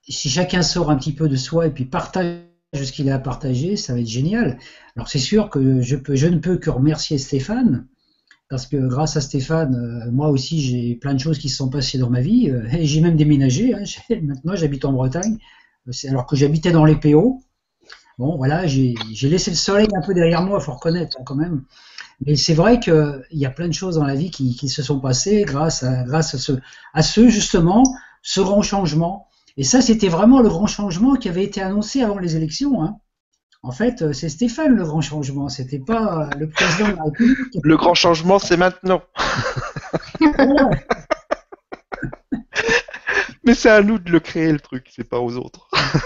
si 0.08 0.30
chacun 0.30 0.62
sort 0.62 0.92
un 0.92 0.96
petit 0.96 1.14
peu 1.14 1.28
de 1.28 1.36
soi 1.36 1.68
et 1.68 1.72
puis 1.72 1.86
partage 1.86 2.44
ce 2.74 2.92
qu'il 2.92 3.10
a 3.10 3.16
à 3.16 3.20
partager, 3.20 3.76
ça 3.78 3.94
va 3.94 4.00
être 4.00 4.08
génial. 4.08 4.58
Alors, 4.96 5.08
c'est 5.08 5.20
sûr 5.20 5.50
que 5.50 5.82
je, 5.82 5.96
peux, 5.96 6.16
je 6.16 6.28
ne 6.28 6.38
peux 6.38 6.58
que 6.58 6.70
remercier 6.70 7.18
Stéphane, 7.18 7.88
parce 8.50 8.68
que 8.68 8.78
grâce 8.78 9.16
à 9.16 9.22
Stéphane, 9.22 9.76
euh, 9.76 10.12
moi 10.12 10.30
aussi, 10.30 10.62
j'ai 10.62 10.96
plein 10.96 11.14
de 11.14 11.20
choses 11.20 11.38
qui 11.38 11.50
se 11.50 11.58
sont 11.58 11.70
passées 11.70 11.98
dans 11.98 12.10
ma 12.10 12.22
vie, 12.22 12.50
euh, 12.50 12.68
et 12.72 12.86
j'ai 12.86 13.02
même 13.02 13.16
déménagé. 13.16 13.74
Hein, 13.74 13.84
maintenant, 14.22 14.56
j'habite 14.56 14.86
en 14.86 14.94
Bretagne, 14.94 15.38
alors 16.08 16.26
que 16.26 16.36
j'habitais 16.36 16.72
dans 16.72 16.86
les 16.86 16.96
PO. 16.96 17.42
Bon, 18.20 18.38
voilà, 18.38 18.68
j'ai 18.68 18.96
laissé 19.24 19.52
le 19.52 19.58
soleil 19.58 19.88
un 19.94 20.02
peu 20.02 20.14
derrière 20.14 20.44
moi, 20.44 20.60
faut 20.60 20.74
reconnaître 20.74 21.18
hein, 21.20 21.24
quand 21.26 21.36
même. 21.36 21.64
Mais 22.26 22.36
c'est 22.36 22.54
vrai 22.54 22.80
qu'il 22.80 23.26
y 23.32 23.46
a 23.46 23.50
plein 23.50 23.68
de 23.68 23.74
choses 23.74 23.96
dans 23.96 24.06
la 24.06 24.16
vie 24.16 24.30
qui, 24.30 24.56
qui 24.56 24.70
se 24.70 24.84
sont 24.84 25.00
passées 25.00 25.44
grâce 25.46 25.84
à, 25.84 26.04
grâce 26.04 26.36
à 26.36 26.38
ce, 26.38 26.54
à 26.94 27.02
ce 27.02 27.28
justement, 27.28 27.84
ce 28.22 28.40
grand 28.40 28.62
changement. 28.62 29.28
Et 29.58 29.64
ça, 29.64 29.82
c'était 29.82 30.10
vraiment 30.10 30.40
le 30.42 30.50
grand 30.50 30.68
changement 30.68 31.16
qui 31.16 31.28
avait 31.28 31.44
été 31.44 31.62
annoncé 31.62 32.02
avant 32.02 32.20
les 32.20 32.36
élections. 32.36 32.84
Hein. 32.84 32.98
En 33.64 33.72
fait, 33.72 34.14
c'est 34.14 34.30
Stéphane 34.30 34.76
le 34.76 34.84
grand 34.84 35.02
changement, 35.02 35.50
c'était 35.50 35.80
pas 35.80 36.30
le 36.38 36.50
président 36.50 36.90
de 36.90 36.96
la 36.98 37.04
République. 37.04 37.38
Le 37.64 37.78
grand 37.78 37.94
changement, 37.94 38.38
c'est 38.38 38.58
maintenant. 38.58 39.02
Mais 43.46 43.54
c'est 43.54 43.70
à 43.70 43.82
nous 43.82 44.00
de 44.00 44.12
le 44.12 44.20
créer 44.20 44.52
le 44.52 44.60
truc, 44.60 44.88
c'est 44.90 45.08
pas 45.08 45.20
aux 45.20 45.38
autres. 45.38 45.70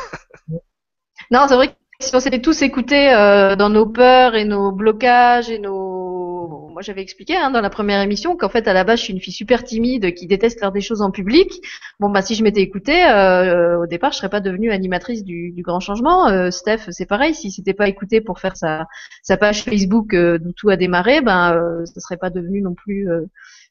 Non, 1.32 1.46
c'est 1.48 1.56
vrai 1.56 1.68
que 1.70 1.74
si 2.00 2.16
on 2.16 2.20
s'était 2.20 2.42
tous 2.42 2.62
écoutés 2.62 3.14
euh, 3.14 3.56
dans 3.56 3.70
nos 3.70 3.86
peurs 3.86 4.36
et 4.36 4.46
nos 4.46 4.72
blocages 4.72 5.50
et 5.50 5.60
nos... 5.60 6.70
Moi, 6.72 6.84
j'avais 6.84 7.02
expliqué 7.02 7.36
hein, 7.36 7.50
dans 7.50 7.60
la 7.60 7.72
première 7.72 8.02
émission 8.02 8.38
qu'en 8.38 8.50
fait, 8.50 8.68
à 8.68 8.74
la 8.74 8.84
base, 8.84 9.00
je 9.00 9.06
suis 9.06 9.14
une 9.14 9.20
fille 9.20 9.34
super 9.34 9.64
timide 9.64 10.14
qui 10.14 10.28
déteste 10.28 10.60
faire 10.60 10.72
des 10.72 10.80
choses 10.80 11.02
en 11.02 11.10
public. 11.10 11.52
Bon, 12.00 12.10
bah, 12.10 12.22
si 12.22 12.36
je 12.36 12.44
m'étais 12.44 12.62
écoutée, 12.62 13.04
euh, 13.04 13.80
au 13.80 13.88
départ, 13.88 14.12
je 14.12 14.20
serais 14.20 14.30
pas 14.30 14.42
devenue 14.42 14.72
animatrice 14.72 15.24
du, 15.24 15.52
du 15.52 15.64
grand 15.64 15.80
changement. 15.80 16.28
Euh, 16.28 16.52
Steph, 16.52 16.92
c'est 16.92 17.08
pareil. 17.08 17.34
Si 17.34 17.50
s'était 17.50 17.74
pas 17.74 17.90
écouté 17.90 18.22
pour 18.22 18.40
faire 18.40 18.56
sa, 18.56 18.86
sa 19.24 19.36
page 19.36 19.64
Facebook 19.64 20.14
euh, 20.14 20.38
d'où 20.38 20.52
tout 20.52 20.70
a 20.70 20.78
démarré, 20.78 21.22
ben, 21.22 21.56
euh, 21.56 21.84
ça 21.86 22.00
serait 22.00 22.18
pas 22.18 22.30
devenu 22.30 22.62
non 22.62 22.76
plus 22.76 23.10
euh, 23.10 23.26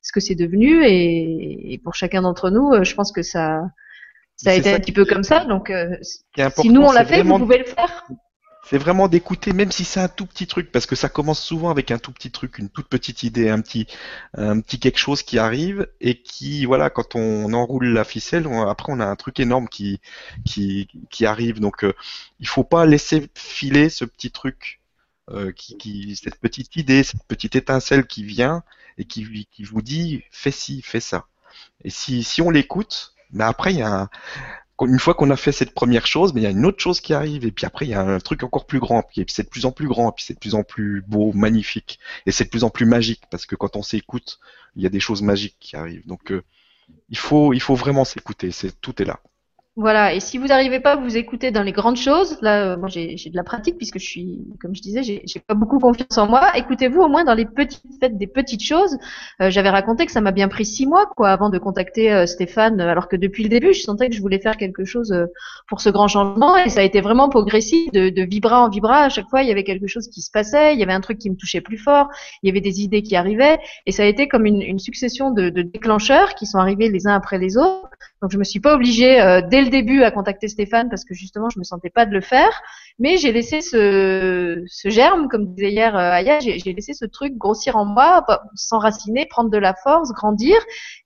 ce 0.06 0.12
que 0.12 0.20
c'est 0.20 0.34
devenu. 0.34 0.84
Et, 0.84 1.72
et, 1.72 1.78
pour 1.78 1.94
chacun 1.94 2.22
d'entre 2.22 2.50
nous, 2.50 2.72
euh, 2.72 2.84
je 2.84 2.94
pense 2.94 3.12
que 3.12 3.22
ça, 3.22 3.62
ça 4.36 4.50
a 4.50 4.54
été 4.54 4.72
un 4.72 4.78
petit 4.78 4.92
peu 4.92 5.04
comme 5.04 5.24
ça. 5.24 5.44
Donc, 5.44 5.70
euh, 5.70 5.96
si 6.02 6.70
nous 6.70 6.82
on 6.82 6.92
l'a 6.92 7.04
fait, 7.04 7.22
vous 7.22 7.38
pouvez 7.38 7.58
le 7.58 7.64
faire. 7.64 8.06
C'est 8.68 8.78
vraiment 8.78 9.06
d'écouter, 9.06 9.52
même 9.52 9.70
si 9.70 9.84
c'est 9.84 10.00
un 10.00 10.08
tout 10.08 10.26
petit 10.26 10.48
truc, 10.48 10.72
parce 10.72 10.86
que 10.86 10.96
ça 10.96 11.08
commence 11.08 11.40
souvent 11.40 11.70
avec 11.70 11.92
un 11.92 11.98
tout 11.98 12.10
petit 12.10 12.32
truc, 12.32 12.58
une 12.58 12.68
toute 12.68 12.88
petite 12.88 13.22
idée, 13.22 13.48
un 13.48 13.60
petit, 13.60 13.86
un 14.36 14.60
petit 14.60 14.80
quelque 14.80 14.98
chose 14.98 15.22
qui 15.22 15.38
arrive 15.38 15.86
et 16.00 16.20
qui, 16.20 16.64
voilà, 16.64 16.90
quand 16.90 17.14
on 17.14 17.52
enroule 17.52 17.86
la 17.86 18.02
ficelle, 18.02 18.48
on, 18.48 18.62
après 18.62 18.92
on 18.92 18.98
a 18.98 19.06
un 19.06 19.14
truc 19.14 19.38
énorme 19.38 19.68
qui, 19.68 20.00
qui, 20.44 20.88
qui 21.10 21.26
arrive. 21.26 21.60
Donc, 21.60 21.84
euh, 21.84 21.92
il 22.40 22.48
faut 22.48 22.64
pas 22.64 22.86
laisser 22.86 23.28
filer 23.36 23.88
ce 23.88 24.04
petit 24.04 24.32
truc, 24.32 24.80
euh, 25.30 25.52
qui, 25.52 25.76
qui, 25.76 26.16
cette 26.16 26.36
petite 26.36 26.76
idée, 26.76 27.02
cette 27.02 27.24
petite 27.24 27.56
étincelle 27.56 28.06
qui 28.06 28.24
vient 28.24 28.62
et 28.98 29.04
qui, 29.04 29.48
qui 29.50 29.64
vous 29.64 29.82
dit, 29.82 30.22
fais 30.30 30.50
ci, 30.50 30.82
fais 30.82 31.00
ça. 31.00 31.26
Et 31.84 31.90
si, 31.90 32.22
si 32.22 32.42
on 32.42 32.50
l'écoute, 32.50 33.14
mais 33.32 33.44
après 33.44 33.72
il 33.72 33.78
y 33.78 33.82
a 33.82 33.92
un, 33.92 34.10
une 34.82 34.98
fois 34.98 35.14
qu'on 35.14 35.30
a 35.30 35.36
fait 35.36 35.52
cette 35.52 35.72
première 35.72 36.06
chose, 36.06 36.34
mais 36.34 36.42
il 36.42 36.44
y 36.44 36.46
a 36.46 36.50
une 36.50 36.66
autre 36.66 36.80
chose 36.80 37.00
qui 37.00 37.14
arrive, 37.14 37.46
et 37.46 37.50
puis 37.50 37.64
après 37.64 37.86
il 37.86 37.90
y 37.90 37.94
a 37.94 38.02
un 38.02 38.18
truc 38.18 38.42
encore 38.42 38.66
plus 38.66 38.78
grand, 38.78 39.02
puis 39.02 39.24
c'est 39.28 39.44
de 39.44 39.48
plus 39.48 39.64
en 39.64 39.72
plus 39.72 39.88
grand, 39.88 40.12
puis 40.12 40.24
c'est 40.24 40.34
de 40.34 40.38
plus 40.38 40.54
en 40.54 40.64
plus 40.64 41.02
beau, 41.06 41.32
magnifique, 41.32 41.98
et 42.26 42.32
c'est 42.32 42.44
de 42.44 42.50
plus 42.50 42.64
en 42.64 42.70
plus 42.70 42.84
magique, 42.84 43.22
parce 43.30 43.46
que 43.46 43.56
quand 43.56 43.76
on 43.76 43.82
s'écoute, 43.82 44.38
il 44.74 44.82
y 44.82 44.86
a 44.86 44.90
des 44.90 45.00
choses 45.00 45.22
magiques 45.22 45.56
qui 45.58 45.76
arrivent. 45.76 46.06
Donc 46.06 46.30
euh, 46.30 46.42
il 47.08 47.18
faut, 47.18 47.52
il 47.54 47.60
faut 47.60 47.74
vraiment 47.74 48.04
s'écouter, 48.04 48.50
c'est 48.50 48.80
tout 48.80 49.00
est 49.00 49.06
là. 49.06 49.20
Voilà, 49.78 50.14
et 50.14 50.20
si 50.20 50.38
vous 50.38 50.46
n'arrivez 50.46 50.80
pas 50.80 50.92
à 50.92 50.96
vous 50.96 51.18
écouter 51.18 51.50
dans 51.50 51.62
les 51.62 51.72
grandes 51.72 51.98
choses, 51.98 52.38
là, 52.40 52.72
euh, 52.72 52.76
moi 52.78 52.88
j'ai 52.88 53.14
de 53.14 53.36
la 53.36 53.44
pratique 53.44 53.76
puisque 53.76 53.98
je 53.98 54.06
suis, 54.06 54.46
comme 54.58 54.74
je 54.74 54.80
disais, 54.80 55.02
j'ai 55.02 55.40
pas 55.46 55.52
beaucoup 55.52 55.78
confiance 55.78 56.16
en 56.16 56.26
moi. 56.26 56.56
Écoutez-vous 56.56 57.02
au 57.02 57.08
moins 57.08 57.24
dans 57.24 57.34
les 57.34 57.44
petites, 57.44 57.82
faites 58.00 58.16
des 58.16 58.26
petites 58.26 58.62
choses. 58.62 58.96
Euh, 59.42 59.50
J'avais 59.50 59.68
raconté 59.68 60.06
que 60.06 60.12
ça 60.12 60.22
m'a 60.22 60.32
bien 60.32 60.48
pris 60.48 60.64
six 60.64 60.86
mois, 60.86 61.04
quoi, 61.14 61.28
avant 61.28 61.50
de 61.50 61.58
contacter 61.58 62.10
euh, 62.10 62.24
Stéphane, 62.24 62.80
alors 62.80 63.06
que 63.06 63.16
depuis 63.16 63.42
le 63.42 63.50
début, 63.50 63.74
je 63.74 63.82
sentais 63.82 64.08
que 64.08 64.14
je 64.14 64.22
voulais 64.22 64.38
faire 64.38 64.56
quelque 64.56 64.86
chose 64.86 65.12
euh, 65.12 65.26
pour 65.68 65.82
ce 65.82 65.90
grand 65.90 66.08
changement, 66.08 66.56
et 66.56 66.70
ça 66.70 66.80
a 66.80 66.82
été 66.82 67.02
vraiment 67.02 67.28
progressif, 67.28 67.92
de, 67.92 68.08
de 68.08 68.22
vibra 68.22 68.62
en 68.62 68.70
vibra. 68.70 69.02
À 69.02 69.08
chaque 69.10 69.28
fois, 69.28 69.42
il 69.42 69.48
y 69.48 69.52
avait 69.52 69.64
quelque 69.64 69.88
chose 69.88 70.08
qui 70.08 70.22
se 70.22 70.30
passait, 70.30 70.72
il 70.72 70.80
y 70.80 70.84
avait 70.84 70.94
un 70.94 71.02
truc 71.02 71.18
qui 71.18 71.28
me 71.28 71.36
touchait 71.36 71.60
plus 71.60 71.76
fort, 71.76 72.08
il 72.42 72.46
y 72.46 72.50
avait 72.50 72.62
des 72.62 72.80
idées 72.80 73.02
qui 73.02 73.14
arrivaient, 73.14 73.58
et 73.84 73.92
ça 73.92 74.04
a 74.04 74.06
été 74.06 74.26
comme 74.26 74.46
une, 74.46 74.78
succession 74.78 75.32
de 75.32 75.50
déclencheurs 75.50 76.34
qui 76.34 76.46
sont 76.46 76.58
arrivés 76.58 76.88
les 76.88 77.06
uns 77.06 77.14
après 77.14 77.38
les 77.38 77.58
autres 77.58 77.90
Donc 78.22 78.30
je 78.32 78.38
me 78.38 78.44
suis 78.44 78.60
pas 78.60 78.74
obligée 78.74 79.20
euh, 79.20 79.42
dès 79.42 79.60
le 79.60 79.68
début 79.68 80.02
à 80.02 80.10
contacter 80.10 80.48
Stéphane 80.48 80.88
parce 80.88 81.04
que 81.04 81.12
justement 81.12 81.50
je 81.50 81.58
me 81.58 81.64
sentais 81.64 81.90
pas 81.90 82.06
de 82.06 82.12
le 82.12 82.22
faire, 82.22 82.62
mais 82.98 83.18
j'ai 83.18 83.30
laissé 83.30 83.60
ce, 83.60 84.64
germe, 84.84 85.28
comme 85.28 85.54
disait 85.54 85.70
hier 85.70 85.94
euh, 85.94 86.12
Aya, 86.12 86.40
j'ai 86.40 86.72
laissé 86.72 86.94
ce 86.94 87.04
truc 87.04 87.36
grossir 87.36 87.76
en 87.76 87.84
moi, 87.84 88.24
s'enraciner, 88.54 89.26
prendre 89.26 89.50
de 89.50 89.58
la 89.58 89.74
force, 89.74 90.12
grandir. 90.12 90.56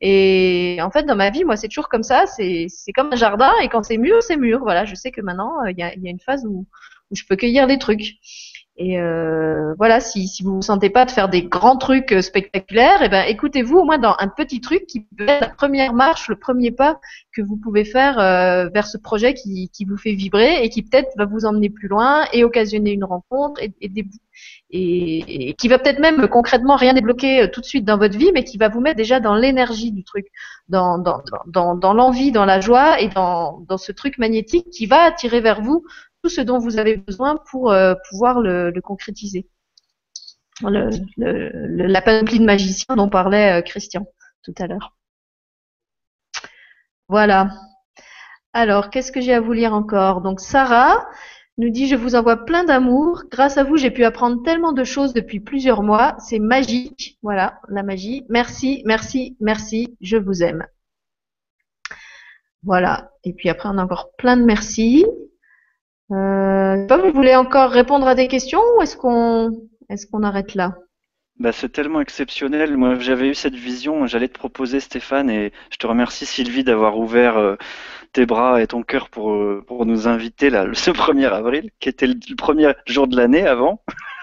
Et 0.00 0.78
en 0.82 0.90
fait 0.90 1.02
dans 1.02 1.16
ma 1.16 1.30
vie, 1.30 1.44
moi 1.44 1.56
c'est 1.56 1.68
toujours 1.68 1.88
comme 1.88 2.04
ça, 2.04 2.26
c'est 2.26 2.68
comme 2.94 3.12
un 3.12 3.16
jardin 3.16 3.52
et 3.62 3.68
quand 3.68 3.82
c'est 3.82 3.98
mûr, 3.98 4.22
c'est 4.22 4.36
mûr. 4.36 4.60
Voilà, 4.60 4.84
je 4.84 4.94
sais 4.94 5.10
que 5.10 5.20
maintenant 5.20 5.52
euh, 5.64 5.72
il 5.72 5.78
y, 5.78 5.82
a, 5.82 5.92
une 5.94 6.20
phase 6.20 6.44
où 6.46 6.66
je 7.10 7.24
peux 7.28 7.36
cueillir 7.36 7.66
des 7.66 7.78
trucs. 7.78 8.18
Et 8.82 8.98
euh, 8.98 9.74
voilà, 9.76 10.00
si, 10.00 10.26
si 10.26 10.42
vous 10.42 10.54
vous 10.54 10.62
sentez 10.62 10.88
pas 10.88 11.04
de 11.04 11.10
faire 11.10 11.28
des 11.28 11.42
grands 11.42 11.76
trucs 11.76 12.12
euh, 12.12 12.22
spectaculaires, 12.22 13.02
eh 13.02 13.10
ben 13.10 13.24
écoutez-vous 13.28 13.76
au 13.76 13.84
moins 13.84 13.98
dans 13.98 14.16
un 14.18 14.28
petit 14.28 14.62
truc 14.62 14.86
qui 14.86 15.00
peut 15.00 15.28
être 15.28 15.40
la 15.42 15.48
première 15.50 15.92
marche, 15.92 16.28
le 16.28 16.36
premier 16.36 16.70
pas 16.70 16.98
que 17.36 17.42
vous 17.42 17.58
pouvez 17.58 17.84
faire 17.84 18.18
euh, 18.18 18.70
vers 18.72 18.86
ce 18.86 18.96
projet 18.96 19.34
qui, 19.34 19.68
qui 19.68 19.84
vous 19.84 19.98
fait 19.98 20.14
vibrer 20.14 20.64
et 20.64 20.70
qui 20.70 20.82
peut-être 20.82 21.10
va 21.18 21.26
vous 21.26 21.44
emmener 21.44 21.68
plus 21.68 21.88
loin 21.88 22.24
et 22.32 22.42
occasionner 22.42 22.92
une 22.92 23.04
rencontre 23.04 23.60
et, 23.60 23.70
et, 23.82 23.90
et- 24.70 25.54
qui 25.54 25.68
va 25.68 25.78
peut-être 25.78 25.98
même 26.00 26.26
concrètement 26.28 26.76
rien 26.76 26.94
débloquer 26.94 27.50
tout 27.52 27.60
de 27.60 27.66
suite 27.66 27.84
dans 27.84 27.98
votre 27.98 28.16
vie, 28.16 28.30
mais 28.32 28.44
qui 28.44 28.56
va 28.56 28.70
vous 28.70 28.80
mettre 28.80 28.96
déjà 28.96 29.20
dans 29.20 29.34
l'énergie 29.34 29.92
du 29.92 30.04
truc, 30.04 30.26
dans, 30.70 30.96
dans, 30.96 31.20
dans, 31.46 31.74
dans 31.74 31.92
l'envie, 31.92 32.32
dans 32.32 32.46
la 32.46 32.60
joie 32.60 32.98
et 32.98 33.08
dans, 33.08 33.60
dans 33.68 33.76
ce 33.76 33.92
truc 33.92 34.16
magnétique 34.16 34.70
qui 34.70 34.86
va 34.86 35.02
attirer 35.02 35.42
vers 35.42 35.60
vous 35.60 35.84
tout 36.22 36.30
ce 36.30 36.40
dont 36.40 36.58
vous 36.58 36.78
avez 36.78 36.96
besoin 36.96 37.38
pour 37.50 37.72
euh, 37.72 37.94
pouvoir 38.08 38.40
le, 38.40 38.72
concrétiser. 38.82 39.48
La 40.62 42.02
panoplie 42.02 42.38
de 42.38 42.44
magiciens 42.44 42.96
dont 42.96 43.08
parlait 43.08 43.60
euh, 43.60 43.62
Christian 43.62 44.06
tout 44.42 44.54
à 44.58 44.66
l'heure. 44.66 44.96
Voilà. 47.08 47.50
Alors, 48.52 48.90
qu'est-ce 48.90 49.12
que 49.12 49.20
j'ai 49.20 49.34
à 49.34 49.40
vous 49.40 49.52
lire 49.52 49.74
encore? 49.74 50.20
Donc, 50.20 50.40
Sarah 50.40 51.06
nous 51.58 51.70
dit, 51.70 51.86
je 51.88 51.96
vous 51.96 52.14
envoie 52.14 52.44
plein 52.44 52.64
d'amour. 52.64 53.24
Grâce 53.30 53.58
à 53.58 53.64
vous, 53.64 53.76
j'ai 53.76 53.90
pu 53.90 54.04
apprendre 54.04 54.42
tellement 54.42 54.72
de 54.72 54.84
choses 54.84 55.12
depuis 55.12 55.40
plusieurs 55.40 55.82
mois. 55.82 56.16
C'est 56.18 56.38
magique. 56.38 57.18
Voilà, 57.22 57.60
la 57.68 57.82
magie. 57.82 58.24
Merci, 58.28 58.82
merci, 58.86 59.36
merci. 59.40 59.96
Je 60.00 60.16
vous 60.16 60.42
aime. 60.42 60.66
Voilà. 62.62 63.12
Et 63.24 63.32
puis 63.32 63.48
après, 63.48 63.68
on 63.68 63.78
a 63.78 63.84
encore 63.84 64.12
plein 64.16 64.36
de 64.36 64.44
merci. 64.44 65.04
Euh, 66.12 66.86
vous 66.86 67.12
voulez 67.12 67.36
encore 67.36 67.70
répondre 67.70 68.06
à 68.06 68.14
des 68.14 68.28
questions 68.28 68.60
ou 68.76 68.82
est-ce 68.82 68.96
qu'on 68.96 69.50
est-ce 69.88 70.06
qu'on 70.06 70.22
arrête 70.22 70.54
là? 70.54 70.76
Bah, 71.40 71.52
c'est 71.52 71.70
tellement 71.70 72.02
exceptionnel. 72.02 72.76
Moi, 72.76 72.98
j'avais 72.98 73.28
eu 73.28 73.34
cette 73.34 73.54
vision. 73.54 74.06
J'allais 74.06 74.28
te 74.28 74.38
proposer, 74.38 74.78
Stéphane, 74.78 75.30
et 75.30 75.52
je 75.70 75.78
te 75.78 75.86
remercie, 75.86 76.26
Sylvie, 76.26 76.64
d'avoir 76.64 76.98
ouvert 76.98 77.38
euh, 77.38 77.56
tes 78.12 78.26
bras 78.26 78.60
et 78.62 78.66
ton 78.66 78.82
cœur 78.82 79.08
pour, 79.08 79.32
euh, 79.32 79.64
pour 79.66 79.86
nous 79.86 80.06
inviter 80.06 80.50
là, 80.50 80.66
ce 80.74 80.90
1er 80.90 81.30
avril, 81.30 81.70
qui 81.80 81.88
était 81.88 82.06
le, 82.06 82.36
premier 82.36 82.72
jour 82.86 83.08
de 83.08 83.16
l'année 83.16 83.46
avant. 83.46 83.82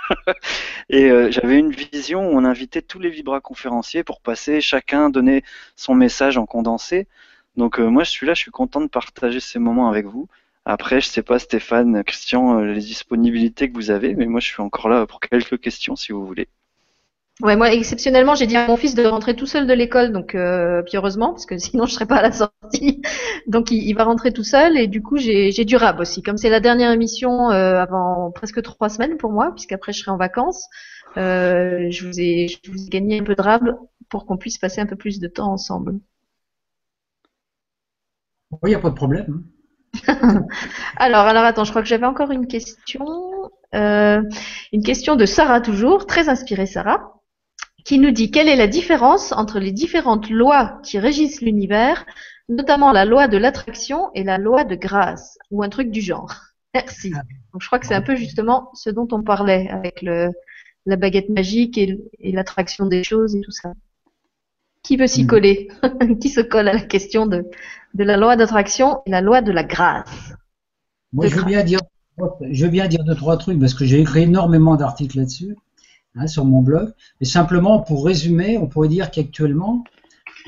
Et 0.90 1.10
euh, 1.12 1.32
j'avais 1.32 1.58
une 1.58 1.72
vision 1.72 2.30
où 2.30 2.38
on 2.38 2.46
invitait 2.46 2.84
tous 2.84 3.00
les 3.00 3.10
Vibra 3.10 3.42
conférenciers 3.42 4.04
pour 4.04 4.22
passer, 4.22 4.62
chacun 4.62 5.10
donner 5.10 5.44
son 5.76 5.96
message 5.96 6.38
en 6.38 6.46
condensé. 6.46 7.08
Donc 7.56 7.80
moi, 7.80 8.04
je 8.04 8.12
suis 8.12 8.28
là, 8.28 8.36
je 8.36 8.42
suis 8.42 8.52
content 8.52 8.80
de 8.82 8.88
partager 8.88 9.40
ces 9.40 9.58
moments 9.58 9.90
avec 9.90 10.06
vous. 10.06 10.28
Après, 10.70 11.00
je 11.00 11.08
sais 11.08 11.24
pas, 11.24 11.40
Stéphane, 11.40 12.04
Christian, 12.04 12.60
euh, 12.60 12.74
les 12.74 12.82
disponibilités 12.82 13.70
que 13.70 13.74
vous 13.74 13.90
avez, 13.90 14.16
mais 14.16 14.26
moi, 14.26 14.42
je 14.42 14.48
suis 14.48 14.62
encore 14.62 14.90
là 14.90 15.06
pour 15.08 15.22
quelques 15.22 15.62
questions 15.62 15.96
si 15.96 16.12
vous 16.12 16.26
voulez. 16.26 16.50
Ouais, 17.42 17.56
moi 17.56 17.72
exceptionnellement, 17.72 18.36
j'ai 18.36 18.48
dit 18.48 18.58
à 18.58 18.68
mon 18.68 18.76
fils 18.76 18.94
de 18.96 19.06
rentrer 19.06 19.36
tout 19.36 19.46
seul 19.46 19.66
de 19.66 19.74
l'école, 19.74 20.12
donc 20.12 20.34
euh, 20.36 20.82
puis 20.82 20.98
heureusement 20.98 21.30
parce 21.30 21.46
que 21.46 21.58
sinon 21.60 21.86
je 21.86 21.94
serais 21.94 22.08
pas 22.08 22.18
à 22.18 22.22
la 22.24 22.32
sortie. 22.32 23.02
Donc 23.46 23.72
il, 23.72 23.88
il 23.88 23.94
va 23.94 24.04
rentrer 24.06 24.34
tout 24.34 24.44
seul 24.44 24.76
et 24.76 24.88
du 24.88 25.02
coup 25.04 25.18
j'ai 25.18 25.52
j'ai 25.52 25.64
du 25.64 25.76
rab 25.78 26.00
aussi. 26.00 26.24
Comme 26.24 26.38
c'est 26.38 26.50
la 26.50 26.60
dernière 26.60 26.92
émission 26.92 27.52
euh, 27.52 27.80
avant 27.80 28.32
presque 28.32 28.62
trois 28.64 28.90
semaines 28.90 29.18
pour 29.18 29.32
moi, 29.32 29.54
puisqu'après 29.54 29.94
je 29.94 30.00
serai 30.00 30.12
en 30.12 30.18
vacances, 30.18 30.66
euh, 31.18 31.92
je 31.92 32.08
vous 32.08 32.20
ai 32.20 32.48
je 32.48 32.72
vous 32.72 32.88
ai 32.88 32.90
gagné 32.90 33.20
un 33.20 33.24
peu 33.24 33.36
de 33.36 33.42
rab 33.42 33.78
pour 34.10 34.26
qu'on 34.26 34.38
puisse 34.38 34.58
passer 34.58 34.82
un 34.82 34.88
peu 34.88 34.96
plus 34.96 35.20
de 35.20 35.28
temps 35.28 35.52
ensemble. 35.52 36.00
Oui, 38.52 38.60
il 38.64 38.70
n'y 38.70 38.76
a 38.76 38.80
pas 38.80 38.90
de 38.90 38.96
problème. 38.96 39.44
Alors, 40.98 41.26
alors 41.26 41.44
attends, 41.44 41.64
je 41.64 41.72
crois 41.72 41.82
que 41.82 41.88
j'avais 41.88 42.06
encore 42.06 42.32
une 42.32 42.48
question. 42.48 43.06
Euh, 43.76 44.22
une 44.72 44.84
question 44.84 45.16
de 45.16 45.26
Sarah 45.26 45.62
toujours, 45.62 46.06
très 46.06 46.30
inspirée 46.30 46.66
Sarah, 46.66 47.14
qui 47.86 48.00
nous 48.00 48.12
dit 48.12 48.32
quelle 48.32 48.50
est 48.50 48.56
la 48.56 48.68
différence 48.68 49.32
entre 49.32 49.60
les 49.60 49.72
différentes 49.72 50.30
lois 50.30 50.80
qui 50.84 51.00
régissent 51.00 51.42
l'univers, 51.42 52.06
notamment 52.50 52.92
la 52.92 53.06
loi 53.06 53.28
de 53.28 53.38
l'attraction 53.38 54.10
et 54.14 54.24
la 54.24 54.38
loi 54.38 54.64
de 54.64 54.76
grâce, 54.76 55.38
ou 55.52 55.64
un 55.64 55.70
truc 55.70 55.92
du 55.92 56.02
genre? 56.02 56.34
Merci. 56.74 57.12
Donc, 57.12 57.62
je 57.62 57.68
crois 57.68 57.80
que 57.80 57.88
c'est 57.88 57.96
un 57.96 58.02
peu 58.02 58.16
justement 58.16 58.70
ce 58.74 58.90
dont 58.90 59.08
on 59.12 59.24
parlait 59.24 59.70
avec 59.70 60.02
le, 60.02 60.32
la 60.86 60.96
baguette 60.96 61.30
magique 61.30 61.78
et, 61.78 61.98
et 62.20 62.32
l'attraction 62.32 62.86
des 62.86 63.04
choses 63.04 63.36
et 63.36 63.42
tout 63.42 63.52
ça. 63.52 63.74
Qui 64.88 64.96
veut 64.96 65.08
s'y 65.08 65.24
Mhm. 65.24 65.28
coller 65.28 65.68
Qui 66.22 66.30
se 66.30 66.40
colle 66.40 66.70
à 66.70 66.74
la 66.74 66.80
question 66.82 67.26
de, 67.26 67.46
de 67.94 68.04
la 68.06 68.16
loi 68.16 68.38
d'attraction 68.38 69.02
et 69.06 69.12
la 69.12 69.20
loi 69.22 69.42
de 69.42 69.52
la 69.52 69.66
grâce 69.66 70.34
Moi, 71.12 71.26
De 71.26 71.30
je 71.30 71.36
veux 71.36 71.44
bien 71.44 71.64
dire, 71.64 71.82
je 72.50 72.66
veux 72.66 72.72
bien 72.72 72.88
dire 72.88 73.04
deux, 73.04 73.16
trois 73.16 73.38
trucs 73.38 73.60
parce 73.60 73.74
que 73.74 73.84
j'ai 73.86 74.00
écrit 74.00 74.22
énormément 74.24 74.78
d'articles 74.78 75.18
là-dessus, 75.18 75.58
hein, 76.16 76.28
sur 76.28 76.46
mon 76.46 76.62
blog. 76.62 76.94
Mais 77.22 77.28
simplement, 77.28 77.82
pour 77.82 78.06
résumer, 78.06 78.58
on 78.58 78.68
pourrait 78.68 78.88
dire 78.90 79.12
qu'actuellement, 79.12 79.84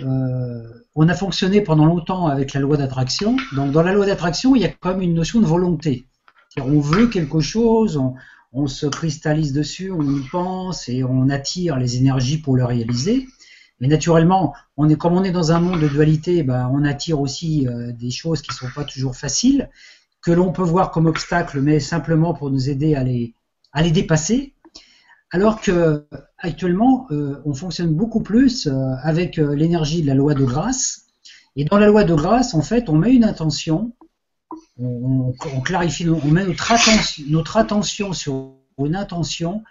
euh, 0.01 0.63
on 0.95 1.09
a 1.09 1.13
fonctionné 1.13 1.61
pendant 1.61 1.85
longtemps 1.85 2.27
avec 2.27 2.53
la 2.53 2.61
loi 2.61 2.77
d'attraction. 2.77 3.37
Donc, 3.55 3.71
dans 3.71 3.83
la 3.83 3.93
loi 3.93 4.05
d'attraction, 4.05 4.55
il 4.55 4.61
y 4.61 4.65
a 4.65 4.69
quand 4.69 4.91
même 4.91 5.01
une 5.01 5.13
notion 5.15 5.41
de 5.41 5.45
volonté. 5.45 6.07
C'est-à-dire, 6.49 6.73
on 6.73 6.79
veut 6.79 7.07
quelque 7.07 7.39
chose, 7.41 7.97
on, 7.97 8.15
on 8.53 8.67
se 8.67 8.87
cristallise 8.87 9.53
dessus, 9.53 9.91
on 9.91 10.01
y 10.01 10.21
pense 10.31 10.89
et 10.89 11.03
on 11.03 11.29
attire 11.29 11.77
les 11.77 11.97
énergies 11.97 12.39
pour 12.39 12.55
le 12.55 12.65
réaliser. 12.65 13.27
Mais 13.79 13.87
naturellement, 13.87 14.53
on 14.77 14.89
est, 14.89 14.95
comme 14.95 15.13
on 15.13 15.23
est 15.23 15.31
dans 15.31 15.51
un 15.51 15.59
monde 15.59 15.79
de 15.81 15.87
dualité, 15.87 16.43
ben, 16.43 16.69
on 16.73 16.83
attire 16.83 17.19
aussi 17.21 17.67
euh, 17.67 17.91
des 17.93 18.11
choses 18.11 18.41
qui 18.41 18.51
ne 18.51 18.55
sont 18.55 18.73
pas 18.75 18.83
toujours 18.83 19.15
faciles, 19.15 19.69
que 20.21 20.31
l'on 20.31 20.51
peut 20.51 20.63
voir 20.63 20.91
comme 20.91 21.05
obstacles, 21.05 21.61
mais 21.61 21.79
simplement 21.79 22.33
pour 22.33 22.51
nous 22.51 22.69
aider 22.69 22.95
à 22.95 23.03
les, 23.03 23.33
à 23.71 23.81
les 23.81 23.91
dépasser. 23.91 24.53
Alors 25.31 25.61
que 25.61 26.05
actuellement, 26.39 27.07
euh, 27.11 27.41
on 27.45 27.53
fonctionne 27.53 27.93
beaucoup 27.93 28.21
plus 28.21 28.67
euh, 28.67 28.73
avec 29.03 29.37
l'énergie 29.37 30.01
de 30.01 30.07
la 30.07 30.15
loi 30.15 30.33
de 30.33 30.43
grâce. 30.43 31.05
Et 31.55 31.65
dans 31.65 31.77
la 31.77 31.87
loi 31.87 32.03
de 32.03 32.15
grâce, 32.15 32.53
en 32.53 32.61
fait, 32.61 32.89
on 32.89 32.95
met 32.97 33.13
une 33.13 33.23
intention, 33.23 33.93
on, 34.77 35.33
on- 35.39 35.55
on 35.55 35.61
clarifie, 35.61 36.07
on 36.09 36.27
met 36.27 36.45
notre 36.45 36.71
attention, 36.71 37.23
notre 37.29 37.57
attention 37.57 38.13
sur 38.13 38.53
une 38.83 38.95
intention 38.95 39.63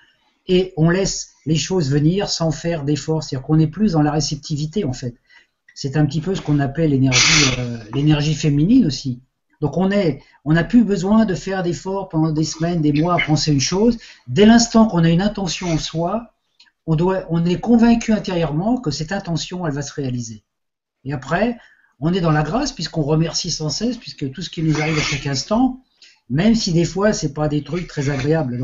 et 0.49 0.73
on 0.77 0.91
laisse 0.91 1.35
les 1.47 1.57
choses 1.57 1.91
venir 1.91 2.29
sans 2.29 2.51
faire 2.51 2.85
d'efforts. 2.85 3.23
C'est-à-dire 3.23 3.47
qu'on 3.47 3.59
est 3.59 3.67
plus 3.67 3.93
dans 3.93 4.03
la 4.03 4.13
réceptivité, 4.13 4.85
en 4.85 4.93
fait. 4.93 5.15
C'est 5.75 5.97
un 5.97 6.05
petit 6.07 6.21
peu 6.21 6.35
ce 6.35 6.41
qu'on 6.41 6.59
appelle 6.59 6.91
l'énergie, 6.91 7.55
euh, 7.59 7.79
l'énergie 7.95 8.35
féminine 8.35 8.87
aussi. 8.87 9.23
Donc 9.61 9.77
on 9.77 9.91
est, 9.91 10.23
on 10.45 10.53
n'a 10.53 10.65
plus 10.65 10.85
besoin 10.85 11.25
de 11.25 11.35
faire 11.35 11.63
d'efforts 11.63 12.09
pendant 12.09 12.33
des 12.33 12.45
semaines, 12.45 12.81
des 12.81 12.93
mois 12.93 13.15
à 13.15 13.25
penser 13.25 13.53
une 13.53 13.61
chose. 13.61 13.99
Dès 14.27 14.47
l'instant 14.47 14.87
qu'on 14.87 15.05
a 15.05 15.09
une 15.09 15.23
intention 15.23 15.71
en 15.71 15.79
soi, 15.79 16.33
on, 16.87 16.97
doit, 16.97 17.25
on 17.29 17.45
est 17.45 17.61
convaincu 17.61 18.13
intérieurement 18.13 18.79
que 18.79 18.91
cette 18.91 19.13
intention, 19.13 19.67
elle 19.67 19.75
va 19.75 19.83
se 19.83 19.93
réaliser. 19.93 20.45
Et 21.05 21.13
après, 21.13 21.59
on 22.01 22.13
est 22.13 22.21
dans 22.21 22.31
la 22.31 22.43
grâce 22.43 22.73
puisqu'on 22.73 23.03
remercie 23.03 23.51
sans 23.51 23.69
cesse, 23.69 23.97
puisque 23.97 24.31
tout 24.31 24.43
ce 24.43 24.51
qui 24.51 24.63
nous 24.63 24.81
arrive 24.81 24.99
à 24.99 25.03
chaque 25.03 25.27
instant, 25.27 25.83
même 26.31 26.55
si 26.55 26.73
des 26.73 26.85
fois 26.85 27.13
c'est 27.13 27.35
pas 27.35 27.49
des 27.49 27.63
trucs 27.63 27.89
très 27.89 28.11
agréables 28.11 28.59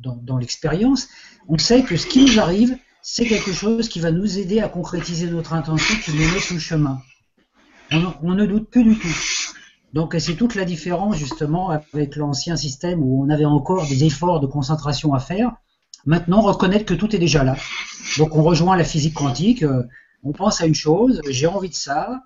dans, 0.00 0.38
l'expérience, 0.38 1.08
on 1.48 1.58
sait 1.58 1.82
que 1.82 1.96
ce 1.96 2.06
qui 2.06 2.24
nous 2.24 2.40
arrive, 2.40 2.76
c'est 3.02 3.26
quelque 3.26 3.52
chose 3.52 3.88
qui 3.88 4.00
va 4.00 4.10
nous 4.10 4.38
aider 4.38 4.60
à 4.60 4.68
concrétiser 4.68 5.26
notre 5.26 5.52
intention, 5.52 5.94
qui 6.04 6.12
nous 6.12 6.18
met 6.18 6.40
sur 6.40 6.54
le 6.54 6.60
chemin. 6.60 7.00
On, 8.22 8.34
ne 8.34 8.46
doute 8.46 8.70
plus 8.70 8.84
du 8.84 8.96
tout. 8.98 9.08
Donc 9.92 10.14
c'est 10.18 10.34
toute 10.34 10.54
la 10.54 10.64
différence 10.64 11.16
justement 11.16 11.70
avec 11.70 12.14
l'ancien 12.14 12.56
système 12.56 13.02
où 13.02 13.24
on 13.24 13.30
avait 13.30 13.44
encore 13.44 13.86
des 13.88 14.04
efforts 14.04 14.38
de 14.40 14.46
concentration 14.46 15.14
à 15.14 15.18
faire. 15.18 15.52
Maintenant, 16.06 16.40
reconnaître 16.40 16.84
que 16.84 16.94
tout 16.94 17.14
est 17.14 17.18
déjà 17.18 17.42
là. 17.42 17.56
Donc 18.18 18.36
on 18.36 18.42
rejoint 18.42 18.76
la 18.76 18.84
physique 18.84 19.14
quantique, 19.14 19.62
euh, 19.64 19.82
on 20.22 20.32
pense 20.32 20.60
à 20.60 20.66
une 20.66 20.74
chose, 20.74 21.20
j'ai 21.28 21.46
envie 21.46 21.68
de 21.68 21.74
ça, 21.74 22.22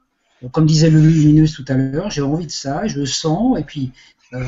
comme 0.53 0.67
disait 0.67 0.91
le 0.91 1.01
lumineux 1.01 1.49
tout 1.49 1.65
à 1.69 1.75
l'heure, 1.75 2.11
j'ai 2.11 2.23
envie 2.23 2.47
de 2.47 2.53
ça, 2.53 2.87
je 2.87 3.01
le 3.01 3.07
sens, 3.07 3.59
et 3.59 3.63
puis 3.63 3.93
euh, 4.33 4.45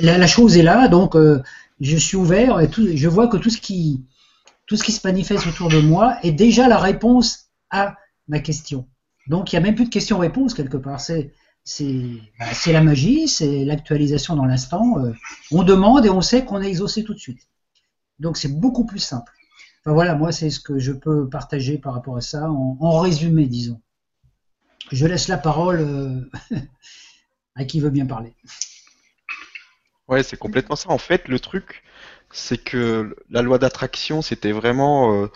la, 0.00 0.18
la, 0.18 0.26
chose 0.26 0.56
est 0.56 0.62
là, 0.62 0.88
donc 0.88 1.16
euh, 1.16 1.42
je 1.82 1.96
suis 1.96 2.16
ouvert, 2.16 2.60
et 2.60 2.68
je 2.96 3.08
vois 3.08 3.28
que 3.28 3.36
tout 3.36 3.50
ce, 3.50 3.60
qui, 3.60 4.06
se 4.68 5.06
manifeste 5.06 5.46
autour 5.48 5.68
de 5.68 5.80
moi 5.80 6.16
est 6.22 6.32
déjà 6.32 6.68
la 6.68 6.78
réponse 6.78 7.50
à 7.70 7.96
ma 8.28 8.38
question. 8.38 8.88
Donc 9.26 9.52
il 9.52 9.56
n'y 9.56 9.64
a 9.64 9.66
même 9.66 9.74
plus 9.74 9.86
de 9.86 9.90
question-réponse 9.90 10.54
quelque 10.54 10.76
part, 10.76 11.00
c'est 11.00 11.32
c'est 11.64 12.20
bah, 12.40 12.46
la 12.66 12.82
magie, 12.82 13.28
c'est 13.28 13.64
l'actualisation 13.64 14.34
dans 14.34 14.44
l'instant. 14.44 14.98
Euh, 14.98 15.12
on 15.52 15.62
demande 15.62 16.04
et 16.04 16.10
on 16.10 16.20
sait 16.20 16.44
qu'on 16.44 16.60
est 16.60 16.68
exaucé 16.68 17.04
tout 17.04 17.14
de 17.14 17.20
suite. 17.20 17.38
Donc 18.18 18.36
c'est 18.36 18.48
beaucoup 18.48 18.84
plus 18.84 18.98
simple. 18.98 19.32
Enfin 19.80 19.94
voilà, 19.94 20.14
moi 20.16 20.32
c'est 20.32 20.50
ce 20.50 20.58
que 20.60 20.78
je 20.78 20.92
peux 20.92 21.28
partager 21.28 21.78
par 21.78 21.94
rapport 21.94 22.16
à 22.16 22.20
ça, 22.20 22.50
en, 22.50 22.76
en 22.80 22.98
résumé, 22.98 23.46
disons. 23.46 23.80
je 24.90 25.06
laisse 25.06 25.28
la 25.28 25.38
parole 25.38 25.80
euh, 25.80 26.30
à 27.54 27.64
qui 27.64 27.78
veut 27.80 27.90
bien 27.90 28.06
parler. 28.06 28.34
Ouais, 30.12 30.22
c'est 30.22 30.36
complètement 30.36 30.76
ça. 30.76 30.90
En 30.90 30.98
fait, 30.98 31.26
le 31.26 31.40
truc, 31.40 31.82
c'est 32.30 32.58
que 32.62 33.16
la 33.30 33.40
loi 33.40 33.58
d'attraction, 33.58 34.20
c'était 34.20 34.52
vraiment 34.52 35.22
euh, 35.22 35.28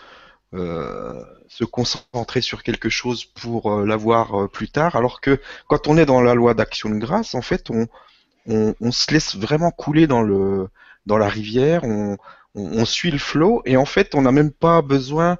euh, 0.53 1.23
se 1.47 1.63
concentrer 1.65 2.41
sur 2.41 2.61
quelque 2.61 2.87
chose 2.87 3.25
pour 3.25 3.71
euh, 3.71 3.87
l'avoir 3.87 4.47
plus 4.51 4.69
tard, 4.69 4.95
alors 4.95 5.19
que 5.19 5.41
quand 5.67 5.87
on 5.87 5.97
est 5.97 6.05
dans 6.05 6.21
la 6.21 6.35
loi 6.35 6.53
d'action 6.53 6.91
de 6.91 6.99
grâce, 6.99 7.33
en 7.33 7.41
fait, 7.41 7.71
on, 7.71 8.91
se 8.91 9.11
laisse 9.11 9.35
vraiment 9.35 9.71
couler 9.71 10.05
dans 10.05 10.21
le 10.21 10.69
dans 11.07 11.17
la 11.17 11.27
rivière, 11.27 11.83
on, 11.83 12.17
on, 12.53 12.85
suit 12.85 13.09
le 13.09 13.17
flot, 13.17 13.63
et 13.65 13.77
en 13.77 13.85
fait, 13.85 14.13
on 14.13 14.21
n'a 14.21 14.31
même 14.31 14.51
pas 14.51 14.83
besoin. 14.83 15.37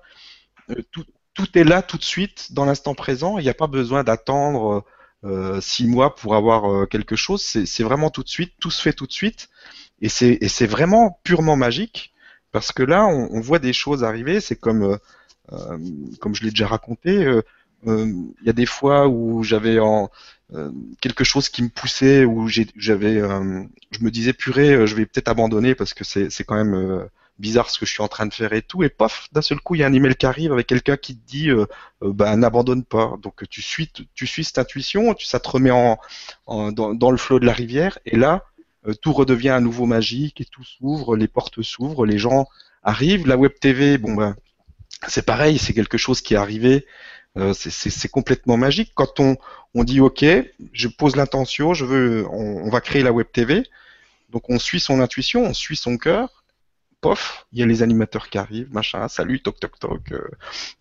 tout, 0.91 1.05
tout 1.35 1.57
est 1.57 1.63
là 1.63 1.83
tout 1.83 1.97
de 1.97 2.03
suite 2.03 2.53
dans 2.53 2.65
l'instant 2.65 2.95
présent. 2.95 3.37
Il 3.37 3.43
n'y 3.43 3.49
a 3.49 3.53
pas 3.53 3.67
besoin 3.67 4.03
d'attendre 4.03 4.83
six 5.61 5.87
mois 5.87 6.15
pour 6.15 6.35
avoir 6.35 6.71
euh, 6.71 6.85
quelque 6.85 7.15
chose. 7.15 7.41
C'est 7.41 7.83
vraiment 7.83 8.09
tout 8.09 8.23
de 8.23 8.29
suite, 8.29 8.53
tout 8.59 8.71
se 8.71 8.81
fait 8.81 8.93
tout 8.93 9.07
de 9.07 9.11
suite, 9.11 9.49
et 10.01 10.09
c'est 10.09 10.67
vraiment 10.67 11.19
purement 11.23 11.55
magique 11.55 12.13
parce 12.51 12.71
que 12.71 12.83
là, 12.83 13.05
on, 13.05 13.39
voit 13.41 13.59
des 13.59 13.73
choses 13.73 14.03
arriver. 14.03 14.39
C'est 14.41 14.55
comme 14.55 14.83
euh, 14.83 14.97
euh, 15.53 15.77
comme 16.19 16.35
je 16.35 16.43
l'ai 16.43 16.49
déjà 16.51 16.67
raconté. 16.67 17.25
euh, 17.25 17.41
euh, 17.87 18.05
Il 18.41 18.47
y 18.47 18.49
a 18.49 18.53
des 18.53 18.65
fois 18.65 19.07
où 19.07 19.43
j'avais 19.43 19.79
en 19.79 20.09
euh, 20.53 20.71
quelque 21.01 21.23
chose 21.23 21.49
qui 21.49 21.61
me 21.63 21.69
poussait, 21.69 22.25
où 22.25 22.47
j'avais, 22.47 23.17
euh, 23.17 23.63
je 23.91 23.99
me 24.03 24.11
disais 24.11 24.33
purée, 24.33 24.73
euh, 24.73 24.85
je 24.87 24.95
vais 24.95 25.05
peut-être 25.05 25.27
abandonner 25.29 25.75
parce 25.75 25.93
que 25.93 26.03
c'est 26.03 26.43
quand 26.45 26.55
même 26.55 26.73
euh, 26.75 27.05
bizarre 27.39 27.69
ce 27.69 27.79
que 27.79 27.85
je 27.85 27.91
suis 27.91 28.01
en 28.03 28.07
train 28.07 28.25
de 28.25 28.33
faire 28.33 28.53
et 28.53 28.61
tout. 28.61 28.83
Et 28.83 28.89
paf, 28.89 29.27
d'un 29.31 29.41
seul 29.41 29.59
coup, 29.59 29.75
il 29.75 29.79
y 29.81 29.83
a 29.83 29.87
un 29.87 29.93
email 29.93 30.15
qui 30.15 30.25
arrive 30.25 30.51
avec 30.51 30.67
quelqu'un 30.67 30.97
qui 30.97 31.15
te 31.17 31.27
dit, 31.27 31.49
euh, 31.49 31.65
euh, 32.03 32.13
bah, 32.13 32.35
n'abandonne 32.35 32.83
pas. 32.83 33.13
Donc 33.21 33.47
tu 33.49 33.61
suis, 33.61 33.89
tu 34.13 34.27
suis 34.27 34.43
cette 34.43 34.57
intuition, 34.59 35.13
tu, 35.13 35.25
ça 35.25 35.39
te 35.39 35.49
remet 35.49 35.71
en, 35.71 35.97
dans, 36.71 37.11
le 37.11 37.17
flot 37.17 37.39
de 37.39 37.45
la 37.45 37.53
rivière, 37.53 37.99
et 38.05 38.15
là, 38.17 38.45
euh, 38.87 38.93
tout 38.93 39.13
redevient 39.13 39.49
à 39.49 39.59
nouveau 39.59 39.85
magique 39.85 40.41
et 40.41 40.45
tout 40.45 40.63
s'ouvre, 40.63 41.15
les 41.15 41.27
portes 41.27 41.61
s'ouvrent, 41.61 42.05
les 42.05 42.17
gens 42.17 42.47
arrivent. 42.83 43.27
La 43.27 43.37
web 43.37 43.51
TV, 43.59 43.97
bon 43.97 44.13
ben, 44.15 44.35
c'est 45.07 45.25
pareil, 45.25 45.57
c'est 45.57 45.73
quelque 45.73 45.97
chose 45.97 46.21
qui 46.21 46.33
est 46.35 46.37
arrivé. 46.37 46.85
euh, 47.37 47.53
c'est- 47.53 48.07
complètement 48.09 48.57
magique. 48.57 48.91
Quand 48.95 49.19
on, 49.19 49.37
on 49.75 49.83
dit 49.83 49.99
OK, 50.01 50.25
je 50.73 50.87
pose 50.87 51.15
l'intention, 51.15 51.73
je 51.75 51.85
veux, 51.85 52.25
on 52.31 52.69
va 52.69 52.81
créer 52.81 53.03
la 53.03 53.11
web 53.13 53.27
TV. 53.31 53.63
Donc 54.29 54.49
on 54.49 54.59
suit 54.59 54.79
son 54.79 54.99
intuition, 55.01 55.43
on 55.45 55.53
suit 55.53 55.77
son 55.77 55.97
cœur. 55.97 56.36
Il 57.53 57.59
y 57.59 57.63
a 57.63 57.65
les 57.65 57.83
animateurs 57.83 58.29
qui 58.29 58.37
arrivent, 58.37 58.71
machin, 58.73 59.07
salut, 59.07 59.41
toc 59.41 59.59
toc 59.59 59.79
toc. 59.79 60.11
euh, 60.11 60.27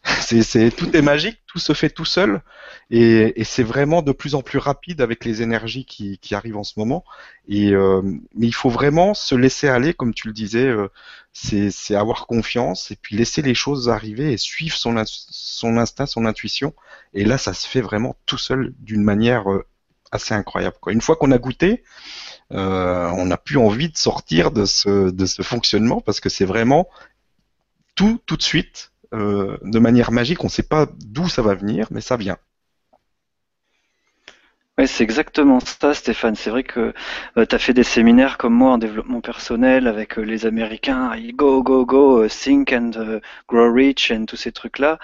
c'est, 0.20 0.70
tout 0.74 0.96
est 0.96 1.02
magique, 1.02 1.38
tout 1.46 1.58
se 1.58 1.72
fait 1.72 1.90
tout 1.90 2.04
seul, 2.04 2.42
et, 2.90 3.44
c'est 3.44 3.62
vraiment 3.62 4.02
de 4.02 4.12
plus 4.12 4.34
en 4.34 4.42
plus 4.42 4.58
rapide 4.58 5.00
avec 5.00 5.24
les 5.24 5.42
énergies 5.42 5.84
qui, 5.84 6.34
arrivent 6.34 6.56
en 6.56 6.64
ce 6.64 6.78
moment. 6.78 7.04
Et 7.48 7.72
euh, 7.72 8.02
mais 8.34 8.46
il 8.46 8.54
faut 8.54 8.70
vraiment 8.70 9.14
se 9.14 9.34
laisser 9.34 9.68
aller, 9.68 9.94
comme 9.94 10.14
tu 10.14 10.28
le 10.28 10.32
disais, 10.32 10.66
euh, 10.66 10.88
c'est, 11.32 11.94
avoir 11.94 12.26
confiance 12.26 12.90
et 12.90 12.96
puis 12.96 13.16
laisser 13.16 13.42
les 13.42 13.54
choses 13.54 13.88
arriver 13.88 14.32
et 14.32 14.38
suivre 14.38 14.76
son, 14.76 15.02
son 15.06 15.76
instinct, 15.76 16.06
son 16.06 16.26
intuition. 16.26 16.74
Et 17.14 17.24
là, 17.24 17.38
ça 17.38 17.54
se 17.54 17.66
fait 17.68 17.80
vraiment 17.80 18.16
tout 18.26 18.38
seul 18.38 18.74
d'une 18.80 19.02
manière 19.02 19.46
assez 20.12 20.34
incroyable. 20.34 20.76
Quoi. 20.80 20.92
Une 20.92 21.00
fois 21.00 21.16
qu'on 21.16 21.30
a 21.30 21.38
goûté, 21.38 21.82
euh, 22.52 23.08
on 23.16 23.26
n'a 23.26 23.36
plus 23.36 23.58
envie 23.58 23.88
de 23.88 23.96
sortir 23.96 24.50
de 24.50 24.64
ce, 24.64 25.10
de 25.10 25.26
ce 25.26 25.42
fonctionnement 25.42 26.00
parce 26.00 26.20
que 26.20 26.28
c'est 26.28 26.44
vraiment 26.44 26.88
tout, 27.94 28.20
tout 28.26 28.36
de 28.36 28.42
suite, 28.42 28.92
euh, 29.14 29.58
de 29.62 29.78
manière 29.78 30.12
magique. 30.12 30.42
On 30.44 30.48
ne 30.48 30.52
sait 30.52 30.62
pas 30.62 30.86
d'où 30.98 31.28
ça 31.28 31.42
va 31.42 31.54
venir, 31.54 31.86
mais 31.90 32.00
ça 32.00 32.16
vient. 32.16 32.38
Ouais, 34.78 34.86
c'est 34.86 35.04
exactement 35.04 35.58
ça, 35.60 35.94
Stéphane. 35.94 36.34
C'est 36.34 36.50
vrai 36.50 36.62
que 36.62 36.92
tu 37.34 37.54
as 37.54 37.58
fait 37.58 37.72
des 37.72 37.82
séminaires 37.82 38.36
comme 38.36 38.52
moi 38.52 38.72
en 38.72 38.78
développement 38.78 39.22
personnel 39.22 39.86
avec 39.86 40.18
euh, 40.18 40.22
les 40.22 40.44
Américains, 40.44 41.14
ils 41.16 41.34
go, 41.34 41.62
go, 41.62 41.86
go, 41.86 42.24
euh, 42.24 42.28
think 42.28 42.72
and 42.74 42.90
euh, 42.96 43.20
grow 43.48 43.72
rich 43.72 44.10
and 44.10 44.26
tous 44.26 44.36
ces 44.36 44.52
trucs-là. 44.52 44.98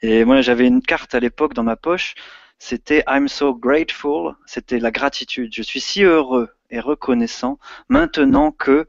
Et 0.00 0.24
moi, 0.24 0.42
j'avais 0.42 0.68
une 0.68 0.80
carte 0.80 1.14
à 1.16 1.20
l'époque 1.20 1.54
dans 1.54 1.64
ma 1.64 1.74
poche. 1.74 2.14
C'était 2.58 3.04
I'm 3.06 3.28
so 3.28 3.54
grateful. 3.54 4.34
C'était 4.46 4.78
la 4.78 4.90
gratitude. 4.90 5.52
Je 5.54 5.62
suis 5.62 5.80
si 5.80 6.02
heureux 6.02 6.48
et 6.70 6.80
reconnaissant 6.80 7.58
maintenant 7.88 8.50
que, 8.50 8.88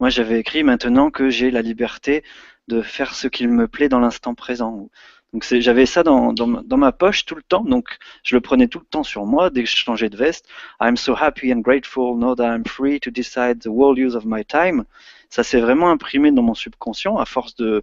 moi 0.00 0.10
j'avais 0.10 0.38
écrit 0.38 0.62
maintenant 0.62 1.10
que 1.10 1.30
j'ai 1.30 1.50
la 1.50 1.62
liberté 1.62 2.22
de 2.68 2.82
faire 2.82 3.14
ce 3.14 3.28
qu'il 3.28 3.48
me 3.48 3.68
plaît 3.68 3.88
dans 3.88 4.00
l'instant 4.00 4.34
présent. 4.34 4.88
Donc 5.32 5.44
j'avais 5.44 5.86
ça 5.86 6.02
dans, 6.02 6.32
dans, 6.32 6.62
dans 6.62 6.76
ma 6.76 6.92
poche 6.92 7.24
tout 7.24 7.34
le 7.34 7.42
temps, 7.42 7.64
donc 7.64 7.98
je 8.22 8.34
le 8.36 8.40
prenais 8.40 8.68
tout 8.68 8.78
le 8.78 8.86
temps 8.86 9.02
sur 9.02 9.26
moi 9.26 9.50
dès 9.50 9.64
que 9.64 9.68
je 9.68 9.76
changeais 9.76 10.08
de 10.08 10.16
veste. 10.16 10.48
I'm 10.80 10.96
so 10.96 11.14
happy 11.14 11.52
and 11.52 11.60
grateful 11.60 12.16
now 12.16 12.34
that 12.34 12.46
I'm 12.46 12.64
free 12.64 13.00
to 13.00 13.10
decide 13.10 13.60
the 13.60 13.68
world 13.68 13.98
use 13.98 14.14
of 14.14 14.24
my 14.24 14.44
time. 14.44 14.84
Ça 15.28 15.42
s'est 15.42 15.60
vraiment 15.60 15.90
imprimé 15.90 16.30
dans 16.30 16.42
mon 16.42 16.54
subconscient 16.54 17.18
à 17.18 17.26
force 17.26 17.56
de, 17.56 17.82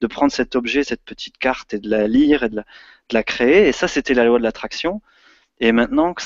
de 0.00 0.06
prendre 0.06 0.32
cet 0.32 0.56
objet, 0.56 0.84
cette 0.84 1.02
petite 1.04 1.38
carte 1.38 1.74
et 1.74 1.78
de 1.78 1.88
la 1.90 2.06
lire 2.06 2.42
et 2.44 2.48
de 2.48 2.56
la, 2.56 2.62
de 2.62 3.14
la 3.14 3.22
créer. 3.22 3.68
Et 3.68 3.72
ça, 3.72 3.88
c'était 3.88 4.14
la 4.14 4.24
loi 4.24 4.38
de 4.38 4.44
l'attraction. 4.44 5.02
Et 5.60 5.72
maintenant 5.72 6.14
que 6.14 6.22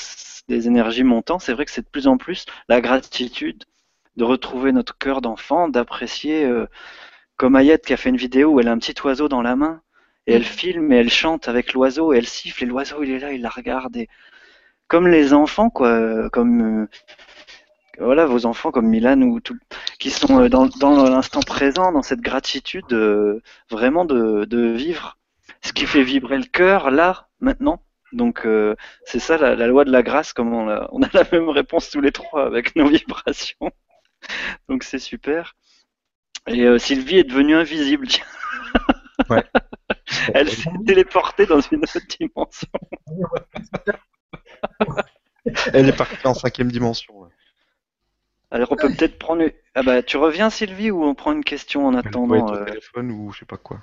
des 0.47 0.67
énergies 0.67 1.03
montant, 1.03 1.39
c'est 1.39 1.53
vrai 1.53 1.65
que 1.65 1.71
c'est 1.71 1.81
de 1.81 1.87
plus 1.87 2.07
en 2.07 2.17
plus 2.17 2.45
la 2.69 2.81
gratitude 2.81 3.63
de 4.15 4.23
retrouver 4.23 4.71
notre 4.71 4.97
cœur 4.97 5.21
d'enfant, 5.21 5.69
d'apprécier, 5.69 6.45
euh, 6.45 6.67
comme 7.37 7.55
Ayette 7.55 7.85
qui 7.85 7.93
a 7.93 7.97
fait 7.97 8.09
une 8.09 8.17
vidéo 8.17 8.51
où 8.51 8.59
elle 8.59 8.67
a 8.67 8.71
un 8.71 8.77
petit 8.77 8.95
oiseau 9.03 9.27
dans 9.27 9.41
la 9.41 9.55
main 9.55 9.81
et 10.27 10.33
elle 10.33 10.43
filme 10.45 10.91
et 10.91 10.97
elle 10.97 11.09
chante 11.09 11.47
avec 11.47 11.73
l'oiseau 11.73 12.13
et 12.13 12.17
elle 12.17 12.27
siffle 12.27 12.63
et 12.63 12.67
l'oiseau 12.67 13.03
il 13.03 13.11
est 13.11 13.19
là, 13.19 13.33
il 13.33 13.41
la 13.41 13.49
regarde 13.49 13.97
et 13.97 14.07
comme 14.87 15.07
les 15.07 15.33
enfants 15.33 15.69
quoi, 15.69 15.89
euh, 15.89 16.29
comme 16.29 16.83
euh, 16.83 16.87
voilà 17.99 18.25
vos 18.25 18.45
enfants 18.45 18.71
comme 18.71 18.87
Milan 18.87 19.21
ou 19.21 19.39
tout, 19.39 19.57
qui 19.99 20.09
sont 20.09 20.41
euh, 20.41 20.49
dans, 20.49 20.67
dans 20.67 21.03
l'instant 21.09 21.41
présent, 21.41 21.91
dans 21.91 22.01
cette 22.01 22.21
gratitude 22.21 22.91
euh, 22.91 23.41
vraiment 23.69 24.05
de, 24.05 24.45
de 24.45 24.71
vivre 24.71 25.17
ce 25.61 25.73
qui 25.73 25.85
fait 25.85 26.03
vibrer 26.03 26.37
le 26.37 26.45
cœur 26.45 26.91
là 26.91 27.29
maintenant. 27.39 27.83
Donc 28.11 28.45
euh, 28.45 28.75
c'est 29.05 29.19
ça 29.19 29.37
la, 29.37 29.55
la 29.55 29.67
loi 29.67 29.85
de 29.85 29.91
la 29.91 30.03
grâce, 30.03 30.33
comme 30.33 30.53
on 30.53 30.69
a, 30.69 30.87
on 30.91 31.01
a 31.01 31.09
la 31.13 31.23
même 31.31 31.49
réponse 31.49 31.89
tous 31.89 32.01
les 32.01 32.11
trois 32.11 32.45
avec 32.45 32.75
nos 32.75 32.87
vibrations. 32.87 33.71
Donc 34.69 34.83
c'est 34.83 34.99
super. 34.99 35.55
Et 36.47 36.63
euh, 36.63 36.77
Sylvie 36.77 37.17
est 37.17 37.23
devenue 37.23 37.55
invisible. 37.55 38.07
Ouais. 39.29 39.43
Elle 40.33 40.49
s'est 40.49 40.69
téléportée 40.85 41.45
dans 41.45 41.61
une 41.61 41.83
autre 41.83 41.99
dimension. 42.19 42.67
Elle 45.71 45.87
est 45.87 45.95
partie 45.95 46.25
en 46.25 46.33
cinquième 46.33 46.71
dimension. 46.71 47.23
là. 47.23 47.29
Alors 48.53 48.71
on 48.71 48.75
peut 48.75 48.89
peut-être 48.89 49.17
prendre. 49.17 49.43
Ah 49.73 49.81
bah 49.81 50.03
tu 50.03 50.17
reviens 50.17 50.51
Sylvie 50.51 50.91
ou 50.91 51.03
on 51.03 51.15
prend 51.15 51.31
une 51.31 51.43
question 51.43 51.87
en 51.87 51.95
attendant 51.95 52.53
euh, 52.53 52.65
téléphone 52.65 53.11
ou 53.11 53.31
je 53.33 53.39
sais 53.39 53.45
pas 53.45 53.57
quoi. 53.57 53.79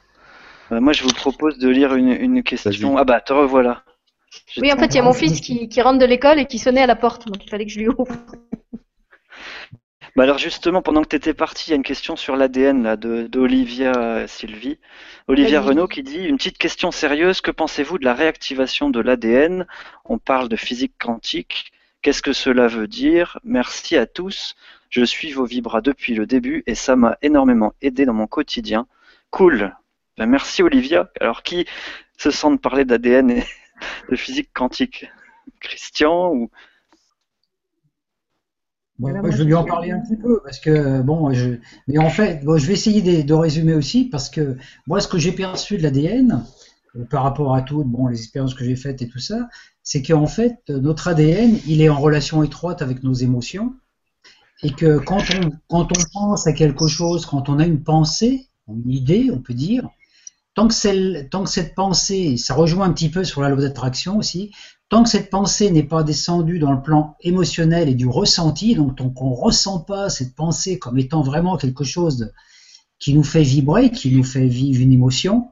bah, 0.70 0.80
Moi 0.80 0.92
je 0.92 1.02
vous 1.02 1.12
propose 1.12 1.58
de 1.58 1.68
lire 1.68 1.94
une, 1.96 2.08
une 2.12 2.44
question. 2.44 2.96
Ah 2.96 3.04
bah 3.04 3.20
te 3.20 3.32
revoilà. 3.32 3.82
Oui, 4.58 4.72
en 4.72 4.76
fait, 4.76 4.86
il 4.86 4.94
y 4.94 4.98
a 5.00 5.02
mon 5.02 5.12
fils 5.12 5.40
qui, 5.40 5.68
qui 5.68 5.82
rentre 5.82 5.98
de 5.98 6.04
l'école 6.04 6.38
et 6.38 6.46
qui 6.46 6.60
sonnait 6.60 6.82
à 6.82 6.86
la 6.86 6.94
porte, 6.94 7.26
donc 7.26 7.44
il 7.44 7.50
fallait 7.50 7.66
que 7.66 7.72
je 7.72 7.80
lui 7.80 7.88
ouvre. 7.88 8.06
Bah 10.14 10.22
alors 10.22 10.38
justement, 10.38 10.82
pendant 10.82 11.02
que 11.02 11.08
tu 11.08 11.16
étais 11.16 11.34
parti, 11.34 11.68
il 11.68 11.70
y 11.70 11.72
a 11.72 11.76
une 11.76 11.82
question 11.82 12.14
sur 12.14 12.36
l'ADN 12.36 12.84
là 12.84 12.96
de 12.96 13.26
d'Olivia 13.26 13.92
euh, 13.96 14.26
Sylvie. 14.28 14.78
Olivia. 15.26 15.60
Renaud 15.60 15.88
qui 15.88 16.04
dit 16.04 16.24
une 16.24 16.36
petite 16.36 16.58
question 16.58 16.92
sérieuse. 16.92 17.40
Que 17.40 17.50
pensez-vous 17.50 17.98
de 17.98 18.04
la 18.04 18.14
réactivation 18.14 18.90
de 18.90 19.00
l'ADN 19.00 19.66
On 20.04 20.18
parle 20.18 20.48
de 20.48 20.56
physique 20.56 20.94
quantique. 21.00 21.72
Qu'est-ce 22.02 22.22
que 22.22 22.32
cela 22.32 22.66
veut 22.66 22.86
dire? 22.86 23.38
Merci 23.44 23.96
à 23.96 24.06
tous. 24.06 24.54
Je 24.88 25.04
suis 25.04 25.32
vos 25.32 25.44
vibras 25.44 25.82
depuis 25.82 26.14
le 26.14 26.26
début 26.26 26.62
et 26.66 26.74
ça 26.74 26.96
m'a 26.96 27.18
énormément 27.20 27.74
aidé 27.82 28.06
dans 28.06 28.14
mon 28.14 28.26
quotidien. 28.26 28.86
Cool. 29.30 29.76
Ben, 30.16 30.26
merci 30.26 30.62
Olivia. 30.62 31.10
Alors 31.20 31.42
qui 31.42 31.66
se 32.16 32.30
sent 32.30 32.52
de 32.52 32.56
parler 32.56 32.86
d'ADN 32.86 33.30
et 33.30 33.44
de 34.10 34.16
physique 34.16 34.50
quantique? 34.54 35.10
Christian 35.60 36.32
ou? 36.32 36.50
Bon, 38.98 39.10
moi, 39.10 39.30
je 39.30 39.38
vais 39.38 39.44
lui 39.44 39.54
en 39.54 39.64
parler 39.64 39.90
un 39.90 40.00
petit 40.00 40.16
peu 40.16 40.40
parce 40.42 40.58
que 40.58 41.02
bon, 41.02 41.32
je, 41.32 41.56
mais 41.86 41.98
en 41.98 42.10
fait, 42.10 42.44
bon, 42.44 42.58
je 42.58 42.66
vais 42.66 42.74
essayer 42.74 43.00
de, 43.02 43.26
de 43.26 43.34
résumer 43.34 43.74
aussi 43.74 44.08
parce 44.08 44.28
que 44.30 44.56
moi, 44.86 45.00
ce 45.00 45.08
que 45.08 45.18
j'ai 45.18 45.32
perçu 45.32 45.76
de 45.76 45.82
l'ADN 45.82 46.44
euh, 46.96 47.04
par 47.04 47.22
rapport 47.22 47.54
à 47.54 47.62
tout, 47.62 47.84
bon, 47.84 48.08
les 48.08 48.18
expériences 48.18 48.54
que 48.54 48.64
j'ai 48.64 48.76
faites 48.76 49.00
et 49.00 49.08
tout 49.08 49.18
ça, 49.18 49.48
c'est 49.92 50.02
qu'en 50.02 50.28
fait, 50.28 50.68
notre 50.68 51.08
ADN, 51.08 51.58
il 51.66 51.82
est 51.82 51.88
en 51.88 51.98
relation 51.98 52.44
étroite 52.44 52.80
avec 52.80 53.02
nos 53.02 53.12
émotions 53.12 53.74
et 54.62 54.70
que 54.70 54.98
quand 54.98 55.24
on 55.34 55.50
quand 55.66 55.88
on 55.90 56.02
pense 56.12 56.46
à 56.46 56.52
quelque 56.52 56.86
chose, 56.86 57.26
quand 57.26 57.48
on 57.48 57.58
a 57.58 57.66
une 57.66 57.82
pensée, 57.82 58.46
une 58.68 58.88
idée, 58.88 59.30
on 59.32 59.40
peut 59.40 59.52
dire, 59.52 59.88
tant 60.54 60.68
que, 60.68 60.74
cette 60.74 61.74
pensée, 61.74 62.36
ça 62.36 62.54
rejoint 62.54 62.86
un 62.86 62.92
petit 62.92 63.08
peu 63.08 63.24
sur 63.24 63.40
la 63.40 63.48
loi 63.48 63.60
d'attraction 63.60 64.16
aussi, 64.16 64.52
tant 64.90 65.02
que 65.02 65.08
cette 65.08 65.28
pensée 65.28 65.72
n'est 65.72 65.82
pas 65.82 66.04
descendue 66.04 66.60
dans 66.60 66.70
le 66.70 66.82
plan 66.82 67.16
émotionnel 67.22 67.88
et 67.88 67.96
du 67.96 68.06
ressenti, 68.06 68.76
donc 68.76 68.94
tant 68.94 69.10
qu'on 69.10 69.30
ne 69.30 69.34
ressent 69.34 69.80
pas 69.80 70.08
cette 70.08 70.36
pensée 70.36 70.78
comme 70.78 70.98
étant 70.98 71.22
vraiment 71.22 71.56
quelque 71.56 71.82
chose 71.82 72.32
qui 73.00 73.12
nous 73.12 73.24
fait 73.24 73.42
vibrer, 73.42 73.90
qui 73.90 74.14
nous 74.14 74.22
fait 74.22 74.46
vivre 74.46 74.82
une 74.82 74.92
émotion, 74.92 75.48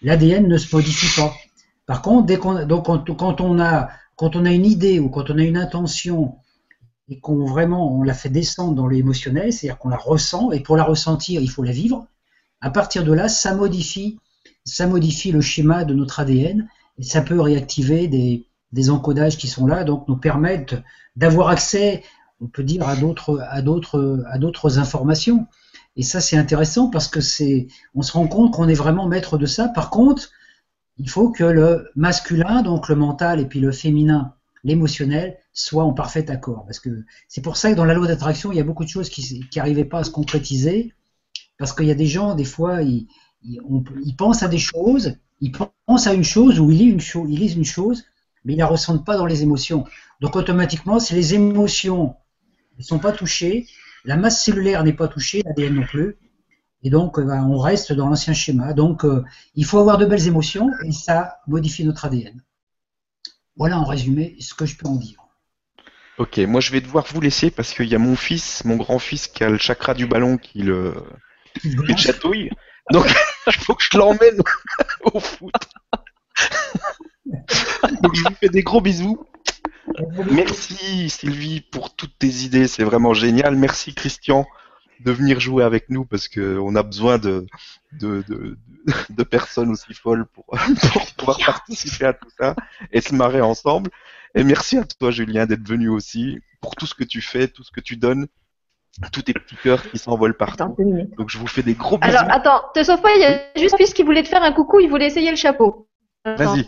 l'ADN 0.00 0.48
ne 0.48 0.56
se 0.56 0.74
modifie 0.74 1.14
pas. 1.14 1.34
Par 1.90 2.02
contre, 2.02 2.26
dès 2.26 2.38
qu'on, 2.38 2.66
donc 2.66 2.86
quand, 2.86 3.40
on 3.40 3.58
a 3.58 3.88
quand 4.14 4.36
on 4.36 4.44
a 4.44 4.52
une 4.52 4.64
idée 4.64 5.00
ou 5.00 5.08
quand 5.08 5.28
on 5.28 5.38
a 5.38 5.42
une 5.42 5.56
intention 5.56 6.36
et 7.08 7.18
qu'on 7.18 7.44
vraiment 7.44 7.92
on 7.98 8.04
la 8.04 8.14
fait 8.14 8.28
descendre 8.28 8.76
dans 8.76 8.86
l'émotionnel, 8.86 9.52
c'est-à-dire 9.52 9.76
qu'on 9.76 9.88
la 9.88 9.96
ressent 9.96 10.52
et 10.52 10.60
pour 10.60 10.76
la 10.76 10.84
ressentir, 10.84 11.40
il 11.40 11.50
faut 11.50 11.64
la 11.64 11.72
vivre. 11.72 12.06
À 12.60 12.70
partir 12.70 13.02
de 13.02 13.12
là, 13.12 13.28
ça 13.28 13.56
modifie, 13.56 14.20
ça 14.64 14.86
modifie 14.86 15.32
le 15.32 15.40
schéma 15.40 15.82
de 15.84 15.92
notre 15.92 16.20
ADN 16.20 16.68
et 16.96 17.02
ça 17.02 17.22
peut 17.22 17.40
réactiver 17.40 18.06
des, 18.06 18.46
des 18.70 18.90
encodages 18.90 19.36
qui 19.36 19.48
sont 19.48 19.66
là, 19.66 19.82
donc 19.82 20.06
nous 20.06 20.16
permettent 20.16 20.76
d'avoir 21.16 21.48
accès, 21.48 22.04
on 22.40 22.46
peut 22.46 22.62
dire, 22.62 22.86
à 22.86 22.94
d'autres, 22.94 23.40
à 23.50 23.62
d'autres, 23.62 24.22
à 24.30 24.38
d'autres 24.38 24.78
informations. 24.78 25.48
Et 25.96 26.04
ça, 26.04 26.20
c'est 26.20 26.36
intéressant 26.36 26.88
parce 26.88 27.08
que 27.08 27.20
c'est, 27.20 27.66
on 27.96 28.02
se 28.02 28.12
rend 28.12 28.28
compte 28.28 28.52
qu'on 28.52 28.68
est 28.68 28.74
vraiment 28.74 29.08
maître 29.08 29.38
de 29.38 29.46
ça. 29.46 29.66
Par 29.66 29.90
contre, 29.90 30.30
il 31.00 31.08
faut 31.08 31.30
que 31.30 31.44
le 31.44 31.88
masculin, 31.96 32.60
donc 32.62 32.90
le 32.90 32.94
mental, 32.94 33.40
et 33.40 33.46
puis 33.46 33.58
le 33.58 33.72
féminin, 33.72 34.34
l'émotionnel, 34.64 35.38
soient 35.54 35.84
en 35.84 35.94
parfait 35.94 36.30
accord. 36.30 36.66
Parce 36.66 36.78
que 36.78 37.04
c'est 37.26 37.40
pour 37.40 37.56
ça 37.56 37.70
que 37.70 37.76
dans 37.76 37.86
la 37.86 37.94
loi 37.94 38.06
d'attraction, 38.06 38.52
il 38.52 38.58
y 38.58 38.60
a 38.60 38.64
beaucoup 38.64 38.84
de 38.84 38.90
choses 38.90 39.08
qui 39.08 39.42
n'arrivaient 39.56 39.86
pas 39.86 40.00
à 40.00 40.04
se 40.04 40.10
concrétiser. 40.10 40.92
Parce 41.56 41.72
qu'il 41.72 41.86
y 41.86 41.90
a 41.90 41.94
des 41.94 42.06
gens, 42.06 42.34
des 42.34 42.44
fois, 42.44 42.82
ils, 42.82 43.06
pensent 44.18 44.42
à 44.42 44.48
des 44.48 44.58
choses, 44.58 45.16
ils 45.40 45.52
pensent 45.52 46.06
à 46.06 46.12
une 46.12 46.24
chose 46.24 46.60
ou 46.60 46.70
ils 46.70 46.76
lisent 46.76 47.14
une, 47.14 47.30
ils 47.30 47.38
lisent 47.38 47.56
une 47.56 47.64
chose, 47.64 48.04
mais 48.44 48.52
ils 48.52 48.56
ne 48.56 48.62
la 48.62 48.66
ressentent 48.66 49.06
pas 49.06 49.16
dans 49.16 49.26
les 49.26 49.42
émotions. 49.42 49.86
Donc 50.20 50.36
automatiquement, 50.36 51.00
si 51.00 51.14
les 51.14 51.32
émotions 51.32 52.14
ne 52.76 52.82
sont 52.82 52.98
pas 52.98 53.12
touchées, 53.12 53.66
la 54.04 54.18
masse 54.18 54.44
cellulaire 54.44 54.84
n'est 54.84 54.92
pas 54.92 55.08
touchée, 55.08 55.42
l'ADN 55.46 55.76
non 55.76 55.86
plus, 55.86 56.18
et 56.82 56.90
donc, 56.90 57.18
euh, 57.18 57.24
ben, 57.24 57.44
on 57.44 57.58
reste 57.58 57.92
dans 57.92 58.08
l'ancien 58.08 58.32
schéma. 58.32 58.72
Donc, 58.72 59.04
euh, 59.04 59.24
il 59.54 59.64
faut 59.64 59.78
avoir 59.78 59.98
de 59.98 60.06
belles 60.06 60.26
émotions 60.26 60.70
et 60.84 60.92
ça 60.92 61.40
modifie 61.46 61.84
notre 61.84 62.06
ADN. 62.06 62.42
Voilà 63.56 63.78
en 63.78 63.84
résumé 63.84 64.36
ce 64.40 64.54
que 64.54 64.64
je 64.64 64.76
peux 64.76 64.86
en 64.86 64.96
dire. 64.96 65.18
Ok, 66.16 66.38
moi 66.38 66.60
je 66.60 66.70
vais 66.70 66.80
devoir 66.82 67.06
vous 67.10 67.20
laisser 67.20 67.50
parce 67.50 67.72
qu'il 67.72 67.86
y 67.86 67.94
a 67.94 67.98
mon 67.98 68.14
fils, 68.14 68.64
mon 68.64 68.76
grand-fils, 68.76 69.26
qui 69.26 69.42
a 69.42 69.48
le 69.48 69.58
chakra 69.58 69.94
du 69.94 70.06
ballon 70.06 70.36
qui 70.36 70.62
le, 70.62 70.94
chatouille. 71.96 72.50
Donc, 72.90 73.06
il 73.46 73.52
faut 73.54 73.74
que 73.74 73.82
je 73.90 73.98
l'emmène 73.98 74.40
au 75.12 75.20
foot. 75.20 75.54
Donc, 78.02 78.14
je 78.14 78.22
vous 78.22 78.34
fais 78.38 78.48
des 78.48 78.62
gros 78.62 78.80
bisous. 78.80 79.26
Merci 80.30 81.10
Sylvie 81.10 81.60
pour 81.60 81.94
toutes 81.94 82.18
tes 82.18 82.28
idées, 82.28 82.68
c'est 82.68 82.84
vraiment 82.84 83.12
génial. 83.12 83.56
Merci 83.56 83.94
Christian 83.94 84.46
de 85.04 85.12
venir 85.12 85.40
jouer 85.40 85.64
avec 85.64 85.88
nous 85.88 86.04
parce 86.04 86.28
qu'on 86.28 86.74
a 86.76 86.82
besoin 86.82 87.18
de, 87.18 87.46
de, 87.92 88.24
de, 89.08 89.22
personnes 89.22 89.70
aussi 89.70 89.94
folles 89.94 90.26
pour, 90.26 90.44
pouvoir 91.16 91.38
participer 91.44 92.06
à 92.06 92.12
tout 92.12 92.28
ça 92.38 92.54
et 92.92 93.00
se 93.00 93.14
marrer 93.14 93.40
ensemble. 93.40 93.90
Et 94.34 94.44
merci 94.44 94.78
à 94.78 94.84
toi, 94.84 95.10
Julien, 95.10 95.46
d'être 95.46 95.66
venu 95.66 95.88
aussi 95.88 96.38
pour 96.60 96.76
tout 96.76 96.86
ce 96.86 96.94
que 96.94 97.04
tu 97.04 97.20
fais, 97.20 97.48
tout 97.48 97.64
ce 97.64 97.70
que 97.70 97.80
tu 97.80 97.96
donnes, 97.96 98.26
tous 99.12 99.22
tes 99.22 99.32
petits 99.32 99.56
cœurs 99.56 99.88
qui 99.90 99.98
s'envolent 99.98 100.36
partout. 100.36 100.76
Donc 101.16 101.30
je 101.30 101.38
vous 101.38 101.46
fais 101.46 101.62
des 101.62 101.74
gros 101.74 101.98
bisous. 101.98 102.16
Alors 102.16 102.30
attends, 102.30 102.62
te 102.74 102.82
sauve 102.82 103.00
pas, 103.00 103.14
il 103.14 103.22
y 103.22 103.24
a 103.24 103.40
juste 103.56 103.76
Fils 103.76 103.94
qui 103.94 104.02
voulait 104.02 104.22
te 104.22 104.28
faire 104.28 104.42
un 104.42 104.52
coucou, 104.52 104.80
il 104.80 104.90
voulait 104.90 105.06
essayer 105.06 105.30
le 105.30 105.36
chapeau. 105.36 105.88
Vas-y. 106.24 106.66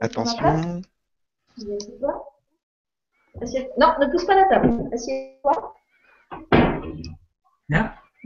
Attention. 0.00 0.82
Non, 3.78 3.94
ne 4.00 4.06
pousse 4.10 4.24
pas 4.24 4.34
la 4.34 4.44
table. 4.44 4.90
Assieds-toi. 4.92 5.74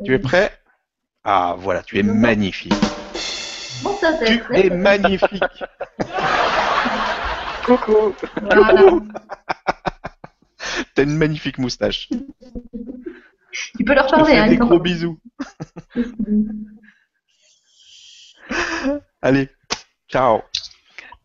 Tu 0.05 0.15
es 0.15 0.19
prêt? 0.19 0.51
Ah, 1.23 1.55
voilà, 1.57 1.83
tu 1.83 1.99
es 1.99 2.03
magnifique. 2.03 2.75
Bon, 3.83 3.97
ça, 4.01 4.19
tu 4.25 4.43
es 4.55 4.71
magnifique. 4.71 5.45
Coucou. 7.65 8.15
T'as 10.95 11.03
une 11.03 11.17
magnifique 11.17 11.59
moustache. 11.59 12.09
Tu 13.77 13.85
peux 13.85 13.95
leur 13.95 14.07
parler. 14.09 14.37
Hein, 14.37 14.49
des 14.49 14.57
gros 14.57 14.81
bisous. 14.81 15.19
Allez, 19.23 19.49
ciao. 20.09 20.43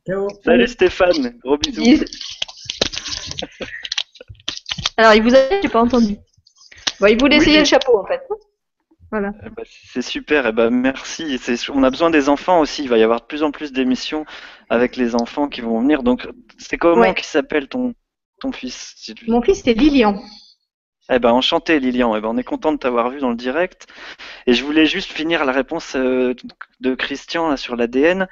ciao. 0.08 0.28
Salut 0.44 0.68
Stéphane, 0.68 1.38
gros 1.40 1.58
bisous. 1.58 2.06
Alors, 5.00 5.14
il 5.14 5.24
vous 5.24 5.34
a 5.34 5.62
j'ai 5.62 5.70
pas 5.70 5.82
entendu. 5.82 6.18
il 7.08 7.18
voulait 7.18 7.38
essayer 7.38 7.60
le 7.60 7.66
chapeau, 7.66 7.98
en 7.98 8.06
fait. 8.06 8.22
Voilà. 9.12 9.32
Eh 9.46 9.50
ben, 9.50 9.64
c'est 9.66 10.02
super, 10.02 10.46
et 10.46 10.50
eh 10.50 10.52
ben, 10.52 10.70
merci. 10.72 11.40
On 11.74 11.84
a 11.84 11.90
besoin 11.90 12.10
des 12.10 12.28
enfants 12.28 12.60
aussi. 12.60 12.84
Il 12.84 12.90
va 12.90 12.98
y 12.98 13.04
avoir 13.04 13.22
de 13.22 13.26
plus 13.26 13.42
en 13.42 13.52
plus 13.52 13.72
d'émissions 13.72 14.26
avec 14.70 14.98
les 14.98 15.16
enfants 15.16 15.48
qui 15.48 15.62
vont 15.62 15.80
venir. 15.80 16.04
Donc, 16.04 16.28
c'est 16.58 16.78
comment 16.78 17.14
qui 17.14 17.26
s'appelle 17.26 17.70
ton, 17.70 17.94
ton 18.42 18.52
fils 18.52 18.94
Mon 19.26 19.42
fils, 19.42 19.62
c'est 19.64 19.74
Lilian. 19.74 20.22
Eh 21.12 21.18
ben, 21.18 21.32
enchanté 21.32 21.80
Lilian. 21.80 22.16
Eh 22.16 22.22
ben, 22.22 22.30
on 22.30 22.38
est 22.38 22.44
content 22.44 22.72
de 22.72 22.78
t'avoir 22.78 23.10
vu 23.10 23.20
dans 23.20 23.32
le 23.32 23.36
direct. 23.36 23.88
Et 24.46 24.54
je 24.54 24.64
voulais 24.64 24.86
juste 24.86 25.12
finir 25.12 25.44
la 25.44 25.52
réponse 25.52 25.96
euh, 25.96 26.36
de 26.82 26.94
Christian 26.94 27.58
sur 27.58 27.76
l'ADN, 27.76 28.28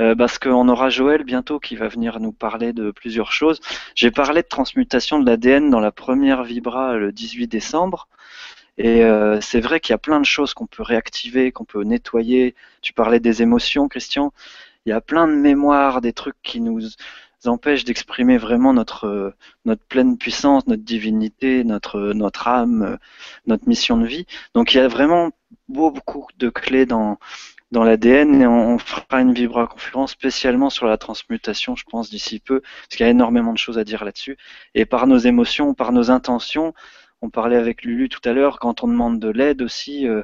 euh, 0.00 0.16
parce 0.16 0.38
qu'on 0.38 0.68
aura 0.68 0.90
Joël 0.90 1.22
bientôt 1.22 1.60
qui 1.60 1.76
va 1.76 1.86
venir 1.88 2.18
nous 2.18 2.32
parler 2.32 2.72
de 2.72 2.90
plusieurs 2.90 3.30
choses. 3.32 3.60
J'ai 3.94 4.10
parlé 4.10 4.42
de 4.42 4.48
transmutation 4.48 5.20
de 5.20 5.26
l'ADN 5.26 5.70
dans 5.70 5.80
la 5.80 5.92
première 5.92 6.42
Vibra 6.42 6.96
le 6.96 7.12
18 7.12 7.46
décembre. 7.46 8.08
Et 8.78 9.04
euh, 9.04 9.40
c'est 9.40 9.60
vrai 9.60 9.80
qu'il 9.80 9.92
y 9.92 9.94
a 9.94 9.98
plein 9.98 10.20
de 10.20 10.26
choses 10.26 10.52
qu'on 10.52 10.66
peut 10.66 10.82
réactiver, 10.82 11.52
qu'on 11.52 11.64
peut 11.64 11.82
nettoyer. 11.84 12.54
Tu 12.82 12.92
parlais 12.92 13.20
des 13.20 13.40
émotions, 13.42 13.88
Christian. 13.88 14.32
Il 14.84 14.90
y 14.90 14.92
a 14.92 15.00
plein 15.00 15.26
de 15.28 15.32
mémoires, 15.32 16.00
des 16.00 16.12
trucs 16.12 16.36
qui 16.42 16.60
nous 16.60 16.80
empêche 17.48 17.84
d'exprimer 17.84 18.38
vraiment 18.38 18.72
notre, 18.72 19.34
notre 19.64 19.82
pleine 19.84 20.18
puissance, 20.18 20.66
notre 20.66 20.82
divinité, 20.82 21.64
notre, 21.64 22.12
notre 22.12 22.48
âme, 22.48 22.98
notre 23.46 23.68
mission 23.68 23.96
de 23.96 24.06
vie. 24.06 24.26
Donc 24.54 24.74
il 24.74 24.78
y 24.78 24.80
a 24.80 24.88
vraiment 24.88 25.30
beaucoup 25.68 26.26
de 26.38 26.48
clés 26.48 26.86
dans, 26.86 27.18
dans 27.72 27.84
l'ADN 27.84 28.40
et 28.40 28.46
on, 28.46 28.78
fera 28.78 29.20
une 29.20 29.32
vibra 29.32 29.66
conférence 29.66 30.12
spécialement 30.12 30.70
sur 30.70 30.86
la 30.86 30.96
transmutation, 30.96 31.76
je 31.76 31.84
pense, 31.84 32.10
d'ici 32.10 32.38
peu, 32.40 32.60
parce 32.60 32.88
qu'il 32.90 33.00
y 33.00 33.08
a 33.08 33.10
énormément 33.10 33.52
de 33.52 33.58
choses 33.58 33.78
à 33.78 33.84
dire 33.84 34.04
là-dessus. 34.04 34.36
Et 34.74 34.86
par 34.86 35.06
nos 35.06 35.18
émotions, 35.18 35.74
par 35.74 35.92
nos 35.92 36.10
intentions, 36.10 36.74
on 37.22 37.30
parlait 37.30 37.56
avec 37.56 37.82
Lulu 37.82 38.08
tout 38.08 38.20
à 38.28 38.32
l'heure, 38.32 38.58
quand 38.58 38.84
on 38.84 38.88
demande 38.88 39.18
de 39.18 39.28
l'aide 39.28 39.62
aussi, 39.62 40.06
euh, 40.08 40.22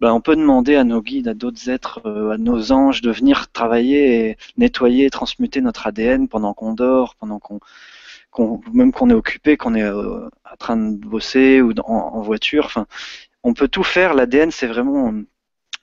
ben 0.00 0.12
on 0.12 0.20
peut 0.20 0.36
demander 0.36 0.76
à 0.76 0.84
nos 0.84 1.02
guides, 1.02 1.28
à 1.28 1.34
d'autres 1.34 1.70
êtres, 1.70 2.00
euh, 2.06 2.32
à 2.32 2.38
nos 2.38 2.72
anges 2.72 3.00
de 3.02 3.10
venir 3.10 3.50
travailler 3.52 4.30
et 4.30 4.36
nettoyer, 4.56 5.10
transmuter 5.10 5.60
notre 5.60 5.86
ADN 5.86 6.28
pendant 6.28 6.54
qu'on 6.54 6.74
dort, 6.74 7.14
pendant 7.16 7.38
qu'on 7.38 7.60
même 8.72 8.92
qu'on 8.92 9.10
est 9.10 9.14
occupé, 9.14 9.56
qu'on 9.56 9.74
est 9.74 9.82
euh, 9.82 10.28
en 10.50 10.56
train 10.58 10.76
de 10.76 10.96
bosser 10.96 11.60
ou 11.62 11.72
en, 11.84 12.20
voiture. 12.22 12.66
Enfin, 12.66 12.86
on 13.42 13.54
peut 13.54 13.68
tout 13.68 13.82
faire. 13.82 14.14
L'ADN, 14.14 14.50
c'est 14.50 14.66
vraiment, 14.68 15.12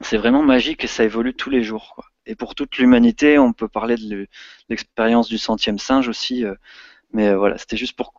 c'est 0.02 0.18
vraiment 0.18 0.44
magique 0.44 0.84
et 0.84 0.88
ça 0.88 1.04
évolue 1.04 1.34
tous 1.34 1.50
les 1.50 1.64
jours. 1.64 2.02
Et 2.26 2.36
pour 2.36 2.56
toute 2.56 2.78
l'humanité, 2.78 3.38
on 3.40 3.54
peut 3.54 3.68
parler 3.68 3.96
de 3.98 4.28
l'expérience 4.70 5.28
du 5.30 5.38
centième 5.38 5.80
singe 5.80 6.08
aussi. 6.10 6.46
mais 7.14 7.34
voilà, 7.36 7.58
c'était 7.58 7.78
juste 7.78 7.96
pour 7.98 8.14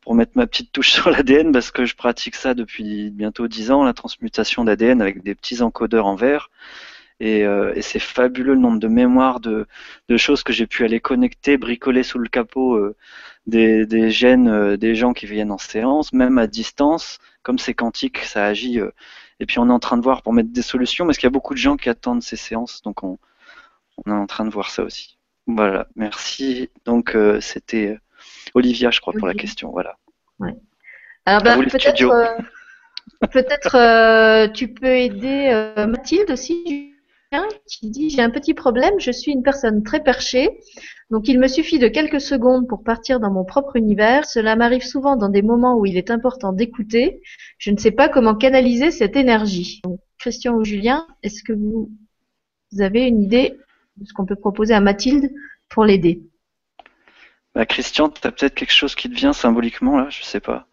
pour 0.00 0.14
mettre 0.14 0.32
ma 0.34 0.46
petite 0.46 0.72
touche 0.72 0.90
sur 0.92 1.10
l'ADN 1.10 1.52
parce 1.52 1.70
que 1.70 1.84
je 1.84 1.96
pratique 1.96 2.34
ça 2.34 2.54
depuis 2.54 3.10
bientôt 3.10 3.48
10 3.48 3.70
ans, 3.70 3.84
la 3.84 3.94
transmutation 3.94 4.64
d'ADN 4.64 5.02
avec 5.02 5.22
des 5.22 5.34
petits 5.34 5.62
encodeurs 5.62 6.06
en 6.06 6.14
verre. 6.14 6.50
Et, 7.20 7.44
euh, 7.44 7.74
c'est 7.80 7.98
fabuleux 7.98 8.54
le 8.54 8.60
nombre 8.60 8.78
de 8.78 8.88
mémoires, 8.88 9.40
de, 9.40 9.66
choses 10.16 10.42
que 10.42 10.52
j'ai 10.52 10.66
pu 10.66 10.84
aller 10.84 11.00
connecter, 11.00 11.56
bricoler 11.56 12.02
sous 12.02 12.18
le 12.18 12.28
capot 12.28 12.76
euh, 12.76 12.96
des, 13.46 14.10
gènes 14.10 14.48
euh, 14.48 14.76
des 14.76 14.94
gens 14.94 15.12
qui 15.12 15.26
viennent 15.26 15.50
en 15.50 15.58
séance, 15.58 16.12
même 16.12 16.38
à 16.38 16.46
distance, 16.46 17.18
comme 17.42 17.58
c'est 17.58 17.74
quantique, 17.74 18.18
ça 18.18 18.44
agit. 18.46 18.78
et 19.40 19.46
puis 19.46 19.58
on 19.58 19.68
est 19.68 19.72
en 19.72 19.78
train 19.80 19.96
de 19.96 20.02
voir 20.02 20.22
pour 20.22 20.32
mettre 20.32 20.50
des 20.52 20.62
solutions, 20.62 21.06
parce 21.06 21.18
qu'il 21.18 21.26
y 21.26 21.28
a 21.28 21.30
beaucoup 21.30 21.54
de 21.54 21.58
gens 21.58 21.76
qui 21.76 21.88
attendent 21.88 22.22
ces 22.22 22.36
séances, 22.36 22.82
donc 22.82 23.02
on, 23.02 23.18
on 24.06 24.10
est 24.10 24.14
en 24.14 24.26
train 24.26 24.44
de 24.44 24.50
voir 24.50 24.70
ça 24.70 24.84
aussi. 24.84 25.18
Voilà, 25.46 25.88
merci. 25.96 26.70
Donc 26.84 27.16
c'était 27.40 27.98
Olivia, 28.54 28.90
je 28.90 29.00
crois, 29.00 29.12
pour 29.12 29.26
la 29.26 29.34
question. 29.34 29.70
Voilà. 29.70 29.96
Alors, 31.24 31.42
ben, 31.42 31.62
peut-être, 31.64 32.02
euh, 32.02 33.26
peut-être 33.30 33.74
euh, 33.74 34.48
tu 34.48 34.68
peux 34.68 34.96
aider 34.96 35.50
euh, 35.52 35.86
Mathilde 35.86 36.30
aussi, 36.30 36.94
qui 37.66 37.90
dit 37.90 38.10
J'ai 38.10 38.22
un 38.22 38.30
petit 38.30 38.54
problème, 38.54 38.94
je 38.98 39.10
suis 39.10 39.32
une 39.32 39.42
personne 39.42 39.82
très 39.82 40.02
perchée, 40.02 40.58
donc 41.10 41.28
il 41.28 41.38
me 41.38 41.46
suffit 41.48 41.78
de 41.78 41.88
quelques 41.88 42.20
secondes 42.20 42.66
pour 42.66 42.82
partir 42.82 43.20
dans 43.20 43.30
mon 43.30 43.44
propre 43.44 43.76
univers. 43.76 44.24
Cela 44.24 44.56
m'arrive 44.56 44.82
souvent 44.82 45.16
dans 45.16 45.28
des 45.28 45.42
moments 45.42 45.76
où 45.76 45.84
il 45.84 45.96
est 45.96 46.10
important 46.10 46.52
d'écouter. 46.52 47.20
Je 47.58 47.70
ne 47.70 47.76
sais 47.76 47.90
pas 47.90 48.08
comment 48.08 48.34
canaliser 48.34 48.90
cette 48.90 49.16
énergie. 49.16 49.82
Christian 50.18 50.54
ou 50.54 50.64
Julien, 50.64 51.06
est-ce 51.22 51.42
que 51.44 51.52
vous 51.52 51.90
avez 52.78 53.06
une 53.06 53.22
idée 53.22 53.54
de 53.96 54.06
ce 54.06 54.12
qu'on 54.12 54.26
peut 54.26 54.36
proposer 54.36 54.74
à 54.74 54.80
Mathilde 54.80 55.30
pour 55.68 55.84
l'aider? 55.84 56.22
Bah, 57.58 57.66
Christian, 57.66 58.08
tu 58.08 58.24
as 58.24 58.30
peut-être 58.30 58.54
quelque 58.54 58.72
chose 58.72 58.94
qui 58.94 59.10
te 59.10 59.16
vient 59.16 59.32
symboliquement 59.32 59.98
là, 59.98 60.06
je 60.10 60.22
sais 60.22 60.38
pas. 60.38 60.68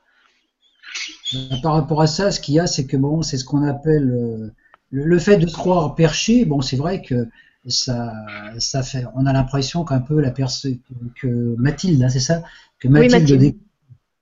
Bah, 1.33 1.57
par 1.63 1.73
rapport 1.73 1.99
à 1.99 2.05
ça, 2.05 2.29
ce 2.29 2.39
qu'il 2.39 2.53
y 2.53 2.59
a, 2.59 2.67
c'est 2.67 2.85
que 2.85 2.95
bon, 2.95 3.23
c'est 3.23 3.39
ce 3.39 3.43
qu'on 3.43 3.63
appelle 3.63 4.11
euh, 4.11 4.53
le, 4.91 5.17
fait 5.17 5.37
de 5.37 5.49
croire 5.49 5.95
perché. 5.95 6.45
Bon, 6.45 6.61
c'est 6.61 6.75
vrai 6.75 7.01
que 7.01 7.27
ça, 7.67 8.13
ça 8.59 8.83
fait, 8.83 9.03
on 9.15 9.25
a 9.25 9.33
l'impression 9.33 9.83
qu'un 9.83 9.99
peu 9.99 10.21
la 10.21 10.29
personne, 10.29 10.77
que 11.19 11.55
Mathilde, 11.57 12.03
hein, 12.03 12.09
c'est 12.09 12.19
ça, 12.19 12.43
que 12.77 12.87
Mathilde, 12.87 13.55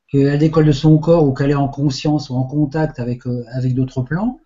qu'elle 0.10 0.40
décolle 0.40 0.66
de 0.66 0.72
son 0.72 0.98
corps 1.00 1.28
ou 1.28 1.34
qu'elle 1.34 1.52
est 1.52 1.56
en 1.56 1.68
conscience 1.68 2.30
ou 2.30 2.36
en 2.36 2.46
contact 2.46 2.98
avec 2.98 3.28
euh, 3.28 3.44
avec 3.52 3.74
d'autres 3.74 4.04
plans, 4.04 4.40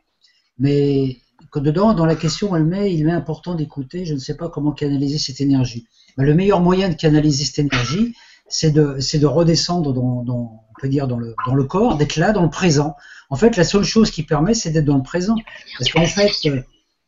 mais 0.58 1.18
que 1.52 1.60
dedans, 1.60 1.94
dans 1.94 2.08
la 2.08 2.16
question, 2.16 2.56
elle 2.56 2.66
met, 2.66 2.92
il 2.96 3.08
est 3.08 3.12
important 3.12 3.54
d'écouter. 3.54 4.06
Je 4.06 4.16
ne 4.16 4.20
sais 4.20 4.36
pas 4.36 4.50
comment 4.50 4.72
canaliser 4.72 5.20
cette 5.20 5.40
énergie. 5.40 5.86
Le 6.18 6.34
meilleur 6.34 6.62
moyen 6.62 6.90
de 6.90 6.96
canaliser 6.96 7.46
cette 7.46 7.60
énergie, 7.60 8.16
c'est 8.50 8.72
de, 8.72 8.98
de 9.18 9.26
redescendre 9.26 9.94
dans, 9.94 10.26
on 10.28 10.82
peut 10.82 10.90
dire 10.90 11.08
dans 11.08 11.18
le, 11.18 11.36
dans 11.46 11.54
le 11.54 11.64
corps, 11.64 11.98
d'être 11.98 12.16
là, 12.16 12.32
dans 12.32 12.44
le 12.44 12.50
présent. 12.50 12.96
En 13.30 13.36
fait, 13.36 13.58
la 13.58 13.64
seule 13.64 13.84
chose 13.84 14.10
qui 14.10 14.24
permet, 14.24 14.54
c'est 14.54 14.72
d'être 14.72 14.86
dans 14.86 14.98
le 14.98 15.04
présent, 15.04 15.36
parce 15.78 15.92
qu'en 15.92 16.06
fait, 16.06 16.32
euh, 16.46 16.62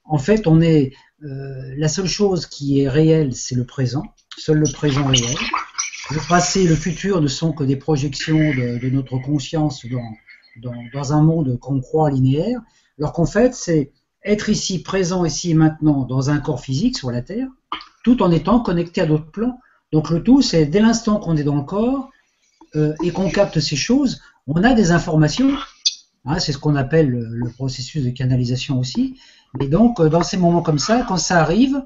en 0.03 0.17
fait, 0.17 0.47
on 0.47 0.61
est 0.61 0.93
euh, 1.23 1.75
la 1.77 1.87
seule 1.87 2.07
chose 2.07 2.45
qui 2.45 2.81
est 2.81 2.89
réelle, 2.89 3.33
c'est 3.33 3.55
le 3.55 3.65
présent, 3.65 4.03
seul 4.37 4.57
le 4.57 4.71
présent 4.71 5.05
réel. 5.05 5.35
Le 6.11 6.27
passé, 6.27 6.65
le 6.65 6.75
futur 6.75 7.21
ne 7.21 7.27
sont 7.27 7.53
que 7.53 7.63
des 7.63 7.75
projections 7.75 8.37
de, 8.37 8.89
notre 8.89 9.17
conscience 9.19 9.85
dans, 9.85 10.73
dans, 10.93 11.13
un 11.13 11.21
monde 11.21 11.59
qu'on 11.59 11.79
croit 11.79 12.09
linéaire, 12.09 12.59
alors 12.97 13.13
qu'en 13.13 13.27
fait, 13.27 13.53
c'est 13.53 13.91
être 14.25 14.49
ici, 14.49 14.81
présent, 14.81 15.23
ici 15.23 15.51
et 15.51 15.53
maintenant, 15.53 16.05
dans 16.05 16.29
un 16.29 16.39
corps 16.39 16.61
physique 16.61 16.97
sur 16.97 17.11
la 17.11 17.21
Terre, 17.21 17.47
tout 18.03 18.21
en 18.23 18.31
étant 18.31 18.59
connecté 18.59 19.01
à 19.01 19.05
d'autres 19.05 19.31
plans. 19.31 19.59
Donc 19.91 20.09
le 20.09 20.23
tout, 20.23 20.41
c'est 20.41 20.65
dès 20.65 20.79
l'instant 20.79 21.19
qu'on 21.19 21.35
est 21.37 21.43
dans 21.43 21.55
le 21.55 21.63
corps 21.63 22.09
euh, 22.75 22.93
et 23.03 23.11
qu'on 23.11 23.29
capte 23.29 23.59
ces 23.59 23.75
choses, 23.75 24.21
on 24.47 24.63
a 24.63 24.73
des 24.73 24.91
informations. 24.91 25.51
Hein, 26.25 26.39
c'est 26.39 26.51
ce 26.51 26.57
qu'on 26.57 26.75
appelle 26.75 27.09
le, 27.09 27.49
processus 27.49 28.03
de 28.03 28.09
canalisation 28.09 28.79
aussi. 28.79 29.17
Et 29.59 29.67
donc, 29.67 29.99
euh, 29.99 30.09
dans 30.09 30.23
ces 30.23 30.37
moments 30.37 30.61
comme 30.61 30.79
ça, 30.79 31.03
quand 31.07 31.17
ça 31.17 31.41
arrive, 31.41 31.83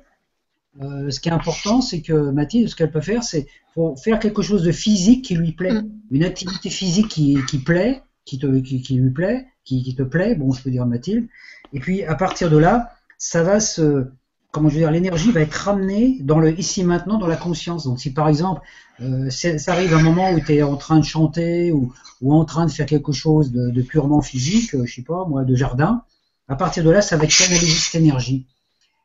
euh, 0.82 1.10
ce 1.12 1.20
qui 1.20 1.30
est 1.30 1.32
important, 1.34 1.82
c'est 1.82 2.02
que 2.02 2.32
Mathilde, 2.32 2.68
ce 2.68 2.76
qu'elle 2.76 2.92
peut 2.92 3.02
faire, 3.02 3.24
c'est 3.24 3.48
faire 4.04 4.20
quelque 4.20 4.42
chose 4.42 4.64
de 4.64 4.72
physique 4.72 5.24
qui 5.24 5.36
lui 5.36 5.54
plaît, 5.54 5.74
mm. 5.74 5.90
une 6.12 6.24
activité 6.24 6.70
physique 6.70 7.08
qui, 7.08 7.38
qui 7.48 7.60
plaît, 7.60 8.02
qui, 8.26 8.40
te, 8.40 8.60
qui, 8.60 8.96
lui 8.96 9.12
plaît, 9.12 9.46
qui, 9.64 9.84
qui, 9.84 9.96
te 9.96 10.04
plaît, 10.04 10.36
bon, 10.36 10.52
je 10.52 10.62
peux 10.62 10.72
dire 10.72 10.86
Mathilde. 10.86 11.28
Et 11.74 11.80
puis, 11.80 12.04
à 12.04 12.16
partir 12.16 12.50
de 12.50 12.58
là, 12.58 12.92
ça 13.18 13.44
va 13.44 13.60
se, 13.60 14.08
comment 14.54 14.70
je 14.70 14.76
veux 14.76 14.82
dire, 14.82 14.92
l'énergie 14.92 15.32
va 15.32 15.42
être 15.42 15.54
ramenée 15.54 16.20
dans 16.22 16.40
le 16.40 16.58
ici 16.58 16.84
maintenant, 16.84 17.18
dans 17.18 17.28
la 17.28 17.36
conscience. 17.36 17.86
Donc, 17.86 18.00
si 18.00 18.14
par 18.14 18.30
exemple, 18.30 18.62
euh, 19.02 19.30
ça 19.32 19.74
arrive 19.74 19.94
un 19.96 20.02
moment 20.02 20.32
où 20.32 20.40
tu 20.40 20.54
es 20.54 20.62
en 20.62 20.78
train 20.78 21.00
de 21.00 21.04
chanter 21.04 21.72
ou, 21.72 21.92
ou, 22.22 22.34
en 22.34 22.46
train 22.46 22.68
de 22.68 22.72
faire 22.72 22.86
quelque 22.86 23.12
chose 23.12 23.52
de, 23.52 23.72
de 23.72 23.82
purement 23.82 24.22
physique, 24.22 24.76
euh, 24.76 24.86
je 24.86 24.94
sais 24.94 25.02
pas, 25.02 25.26
moi, 25.26 25.44
de 25.44 25.56
jardin, 25.56 26.04
à 26.48 26.56
partir 26.56 26.84
de 26.84 26.92
là, 26.92 27.02
ça 27.02 27.18
va 27.18 27.26
canaliser 27.26 27.72
cette 27.72 27.96
énergie. 27.96 28.46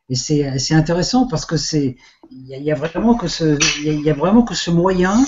Et 0.09 0.15
c'est 0.15 0.73
intéressant 0.73 1.27
parce 1.27 1.45
que 1.45 1.57
c'est 1.57 1.97
il 2.31 2.47
y, 2.47 2.71
a 2.71 2.75
vraiment 2.75 3.15
que 3.15 3.27
ce 3.27 3.59
il 3.83 4.01
y, 4.01 4.09
a 4.09 4.13
vraiment 4.13 4.41
que 4.41 4.55
ce 4.55 4.71
moyen 4.71 5.23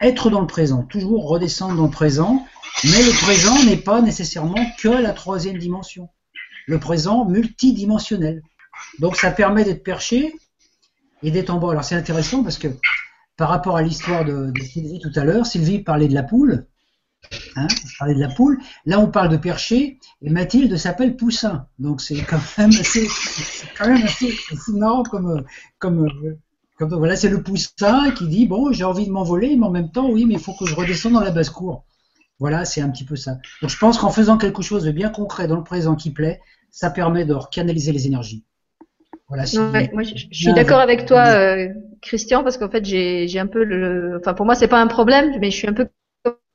être 0.00 0.28
dans 0.28 0.40
le 0.40 0.46
présent, 0.46 0.82
toujours 0.82 1.26
redescendre 1.26 1.76
dans 1.76 1.84
le 1.84 1.90
présent, 1.90 2.44
mais 2.84 3.02
le 3.02 3.22
présent 3.22 3.62
n'est 3.64 3.78
pas 3.78 4.02
nécessairement 4.02 4.62
que 4.78 4.88
la 4.88 5.12
troisième 5.12 5.56
dimension. 5.56 6.10
Le 6.66 6.78
présent 6.78 7.24
multidimensionnel. 7.24 8.42
Donc 8.98 9.16
ça 9.16 9.30
permet 9.30 9.64
d'être 9.64 9.82
perché 9.82 10.34
et 11.22 11.30
d'être 11.30 11.50
en 11.50 11.58
bas. 11.58 11.70
Alors 11.70 11.84
c'est 11.84 11.94
intéressant 11.94 12.42
parce 12.42 12.58
que 12.58 12.68
par 13.36 13.48
rapport 13.48 13.76
à 13.76 13.82
l'histoire 13.82 14.24
de, 14.24 14.52
Sylvie 14.60 15.00
tout 15.00 15.12
à 15.16 15.24
l'heure, 15.24 15.46
Sylvie 15.46 15.80
parlait 15.80 16.08
de 16.08 16.14
la 16.14 16.22
poule. 16.22 16.66
Hein, 17.56 17.66
je 17.68 17.98
parlais 17.98 18.14
de 18.14 18.20
la 18.20 18.28
poule. 18.28 18.58
Là, 18.84 19.00
on 19.00 19.10
parle 19.10 19.30
de 19.30 19.36
percher, 19.36 19.98
et 20.22 20.30
Mathilde 20.30 20.76
s'appelle 20.76 21.16
Poussin. 21.16 21.66
Donc, 21.78 22.00
c'est 22.00 22.22
quand 22.22 22.38
même 22.58 22.70
assez, 22.70 23.08
quand 23.76 24.72
marrant 24.74 25.02
comme, 25.02 26.08
voilà, 26.80 27.16
c'est 27.16 27.28
le 27.28 27.42
Poussin 27.42 28.10
qui 28.10 28.28
dit 28.28 28.46
bon, 28.46 28.72
j'ai 28.72 28.84
envie 28.84 29.06
de 29.06 29.12
m'envoler, 29.12 29.56
mais 29.56 29.66
en 29.66 29.70
même 29.70 29.90
temps, 29.90 30.10
oui, 30.10 30.26
mais 30.26 30.34
il 30.34 30.40
faut 30.40 30.54
que 30.54 30.66
je 30.66 30.74
redescende 30.74 31.14
dans 31.14 31.20
la 31.20 31.30
basse-cour. 31.30 31.84
Voilà, 32.40 32.64
c'est 32.64 32.80
un 32.80 32.90
petit 32.90 33.04
peu 33.04 33.16
ça. 33.16 33.38
Donc, 33.62 33.70
je 33.70 33.78
pense 33.78 33.98
qu'en 33.98 34.10
faisant 34.10 34.36
quelque 34.36 34.62
chose 34.62 34.84
de 34.84 34.90
bien 34.90 35.08
concret 35.08 35.46
dans 35.48 35.56
le 35.56 35.64
présent 35.64 35.94
qui 35.94 36.10
plaît, 36.10 36.40
ça 36.70 36.90
permet 36.90 37.24
de 37.24 37.36
canaliser 37.50 37.92
les 37.92 38.06
énergies. 38.06 38.44
Voilà, 39.28 39.44
moi, 39.92 40.02
je, 40.02 40.26
suis 40.30 40.52
d'accord 40.52 40.80
avec 40.80 41.06
toi, 41.06 41.26
euh, 41.28 41.68
Christian, 42.02 42.42
parce 42.42 42.58
qu'en 42.58 42.68
fait, 42.68 42.84
j'ai 42.84 43.38
un 43.38 43.46
peu 43.46 43.64
le, 43.64 44.18
enfin, 44.20 44.34
pour 44.34 44.44
moi, 44.44 44.54
c'est 44.54 44.68
pas 44.68 44.80
un 44.80 44.86
problème, 44.86 45.32
mais 45.40 45.50
je 45.50 45.56
suis 45.56 45.68
un 45.68 45.72
peu 45.72 45.88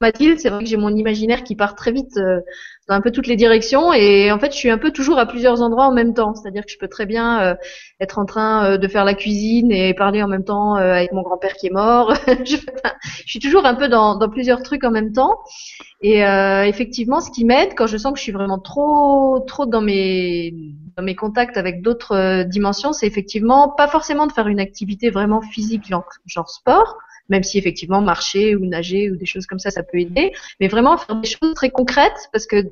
Mathilde, 0.01 0.39
c'est 0.39 0.49
vrai 0.49 0.63
que 0.63 0.69
j'ai 0.69 0.77
mon 0.77 0.95
imaginaire 0.95 1.43
qui 1.43 1.57
part 1.57 1.75
très 1.75 1.91
vite 1.91 2.15
euh, 2.17 2.39
dans 2.87 2.95
un 2.95 3.01
peu 3.01 3.11
toutes 3.11 3.27
les 3.27 3.35
directions 3.35 3.91
et 3.91 4.31
en 4.31 4.39
fait 4.39 4.53
je 4.53 4.57
suis 4.57 4.69
un 4.69 4.77
peu 4.77 4.91
toujours 4.91 5.19
à 5.19 5.25
plusieurs 5.25 5.61
endroits 5.61 5.85
en 5.87 5.91
même 5.91 6.13
temps. 6.13 6.33
C'est-à-dire 6.35 6.65
que 6.65 6.71
je 6.71 6.77
peux 6.77 6.87
très 6.87 7.05
bien 7.05 7.41
euh, 7.41 7.55
être 7.99 8.17
en 8.17 8.25
train 8.25 8.63
euh, 8.63 8.77
de 8.77 8.87
faire 8.87 9.03
la 9.03 9.13
cuisine 9.13 9.73
et 9.73 9.93
parler 9.93 10.23
en 10.23 10.29
même 10.29 10.45
temps 10.45 10.75
avec 10.75 11.11
mon 11.11 11.21
grand-père 11.21 11.53
qui 11.53 11.67
est 11.67 11.71
mort. 11.71 12.13
je, 12.27 12.55
suis 13.25 13.39
toujours 13.39 13.65
un 13.65 13.75
peu 13.75 13.89
dans, 13.89 14.15
dans, 14.17 14.29
plusieurs 14.29 14.63
trucs 14.63 14.85
en 14.85 14.91
même 14.91 15.11
temps. 15.11 15.37
Et 16.01 16.21
effectivement, 16.21 17.19
ce 17.19 17.29
qui 17.29 17.43
m'aide 17.43 17.71
quand 17.75 17.87
je 17.87 17.97
sens 17.97 18.13
que 18.13 18.19
je 18.19 18.23
suis 18.23 18.31
vraiment 18.31 18.57
trop 18.57 19.43
trop 19.45 19.65
dans 19.65 19.81
mes 19.81 20.53
mes 21.01 21.15
contacts 21.15 21.57
avec 21.57 21.81
d'autres 21.81 22.43
dimensions, 22.43 22.93
c'est 22.93 23.07
effectivement 23.07 23.69
pas 23.69 23.87
forcément 23.87 24.27
de 24.27 24.31
faire 24.31 24.47
une 24.47 24.59
activité 24.59 25.09
vraiment 25.09 25.41
physique 25.41 25.83
genre, 26.25 26.49
sport 26.49 26.97
même 27.29 27.43
si 27.43 27.59
effectivement 27.59 28.01
marcher 28.01 28.55
ou 28.55 28.65
nager 28.65 29.11
ou 29.11 29.15
des 29.15 29.27
choses 29.27 29.45
comme 29.45 29.59
ça, 29.59 29.69
ça 29.69 29.83
peut 29.83 29.99
aider, 29.99 30.31
mais 30.59 30.67
vraiment 30.67 30.97
faire 30.97 31.15
des 31.15 31.27
choses 31.27 31.53
très 31.53 31.69
concrètes 31.69 32.27
parce 32.33 32.47
que 32.47 32.63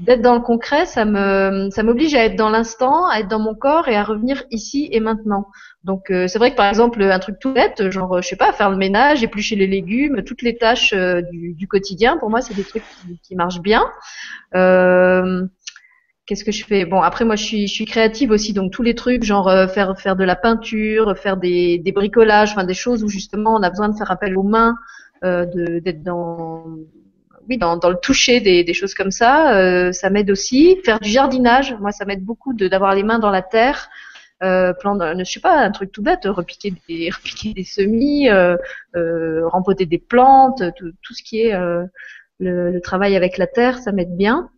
d'être 0.00 0.22
dans 0.22 0.34
le 0.34 0.40
concret, 0.40 0.86
ça 0.86 1.04
me 1.04 1.68
ça 1.70 1.82
m'oblige 1.82 2.14
à 2.14 2.24
être 2.24 2.36
dans 2.36 2.48
l'instant, 2.48 3.06
à 3.08 3.20
être 3.20 3.28
dans 3.28 3.38
mon 3.38 3.54
corps 3.54 3.88
et 3.88 3.96
à 3.96 4.02
revenir 4.02 4.44
ici 4.50 4.88
et 4.92 5.00
maintenant. 5.00 5.48
Donc 5.84 6.10
euh, 6.10 6.26
c'est 6.26 6.38
vrai 6.38 6.50
que 6.50 6.56
par 6.56 6.68
exemple 6.68 7.02
un 7.02 7.18
truc 7.18 7.38
tout 7.38 7.52
bête, 7.52 7.90
genre 7.90 8.20
je 8.22 8.28
sais 8.28 8.36
pas, 8.36 8.52
faire 8.52 8.70
le 8.70 8.76
ménage, 8.76 9.22
éplucher 9.22 9.56
les 9.56 9.66
légumes, 9.66 10.22
toutes 10.24 10.42
les 10.42 10.56
tâches 10.56 10.92
euh, 10.92 11.22
du, 11.32 11.66
quotidien, 11.68 12.16
pour 12.18 12.30
moi 12.30 12.40
c'est 12.40 12.54
des 12.54 12.64
trucs 12.64 12.84
qui, 13.22 13.34
marchent 13.34 13.60
bien. 13.60 13.84
Euh, 14.54 15.46
qu'est-ce 16.26 16.44
que 16.44 16.52
je 16.52 16.64
fais? 16.64 16.84
Bon, 16.84 17.00
après 17.02 17.24
moi 17.24 17.36
je 17.36 17.44
suis, 17.44 17.66
je 17.66 17.72
suis 17.72 17.84
créative 17.86 18.30
aussi, 18.30 18.52
donc 18.52 18.72
tous 18.72 18.82
les 18.82 18.94
trucs, 18.94 19.22
genre 19.24 19.48
euh, 19.48 19.66
faire 19.66 19.98
faire 19.98 20.16
de 20.16 20.24
la 20.24 20.36
peinture, 20.36 21.16
faire 21.18 21.36
des, 21.36 21.78
des 21.78 21.92
bricolages, 21.92 22.52
enfin 22.52 22.64
des 22.64 22.74
choses 22.74 23.02
où 23.04 23.08
justement 23.08 23.54
on 23.56 23.62
a 23.62 23.70
besoin 23.70 23.88
de 23.88 23.96
faire 23.96 24.10
appel 24.10 24.36
aux 24.38 24.42
mains, 24.42 24.76
euh, 25.24 25.46
d'être 25.80 26.02
dans 26.02 26.64
oui 27.48 27.58
dans, 27.58 27.76
dans 27.76 27.90
le 27.90 27.96
toucher 27.96 28.40
des, 28.40 28.64
des 28.64 28.74
choses 28.74 28.94
comme 28.94 29.10
ça, 29.10 29.56
euh, 29.56 29.92
ça 29.92 30.10
m'aide 30.10 30.30
aussi. 30.30 30.78
Faire 30.84 31.00
du 31.00 31.08
jardinage, 31.10 31.74
moi 31.80 31.90
ça 31.92 32.04
m'aide 32.04 32.24
beaucoup 32.24 32.52
de 32.54 32.68
d'avoir 32.68 32.94
les 32.94 33.02
mains 33.02 33.18
dans 33.18 33.30
la 33.30 33.42
terre. 33.42 33.88
Euh, 34.42 34.72
plan 34.72 34.98
je 35.18 35.24
sais 35.24 35.40
pas, 35.40 35.58
un 35.60 35.70
truc 35.70 35.92
tout 35.92 36.02
bête, 36.02 36.24
repiquer 36.24 36.72
des, 36.88 37.10
repiquer 37.14 37.52
des 37.52 37.64
semis, 37.64 38.30
euh, 38.30 38.56
euh, 38.96 39.46
rempoter 39.48 39.84
des 39.86 39.98
plantes, 39.98 40.62
tout, 40.76 40.92
tout 41.02 41.14
ce 41.14 41.22
qui 41.22 41.42
est 41.42 41.54
euh, 41.54 41.84
le, 42.38 42.70
le, 42.72 42.80
travail 42.80 43.16
avec 43.16 43.36
la 43.36 43.46
terre, 43.46 43.78
ça 43.78 43.92
m'aide 43.92 44.16
bien. 44.16 44.50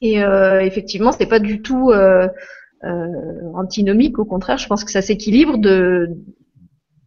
Et 0.00 0.22
euh, 0.22 0.60
effectivement, 0.60 1.12
c'est 1.12 1.26
pas 1.26 1.38
du 1.38 1.62
tout 1.62 1.90
euh, 1.90 2.28
euh, 2.84 3.06
antinomique. 3.54 4.18
Au 4.18 4.24
contraire, 4.24 4.58
je 4.58 4.66
pense 4.66 4.84
que 4.84 4.90
ça 4.90 5.02
s'équilibre 5.02 5.58
de 5.58 6.10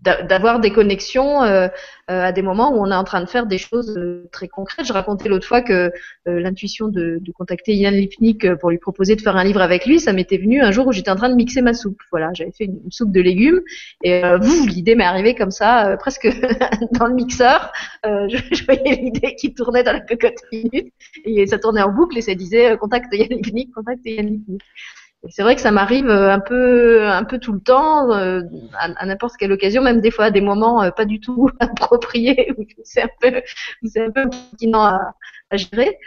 d'avoir 0.05 0.59
des 0.59 0.71
connexions 0.71 1.43
euh, 1.43 1.67
euh, 2.11 2.21
à 2.21 2.31
des 2.31 2.41
moments 2.41 2.71
où 2.71 2.79
on 2.79 2.91
est 2.91 2.95
en 2.95 3.03
train 3.03 3.21
de 3.21 3.25
faire 3.25 3.47
des 3.47 3.57
choses 3.57 3.97
euh, 3.97 4.29
très 4.31 4.47
concrètes. 4.47 4.85
Je 4.85 4.93
racontais 4.93 5.29
l'autre 5.29 5.47
fois 5.47 5.61
que 5.61 5.91
l'intuition 6.25 6.87
de, 6.87 7.21
contacter 7.33 7.73
Yann 7.75 7.93
Lipnik 7.93 8.53
pour 8.55 8.69
lui 8.69 8.77
proposer 8.77 9.15
de 9.15 9.21
faire 9.21 9.35
un 9.35 9.43
livre 9.43 9.61
avec 9.61 9.85
lui, 9.85 9.99
ça 9.99 10.13
m'était 10.13 10.37
venu 10.37 10.61
un 10.61 10.71
jour 10.71 10.87
où 10.87 10.91
j'étais 10.91 11.11
en 11.11 11.15
train 11.15 11.29
de 11.29 11.35
mixer 11.35 11.61
ma 11.61 11.73
soupe. 11.73 11.99
Voilà, 12.11 12.31
j'avais 12.33 12.51
fait 12.51 12.65
une, 12.65 12.79
soupe 12.89 13.11
de 13.11 13.21
légumes 13.21 13.61
et 14.03 14.21
vous, 14.41 14.67
l'idée 14.67 14.95
m'est 14.95 15.05
arrivée 15.05 15.35
comme 15.35 15.51
ça, 15.51 15.97
presque 15.99 16.27
dans 16.91 17.07
le 17.07 17.13
mixeur. 17.13 17.71
Je, 18.03 18.37
je, 18.51 18.65
voyais 18.65 18.95
l'idée 18.95 19.35
qui 19.35 19.53
tournait 19.53 19.83
dans 19.83 19.93
la 19.93 19.99
cocotte 19.99 20.39
minute 20.51 20.93
et 21.25 21.45
ça 21.47 21.59
tournait 21.59 21.81
en 21.81 21.91
boucle 21.91 22.17
et 22.17 22.21
ça 22.21 22.35
disait 22.35 22.77
contacte 22.77 23.13
Yann 23.13 23.29
Lipnik, 23.29 23.73
contacte 23.73 24.05
Yann 24.05 24.27
Lipnik 24.27 24.61
c'est 25.29 25.41
vrai 25.41 25.55
que 25.55 25.61
ça 25.61 25.71
m'arrive 25.71 26.09
euh, 26.09 26.31
un 26.31 26.39
peu, 26.39 27.07
un 27.07 27.23
peu 27.23 27.39
tout 27.39 27.53
le 27.53 27.59
temps, 27.59 28.11
euh, 28.11 28.41
à, 28.77 29.05
n'importe 29.05 29.37
quelle 29.37 29.51
occasion, 29.51 29.81
même 29.81 30.01
des 30.01 30.11
fois 30.11 30.25
à 30.25 30.31
des 30.31 30.41
moments 30.41 30.83
euh, 30.83 30.91
pas 30.91 31.05
du 31.05 31.19
tout 31.19 31.49
appropriés, 31.59 32.51
où 32.57 32.65
c'est 32.83 33.03
un 33.03 33.09
peu, 33.19 33.41
c'est 33.83 34.05
un 34.05 34.11
peu 34.11 34.29
à, 34.73 34.99
à 35.51 35.57
gérer. 35.57 35.97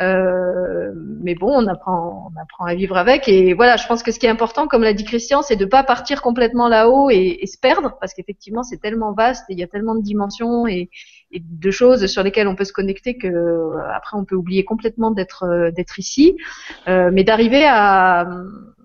Euh, 0.00 0.92
mais 1.22 1.34
bon, 1.34 1.52
on 1.52 1.66
apprend, 1.68 2.30
on 2.34 2.40
apprend 2.40 2.64
à 2.64 2.74
vivre 2.74 2.96
avec. 2.96 3.28
Et 3.28 3.54
voilà, 3.54 3.76
je 3.76 3.86
pense 3.86 4.02
que 4.02 4.10
ce 4.10 4.18
qui 4.18 4.26
est 4.26 4.30
important, 4.30 4.66
comme 4.66 4.82
l'a 4.82 4.92
dit 4.92 5.04
Christian, 5.04 5.42
c'est 5.42 5.56
de 5.56 5.64
pas 5.64 5.84
partir 5.84 6.20
complètement 6.20 6.68
là-haut 6.68 7.10
et, 7.10 7.38
et, 7.40 7.46
se 7.46 7.58
perdre, 7.58 7.96
parce 8.00 8.12
qu'effectivement, 8.14 8.62
c'est 8.62 8.78
tellement 8.78 9.12
vaste, 9.12 9.44
et 9.50 9.52
il 9.52 9.58
y 9.58 9.62
a 9.62 9.68
tellement 9.68 9.94
de 9.94 10.02
dimensions 10.02 10.66
et, 10.66 10.90
et, 11.34 11.42
de 11.44 11.70
choses 11.70 12.06
sur 12.06 12.22
lesquelles 12.22 12.48
on 12.48 12.56
peut 12.56 12.64
se 12.64 12.72
connecter 12.72 13.16
que 13.18 13.28
après, 13.94 14.16
on 14.16 14.24
peut 14.24 14.34
oublier 14.36 14.64
complètement 14.64 15.10
d'être 15.10 15.70
d'être 15.74 15.98
ici, 15.98 16.36
euh, 16.88 17.10
mais 17.12 17.24
d'arriver 17.24 17.64
à 17.66 18.26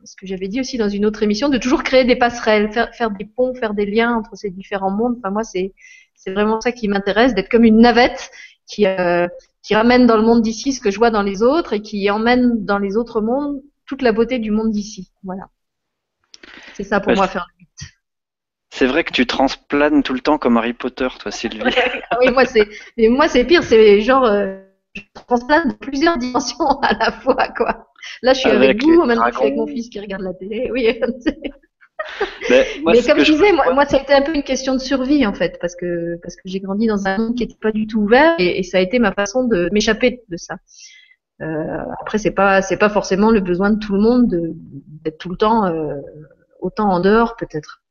ce 0.03 0.15
que 0.15 0.25
j'avais 0.25 0.47
dit 0.47 0.59
aussi 0.59 0.77
dans 0.77 0.89
une 0.89 1.05
autre 1.05 1.23
émission, 1.23 1.49
de 1.49 1.57
toujours 1.57 1.83
créer 1.83 2.05
des 2.05 2.15
passerelles, 2.15 2.71
faire, 2.71 2.93
faire 2.95 3.11
des 3.11 3.25
ponts, 3.25 3.53
faire 3.53 3.73
des 3.73 3.85
liens 3.85 4.15
entre 4.15 4.35
ces 4.35 4.49
différents 4.49 4.91
mondes. 4.91 5.15
Enfin, 5.19 5.31
moi, 5.31 5.43
c'est 5.43 5.73
c'est 6.15 6.31
vraiment 6.31 6.59
ça 6.59 6.71
qui 6.71 6.87
m'intéresse, 6.87 7.33
d'être 7.33 7.49
comme 7.49 7.63
une 7.63 7.79
navette 7.79 8.31
qui 8.67 8.85
euh, 8.85 9.27
qui 9.61 9.75
ramène 9.75 10.05
dans 10.07 10.17
le 10.17 10.23
monde 10.23 10.41
d'ici 10.41 10.73
ce 10.73 10.81
que 10.81 10.91
je 10.91 10.97
vois 10.97 11.11
dans 11.11 11.21
les 11.21 11.43
autres 11.43 11.73
et 11.73 11.81
qui 11.81 12.09
emmène 12.09 12.65
dans 12.65 12.77
les 12.77 12.97
autres 12.97 13.21
mondes 13.21 13.61
toute 13.85 14.01
la 14.01 14.11
beauté 14.11 14.39
du 14.39 14.51
monde 14.51 14.71
d'ici. 14.71 15.11
Voilà. 15.23 15.49
C'est 16.73 16.83
ça 16.83 16.99
pour 16.99 17.11
Bah, 17.11 17.17
moi 17.17 17.27
faire 17.27 17.47
C'est 18.71 18.85
vrai 18.85 19.03
que 19.03 19.11
tu 19.11 19.25
transplanes 19.25 20.03
tout 20.03 20.13
le 20.13 20.19
temps 20.19 20.37
comme 20.37 20.57
Harry 20.57 20.73
Potter, 20.73 21.07
toi, 21.19 21.31
Sylvie. 21.31 21.61
Ah 22.11 22.17
oui, 22.19 22.31
moi 22.31 22.45
c'est, 22.45 22.67
mais 22.97 23.07
moi 23.07 23.27
c'est 23.27 23.43
pire, 23.45 23.63
c'est 23.63 24.01
genre 24.01 24.25
euh, 24.25 24.57
je 24.95 25.01
transplane 25.27 25.75
plusieurs 25.79 26.17
dimensions 26.17 26.79
à 26.81 26.93
la 26.93 27.11
fois 27.11 27.47
quoi. 27.55 27.87
Là 28.21 28.33
je 28.33 28.39
suis 28.39 28.49
avec, 28.49 28.69
Avec 28.69 28.83
vous, 28.83 29.01
en 29.01 29.05
même 29.07 29.17
temps 29.17 29.25
je 29.31 29.35
suis 29.35 29.43
avec 29.43 29.55
mon 29.55 29.67
fils 29.67 29.89
qui 29.89 29.99
regarde 29.99 30.21
la 30.21 30.33
télé. 30.33 30.69
Oui. 30.73 30.99
Mais, 32.49 32.65
moi, 32.81 32.93
mais 32.93 33.03
comme 33.03 33.19
je 33.19 33.31
disais, 33.33 33.51
moi, 33.51 33.73
moi 33.73 33.85
ça 33.85 33.97
a 33.97 34.01
été 34.01 34.13
un 34.13 34.21
peu 34.21 34.33
une 34.33 34.43
question 34.43 34.73
de 34.73 34.79
survie 34.79 35.25
en 35.25 35.33
fait, 35.33 35.57
parce 35.59 35.75
que 35.75 36.15
parce 36.23 36.35
que 36.35 36.41
j'ai 36.45 36.59
grandi 36.59 36.87
dans 36.87 37.05
un 37.07 37.17
monde 37.17 37.35
qui 37.35 37.43
n'était 37.43 37.59
pas 37.61 37.71
du 37.71 37.87
tout 37.87 37.99
ouvert 37.99 38.35
et, 38.39 38.59
et 38.59 38.63
ça 38.63 38.77
a 38.77 38.81
été 38.81 38.99
ma 38.99 39.11
façon 39.11 39.43
de 39.43 39.69
m'échapper 39.73 40.23
de 40.29 40.37
ça. 40.37 40.55
Euh, 41.41 41.77
après 42.01 42.17
c'est 42.17 42.31
pas 42.31 42.61
c'est 42.61 42.77
pas 42.77 42.89
forcément 42.89 43.31
le 43.31 43.41
besoin 43.41 43.69
de 43.71 43.79
tout 43.79 43.93
le 43.93 43.99
monde 44.01 44.27
de- 44.27 44.53
d'être 45.03 45.17
tout 45.17 45.29
le 45.29 45.37
temps 45.37 45.65
euh, 45.65 45.95
autant 46.61 46.89
en 46.89 46.99
dehors 46.99 47.35
peut-être. 47.35 47.81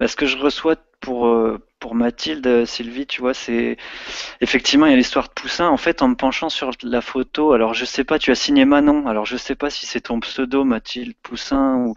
Bah, 0.00 0.08
ce 0.08 0.16
que 0.16 0.26
je 0.26 0.36
reçois 0.36 0.76
pour, 1.00 1.26
euh, 1.26 1.58
Mathilde, 1.92 2.46
euh, 2.46 2.64
Sylvie, 2.64 3.06
tu 3.06 3.20
vois, 3.20 3.34
c'est 3.34 3.76
effectivement 4.40 4.86
il 4.86 4.90
y 4.90 4.92
a 4.94 4.96
l'histoire 4.96 5.28
de 5.28 5.32
Poussin. 5.34 5.68
En 5.68 5.76
fait, 5.76 6.02
en 6.02 6.08
me 6.08 6.14
penchant 6.14 6.48
sur 6.48 6.70
la 6.82 7.00
photo, 7.00 7.52
alors 7.52 7.74
je 7.74 7.84
sais 7.84 8.04
pas, 8.04 8.18
tu 8.18 8.30
as 8.30 8.34
signé 8.34 8.64
Manon, 8.64 9.06
alors 9.08 9.26
je 9.26 9.36
sais 9.36 9.54
pas 9.54 9.70
si 9.70 9.86
c'est 9.86 10.02
ton 10.02 10.20
pseudo 10.20 10.64
Mathilde 10.64 11.14
Poussin 11.22 11.76
ou 11.76 11.94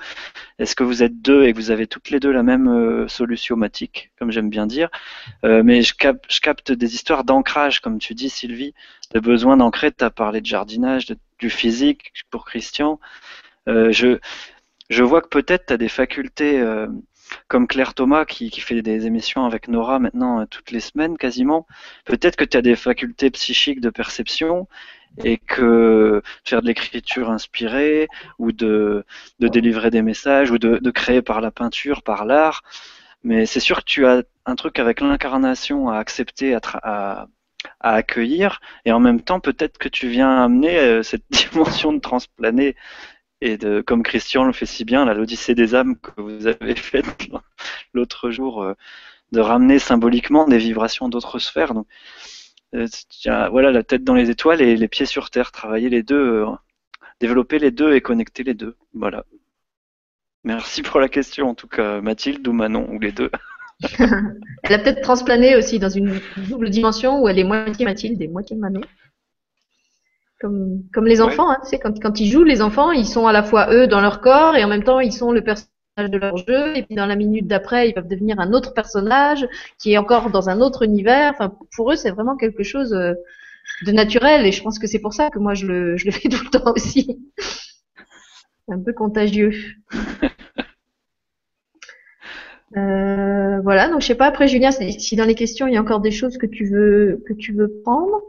est-ce 0.60 0.76
que 0.76 0.84
vous 0.84 1.04
êtes 1.04 1.22
deux 1.22 1.44
et 1.44 1.54
que 1.54 1.58
vous 1.58 1.72
avez 1.72 1.88
toutes 1.88 2.10
les 2.10 2.20
deux 2.20 2.32
la 2.32 2.44
même 2.44 2.68
euh, 2.68 3.08
solutionmatique, 3.08 4.12
comme 4.20 4.32
j'aime 4.32 4.50
bien 4.50 4.66
dire. 4.66 4.90
Euh, 5.44 5.62
mais 5.64 5.82
je 5.82 5.96
capte, 5.96 6.72
des 6.72 6.96
histoires 6.96 7.24
d'ancrage, 7.24 7.80
comme 7.82 8.00
tu 8.00 8.16
dis, 8.16 8.30
Sylvie, 8.30 8.74
de 9.14 9.20
besoin 9.20 9.58
d'ancrer. 9.58 9.92
Tu 9.92 10.04
as 10.04 10.10
parlé 10.10 10.42
de 10.42 10.46
jardinage, 10.46 11.08
du 11.40 11.50
physique 11.50 12.12
pour 12.32 12.46
Christian. 12.46 13.00
Je, 13.68 14.20
je 14.90 15.04
vois 15.04 15.22
que 15.22 15.28
peut-être 15.28 15.68
tu 15.68 15.74
as 15.74 15.78
des 15.78 15.90
facultés. 15.90 16.62
Comme 17.48 17.68
Claire 17.68 17.94
Thomas 17.94 18.26
qui, 18.26 18.50
fait 18.60 18.82
des 18.82 19.06
émissions 19.06 19.46
avec 19.46 19.68
Nora 19.68 20.00
maintenant 20.00 20.42
euh, 20.42 20.46
toutes 20.50 20.72
les 20.72 20.80
semaines 20.80 21.18
quasiment, 21.18 21.68
peut-être 22.06 22.36
que 22.36 22.46
tu 22.46 22.58
as 22.58 22.62
des 22.62 22.76
facultés 22.76 23.30
psychiques 23.32 23.82
de 23.82 23.90
perception 23.90 24.68
et 25.24 25.38
que 25.38 26.22
faire 26.44 26.62
de 26.62 26.68
l'écriture 26.68 27.30
inspirée 27.30 28.08
ou 28.38 28.52
de, 28.52 29.06
de 29.40 29.48
délivrer 29.48 29.90
des 29.90 30.02
messages 30.02 30.52
ou 30.52 30.58
de, 30.58 30.92
créer 30.92 31.22
par 31.22 31.40
la 31.40 31.52
peinture, 31.52 32.04
par 32.04 32.26
l'art. 32.26 32.64
Mais 33.24 33.46
c'est 33.46 33.62
sûr 33.62 33.80
que 33.80 33.86
tu 33.86 34.06
as 34.06 34.24
un 34.46 34.56
truc 34.56 34.78
avec 34.78 35.00
l'incarnation 35.00 35.90
à 35.90 35.98
accepter, 35.98 36.54
à, 36.54 37.28
à 37.80 37.94
accueillir 37.94 38.60
et 38.86 38.92
en 38.92 39.00
même 39.00 39.22
temps 39.22 39.40
peut-être 39.40 39.78
que 39.78 39.90
tu 39.90 40.08
viens 40.08 40.44
amener 40.44 40.78
euh, 40.78 41.04
cette 41.04 41.24
dimension 41.30 41.94
de 41.94 42.00
transplaner 42.00 42.76
et 43.42 43.58
de, 43.58 43.82
comme 43.82 44.04
Christian 44.04 44.44
le 44.46 44.54
fait 44.54 44.66
si 44.66 44.86
bien, 44.86 45.06
l'Odyssée 45.14 45.56
des 45.56 45.76
âmes 45.76 45.98
que 45.98 46.22
vous 46.22 46.48
avez 46.48 46.76
faite 46.76 47.28
l'autre 47.94 48.32
jour, 48.32 48.64
euh, 48.64 48.74
de 49.32 49.40
ramener 49.40 49.80
symboliquement 49.80 50.48
des 50.48 50.58
vibrations 50.58 51.10
d'autres 51.10 51.40
sphères. 51.40 51.74
Donc, 51.74 51.88
euh, 52.76 52.88
voilà, 53.50 53.72
la 53.72 53.84
tête 53.84 54.04
dans 54.04 54.16
les 54.16 54.30
étoiles 54.30 54.62
et 54.62 54.76
les 54.76 54.88
pieds 54.88 55.06
sur 55.06 55.30
terre, 55.30 55.52
travailler 55.52 55.90
les 55.90 56.04
deux, 56.04 56.44
euh, 56.44 56.46
développer 57.20 57.60
les 57.60 57.72
deux 57.72 57.94
et 57.94 58.02
connecter 58.02 58.44
les 58.44 58.54
deux. 58.54 58.76
Voilà. 58.94 59.26
Merci 60.44 60.82
pour 60.84 61.00
la 61.00 61.10
question, 61.10 61.50
en 61.50 61.56
tout 61.56 61.68
cas, 61.68 62.02
Mathilde 62.02 62.48
ou 62.48 62.54
Manon, 62.54 62.88
ou 62.92 63.00
les 63.00 63.12
deux. 63.12 63.32
Elle 64.64 64.74
a 64.74 64.80
peut-être 64.80 65.02
transplané 65.02 65.56
aussi 65.56 65.80
dans 65.80 65.90
une 65.90 66.20
double 66.50 66.70
dimension 66.70 67.22
où 67.22 67.28
elle 67.28 67.40
est 67.40 67.44
moitié 67.44 67.86
Mathilde 67.86 68.22
et 68.22 68.28
moitié 68.28 68.56
Manon. 68.56 68.82
Comme, 70.46 70.84
comme 70.94 71.08
les 71.08 71.22
Ouais. 71.22 71.28
enfants, 71.28 71.50
hein, 71.50 71.58
tu 71.64 71.70
sais, 71.70 71.80
quand, 71.80 72.00
quand 72.00 72.20
ils 72.20 72.30
jouent, 72.30 72.44
les 72.44 72.62
enfants, 72.62 72.92
ils 72.92 73.08
sont 73.08 73.26
à 73.26 73.34
la 73.34 73.42
fois 73.42 73.74
eux 73.74 73.88
dans 73.88 74.02
leur 74.02 74.22
corps 74.22 74.56
et 74.56 74.64
en 74.64 74.68
même 74.68 74.84
temps 74.84 75.00
ils 75.00 75.12
sont 75.14 75.32
le 75.32 75.42
personnage 75.44 75.72
de 76.12 76.18
leur 76.20 76.38
jeu. 76.38 76.78
Et 76.78 76.84
puis 76.84 76.96
dans 76.96 77.08
la 77.08 77.16
minute 77.16 77.48
d'après, 77.48 77.90
ils 77.90 77.94
peuvent 77.94 78.08
devenir 78.08 78.40
un 78.40 78.54
autre 78.54 78.74
personnage 78.74 79.48
qui 79.80 79.94
est 79.94 79.98
encore 79.98 80.30
dans 80.30 80.50
un 80.50 80.62
autre 80.62 80.84
univers. 80.84 81.32
Enfin, 81.34 81.52
pour 81.76 81.92
eux, 81.92 81.96
c'est 81.96 82.12
vraiment 82.12 82.36
quelque 82.38 82.64
chose 82.64 82.94
euh, 82.94 83.14
de 83.86 83.92
naturel 83.94 84.46
et 84.46 84.52
je 84.54 84.64
pense 84.64 84.80
que 84.80 84.88
c'est 84.88 85.00
pour 85.00 85.14
ça 85.14 85.30
que 85.32 85.40
moi 85.40 85.54
je 85.56 85.68
le, 85.68 85.98
je 85.98 86.06
le 86.06 86.12
fais 86.12 86.30
tout 86.30 86.44
le 86.44 86.52
temps 86.52 86.74
aussi. 86.76 87.20
C'est 88.68 88.74
un 88.76 88.80
peu 88.80 88.94
contagieux. 88.94 89.52
Euh, 92.78 93.62
voilà, 93.62 93.90
donc 93.90 94.02
je 94.02 94.08
sais 94.08 94.16
pas 94.16 94.26
après 94.26 94.48
Julien 94.48 94.72
si 94.72 95.00
si 95.00 95.16
dans 95.16 95.26
les 95.26 95.36
questions 95.36 95.68
il 95.68 95.74
y 95.74 95.78
a 95.78 95.82
encore 95.82 96.02
des 96.02 96.12
choses 96.12 96.38
que 96.38 96.46
tu 96.48 96.66
veux 96.66 97.24
que 97.28 97.34
tu 97.34 97.54
veux 97.54 97.72
prendre. 97.84 98.22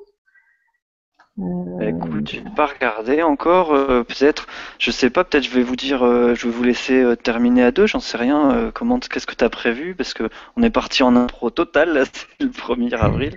Euh, 1.39 1.81
Écoute, 1.81 2.31
je 2.31 2.41
vais 2.41 2.51
pas 2.57 2.67
regarder 2.67 3.23
encore. 3.23 3.75
euh, 3.75 4.03
peut-être, 4.05 4.47
je 4.79 4.91
sais 4.91 5.11
pas. 5.11 5.25
Peut-être 5.25 5.45
je 5.45 5.51
vais 5.51 5.63
vous 5.63 5.77
dire, 5.77 6.03
euh, 6.03 6.35
je 6.35 6.47
vais 6.47 6.53
vous 6.53 6.63
laisser 6.63 7.03
euh, 7.03 7.15
terminer 7.15 7.63
à 7.63 7.71
deux. 7.73 7.87
J'en 7.87 8.01
sais 8.01 8.17
rien. 8.17 8.71
comment, 8.75 8.99
qu'est-ce 8.99 9.27
que 9.27 9.35
tu 9.35 9.45
as 9.45 9.51
prévu 9.51 9.95
Parce 9.95 10.15
que 10.15 10.29
on 10.57 10.63
est 10.63 10.71
parti 10.71 11.03
en 11.03 11.15
impro 11.15 11.51
total. 11.51 11.93
Là, 11.93 12.05
c'est 12.13 12.27
le 12.41 12.49
1er 12.49 12.95
avril. 12.95 13.35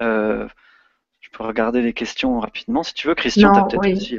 Je 0.00 1.28
peux 1.36 1.44
regarder 1.44 1.82
les 1.82 1.92
questions 1.92 2.40
rapidement 2.40 2.82
si 2.82 2.94
tu 2.94 3.08
veux. 3.08 3.14
Christian, 3.14 3.52
t'as 3.52 3.64
peut-être 3.64 3.82
oui. 3.82 3.92
aussi. 3.92 4.18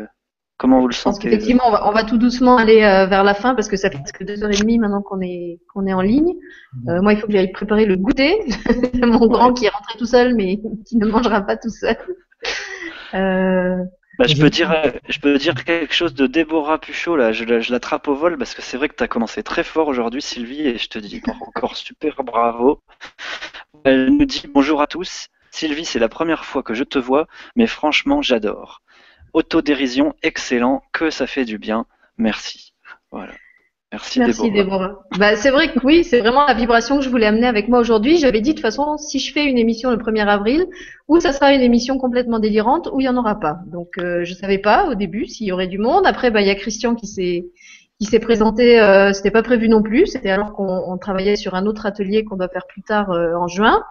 comment 0.57 0.79
vous 0.79 0.87
le 0.87 0.93
je 0.93 1.01
pense 1.01 1.15
sentez 1.15 1.29
qu'effectivement 1.29 1.63
on 1.65 1.71
va, 1.71 1.89
on 1.89 1.91
va 1.91 2.03
tout 2.03 2.19
doucement 2.19 2.57
aller 2.57 2.81
vers 2.81 3.23
la 3.23 3.33
fin 3.33 3.55
parce 3.55 3.67
que 3.67 3.77
ça 3.77 3.89
fait 3.89 3.97
presque 3.97 4.23
deux 4.23 4.43
heures 4.43 4.51
et 4.51 4.57
demie 4.57 4.77
maintenant 4.77 5.01
qu'on 5.01 5.19
est 5.19 5.59
qu'on 5.73 5.87
est 5.87 5.93
en 5.93 6.01
ligne. 6.01 6.35
Moi 6.83 7.13
il 7.13 7.19
faut 7.19 7.25
que 7.25 7.33
j'aille 7.33 7.51
préparer 7.51 7.85
le 7.85 7.95
goûter 7.95 8.37
mon 9.01 9.25
grand 9.25 9.53
qui 9.53 9.65
est 9.65 9.69
rentré 9.69 9.97
tout 9.97 10.05
seul 10.05 10.35
mais 10.35 10.59
qui 10.85 10.97
ne 10.97 11.07
mangera 11.07 11.41
pas 11.41 11.57
tout 11.57 11.71
seul. 11.71 11.97
Euh, 13.13 13.83
Bah, 14.17 14.27
je 14.27 14.35
peux 14.35 14.49
dire, 14.49 14.71
euh, 14.71 14.91
je 15.07 15.19
peux 15.19 15.37
dire 15.37 15.55
quelque 15.63 15.93
chose 15.93 16.13
de 16.13 16.27
Déborah 16.27 16.77
Puchot 16.79 17.15
là. 17.15 17.31
Je, 17.31 17.45
la- 17.45 17.61
je 17.61 17.71
l'attrape 17.71 18.07
au 18.09 18.15
vol 18.15 18.37
parce 18.37 18.53
que 18.53 18.61
c'est 18.61 18.75
vrai 18.77 18.89
que 18.89 18.95
tu 18.95 19.03
as 19.03 19.07
commencé 19.07 19.43
très 19.43 19.63
fort 19.63 19.87
aujourd'hui, 19.87 20.21
Sylvie, 20.21 20.61
et 20.67 20.77
je 20.77 20.89
te 20.89 20.99
dis 20.99 21.21
encore 21.39 21.77
super 21.77 22.21
bravo. 22.23 22.81
Elle 23.83 24.15
nous 24.15 24.23
dit 24.25 24.47
bonjour 24.47 24.81
à 24.81 24.87
tous. 24.87 25.27
Sylvie, 25.51 25.83
c'est 25.83 25.99
la 25.99 26.07
première 26.07 26.45
fois 26.45 26.63
que 26.63 26.73
je 26.73 26.85
te 26.85 26.97
vois, 26.97 27.27
mais 27.57 27.67
franchement, 27.67 28.21
j'adore. 28.21 28.81
Autodérision, 29.33 30.15
excellent, 30.23 30.83
que 30.93 31.09
ça 31.09 31.27
fait 31.27 31.45
du 31.45 31.57
bien. 31.57 31.85
Merci. 32.17 32.73
Voilà. 33.11 33.33
Merci, 33.91 34.19
Merci 34.19 34.51
Déborah. 34.51 34.87
Déborah. 34.87 35.03
Bah, 35.17 35.35
c'est 35.35 35.49
vrai 35.49 35.71
que 35.71 35.79
oui, 35.83 36.03
c'est 36.03 36.19
vraiment 36.19 36.45
la 36.45 36.53
vibration 36.53 36.97
que 36.97 37.03
je 37.03 37.09
voulais 37.09 37.25
amener 37.25 37.47
avec 37.47 37.69
moi 37.69 37.79
aujourd'hui. 37.79 38.17
J'avais 38.17 38.39
dit 38.39 38.51
de 38.51 38.55
toute 38.55 38.61
façon, 38.61 38.97
si 38.97 39.17
je 39.17 39.33
fais 39.33 39.45
une 39.45 39.57
émission 39.57 39.89
le 39.89 39.97
1er 39.97 40.27
avril, 40.27 40.67
ou 41.07 41.19
ça 41.19 41.33
sera 41.33 41.53
une 41.55 41.61
émission 41.61 41.97
complètement 41.97 42.37
délirante, 42.37 42.87
ou 42.93 43.01
il 43.01 43.05
y 43.05 43.09
en 43.09 43.17
aura 43.17 43.39
pas. 43.39 43.57
Donc 43.65 43.97
euh, 43.97 44.23
je 44.25 44.33
savais 44.35 44.59
pas 44.59 44.89
au 44.89 44.95
début 44.95 45.25
s'il 45.25 45.47
y 45.47 45.51
aurait 45.51 45.67
du 45.67 45.79
monde. 45.79 46.05
Après, 46.05 46.29
bah 46.29 46.41
il 46.41 46.47
y 46.47 46.51
a 46.51 46.55
Christian 46.55 46.93
qui 46.93 47.07
s'est 47.07 47.47
qui 47.99 48.05
s'est 48.05 48.19
présenté. 48.19 48.79
Euh, 48.79 49.13
C'était 49.13 49.31
pas 49.31 49.43
prévu 49.43 49.69
non 49.69 49.81
plus. 49.81 50.07
C'était 50.07 50.29
alors 50.29 50.53
qu'on 50.53 50.83
on 50.87 50.97
travaillait 50.97 51.35
sur 51.35 51.55
un 51.55 51.65
autre 51.65 51.85
atelier 51.85 52.23
qu'on 52.23 52.37
doit 52.37 52.49
faire 52.49 52.65
plus 52.67 52.81
tard 52.81 53.11
euh, 53.11 53.33
en 53.35 53.47
juin. 53.47 53.83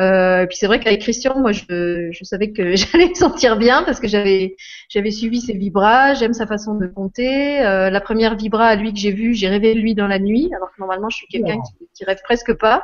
Euh, 0.00 0.42
et 0.42 0.46
puis 0.48 0.56
c'est 0.56 0.66
vrai 0.66 0.80
qu'avec 0.80 1.00
Christian, 1.00 1.38
moi, 1.38 1.52
je, 1.52 2.08
je 2.10 2.24
savais 2.24 2.50
que 2.50 2.74
j'allais 2.76 3.08
me 3.08 3.14
sentir 3.14 3.56
bien 3.56 3.84
parce 3.84 4.00
que 4.00 4.08
j'avais 4.08 4.56
j'avais 4.88 5.10
suivi 5.12 5.40
ses 5.40 5.52
vibras, 5.52 6.14
j'aime 6.14 6.32
sa 6.32 6.46
façon 6.46 6.74
de 6.74 6.86
compter. 6.86 7.64
Euh, 7.64 7.90
la 7.90 8.00
première 8.00 8.36
vibra 8.36 8.66
à 8.66 8.74
lui 8.74 8.92
que 8.92 8.98
j'ai 8.98 9.12
vue, 9.12 9.34
j'ai 9.34 9.48
rêvé 9.48 9.74
de 9.74 9.80
lui 9.80 9.94
dans 9.94 10.08
la 10.08 10.18
nuit, 10.18 10.50
alors 10.56 10.70
que 10.70 10.80
normalement 10.80 11.08
je 11.10 11.16
suis 11.16 11.28
quelqu'un 11.28 11.60
qui, 11.60 11.88
qui 11.94 12.04
rêve 12.04 12.20
presque 12.24 12.54
pas. 12.54 12.82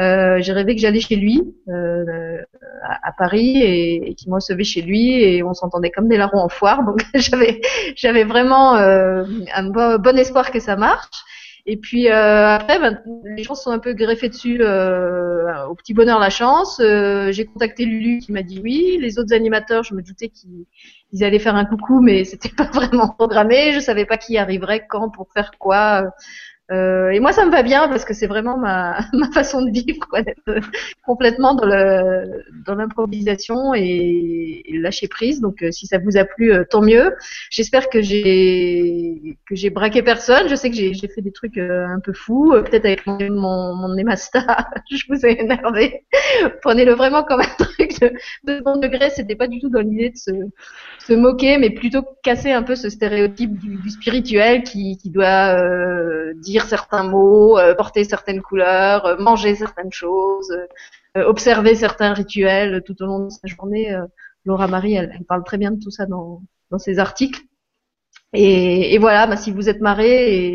Euh, 0.00 0.40
j'ai 0.40 0.52
rêvé 0.52 0.74
que 0.74 0.80
j'allais 0.80 0.98
chez 0.98 1.14
lui 1.14 1.54
euh, 1.68 2.38
à, 2.82 3.10
à 3.10 3.12
Paris 3.16 3.58
et, 3.62 4.10
et 4.10 4.14
qu'il 4.16 4.28
me 4.28 4.34
recevait 4.34 4.64
chez 4.64 4.82
lui 4.82 5.22
et 5.22 5.44
on 5.44 5.54
s'entendait 5.54 5.92
comme 5.92 6.08
des 6.08 6.16
larrons 6.16 6.40
en 6.40 6.48
foire. 6.48 6.84
Donc 6.84 7.04
j'avais 7.14 7.60
j'avais 7.94 8.24
vraiment 8.24 8.76
euh, 8.76 9.24
un 9.54 9.70
bon, 9.70 9.93
bon 9.98 10.18
espoir 10.18 10.50
que 10.50 10.60
ça 10.60 10.76
marche. 10.76 11.24
Et 11.66 11.78
puis 11.78 12.08
euh, 12.10 12.48
après, 12.48 12.78
ben, 12.78 13.02
les 13.24 13.42
gens 13.42 13.54
sont 13.54 13.70
un 13.70 13.78
peu 13.78 13.94
greffés 13.94 14.28
dessus 14.28 14.58
euh, 14.60 15.64
au 15.66 15.74
petit 15.74 15.94
bonheur 15.94 16.18
la 16.18 16.28
chance. 16.28 16.78
Euh, 16.80 17.32
j'ai 17.32 17.46
contacté 17.46 17.86
Lulu 17.86 18.18
qui 18.18 18.32
m'a 18.32 18.42
dit 18.42 18.60
oui. 18.62 18.98
Les 19.00 19.18
autres 19.18 19.32
animateurs, 19.32 19.82
je 19.82 19.94
me 19.94 20.02
doutais 20.02 20.28
qu'ils 20.28 20.66
ils 21.12 21.24
allaient 21.24 21.38
faire 21.38 21.54
un 21.56 21.64
coucou, 21.64 22.00
mais 22.00 22.24
c'était 22.24 22.50
pas 22.56 22.70
vraiment 22.70 23.08
programmé. 23.08 23.72
Je 23.72 23.80
savais 23.80 24.04
pas 24.04 24.18
qui 24.18 24.36
arriverait, 24.36 24.86
quand, 24.86 25.08
pour 25.08 25.28
faire 25.32 25.52
quoi. 25.58 26.12
Euh, 26.72 27.10
et 27.10 27.20
moi, 27.20 27.32
ça 27.32 27.44
me 27.44 27.50
va 27.50 27.62
bien 27.62 27.88
parce 27.88 28.04
que 28.04 28.14
c'est 28.14 28.26
vraiment 28.26 28.56
ma, 28.56 28.98
façon 29.34 29.62
de 29.62 29.70
vivre, 29.70 30.06
quoi, 30.08 30.22
d'être 30.22 30.60
complètement 31.04 31.54
dans 31.54 32.74
l'improvisation 32.74 33.74
et, 33.74 34.62
et 34.64 34.78
lâcher 34.78 35.08
prise. 35.08 35.40
Donc, 35.40 35.62
euh, 35.62 35.70
si 35.70 35.86
ça 35.86 35.98
vous 35.98 36.16
a 36.16 36.24
plu, 36.24 36.52
euh, 36.52 36.64
tant 36.68 36.80
mieux. 36.80 37.14
J'espère 37.50 37.88
que 37.88 38.00
j'ai 38.00 39.38
que 39.46 39.54
j'ai 39.54 39.70
braqué 39.70 40.02
personne. 40.02 40.48
Je 40.48 40.54
sais 40.54 40.70
que 40.70 40.76
j'ai 40.76 41.08
fait 41.08 41.20
des 41.20 41.32
trucs 41.32 41.58
euh, 41.58 41.86
un 41.86 42.00
peu 42.00 42.12
fous, 42.12 42.52
euh, 42.54 42.62
peut-être 42.62 42.86
avec 42.86 43.06
mon 43.06 43.18
mon, 43.30 43.74
mon 43.74 43.94
je 44.90 45.04
vous 45.08 45.26
ai 45.26 45.40
énervé. 45.40 46.04
Prenez-le 46.62 46.92
vraiment 46.94 47.24
comme 47.24 47.40
un 47.40 47.44
truc 47.58 48.00
de, 48.00 48.12
de 48.44 48.60
bon 48.60 48.76
degré. 48.76 49.10
C'était 49.10 49.36
pas 49.36 49.48
du 49.48 49.60
tout 49.60 49.68
dans 49.68 49.80
l'idée 49.80 50.10
de 50.10 50.16
se 50.16 50.32
se 51.06 51.12
moquer, 51.12 51.58
mais 51.58 51.70
plutôt 51.70 52.02
casser 52.22 52.52
un 52.52 52.62
peu 52.62 52.76
ce 52.76 52.88
stéréotype 52.88 53.58
du, 53.58 53.90
spirituel 53.90 54.62
qui, 54.62 54.96
qui 54.96 55.10
doit 55.10 55.58
euh, 55.60 56.32
dire 56.54 56.66
certains 56.66 57.02
mots, 57.02 57.58
euh, 57.58 57.74
porter 57.74 58.04
certaines 58.04 58.40
couleurs, 58.40 59.04
euh, 59.06 59.16
manger 59.18 59.56
certaines 59.56 59.92
choses, 59.92 60.52
euh, 61.16 61.24
observer 61.24 61.74
certains 61.74 62.12
rituels 62.12 62.82
tout 62.86 62.96
au 63.02 63.06
long 63.06 63.20
de 63.26 63.30
sa 63.30 63.48
journée. 63.48 63.86
Laura 64.44 64.68
Marie, 64.68 64.94
elle, 64.94 65.24
parle 65.26 65.42
très 65.42 65.58
bien 65.58 65.72
de 65.72 65.80
tout 65.82 65.90
ça 65.90 66.06
dans, 66.06 66.42
dans 66.70 66.78
ses 66.78 66.98
articles. 67.00 67.40
Et, 68.32 68.98
voilà, 68.98 69.26
bah, 69.26 69.36
si 69.36 69.50
vous 69.52 69.68
êtes 69.68 69.80
marré, 69.80 70.12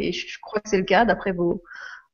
et 0.07 0.11
je 0.11 0.37
crois 0.41 0.59
que 0.61 0.69
c'est 0.69 0.77
le 0.77 0.83
cas 0.83 1.05
d'après 1.05 1.31
vos, 1.31 1.63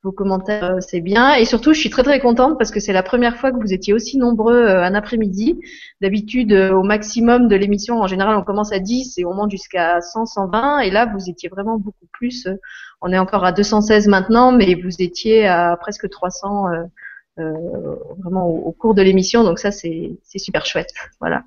vos 0.06 0.12
commentaires, 0.12 0.76
euh, 0.76 0.80
c'est 0.80 1.02
bien. 1.02 1.34
Et 1.34 1.46
surtout, 1.46 1.74
je 1.74 1.80
suis 1.80 1.90
très 1.90 2.04
très 2.04 2.20
contente 2.20 2.58
parce 2.58 2.72
que 2.72 2.80
c'est 2.80 2.94
la 2.94 3.04
première 3.04 3.38
fois 3.38 3.52
que 3.52 3.58
vous 3.58 3.74
étiez 3.74 3.92
aussi 3.92 4.18
nombreux 4.18 4.56
euh, 4.56 4.84
un 4.84 4.94
après-midi. 4.94 5.60
D'habitude, 6.00 6.54
euh, 6.54 6.72
au 6.72 6.84
maximum 6.84 7.48
de 7.48 7.56
l'émission, 7.56 8.00
en 8.00 8.08
général, 8.08 8.38
on 8.38 8.44
commence 8.44 8.72
à 8.72 8.80
10 8.80 9.18
et 9.18 9.26
on 9.26 9.34
monte 9.34 9.52
jusqu'à 9.52 10.00
100, 10.00 10.28
120. 10.28 10.80
Et 10.82 10.92
là, 10.92 11.08
vous 11.08 11.30
étiez 11.30 11.50
vraiment 11.50 11.78
beaucoup 11.78 12.08
plus. 12.14 12.48
On 13.02 13.12
est 13.12 13.18
encore 13.18 13.44
à 13.44 13.52
216 13.52 14.08
maintenant, 14.08 14.52
mais 14.52 14.76
vous 14.76 15.02
étiez 15.02 15.48
à 15.48 15.76
presque 15.76 16.08
300 16.08 16.68
euh, 17.38 17.52
vraiment 18.20 18.48
au, 18.48 18.72
cours 18.72 18.94
de 18.94 19.02
l'émission. 19.02 19.44
Donc 19.44 19.60
ça, 19.60 19.72
c'est 19.72 20.18
super 20.36 20.66
chouette. 20.66 20.94
Voilà. 21.20 21.44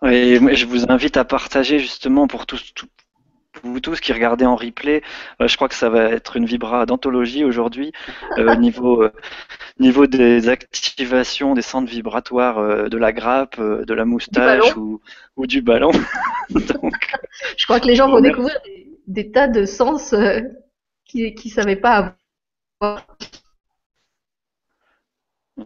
Oui, 0.00 0.38
je 0.56 0.66
vous 0.66 0.90
invite 0.90 1.16
à 1.16 1.24
partager 1.24 1.78
justement 1.78 2.26
pour 2.26 2.46
tous, 2.46 2.72
vous 3.62 3.80
tous 3.80 4.00
qui 4.00 4.12
regardez 4.12 4.44
en 4.44 4.56
replay, 4.56 5.02
euh, 5.40 5.48
je 5.48 5.56
crois 5.56 5.68
que 5.68 5.74
ça 5.74 5.88
va 5.88 6.04
être 6.04 6.36
une 6.36 6.44
vibra 6.44 6.86
d'anthologie 6.86 7.44
aujourd'hui 7.44 7.92
euh, 8.38 8.54
niveau 8.56 9.02
euh, 9.02 9.12
niveau 9.78 10.06
des 10.06 10.48
activations 10.48 11.54
des 11.54 11.62
centres 11.62 11.90
vibratoires 11.90 12.88
de 12.88 12.96
la 12.96 13.12
grappe, 13.12 13.58
de 13.58 13.94
la 13.94 14.04
moustache 14.04 14.76
ou, 14.76 15.00
ou, 15.36 15.46
du 15.46 15.62
ballon. 15.62 15.90
Donc, 16.50 16.94
je 17.56 17.64
crois 17.64 17.80
que 17.80 17.86
les 17.86 17.96
gens 17.96 18.08
vont 18.08 18.20
découvrir 18.20 18.56
des, 18.64 18.86
des 19.06 19.32
tas 19.32 19.48
de 19.48 19.64
sens 19.64 20.14
qu'ils 21.06 21.34
qui 21.34 21.48
ne 21.48 21.52
savaient 21.52 21.76
pas 21.76 22.14
avoir. 22.80 23.06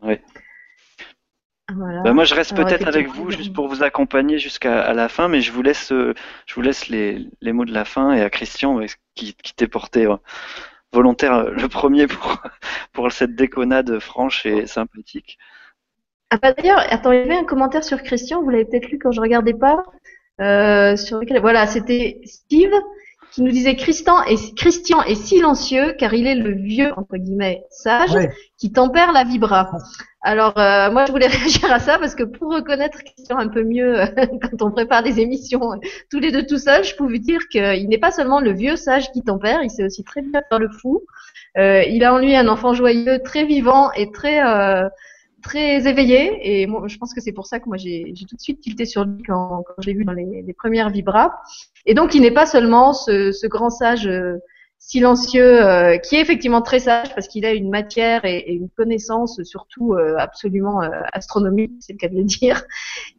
Oui. 0.03 0.19
Voilà. 1.75 2.03
Bah 2.03 2.13
moi, 2.13 2.25
je 2.25 2.35
reste 2.35 2.55
peut-être 2.55 2.87
avec 2.87 3.09
vous 3.09 3.31
juste 3.31 3.53
pour 3.53 3.67
vous 3.69 3.83
accompagner 3.83 4.39
jusqu'à 4.39 4.93
la 4.95 5.09
fin, 5.09 5.29
mais 5.29 5.41
je 5.41 5.51
vous 5.51 5.63
laisse, 5.63 5.89
je 5.91 6.55
vous 6.55 6.63
laisse 6.63 6.89
les, 6.89 7.29
les 7.41 7.53
mots 7.53 7.65
de 7.65 7.73
la 7.73 7.85
fin 7.85 8.13
et 8.13 8.23
à 8.23 8.31
Christian 8.31 8.81
qui, 9.15 9.35
qui 9.35 9.55
t'est 9.55 9.67
porté 9.67 10.07
volontaire 10.93 11.51
le 11.51 11.69
premier 11.69 12.07
pour, 12.07 12.41
pour 12.93 13.11
cette 13.13 13.35
déconnade 13.35 13.99
franche 13.99 14.47
et 14.47 14.67
sympathique. 14.67 15.39
Ah 16.31 16.39
bah 16.39 16.53
d'ailleurs, 16.53 16.83
attends, 16.91 17.13
il 17.13 17.21
y 17.21 17.23
avait 17.23 17.37
un 17.37 17.45
commentaire 17.45 17.85
sur 17.85 18.03
Christian, 18.03 18.43
vous 18.43 18.51
l'avez 18.51 18.65
peut-être 18.65 18.89
lu 18.89 18.99
quand 18.99 19.13
je 19.13 19.21
regardais 19.21 19.55
pas. 19.55 19.85
Euh, 20.41 20.97
sur 20.97 21.19
lequel, 21.19 21.41
voilà, 21.41 21.67
c'était 21.67 22.21
Steve 22.25 22.73
qui 23.33 23.43
nous 23.43 23.51
disait 23.51 23.77
Christian 23.77 24.23
est, 24.25 24.55
Christian 24.57 25.03
est 25.03 25.15
silencieux 25.15 25.95
car 25.99 26.15
il 26.15 26.27
est 26.27 26.35
le 26.35 26.53
vieux 26.53 26.93
entre 26.97 27.17
guillemets 27.17 27.65
sage 27.71 28.13
ouais. 28.13 28.31
qui 28.59 28.73
tempère 28.73 29.13
la 29.13 29.25
vibra. 29.25 29.71
Alors 30.23 30.59
euh, 30.59 30.91
moi 30.91 31.05
je 31.07 31.13
voulais 31.13 31.27
réagir 31.39 31.71
à 31.71 31.79
ça 31.79 31.99
parce 31.99 32.15
que 32.15 32.25
pour 32.25 32.53
reconnaître 32.53 32.99
Christian 33.05 33.39
un 33.39 33.49
peu 33.49 33.63
mieux 33.63 34.01
euh, 34.01 34.07
quand 34.43 34.63
on 34.63 34.71
prépare 34.71 35.03
des 35.03 35.21
émissions 35.21 35.73
euh, 35.73 35.77
tous 36.11 36.19
les 36.19 36.33
deux 36.33 36.47
tout 36.47 36.59
seuls, 36.59 36.85
je 36.85 36.97
pouvais 36.97 37.19
dire 37.19 37.41
qu'il 37.49 37.89
n'est 37.89 37.99
pas 37.99 38.11
seulement 38.11 38.41
le 38.41 38.53
vieux 38.53 38.77
sage 38.77 39.13
qui 39.13 39.23
tempère, 39.23 39.63
il 39.63 39.71
sait 39.71 39.85
aussi 39.85 40.05
très 40.05 40.23
bien 40.23 40.41
faire 40.49 40.59
le 40.59 40.69
fou. 40.69 41.03
Euh, 41.59 41.83
il 41.83 42.05
a 42.05 42.13
en 42.13 42.19
lui 42.19 42.35
un 42.37 42.49
enfant 42.49 42.75
joyeux, 42.75 43.21
très 43.25 43.45
vivant 43.45 43.91
et 43.93 44.11
très 44.13 44.41
très 45.43 45.87
éveillé 45.87 46.63
et 46.63 46.69
je 46.87 46.99
pense 46.99 47.15
que 47.15 47.21
c'est 47.21 47.33
pour 47.33 47.47
ça 47.47 47.61
que 47.61 47.67
moi 47.67 47.77
j'ai 47.77 48.13
tout 48.29 48.37
de 48.37 48.41
suite 48.41 48.61
tilté 48.61 48.85
sur 48.85 49.05
lui 49.05 49.23
quand, 49.23 49.63
quand 49.67 49.83
je 49.83 49.91
vu 49.91 50.05
dans 50.05 50.13
les, 50.13 50.55
premières 50.57 50.91
vibras. 50.91 51.33
Et 51.85 51.95
donc 51.95 52.15
il 52.15 52.23
n'est 52.23 52.31
pas 52.31 52.47
seulement 52.47 52.93
ce, 52.93 53.47
grand 53.47 53.71
sage 53.71 54.07
euh, 54.07 54.39
silencieux 54.79 55.65
euh, 55.65 55.99
qui 55.99 56.17
est 56.17 56.21
effectivement 56.21 56.63
très 56.63 56.79
sage 56.81 57.15
parce 57.15 57.29
qu'il 57.29 57.45
a 57.45 57.53
une 57.53 57.71
matière 57.71 58.25
et, 58.25 58.53
une 58.53 58.69
connaissance 58.71 59.43
surtout 59.43 59.95
euh, 59.95 60.17
absolument 60.19 60.81
astronomique, 61.13 61.73
c'est 61.81 61.93
le 61.93 61.99
cas 61.99 62.09
de 62.09 62.17
le 62.17 62.25
dire. 62.25 62.65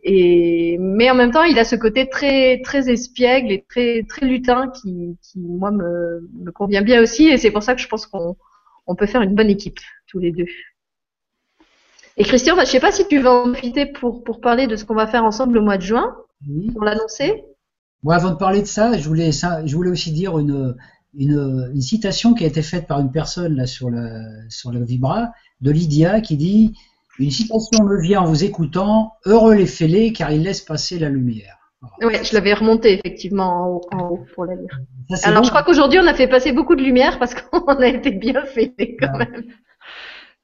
Mais 0.04 1.10
en 1.10 1.16
même 1.16 1.32
temps 1.32 1.44
il 1.44 1.58
a 1.60 1.64
ce 1.64 1.76
côté 1.76 2.10
très 2.10 2.62
très 2.62 2.90
espiègle 2.90 3.52
et 3.52 3.66
très 3.70 4.04
très 4.04 4.26
lutin 4.26 4.70
qui, 4.70 5.18
moi 5.36 5.72
me, 5.72 6.28
convient 6.54 6.82
bien 6.82 7.02
aussi 7.02 7.28
et 7.28 7.38
c'est 7.38 7.52
pour 7.52 7.64
ça 7.64 7.76
que 7.76 7.82
je 7.82 7.88
pense 7.88 8.08
qu'on 8.08 8.36
on 8.88 8.96
peut 8.96 9.06
faire 9.06 9.22
une 9.22 9.36
bonne 9.36 9.50
équipe 9.50 9.80
tous 10.08 10.20
les 10.20 10.32
deux. 10.32 10.46
Et 12.18 12.24
Christian, 12.24 12.56
je 12.56 12.62
ne 12.62 12.66
sais 12.66 12.80
pas 12.80 12.92
si 12.92 13.08
tu 13.08 13.20
vas 13.20 13.32
en 13.32 13.52
profiter 13.52 13.86
pour, 13.86 14.24
pour 14.24 14.42
parler 14.42 14.66
de 14.66 14.76
ce 14.76 14.86
qu'on 14.86 14.96
va 14.96 15.06
faire 15.08 15.24
ensemble 15.24 15.54
le 15.54 15.62
mois 15.62 15.78
de 15.78 15.84
juin, 15.84 16.16
pour 16.74 16.84
l'annoncer. 16.84 17.46
Moi, 18.04 18.16
avant 18.16 18.32
de 18.32 18.36
parler 18.36 18.62
de 18.62 18.68
ça, 18.68 18.98
je 18.98 19.08
voulais, 19.08 19.32
ça, 19.32 19.66
je 19.66 19.76
voulais 19.76 19.92
aussi 19.92 20.12
dire 20.12 20.40
une, 20.40 20.76
une, 21.16 21.70
une, 21.74 21.82
citation 21.82 22.34
qui 22.34 22.44
a 22.44 22.48
été 22.48 22.64
faite 22.64 22.88
par 22.88 23.00
une 23.00 23.12
personne 23.12 23.56
là 23.56 23.68
sur 23.68 23.90
le, 23.90 24.22
sur 24.50 24.72
le 24.72 24.84
Vibra, 24.84 25.30
de 25.62 25.72
Lydia, 25.72 26.22
qui 26.22 26.38
dit 26.38 26.74
Une 27.20 27.32
citation 27.32 27.84
me 27.84 28.02
vient 28.02 28.22
en 28.22 28.26
vous 28.26 28.44
écoutant, 28.44 29.14
heureux 29.26 29.54
les 29.54 29.68
fêlés, 29.68 30.12
car 30.12 30.32
ils 30.32 30.42
laissent 30.42 30.62
passer 30.62 30.98
la 30.98 31.10
lumière. 31.10 31.58
Oui, 32.02 32.16
je 32.24 32.34
l'avais 32.34 32.54
remonté 32.54 32.94
effectivement 32.94 33.62
en 33.62 33.68
haut, 33.68 33.82
en 33.92 34.08
haut, 34.10 34.26
pour 34.34 34.46
la 34.46 34.56
lire. 34.56 34.80
Ça, 35.10 35.30
Alors, 35.30 35.42
bon. 35.42 35.46
je 35.46 35.52
crois 35.52 35.64
qu'aujourd'hui, 35.64 36.00
on 36.00 36.08
a 36.08 36.14
fait 36.16 36.28
passer 36.28 36.52
beaucoup 36.52 36.76
de 36.76 36.84
lumière 36.84 37.20
parce 37.20 37.36
qu'on 37.42 37.76
a 37.76 37.88
été 37.88 38.10
bien 38.12 38.44
fêlés 38.46 38.98
quand 39.00 39.14
ouais. 39.14 39.30
même. 39.32 39.44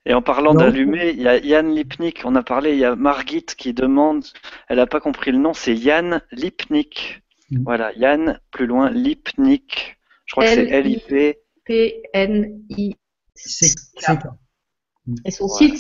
Et 0.05 0.13
en 0.13 0.21
parlant 0.21 0.53
d'allumer, 0.53 1.11
il 1.11 1.21
y 1.21 1.27
a 1.27 1.37
Yann 1.37 1.73
Lipnik, 1.73 2.23
on 2.25 2.35
a 2.35 2.43
parlé, 2.43 2.73
il 2.73 2.79
y 2.79 2.85
a 2.85 2.95
Margit 2.95 3.45
qui 3.45 3.73
demande, 3.73 4.25
elle 4.67 4.77
n'a 4.77 4.87
pas 4.87 4.99
compris 4.99 5.31
le 5.31 5.37
nom, 5.37 5.53
c'est 5.53 5.75
Yann 5.75 6.21
Lipnik. 6.31 7.21
Mmh. 7.49 7.63
Voilà, 7.63 7.93
Yann, 7.93 8.39
plus 8.51 8.65
loin, 8.65 8.89
Lipnik. 8.89 9.97
Je 10.25 10.33
crois 10.33 10.43
que 10.43 10.51
c'est 10.51 10.67
L-I-P. 10.67 11.39
P-N-I. 11.65 12.95
Et 15.25 15.31
son 15.31 15.47
voilà. 15.47 15.75
site, 15.75 15.77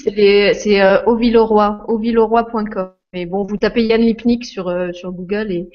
c'est 0.55 0.81
euh, 0.81 1.03
Ovilleroy, 1.05 1.83
ovilleroy.com. 1.87 2.93
Mais 3.11 3.25
bon, 3.25 3.43
vous 3.43 3.57
tapez 3.57 3.83
Yann 3.83 4.01
Lipnik 4.01 4.45
sur, 4.45 4.69
euh, 4.69 4.91
sur 4.93 5.11
Google 5.11 5.51
et 5.51 5.69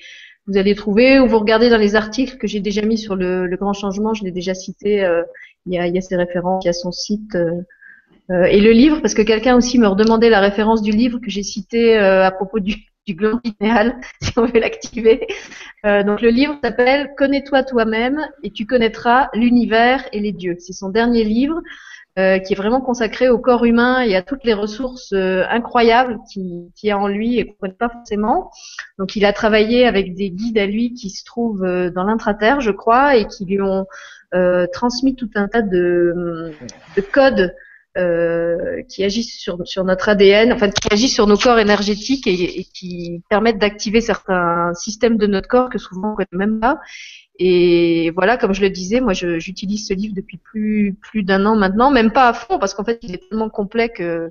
vous 0.46 0.56
allez 0.56 0.74
trouver, 0.74 1.20
ou 1.20 1.28
vous 1.28 1.38
regardez 1.38 1.68
dans 1.68 1.78
les 1.78 1.94
articles 1.94 2.38
que 2.38 2.46
j'ai 2.46 2.60
déjà 2.60 2.80
mis 2.82 2.96
sur 2.96 3.14
le, 3.14 3.46
le 3.46 3.56
grand 3.56 3.74
changement, 3.74 4.14
je 4.14 4.24
l'ai 4.24 4.32
déjà 4.32 4.54
cité, 4.54 5.04
euh, 5.04 5.22
il, 5.66 5.74
y 5.74 5.78
a, 5.78 5.86
il 5.86 5.94
y 5.94 5.98
a 5.98 6.00
ses 6.00 6.16
références, 6.16 6.64
il 6.64 6.68
y 6.68 6.70
a 6.70 6.72
son 6.72 6.90
site. 6.90 7.34
Euh, 7.34 7.60
euh, 8.30 8.44
et 8.44 8.60
le 8.60 8.72
livre, 8.72 9.00
parce 9.00 9.14
que 9.14 9.22
quelqu'un 9.22 9.56
aussi 9.56 9.78
me 9.78 9.86
redemandait 9.86 10.30
la 10.30 10.40
référence 10.40 10.82
du 10.82 10.90
livre 10.90 11.18
que 11.18 11.30
j'ai 11.30 11.42
cité 11.42 11.98
euh, 11.98 12.24
à 12.24 12.30
propos 12.30 12.60
du, 12.60 12.76
du 13.08 13.14
gland 13.14 13.38
pinéal, 13.38 13.96
si 14.22 14.38
on 14.38 14.44
veut 14.44 14.60
l'activer. 14.60 15.26
Euh, 15.84 16.04
donc 16.04 16.20
le 16.20 16.28
livre 16.28 16.56
s'appelle 16.62 17.10
Connais-toi 17.16 17.64
toi-même 17.64 18.20
et 18.44 18.50
tu 18.50 18.66
connaîtras 18.66 19.30
l'univers 19.34 20.06
et 20.12 20.20
les 20.20 20.32
dieux. 20.32 20.56
C'est 20.58 20.74
son 20.74 20.90
dernier 20.90 21.24
livre 21.24 21.60
euh, 22.18 22.38
qui 22.38 22.52
est 22.52 22.56
vraiment 22.56 22.82
consacré 22.82 23.30
au 23.30 23.38
corps 23.38 23.64
humain 23.64 24.02
et 24.02 24.14
à 24.14 24.22
toutes 24.22 24.44
les 24.44 24.52
ressources 24.52 25.12
euh, 25.12 25.44
incroyables 25.48 26.18
qu'il 26.30 26.68
qui 26.76 26.90
a 26.90 26.98
en 26.98 27.08
lui 27.08 27.38
et 27.38 27.46
qu'on 27.46 27.52
ne 27.52 27.58
connaît 27.60 27.74
pas 27.74 27.88
forcément. 27.88 28.50
Donc 28.98 29.16
il 29.16 29.24
a 29.24 29.32
travaillé 29.32 29.86
avec 29.86 30.14
des 30.14 30.30
guides 30.30 30.58
à 30.58 30.66
lui 30.66 30.92
qui 30.92 31.08
se 31.08 31.24
trouvent 31.24 31.64
dans 31.94 32.04
l'intraterre, 32.04 32.60
je 32.60 32.72
crois, 32.72 33.16
et 33.16 33.26
qui 33.26 33.46
lui 33.46 33.62
ont 33.62 33.86
transmis 34.74 35.14
tout 35.16 35.30
un 35.36 35.48
tas 35.48 35.62
de, 35.62 36.52
de 36.94 37.00
codes 37.00 37.54
euh, 37.96 38.82
qui 38.88 39.02
agissent 39.02 39.38
sur, 39.38 39.66
sur, 39.66 39.82
notre 39.84 40.08
ADN, 40.08 40.52
enfin 40.52 40.70
qui 40.70 40.92
agissent 40.92 41.14
sur 41.14 41.26
nos 41.26 41.36
corps 41.36 41.58
énergétiques 41.58 42.26
et, 42.26 42.60
et 42.60 42.64
qui 42.64 43.22
permettent 43.30 43.58
d'activer 43.58 44.00
certains 44.00 44.72
systèmes 44.74 45.16
de 45.16 45.26
notre 45.26 45.48
corps 45.48 45.70
que 45.70 45.78
souvent 45.78 46.08
on 46.08 46.10
ne 46.12 46.16
connaît 46.16 46.46
même 46.46 46.60
pas. 46.60 46.78
Et 47.38 48.10
voilà, 48.10 48.36
comme 48.36 48.52
je 48.52 48.60
le 48.60 48.70
disais, 48.70 49.00
moi 49.00 49.12
j'utilise 49.12 49.86
ce 49.86 49.94
livre 49.94 50.14
depuis 50.14 50.38
plus 50.38 50.96
plus 51.00 51.22
d'un 51.22 51.46
an 51.46 51.56
maintenant, 51.56 51.90
même 51.90 52.12
pas 52.12 52.28
à 52.28 52.32
fond 52.32 52.58
parce 52.58 52.74
qu'en 52.74 52.84
fait 52.84 52.98
il 53.02 53.14
est 53.14 53.28
tellement 53.28 53.48
complet 53.48 53.88
que 53.88 54.30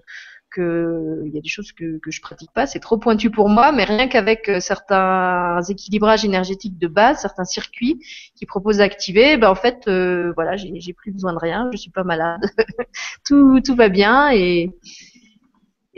que 0.49 1.23
il 1.25 1.33
y 1.33 1.37
a 1.37 1.41
des 1.41 1.49
choses 1.49 1.71
que, 1.71 1.99
que 1.99 2.11
je 2.11 2.21
pratique 2.21 2.51
pas, 2.53 2.65
c'est 2.65 2.79
trop 2.79 2.97
pointu 2.97 3.29
pour 3.29 3.49
moi, 3.49 3.71
mais 3.71 3.83
rien 3.83 4.07
qu'avec 4.07 4.49
euh, 4.49 4.59
certains 4.59 5.61
équilibrages 5.69 6.25
énergétiques 6.25 6.77
de 6.77 6.87
base, 6.87 7.19
certains 7.19 7.45
circuits 7.45 7.99
qui 8.35 8.45
proposent 8.45 8.77
d'activer, 8.77 9.37
ben 9.37 9.49
en 9.49 9.55
fait, 9.55 9.87
euh, 9.87 10.31
voilà, 10.35 10.55
j'ai 10.57 10.93
plus 10.93 11.11
besoin 11.11 11.33
de 11.33 11.39
rien, 11.39 11.69
je 11.73 11.77
suis 11.77 11.91
pas 11.91 12.03
malade, 12.03 12.41
tout 13.25 13.61
tout 13.61 13.75
va 13.75 13.89
bien 13.89 14.31
et 14.31 14.71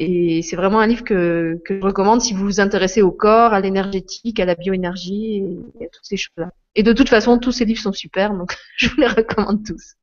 et 0.01 0.41
c'est 0.43 0.55
vraiment 0.55 0.79
un 0.79 0.87
livre 0.87 1.03
que, 1.03 1.59
que 1.65 1.77
je 1.77 1.85
recommande 1.85 2.21
si 2.21 2.33
vous 2.33 2.45
vous 2.45 2.61
intéressez 2.61 3.01
au 3.01 3.11
corps, 3.11 3.51
à 3.51 3.59
l'énergétique, 3.59 4.39
à 4.39 4.45
la 4.45 4.55
bioénergie 4.55 5.43
et 5.81 5.85
à 5.85 5.89
toutes 5.89 6.05
ces 6.05 6.15
choses-là. 6.15 6.51
Et 6.75 6.83
de 6.83 6.93
toute 6.93 7.09
façon, 7.09 7.37
tous 7.37 7.51
ces 7.51 7.65
livres 7.65 7.81
sont 7.81 7.91
super, 7.91 8.33
donc 8.33 8.55
je 8.77 8.87
vous 8.87 9.01
les 9.01 9.07
recommande 9.07 9.65
tous. 9.65 9.95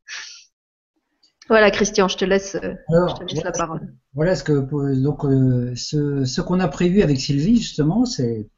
Voilà, 1.48 1.70
Christian, 1.70 2.08
je 2.08 2.16
te 2.16 2.24
laisse, 2.24 2.56
Alors, 2.88 3.10
je 3.10 3.14
te 3.14 3.24
laisse 3.24 3.34
voilà, 3.34 3.50
la 3.50 3.52
parole. 3.52 3.94
Voilà 4.14 4.34
ce 4.34 4.42
que 4.42 5.00
donc 5.00 5.24
euh, 5.24 5.72
ce, 5.76 6.24
ce 6.24 6.40
qu'on 6.40 6.60
a 6.60 6.68
prévu 6.68 7.02
avec 7.02 7.20
Sylvie 7.20 7.56
justement, 7.56 8.04
c'est 8.04 8.48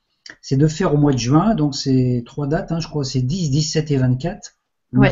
c'est 0.40 0.56
de 0.56 0.66
faire 0.66 0.94
au 0.94 0.96
mois 0.96 1.12
de 1.12 1.18
juin. 1.18 1.54
Donc 1.54 1.74
c'est 1.74 2.22
trois 2.26 2.46
dates, 2.46 2.72
hein, 2.72 2.80
je 2.80 2.88
crois, 2.88 3.04
c'est 3.04 3.20
10, 3.20 3.50
17 3.50 3.90
et 3.90 3.96
24. 3.96 4.54
Ouais. 4.94 5.10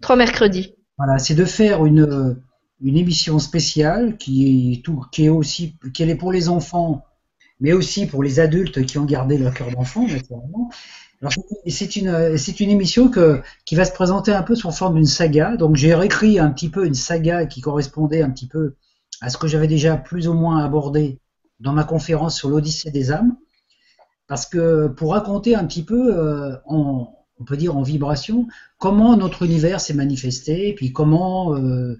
Trois 0.00 0.16
mercredis. 0.16 0.76
Voilà, 0.98 1.18
c'est 1.18 1.34
de 1.34 1.44
faire 1.44 1.84
une 1.84 2.36
une 2.80 2.96
émission 2.96 3.38
spéciale 3.38 4.16
qui 4.16 4.72
est 4.72 4.84
tout, 4.84 5.04
qui 5.12 5.26
est 5.26 5.28
aussi, 5.28 5.76
qui 5.92 6.02
est 6.02 6.14
pour 6.14 6.32
les 6.32 6.48
enfants, 6.48 7.04
mais 7.60 7.72
aussi 7.72 8.06
pour 8.06 8.22
les 8.22 8.40
adultes 8.40 8.84
qui 8.86 8.98
ont 8.98 9.04
gardé 9.04 9.38
leur 9.38 9.54
cœur 9.54 9.70
d'enfant, 9.70 10.06
naturellement. 10.06 10.70
Alors, 11.20 11.32
c'est 11.66 11.96
une, 11.96 12.38
c'est 12.38 12.60
une 12.60 12.70
émission 12.70 13.10
que, 13.10 13.42
qui 13.66 13.74
va 13.74 13.84
se 13.84 13.92
présenter 13.92 14.32
un 14.32 14.42
peu 14.42 14.54
sous 14.54 14.70
forme 14.70 14.94
d'une 14.94 15.04
saga. 15.06 15.56
Donc, 15.56 15.76
j'ai 15.76 15.94
réécrit 15.94 16.38
un 16.38 16.50
petit 16.50 16.70
peu 16.70 16.86
une 16.86 16.94
saga 16.94 17.44
qui 17.44 17.60
correspondait 17.60 18.22
un 18.22 18.30
petit 18.30 18.48
peu 18.48 18.74
à 19.20 19.28
ce 19.28 19.36
que 19.36 19.46
j'avais 19.46 19.66
déjà 19.66 19.98
plus 19.98 20.28
ou 20.28 20.32
moins 20.32 20.64
abordé 20.64 21.18
dans 21.58 21.74
ma 21.74 21.84
conférence 21.84 22.38
sur 22.38 22.48
l'Odyssée 22.48 22.90
des 22.90 23.12
âmes. 23.12 23.36
parce 24.30 24.46
que 24.46 24.86
pour 24.86 25.10
raconter 25.10 25.56
un 25.56 25.66
petit 25.66 25.82
peu, 25.82 26.16
euh, 26.16 26.56
on 26.68 27.08
peut 27.44 27.56
dire 27.56 27.76
en 27.76 27.82
vibration, 27.82 28.46
comment 28.78 29.16
notre 29.16 29.42
univers 29.42 29.80
s'est 29.80 29.92
manifesté, 29.92 30.68
et 30.68 30.74
puis 30.74 30.92
comment, 30.92 31.56
euh, 31.56 31.98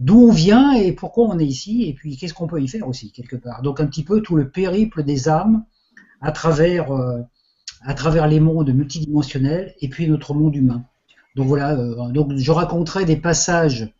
d'où 0.00 0.28
on 0.28 0.32
vient 0.32 0.72
et 0.72 0.92
pourquoi 0.92 1.28
on 1.28 1.38
est 1.38 1.46
ici, 1.46 1.84
et 1.84 1.92
puis 1.92 2.16
qu'est-ce 2.16 2.34
qu'on 2.34 2.46
peut 2.46 2.60
y 2.60 2.66
faire 2.66 2.88
aussi 2.88 3.12
quelque 3.12 3.36
part. 3.36 3.62
Donc 3.62 3.80
un 3.80 3.86
petit 3.86 4.02
peu 4.02 4.22
tout 4.22 4.34
le 4.34 4.48
périple 4.48 5.04
des 5.04 5.28
âmes 5.28 5.64
à 6.20 6.32
travers, 6.32 6.90
euh, 6.90 7.20
à 7.82 7.94
travers 7.94 8.26
les 8.26 8.40
mondes 8.40 8.70
multidimensionnels 8.70 9.74
et 9.80 9.88
puis 9.88 10.08
notre 10.08 10.34
monde 10.34 10.56
humain. 10.56 10.84
Donc 11.36 11.46
voilà, 11.46 11.78
euh, 11.78 12.10
donc 12.10 12.34
je 12.34 12.50
raconterai 12.50 13.04
des 13.04 13.16
passages 13.16 13.92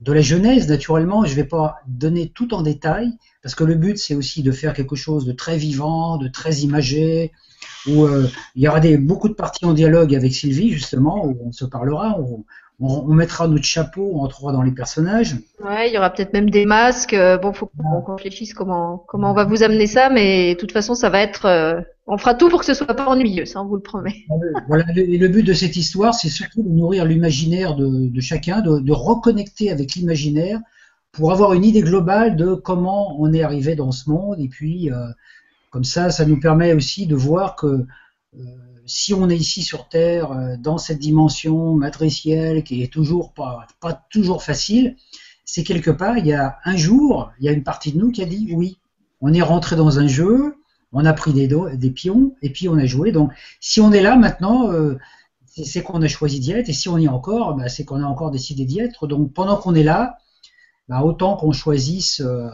de 0.00 0.12
la 0.12 0.20
Genèse, 0.20 0.68
naturellement, 0.68 1.24
je 1.24 1.30
ne 1.30 1.36
vais 1.36 1.44
pas 1.44 1.78
donner 1.88 2.28
tout 2.28 2.54
en 2.54 2.62
détail, 2.62 3.10
parce 3.42 3.56
que 3.56 3.64
le 3.64 3.74
but 3.74 3.98
c'est 3.98 4.14
aussi 4.14 4.44
de 4.44 4.52
faire 4.52 4.72
quelque 4.72 4.94
chose 4.94 5.24
de 5.24 5.32
très 5.32 5.56
vivant, 5.56 6.18
de 6.18 6.28
très 6.28 6.58
imagé, 6.58 7.32
où 7.88 8.04
euh, 8.04 8.28
il 8.54 8.62
y 8.62 8.68
aura 8.68 8.78
des, 8.78 8.96
beaucoup 8.96 9.28
de 9.28 9.34
parties 9.34 9.64
en 9.64 9.72
dialogue 9.72 10.14
avec 10.14 10.32
Sylvie, 10.32 10.70
justement, 10.70 11.26
où 11.26 11.36
on 11.44 11.52
se 11.52 11.64
parlera, 11.64 12.20
on, 12.80 13.04
on 13.08 13.14
mettra 13.14 13.48
notre 13.48 13.64
chapeau, 13.64 14.10
on 14.14 14.20
entrera 14.20 14.52
dans 14.52 14.62
les 14.62 14.70
personnages. 14.72 15.36
Ouais, 15.64 15.88
il 15.88 15.94
y 15.94 15.98
aura 15.98 16.10
peut-être 16.10 16.32
même 16.32 16.50
des 16.50 16.64
masques. 16.66 17.14
euh, 17.14 17.38
Bon, 17.38 17.52
faut 17.52 17.66
qu'on 17.66 18.14
réfléchisse 18.16 18.54
comment 18.54 18.98
comment 19.08 19.30
on 19.32 19.34
va 19.34 19.44
vous 19.44 19.62
amener 19.62 19.86
ça, 19.86 20.10
mais 20.10 20.54
de 20.54 20.58
toute 20.60 20.72
façon, 20.72 20.94
ça 20.94 21.10
va 21.10 21.20
être. 21.22 21.46
euh, 21.46 21.80
on 22.06 22.16
fera 22.18 22.34
tout 22.34 22.48
pour 22.48 22.60
que 22.60 22.66
ce 22.66 22.74
soit 22.74 22.86
pas 22.94 23.06
ennuyeux, 23.06 23.44
ça, 23.46 23.60
on 23.62 23.66
vous 23.66 23.76
le 23.76 23.82
promet. 23.82 24.14
Voilà, 24.68 24.84
le- 24.94 25.02
et 25.08 25.18
le 25.18 25.28
but 25.28 25.42
de 25.42 25.52
cette 25.52 25.76
histoire, 25.76 26.14
c'est 26.14 26.28
surtout 26.28 26.62
de 26.62 26.68
nourrir 26.68 27.04
l'imaginaire 27.04 27.74
de, 27.74 28.08
de 28.08 28.20
chacun, 28.20 28.60
de, 28.60 28.78
de 28.80 28.92
reconnecter 28.92 29.70
avec 29.70 29.94
l'imaginaire 29.94 30.60
pour 31.12 31.32
avoir 31.32 31.52
une 31.54 31.64
idée 31.64 31.82
globale 31.82 32.36
de 32.36 32.54
comment 32.54 33.20
on 33.20 33.32
est 33.32 33.42
arrivé 33.42 33.74
dans 33.74 33.92
ce 33.92 34.08
monde. 34.08 34.38
Et 34.40 34.48
puis, 34.48 34.90
euh, 34.92 35.06
comme 35.70 35.84
ça, 35.84 36.10
ça 36.10 36.24
nous 36.26 36.40
permet 36.40 36.72
aussi 36.74 37.06
de 37.06 37.16
voir 37.16 37.56
que 37.56 37.66
euh, 37.66 37.86
si 38.88 39.12
on 39.12 39.28
est 39.28 39.36
ici 39.36 39.62
sur 39.62 39.88
Terre, 39.88 40.32
euh, 40.32 40.56
dans 40.58 40.78
cette 40.78 40.98
dimension 40.98 41.74
matricielle 41.74 42.64
qui 42.64 42.82
est 42.82 42.92
toujours 42.92 43.32
pas, 43.32 43.66
pas 43.80 44.02
toujours 44.10 44.42
facile, 44.42 44.96
c'est 45.44 45.62
quelque 45.62 45.90
part, 45.90 46.18
il 46.18 46.26
y 46.26 46.32
a 46.32 46.56
un 46.64 46.76
jour, 46.76 47.30
il 47.38 47.46
y 47.46 47.48
a 47.48 47.52
une 47.52 47.62
partie 47.62 47.92
de 47.92 47.98
nous 47.98 48.10
qui 48.10 48.22
a 48.22 48.26
dit 48.26 48.50
oui. 48.52 48.78
On 49.20 49.32
est 49.32 49.42
rentré 49.42 49.76
dans 49.76 49.98
un 49.98 50.06
jeu, 50.06 50.56
on 50.92 51.04
a 51.04 51.12
pris 51.12 51.32
des, 51.32 51.48
des 51.48 51.90
pions 51.90 52.34
et 52.40 52.50
puis 52.50 52.68
on 52.68 52.78
a 52.78 52.86
joué. 52.86 53.12
Donc, 53.12 53.32
si 53.60 53.80
on 53.80 53.92
est 53.92 54.02
là 54.02 54.16
maintenant, 54.16 54.70
euh, 54.70 54.96
c'est 55.46 55.82
qu'on 55.82 56.02
a 56.02 56.08
choisi 56.08 56.40
d'y 56.40 56.52
être. 56.52 56.68
Et 56.68 56.72
si 56.72 56.88
on 56.88 56.98
y 56.98 57.06
est 57.06 57.08
encore, 57.08 57.56
bah, 57.56 57.68
c'est 57.68 57.84
qu'on 57.84 58.02
a 58.02 58.06
encore 58.06 58.30
décidé 58.30 58.64
d'y 58.64 58.80
être. 58.80 59.06
Donc, 59.06 59.32
pendant 59.32 59.56
qu'on 59.56 59.74
est 59.74 59.82
là, 59.82 60.18
bah, 60.88 61.02
autant 61.02 61.36
qu'on 61.36 61.52
choisisse, 61.52 62.20
euh, 62.20 62.48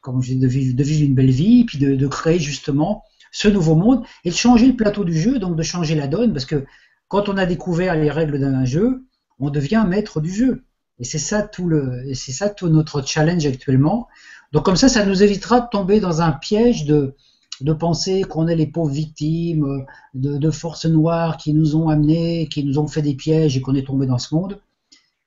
comme 0.00 0.22
je 0.22 0.34
dis, 0.34 0.38
de 0.38 0.46
vivre, 0.46 1.04
une 1.04 1.14
belle 1.14 1.30
vie, 1.30 1.64
puis 1.64 1.78
de 1.78 2.06
créer 2.06 2.38
justement 2.38 3.02
ce 3.36 3.48
nouveau 3.48 3.74
monde 3.74 4.02
et 4.24 4.30
de 4.30 4.34
changer 4.34 4.66
le 4.66 4.76
plateau 4.76 5.04
du 5.04 5.12
jeu, 5.12 5.38
donc 5.38 5.56
de 5.56 5.62
changer 5.62 5.94
la 5.94 6.06
donne, 6.06 6.32
parce 6.32 6.46
que 6.46 6.64
quand 7.08 7.28
on 7.28 7.36
a 7.36 7.44
découvert 7.44 7.94
les 7.94 8.10
règles 8.10 8.40
d'un 8.40 8.64
jeu, 8.64 9.04
on 9.38 9.50
devient 9.50 9.84
maître 9.86 10.22
du 10.22 10.32
jeu. 10.32 10.64
Et 10.98 11.04
c'est 11.04 11.18
ça 11.18 11.42
tout 11.42 11.68
le, 11.68 12.02
c'est 12.14 12.32
ça 12.32 12.48
tout 12.48 12.70
notre 12.70 13.06
challenge 13.06 13.44
actuellement. 13.44 14.08
Donc 14.52 14.64
comme 14.64 14.76
ça, 14.76 14.88
ça 14.88 15.04
nous 15.04 15.22
évitera 15.22 15.60
de 15.60 15.66
tomber 15.70 16.00
dans 16.00 16.22
un 16.22 16.32
piège 16.32 16.86
de, 16.86 17.14
de 17.60 17.72
penser 17.74 18.22
qu'on 18.22 18.48
est 18.48 18.56
les 18.56 18.66
pauvres 18.66 18.94
victimes 18.94 19.84
de, 20.14 20.38
de 20.38 20.50
forces 20.50 20.86
noires 20.86 21.36
qui 21.36 21.52
nous 21.52 21.76
ont 21.76 21.90
amenés, 21.90 22.48
qui 22.48 22.64
nous 22.64 22.78
ont 22.78 22.86
fait 22.86 23.02
des 23.02 23.14
pièges 23.14 23.54
et 23.54 23.60
qu'on 23.60 23.74
est 23.74 23.86
tombé 23.86 24.06
dans 24.06 24.18
ce 24.18 24.34
monde. 24.34 24.62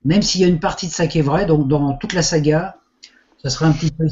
Même 0.03 0.23
s'il 0.23 0.41
y 0.41 0.45
a 0.45 0.47
une 0.47 0.59
partie 0.59 0.87
de 0.87 0.93
ça 0.93 1.05
qui 1.05 1.19
est 1.19 1.27
vrai, 1.31 1.45
donc 1.45 1.67
dans 1.67 1.93
toute 1.93 2.13
la 2.13 2.23
saga, 2.23 2.77
ça 3.43 3.51
sera 3.51 3.67
un 3.67 3.71
petit 3.71 3.91
peu 3.91 4.07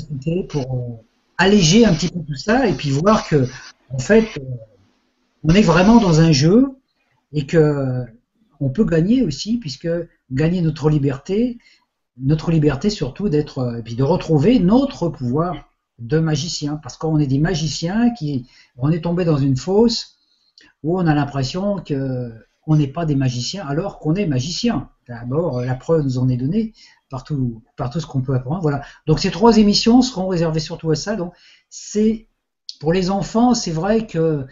pour 0.48 0.62
euh, 0.62 1.04
alléger 1.40 1.84
un 1.84 1.94
petit 1.96 2.10
peu 2.10 2.20
tout 2.20 2.36
ça 2.36 2.68
et 2.68 2.74
puis 2.74 2.92
voir 2.92 3.28
que 3.28 3.48
en 3.90 4.00
fait, 4.00 4.28
on 5.44 5.54
est 5.54 5.62
vraiment 5.62 6.00
dans 6.00 6.20
un 6.20 6.32
jeu 6.32 6.68
et 7.34 7.46
que 7.46 8.04
on 8.60 8.70
peut 8.70 8.86
gagner 8.86 9.22
aussi, 9.22 9.58
puisque 9.58 9.90
gagner 10.32 10.62
notre 10.62 10.90
liberté, 10.90 11.60
notre 12.18 12.52
liberté 12.52 12.90
surtout 12.90 13.30
d'être, 13.30 13.78
et 13.78 13.84
puis 13.84 13.96
de 13.96 14.04
retrouver 14.04 14.60
notre 14.60 15.10
pouvoir 15.10 15.70
de 16.00 16.20
magicien, 16.20 16.78
parce 16.78 16.98
qu'on 16.98 17.20
est 17.20 17.28
des 17.28 17.40
magiciens 17.40 18.12
qui, 18.12 18.48
on 18.78 18.92
est 18.92 19.02
tombé 19.02 19.26
dans 19.26 19.38
une 19.38 19.58
fosse 19.58 20.18
où 20.84 21.00
on 21.00 21.08
a 21.08 21.14
l'impression 21.14 21.78
que 21.78 22.32
on 22.68 22.76
n'est 22.76 22.88
pas 22.88 23.06
des 23.06 23.16
magiciens 23.16 23.66
alors 23.66 24.00
qu'on 24.00 24.16
est 24.16 24.26
magicien. 24.26 24.90
D'abord, 25.08 25.62
la 25.62 25.76
preuve 25.76 26.04
nous 26.04 26.18
en 26.18 26.28
est 26.28 26.36
donnée 26.36 26.74
par 27.10 27.24
tout, 27.24 27.64
par 27.78 27.90
tout 27.90 28.02
ce 28.02 28.06
qu'on 28.06 28.22
peut 28.22 28.36
apprendre. 28.36 28.62
Voilà. 28.62 28.82
Donc 29.06 29.20
ces 29.20 29.32
trois 29.32 29.58
émissions 29.58 30.02
seront 30.02 30.28
réservées 30.28 30.60
surtout 30.60 30.92
à 30.92 30.96
ça. 30.96 31.16
Donc 31.16 31.34
c'est 31.70 32.28
pour 32.80 32.94
les 32.94 33.10
enfants, 33.10 33.54
c'est 33.54 33.72
vrai 33.72 34.08
que 34.08 34.46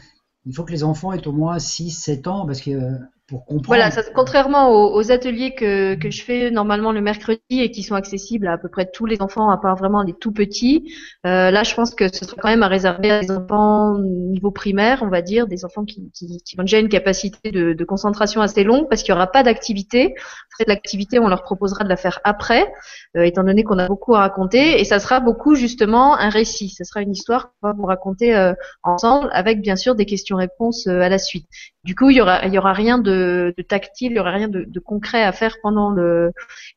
il 0.45 0.53
faut 0.53 0.63
que 0.63 0.71
les 0.71 0.83
enfants 0.83 1.11
aient 1.13 1.27
au 1.27 1.31
moins 1.31 1.57
6-7 1.57 2.27
ans 2.27 2.45
parce 2.45 2.61
que 2.61 2.99
pour 3.27 3.45
comprendre. 3.45 3.67
Voilà, 3.67 3.91
ça, 3.91 4.01
contrairement 4.13 4.69
aux, 4.69 4.95
aux 4.95 5.11
ateliers 5.11 5.55
que, 5.55 5.95
que 5.95 6.11
je 6.11 6.23
fais 6.23 6.51
normalement 6.51 6.91
le 6.91 7.01
mercredi 7.01 7.39
et 7.49 7.71
qui 7.71 7.83
sont 7.83 7.95
accessibles 7.95 8.47
à 8.47 8.53
à 8.53 8.57
peu 8.57 8.69
près 8.69 8.89
tous 8.89 9.05
les 9.05 9.21
enfants, 9.21 9.49
à 9.49 9.57
part 9.57 9.75
vraiment 9.75 10.01
les 10.01 10.13
tout 10.13 10.31
petits, 10.31 10.93
euh, 11.25 11.51
là 11.51 11.63
je 11.63 11.75
pense 11.75 11.93
que 11.93 12.07
ce 12.07 12.23
sera 12.23 12.37
quand 12.41 12.47
même 12.47 12.63
à 12.63 12.67
réserver 12.67 13.11
à 13.11 13.19
des 13.19 13.31
enfants 13.31 13.97
niveau 13.99 14.51
primaire, 14.51 15.03
on 15.03 15.09
va 15.09 15.21
dire, 15.21 15.47
des 15.47 15.65
enfants 15.65 15.83
qui, 15.83 16.09
qui, 16.13 16.41
qui 16.43 16.59
ont 16.59 16.63
déjà 16.63 16.79
une 16.79 16.89
capacité 16.89 17.51
de, 17.51 17.73
de 17.73 17.83
concentration 17.83 18.41
assez 18.41 18.63
longue 18.63 18.87
parce 18.89 19.03
qu'il 19.03 19.13
n'y 19.13 19.17
aura 19.17 19.27
pas 19.27 19.43
d'activité. 19.43 20.13
Fait, 20.57 20.65
l'activité, 20.67 21.19
on 21.19 21.27
leur 21.27 21.43
proposera 21.43 21.83
de 21.83 21.89
la 21.89 21.97
faire 21.97 22.19
après, 22.23 22.71
euh, 23.17 23.23
étant 23.23 23.43
donné 23.43 23.63
qu'on 23.63 23.77
a 23.77 23.87
beaucoup 23.87 24.15
à 24.15 24.19
raconter, 24.19 24.79
et 24.79 24.85
ça 24.85 24.99
sera 24.99 25.19
beaucoup 25.19 25.55
justement 25.55 26.15
un 26.17 26.29
récit. 26.29 26.69
Ce 26.69 26.83
sera 26.83 27.01
une 27.01 27.11
histoire 27.11 27.51
qu'on 27.61 27.67
va 27.67 27.73
vous 27.73 27.85
raconter 27.85 28.35
euh, 28.35 28.53
ensemble, 28.83 29.29
avec 29.33 29.61
bien 29.61 29.75
sûr 29.75 29.95
des 29.95 30.05
questions-réponses 30.05 30.87
euh, 30.87 31.01
à 31.01 31.09
la 31.09 31.17
suite. 31.17 31.47
Du 31.85 31.93
coup, 31.93 32.09
il 32.09 32.17
y 32.17 32.21
aura, 32.21 32.45
y 32.47 32.57
aura 32.57 32.73
rien 32.73 32.97
de, 32.97 33.53
de 33.55 33.63
tactile, 33.63 34.11
il 34.11 34.15
y 34.15 34.19
aura 34.19 34.31
rien 34.31 34.47
de, 34.47 34.65
de 34.67 34.79
concret 34.79 35.23
à 35.23 35.31
faire 35.31 35.57
pendant 35.61 35.95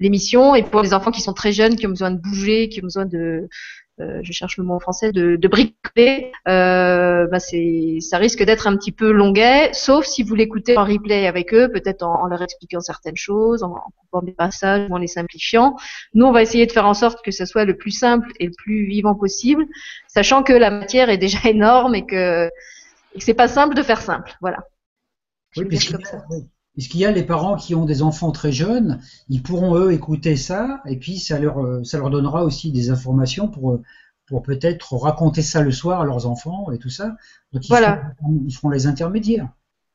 l'émission. 0.01 0.55
Et 0.55 0.63
pour 0.63 0.83
les 0.83 0.93
enfants 0.93 1.11
qui 1.11 1.23
sont 1.23 1.33
très 1.33 1.51
jeunes, 1.53 1.77
qui 1.77 1.87
ont 1.87 1.91
besoin 1.91 2.11
de 2.11 2.21
bouger, 2.21 2.69
qui 2.69 2.81
ont 2.81 2.85
besoin 2.85 3.07
de, 3.07 3.49
euh, 4.01 4.21
je 4.23 4.33
cherche 4.33 4.59
le 4.59 4.65
mot 4.65 4.75
en 4.75 4.81
français, 4.81 5.11
de, 5.11 5.37
de 5.37 5.49
bricoler, 5.49 6.31
euh, 6.47 7.27
bah 7.27 7.41
c'est, 7.41 7.99
ça 8.01 8.19
risque 8.19 8.43
d'être 8.45 8.67
un 8.67 8.77
petit 8.77 8.93
peu 8.93 9.11
longuet, 9.11 9.71
sauf 9.73 10.05
si 10.05 10.23
vous 10.23 10.35
l'écoutez 10.35 10.77
en 10.77 10.85
replay 10.85 11.27
avec 11.27 11.53
eux, 11.53 11.69
peut-être 11.73 12.03
en, 12.05 12.27
leur 12.27 12.43
expliquant 12.43 12.81
certaines 12.81 13.17
choses, 13.17 13.63
en, 13.63 13.73
en 13.73 13.91
coupant 13.97 14.23
des 14.23 14.33
passages 14.33 14.89
en 14.91 14.99
les 14.99 15.09
simplifiant. 15.09 15.75
Nous, 16.15 16.27
on 16.27 16.33
va 16.33 16.43
essayer 16.43 16.67
de 16.67 16.73
faire 16.73 16.87
en 16.87 16.95
sorte 16.95 17.25
que 17.25 17.33
ce 17.33 17.45
soit 17.45 17.65
le 17.65 17.77
plus 17.77 17.91
simple 17.91 18.31
et 18.39 18.47
le 18.47 18.53
plus 18.57 18.87
vivant 18.87 19.15
possible, 19.15 19.65
sachant 20.07 20.43
que 20.43 20.53
la 20.53 20.71
matière 20.71 21.11
est 21.11 21.19
déjà 21.19 21.39
énorme 21.49 21.95
et 21.95 22.07
que, 22.07 22.47
et 23.15 23.19
que 23.19 23.25
c'est 23.25 23.35
pas 23.35 23.49
simple 23.49 23.75
de 23.75 23.83
faire 23.83 24.01
simple. 24.01 24.33
Voilà. 24.41 24.59
Oui, 25.63 25.69
puisqu'il 26.75 27.01
y 27.01 27.05
a- 27.05 27.11
les 27.11 27.25
parents 27.25 27.57
qui 27.57 27.75
ont 27.75 27.85
des 27.85 28.03
enfants 28.03 28.31
très 28.33 28.53
jeunes, 28.53 29.01
ils 29.29 29.43
pourront 29.43 29.75
eux 29.77 29.93
écouter 29.93 30.37
ça, 30.37 30.81
et 30.87 30.97
puis 30.97 31.19
ça 31.19 31.39
leur, 31.39 31.59
euh, 31.65 31.83
ça 31.85 31.99
leur 31.99 32.11
donnera 32.11 32.45
aussi 32.45 32.71
des 32.73 32.91
informations 32.91 33.49
pour, 33.49 33.73
euh, 33.73 33.83
pour 34.27 34.43
peut-être 34.43 34.95
raconter 34.97 35.43
ça 35.43 35.63
le 35.63 35.73
soir 35.73 36.01
à 36.03 36.05
leurs 36.05 36.27
enfants 36.27 36.71
et 36.71 36.79
tout 36.79 36.91
ça. 36.91 37.17
Donc 37.53 37.67
ils, 37.67 37.69
Voilà. 37.69 38.13
feront, 38.19 38.43
ils 38.47 38.55
feront 38.55 38.71
les 38.71 38.87
intermédiaires. 38.87 39.49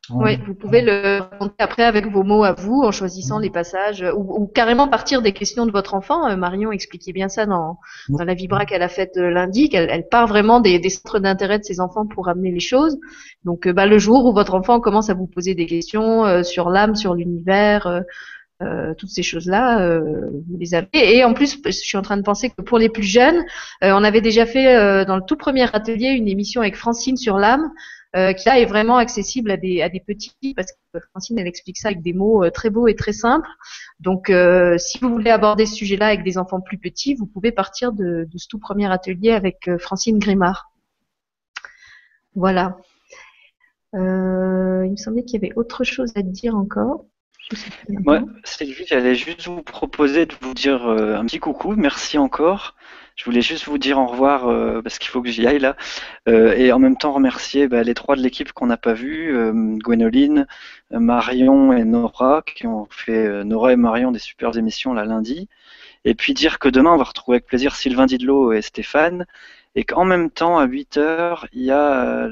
Oui, 0.09 0.37
vous 0.45 0.53
pouvez 0.53 0.81
le 0.81 1.19
raconter 1.21 1.55
après 1.59 1.83
avec 1.83 2.07
vos 2.07 2.23
mots 2.23 2.43
à 2.43 2.51
vous, 2.51 2.81
en 2.83 2.91
choisissant 2.91 3.39
les 3.39 3.49
passages, 3.49 4.03
euh, 4.03 4.11
ou, 4.13 4.43
ou 4.43 4.47
carrément 4.47 4.89
partir 4.89 5.21
des 5.21 5.31
questions 5.31 5.65
de 5.65 5.71
votre 5.71 5.93
enfant. 5.93 6.27
Euh, 6.27 6.35
Marion 6.35 6.73
expliquait 6.73 7.13
bien 7.13 7.29
ça 7.29 7.45
dans, 7.45 7.79
dans 8.09 8.25
la 8.25 8.33
vibra 8.33 8.65
qu'elle 8.65 8.81
a 8.81 8.89
faite 8.89 9.15
euh, 9.15 9.29
lundi, 9.29 9.69
qu'elle 9.69 9.89
elle 9.89 10.09
part 10.09 10.27
vraiment 10.27 10.59
des, 10.59 10.77
des 10.77 10.89
centres 10.89 11.19
d'intérêt 11.19 11.57
de 11.57 11.63
ses 11.63 11.79
enfants 11.79 12.05
pour 12.05 12.27
amener 12.27 12.51
les 12.51 12.59
choses. 12.59 12.97
Donc, 13.45 13.65
euh, 13.65 13.71
bah, 13.71 13.85
le 13.85 13.97
jour 13.97 14.25
où 14.25 14.33
votre 14.33 14.55
enfant 14.55 14.81
commence 14.81 15.09
à 15.09 15.13
vous 15.13 15.25
poser 15.25 15.55
des 15.55 15.67
questions 15.67 16.25
euh, 16.25 16.43
sur 16.43 16.69
l'âme, 16.69 16.95
sur 16.95 17.15
l'univers, 17.15 17.87
euh, 17.87 18.01
euh, 18.61 18.93
toutes 18.97 19.09
ces 19.09 19.23
choses-là, 19.23 19.79
euh, 19.81 20.01
vous 20.49 20.57
les 20.57 20.75
avez. 20.75 20.87
Et 20.93 21.23
en 21.23 21.33
plus, 21.33 21.61
je 21.65 21.71
suis 21.71 21.97
en 21.97 22.01
train 22.01 22.17
de 22.17 22.23
penser 22.23 22.49
que 22.49 22.61
pour 22.61 22.77
les 22.77 22.89
plus 22.89 23.03
jeunes, 23.03 23.39
euh, 23.85 23.93
on 23.93 24.03
avait 24.03 24.21
déjà 24.21 24.45
fait 24.45 24.75
euh, 24.75 25.05
dans 25.05 25.15
le 25.15 25.23
tout 25.25 25.37
premier 25.37 25.63
atelier 25.73 26.09
une 26.09 26.27
émission 26.27 26.59
avec 26.59 26.75
Francine 26.75 27.15
sur 27.15 27.37
l'âme 27.37 27.69
euh, 28.15 28.31
qui 28.33 28.47
là 28.47 28.59
est 28.59 28.65
vraiment 28.65 28.97
accessible 28.97 29.49
à 29.49 29.57
des, 29.57 30.03
petits, 30.05 30.53
parce 30.55 30.71
que 30.71 30.99
Francine, 31.09 31.39
elle 31.39 31.47
explique 31.47 31.79
ça 31.79 31.87
avec 31.87 32.03
des 32.03 32.13
mots 32.13 32.43
euh, 32.43 32.51
très 32.51 32.69
beaux 32.69 32.87
et 32.87 32.93
très 32.93 33.11
simples. 33.11 33.49
Donc, 33.99 34.29
euh, 34.29 34.77
si 34.77 34.99
vous 34.99 35.09
voulez 35.09 35.31
aborder 35.31 35.65
ce 35.65 35.73
sujet-là 35.73 36.07
avec 36.07 36.23
des 36.23 36.37
enfants 36.37 36.61
plus 36.61 36.77
petits, 36.77 37.15
vous 37.15 37.25
pouvez 37.25 37.51
partir 37.51 37.91
de, 37.91 38.27
ce 38.35 38.47
tout 38.47 38.59
premier 38.59 38.91
atelier 38.91 39.31
avec 39.31 39.67
Francine 39.79 40.19
Grimard. 40.19 40.71
Voilà. 42.35 42.77
Il 43.93 43.99
me 43.99 44.95
semblait 44.95 45.23
qu'il 45.23 45.41
y 45.41 45.45
avait 45.45 45.55
autre 45.55 45.83
chose 45.83 46.13
à 46.15 46.21
dire 46.21 46.55
encore. 46.55 47.05
Moi. 47.89 48.23
Sylvie, 48.43 48.85
j'allais 48.87 49.15
juste 49.15 49.47
vous 49.47 49.63
proposer 49.63 50.27
de 50.27 50.33
vous 50.39 50.53
dire 50.53 50.85
un 50.85 51.25
petit 51.25 51.39
coucou, 51.39 51.75
merci 51.75 52.19
encore. 52.19 52.75
Je 53.15 53.25
voulais 53.25 53.41
juste 53.41 53.65
vous 53.65 53.77
dire 53.77 53.99
au 53.99 54.07
revoir 54.07 54.47
euh, 54.47 54.81
parce 54.81 54.97
qu'il 54.97 55.09
faut 55.09 55.21
que 55.21 55.29
j'y 55.29 55.45
aille 55.45 55.59
là. 55.59 55.75
Euh, 56.27 56.53
et 56.55 56.71
en 56.71 56.79
même 56.79 56.97
temps 56.97 57.13
remercier 57.13 57.67
bah, 57.67 57.83
les 57.83 57.93
trois 57.93 58.15
de 58.15 58.21
l'équipe 58.21 58.51
qu'on 58.51 58.67
n'a 58.67 58.77
pas 58.77 58.93
vus, 58.93 59.35
euh, 59.35 59.53
Gwénoline, 59.77 60.47
euh, 60.93 60.99
Marion 60.99 61.73
et 61.73 61.83
Nora, 61.83 62.41
qui 62.41 62.65
ont 62.65 62.87
fait, 62.89 63.43
Nora 63.43 63.73
et 63.73 63.75
Marion, 63.75 64.11
des 64.11 64.19
super 64.19 64.57
émissions 64.57 64.93
là 64.93 65.05
lundi. 65.05 65.47
Et 66.05 66.15
puis 66.15 66.33
dire 66.33 66.59
que 66.59 66.69
demain, 66.69 66.91
on 66.91 66.97
va 66.97 67.03
retrouver 67.03 67.35
avec 67.37 67.45
plaisir 67.45 67.75
Sylvain 67.75 68.07
Didlot 68.07 68.53
et 68.53 68.61
Stéphane. 68.61 69.25
Et 69.75 69.83
qu'en 69.83 70.05
même 70.05 70.29
temps, 70.29 70.57
à 70.59 70.65
8 70.65 70.97
heures, 70.97 71.47
il 71.53 71.63
y 71.63 71.71
a 71.71 72.29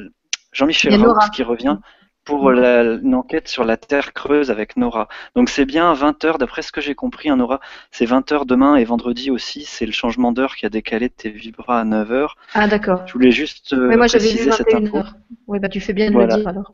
Jean-Michel. 0.52 0.94
Rauch 0.96 1.32
qui 1.34 1.44
revient 1.44 1.78
pour 2.24 2.52
la- 2.52 2.84
une 2.84 3.16
enquête 3.16 3.48
sur 3.48 3.64
la 3.66 3.78
Terre 3.78 4.14
creuse 4.14 4.52
avec 4.52 4.78
Nora. 4.78 5.08
Donc 5.36 5.50
c'est 5.50 5.66
bien 5.66 5.94
20h, 5.94 6.38
d'après 6.38 6.62
ce 6.62 6.72
que 6.72 6.80
j'ai 6.82 6.96
compris, 6.96 7.30
hein, 7.30 7.36
Nora, 7.38 7.60
c'est 7.92 8.06
20h 8.06 8.46
demain 8.46 8.76
et 8.76 8.84
vendredi 8.84 9.32
aussi, 9.32 9.64
c'est 9.66 9.86
le 9.86 9.92
changement 9.92 10.32
d'heure 10.32 10.56
qui 10.56 10.66
a 10.66 10.70
décalé 10.70 11.10
tes 11.10 11.30
vibras 11.30 11.82
à 11.82 11.84
9h. 11.86 12.36
Ah, 12.54 12.68
d'accord. 12.68 13.02
Je 13.08 13.14
voulais 13.14 13.32
juste 13.32 13.74
euh, 13.74 13.88
Oui, 13.90 13.98
moi 13.98 14.08
j'avais 14.08 14.26
vu 14.26 14.30
préciser 14.36 14.52
cette 14.52 14.74
info. 14.74 14.98
21h. 15.00 15.14
Oui, 15.48 15.60
bah 15.60 15.70
tu 15.70 15.80
fais 15.82 15.94
bien 15.94 16.10
de 16.10 16.14
Voilà. 16.14 16.36
le 16.36 16.42
dire 16.42 16.48
alors. 16.50 16.72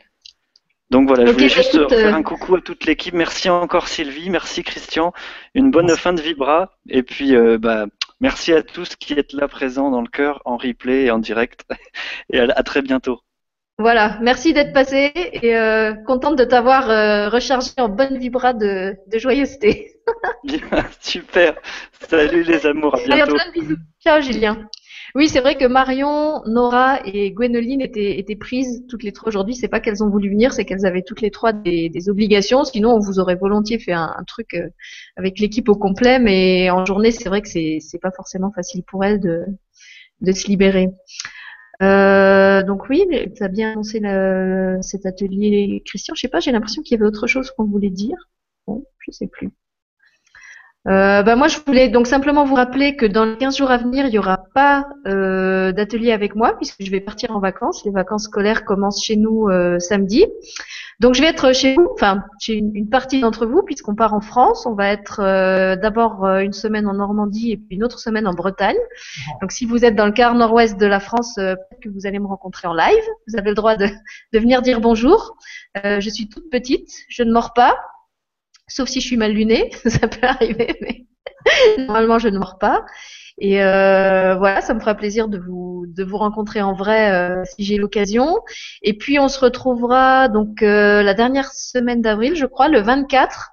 Donc 0.89 1.07
voilà, 1.07 1.25
je 1.25 1.31
voulais 1.31 1.47
bah, 1.47 1.53
juste 1.53 1.75
écoute, 1.75 1.89
faire 1.89 2.13
euh, 2.13 2.17
un 2.17 2.23
coucou 2.23 2.55
à 2.55 2.61
toute 2.61 2.85
l'équipe. 2.85 3.13
Merci 3.13 3.49
encore 3.49 3.87
Sylvie, 3.89 4.29
merci 4.29 4.63
Christian. 4.63 5.11
Une 5.53 5.69
bonne 5.69 5.87
Merci. 5.87 6.01
fin 6.01 6.13
de 6.13 6.21
Vibra. 6.21 6.77
Et 6.89 7.03
puis 7.03 7.35
euh, 7.35 7.57
bah, 7.57 7.87
merci 8.21 8.53
à 8.53 8.63
tous 8.63 8.95
qui 8.95 9.13
êtes 9.13 9.33
là 9.33 9.47
présents 9.49 9.91
dans 9.91 10.01
le 10.01 10.07
cœur, 10.07 10.41
en 10.45 10.55
replay 10.55 11.05
et 11.05 11.11
en 11.11 11.19
direct. 11.19 11.65
Et 12.31 12.39
à, 12.39 12.43
à 12.55 12.63
très 12.63 12.81
bientôt. 12.81 13.19
Voilà, 13.79 14.17
merci 14.23 14.53
d'être 14.53 14.73
passé 14.73 15.11
et 15.15 15.55
euh, 15.55 15.93
contente 16.07 16.35
de 16.35 16.43
t'avoir 16.43 16.89
euh, 16.89 17.29
rechargé 17.29 17.69
en 17.77 17.89
bonne 17.89 18.17
vibra 18.17 18.53
de, 18.53 18.95
de 19.05 19.19
joyeuseté. 19.19 19.91
Bien, 20.43 20.59
super. 21.01 21.55
Salut 22.09 22.41
les 22.41 22.65
amours, 22.65 22.95
à 22.95 22.97
Allez, 22.97 23.13
bientôt. 23.15 23.35
plein 23.35 23.47
de 23.47 23.51
bisous. 23.53 23.77
Ciao 24.03 24.19
Julien. 24.21 24.67
Oui, 25.13 25.29
c'est 25.29 25.41
vrai 25.41 25.55
que 25.55 25.65
Marion, 25.65 26.41
Nora 26.47 26.99
et 27.05 27.31
Gwénoline 27.31 27.81
étaient, 27.81 28.17
étaient 28.19 28.35
prises 28.35 28.83
toutes 28.89 29.03
les 29.03 29.11
trois 29.11 29.29
aujourd'hui. 29.29 29.55
C'est 29.55 29.67
pas 29.67 29.79
qu'elles 29.79 30.03
ont 30.03 30.09
voulu 30.09 30.29
venir, 30.29 30.53
c'est 30.53 30.65
qu'elles 30.65 30.85
avaient 30.85 31.03
toutes 31.03 31.21
les 31.21 31.31
trois 31.31 31.53
des, 31.53 31.89
des 31.89 32.09
obligations. 32.09 32.63
Sinon, 32.63 32.95
on 32.95 32.99
vous 32.99 33.19
aurait 33.19 33.35
volontiers 33.35 33.77
fait 33.79 33.93
un, 33.93 34.11
un 34.17 34.23
truc 34.23 34.55
euh, 34.55 34.67
avec 35.17 35.39
l'équipe 35.39 35.69
au 35.69 35.75
complet, 35.75 36.17
mais 36.17 36.71
en 36.71 36.83
journée, 36.83 37.11
c'est 37.11 37.29
vrai 37.29 37.41
que 37.43 37.47
c'est 37.47 37.77
c'est 37.79 37.99
pas 37.99 38.11
forcément 38.11 38.51
facile 38.51 38.81
pour 38.87 39.05
elles 39.05 39.19
de, 39.19 39.45
de 40.21 40.31
se 40.31 40.47
libérer. 40.47 40.89
Euh, 41.83 42.63
donc 42.63 42.89
oui, 42.89 43.05
tu 43.35 43.43
as 43.43 43.47
bien 43.47 43.71
annoncé 43.73 43.99
cet 44.81 45.05
atelier, 45.05 45.81
Christian. 45.85 46.15
Je 46.15 46.21
sais 46.21 46.27
pas, 46.27 46.39
j'ai 46.39 46.51
l'impression 46.51 46.81
qu'il 46.81 46.93
y 46.97 46.99
avait 46.99 47.07
autre 47.07 47.27
chose 47.27 47.51
qu'on 47.51 47.65
voulait 47.65 47.89
dire. 47.89 48.17
Bon, 48.67 48.85
je 48.99 49.11
sais 49.11 49.27
plus. 49.27 49.51
Euh, 50.87 51.21
bah 51.21 51.35
moi, 51.35 51.47
je 51.47 51.57
voulais 51.65 51.89
donc 51.89 52.07
simplement 52.07 52.45
vous 52.45 52.55
rappeler 52.55 52.95
que 52.95 53.05
dans 53.05 53.25
les 53.25 53.35
15 53.35 53.57
jours 53.57 53.71
à 53.71 53.77
venir, 53.77 54.05
il 54.05 54.11
n'y 54.11 54.19
aura 54.19 54.37
pas 54.53 54.87
euh, 55.05 55.71
d'atelier 55.73 56.13
avec 56.13 56.35
moi 56.35 56.55
puisque 56.55 56.81
je 56.81 56.89
vais 56.89 57.01
partir 57.01 57.35
en 57.35 57.39
vacances. 57.39 57.83
Les 57.83 57.91
vacances 57.91 58.23
scolaires 58.23 58.63
commencent 58.63 59.03
chez 59.03 59.17
nous 59.17 59.49
euh, 59.49 59.79
samedi. 59.79 60.25
Donc 60.99 61.13
je 61.13 61.21
vais 61.21 61.27
être 61.27 61.53
chez 61.53 61.75
vous, 61.75 61.89
enfin 61.93 62.23
chez 62.39 62.53
une, 62.53 62.71
une 62.73 62.89
partie 62.89 63.19
d'entre 63.19 63.45
vous 63.45 63.61
puisqu'on 63.63 63.95
part 63.95 64.13
en 64.13 64.21
France. 64.21 64.65
On 64.65 64.73
va 64.73 64.89
être 64.89 65.19
euh, 65.21 65.75
d'abord 65.75 66.25
euh, 66.25 66.39
une 66.39 66.53
semaine 66.53 66.87
en 66.87 66.93
Normandie 66.93 67.51
et 67.51 67.57
puis 67.57 67.75
une 67.75 67.83
autre 67.83 67.99
semaine 67.99 68.27
en 68.27 68.33
Bretagne. 68.33 68.77
Donc 69.41 69.51
si 69.51 69.65
vous 69.65 69.85
êtes 69.85 69.95
dans 69.95 70.07
le 70.07 70.11
quart 70.11 70.33
nord-ouest 70.33 70.79
de 70.79 70.85
la 70.87 70.99
France, 70.99 71.37
euh, 71.37 71.55
peut-être 71.55 71.83
que 71.83 71.89
vous 71.89 72.07
allez 72.07 72.17
me 72.17 72.27
rencontrer 72.27 72.67
en 72.67 72.73
live. 72.73 73.03
Vous 73.27 73.37
avez 73.37 73.49
le 73.49 73.55
droit 73.55 73.75
de, 73.75 73.87
de 74.33 74.39
venir 74.39 74.61
dire 74.61 74.81
bonjour. 74.81 75.37
Euh, 75.85 75.99
je 75.99 76.09
suis 76.09 76.29
toute 76.29 76.49
petite, 76.49 76.89
je 77.09 77.21
ne 77.23 77.31
mords 77.31 77.53
pas. 77.53 77.75
Sauf 78.67 78.89
si 78.89 79.01
je 79.01 79.07
suis 79.07 79.17
mal 79.17 79.33
lunée, 79.33 79.71
ça 79.85 80.07
peut 80.07 80.25
arriver, 80.27 80.75
mais 80.81 81.05
normalement 81.77 82.19
je 82.19 82.29
ne 82.29 82.37
mords 82.37 82.57
pas. 82.59 82.85
Et 83.39 83.63
euh, 83.63 84.35
voilà, 84.35 84.61
ça 84.61 84.73
me 84.73 84.79
fera 84.79 84.95
plaisir 84.95 85.27
de 85.27 85.37
vous 85.37 85.85
de 85.87 86.03
vous 86.03 86.17
rencontrer 86.17 86.61
en 86.61 86.73
vrai 86.73 87.11
euh, 87.11 87.43
si 87.45 87.63
j'ai 87.63 87.77
l'occasion. 87.77 88.39
Et 88.81 88.97
puis 88.97 89.19
on 89.19 89.27
se 89.27 89.39
retrouvera 89.39 90.27
donc 90.27 90.63
euh, 90.63 91.03
la 91.03 91.13
dernière 91.13 91.51
semaine 91.53 92.01
d'avril, 92.01 92.35
je 92.35 92.45
crois, 92.45 92.67
le 92.67 92.81
24, 92.81 93.51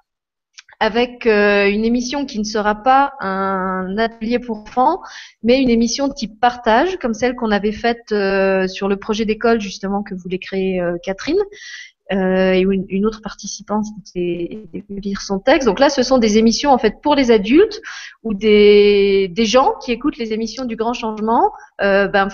avec 0.79 1.25
euh, 1.25 1.69
une 1.69 1.85
émission 1.85 2.25
qui 2.25 2.39
ne 2.39 2.43
sera 2.43 2.75
pas 2.75 3.13
un 3.19 3.97
atelier 3.97 4.39
pour 4.39 4.57
enfants, 4.57 5.01
mais 5.43 5.61
une 5.61 5.69
émission 5.69 6.09
type 6.09 6.39
partage, 6.39 6.97
comme 6.97 7.13
celle 7.13 7.35
qu'on 7.35 7.51
avait 7.51 7.71
faite 7.71 8.11
euh, 8.11 8.67
sur 8.67 8.87
le 8.87 8.97
projet 8.97 9.25
d'école 9.25 9.61
justement 9.61 10.03
que 10.03 10.15
voulait 10.15 10.39
créer 10.39 10.81
euh, 10.81 10.97
Catherine 11.03 11.39
euh, 12.11 12.53
et 12.53 12.61
une, 12.61 13.05
autre 13.05 13.21
participante 13.21 13.85
était 13.99 14.59
lire 14.89 15.21
son 15.21 15.39
texte. 15.39 15.67
Donc 15.67 15.79
là, 15.79 15.89
ce 15.89 16.03
sont 16.03 16.17
des 16.17 16.37
émissions 16.37 16.71
en 16.71 16.77
fait 16.77 17.01
pour 17.01 17.15
les 17.15 17.31
adultes 17.31 17.81
ou 18.23 18.33
des, 18.33 19.27
des 19.29 19.45
gens 19.45 19.73
qui 19.83 19.91
écoutent 19.91 20.17
les 20.17 20.31
émissions 20.31 20.65
du 20.65 20.75
Grand 20.75 20.93
Changement, 20.93 21.51
euh, 21.81 22.07
ben, 22.07 22.27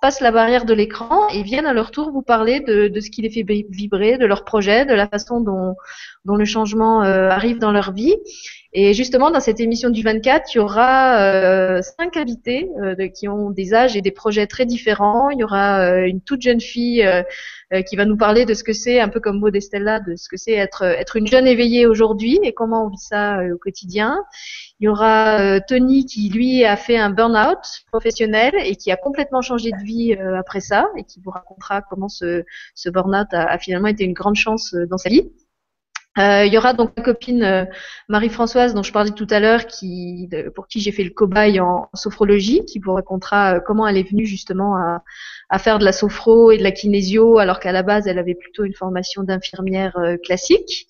passent, 0.00 0.20
la 0.20 0.30
barrière 0.30 0.64
de 0.64 0.74
l'écran 0.74 1.28
et 1.28 1.42
viennent 1.42 1.66
à 1.66 1.72
leur 1.72 1.90
tour 1.90 2.12
vous 2.12 2.22
parler 2.22 2.60
de, 2.60 3.00
ce 3.00 3.10
qui 3.10 3.22
les 3.22 3.30
fait 3.30 3.42
vi- 3.42 3.66
vibrer, 3.68 4.18
de 4.18 4.26
leur 4.26 4.44
projet, 4.44 4.84
de 4.84 4.94
la 4.94 5.08
façon 5.08 5.40
dont, 5.40 5.74
dont 6.24 6.36
le 6.36 6.44
changement 6.44 7.02
euh, 7.02 7.28
arrive 7.28 7.58
dans 7.58 7.72
leur 7.72 7.92
vie. 7.92 8.14
Et 8.72 8.94
justement, 8.94 9.30
dans 9.30 9.40
cette 9.40 9.60
émission 9.60 9.90
du 9.90 10.02
24, 10.02 10.54
il 10.54 10.58
y 10.58 10.60
aura 10.60 11.20
euh, 11.20 11.82
cinq 11.82 12.16
invités 12.16 12.68
euh, 12.82 13.08
qui 13.08 13.28
ont 13.28 13.50
des 13.50 13.74
âges 13.74 13.96
et 13.96 14.02
des 14.02 14.10
projets 14.10 14.46
très 14.46 14.66
différents. 14.66 15.30
Il 15.30 15.38
y 15.38 15.44
aura 15.44 15.80
euh, 15.80 16.06
une 16.06 16.20
toute 16.20 16.42
jeune 16.42 16.60
fille 16.60 17.06
qui 17.88 17.96
va 17.96 18.04
nous 18.04 18.16
parler 18.16 18.44
de 18.44 18.54
ce 18.54 18.62
que 18.62 18.72
c'est, 18.72 19.00
un 19.00 19.08
peu 19.08 19.18
comme 19.18 19.40
Maud 19.40 19.56
Estella, 19.56 19.98
de 19.98 20.14
ce 20.14 20.28
que 20.28 20.36
c'est 20.36 20.52
être, 20.52 20.82
être 20.82 21.16
une 21.16 21.26
jeune 21.26 21.48
éveillée 21.48 21.84
aujourd'hui 21.86 22.38
et 22.44 22.52
comment 22.52 22.86
on 22.86 22.88
vit 22.88 22.96
ça 22.96 23.40
au 23.52 23.58
quotidien. 23.58 24.22
Il 24.78 24.84
y 24.84 24.88
aura 24.88 25.60
Tony 25.62 26.06
qui, 26.06 26.28
lui, 26.28 26.64
a 26.64 26.76
fait 26.76 26.96
un 26.96 27.10
burn-out 27.10 27.58
professionnel 27.90 28.54
et 28.62 28.76
qui 28.76 28.92
a 28.92 28.96
complètement 28.96 29.42
changé 29.42 29.72
de 29.72 29.84
vie 29.84 30.14
après 30.38 30.60
ça 30.60 30.86
et 30.96 31.02
qui 31.02 31.20
vous 31.20 31.32
racontera 31.32 31.82
comment 31.82 32.08
ce, 32.08 32.44
ce 32.76 32.88
burn-out 32.88 33.32
a, 33.32 33.58
finalement 33.58 33.88
été 33.88 34.04
une 34.04 34.14
grande 34.14 34.36
chance 34.36 34.72
dans 34.88 34.98
sa 34.98 35.08
vie. 35.08 35.28
Euh, 36.18 36.46
il 36.46 36.52
y 36.52 36.56
aura 36.56 36.72
donc 36.72 36.92
ma 36.96 37.02
copine 37.02 37.42
euh, 37.42 37.64
Marie-Françoise 38.08 38.74
dont 38.74 38.82
je 38.82 38.92
parlais 38.92 39.10
tout 39.10 39.26
à 39.30 39.38
l'heure, 39.38 39.66
qui, 39.66 40.30
pour 40.54 40.66
qui 40.66 40.80
j'ai 40.80 40.92
fait 40.92 41.04
le 41.04 41.10
cobaye 41.10 41.60
en 41.60 41.88
sophrologie, 41.94 42.64
qui 42.64 42.78
vous 42.78 42.94
racontera 42.94 43.56
euh, 43.56 43.60
comment 43.60 43.86
elle 43.86 43.98
est 43.98 44.08
venue 44.08 44.24
justement 44.24 44.76
à, 44.76 45.02
à 45.50 45.58
faire 45.58 45.78
de 45.78 45.84
la 45.84 45.92
sophro 45.92 46.50
et 46.50 46.58
de 46.58 46.62
la 46.62 46.72
kinésio, 46.72 47.38
alors 47.38 47.60
qu'à 47.60 47.72
la 47.72 47.82
base 47.82 48.06
elle 48.06 48.18
avait 48.18 48.34
plutôt 48.34 48.64
une 48.64 48.74
formation 48.74 49.22
d'infirmière 49.22 49.96
euh, 49.98 50.16
classique. 50.16 50.86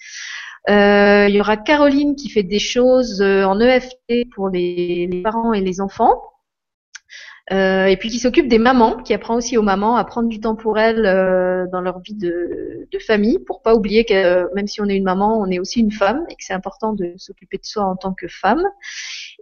Il 0.68 1.30
y 1.30 1.40
aura 1.40 1.56
Caroline 1.56 2.16
qui 2.16 2.28
fait 2.28 2.42
des 2.42 2.58
choses 2.58 3.22
en 3.22 3.60
EFT 3.60 4.28
pour 4.34 4.48
les, 4.48 5.06
les 5.08 5.22
parents 5.22 5.52
et 5.52 5.60
les 5.60 5.80
enfants. 5.80 6.20
Euh, 7.52 7.86
et 7.86 7.96
puis 7.96 8.08
qui 8.08 8.18
s'occupe 8.18 8.48
des 8.48 8.58
mamans, 8.58 8.96
qui 8.96 9.14
apprend 9.14 9.36
aussi 9.36 9.56
aux 9.56 9.62
mamans 9.62 9.96
à 9.96 10.04
prendre 10.04 10.28
du 10.28 10.40
temps 10.40 10.56
pour 10.56 10.80
elles 10.80 11.06
euh, 11.06 11.66
dans 11.70 11.80
leur 11.80 12.00
vie 12.00 12.14
de, 12.14 12.88
famille, 13.06 13.38
pour 13.38 13.60
pas 13.60 13.74
oublier 13.74 14.06
que 14.06 14.14
euh, 14.14 14.48
même 14.54 14.66
si 14.66 14.80
on 14.80 14.86
est 14.86 14.96
une 14.96 15.04
maman, 15.04 15.38
on 15.38 15.50
est 15.50 15.58
aussi 15.58 15.80
une 15.80 15.92
femme 15.92 16.24
et 16.30 16.34
que 16.34 16.42
c'est 16.42 16.54
important 16.54 16.94
de 16.94 17.12
s'occuper 17.18 17.58
de 17.58 17.64
soi 17.64 17.84
en 17.84 17.94
tant 17.94 18.14
que 18.14 18.26
femme. 18.26 18.64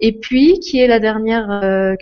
Et 0.01 0.19
puis 0.19 0.59
qui 0.59 0.81
est 0.81 0.89
la 0.89 0.99
dernière 0.99 1.47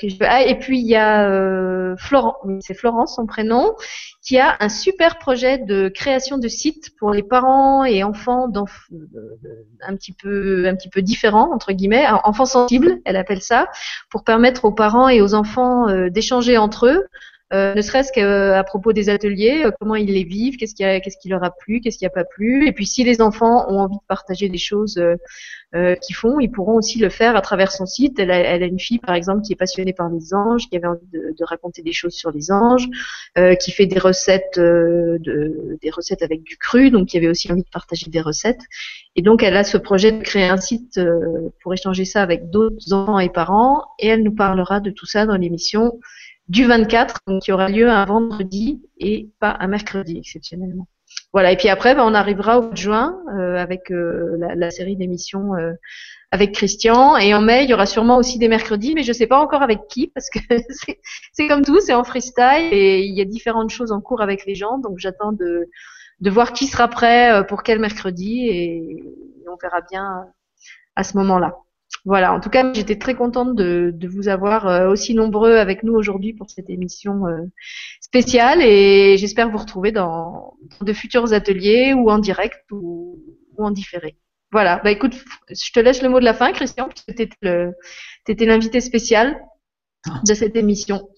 que 0.00 0.08
je 0.08 0.16
ah 0.22 0.42
et 0.42 0.58
puis 0.58 0.80
il 0.80 0.86
y 0.86 0.96
a 0.96 1.94
Florent, 1.98 2.36
c'est 2.60 2.72
Florence 2.72 3.16
son 3.16 3.26
prénom, 3.26 3.74
qui 4.22 4.38
a 4.38 4.56
un 4.60 4.70
super 4.70 5.18
projet 5.18 5.58
de 5.58 5.88
création 5.88 6.38
de 6.38 6.48
sites 6.48 6.96
pour 6.98 7.10
les 7.10 7.22
parents 7.22 7.84
et 7.84 8.02
enfants 8.02 8.48
d'enf- 8.48 8.88
de- 8.90 9.38
de- 9.42 9.66
un 9.86 9.94
petit 9.94 10.14
peu 10.14 10.66
un 10.66 10.74
petit 10.74 10.88
peu 10.88 11.02
différents 11.02 11.52
entre 11.52 11.72
guillemets, 11.72 12.06
enfants 12.24 12.46
sensibles, 12.46 13.00
elle 13.04 13.16
appelle 13.16 13.42
ça 13.42 13.68
pour 14.08 14.24
permettre 14.24 14.64
aux 14.64 14.72
parents 14.72 15.10
et 15.10 15.20
aux 15.20 15.34
enfants 15.34 15.91
d'échanger 16.10 16.58
entre 16.58 16.86
eux, 16.86 16.90
euh, 16.90 17.08
ne 17.52 17.80
serait-ce 17.82 18.12
qu'à 18.12 18.64
propos 18.64 18.92
des 18.92 19.08
ateliers, 19.08 19.64
euh, 19.66 19.70
comment 19.78 19.94
ils 19.94 20.12
les 20.12 20.24
vivent, 20.24 20.56
qu'est-ce 20.56 20.74
qui, 20.74 21.28
leur 21.28 21.44
a 21.44 21.50
plu, 21.50 21.80
qu'est-ce 21.80 21.98
qui 21.98 22.06
a 22.06 22.10
pas 22.10 22.24
plu, 22.24 22.66
et 22.66 22.72
puis 22.72 22.86
si 22.86 23.04
les 23.04 23.20
enfants 23.20 23.70
ont 23.70 23.78
envie 23.80 23.96
de 23.96 24.06
partager 24.08 24.48
des 24.48 24.58
choses 24.58 24.98
euh, 24.98 25.16
euh, 25.74 25.94
qu'ils 25.94 26.14
font, 26.14 26.38
ils 26.38 26.50
pourront 26.50 26.74
aussi 26.74 26.98
le 26.98 27.08
faire 27.08 27.34
à 27.34 27.40
travers 27.40 27.72
son 27.72 27.86
site. 27.86 28.18
Elle 28.18 28.30
a, 28.30 28.56
une 28.56 28.78
fille, 28.78 28.98
par 28.98 29.14
exemple, 29.14 29.40
qui 29.40 29.54
est 29.54 29.56
passionnée 29.56 29.94
par 29.94 30.10
les 30.10 30.34
anges, 30.34 30.68
qui 30.68 30.76
avait 30.76 30.86
envie 30.86 31.06
de, 31.12 31.44
raconter 31.44 31.82
des 31.82 31.92
choses 31.92 32.12
sur 32.12 32.30
les 32.30 32.52
anges, 32.52 32.88
euh, 33.38 33.54
qui 33.54 33.72
fait 33.72 33.86
des 33.86 33.98
recettes, 33.98 34.58
euh, 34.58 35.16
de, 35.20 35.78
des 35.80 35.90
recettes 35.90 36.22
avec 36.22 36.42
du 36.42 36.58
cru, 36.58 36.90
donc 36.90 37.08
qui 37.08 37.16
avait 37.16 37.28
aussi 37.28 37.50
envie 37.50 37.62
de 37.62 37.70
partager 37.72 38.10
des 38.10 38.20
recettes. 38.20 38.60
Et 39.16 39.22
donc, 39.22 39.42
elle 39.42 39.56
a 39.56 39.64
ce 39.64 39.78
projet 39.78 40.12
de 40.12 40.22
créer 40.22 40.46
un 40.46 40.58
site 40.58 40.98
euh, 40.98 41.48
pour 41.62 41.72
échanger 41.72 42.04
ça 42.04 42.22
avec 42.22 42.50
d'autres 42.50 42.92
enfants 42.92 43.18
et 43.18 43.30
parents. 43.30 43.82
Et 43.98 44.08
elle 44.08 44.22
nous 44.22 44.34
parlera 44.34 44.80
de 44.80 44.90
tout 44.90 45.06
ça 45.06 45.24
dans 45.24 45.36
l'émission 45.36 45.98
du 46.52 46.66
24, 46.66 47.16
donc 47.26 47.42
qui 47.42 47.52
aura 47.52 47.68
lieu 47.68 47.88
un 47.90 48.04
vendredi 48.04 48.82
et 48.98 49.30
pas 49.40 49.56
un 49.60 49.68
mercredi, 49.68 50.18
exceptionnellement. 50.18 50.86
Voilà. 51.32 51.52
Et 51.52 51.56
puis 51.56 51.68
après, 51.68 51.94
ben, 51.94 52.04
on 52.04 52.14
arrivera 52.14 52.58
au 52.58 52.62
mois 52.62 52.70
de 52.72 52.76
juin 52.76 53.18
euh, 53.38 53.56
avec 53.56 53.90
euh, 53.90 54.36
la, 54.38 54.54
la 54.54 54.70
série 54.70 54.96
d'émissions 54.96 55.54
euh, 55.54 55.72
avec 56.30 56.52
Christian. 56.52 57.16
Et 57.16 57.34
en 57.34 57.40
mai, 57.42 57.64
il 57.64 57.70
y 57.70 57.74
aura 57.74 57.86
sûrement 57.86 58.16
aussi 58.18 58.38
des 58.38 58.48
mercredis, 58.48 58.94
mais 58.94 59.02
je 59.02 59.12
sais 59.12 59.26
pas 59.26 59.40
encore 59.40 59.62
avec 59.62 59.80
qui 59.88 60.08
parce 60.14 60.28
que 60.30 60.38
c'est- 61.32 61.48
comme 61.48 61.64
tout, 61.64 61.80
c'est 61.80 61.94
en 61.94 62.04
freestyle 62.04 62.68
et 62.72 63.00
il 63.04 63.14
y 63.16 63.20
a 63.20 63.24
différentes 63.24 63.70
choses 63.70 63.92
en 63.92 64.00
cours 64.00 64.22
avec 64.22 64.46
les 64.46 64.54
gens. 64.54 64.78
Donc 64.78 64.98
j'attends 64.98 65.32
de 65.32 65.68
de 66.20 66.30
voir 66.30 66.52
qui 66.52 66.66
sera 66.68 66.86
prêt 66.88 67.32
euh, 67.32 67.42
pour 67.42 67.62
quel 67.64 67.80
mercredi 67.80 68.46
et 68.48 69.04
on 69.50 69.56
verra 69.60 69.80
bien 69.90 70.26
à 70.96 71.04
ce 71.04 71.16
moment-là. 71.18 71.56
Voilà, 72.04 72.32
en 72.32 72.40
tout 72.40 72.50
cas, 72.50 72.72
j'étais 72.72 72.98
très 72.98 73.14
contente 73.14 73.54
de, 73.54 73.92
de 73.94 74.08
vous 74.08 74.26
avoir 74.26 74.66
euh, 74.66 74.90
aussi 74.90 75.14
nombreux 75.14 75.56
avec 75.56 75.84
nous 75.84 75.94
aujourd'hui 75.94 76.32
pour 76.32 76.50
cette 76.50 76.68
émission 76.68 77.26
euh, 77.26 77.42
spéciale 78.00 78.60
et 78.60 79.16
j'espère 79.18 79.50
vous 79.50 79.58
retrouver 79.58 79.92
dans, 79.92 80.54
dans 80.80 80.86
de 80.86 80.92
futurs 80.92 81.32
ateliers 81.32 81.94
ou 81.94 82.10
en 82.10 82.18
direct 82.18 82.64
ou, 82.72 83.22
ou 83.56 83.64
en 83.64 83.70
différé. 83.70 84.16
Voilà, 84.50 84.80
bah 84.82 84.90
écoute, 84.90 85.14
je 85.48 85.72
te 85.72 85.80
laisse 85.80 86.02
le 86.02 86.08
mot 86.08 86.20
de 86.20 86.24
la 86.24 86.34
fin, 86.34 86.52
Christian, 86.52 86.88
parce 86.88 87.02
que 87.04 87.12
tu 87.12 88.32
étais 88.32 88.44
l'invité 88.44 88.80
spécial 88.80 89.40
de 90.26 90.34
cette 90.34 90.56
émission. 90.56 91.08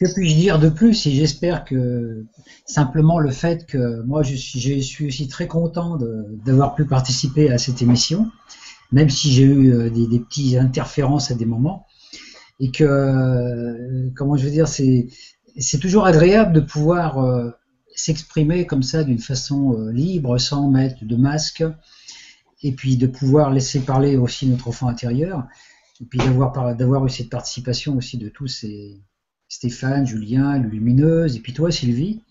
Que 0.00 0.12
puis-je 0.12 0.36
dire 0.36 0.58
de 0.58 0.68
plus? 0.68 1.06
Et 1.06 1.10
j'espère 1.10 1.64
que 1.64 2.24
simplement 2.66 3.18
le 3.18 3.30
fait 3.30 3.66
que 3.66 4.02
moi 4.02 4.22
je 4.22 4.34
suis, 4.34 4.60
je 4.60 4.80
suis 4.80 5.06
aussi 5.06 5.28
très 5.28 5.46
content 5.46 5.98
d'avoir 6.44 6.74
pu 6.74 6.84
participer 6.84 7.50
à 7.50 7.58
cette 7.58 7.80
émission, 7.82 8.30
même 8.92 9.10
si 9.10 9.32
j'ai 9.32 9.44
eu 9.44 9.72
euh, 9.72 9.90
des, 9.90 10.06
des 10.06 10.20
petites 10.20 10.56
interférences 10.56 11.30
à 11.30 11.34
des 11.34 11.46
moments, 11.46 11.86
et 12.60 12.70
que 12.70 12.84
euh, 12.84 14.10
comment 14.16 14.36
je 14.36 14.44
veux 14.44 14.50
dire, 14.50 14.68
c'est 14.68 15.78
toujours 15.80 16.06
agréable 16.06 16.52
de 16.52 16.60
pouvoir 16.60 17.18
euh, 17.18 17.50
s'exprimer 17.94 18.66
comme 18.66 18.82
ça 18.82 19.04
d'une 19.04 19.18
façon 19.18 19.88
libre, 19.88 20.38
sans 20.38 20.70
mettre 20.70 21.04
de 21.04 21.16
masque, 21.16 21.64
et 22.62 22.72
puis 22.72 22.96
de 22.96 23.06
pouvoir 23.06 23.50
laisser 23.50 23.80
parler 23.80 24.16
aussi 24.16 24.46
notre 24.46 24.68
enfant 24.68 24.88
intérieur, 24.88 25.44
et 26.00 26.04
puis 26.04 26.18
d'avoir 26.18 27.06
eu 27.06 27.10
cette 27.10 27.30
participation 27.30 27.96
aussi 27.96 28.18
de 28.18 28.28
tous 28.28 28.48
ces 28.48 29.00
Stéphane, 29.48 30.06
Julien, 30.06 30.58
Lumineuse, 30.58 31.36
et 31.36 31.40
puis 31.40 31.52
toi, 31.52 31.70
Sylvie. 31.70 32.22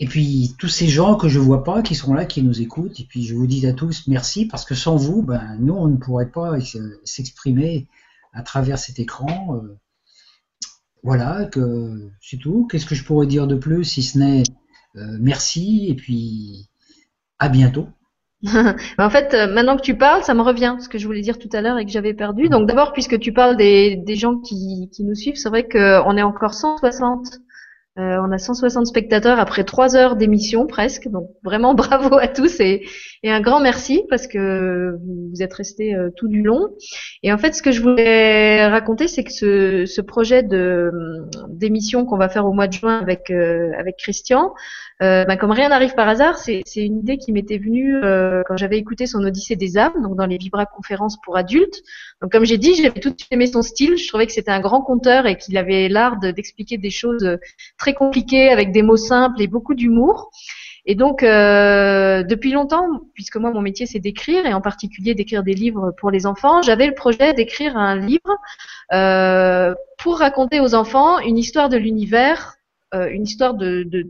Et 0.00 0.06
puis 0.06 0.54
tous 0.58 0.68
ces 0.68 0.86
gens 0.86 1.16
que 1.16 1.28
je 1.28 1.38
vois 1.38 1.64
pas, 1.64 1.82
qui 1.82 1.94
sont 1.94 2.14
là, 2.14 2.24
qui 2.24 2.42
nous 2.42 2.60
écoutent. 2.60 3.00
Et 3.00 3.04
puis 3.04 3.24
je 3.24 3.34
vous 3.34 3.46
dis 3.46 3.66
à 3.66 3.72
tous 3.72 4.06
merci 4.06 4.46
parce 4.46 4.64
que 4.64 4.74
sans 4.74 4.96
vous, 4.96 5.22
ben 5.22 5.56
nous 5.58 5.74
on 5.74 5.88
ne 5.88 5.96
pourrait 5.96 6.30
pas 6.30 6.58
s'exprimer 7.04 7.88
à 8.32 8.42
travers 8.42 8.78
cet 8.78 9.00
écran. 9.00 9.56
Euh, 9.56 9.76
voilà, 11.02 11.46
que 11.46 12.10
c'est 12.20 12.38
tout. 12.38 12.66
Qu'est-ce 12.70 12.86
que 12.86 12.94
je 12.94 13.04
pourrais 13.04 13.26
dire 13.26 13.46
de 13.46 13.56
plus 13.56 13.84
si 13.84 14.02
ce 14.02 14.18
n'est 14.18 14.42
euh, 14.96 15.16
merci 15.20 15.86
et 15.88 15.94
puis 15.94 16.68
à 17.38 17.48
bientôt. 17.48 17.88
en 18.98 19.10
fait, 19.10 19.34
euh, 19.34 19.52
maintenant 19.52 19.76
que 19.76 19.82
tu 19.82 19.96
parles, 19.96 20.22
ça 20.22 20.34
me 20.34 20.42
revient, 20.42 20.76
ce 20.78 20.88
que 20.88 20.98
je 20.98 21.06
voulais 21.06 21.22
dire 21.22 21.40
tout 21.40 21.48
à 21.52 21.60
l'heure 21.60 21.76
et 21.76 21.84
que 21.84 21.90
j'avais 21.90 22.14
perdu. 22.14 22.48
Donc 22.48 22.68
d'abord, 22.68 22.92
puisque 22.92 23.18
tu 23.18 23.32
parles 23.32 23.56
des, 23.56 23.96
des 23.96 24.14
gens 24.14 24.38
qui, 24.38 24.88
qui 24.92 25.02
nous 25.02 25.16
suivent, 25.16 25.36
c'est 25.36 25.48
vrai 25.48 25.66
qu'on 25.66 26.16
est 26.16 26.22
encore 26.22 26.54
160 26.54 27.40
euh, 27.98 28.16
on 28.22 28.30
a 28.30 28.38
160 28.38 28.86
spectateurs 28.86 29.40
après 29.40 29.64
trois 29.64 29.96
heures 29.96 30.14
d'émission 30.14 30.66
presque, 30.68 31.08
donc 31.08 31.30
vraiment 31.42 31.74
bravo 31.74 32.16
à 32.16 32.28
tous 32.28 32.60
et, 32.60 32.86
un 33.24 33.40
grand 33.40 33.60
merci 33.60 34.04
parce 34.08 34.28
que 34.28 34.96
vous 35.02 35.42
êtes 35.42 35.52
restés 35.52 35.94
euh, 35.94 36.10
tout 36.16 36.28
du 36.28 36.42
long. 36.42 36.68
Et 37.24 37.32
en 37.32 37.38
fait, 37.38 37.54
ce 37.54 37.62
que 37.62 37.72
je 37.72 37.82
voulais 37.82 38.64
raconter, 38.66 39.08
c'est 39.08 39.24
que 39.24 39.32
ce, 39.32 40.00
projet 40.00 40.44
de 40.44 40.90
d'émission 41.48 42.06
qu'on 42.06 42.16
va 42.16 42.28
faire 42.28 42.46
au 42.46 42.52
mois 42.52 42.68
de 42.68 42.72
juin 42.72 42.98
avec 43.00 43.30
euh, 43.30 43.72
avec 43.76 43.96
Christian, 43.96 44.54
ben, 45.00 45.36
comme 45.36 45.52
rien 45.52 45.68
n'arrive 45.68 45.94
par 45.94 46.08
hasard, 46.08 46.38
c'est 46.38 46.62
une 46.76 46.98
idée 46.98 47.18
qui 47.18 47.32
m'était 47.32 47.58
venue 47.58 48.00
quand 48.46 48.56
j'avais 48.56 48.78
écouté 48.78 49.06
son 49.06 49.22
Odyssée 49.24 49.56
des 49.56 49.78
âmes, 49.78 50.02
donc 50.02 50.16
dans 50.16 50.26
les 50.26 50.38
Vibra 50.38 50.66
conférences 50.66 51.16
pour 51.22 51.36
adultes. 51.36 51.82
Donc 52.20 52.32
comme 52.32 52.44
j'ai 52.44 52.58
dit, 52.58 52.74
j'avais 52.74 53.00
tout 53.00 53.14
aimé 53.30 53.46
son 53.46 53.62
style. 53.62 53.96
Je 53.96 54.08
trouvais 54.08 54.26
que 54.26 54.32
c'était 54.32 54.50
un 54.50 54.60
grand 54.60 54.82
conteur 54.82 55.26
et 55.26 55.36
qu'il 55.36 55.56
avait 55.56 55.88
l'art 55.88 56.18
d'expliquer 56.18 56.78
des 56.78 56.90
choses 56.90 57.38
très 57.78 57.94
compliqué 57.94 58.48
avec 58.50 58.72
des 58.72 58.82
mots 58.82 58.96
simples 58.96 59.40
et 59.40 59.46
beaucoup 59.46 59.74
d'humour. 59.74 60.30
Et 60.90 60.94
donc, 60.94 61.22
euh, 61.22 62.22
depuis 62.22 62.50
longtemps, 62.50 62.86
puisque 63.12 63.36
moi, 63.36 63.50
mon 63.50 63.60
métier, 63.60 63.84
c'est 63.84 63.98
d'écrire, 63.98 64.46
et 64.46 64.54
en 64.54 64.62
particulier 64.62 65.14
d'écrire 65.14 65.42
des 65.42 65.52
livres 65.52 65.92
pour 65.98 66.10
les 66.10 66.24
enfants, 66.24 66.62
j'avais 66.62 66.86
le 66.86 66.94
projet 66.94 67.34
d'écrire 67.34 67.76
un 67.76 67.94
livre 67.94 68.38
euh, 68.94 69.74
pour 69.98 70.18
raconter 70.18 70.60
aux 70.60 70.74
enfants 70.74 71.18
une 71.18 71.36
histoire 71.36 71.68
de 71.68 71.76
l'univers, 71.76 72.54
euh, 72.54 72.57
une 72.92 73.24
histoire 73.24 73.54
de, 73.54 73.82
de, 73.84 74.06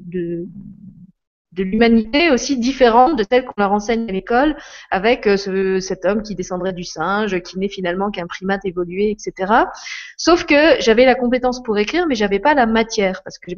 de 1.59 1.65
l'humanité 1.65 2.31
aussi 2.31 2.57
différente 2.57 3.19
de 3.19 3.25
celle 3.29 3.45
qu'on 3.45 3.55
leur 3.59 3.73
enseigne 3.73 4.09
à 4.09 4.13
l'école, 4.13 4.57
avec 4.91 5.27
euh, 5.27 5.37
ce, 5.37 5.81
cet 5.81 6.05
homme 6.05 6.23
qui 6.23 6.35
descendrait 6.35 6.73
du 6.73 6.85
singe, 6.85 7.41
qui 7.41 7.59
n'est 7.59 7.69
finalement 7.69 8.11
qu'un 8.11 8.27
primate 8.27 8.65
évolué, 8.65 9.11
etc. 9.11 9.53
Sauf 10.17 10.45
que 10.45 10.81
j'avais 10.81 11.05
la 11.05 11.15
compétence 11.15 11.63
pour 11.63 11.77
écrire, 11.79 12.07
mais 12.07 12.15
j'avais 12.15 12.39
pas 12.39 12.55
la 12.55 12.67
matière, 12.67 13.23
parce 13.23 13.39
que 13.39 13.53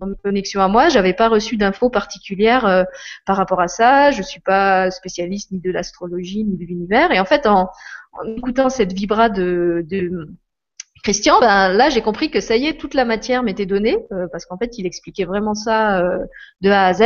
dans 0.00 0.06
mes 0.06 0.16
connexions 0.22 0.60
à 0.60 0.68
moi, 0.68 0.88
j'avais 0.88 1.14
pas 1.14 1.28
reçu 1.28 1.56
d'infos 1.56 1.90
particulières 1.90 2.66
euh, 2.66 2.84
par 3.26 3.36
rapport 3.36 3.60
à 3.60 3.68
ça. 3.68 4.10
Je 4.10 4.22
suis 4.22 4.40
pas 4.40 4.90
spécialiste 4.90 5.52
ni 5.52 5.60
de 5.60 5.70
l'astrologie 5.70 6.44
ni 6.44 6.56
de 6.56 6.64
l'univers, 6.64 7.12
et 7.12 7.20
en 7.20 7.24
fait, 7.24 7.46
en, 7.46 7.70
en 8.12 8.36
écoutant 8.36 8.68
cette 8.68 8.92
vibra 8.92 9.28
de, 9.28 9.84
de 9.88 10.28
Christian, 11.04 11.38
ben 11.38 11.68
là 11.68 11.90
j'ai 11.90 12.00
compris 12.00 12.30
que 12.30 12.40
ça 12.40 12.56
y 12.56 12.66
est, 12.66 12.78
toute 12.80 12.94
la 12.94 13.04
matière 13.04 13.42
m'était 13.42 13.66
donnée 13.66 13.98
euh, 14.10 14.26
parce 14.32 14.46
qu'en 14.46 14.56
fait 14.56 14.78
il 14.78 14.86
expliquait 14.86 15.26
vraiment 15.26 15.54
ça 15.54 16.00
euh, 16.00 16.24
de 16.62 16.70
A 16.70 16.86
à 16.86 16.94
Z. 16.94 17.02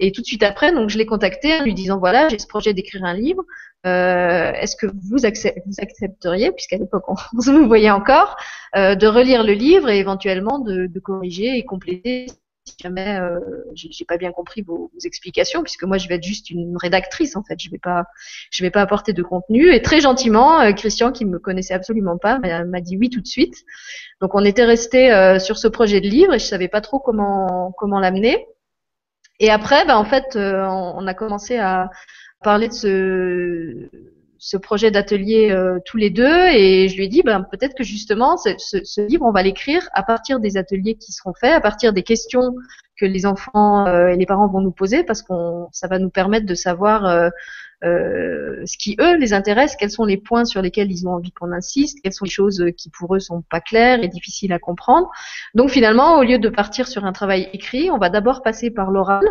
Et 0.00 0.10
tout 0.10 0.22
de 0.22 0.26
suite 0.26 0.42
après, 0.42 0.72
donc 0.72 0.88
je 0.88 0.96
l'ai 0.96 1.04
contacté 1.04 1.52
en 1.60 1.62
lui 1.62 1.74
disant 1.74 1.98
voilà 1.98 2.30
j'ai 2.30 2.38
ce 2.38 2.46
projet 2.46 2.72
d'écrire 2.72 3.04
un 3.04 3.12
livre. 3.12 3.42
Euh, 3.84 4.52
est-ce 4.54 4.74
que 4.74 4.86
vous, 4.86 5.26
accepteriez, 5.26 6.50
puisqu'à 6.50 6.78
l'époque 6.78 7.04
on, 7.08 7.40
se 7.40 7.50
vous 7.50 7.66
voyait 7.66 7.90
encore, 7.90 8.36
de 8.74 9.06
relire 9.06 9.44
le 9.44 9.52
livre 9.52 9.90
et 9.90 9.98
éventuellement 9.98 10.58
de 10.58 10.98
corriger 10.98 11.58
et 11.58 11.64
compléter 11.64 12.26
si 12.66 12.76
jamais 12.82 13.18
euh, 13.20 13.38
j'ai 13.74 14.04
pas 14.04 14.16
bien 14.16 14.32
compris 14.32 14.62
vos, 14.62 14.90
explications, 15.04 15.62
puisque 15.62 15.84
moi 15.84 15.98
je 15.98 16.08
vais 16.08 16.16
être 16.16 16.24
juste 16.24 16.50
une 16.50 16.76
rédactrice 16.76 17.36
en 17.36 17.42
fait, 17.42 17.58
je 17.60 17.70
vais 17.70 17.78
pas, 17.78 18.04
je 18.50 18.62
vais 18.62 18.70
pas 18.70 18.82
apporter 18.82 19.12
de 19.12 19.22
contenu. 19.22 19.72
Et 19.72 19.82
très 19.82 20.00
gentiment, 20.00 20.60
euh, 20.60 20.72
Christian, 20.72 21.12
qui 21.12 21.24
me 21.24 21.38
connaissait 21.38 21.74
absolument 21.74 22.18
pas, 22.18 22.38
m'a 22.38 22.80
dit 22.80 22.96
oui 22.96 23.08
tout 23.10 23.20
de 23.20 23.26
suite. 23.26 23.54
Donc 24.20 24.34
on 24.34 24.44
était 24.44 24.64
resté 24.64 25.12
euh, 25.12 25.38
sur 25.38 25.58
ce 25.58 25.68
projet 25.68 26.00
de 26.00 26.08
livre 26.08 26.34
et 26.34 26.38
je 26.38 26.44
savais 26.44 26.68
pas 26.68 26.80
trop 26.80 26.98
comment 26.98 27.72
comment 27.76 28.00
l'amener. 28.00 28.46
Et 29.38 29.50
après, 29.50 29.84
ben, 29.84 29.96
en 29.96 30.04
fait, 30.04 30.36
euh, 30.36 30.64
on, 30.64 31.06
a 31.06 31.14
commencé 31.14 31.58
à 31.58 31.90
parler 32.42 32.68
de 32.68 32.72
ce 32.72 33.90
ce 34.46 34.56
projet 34.56 34.92
d'atelier 34.92 35.50
euh, 35.50 35.80
tous 35.84 35.96
les 35.96 36.08
deux 36.08 36.46
et 36.52 36.86
je 36.88 36.96
lui 36.96 37.06
ai 37.06 37.08
dit 37.08 37.22
ben, 37.22 37.44
peut-être 37.50 37.74
que 37.74 37.82
justement 37.82 38.36
ce, 38.36 38.50
ce, 38.56 39.00
livre 39.00 39.26
on 39.26 39.32
va 39.32 39.42
l'écrire 39.42 39.88
à 39.92 40.04
partir 40.04 40.38
des 40.38 40.56
ateliers 40.56 40.94
qui 40.94 41.10
seront 41.10 41.34
faits, 41.34 41.52
à 41.52 41.60
partir 41.60 41.92
des 41.92 42.04
questions 42.04 42.54
que 42.96 43.06
les 43.06 43.26
enfants 43.26 43.88
euh, 43.88 44.06
et 44.06 44.16
les 44.16 44.24
parents 44.24 44.46
vont 44.46 44.60
nous 44.60 44.70
poser 44.70 45.02
parce 45.02 45.22
qu'on 45.22 45.66
ça 45.72 45.88
va 45.88 45.98
nous 45.98 46.10
permettre 46.10 46.46
de 46.46 46.54
savoir 46.54 47.06
euh, 47.06 47.28
ce 48.64 48.78
qui 48.78 48.96
eux 49.00 49.16
les 49.16 49.32
intéresse, 49.32 49.74
quels 49.74 49.90
sont 49.90 50.04
les 50.04 50.16
points 50.16 50.44
sur 50.44 50.62
lesquels 50.62 50.92
ils 50.92 51.08
ont 51.08 51.14
envie 51.14 51.32
qu'on 51.32 51.50
insiste, 51.50 51.98
quelles 52.04 52.12
sont 52.12 52.24
les 52.24 52.30
choses 52.30 52.64
qui 52.76 52.88
pour 52.88 53.16
eux 53.16 53.20
sont 53.20 53.42
pas 53.50 53.60
claires 53.60 54.00
et 54.04 54.06
difficiles 54.06 54.52
à 54.52 54.60
comprendre. 54.60 55.10
Donc 55.56 55.70
finalement 55.70 56.20
au 56.20 56.22
lieu 56.22 56.38
de 56.38 56.48
partir 56.48 56.86
sur 56.86 57.04
un 57.04 57.12
travail 57.12 57.50
écrit, 57.52 57.90
on 57.90 57.98
va 57.98 58.10
d'abord 58.10 58.44
passer 58.44 58.70
par 58.70 58.92
l'oral 58.92 59.24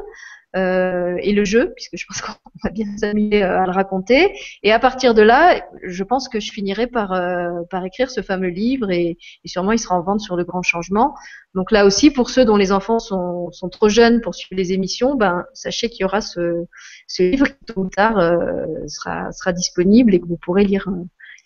euh, 0.55 1.17
et 1.21 1.33
le 1.33 1.43
jeu, 1.43 1.73
puisque 1.75 1.97
je 1.97 2.05
pense 2.05 2.21
qu'on 2.21 2.33
va 2.63 2.69
bien 2.69 2.85
s'amuser 2.97 3.43
euh, 3.43 3.61
à 3.61 3.65
le 3.65 3.71
raconter. 3.71 4.33
Et 4.63 4.71
à 4.71 4.79
partir 4.79 5.13
de 5.13 5.21
là, 5.21 5.61
je 5.83 6.03
pense 6.03 6.29
que 6.29 6.39
je 6.39 6.51
finirai 6.51 6.87
par, 6.87 7.11
euh, 7.11 7.63
par 7.69 7.83
écrire 7.85 8.09
ce 8.09 8.21
fameux 8.21 8.47
livre 8.47 8.89
et, 8.91 9.17
et, 9.43 9.47
sûrement 9.47 9.73
il 9.73 9.79
sera 9.79 9.95
en 9.95 10.01
vente 10.01 10.21
sur 10.21 10.35
le 10.35 10.45
grand 10.45 10.61
changement. 10.61 11.13
Donc 11.55 11.71
là 11.71 11.85
aussi, 11.85 12.09
pour 12.09 12.29
ceux 12.29 12.45
dont 12.45 12.55
les 12.55 12.71
enfants 12.71 12.99
sont, 12.99 13.51
sont 13.51 13.69
trop 13.69 13.89
jeunes 13.89 14.21
pour 14.21 14.33
suivre 14.33 14.57
les 14.57 14.71
émissions, 14.71 15.15
ben, 15.15 15.45
sachez 15.53 15.89
qu'il 15.89 16.01
y 16.01 16.05
aura 16.05 16.21
ce, 16.21 16.65
ce 17.07 17.23
livre 17.23 17.47
qui 17.47 17.65
tôt 17.65 17.81
ou 17.81 17.89
tard 17.89 18.17
euh, 18.17 18.65
sera, 18.87 19.31
sera 19.33 19.51
disponible 19.51 20.13
et 20.13 20.21
que 20.21 20.25
vous 20.25 20.37
pourrez 20.37 20.63
lire, 20.63 20.87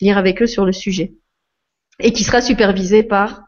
lire 0.01 0.17
avec 0.17 0.41
eux 0.41 0.47
sur 0.47 0.65
le 0.65 0.71
sujet. 0.71 1.13
Et 1.99 2.13
qui 2.13 2.23
sera 2.23 2.41
supervisé 2.41 3.03
par 3.03 3.43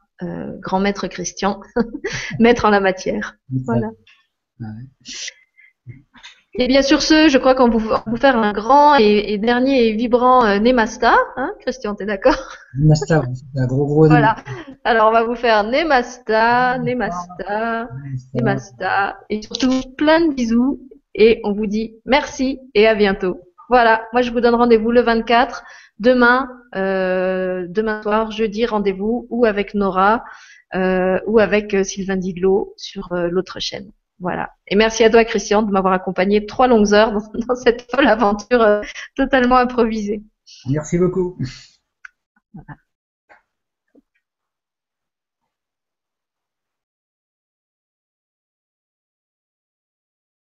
grand 0.59 0.79
maître 0.79 1.07
Christian, 1.07 1.61
maître 2.39 2.65
en 2.65 2.69
la 2.69 2.79
matière. 2.79 3.37
Voilà. 3.65 3.89
Et 6.53 6.67
bien 6.67 6.81
sur 6.81 7.01
ce, 7.01 7.29
je 7.29 7.37
crois 7.37 7.55
qu'on 7.55 7.69
va 7.69 8.03
vous 8.05 8.17
faire 8.17 8.37
un 8.37 8.51
grand 8.51 8.95
et, 8.95 9.37
dernier 9.37 9.87
et 9.87 9.93
vibrant 9.93 10.45
euh, 10.45 10.59
Nemasta. 10.59 11.15
Hein, 11.37 11.53
Christian, 11.61 11.95
t'es 11.95 12.05
d'accord? 12.05 12.57
Nemasta, 12.77 13.23
un 13.55 13.67
gros 13.67 13.85
gros. 13.85 14.07
Voilà. 14.07 14.35
Alors 14.83 15.07
on 15.07 15.11
va 15.13 15.23
vous 15.23 15.35
faire 15.35 15.63
Nemasta, 15.63 16.77
Nemasta, 16.79 17.87
Nemasta, 18.33 19.17
et 19.29 19.41
surtout 19.41 19.71
plein 19.97 20.27
de 20.27 20.33
bisous. 20.33 20.81
Et 21.15 21.39
on 21.45 21.53
vous 21.53 21.67
dit 21.67 21.95
merci 22.05 22.59
et 22.73 22.85
à 22.85 22.95
bientôt. 22.95 23.39
Voilà. 23.69 24.03
Moi 24.11 24.21
je 24.21 24.31
vous 24.31 24.41
donne 24.41 24.55
rendez-vous 24.55 24.91
le 24.91 25.01
24 25.01 25.63
demain, 25.99 26.49
euh, 26.75 27.65
demain 27.69 28.01
soir, 28.01 28.31
jeudi, 28.31 28.65
rendez-vous 28.65 29.25
ou 29.29 29.45
avec 29.45 29.73
Nora 29.73 30.25
euh, 30.75 31.17
ou 31.27 31.39
avec 31.39 31.73
euh, 31.73 31.83
Sylvain 31.83 32.17
Diglo 32.17 32.73
sur 32.75 33.07
l'autre 33.13 33.61
chaîne. 33.61 33.89
Voilà. 34.21 34.51
Et 34.67 34.75
merci 34.75 35.03
à 35.03 35.09
toi, 35.09 35.25
Christian, 35.25 35.63
de 35.63 35.71
m'avoir 35.71 35.93
accompagné 35.93 36.45
trois 36.45 36.67
longues 36.67 36.93
heures 36.93 37.11
dans, 37.11 37.55
cette 37.55 37.89
folle 37.91 38.07
aventure 38.07 38.61
euh, 38.61 38.81
totalement 39.15 39.57
improvisée. 39.57 40.21
Merci 40.69 40.99
beaucoup. 40.99 41.37
Voilà. 42.53 42.75